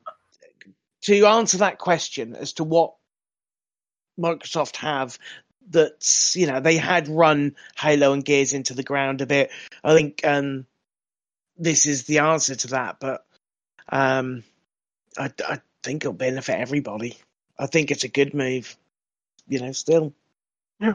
to 1.06 1.26
answer 1.26 1.58
that 1.60 1.78
question 1.78 2.36
as 2.36 2.54
to 2.54 2.64
what 2.64 2.94
Microsoft 4.20 4.78
have 4.78 5.18
that's 5.68 6.36
you 6.36 6.46
know 6.46 6.60
they 6.60 6.78
had 6.78 7.08
run 7.08 7.56
Halo 7.78 8.14
and 8.14 8.24
Gears 8.24 8.54
into 8.54 8.74
the 8.74 8.84
ground 8.84 9.22
a 9.22 9.26
bit. 9.26 9.52
I 9.84 9.96
think 9.96 10.22
um 10.24 10.66
this 11.58 11.86
is 11.86 12.04
the 12.04 12.20
answer 12.20 12.56
to 12.56 12.68
that, 12.68 12.98
but 13.00 13.26
um 13.90 14.44
I, 15.18 15.32
I 15.48 15.60
think 15.84 16.04
it'll 16.04 16.14
benefit 16.14 16.60
everybody. 16.60 17.18
I 17.58 17.68
think 17.68 17.92
it's 17.92 18.04
a 18.04 18.10
good 18.10 18.34
move. 18.34 18.76
You 19.48 19.60
know, 19.60 19.72
still. 19.72 20.14
I 20.82 20.94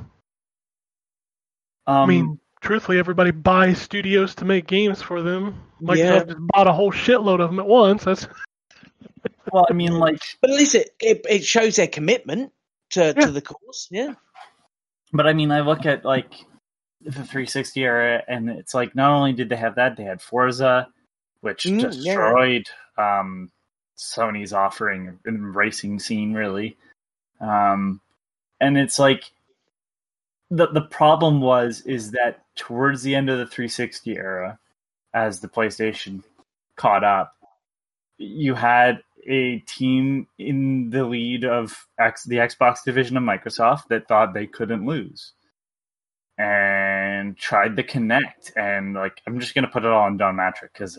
Um, 1.87 2.09
mean, 2.09 2.41
truthfully, 2.61 2.99
everybody 2.99 3.31
buys 3.31 3.81
studios 3.81 4.35
to 4.37 4.45
make 4.45 4.67
games 4.67 5.03
for 5.03 5.23
them. 5.23 5.61
Microsoft 5.83 5.97
Yeah. 5.99 6.25
just 6.25 6.47
bought 6.49 6.69
a 6.69 6.73
whole 6.73 6.93
shitload 6.93 7.41
of 7.41 7.51
them 7.51 7.59
at 7.59 7.67
once. 7.67 8.05
That's 8.05 8.27
well, 9.53 9.67
I 9.69 9.73
mean, 9.73 9.99
like, 9.99 10.21
But 10.41 10.51
at 10.51 10.57
least 10.57 10.75
it, 10.75 10.91
it, 11.01 11.25
it 11.29 11.45
shows 11.45 11.77
their 11.77 11.87
commitment 11.89 12.53
to, 12.91 13.15
Yeah. 13.17 13.27
to 13.27 13.31
the 13.31 13.43
cause. 13.43 13.89
Yeah. 13.91 14.15
but 15.13 15.27
I 15.27 15.33
mean, 15.33 15.51
I 15.51 15.61
look 15.61 15.87
at 15.87 16.05
like 16.05 16.33
the 17.03 17.13
360 17.13 17.81
era, 17.83 18.23
and 18.29 18.51
it's 18.51 18.75
like 18.75 18.95
not 18.95 19.11
only 19.11 19.33
did 19.33 19.49
they 19.49 19.57
have 19.57 19.77
that, 19.77 19.97
they 19.97 20.05
had 20.05 20.21
Forza, 20.23 20.89
which 21.41 21.65
Mm, 21.65 21.81
yeah. 21.81 21.89
destroyed 21.89 22.69
um, 22.99 23.51
Sony's 23.97 24.53
offering 24.53 25.19
in 25.27 25.35
the 25.43 25.49
racing 25.49 25.99
scene, 25.99 26.33
really. 26.35 26.77
Um, 27.41 28.01
and 28.61 28.77
it's 28.77 28.99
like 28.99 29.31
the 30.51 30.67
the 30.67 30.83
problem 30.83 31.41
was 31.41 31.81
is 31.83 32.11
that 32.11 32.43
towards 32.57 33.03
the 33.03 33.15
end 33.15 33.31
of 33.31 33.39
the 33.39 33.47
360 33.47 34.17
era, 34.17 34.59
as 35.15 35.41
the 35.41 35.49
PlayStation 35.49 36.23
caught 36.77 37.05
up, 37.05 37.35
you 38.19 38.55
had 38.55 39.03
a 39.27 39.59
team 39.61 40.27
in 40.39 40.91
the 40.91 41.05
lead 41.05 41.45
of 41.45 41.87
X, 41.99 42.25
the 42.25 42.37
Xbox 42.37 42.85
division 42.85 43.17
of 43.17 43.23
Microsoft 43.23 43.89
that 43.89 44.09
thought 44.09 44.35
they 44.35 44.47
couldn't 44.47 44.87
lose 44.87 45.33
and 46.39 47.37
tried 47.37 47.77
the 47.77 47.85
Kinect. 47.85 48.57
And 48.57 48.95
like, 48.95 49.21
I'm 49.27 49.41
just 49.41 49.55
gonna 49.55 49.69
put 49.69 49.85
it 49.85 49.91
all 49.91 50.05
on 50.05 50.17
Don 50.17 50.37
Mattrick 50.37 50.73
because 50.73 50.99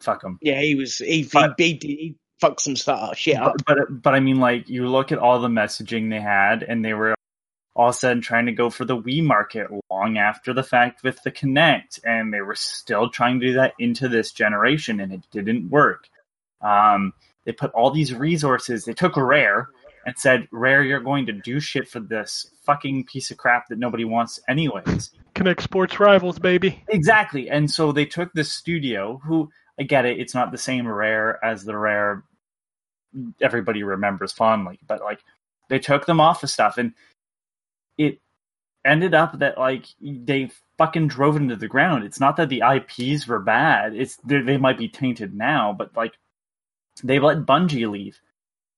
fuck 0.00 0.22
him. 0.22 0.38
Yeah, 0.42 0.60
he 0.60 0.74
was 0.74 0.98
he 0.98 1.28
But- 1.32 1.54
he, 1.58 1.78
he, 1.80 1.88
he 1.96 2.16
fucked 2.40 2.60
some 2.60 2.76
stuff 2.76 3.16
shit 3.16 3.36
up. 3.36 3.54
But, 3.66 3.76
but 3.76 4.02
but 4.02 4.14
I 4.14 4.20
mean, 4.20 4.40
like, 4.40 4.68
you 4.68 4.88
look 4.88 5.12
at 5.12 5.18
all 5.18 5.40
the 5.40 5.48
messaging 5.48 6.10
they 6.10 6.20
had, 6.20 6.62
and 6.62 6.84
they 6.84 6.94
were 6.94 7.14
all 7.76 7.88
of 7.90 7.94
a 7.94 7.98
sudden 7.98 8.20
trying 8.20 8.46
to 8.46 8.52
go 8.52 8.68
for 8.68 8.84
the 8.84 8.96
Wii 8.96 9.22
market 9.22 9.68
long 9.90 10.18
after 10.18 10.52
the 10.52 10.62
fact 10.62 11.02
with 11.02 11.22
the 11.22 11.30
Kinect, 11.30 12.00
and 12.04 12.32
they 12.32 12.40
were 12.40 12.54
still 12.56 13.10
trying 13.10 13.40
to 13.40 13.46
do 13.46 13.52
that 13.54 13.74
into 13.78 14.08
this 14.08 14.32
generation, 14.32 15.00
and 15.00 15.12
it 15.12 15.22
didn't 15.30 15.70
work. 15.70 16.08
Um, 16.62 17.12
they 17.44 17.52
put 17.52 17.72
all 17.72 17.90
these 17.90 18.14
resources. 18.14 18.84
They 18.84 18.92
took 18.92 19.16
Rare 19.16 19.68
and 20.06 20.16
said, 20.18 20.48
"Rare, 20.52 20.82
you're 20.82 21.00
going 21.00 21.26
to 21.26 21.32
do 21.32 21.60
shit 21.60 21.88
for 21.88 22.00
this 22.00 22.50
fucking 22.64 23.04
piece 23.04 23.30
of 23.30 23.38
crap 23.38 23.68
that 23.68 23.78
nobody 23.78 24.04
wants, 24.04 24.40
anyways." 24.48 25.12
Kinect 25.34 25.60
Sports 25.60 25.98
Rivals, 25.98 26.38
baby. 26.38 26.82
Exactly. 26.88 27.48
And 27.48 27.70
so 27.70 27.92
they 27.92 28.04
took 28.04 28.32
this 28.32 28.52
studio 28.52 29.20
who 29.24 29.50
I 29.80 29.84
get 29.84 30.04
it, 30.04 30.20
it's 30.20 30.34
not 30.34 30.52
the 30.52 30.58
same 30.58 30.86
rare 30.86 31.42
as 31.42 31.64
the 31.64 31.76
rare 31.76 32.24
everybody 33.40 33.82
remembers 33.82 34.30
fondly, 34.30 34.78
but 34.86 35.00
like 35.00 35.20
they 35.70 35.78
took 35.78 36.04
them 36.04 36.20
off 36.20 36.42
of 36.42 36.50
stuff 36.50 36.76
and 36.76 36.92
it 37.96 38.20
ended 38.84 39.14
up 39.14 39.38
that 39.38 39.56
like 39.58 39.86
they 40.00 40.50
fucking 40.76 41.08
drove 41.08 41.36
it 41.36 41.42
into 41.42 41.56
the 41.56 41.66
ground. 41.66 42.04
It's 42.04 42.20
not 42.20 42.36
that 42.36 42.50
the 42.50 42.62
IPs 42.62 43.26
were 43.26 43.40
bad. 43.40 43.94
It's 43.94 44.16
they 44.24 44.58
might 44.58 44.78
be 44.78 44.88
tainted 44.88 45.34
now, 45.34 45.74
but 45.76 45.96
like 45.96 46.12
they 47.02 47.18
let 47.18 47.46
Bungie 47.46 47.90
leave. 47.90 48.20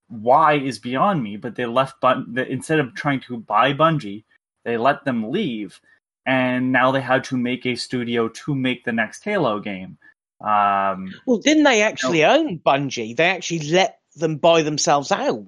Why 0.08 0.54
is 0.54 0.78
beyond 0.78 1.22
me, 1.22 1.36
but 1.36 1.56
they 1.56 1.66
left 1.66 2.00
Bun- 2.00 2.34
instead 2.48 2.80
of 2.80 2.94
trying 2.94 3.20
to 3.22 3.38
buy 3.38 3.72
Bungie, 3.72 4.24
they 4.64 4.76
let 4.76 5.04
them 5.04 5.30
leave 5.30 5.80
and 6.26 6.70
now 6.70 6.92
they 6.92 7.00
had 7.00 7.24
to 7.24 7.36
make 7.36 7.66
a 7.66 7.74
studio 7.74 8.28
to 8.28 8.54
make 8.54 8.84
the 8.84 8.92
next 8.92 9.24
Halo 9.24 9.58
game. 9.58 9.98
Um, 10.40 11.12
Well, 11.26 11.38
didn't 11.38 11.64
they 11.64 11.82
actually 11.82 12.24
own 12.24 12.58
Bungie? 12.60 13.16
They 13.16 13.24
actually 13.30 13.70
let 13.70 13.98
them 14.14 14.36
buy 14.36 14.62
themselves 14.62 15.10
out, 15.10 15.44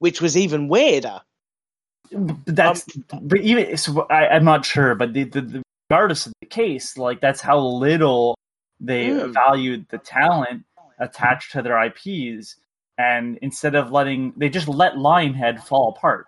which 0.00 0.20
was 0.20 0.36
even 0.36 0.66
weirder. 0.68 1.20
that's 2.10 2.84
but 3.22 3.40
even 3.40 3.76
so 3.76 4.06
I, 4.10 4.28
I'm 4.28 4.44
not 4.44 4.64
sure, 4.64 4.94
but 4.94 5.12
the, 5.12 5.24
the, 5.24 5.40
the, 5.40 5.62
regardless 5.90 6.26
of 6.26 6.32
the 6.40 6.46
case, 6.46 6.96
like 6.96 7.20
that's 7.20 7.40
how 7.40 7.58
little 7.58 8.36
they 8.80 9.08
Mm. 9.08 9.32
valued 9.32 9.86
the 9.90 9.98
talent 9.98 10.64
attached 10.98 11.52
to 11.52 11.62
their 11.62 11.82
IPs, 11.84 12.56
and 12.98 13.38
instead 13.42 13.74
of 13.74 13.92
letting 13.92 14.32
they 14.36 14.48
just 14.48 14.68
let 14.68 14.94
Lionhead 14.94 15.62
fall 15.62 15.90
apart. 15.90 16.26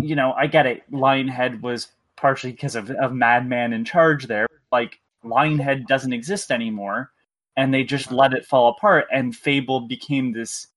You 0.00 0.14
know, 0.14 0.32
I 0.32 0.46
get 0.46 0.66
it. 0.66 0.82
Lionhead 0.92 1.60
was 1.60 1.88
partially 2.16 2.52
because 2.52 2.76
of, 2.76 2.90
of 2.90 3.12
Madman 3.12 3.72
in 3.72 3.84
charge 3.84 4.26
there. 4.26 4.46
Like 4.70 5.00
Lionhead 5.24 5.86
doesn't 5.86 6.12
exist 6.12 6.50
anymore, 6.50 7.10
and 7.56 7.72
they 7.72 7.84
just 7.84 8.12
let 8.12 8.32
it 8.32 8.46
fall 8.46 8.68
apart, 8.68 9.06
and 9.12 9.34
Fable 9.34 9.80
became 9.80 10.32
this 10.32 10.68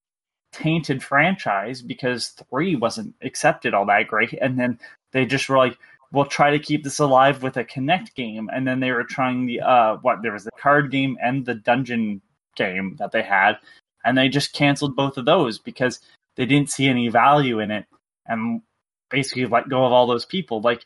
tainted 0.51 1.01
franchise 1.01 1.81
because 1.81 2.29
three 2.49 2.75
wasn't 2.75 3.15
accepted 3.21 3.73
all 3.73 3.85
that 3.85 4.07
great, 4.07 4.33
and 4.33 4.59
then 4.59 4.79
they 5.11 5.25
just 5.25 5.49
were 5.49 5.57
like, 5.57 5.77
"We'll 6.11 6.25
try 6.25 6.51
to 6.51 6.59
keep 6.59 6.83
this 6.83 6.99
alive 6.99 7.43
with 7.43 7.57
a 7.57 7.63
Kinect 7.63 8.13
game," 8.15 8.49
and 8.53 8.67
then 8.67 8.79
they 8.79 8.91
were 8.91 9.03
trying 9.03 9.45
the 9.45 9.61
uh, 9.61 9.97
what 9.97 10.21
there 10.21 10.33
was 10.33 10.43
the 10.45 10.51
card 10.59 10.91
game 10.91 11.17
and 11.21 11.45
the 11.45 11.55
dungeon 11.55 12.21
game 12.55 12.95
that 12.99 13.11
they 13.11 13.23
had, 13.23 13.57
and 14.03 14.17
they 14.17 14.29
just 14.29 14.53
canceled 14.53 14.95
both 14.95 15.17
of 15.17 15.25
those 15.25 15.59
because 15.59 15.99
they 16.35 16.45
didn't 16.45 16.69
see 16.69 16.87
any 16.87 17.09
value 17.09 17.59
in 17.59 17.71
it, 17.71 17.85
and 18.25 18.61
basically 19.09 19.45
let 19.45 19.69
go 19.69 19.85
of 19.85 19.91
all 19.91 20.07
those 20.07 20.25
people. 20.25 20.61
Like 20.61 20.85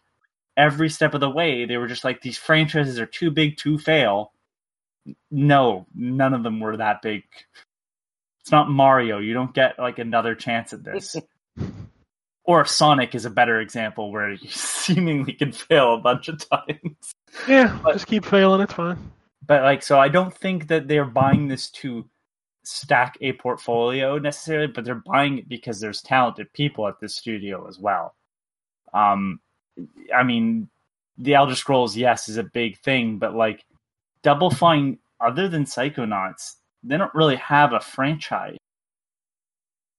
every 0.58 0.90
step 0.90 1.14
of 1.14 1.22
the 1.22 1.30
way, 1.30 1.66
they 1.66 1.78
were 1.78 1.88
just 1.88 2.04
like, 2.04 2.22
"These 2.22 2.38
franchises 2.38 3.00
are 3.00 3.06
too 3.06 3.32
big 3.32 3.58
to 3.58 3.78
fail." 3.78 4.32
No, 5.32 5.86
none 5.94 6.34
of 6.34 6.44
them 6.44 6.60
were 6.60 6.78
that 6.78 7.02
big. 7.02 7.24
It's 8.42 8.52
not 8.52 8.70
Mario. 8.70 9.20
You 9.20 9.34
don't 9.34 9.54
get 9.54 9.80
like 9.80 10.00
another 10.00 10.36
chance 10.36 10.74
at 10.74 10.84
this. 10.84 11.16
or 12.46 12.66
Sonic 12.66 13.16
is 13.16 13.26
a 13.26 13.30
better 13.30 13.60
example 13.60 14.12
where 14.12 14.32
you 14.32 14.48
seemingly 14.50 15.34
can 15.34 15.52
fail 15.52 15.96
a 15.96 16.00
bunch 16.00 16.28
of 16.28 16.40
times. 16.50 17.14
Yeah, 17.48 17.78
But- 17.84 17.94
just 17.94 18.08
keep 18.08 18.26
failing. 18.26 18.62
It's 18.62 18.74
fine. 18.74 19.12
But 19.48 19.62
like, 19.64 19.84
so 19.84 20.00
I 20.00 20.08
don't 20.10 20.34
think 20.36 20.68
that 20.70 20.88
they're 20.88 21.06
buying 21.06 21.48
this 21.48 21.70
to 21.72 22.10
stack 22.64 23.16
a 23.22 23.34
portfolio 23.34 24.18
necessarily, 24.18 24.66
but 24.68 24.86
they're 24.86 25.04
buying 25.06 25.38
it 25.38 25.48
because 25.48 25.80
there's 25.80 26.02
talented 26.02 26.52
people 26.54 26.88
at 26.88 27.00
this 27.00 27.16
studio 27.16 27.68
as 27.68 27.78
well. 27.78 28.16
Um, 28.92 29.40
I 30.16 30.24
mean, 30.24 30.68
the 31.20 31.36
Elder 31.36 31.54
Scrolls, 31.54 31.96
yes, 31.96 32.28
is 32.28 32.38
a 32.38 32.44
big 32.44 32.80
thing, 32.80 33.20
but 33.20 33.36
like 33.36 33.64
Double 34.24 34.50
Fine, 34.50 34.98
other 35.20 35.48
than 35.48 35.66
Psychonauts, 35.66 36.56
they 36.84 36.98
don't 36.98 37.14
really 37.14 37.36
have 37.36 37.74
a 37.74 37.80
franchise. 37.80 38.58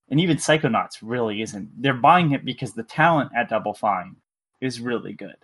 And 0.09 0.19
even 0.19 0.37
Psychonauts 0.37 0.97
really 1.01 1.41
isn't. 1.41 1.81
They're 1.81 1.93
buying 1.93 2.31
it 2.31 2.45
because 2.45 2.73
the 2.73 2.83
talent 2.83 3.31
at 3.35 3.49
Double 3.49 3.73
Fine 3.73 4.15
is 4.61 4.79
really 4.79 5.13
good. 5.13 5.35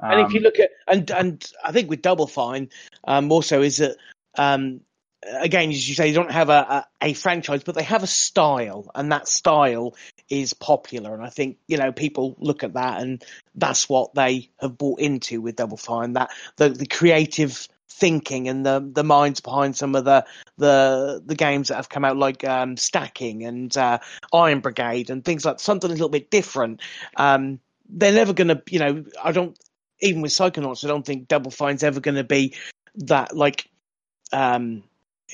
And 0.00 0.20
if 0.20 0.32
you 0.32 0.40
Um, 0.40 0.44
look 0.44 0.58
at 0.58 0.70
and 0.88 1.10
and 1.10 1.52
I 1.64 1.72
think 1.72 1.88
with 1.88 2.02
Double 2.02 2.26
Fine, 2.26 2.70
um, 3.04 3.30
also 3.30 3.62
is 3.62 3.78
that 3.78 3.96
um, 4.36 4.80
again, 5.22 5.70
as 5.70 5.88
you 5.88 5.94
say, 5.94 6.10
they 6.10 6.14
don't 6.14 6.30
have 6.30 6.48
a, 6.48 6.86
a, 7.00 7.08
a 7.10 7.14
franchise, 7.14 7.62
but 7.64 7.74
they 7.74 7.82
have 7.84 8.02
a 8.02 8.08
style, 8.08 8.90
and 8.94 9.12
that 9.12 9.28
style 9.28 9.94
is 10.28 10.54
popular. 10.54 11.14
And 11.14 11.22
I 11.22 11.28
think 11.28 11.58
you 11.68 11.76
know 11.76 11.92
people 11.92 12.36
look 12.38 12.64
at 12.64 12.74
that, 12.74 13.00
and 13.00 13.24
that's 13.54 13.88
what 13.88 14.14
they 14.14 14.50
have 14.60 14.76
bought 14.76 15.00
into 15.00 15.40
with 15.40 15.56
Double 15.56 15.76
Fine 15.76 16.14
that 16.14 16.30
the 16.56 16.68
the 16.70 16.86
creative 16.86 17.68
thinking 17.92 18.48
and 18.48 18.64
the 18.64 18.88
the 18.92 19.04
minds 19.04 19.40
behind 19.40 19.76
some 19.76 19.94
of 19.94 20.04
the 20.04 20.24
the 20.58 21.22
the 21.24 21.34
games 21.34 21.68
that 21.68 21.76
have 21.76 21.88
come 21.88 22.04
out 22.04 22.16
like 22.16 22.44
um, 22.44 22.76
stacking 22.76 23.44
and 23.44 23.76
uh, 23.76 23.98
Iron 24.32 24.60
Brigade 24.60 25.10
and 25.10 25.24
things 25.24 25.44
like 25.44 25.60
something 25.60 25.90
a 25.90 25.92
little 25.92 26.08
bit 26.08 26.30
different. 26.30 26.80
Um, 27.16 27.60
they're 27.88 28.12
never 28.12 28.32
going 28.32 28.48
to, 28.48 28.62
you 28.70 28.78
know, 28.78 29.04
I 29.22 29.32
don't 29.32 29.58
even 30.00 30.22
with 30.22 30.32
Psychonauts, 30.32 30.84
I 30.84 30.88
don't 30.88 31.06
think 31.06 31.28
Double 31.28 31.50
Fine's 31.50 31.82
ever 31.82 32.00
going 32.00 32.16
to 32.16 32.24
be 32.24 32.54
that 32.96 33.34
like 33.36 33.70
um 34.32 34.82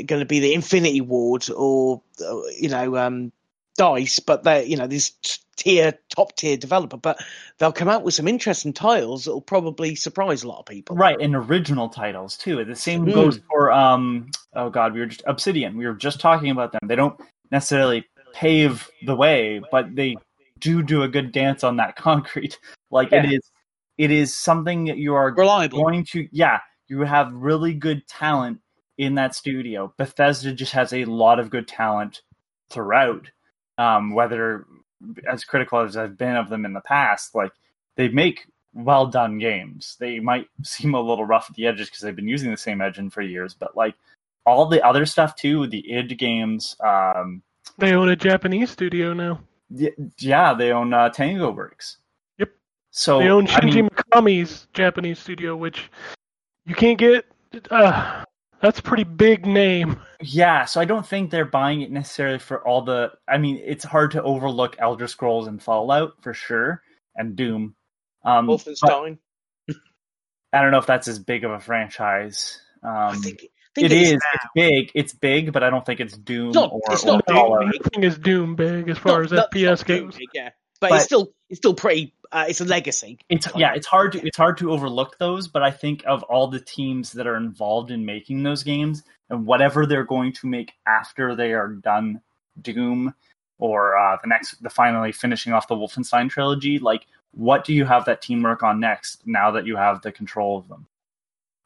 going 0.07 0.21
to 0.21 0.27
be 0.27 0.41
the 0.41 0.55
Infinity 0.55 1.01
Ward 1.01 1.49
or 1.51 2.03
uh, 2.25 2.41
you 2.57 2.69
know 2.69 2.97
um 2.97 3.33
Dice, 3.79 4.19
but 4.19 4.43
they're 4.45 4.63
you 4.65 4.77
know 4.77 4.87
this 4.87 5.13
tier 5.57 5.95
top 6.15 6.37
tier 6.37 6.57
developer, 6.57 6.97
but 6.99 7.19
they'll 7.59 7.73
come 7.73 7.89
out 7.89 8.03
with 8.03 8.13
some 8.15 8.29
interesting 8.29 8.73
titles 8.73 9.25
that 9.25 9.33
will 9.33 9.41
probably 9.41 9.95
surprise 9.95 10.43
a 10.43 10.49
lot 10.49 10.59
of 10.59 10.67
people. 10.67 10.97
right 10.97 11.17
and 11.21 11.35
original 11.35 11.89
titles 11.89 12.37
too 12.37 12.65
the 12.65 12.75
same 12.77 13.07
Mm. 13.07 13.15
goes 13.15 13.41
for 13.49 13.73
um 13.73 14.31
oh 14.55 14.69
god 14.71 14.93
we 14.95 15.01
were 15.01 15.07
just 15.07 15.23
obsidian 15.27 15.77
we 15.77 15.87
were 15.87 15.95
just 15.95 16.21
talking 16.21 16.51
about 16.51 16.73
them 16.73 16.81
they 16.87 16.95
don't 16.97 17.19
necessarily 17.51 18.05
pave 18.35 18.89
the 19.07 19.15
way 19.17 19.61
but 19.73 19.95
they 19.95 20.17
do 20.61 20.83
do 20.83 21.03
a 21.03 21.09
good 21.09 21.33
dance 21.33 21.65
on 21.65 21.77
that 21.77 21.97
concrete 22.09 22.59
like 22.91 23.13
it 23.13 23.25
Yeah. 23.25 23.31
is 23.39 23.51
it 23.97 24.11
is 24.13 24.35
something 24.35 24.85
that 24.85 24.99
you 24.99 25.15
are 25.15 25.33
Reliable. 25.33 25.83
going 25.85 26.05
to 26.13 26.29
yeah 26.33 26.59
you 26.89 27.01
have 27.03 27.33
really 27.33 27.75
good 27.75 28.07
talent 28.09 28.59
in 28.97 29.15
that 29.17 29.35
studio 29.35 29.93
bethesda 29.99 30.53
just 30.53 30.73
has 30.73 30.93
a 30.93 31.05
lot 31.05 31.39
of 31.41 31.51
good 31.51 31.67
talent 31.69 32.23
throughout 32.71 33.31
um 33.79 34.13
whether 34.13 34.67
as 35.31 35.45
critical 35.45 35.81
as 35.81 35.97
i've 35.97 36.19
been 36.19 36.37
of 36.37 36.49
them 36.49 36.65
in 36.65 36.73
the 36.73 36.81
past 36.83 37.35
like 37.35 37.53
they 37.97 38.09
make 38.09 38.47
well 38.75 39.07
done 39.07 39.39
games 39.39 39.97
they 40.01 40.21
might 40.21 40.47
seem 40.63 40.95
a 40.95 41.01
little 41.01 41.25
rough 41.25 41.47
at 41.49 41.57
the 41.57 41.67
edges 41.67 41.89
because 41.89 42.01
they've 42.01 42.17
been 42.17 42.29
using 42.29 42.51
the 42.51 42.57
same 42.57 42.81
engine 42.81 43.09
for 43.11 43.23
years 43.23 43.55
but 43.55 43.77
like 43.77 43.95
all 44.47 44.67
the 44.67 44.85
other 44.85 45.07
stuff 45.07 45.35
too 45.37 45.67
the 45.69 45.91
id 45.93 46.15
games 46.17 46.77
um 46.85 47.43
They 47.79 47.93
own 47.95 48.09
a 48.09 48.17
Japanese 48.17 48.71
studio 48.71 49.13
now. 49.13 49.41
y- 49.71 49.93
yeah 50.19 50.53
they 50.55 50.73
own 50.73 50.93
uh, 50.93 51.09
tango 51.11 51.51
works 51.53 51.99
Yep. 52.39 52.51
so 52.91 53.19
They 53.21 53.29
own 53.31 53.47
I 53.47 53.61
Shinji 53.61 53.75
mean, 53.75 53.89
Mikami's 53.91 54.67
Japanese 54.75 55.19
studio, 55.19 55.57
which 55.57 55.91
you 56.67 56.75
can't 56.75 56.99
get. 56.99 57.25
Uh, 57.71 58.25
that's 58.61 58.79
a 58.79 58.83
pretty 58.83 59.05
big 59.05 59.47
name. 59.47 60.01
Yeah, 60.21 60.65
so 60.65 60.81
I 60.81 60.85
don't 60.85 61.07
think 61.07 61.31
they're 61.31 61.45
buying 61.45 61.81
it 61.83 61.91
necessarily 61.91 62.39
for 62.39 62.67
all 62.67 62.83
the. 62.83 63.13
I 63.29 63.39
mean, 63.39 63.61
it's 63.65 63.85
hard 63.85 64.13
to 64.13 64.23
overlook 64.23 64.77
Elder 64.79 65.07
Scrolls 65.07 65.47
and 65.47 65.63
Fallout 65.63 66.15
for 66.23 66.35
sure, 66.35 66.83
and 67.17 67.37
Doom. 67.37 67.75
Um, 68.25 68.47
but 68.47 68.59
Wolfenstein. 68.59 69.19
I 70.53 70.63
don't 70.63 70.71
know 70.73 70.79
if 70.79 70.87
that's 70.87 71.09
as 71.09 71.19
big 71.19 71.45
of 71.45 71.51
a 71.51 71.61
franchise. 71.61 72.61
I 72.83 73.09
Um, 73.11 73.21
think, 73.23 73.41
I 73.43 73.49
think 73.75 73.85
it 73.87 73.93
is. 73.93 74.13
now. 74.13 74.19
It's 74.35 74.45
big. 74.55 74.91
It's 74.95 75.13
big, 75.13 75.53
but 75.53 75.63
I 75.63 75.69
don't 75.71 75.85
think 75.85 76.01
it's 76.01 76.17
Doom 76.17 76.49
It's 76.49 76.55
not- 76.57 76.73
or, 76.73 76.81
it's 76.91 77.05
or 77.05 77.13
Doom 77.13 77.21
Fallout. 77.29 77.71
big. 77.71 77.81
Nothing 77.85 78.03
is 78.05 78.19
Doom 78.19 78.57
big 78.57 78.89
as 78.89 78.97
far 78.99 79.17
Not- 79.19 79.25
as 79.27 79.33
not- 79.33 79.51
FPS 79.53 79.85
games. 79.85 80.17
big, 80.17 80.29
yeah. 80.33 80.51
But, 80.81 80.91
But- 80.91 80.97
it's 80.97 81.05
still 81.05 81.33
it's 81.49 81.59
still 81.59 81.75
pretty. 81.75 82.15
Uh, 82.31 82.45
it's 82.47 82.61
a 82.61 82.65
legacy. 82.65 83.19
It's 83.31 83.49
yeah, 83.57 83.73
it's 83.75 83.87
hard 83.87 84.13
to 84.13 84.27
it's 84.27 84.37
hard 84.37 84.59
to 84.59 84.71
overlook 84.71 85.17
those, 85.19 85.49
but 85.49 85.63
I 85.63 85.71
think 85.71 86.03
of 86.07 86.23
all 86.25 86.49
the 86.49 86.61
teams 86.61 87.13
that 87.13 87.27
are 87.27 87.37
involved 87.37 87.91
in 87.91 88.05
making 88.05 88.43
those 88.43 88.63
games 88.63 89.03
and 89.31 89.47
whatever 89.47 89.87
they're 89.87 90.05
going 90.05 90.33
to 90.35 90.47
make 90.47 90.73
after 90.87 91.35
they 91.35 91.55
are 91.55 91.69
done 91.69 92.21
Doom 92.61 93.15
or 93.59 93.97
uh, 93.97 94.19
the 94.23 94.29
next 94.29 94.63
the 94.63 94.71
finally 94.71 95.11
finishing 95.11 95.53
off 95.53 95.69
the 95.69 95.75
Wolfenstein 95.75 96.29
trilogy, 96.29 96.79
like 96.79 97.07
what 97.33 97.65
do 97.65 97.73
you 97.73 97.85
have 97.85 98.05
that 98.05 98.21
team 98.23 98.43
work 98.43 98.63
on 98.63 98.79
next 98.79 99.27
now 99.27 99.51
that 99.53 99.67
you 99.67 99.77
have 99.77 100.03
the 100.03 100.13
control 100.13 100.59
of 100.59 100.69
them? 100.69 100.87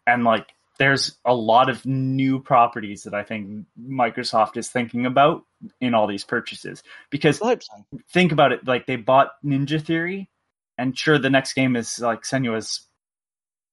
And 0.06 0.24
like 0.24 0.54
there's 0.82 1.16
a 1.24 1.32
lot 1.32 1.70
of 1.70 1.86
new 1.86 2.40
properties 2.40 3.04
that 3.04 3.14
I 3.14 3.22
think 3.22 3.66
Microsoft 3.80 4.56
is 4.56 4.68
thinking 4.68 5.06
about 5.06 5.44
in 5.80 5.94
all 5.94 6.08
these 6.08 6.24
purchases 6.24 6.82
because 7.08 7.40
I 7.40 7.46
hope 7.50 7.62
so. 7.62 7.84
think 8.12 8.32
about 8.32 8.50
it 8.50 8.66
like 8.66 8.86
they 8.86 8.96
bought 8.96 9.30
ninja 9.44 9.80
theory 9.80 10.28
and 10.76 10.98
sure 10.98 11.18
the 11.20 11.30
next 11.30 11.52
game 11.54 11.76
is 11.76 12.00
like 12.00 12.22
senua's 12.22 12.88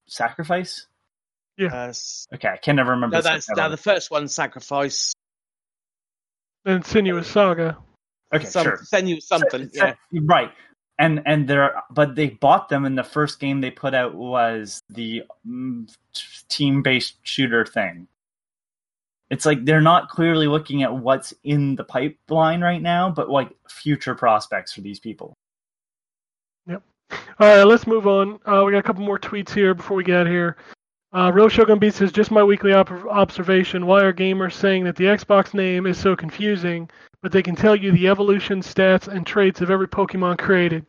sacrifice 0.07 0.85
Yes. 1.57 1.71
s- 1.73 2.27
okay 2.35 2.49
i 2.49 2.57
can 2.57 2.75
never 2.75 2.91
remember 2.91 3.15
no, 3.17 3.21
that's 3.21 3.49
now 3.55 3.69
the 3.69 3.77
first 3.77 4.11
one. 4.11 4.27
Sacrifice. 4.27 5.13
And 6.65 6.83
Senua's 6.83 7.25
Saga. 7.27 7.77
okay 8.33 8.45
some, 8.45 8.63
sure 8.65 8.79
Send 8.83 9.23
something. 9.23 9.69
So- 9.73 9.85
Yeah. 9.85 9.93
right 10.25 10.51
and 10.99 11.21
and 11.25 11.47
there 11.47 11.81
but 11.89 12.13
they 12.13 12.29
bought 12.29 12.69
them 12.69 12.85
and 12.85 12.97
the 12.97 13.03
first 13.03 13.39
game 13.39 13.61
they 13.61 13.71
put 13.71 13.95
out 13.95 14.13
was 14.13 14.81
the 14.89 15.23
mm, 15.47 15.89
team 16.49 16.83
based 16.83 17.15
shooter 17.23 17.65
thing 17.65 18.07
it's 19.31 19.45
like 19.45 19.63
they're 19.65 19.81
not 19.81 20.09
clearly 20.09 20.47
looking 20.47 20.83
at 20.83 20.93
what's 20.93 21.33
in 21.43 21.75
the 21.75 21.83
pipeline 21.83 22.61
right 22.61 22.81
now 22.81 23.09
but 23.09 23.29
like 23.29 23.49
future 23.67 24.13
prospects 24.13 24.73
for 24.73 24.81
these 24.81 24.99
people 24.99 25.33
Yep. 26.67 26.83
All 27.39 27.57
right, 27.57 27.63
let's 27.63 27.87
move 27.87 28.05
on. 28.05 28.39
Uh, 28.45 28.63
we 28.63 28.71
got 28.71 28.77
a 28.77 28.83
couple 28.83 29.03
more 29.03 29.17
tweets 29.17 29.51
here 29.51 29.73
before 29.73 29.97
we 29.97 30.03
get 30.03 30.17
out 30.17 30.27
here. 30.27 30.57
Uh, 31.11 31.31
Real 31.33 31.49
Shogun 31.49 31.79
Beat 31.79 31.95
says, 31.95 32.11
just 32.11 32.29
my 32.29 32.43
weekly 32.43 32.71
op- 32.71 32.91
observation. 32.91 33.87
Why 33.87 34.03
are 34.03 34.13
gamers 34.13 34.53
saying 34.53 34.83
that 34.83 34.95
the 34.95 35.05
Xbox 35.05 35.55
name 35.55 35.87
is 35.87 35.97
so 35.97 36.15
confusing, 36.15 36.89
but 37.23 37.31
they 37.31 37.41
can 37.41 37.55
tell 37.55 37.75
you 37.75 37.91
the 37.91 38.07
evolution, 38.09 38.61
stats, 38.61 39.07
and 39.07 39.25
traits 39.25 39.61
of 39.61 39.71
every 39.71 39.87
Pokemon 39.87 40.37
created? 40.37 40.85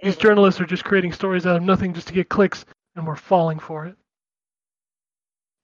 These 0.00 0.16
journalists 0.16 0.60
are 0.60 0.66
just 0.66 0.84
creating 0.84 1.12
stories 1.12 1.44
out 1.44 1.56
of 1.56 1.62
nothing 1.64 1.92
just 1.92 2.06
to 2.06 2.14
get 2.14 2.28
clicks, 2.28 2.64
and 2.94 3.04
we're 3.04 3.16
falling 3.16 3.58
for 3.58 3.86
it. 3.86 3.96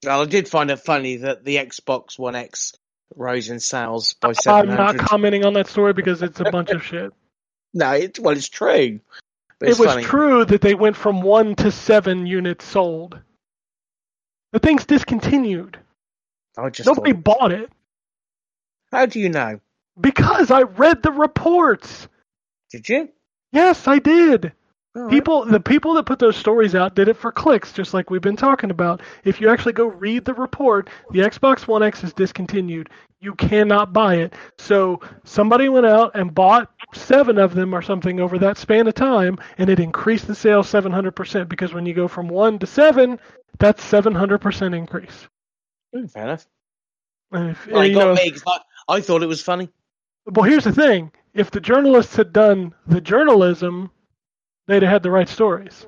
Well, 0.05 0.23
I 0.23 0.25
did 0.25 0.49
find 0.49 0.73
it 0.73 0.81
funny 0.81 1.17
that 1.19 1.45
the 1.45 1.57
Xbox 1.57 2.19
One 2.19 2.35
X 2.35 2.75
rose 3.15 3.49
in 3.49 3.61
sales 3.61 4.15
by 4.15 4.33
seven 4.33 4.71
I'm 4.71 4.77
not 4.77 4.99
commenting 4.99 5.45
on 5.45 5.55
that 5.55 5.69
story 5.69 5.93
because 5.93 6.21
it's 6.21 6.41
a 6.41 6.51
bunch 6.51 6.71
of 6.71 6.83
shit. 6.83 7.13
no, 7.75 7.93
it, 7.93 8.19
well, 8.19 8.37
it's 8.37 8.49
true. 8.49 9.01
It 9.61 9.79
was 9.79 9.79
funny. 9.79 10.03
true 10.03 10.45
that 10.45 10.61
they 10.61 10.75
went 10.75 10.97
from 10.97 11.23
one 11.23 11.55
to 11.57 11.71
seven 11.71 12.27
units 12.27 12.65
sold. 12.65 13.19
The 14.55 14.61
thing's 14.61 14.85
discontinued. 14.87 15.81
I 16.57 16.71
just 16.71 16.87
Nobody 16.87 17.13
thought- 17.13 17.25
bought 17.25 17.51
it 17.53 17.73
How 18.93 19.05
do 19.05 19.19
you 19.19 19.29
know? 19.29 19.59
because 20.01 20.53
I 20.53 20.63
read 20.63 21.03
the 21.03 21.11
reports. 21.11 22.07
Did 22.71 22.89
you? 22.89 23.09
Yes, 23.51 23.89
I 23.89 23.99
did. 23.99 24.53
Right. 24.97 25.11
People, 25.11 25.45
the 25.45 25.59
people 25.59 25.95
that 25.95 26.07
put 26.07 26.21
those 26.21 26.37
stories 26.37 26.77
out 26.77 26.95
did 26.95 27.09
it 27.09 27.17
for 27.17 27.33
clicks, 27.33 27.73
just 27.73 27.95
like 27.95 28.11
we've 28.11 28.21
been 28.21 28.37
talking 28.37 28.71
about. 28.71 29.03
If 29.25 29.41
you 29.41 29.49
actually 29.51 29.73
go 29.73 29.87
read 29.87 30.25
the 30.25 30.35
report, 30.35 30.89
the 31.11 31.19
Xbox 31.19 31.67
One 31.67 31.83
X 31.83 32.05
is 32.05 32.13
discontinued. 32.13 32.91
You 33.21 33.35
cannot 33.35 33.93
buy 33.93 34.17
it. 34.17 34.35
So 34.59 35.01
somebody 35.25 35.69
went 35.69 35.87
out 35.87 36.13
and 36.15 36.33
bought 36.33 36.71
seven 36.95 37.39
of 37.39 37.55
them 37.55 37.75
or 37.75 37.83
something 37.83 38.21
over 38.21 38.39
that 38.39 38.57
span 38.57 38.87
of 38.87 38.95
time, 38.95 39.39
and 39.59 39.69
it 39.69 39.81
increased 39.81 40.29
the 40.29 40.35
sales 40.35 40.71
700% 40.71 41.49
because 41.49 41.75
when 41.75 41.87
you 41.87 41.95
go 41.95 42.07
from 42.07 42.29
one 42.29 42.61
to 42.61 42.67
seven, 42.67 43.19
that's 43.59 43.83
700% 43.85 44.77
increase. 44.77 45.27
Mm, 45.95 46.11
fair 46.11 46.23
enough. 46.25 46.47
If, 47.33 47.67
you 47.67 47.73
got 47.73 47.89
know, 47.91 48.15
me 48.15 48.31
'cause 48.31 48.45
I, 48.47 48.59
I 48.89 49.01
thought 49.01 49.25
it 49.25 49.27
was 49.27 49.41
funny. 49.43 49.69
well, 50.27 50.45
here's 50.49 50.65
the 50.65 50.73
thing: 50.73 51.11
if 51.33 51.51
the 51.51 51.61
journalists 51.61 52.15
had 52.15 52.33
done 52.33 52.75
the 52.87 53.01
journalism, 53.01 53.91
they'd 54.67 54.83
have 54.83 54.93
had 54.93 55.03
the 55.03 55.11
right 55.11 55.29
stories. 55.29 55.87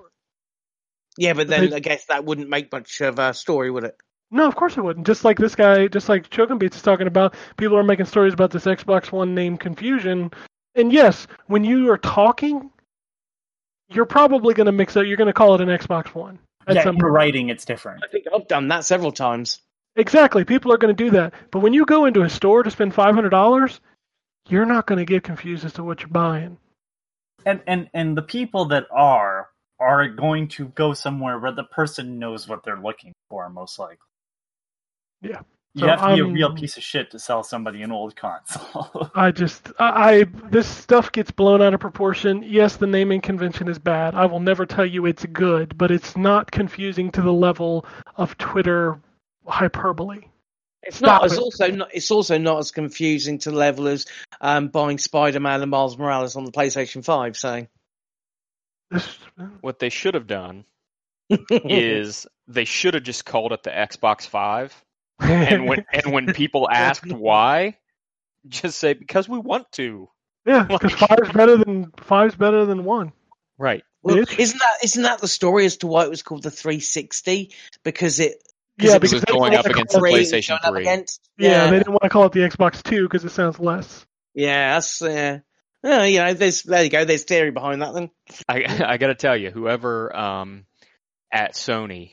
Yeah, 1.18 1.32
but 1.32 1.48
then 1.48 1.70
They- 1.70 1.76
I 1.76 1.80
guess 1.80 2.04
that 2.06 2.24
wouldn't 2.24 2.48
make 2.48 2.70
much 2.72 3.00
of 3.00 3.18
a 3.18 3.32
story, 3.32 3.70
would 3.70 3.84
it? 3.84 3.96
No, 4.30 4.46
of 4.46 4.56
course 4.56 4.76
it 4.76 4.82
wouldn't. 4.82 5.06
Just 5.06 5.24
like 5.24 5.38
this 5.38 5.54
guy, 5.54 5.86
just 5.86 6.08
like 6.08 6.28
Chokin 6.30 6.58
Beats 6.58 6.76
is 6.76 6.82
talking 6.82 7.06
about, 7.06 7.34
people 7.56 7.76
are 7.78 7.84
making 7.84 8.06
stories 8.06 8.34
about 8.34 8.50
this 8.50 8.64
Xbox 8.64 9.12
One 9.12 9.34
name 9.34 9.56
confusion. 9.56 10.32
And 10.74 10.92
yes, 10.92 11.26
when 11.46 11.62
you 11.64 11.90
are 11.92 11.98
talking, 11.98 12.70
you're 13.88 14.04
probably 14.04 14.52
going 14.52 14.66
to 14.66 14.72
mix 14.72 14.96
it. 14.96 15.06
You're 15.06 15.16
going 15.16 15.28
to 15.28 15.32
call 15.32 15.54
it 15.54 15.60
an 15.60 15.68
Xbox 15.68 16.08
One. 16.08 16.38
At 16.66 16.74
yeah 16.74 16.82
some 16.82 16.96
in 16.96 17.00
point. 17.00 17.12
writing 17.12 17.48
it's 17.48 17.64
different 17.64 18.02
I 18.02 18.08
think 18.08 18.24
I've 18.34 18.48
done 18.48 18.66
that 18.68 18.84
several 18.84 19.12
times. 19.12 19.60
Exactly. 19.94 20.44
People 20.44 20.72
are 20.72 20.78
going 20.78 20.94
to 20.94 21.04
do 21.04 21.10
that. 21.12 21.32
But 21.52 21.60
when 21.60 21.72
you 21.72 21.86
go 21.86 22.06
into 22.06 22.22
a 22.22 22.28
store 22.28 22.64
to 22.64 22.70
spend 22.72 22.92
five 22.92 23.14
hundred 23.14 23.30
dollars, 23.30 23.80
you're 24.48 24.66
not 24.66 24.86
going 24.86 24.98
to 24.98 25.04
get 25.04 25.22
confused 25.22 25.64
as 25.64 25.74
to 25.74 25.84
what 25.84 26.00
you're 26.00 26.08
buying. 26.08 26.58
And 27.46 27.62
and 27.66 27.88
and 27.94 28.16
the 28.18 28.22
people 28.22 28.66
that 28.66 28.86
are 28.92 29.48
are 29.80 30.08
going 30.08 30.48
to 30.48 30.66
go 30.68 30.92
somewhere 30.94 31.38
where 31.38 31.52
the 31.52 31.64
person 31.64 32.18
knows 32.18 32.46
what 32.48 32.62
they're 32.64 32.80
looking 32.80 33.12
for 33.30 33.48
most 33.48 33.78
likely 33.78 33.96
Yeah. 35.22 35.40
you 35.74 35.86
have 35.86 36.00
to 36.00 36.06
be 36.14 36.20
a 36.20 36.24
I'm- 36.24 36.32
real 36.32 36.54
piece 36.54 36.76
of 36.76 36.82
shit 36.82 37.10
to 37.12 37.18
sell 37.18 37.42
somebody 37.42 37.82
an 37.82 37.92
old 37.92 38.16
console 38.16 39.10
I 39.14 39.30
just, 39.30 39.72
I, 39.78 40.10
I, 40.20 40.24
this 40.50 40.66
stuff 40.68 41.12
gets 41.12 41.30
blown 41.30 41.60
out 41.62 41.74
of 41.74 41.80
proportion. 41.80 42.42
Yes, 42.46 42.76
the 42.76 42.86
naming 42.86 43.20
convention 43.20 43.68
is 43.68 43.78
bad. 43.78 44.14
I 44.14 44.26
will 44.26 44.40
never 44.40 44.64
tell 44.66 44.86
you 44.86 45.06
it's 45.06 45.24
good, 45.26 45.76
but 45.78 45.90
it's 45.90 46.16
not 46.16 46.50
confusing 46.50 47.10
to 47.12 47.22
the 47.22 47.32
level 47.32 47.84
of 48.16 48.36
Twitter 48.38 49.00
hyperbole. 49.46 50.22
It's 50.82 51.00
not. 51.00 51.24
It's 51.24 51.38
also 51.38 51.68
not. 51.70 51.88
It's 51.92 52.10
also 52.10 52.38
not 52.38 52.58
as 52.58 52.70
confusing 52.70 53.38
to 53.38 53.50
the 53.50 53.56
level 53.56 53.88
as 53.88 54.06
um, 54.40 54.68
buying 54.68 54.98
Spider-Man 54.98 55.62
and 55.62 55.70
Miles 55.70 55.98
Morales 55.98 56.36
on 56.36 56.44
the 56.44 56.52
PlayStation 56.52 57.04
Five. 57.04 57.36
So 57.36 57.66
What 59.60 59.78
they 59.78 59.88
should 59.88 60.14
have 60.14 60.26
done 60.26 60.64
is 61.50 62.26
they 62.46 62.64
should 62.64 62.94
have 62.94 63.02
just 63.02 63.24
called 63.24 63.52
it 63.52 63.62
the 63.62 63.70
Xbox 63.70 64.26
Five, 64.26 64.74
and 65.18 65.66
when 65.66 65.84
and 65.92 66.12
when 66.12 66.32
people 66.32 66.68
asked 66.70 67.12
why, 67.12 67.78
just 68.46 68.78
say 68.78 68.94
because 68.94 69.28
we 69.28 69.38
want 69.38 69.70
to. 69.72 70.08
yeah, 70.46 70.62
because 70.68 70.92
five's 70.92 71.32
better 71.32 71.56
than 71.56 71.90
five's 71.96 72.36
better 72.36 72.64
than 72.64 72.84
one. 72.84 73.12
Right. 73.58 73.82
well, 74.02 74.18
isn't 74.18 74.58
that 74.58 74.84
isn't 74.84 75.02
that 75.02 75.20
the 75.20 75.28
story 75.28 75.64
as 75.64 75.78
to 75.78 75.86
why 75.86 76.04
it 76.04 76.10
was 76.10 76.22
called 76.22 76.42
the 76.42 76.50
360? 76.50 77.52
Because 77.82 78.20
it 78.20 78.42
Yeah, 78.78 78.96
it 78.96 79.00
because 79.00 79.12
it 79.12 79.16
was 79.16 79.24
going 79.24 79.54
up 79.54 79.66
against 79.66 79.92
the 79.94 79.98
three 80.00 80.14
it 80.14 80.18
was 80.18 80.32
PlayStation 80.32 80.58
3. 80.68 80.80
against. 80.82 81.20
Yeah, 81.38 81.50
Yeah, 81.50 81.70
they 81.70 81.78
didn't 81.78 81.92
want 81.92 82.02
to 82.02 82.08
call 82.10 82.26
it 82.26 82.32
the 82.32 82.40
Xbox 82.40 82.82
Two 82.82 83.04
because 83.04 83.24
it 83.24 83.30
sounds 83.30 83.58
less. 83.58 84.04
yeah, 84.34 84.74
that's 84.74 85.00
uh, 85.02 85.38
uh, 85.84 86.02
you 86.02 86.18
know, 86.18 86.34
there's 86.34 86.62
there 86.62 86.84
you 86.84 86.90
go. 86.90 87.04
There's 87.04 87.24
theory 87.24 87.50
behind 87.52 87.82
that. 87.82 87.94
Then 87.94 88.10
I 88.48 88.64
I 88.86 88.96
got 88.98 89.06
to 89.08 89.14
tell 89.14 89.36
you, 89.36 89.50
whoever 89.50 90.14
um, 90.14 90.66
at 91.32 91.54
Sony 91.54 92.12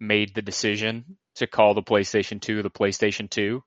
made 0.00 0.34
the 0.34 0.42
decision 0.42 1.16
to 1.36 1.46
call 1.46 1.74
the 1.74 1.82
PlayStation 1.82 2.40
2 2.40 2.62
the 2.62 2.70
PlayStation 2.70 3.28
2, 3.28 3.62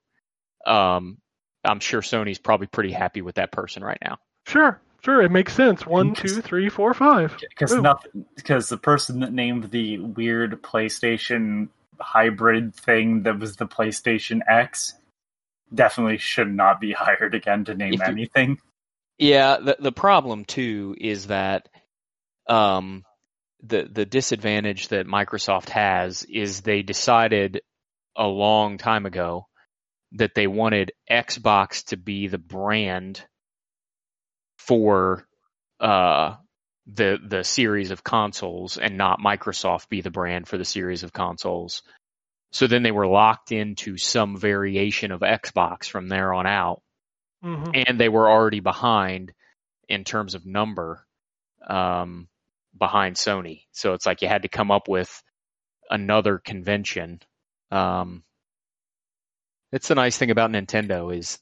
um, 0.66 1.18
I'm 1.64 1.80
sure 1.80 2.00
Sony's 2.00 2.38
probably 2.38 2.66
pretty 2.66 2.92
happy 2.92 3.20
with 3.20 3.34
that 3.36 3.52
person 3.52 3.82
right 3.84 3.98
now. 4.02 4.18
Sure, 4.46 4.80
sure, 5.04 5.20
it 5.22 5.30
makes 5.30 5.52
sense. 5.54 5.84
One, 5.86 6.14
two, 6.14 6.40
three, 6.40 6.68
four, 6.70 6.94
five. 6.94 7.36
Because- 7.38 7.40
two, 7.40 7.42
three, 7.42 7.50
four, 7.50 7.50
five. 7.50 7.50
because 7.50 7.72
Ooh. 7.72 7.82
nothing 7.82 8.24
because 8.36 8.68
the 8.70 8.78
person 8.78 9.20
that 9.20 9.32
named 9.32 9.64
the 9.70 9.98
weird 9.98 10.62
PlayStation 10.62 11.68
hybrid 12.00 12.74
thing 12.74 13.22
that 13.22 13.38
was 13.38 13.56
the 13.56 13.66
PlayStation 13.66 14.40
X 14.48 14.94
definitely 15.72 16.18
should 16.18 16.52
not 16.52 16.80
be 16.80 16.92
hired 16.98 17.34
again 17.34 17.64
to 17.66 17.74
name 17.74 17.94
you- 17.94 18.02
anything. 18.02 18.58
Yeah, 19.18 19.56
the 19.58 19.76
the 19.80 19.92
problem 19.92 20.44
too 20.44 20.94
is 20.96 21.26
that 21.26 21.68
um, 22.48 23.04
the 23.62 23.88
the 23.90 24.06
disadvantage 24.06 24.88
that 24.88 25.08
Microsoft 25.08 25.70
has 25.70 26.22
is 26.22 26.60
they 26.60 26.82
decided 26.82 27.60
a 28.16 28.26
long 28.26 28.78
time 28.78 29.06
ago 29.06 29.46
that 30.12 30.34
they 30.34 30.46
wanted 30.46 30.92
Xbox 31.10 31.84
to 31.86 31.96
be 31.96 32.28
the 32.28 32.38
brand 32.38 33.24
for 34.58 35.26
uh, 35.80 36.36
the 36.88 37.18
the 37.24 37.44
series 37.44 37.92
of 37.92 38.04
consoles 38.04 38.78
and 38.78 38.96
not 38.98 39.20
Microsoft 39.20 39.88
be 39.90 40.02
the 40.02 40.10
brand 40.10 40.48
for 40.48 40.58
the 40.58 40.64
series 40.66 41.04
of 41.04 41.12
consoles. 41.12 41.82
So 42.52 42.66
then 42.66 42.82
they 42.84 42.92
were 42.92 43.06
locked 43.08 43.52
into 43.52 43.98
some 43.98 44.38
variation 44.38 45.12
of 45.12 45.20
Xbox 45.20 45.86
from 45.86 46.08
there 46.08 46.34
on 46.34 46.46
out 46.46 46.82
hmm 47.42 47.70
and 47.74 48.00
they 48.00 48.08
were 48.08 48.30
already 48.30 48.60
behind 48.60 49.32
in 49.88 50.04
terms 50.04 50.34
of 50.34 50.46
number 50.46 51.06
um, 51.68 52.28
behind 52.78 53.16
Sony. 53.16 53.64
So 53.72 53.94
it's 53.94 54.06
like 54.06 54.22
you 54.22 54.28
had 54.28 54.42
to 54.42 54.48
come 54.48 54.70
up 54.70 54.88
with 54.88 55.22
another 55.90 56.38
convention 56.38 57.20
Um, 57.70 58.24
it's 59.72 59.88
the 59.88 59.94
nice 59.94 60.16
thing 60.18 60.30
about 60.30 60.50
Nintendo 60.50 61.16
is 61.16 61.38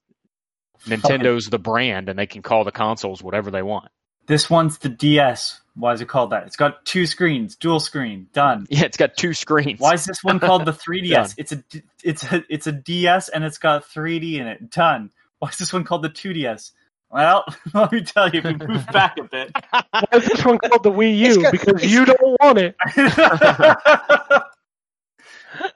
Nintendo's 0.86 1.47
the 1.49 1.58
brand, 1.58 2.08
and 2.08 2.18
they 2.18 2.26
can 2.26 2.42
call 2.42 2.65
the 2.65 2.73
consoles 2.73 3.23
whatever 3.23 3.50
they 3.50 3.62
want. 3.62 3.91
This 4.26 4.50
one's 4.50 4.78
the 4.78 4.88
DS. 4.88 5.60
Why 5.74 5.92
is 5.92 6.00
it 6.00 6.08
called 6.08 6.30
that? 6.30 6.46
It's 6.46 6.56
got 6.56 6.84
two 6.86 7.06
screens, 7.06 7.55
dual 7.55 7.80
screen, 7.80 8.28
done. 8.32 8.66
Yeah, 8.70 8.84
it's 8.84 8.96
got 8.96 9.16
two 9.16 9.34
screens. 9.34 9.78
Why 9.78 9.92
is 9.94 10.05
this 10.05 10.24
one 10.24 10.40
called 10.40 10.64
the 10.64 10.72
3DS? 10.88 11.34
It's 11.36 11.52
a 11.52 11.62
it's 12.02 12.24
a 12.32 12.42
it's 12.48 12.66
a 12.66 12.72
DS 12.72 13.28
and 13.28 13.44
it's 13.44 13.58
got 13.58 13.84
3D 13.84 14.34
in 14.40 14.46
it. 14.46 14.70
Done. 14.70 15.10
Why 15.38 15.50
is 15.50 15.58
this 15.58 15.72
one 15.72 15.84
called 15.84 16.02
the 16.02 16.08
2DS? 16.10 16.72
Well, 17.10 17.44
let 17.74 17.92
me 17.92 18.02
tell 18.02 18.28
you, 18.30 18.40
if 18.42 18.44
we 18.44 18.66
move 18.66 18.86
back 18.88 19.16
a 19.18 19.24
bit. 19.24 19.52
Why 19.70 20.02
is 20.14 20.26
this 20.26 20.44
one 20.44 20.58
called 20.58 20.82
the 20.82 20.90
Wii 20.90 21.18
U? 21.18 21.42
got- 21.42 21.52
Because 21.52 21.82
it's 21.82 21.92
you 21.92 22.05
don't 22.06 22.36
want 22.40 22.58
it. 22.58 22.74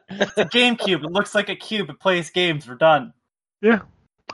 it's 0.08 0.38
a 0.38 0.44
GameCube. 0.44 1.04
It 1.04 1.10
looks 1.12 1.34
like 1.34 1.48
a 1.48 1.56
cube. 1.56 1.90
It 1.90 2.00
plays 2.00 2.30
games. 2.30 2.68
We're 2.68 2.74
done. 2.74 3.12
Yeah. 3.62 3.80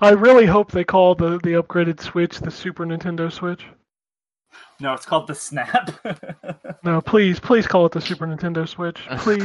I 0.00 0.10
really 0.10 0.46
hope 0.46 0.72
they 0.72 0.84
call 0.84 1.14
the, 1.14 1.38
the 1.42 1.60
upgraded 1.62 2.00
Switch 2.00 2.38
the 2.38 2.50
Super 2.50 2.84
Nintendo 2.86 3.32
Switch. 3.32 3.64
No, 4.78 4.93
it's 4.93 5.07
called 5.07 5.26
the 5.26 5.35
Snap. 5.35 5.91
No, 6.85 7.01
please, 7.01 7.41
please 7.41 7.67
call 7.67 7.86
it 7.86 7.93
the 7.93 8.01
Super 8.01 8.26
Nintendo 8.28 8.68
Switch. 8.68 9.01
Please. 9.18 9.41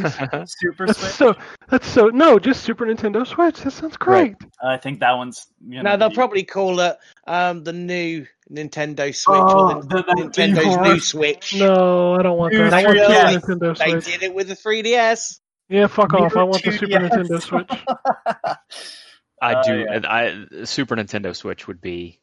Super 0.45 0.85
That's 0.85 0.99
Switch. 0.99 1.11
so 1.13 1.35
that's 1.69 1.87
so 1.87 2.07
no, 2.09 2.37
just 2.37 2.61
Super 2.63 2.85
Nintendo 2.85 3.25
Switch. 3.25 3.61
That 3.61 3.71
sounds 3.71 3.97
great. 3.97 4.35
I 4.63 4.77
think 4.77 4.99
that 4.99 5.13
one's. 5.13 5.47
You 5.67 5.81
know, 5.81 5.91
No, 5.91 5.97
they'll 5.97 6.09
the- 6.09 6.15
probably 6.15 6.43
call 6.43 6.79
it 6.81 6.97
um, 7.25 7.63
the 7.63 7.73
new 7.73 8.27
Nintendo 8.51 9.15
Switch 9.15 9.39
Oh, 9.39 9.75
or 9.77 9.81
the, 9.81 9.87
the- 9.87 10.03
the- 10.03 10.13
Nintendo's 10.29 10.75
the- 10.75 10.81
new 10.93 10.99
Switch. 10.99 11.55
No, 11.55 12.13
I 12.15 12.21
don't 12.21 12.37
want 12.37 12.53
that. 12.53 12.73
I 12.73 12.83
want 12.85 12.97
they- 12.97 13.39
Super 13.39 13.65
they- 13.65 13.73
Nintendo 13.73 13.77
They 14.05 14.11
did 14.11 14.23
it 14.23 14.33
with 14.35 14.47
the 14.49 14.55
3DS. 14.55 15.39
Yeah, 15.69 15.87
fuck 15.87 16.13
off. 16.13 16.35
I 16.35 16.41
New 16.41 16.45
want 16.51 16.63
the 16.63 16.71
Super 16.73 16.99
Nintendo 16.99 17.41
Switch. 17.41 17.71
I 19.41 19.55
Oh, 19.55 19.63
do. 19.63 19.79
yeah. 19.79 19.99
I 20.07 20.65
Super 20.65 20.95
Nintendo 20.95 21.35
Switch 21.35 21.65
would 21.67 21.81
be 21.81 22.19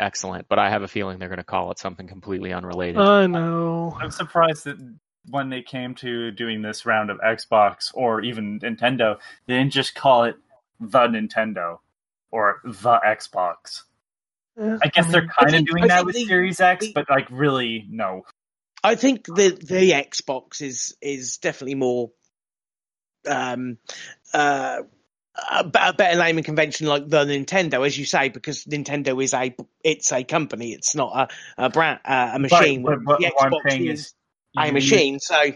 excellent, 0.00 0.48
but 0.48 0.58
I 0.58 0.70
have 0.70 0.82
a 0.82 0.88
feeling 0.88 1.18
they're 1.18 1.28
going 1.28 1.38
to 1.38 1.44
call 1.44 1.70
it 1.70 1.78
something 1.78 2.08
completely 2.08 2.52
unrelated. 2.52 3.00
I 3.00 3.26
know. 3.26 3.96
I'm 4.00 4.10
surprised 4.10 4.64
that 4.64 4.76
when 5.28 5.50
they 5.50 5.62
came 5.62 5.94
to 5.96 6.30
doing 6.30 6.62
this 6.62 6.86
round 6.86 7.10
of 7.10 7.18
Xbox 7.18 7.90
or 7.94 8.22
even 8.22 8.58
Nintendo, 8.60 9.18
they 9.46 9.58
didn't 9.58 9.72
just 9.72 9.94
call 9.94 10.24
it 10.24 10.36
the 10.80 11.00
Nintendo 11.00 11.78
or 12.30 12.60
the 12.64 12.98
Xbox. 13.06 13.82
Yeah, 14.58 14.78
I 14.82 14.88
guess 14.88 15.10
they're 15.12 15.22
mean, 15.22 15.30
kind 15.38 15.54
of 15.54 15.66
doing 15.66 15.84
I 15.84 15.88
that 15.88 16.06
with 16.06 16.14
the- 16.16 16.24
Series 16.26 16.60
X, 16.60 16.86
the- 16.86 16.92
but 16.94 17.08
like 17.10 17.28
really, 17.30 17.86
no. 17.88 18.22
I 18.82 18.94
think 18.94 19.26
the 19.26 19.50
the 19.50 19.92
Xbox 19.92 20.62
is 20.62 20.96
is 21.02 21.36
definitely 21.36 21.74
more 21.74 22.10
um 23.28 23.76
uh 24.32 24.78
a, 25.50 25.70
a 25.74 25.92
better 25.92 26.18
naming 26.18 26.44
convention 26.44 26.86
like 26.86 27.08
the 27.08 27.24
Nintendo, 27.24 27.86
as 27.86 27.96
you 27.98 28.04
say, 28.04 28.28
because 28.28 28.64
Nintendo 28.64 29.22
is 29.22 29.32
a 29.34 29.54
it's 29.84 30.12
a 30.12 30.24
company. 30.24 30.72
It's 30.72 30.94
not 30.94 31.30
a 31.58 31.64
a 31.66 31.70
brand 31.70 32.00
uh, 32.04 32.32
a 32.34 32.38
machine. 32.38 32.82
but 32.82 33.02
what- 33.04 33.20
the 33.20 33.30
what 33.36 33.44
I'm 33.46 33.52
Xbox 33.52 33.80
is 33.80 34.00
is 34.00 34.14
a 34.58 34.66
you- 34.66 34.72
machine. 34.72 35.18
So 35.20 35.52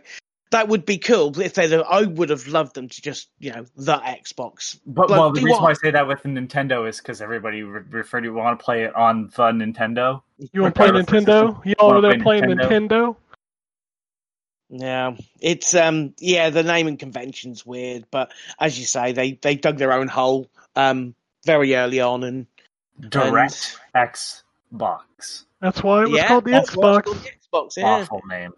that 0.51 0.69
would 0.69 0.87
be 0.87 0.99
cool 0.99 1.41
if 1.41 1.55
they. 1.55 1.75
I 1.83 2.03
would 2.03 2.31
have 2.31 2.47
loved 2.47 2.75
them 2.77 2.89
to 2.89 3.03
just 3.03 3.29
you 3.41 3.51
know 3.53 3.65
the 3.77 3.97
Xbox. 3.97 4.79
But 4.87 5.11
Like, 5.11 5.19
well, 5.19 5.33
the 5.33 5.41
reason 5.41 5.51
what? 5.51 5.63
why 5.63 5.71
I 5.71 5.75
say 5.75 5.91
that 5.91 6.07
with 6.07 6.23
the 6.23 6.29
Nintendo 6.29 6.89
is 6.89 6.99
because 6.99 7.21
everybody 7.21 7.63
re- 7.65 7.83
refer 7.91 8.21
to 8.21 8.29
want 8.31 8.59
to 8.59 8.65
play 8.65 8.85
it 8.85 8.95
on 8.95 9.31
the 9.35 9.43
Nintendo. 9.51 10.23
You 10.53 10.63
want 10.63 10.75
to 10.77 10.81
play 10.81 10.91
Nintendo? 10.91 11.61
Y'all 11.65 11.75
wanna 11.89 11.99
over 11.99 12.09
there 12.09 12.23
playing 12.23 12.45
Nintendo? 12.45 12.89
Nintendo? 12.89 13.17
Yeah, 14.69 15.17
it's 15.41 15.75
um 15.75 16.15
yeah 16.19 16.51
the 16.51 16.63
naming 16.63 16.97
convention's 16.97 17.65
weird, 17.65 18.07
but 18.11 18.33
as 18.59 18.79
you 18.79 18.87
say, 18.87 19.13
they 19.13 19.33
they 19.33 19.55
dug 19.57 19.79
their 19.79 19.93
own 19.93 20.09
hole 20.09 20.51
um 20.75 21.15
very 21.45 21.75
early 21.77 22.01
on, 22.01 22.25
and 22.25 22.47
DirectX 23.01 24.43
Box. 24.73 25.47
That's 25.61 25.83
why 25.83 26.03
it 26.03 26.09
was 26.09 26.19
yeah, 26.19 26.29
called 26.29 26.45
the 26.45 26.53
that's 26.53 26.71
Xbox. 26.71 27.05
called 27.05 27.17
the 27.19 27.31
Xbox. 27.31 27.77
Yeah. 27.77 27.85
Awful 27.87 28.23
name. 28.29 28.53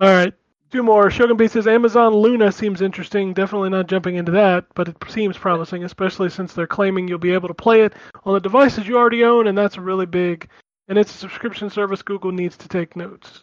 All 0.00 0.08
right. 0.08 0.32
Two 0.70 0.82
more. 0.84 1.10
Shogun 1.10 1.36
B 1.36 1.48
says 1.48 1.66
Amazon 1.66 2.14
Luna 2.14 2.52
seems 2.52 2.80
interesting. 2.80 3.34
Definitely 3.34 3.70
not 3.70 3.88
jumping 3.88 4.14
into 4.14 4.30
that, 4.32 4.66
but 4.74 4.88
it 4.88 4.96
seems 5.08 5.36
promising, 5.36 5.82
especially 5.82 6.30
since 6.30 6.52
they're 6.52 6.66
claiming 6.66 7.08
you'll 7.08 7.18
be 7.18 7.32
able 7.32 7.48
to 7.48 7.54
play 7.54 7.82
it 7.82 7.94
on 8.24 8.34
the 8.34 8.40
devices 8.40 8.86
you 8.86 8.96
already 8.96 9.24
own, 9.24 9.48
and 9.48 9.58
that's 9.58 9.76
really 9.78 10.06
big. 10.06 10.48
And 10.86 10.96
it's 10.96 11.12
a 11.12 11.18
subscription 11.18 11.70
service 11.70 12.02
Google 12.02 12.30
needs 12.30 12.56
to 12.58 12.68
take 12.68 12.94
notes. 12.94 13.42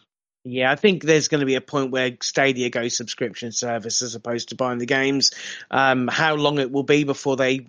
Yeah, 0.50 0.72
I 0.72 0.76
think 0.76 1.02
there's 1.02 1.28
going 1.28 1.40
to 1.40 1.46
be 1.46 1.56
a 1.56 1.60
point 1.60 1.90
where 1.90 2.16
Stadia 2.22 2.70
goes 2.70 2.96
subscription 2.96 3.52
service 3.52 4.00
as 4.00 4.14
opposed 4.14 4.48
to 4.48 4.54
buying 4.54 4.78
the 4.78 4.86
games. 4.86 5.32
Um, 5.70 6.08
how 6.08 6.36
long 6.36 6.58
it 6.58 6.72
will 6.72 6.84
be 6.84 7.04
before 7.04 7.36
they 7.36 7.66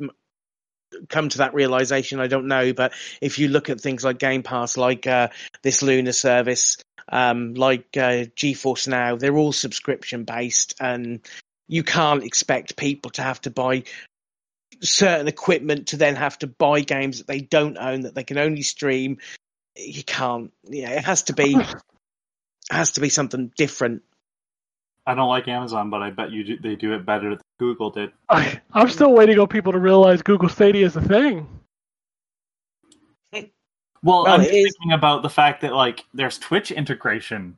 come 1.10 1.28
to 1.28 1.40
that 1.40 1.54
realization, 1.54 2.22
I 2.22 2.28
don't 2.28 2.48
know. 2.48 2.72
But 2.72 2.94
if 3.20 3.38
you 3.38 3.50
look 3.50 3.70
at 3.70 3.82
things 3.82 4.06
like 4.06 4.18
Game 4.18 4.44
Pass, 4.44 4.78
like 4.78 5.08
uh, 5.08 5.28
this 5.62 5.82
Luna 5.84 6.14
service, 6.14 6.78
um, 7.10 7.54
like 7.54 7.98
uh, 7.98 8.32
GeForce 8.38 8.88
Now, 8.88 9.18
they're 9.18 9.36
all 9.36 9.52
subscription 9.52 10.24
based, 10.24 10.76
and 10.80 11.20
you 11.68 11.84
can't 11.84 12.24
expect 12.24 12.78
people 12.78 13.12
to 13.12 13.22
have 13.22 13.42
to 13.42 13.52
buy 13.52 13.84
certain 14.82 15.28
equipment 15.28 15.88
to 15.88 15.98
then 15.98 16.16
have 16.16 16.40
to 16.40 16.48
buy 16.48 16.80
games 16.80 17.18
that 17.18 17.28
they 17.28 17.42
don't 17.42 17.78
own 17.78 18.02
that 18.02 18.16
they 18.16 18.24
can 18.24 18.38
only 18.38 18.62
stream. 18.62 19.18
You 19.76 20.04
can't. 20.04 20.54
Yeah, 20.64 20.92
it 20.92 21.04
has 21.04 21.24
to 21.24 21.34
be 21.34 21.58
has 22.70 22.92
to 22.94 23.02
be 23.02 23.10
something 23.10 23.52
different. 23.58 24.04
I 25.06 25.16
don't 25.16 25.30
like 25.30 25.48
Amazon, 25.48 25.90
but 25.90 26.02
I 26.04 26.12
bet 26.12 26.32
you 26.32 26.44
do, 26.44 26.58
they 26.60 26.76
do 26.76 26.94
it 26.94 27.06
better 27.06 27.32
than 27.32 27.40
Google 27.58 27.90
did. 27.90 28.12
I, 28.30 28.62
I'm 28.74 28.90
still 28.90 29.12
waiting 29.14 29.40
on 29.40 29.48
people 29.48 29.72
to 29.72 29.80
realize 29.80 30.22
Google 30.22 30.50
Stadia 30.50 30.86
is 30.86 30.96
a 30.96 31.02
thing. 31.02 31.48
Well, 34.02 34.24
Well, 34.24 34.28
I'm 34.28 34.42
just 34.42 34.52
thinking 34.52 34.94
about 34.94 35.24
the 35.24 35.30
fact 35.30 35.62
that 35.62 35.74
like 35.74 36.06
there's 36.14 36.38
Twitch 36.38 36.72
integration 36.72 37.58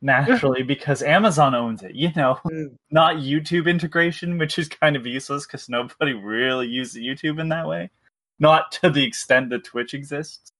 naturally 0.00 0.62
because 0.62 1.02
Amazon 1.02 1.54
owns 1.54 1.82
it. 1.82 1.94
You 1.94 2.12
know, 2.14 2.38
Mm. 2.44 2.76
not 2.90 3.16
YouTube 3.16 3.66
integration, 3.68 4.38
which 4.38 4.58
is 4.58 4.68
kind 4.68 4.94
of 4.94 5.06
useless 5.06 5.46
because 5.46 5.68
nobody 5.68 6.12
really 6.12 6.68
uses 6.68 7.02
YouTube 7.02 7.40
in 7.40 7.48
that 7.48 7.66
way. 7.66 7.90
Not 8.38 8.72
to 8.72 8.90
the 8.90 9.04
extent 9.04 9.50
that 9.50 9.64
Twitch 9.64 9.94
exists. 9.94 10.51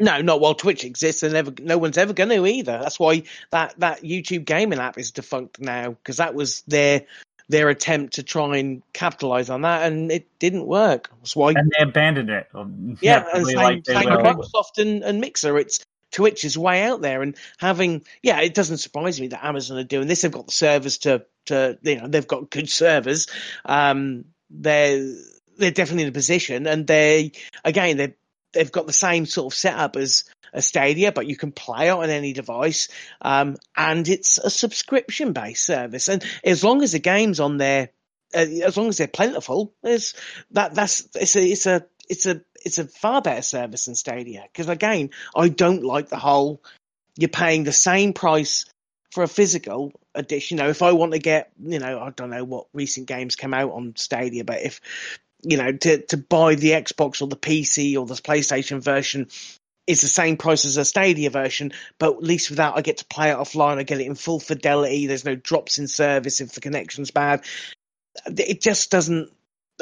No, 0.00 0.20
not 0.20 0.40
while 0.40 0.54
Twitch 0.54 0.84
exists, 0.84 1.22
and 1.22 1.32
never, 1.32 1.52
no 1.60 1.78
one's 1.78 1.98
ever 1.98 2.12
going 2.12 2.30
to 2.30 2.46
either. 2.46 2.78
That's 2.82 2.98
why 2.98 3.24
that, 3.50 3.78
that 3.78 4.02
YouTube 4.02 4.44
gaming 4.44 4.78
app 4.78 4.98
is 4.98 5.12
defunct 5.12 5.60
now 5.60 5.90
because 5.90 6.16
that 6.16 6.34
was 6.34 6.62
their 6.62 7.06
their 7.48 7.68
attempt 7.68 8.14
to 8.14 8.22
try 8.22 8.56
and 8.56 8.82
capitalize 8.92 9.50
on 9.50 9.62
that, 9.62 9.90
and 9.90 10.10
it 10.10 10.26
didn't 10.38 10.66
work. 10.66 11.10
That's 11.18 11.36
why, 11.36 11.52
And 11.54 11.70
they 11.76 11.82
abandoned 11.82 12.30
it. 12.30 12.48
Yeah, 13.00 13.24
and 13.34 13.46
same, 13.46 13.56
like 13.56 13.86
same 13.86 14.08
Microsoft 14.08 14.78
and, 14.78 15.02
and 15.02 15.20
Mixer. 15.20 15.58
It's 15.58 15.84
Twitch 16.10 16.44
is 16.44 16.56
way 16.56 16.84
out 16.84 17.00
there, 17.00 17.22
and 17.22 17.36
having 17.58 18.04
yeah, 18.22 18.40
it 18.40 18.54
doesn't 18.54 18.78
surprise 18.78 19.20
me 19.20 19.28
that 19.28 19.44
Amazon 19.44 19.78
are 19.78 19.84
doing 19.84 20.06
this. 20.06 20.22
They've 20.22 20.30
got 20.30 20.46
the 20.46 20.52
servers 20.52 20.98
to 20.98 21.26
to 21.46 21.78
you 21.82 22.00
know 22.00 22.08
they've 22.08 22.26
got 22.26 22.50
good 22.50 22.70
servers. 22.70 23.26
Um, 23.64 24.26
they're 24.48 25.14
they're 25.58 25.70
definitely 25.70 26.04
in 26.04 26.08
a 26.10 26.12
position, 26.12 26.66
and 26.66 26.86
they 26.86 27.32
again 27.64 27.96
they 27.96 28.14
they've 28.54 28.72
got 28.72 28.86
the 28.86 28.92
same 28.92 29.26
sort 29.26 29.52
of 29.52 29.56
setup 29.56 29.96
as 29.96 30.24
a 30.52 30.62
Stadia, 30.62 31.12
but 31.12 31.26
you 31.26 31.36
can 31.36 31.52
play 31.52 31.88
it 31.88 31.92
on 31.92 32.08
any 32.08 32.32
device, 32.32 32.88
um, 33.20 33.56
and 33.76 34.08
it's 34.08 34.38
a 34.38 34.50
subscription 34.50 35.32
based 35.32 35.66
service. 35.66 36.08
And 36.08 36.24
as 36.44 36.64
long 36.64 36.82
as 36.82 36.92
the 36.92 37.00
games 37.00 37.40
on 37.40 37.58
there, 37.58 37.90
uh, 38.34 38.46
as 38.64 38.76
long 38.76 38.88
as 38.88 38.98
they're 38.98 39.08
plentiful, 39.08 39.74
there's 39.82 40.14
that 40.52 40.74
that's 40.74 41.08
it's 41.14 41.36
a 41.36 41.44
it's 41.44 41.66
a 41.66 41.86
it's 42.08 42.26
a 42.26 42.40
it's 42.64 42.78
a 42.78 42.86
far 42.86 43.20
better 43.20 43.42
service 43.42 43.86
than 43.86 43.94
Stadia. 43.94 44.44
Because 44.50 44.68
again, 44.68 45.10
I 45.34 45.48
don't 45.48 45.84
like 45.84 46.08
the 46.08 46.18
whole 46.18 46.62
you're 47.16 47.28
paying 47.28 47.64
the 47.64 47.72
same 47.72 48.12
price 48.12 48.64
for 49.12 49.22
a 49.22 49.28
physical 49.28 49.92
edition. 50.14 50.58
You 50.58 50.64
know, 50.64 50.70
if 50.70 50.82
I 50.82 50.92
want 50.92 51.12
to 51.12 51.18
get, 51.18 51.52
you 51.62 51.78
know, 51.78 52.00
I 52.00 52.10
don't 52.10 52.30
know 52.30 52.44
what 52.44 52.66
recent 52.72 53.06
games 53.06 53.36
come 53.36 53.54
out 53.54 53.72
on 53.72 53.94
Stadia, 53.96 54.44
but 54.44 54.62
if 54.62 54.80
you 55.44 55.56
know, 55.56 55.72
to 55.72 55.98
to 56.06 56.16
buy 56.16 56.54
the 56.54 56.70
Xbox 56.70 57.22
or 57.22 57.28
the 57.28 57.36
PC 57.36 57.96
or 57.98 58.06
the 58.06 58.14
PlayStation 58.14 58.82
version 58.82 59.28
is 59.86 60.00
the 60.00 60.08
same 60.08 60.36
price 60.36 60.64
as 60.64 60.76
a 60.78 60.84
Stadia 60.84 61.28
version, 61.30 61.72
but 61.98 62.14
at 62.14 62.22
least 62.22 62.48
with 62.48 62.56
that 62.56 62.74
I 62.76 62.80
get 62.80 62.98
to 62.98 63.04
play 63.04 63.30
it 63.30 63.36
offline. 63.36 63.78
I 63.78 63.82
get 63.82 64.00
it 64.00 64.06
in 64.06 64.14
full 64.14 64.40
fidelity. 64.40 65.06
There's 65.06 65.24
no 65.24 65.34
drops 65.34 65.78
in 65.78 65.88
service 65.88 66.40
if 66.40 66.52
the 66.52 66.60
connection's 66.60 67.10
bad. 67.10 67.44
It 68.26 68.60
just 68.60 68.90
doesn't. 68.90 69.30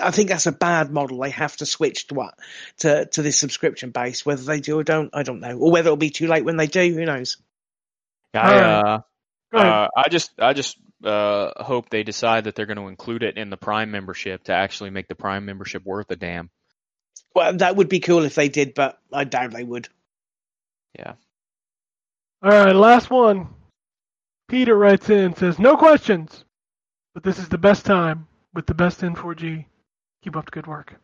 I 0.02 0.10
think 0.10 0.30
that's 0.30 0.46
a 0.46 0.52
bad 0.52 0.90
model. 0.90 1.18
They 1.18 1.30
have 1.30 1.56
to 1.58 1.66
switch 1.66 2.08
to 2.08 2.14
what 2.14 2.34
to 2.78 3.06
to 3.06 3.22
this 3.22 3.38
subscription 3.38 3.90
base. 3.90 4.26
Whether 4.26 4.42
they 4.42 4.60
do 4.60 4.78
or 4.78 4.84
don't, 4.84 5.10
I 5.12 5.22
don't 5.22 5.40
know. 5.40 5.58
Or 5.58 5.70
whether 5.70 5.88
it'll 5.88 5.96
be 5.96 6.10
too 6.10 6.26
late 6.28 6.44
when 6.44 6.56
they 6.56 6.66
do, 6.66 6.94
who 6.94 7.04
knows? 7.04 7.36
I, 8.34 8.38
uh, 8.38 8.50
Go 8.50 8.56
ahead. 8.56 9.02
Uh, 9.52 9.88
I 9.96 10.08
just, 10.08 10.32
I 10.38 10.52
just 10.52 10.78
uh, 11.04 11.62
hope 11.62 11.90
they 11.90 12.02
decide 12.02 12.44
that 12.44 12.54
they're 12.54 12.66
going 12.66 12.78
to 12.78 12.88
include 12.88 13.22
it 13.22 13.36
in 13.36 13.50
the 13.50 13.56
Prime 13.56 13.90
membership 13.90 14.44
to 14.44 14.52
actually 14.52 14.90
make 14.90 15.08
the 15.08 15.14
Prime 15.14 15.44
membership 15.44 15.84
worth 15.84 16.10
a 16.10 16.16
damn. 16.16 16.50
Well, 17.34 17.56
that 17.56 17.76
would 17.76 17.88
be 17.88 18.00
cool 18.00 18.24
if 18.24 18.34
they 18.34 18.48
did, 18.48 18.74
but 18.74 18.98
I 19.12 19.24
doubt 19.24 19.52
they 19.52 19.64
would. 19.64 19.88
Yeah. 20.98 21.14
All 22.42 22.50
right, 22.50 22.74
last 22.74 23.10
one. 23.10 23.48
Peter 24.48 24.76
writes 24.76 25.08
in 25.08 25.34
says, 25.36 25.58
"No 25.58 25.76
questions. 25.76 26.44
But 27.14 27.22
this 27.22 27.38
is 27.38 27.48
the 27.48 27.58
best 27.58 27.84
time 27.84 28.26
with 28.54 28.66
the 28.66 28.74
best 28.74 29.00
N4G. 29.00 29.66
Keep 30.22 30.36
up 30.36 30.46
the 30.46 30.50
good 30.50 30.66
work. 30.66 30.94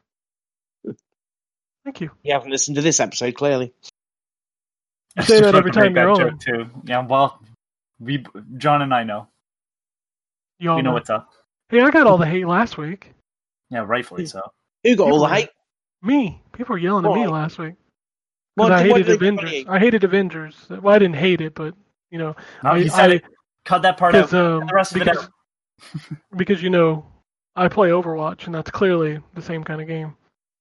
Thank 1.84 2.00
you. 2.00 2.10
You 2.22 2.34
haven't 2.34 2.50
listened 2.50 2.76
to 2.76 2.82
this 2.82 3.00
episode, 3.00 3.34
clearly. 3.34 3.72
I 5.16 5.24
say 5.24 5.40
that 5.40 5.54
every 5.54 5.70
time 5.70 5.94
you're 5.96 6.10
on. 6.10 6.38
too. 6.38 6.66
Yeah, 6.84 7.06
well, 7.06 7.42
we 8.00 8.24
John 8.56 8.82
and 8.82 8.92
I 8.94 9.04
know. 9.04 9.28
You 10.58 10.70
all 10.70 10.76
we 10.76 10.82
know 10.82 10.90
know. 10.90 10.94
what's 10.94 11.10
up. 11.10 11.28
Hey, 11.68 11.80
I 11.80 11.90
got 11.90 12.06
all 12.06 12.18
the 12.18 12.26
hate 12.26 12.46
last 12.46 12.78
week. 12.78 13.12
Yeah, 13.70 13.84
rightfully 13.86 14.26
so. 14.26 14.40
Who 14.84 14.96
got 14.96 15.10
all 15.10 15.20
the 15.20 15.28
hate? 15.28 15.50
Me. 16.02 16.40
People 16.52 16.72
were 16.74 16.78
yelling 16.78 17.04
at 17.04 17.12
me 17.12 17.26
last 17.26 17.58
week. 17.58 17.74
'Cause 18.56 18.70
What- 18.70 18.72
I 18.72 18.82
hated 18.82 19.08
Avengers. 19.10 19.64
I 19.68 19.78
hated 19.78 20.04
Avengers. 20.04 20.66
Well, 20.68 20.94
I 20.94 20.98
didn't 20.98 21.16
hate 21.16 21.40
it, 21.40 21.54
but 21.54 21.74
you 22.10 22.18
know, 22.18 22.34
No, 22.64 22.70
I, 22.70 22.80
he 22.80 22.88
said 22.88 23.10
I, 23.10 23.14
it. 23.14 23.24
Cut 23.64 23.82
that 23.82 23.98
part 23.98 24.14
out. 24.14 24.30
because 24.30 24.34
um, 24.34 24.66
the 24.66 24.74
rest 24.74 24.96
of 24.96 25.02
it 25.02 25.04
because, 25.04 25.28
because 26.36 26.62
you 26.62 26.70
know, 26.70 27.06
I 27.54 27.68
play 27.68 27.90
Overwatch, 27.90 28.46
and 28.46 28.54
that's 28.54 28.70
clearly 28.70 29.20
the 29.34 29.42
same 29.42 29.62
kind 29.62 29.80
of 29.80 29.86
game. 29.86 30.16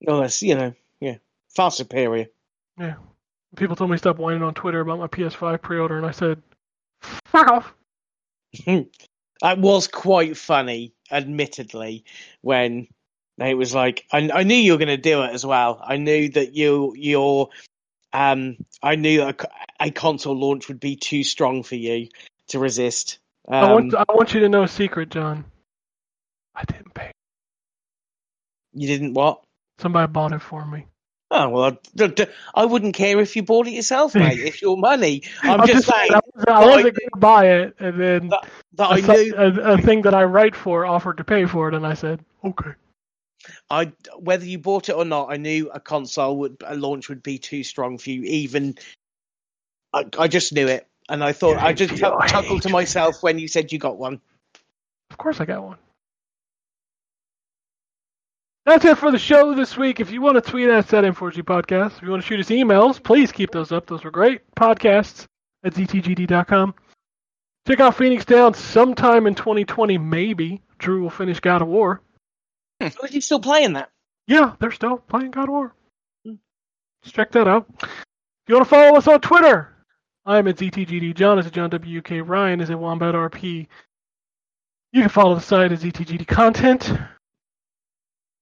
Oh, 0.08 0.20
that's 0.22 0.42
you 0.44 0.56
know, 0.56 0.74
yeah, 1.00 1.16
far 1.56 1.72
superior. 1.72 2.28
Yeah. 2.78 2.96
People 3.56 3.76
told 3.76 3.90
me 3.90 3.96
to 3.96 4.00
stop 4.00 4.18
whining 4.18 4.44
on 4.44 4.54
Twitter 4.54 4.82
about 4.82 5.00
my 5.00 5.08
PS5 5.08 5.62
pre-order, 5.62 5.98
and 5.98 6.06
I 6.06 6.12
said, 6.12 6.42
"Fuck 7.02 7.48
off." 7.48 7.74
It 9.44 9.60
was 9.60 9.88
quite 9.88 10.38
funny, 10.38 10.94
admittedly, 11.12 12.06
when 12.42 12.88
it 13.40 13.54
was 13.54 13.74
like 13.74 14.06
I, 14.12 14.30
I 14.34 14.44
knew 14.44 14.56
you 14.56 14.72
were 14.72 14.78
going 14.78 14.88
to 14.88 14.98
do 14.98 15.24
it 15.24 15.32
as 15.32 15.46
well. 15.46 15.80
I 15.84 15.98
knew 15.98 16.30
that 16.30 16.56
you 16.56 16.94
your 16.98 17.50
um 18.14 18.58
I 18.82 18.96
knew 18.96 19.22
a, 19.22 19.36
a 19.80 19.92
console 19.92 20.36
launch 20.36 20.68
would 20.68 20.80
be 20.80 20.96
too 20.96 21.24
strong 21.24 21.64
for 21.64 21.76
you 21.76 22.08
to 22.48 22.60
resist. 22.60 23.20
Um, 23.48 23.64
I 23.64 23.74
want 23.74 23.96
I 23.96 24.06
want 24.10 24.34
you 24.34 24.40
to 24.42 24.50
know 24.50 24.64
a 24.64 24.68
secret, 24.68 25.10
John. 25.10 25.46
I 26.56 26.64
didn't 26.64 26.94
pay. 26.94 27.12
you 28.74 28.88
didn't 28.88 29.14
what? 29.14 29.44
Somebody 29.80 30.12
bought 30.12 30.34
it 30.34 30.42
for 30.42 30.66
me. 30.66 30.86
Oh 31.30 31.50
well, 31.50 31.64
I, 31.66 31.78
d- 31.96 32.08
d- 32.08 32.32
I 32.56 32.66
wouldn't 32.66 32.96
care 32.96 33.20
if 33.20 33.36
you 33.36 33.44
bought 33.44 33.68
it 33.68 33.74
yourself, 33.74 34.16
mate. 34.16 34.40
it's 34.40 34.62
your 34.62 34.78
money. 34.78 35.24
I'm, 35.44 35.66
just, 35.68 35.88
saying 35.88 36.12
I 36.14 36.20
wasn't, 36.66 36.96
going 36.96 37.10
to 37.14 37.18
buy 37.18 37.48
it, 37.48 37.76
and 37.80 38.00
then 38.00 38.30
that, 38.30 38.48
that 38.76 38.92
a, 38.92 38.94
I 38.94 39.00
knew 39.02 39.36
a, 39.36 39.74
a 39.74 39.78
thing 39.78 40.04
that 40.04 40.14
I 40.14 40.24
write 40.24 40.56
for 40.56 40.86
offered 40.86 41.18
to 41.18 41.24
pay 41.24 41.46
for 41.46 41.68
it, 41.68 41.74
and 41.74 41.86
I 41.86 41.96
said, 41.96 42.24
"Okay." 42.44 42.72
I 43.70 43.92
whether 44.18 44.46
you 44.46 44.60
bought 44.60 44.90
it 44.90 44.94
or 44.94 45.06
not, 45.06 45.32
I 45.32 45.38
knew 45.38 45.70
a 45.70 45.80
console 45.80 46.38
would 46.38 46.58
a 46.66 46.76
launch 46.76 47.10
would 47.10 47.24
be 47.24 47.38
too 47.38 47.64
strong 47.64 47.98
for 47.98 48.10
you. 48.10 48.24
Even 48.24 48.78
I, 49.94 50.06
I 50.18 50.28
just 50.28 50.54
knew 50.54 50.68
it, 50.68 50.88
and 51.10 51.24
I 51.24 51.34
thought 51.34 51.58
I 51.58 51.74
just 51.74 51.96
chuck- 51.98 52.28
chuckled 52.28 52.62
to 52.64 52.70
myself 52.70 53.22
when 53.22 53.38
you 53.40 53.48
said 53.48 53.72
you 53.72 53.80
got 53.80 53.98
one. 53.98 54.22
Of 55.12 55.18
course, 55.18 55.42
I 55.42 55.46
got 55.46 55.64
one. 55.64 55.78
That's 58.68 58.84
it 58.84 58.98
for 58.98 59.12
the 59.12 59.18
show 59.18 59.56
this 59.56 59.78
week. 59.78 60.02
If 60.02 60.12
you 60.12 60.22
want 60.22 60.36
to 60.36 60.42
tweet 60.42 60.70
us 60.70 60.92
at 60.92 61.06
N4G 61.06 61.42
Podcast, 61.44 61.96
if 61.96 62.02
you 62.02 62.10
want 62.10 62.22
to 62.22 62.28
shoot 62.28 62.42
us 62.42 62.50
emails, 62.50 63.02
please 63.02 63.32
keep 63.32 63.50
those 63.50 63.72
up. 63.72 63.86
Those 63.88 64.04
were 64.04 64.12
great. 64.12 64.42
Podcasts 64.56 65.26
at 65.64 65.74
ztgd.com. 65.74 66.76
Check 67.66 67.80
out 67.80 67.96
Phoenix 67.96 68.26
Down 68.26 68.54
sometime 68.54 69.26
in 69.26 69.36
2020, 69.36 69.98
maybe. 69.98 70.62
Drew 70.80 71.02
will 71.02 71.10
finish 71.10 71.40
God 71.40 71.62
of 71.62 71.70
War. 71.70 72.02
Hmm. 72.82 72.88
Are 73.02 73.08
you 73.08 73.22
still 73.22 73.40
playing 73.40 73.72
that? 73.72 73.90
Yeah, 74.28 74.56
they're 74.60 74.72
still 74.72 74.98
playing 74.98 75.32
God 75.32 75.44
of 75.44 75.50
War. 75.50 75.76
Hmm. 76.26 76.34
Just 77.04 77.16
check 77.16 77.32
that 77.32 77.48
out. 77.48 77.68
If 77.82 77.90
you 78.50 78.56
want 78.56 78.68
to 78.68 78.70
follow 78.70 78.98
us 78.98 79.08
on 79.08 79.22
Twitter, 79.22 79.78
I'm 80.26 80.46
at 80.50 80.58
ZTGD. 80.58 81.16
John 81.16 81.40
is 81.40 81.48
at 81.48 81.54
John 81.54 81.70
WK. 81.70 82.28
Ryan 82.28 82.60
is 82.60 82.70
at 82.70 82.78
Wombat 82.78 83.16
RP. 83.16 83.68
You 84.92 85.02
can 85.04 85.10
follow 85.10 85.36
the 85.36 85.42
site 85.42 85.72
at 85.72 85.80
ZTGD 85.80 86.28
Content. 86.28 86.92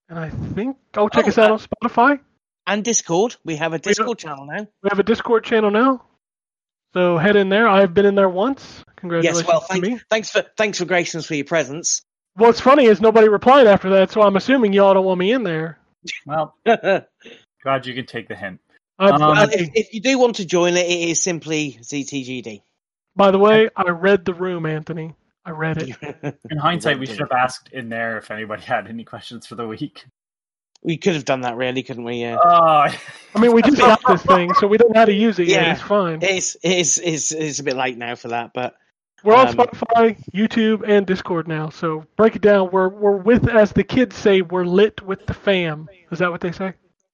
And 0.10 0.20
I 0.20 0.30
think, 0.30 0.78
oh, 0.96 1.10
check 1.10 1.26
Oh, 1.26 1.30
us 1.30 1.38
out 1.38 1.50
uh, 1.50 1.54
on 1.54 1.60
Spotify. 1.60 2.20
And 2.68 2.84
Discord. 2.84 3.36
We 3.44 3.56
have 3.58 3.74
a 3.74 3.76
We 3.76 3.78
have- 3.78 3.84
Discord 3.84 4.18
channel 4.20 4.46
now. 4.46 4.68
We 4.84 4.90
have 4.90 5.00
a 5.00 5.04
Discord 5.04 5.44
channel 5.44 5.72
now. 5.72 6.04
So 6.94 7.18
head 7.18 7.36
in 7.36 7.50
there. 7.50 7.68
I've 7.68 7.94
been 7.94 8.06
in 8.06 8.16
there 8.16 8.30
once. 8.30 8.84
Congratulations 8.96 9.42
Yes, 9.42 9.48
well, 9.48 9.62
to 9.62 9.68
thanks, 9.68 9.88
me. 9.88 10.00
thanks 10.10 10.30
for 10.32 10.44
thanks 10.58 10.78
for 10.80 10.86
gracing 10.86 11.20
us 11.20 11.26
for 11.26 11.36
your 11.36 11.46
presence. 11.46 12.02
What's 12.36 12.60
funny 12.62 12.86
is 12.86 13.02
nobody 13.02 13.28
replied 13.30 13.68
after 13.68 13.90
that, 13.92 14.12
so 14.12 14.22
I'm 14.22 14.36
assuming 14.36 14.74
y'all 14.74 14.94
don't 14.94 15.06
want 15.06 15.20
me 15.20 15.32
in 15.34 15.44
there. 15.44 15.78
Well, 16.26 16.56
well, 16.66 17.06
glad 17.64 17.86
you 17.86 17.94
can 17.94 18.06
take 18.06 18.28
the 18.28 18.36
hint. 18.36 18.60
Uh, 18.98 19.12
Um, 19.12 19.50
if, 19.52 19.72
if 19.76 19.94
you 19.94 20.00
do 20.02 20.18
want 20.18 20.38
to 20.38 20.46
join 20.46 20.76
it, 20.76 20.86
it 20.86 21.10
is 21.10 21.22
simply 21.22 21.78
ZTGD. 21.82 22.62
by 23.16 23.32
the 23.32 23.40
way, 23.40 23.70
I 23.76 23.90
read 23.90 24.24
the 24.26 24.34
room, 24.34 24.66
Anthony. 24.66 25.16
I 25.46 25.52
read 25.52 25.78
it. 25.78 26.40
In 26.50 26.58
hindsight, 26.58 27.00
we 27.00 27.06
should 27.06 27.20
have 27.20 27.32
asked 27.32 27.70
in 27.72 27.88
there 27.90 28.18
if 28.18 28.32
anybody 28.32 28.62
had 28.76 28.88
any 28.88 29.04
questions 29.04 29.46
for 29.46 29.56
the 29.56 29.68
week. 29.68 30.04
we 30.82 30.98
could 30.98 31.14
have 31.14 31.26
done 31.26 31.42
that, 31.42 31.56
really, 31.56 31.84
couldn't 31.84 32.04
we? 32.04 32.16
Yeah. 32.16 32.38
Oh, 32.44 32.50
I 33.36 33.40
mean, 33.40 33.54
we 33.54 33.62
just 33.62 33.78
got 33.78 34.02
this 34.08 34.24
thing, 34.24 34.54
so 34.56 34.68
we 34.68 34.78
don't 34.78 34.94
know 34.94 35.00
how 35.02 35.06
to 35.06 35.14
use 35.14 35.38
it 35.40 35.48
yet. 35.48 35.62
Yeah. 35.64 35.74
It's 35.74 35.82
fine. 35.82 36.20
It's 36.22 36.58
it's 36.64 36.98
it's 36.98 37.32
it's 37.32 37.60
a 37.60 37.64
bit 37.64 37.76
late 37.76 37.98
now 37.98 38.16
for 38.16 38.30
that, 38.30 38.52
but 38.54 38.76
We're 39.24 39.36
on 39.36 39.48
um, 39.48 39.56
Spotify, 39.56 40.18
YouTube, 40.34 40.88
and 40.88 41.06
Discord 41.06 41.48
now. 41.48 41.70
So 41.70 42.06
break 42.18 42.36
it 42.36 42.42
down. 42.42 42.70
We're 42.72 42.90
we're 42.90 43.18
with, 43.18 43.48
as 43.50 43.72
the 43.72 43.84
kids 43.84 44.16
say, 44.16 44.42
we're 44.42 44.66
lit 44.66 45.02
with 45.04 45.26
the 45.28 45.34
fam. 45.34 45.88
Is 46.12 46.20
that 46.20 46.32
what 46.32 46.42
they 46.42 46.52
say? 46.52 46.74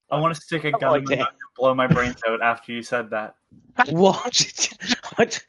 I 0.10 0.20
want 0.20 0.36
to 0.36 0.42
stick 0.42 0.64
a 0.66 0.72
gun 0.72 0.92
like 0.92 1.02
in 1.04 1.08
my 1.08 1.14
it. 1.14 1.20
mouth 1.20 1.28
and 1.30 1.56
blow 1.58 1.74
my 1.74 1.88
brains 1.88 2.22
out 2.28 2.42
after 2.42 2.72
you 2.74 2.82
said 2.84 3.10
that. 3.12 3.36
what? 3.90 5.44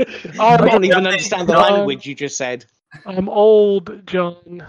I 0.40 0.56
don't 0.56 0.84
even 0.84 1.06
understand 1.06 1.48
the 1.48 1.56
language 1.56 2.06
you 2.06 2.14
just 2.14 2.36
said. 2.36 2.64
I'm 3.06 3.28
old, 3.28 4.06
John. 4.06 4.64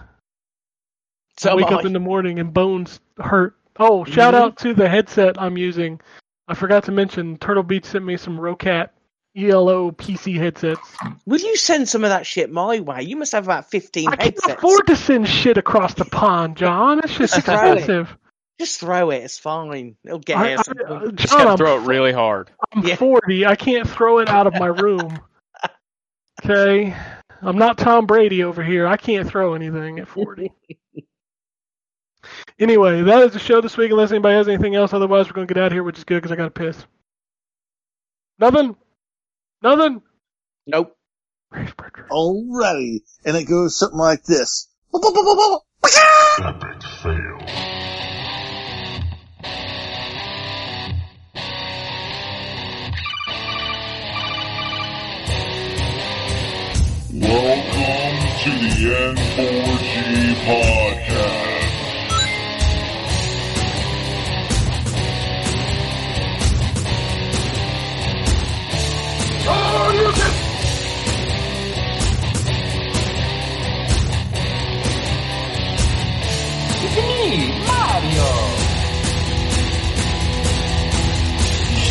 So 1.38 1.52
I 1.52 1.56
wake 1.56 1.72
up 1.72 1.84
I. 1.84 1.88
in 1.88 1.94
the 1.94 2.00
morning 2.00 2.40
and 2.40 2.54
bones 2.54 3.00
hurt. 3.20 3.56
Oh, 3.80 4.04
shout 4.04 4.34
Mhm. 4.34 4.38
out 4.38 4.58
to 4.60 4.74
the 4.74 4.88
headset 4.88 5.42
I'm 5.42 5.58
using. 5.58 6.00
I 6.48 6.54
forgot 6.54 6.84
to 6.86 6.92
mention 6.92 7.38
Turtle 7.38 7.64
Beach 7.64 7.86
sent 7.86 8.06
me 8.06 8.18
some 8.18 8.38
Roccat 8.38 8.90
ELO 9.36 9.92
PC 9.92 10.38
headsets. 10.38 10.82
Will 11.26 11.40
you 11.40 11.56
send 11.56 11.88
some 11.88 12.04
of 12.04 12.10
that 12.10 12.26
shit 12.26 12.52
my 12.52 12.82
way? 12.82 13.02
You 13.04 13.16
must 13.16 13.32
have 13.32 13.46
about 13.46 13.72
fifteen 13.72 14.10
I 14.10 14.18
can't 14.18 14.36
headsets. 14.36 14.54
afford 14.60 14.86
to 14.88 14.96
send 14.96 15.28
shit 15.28 15.58
across 15.58 15.94
the 15.94 16.06
pond, 16.06 16.58
John. 16.58 16.98
That's 17.00 17.18
just 17.18 17.34
Just 17.36 17.46
throw 17.46 17.72
it. 17.72 17.78
expensive. 17.80 18.18
Just 18.62 18.80
throw 18.80 19.10
it. 19.10 19.24
It's 19.24 19.40
fine. 19.40 19.96
It'll 20.06 20.20
get 20.20 20.38
I, 20.38 20.50
here. 20.50 20.58
at 20.60 20.66
some 20.66 20.78
I, 20.86 20.88
point. 20.88 21.04
Uh, 21.04 21.12
Just 21.14 21.34
gotta 21.34 21.50
I'm, 21.50 21.58
throw 21.58 21.82
it 21.82 21.88
really 21.88 22.12
hard. 22.12 22.52
I'm 22.72 22.86
Yeah. 22.86 22.96
40. 22.96 23.48
I 23.48 23.56
can't 23.56 23.90
throw 23.90 24.20
it 24.20 24.30
out 24.30 24.46
of 24.46 24.54
my 24.54 24.68
room. 24.68 25.20
Okay? 26.44 26.96
I'm 27.42 27.58
not 27.58 27.78
Tom 27.78 28.08
Brady 28.08 28.44
over 28.44 28.64
here. 28.64 28.88
I 28.88 28.98
can't 28.98 29.28
throw 29.28 29.54
anything 29.54 30.00
at 30.00 30.08
40. 30.08 30.52
anyway, 32.60 33.04
that 33.04 33.22
is 33.24 33.34
the 33.34 33.40
show 33.40 33.62
this 33.62 33.78
week. 33.78 33.92
Unless 33.92 34.10
anybody 34.12 34.36
has 34.36 34.48
anything 34.48 34.76
else, 34.76 34.92
otherwise 34.92 35.28
we're 35.28 35.34
going 35.34 35.48
to 35.48 35.54
get 35.54 35.62
out 35.62 35.68
of 35.68 35.74
here, 35.74 35.84
which 35.84 36.00
is 36.00 36.04
good 36.04 36.16
because 36.16 36.32
I 36.32 36.36
got 36.36 36.46
to 36.46 36.50
piss. 36.52 36.84
Nothing? 38.40 38.76
Nothing? 39.62 40.02
Nope. 40.66 40.96
Race 41.52 41.72
Bridger. 41.78 42.08
Alrighty. 42.12 43.02
And 43.24 43.38
it 43.38 43.44
goes 43.44 43.78
something 43.78 44.00
like 44.00 44.24
this. 44.24 44.68
Epic 46.44 46.84
fail. 47.04 47.91
Welcome 57.14 57.28
to 57.28 58.50
the 58.52 58.88
N4G 58.88 60.34
podcast. 60.46 61.62
Mario! 77.68 78.30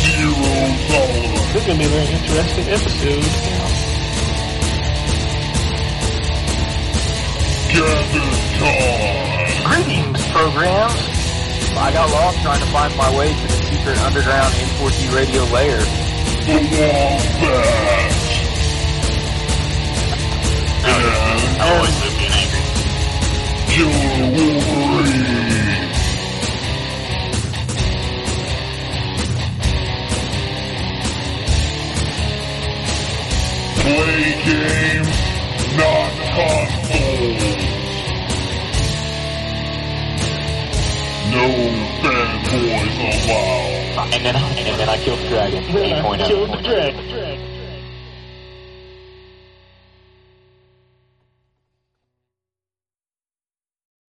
Zero 0.01 0.51
tolerance. 0.87 1.53
This 1.53 1.61
is 1.61 1.65
to 1.67 1.77
be 1.77 1.85
a 1.85 1.89
very 1.89 2.09
interesting 2.09 2.67
episode. 2.69 3.60
Time. 7.71 7.79
Greetings, 9.63 10.19
programs. 10.31 10.99
I 11.77 11.89
got 11.93 12.11
lost 12.11 12.41
trying 12.41 12.59
to 12.59 12.65
find 12.67 12.95
my 12.97 13.17
way 13.17 13.33
to 13.33 13.41
the 13.41 13.47
secret 13.47 13.97
underground 14.03 14.53
N4G 14.53 15.15
radio 15.15 15.43
layer. 15.53 15.79
The 15.79 16.53
Wombat. 16.67 18.11
And 20.83 21.61
always 21.61 21.95
being 22.01 22.27
angry. 22.27 22.61
Killer 23.71 24.19
Wolverine. 24.35 25.87
Play 33.81 34.25
games, 34.45 35.15
not 35.77 36.11
consoles. 36.35 37.61
No 41.31 41.47
fanboys 42.01 42.97
allowed. 43.29 44.13
And 44.13 44.25
then, 44.25 44.35
and 44.35 44.79
then 44.79 44.89
I 44.89 44.97
killed 44.97 45.19
the 45.19 45.27
dragon. 45.29 45.63
oh. 45.69 45.73
8.0. 45.73 46.27
Killed 46.27 46.49
the 46.49 46.61
dragon. 46.61 47.50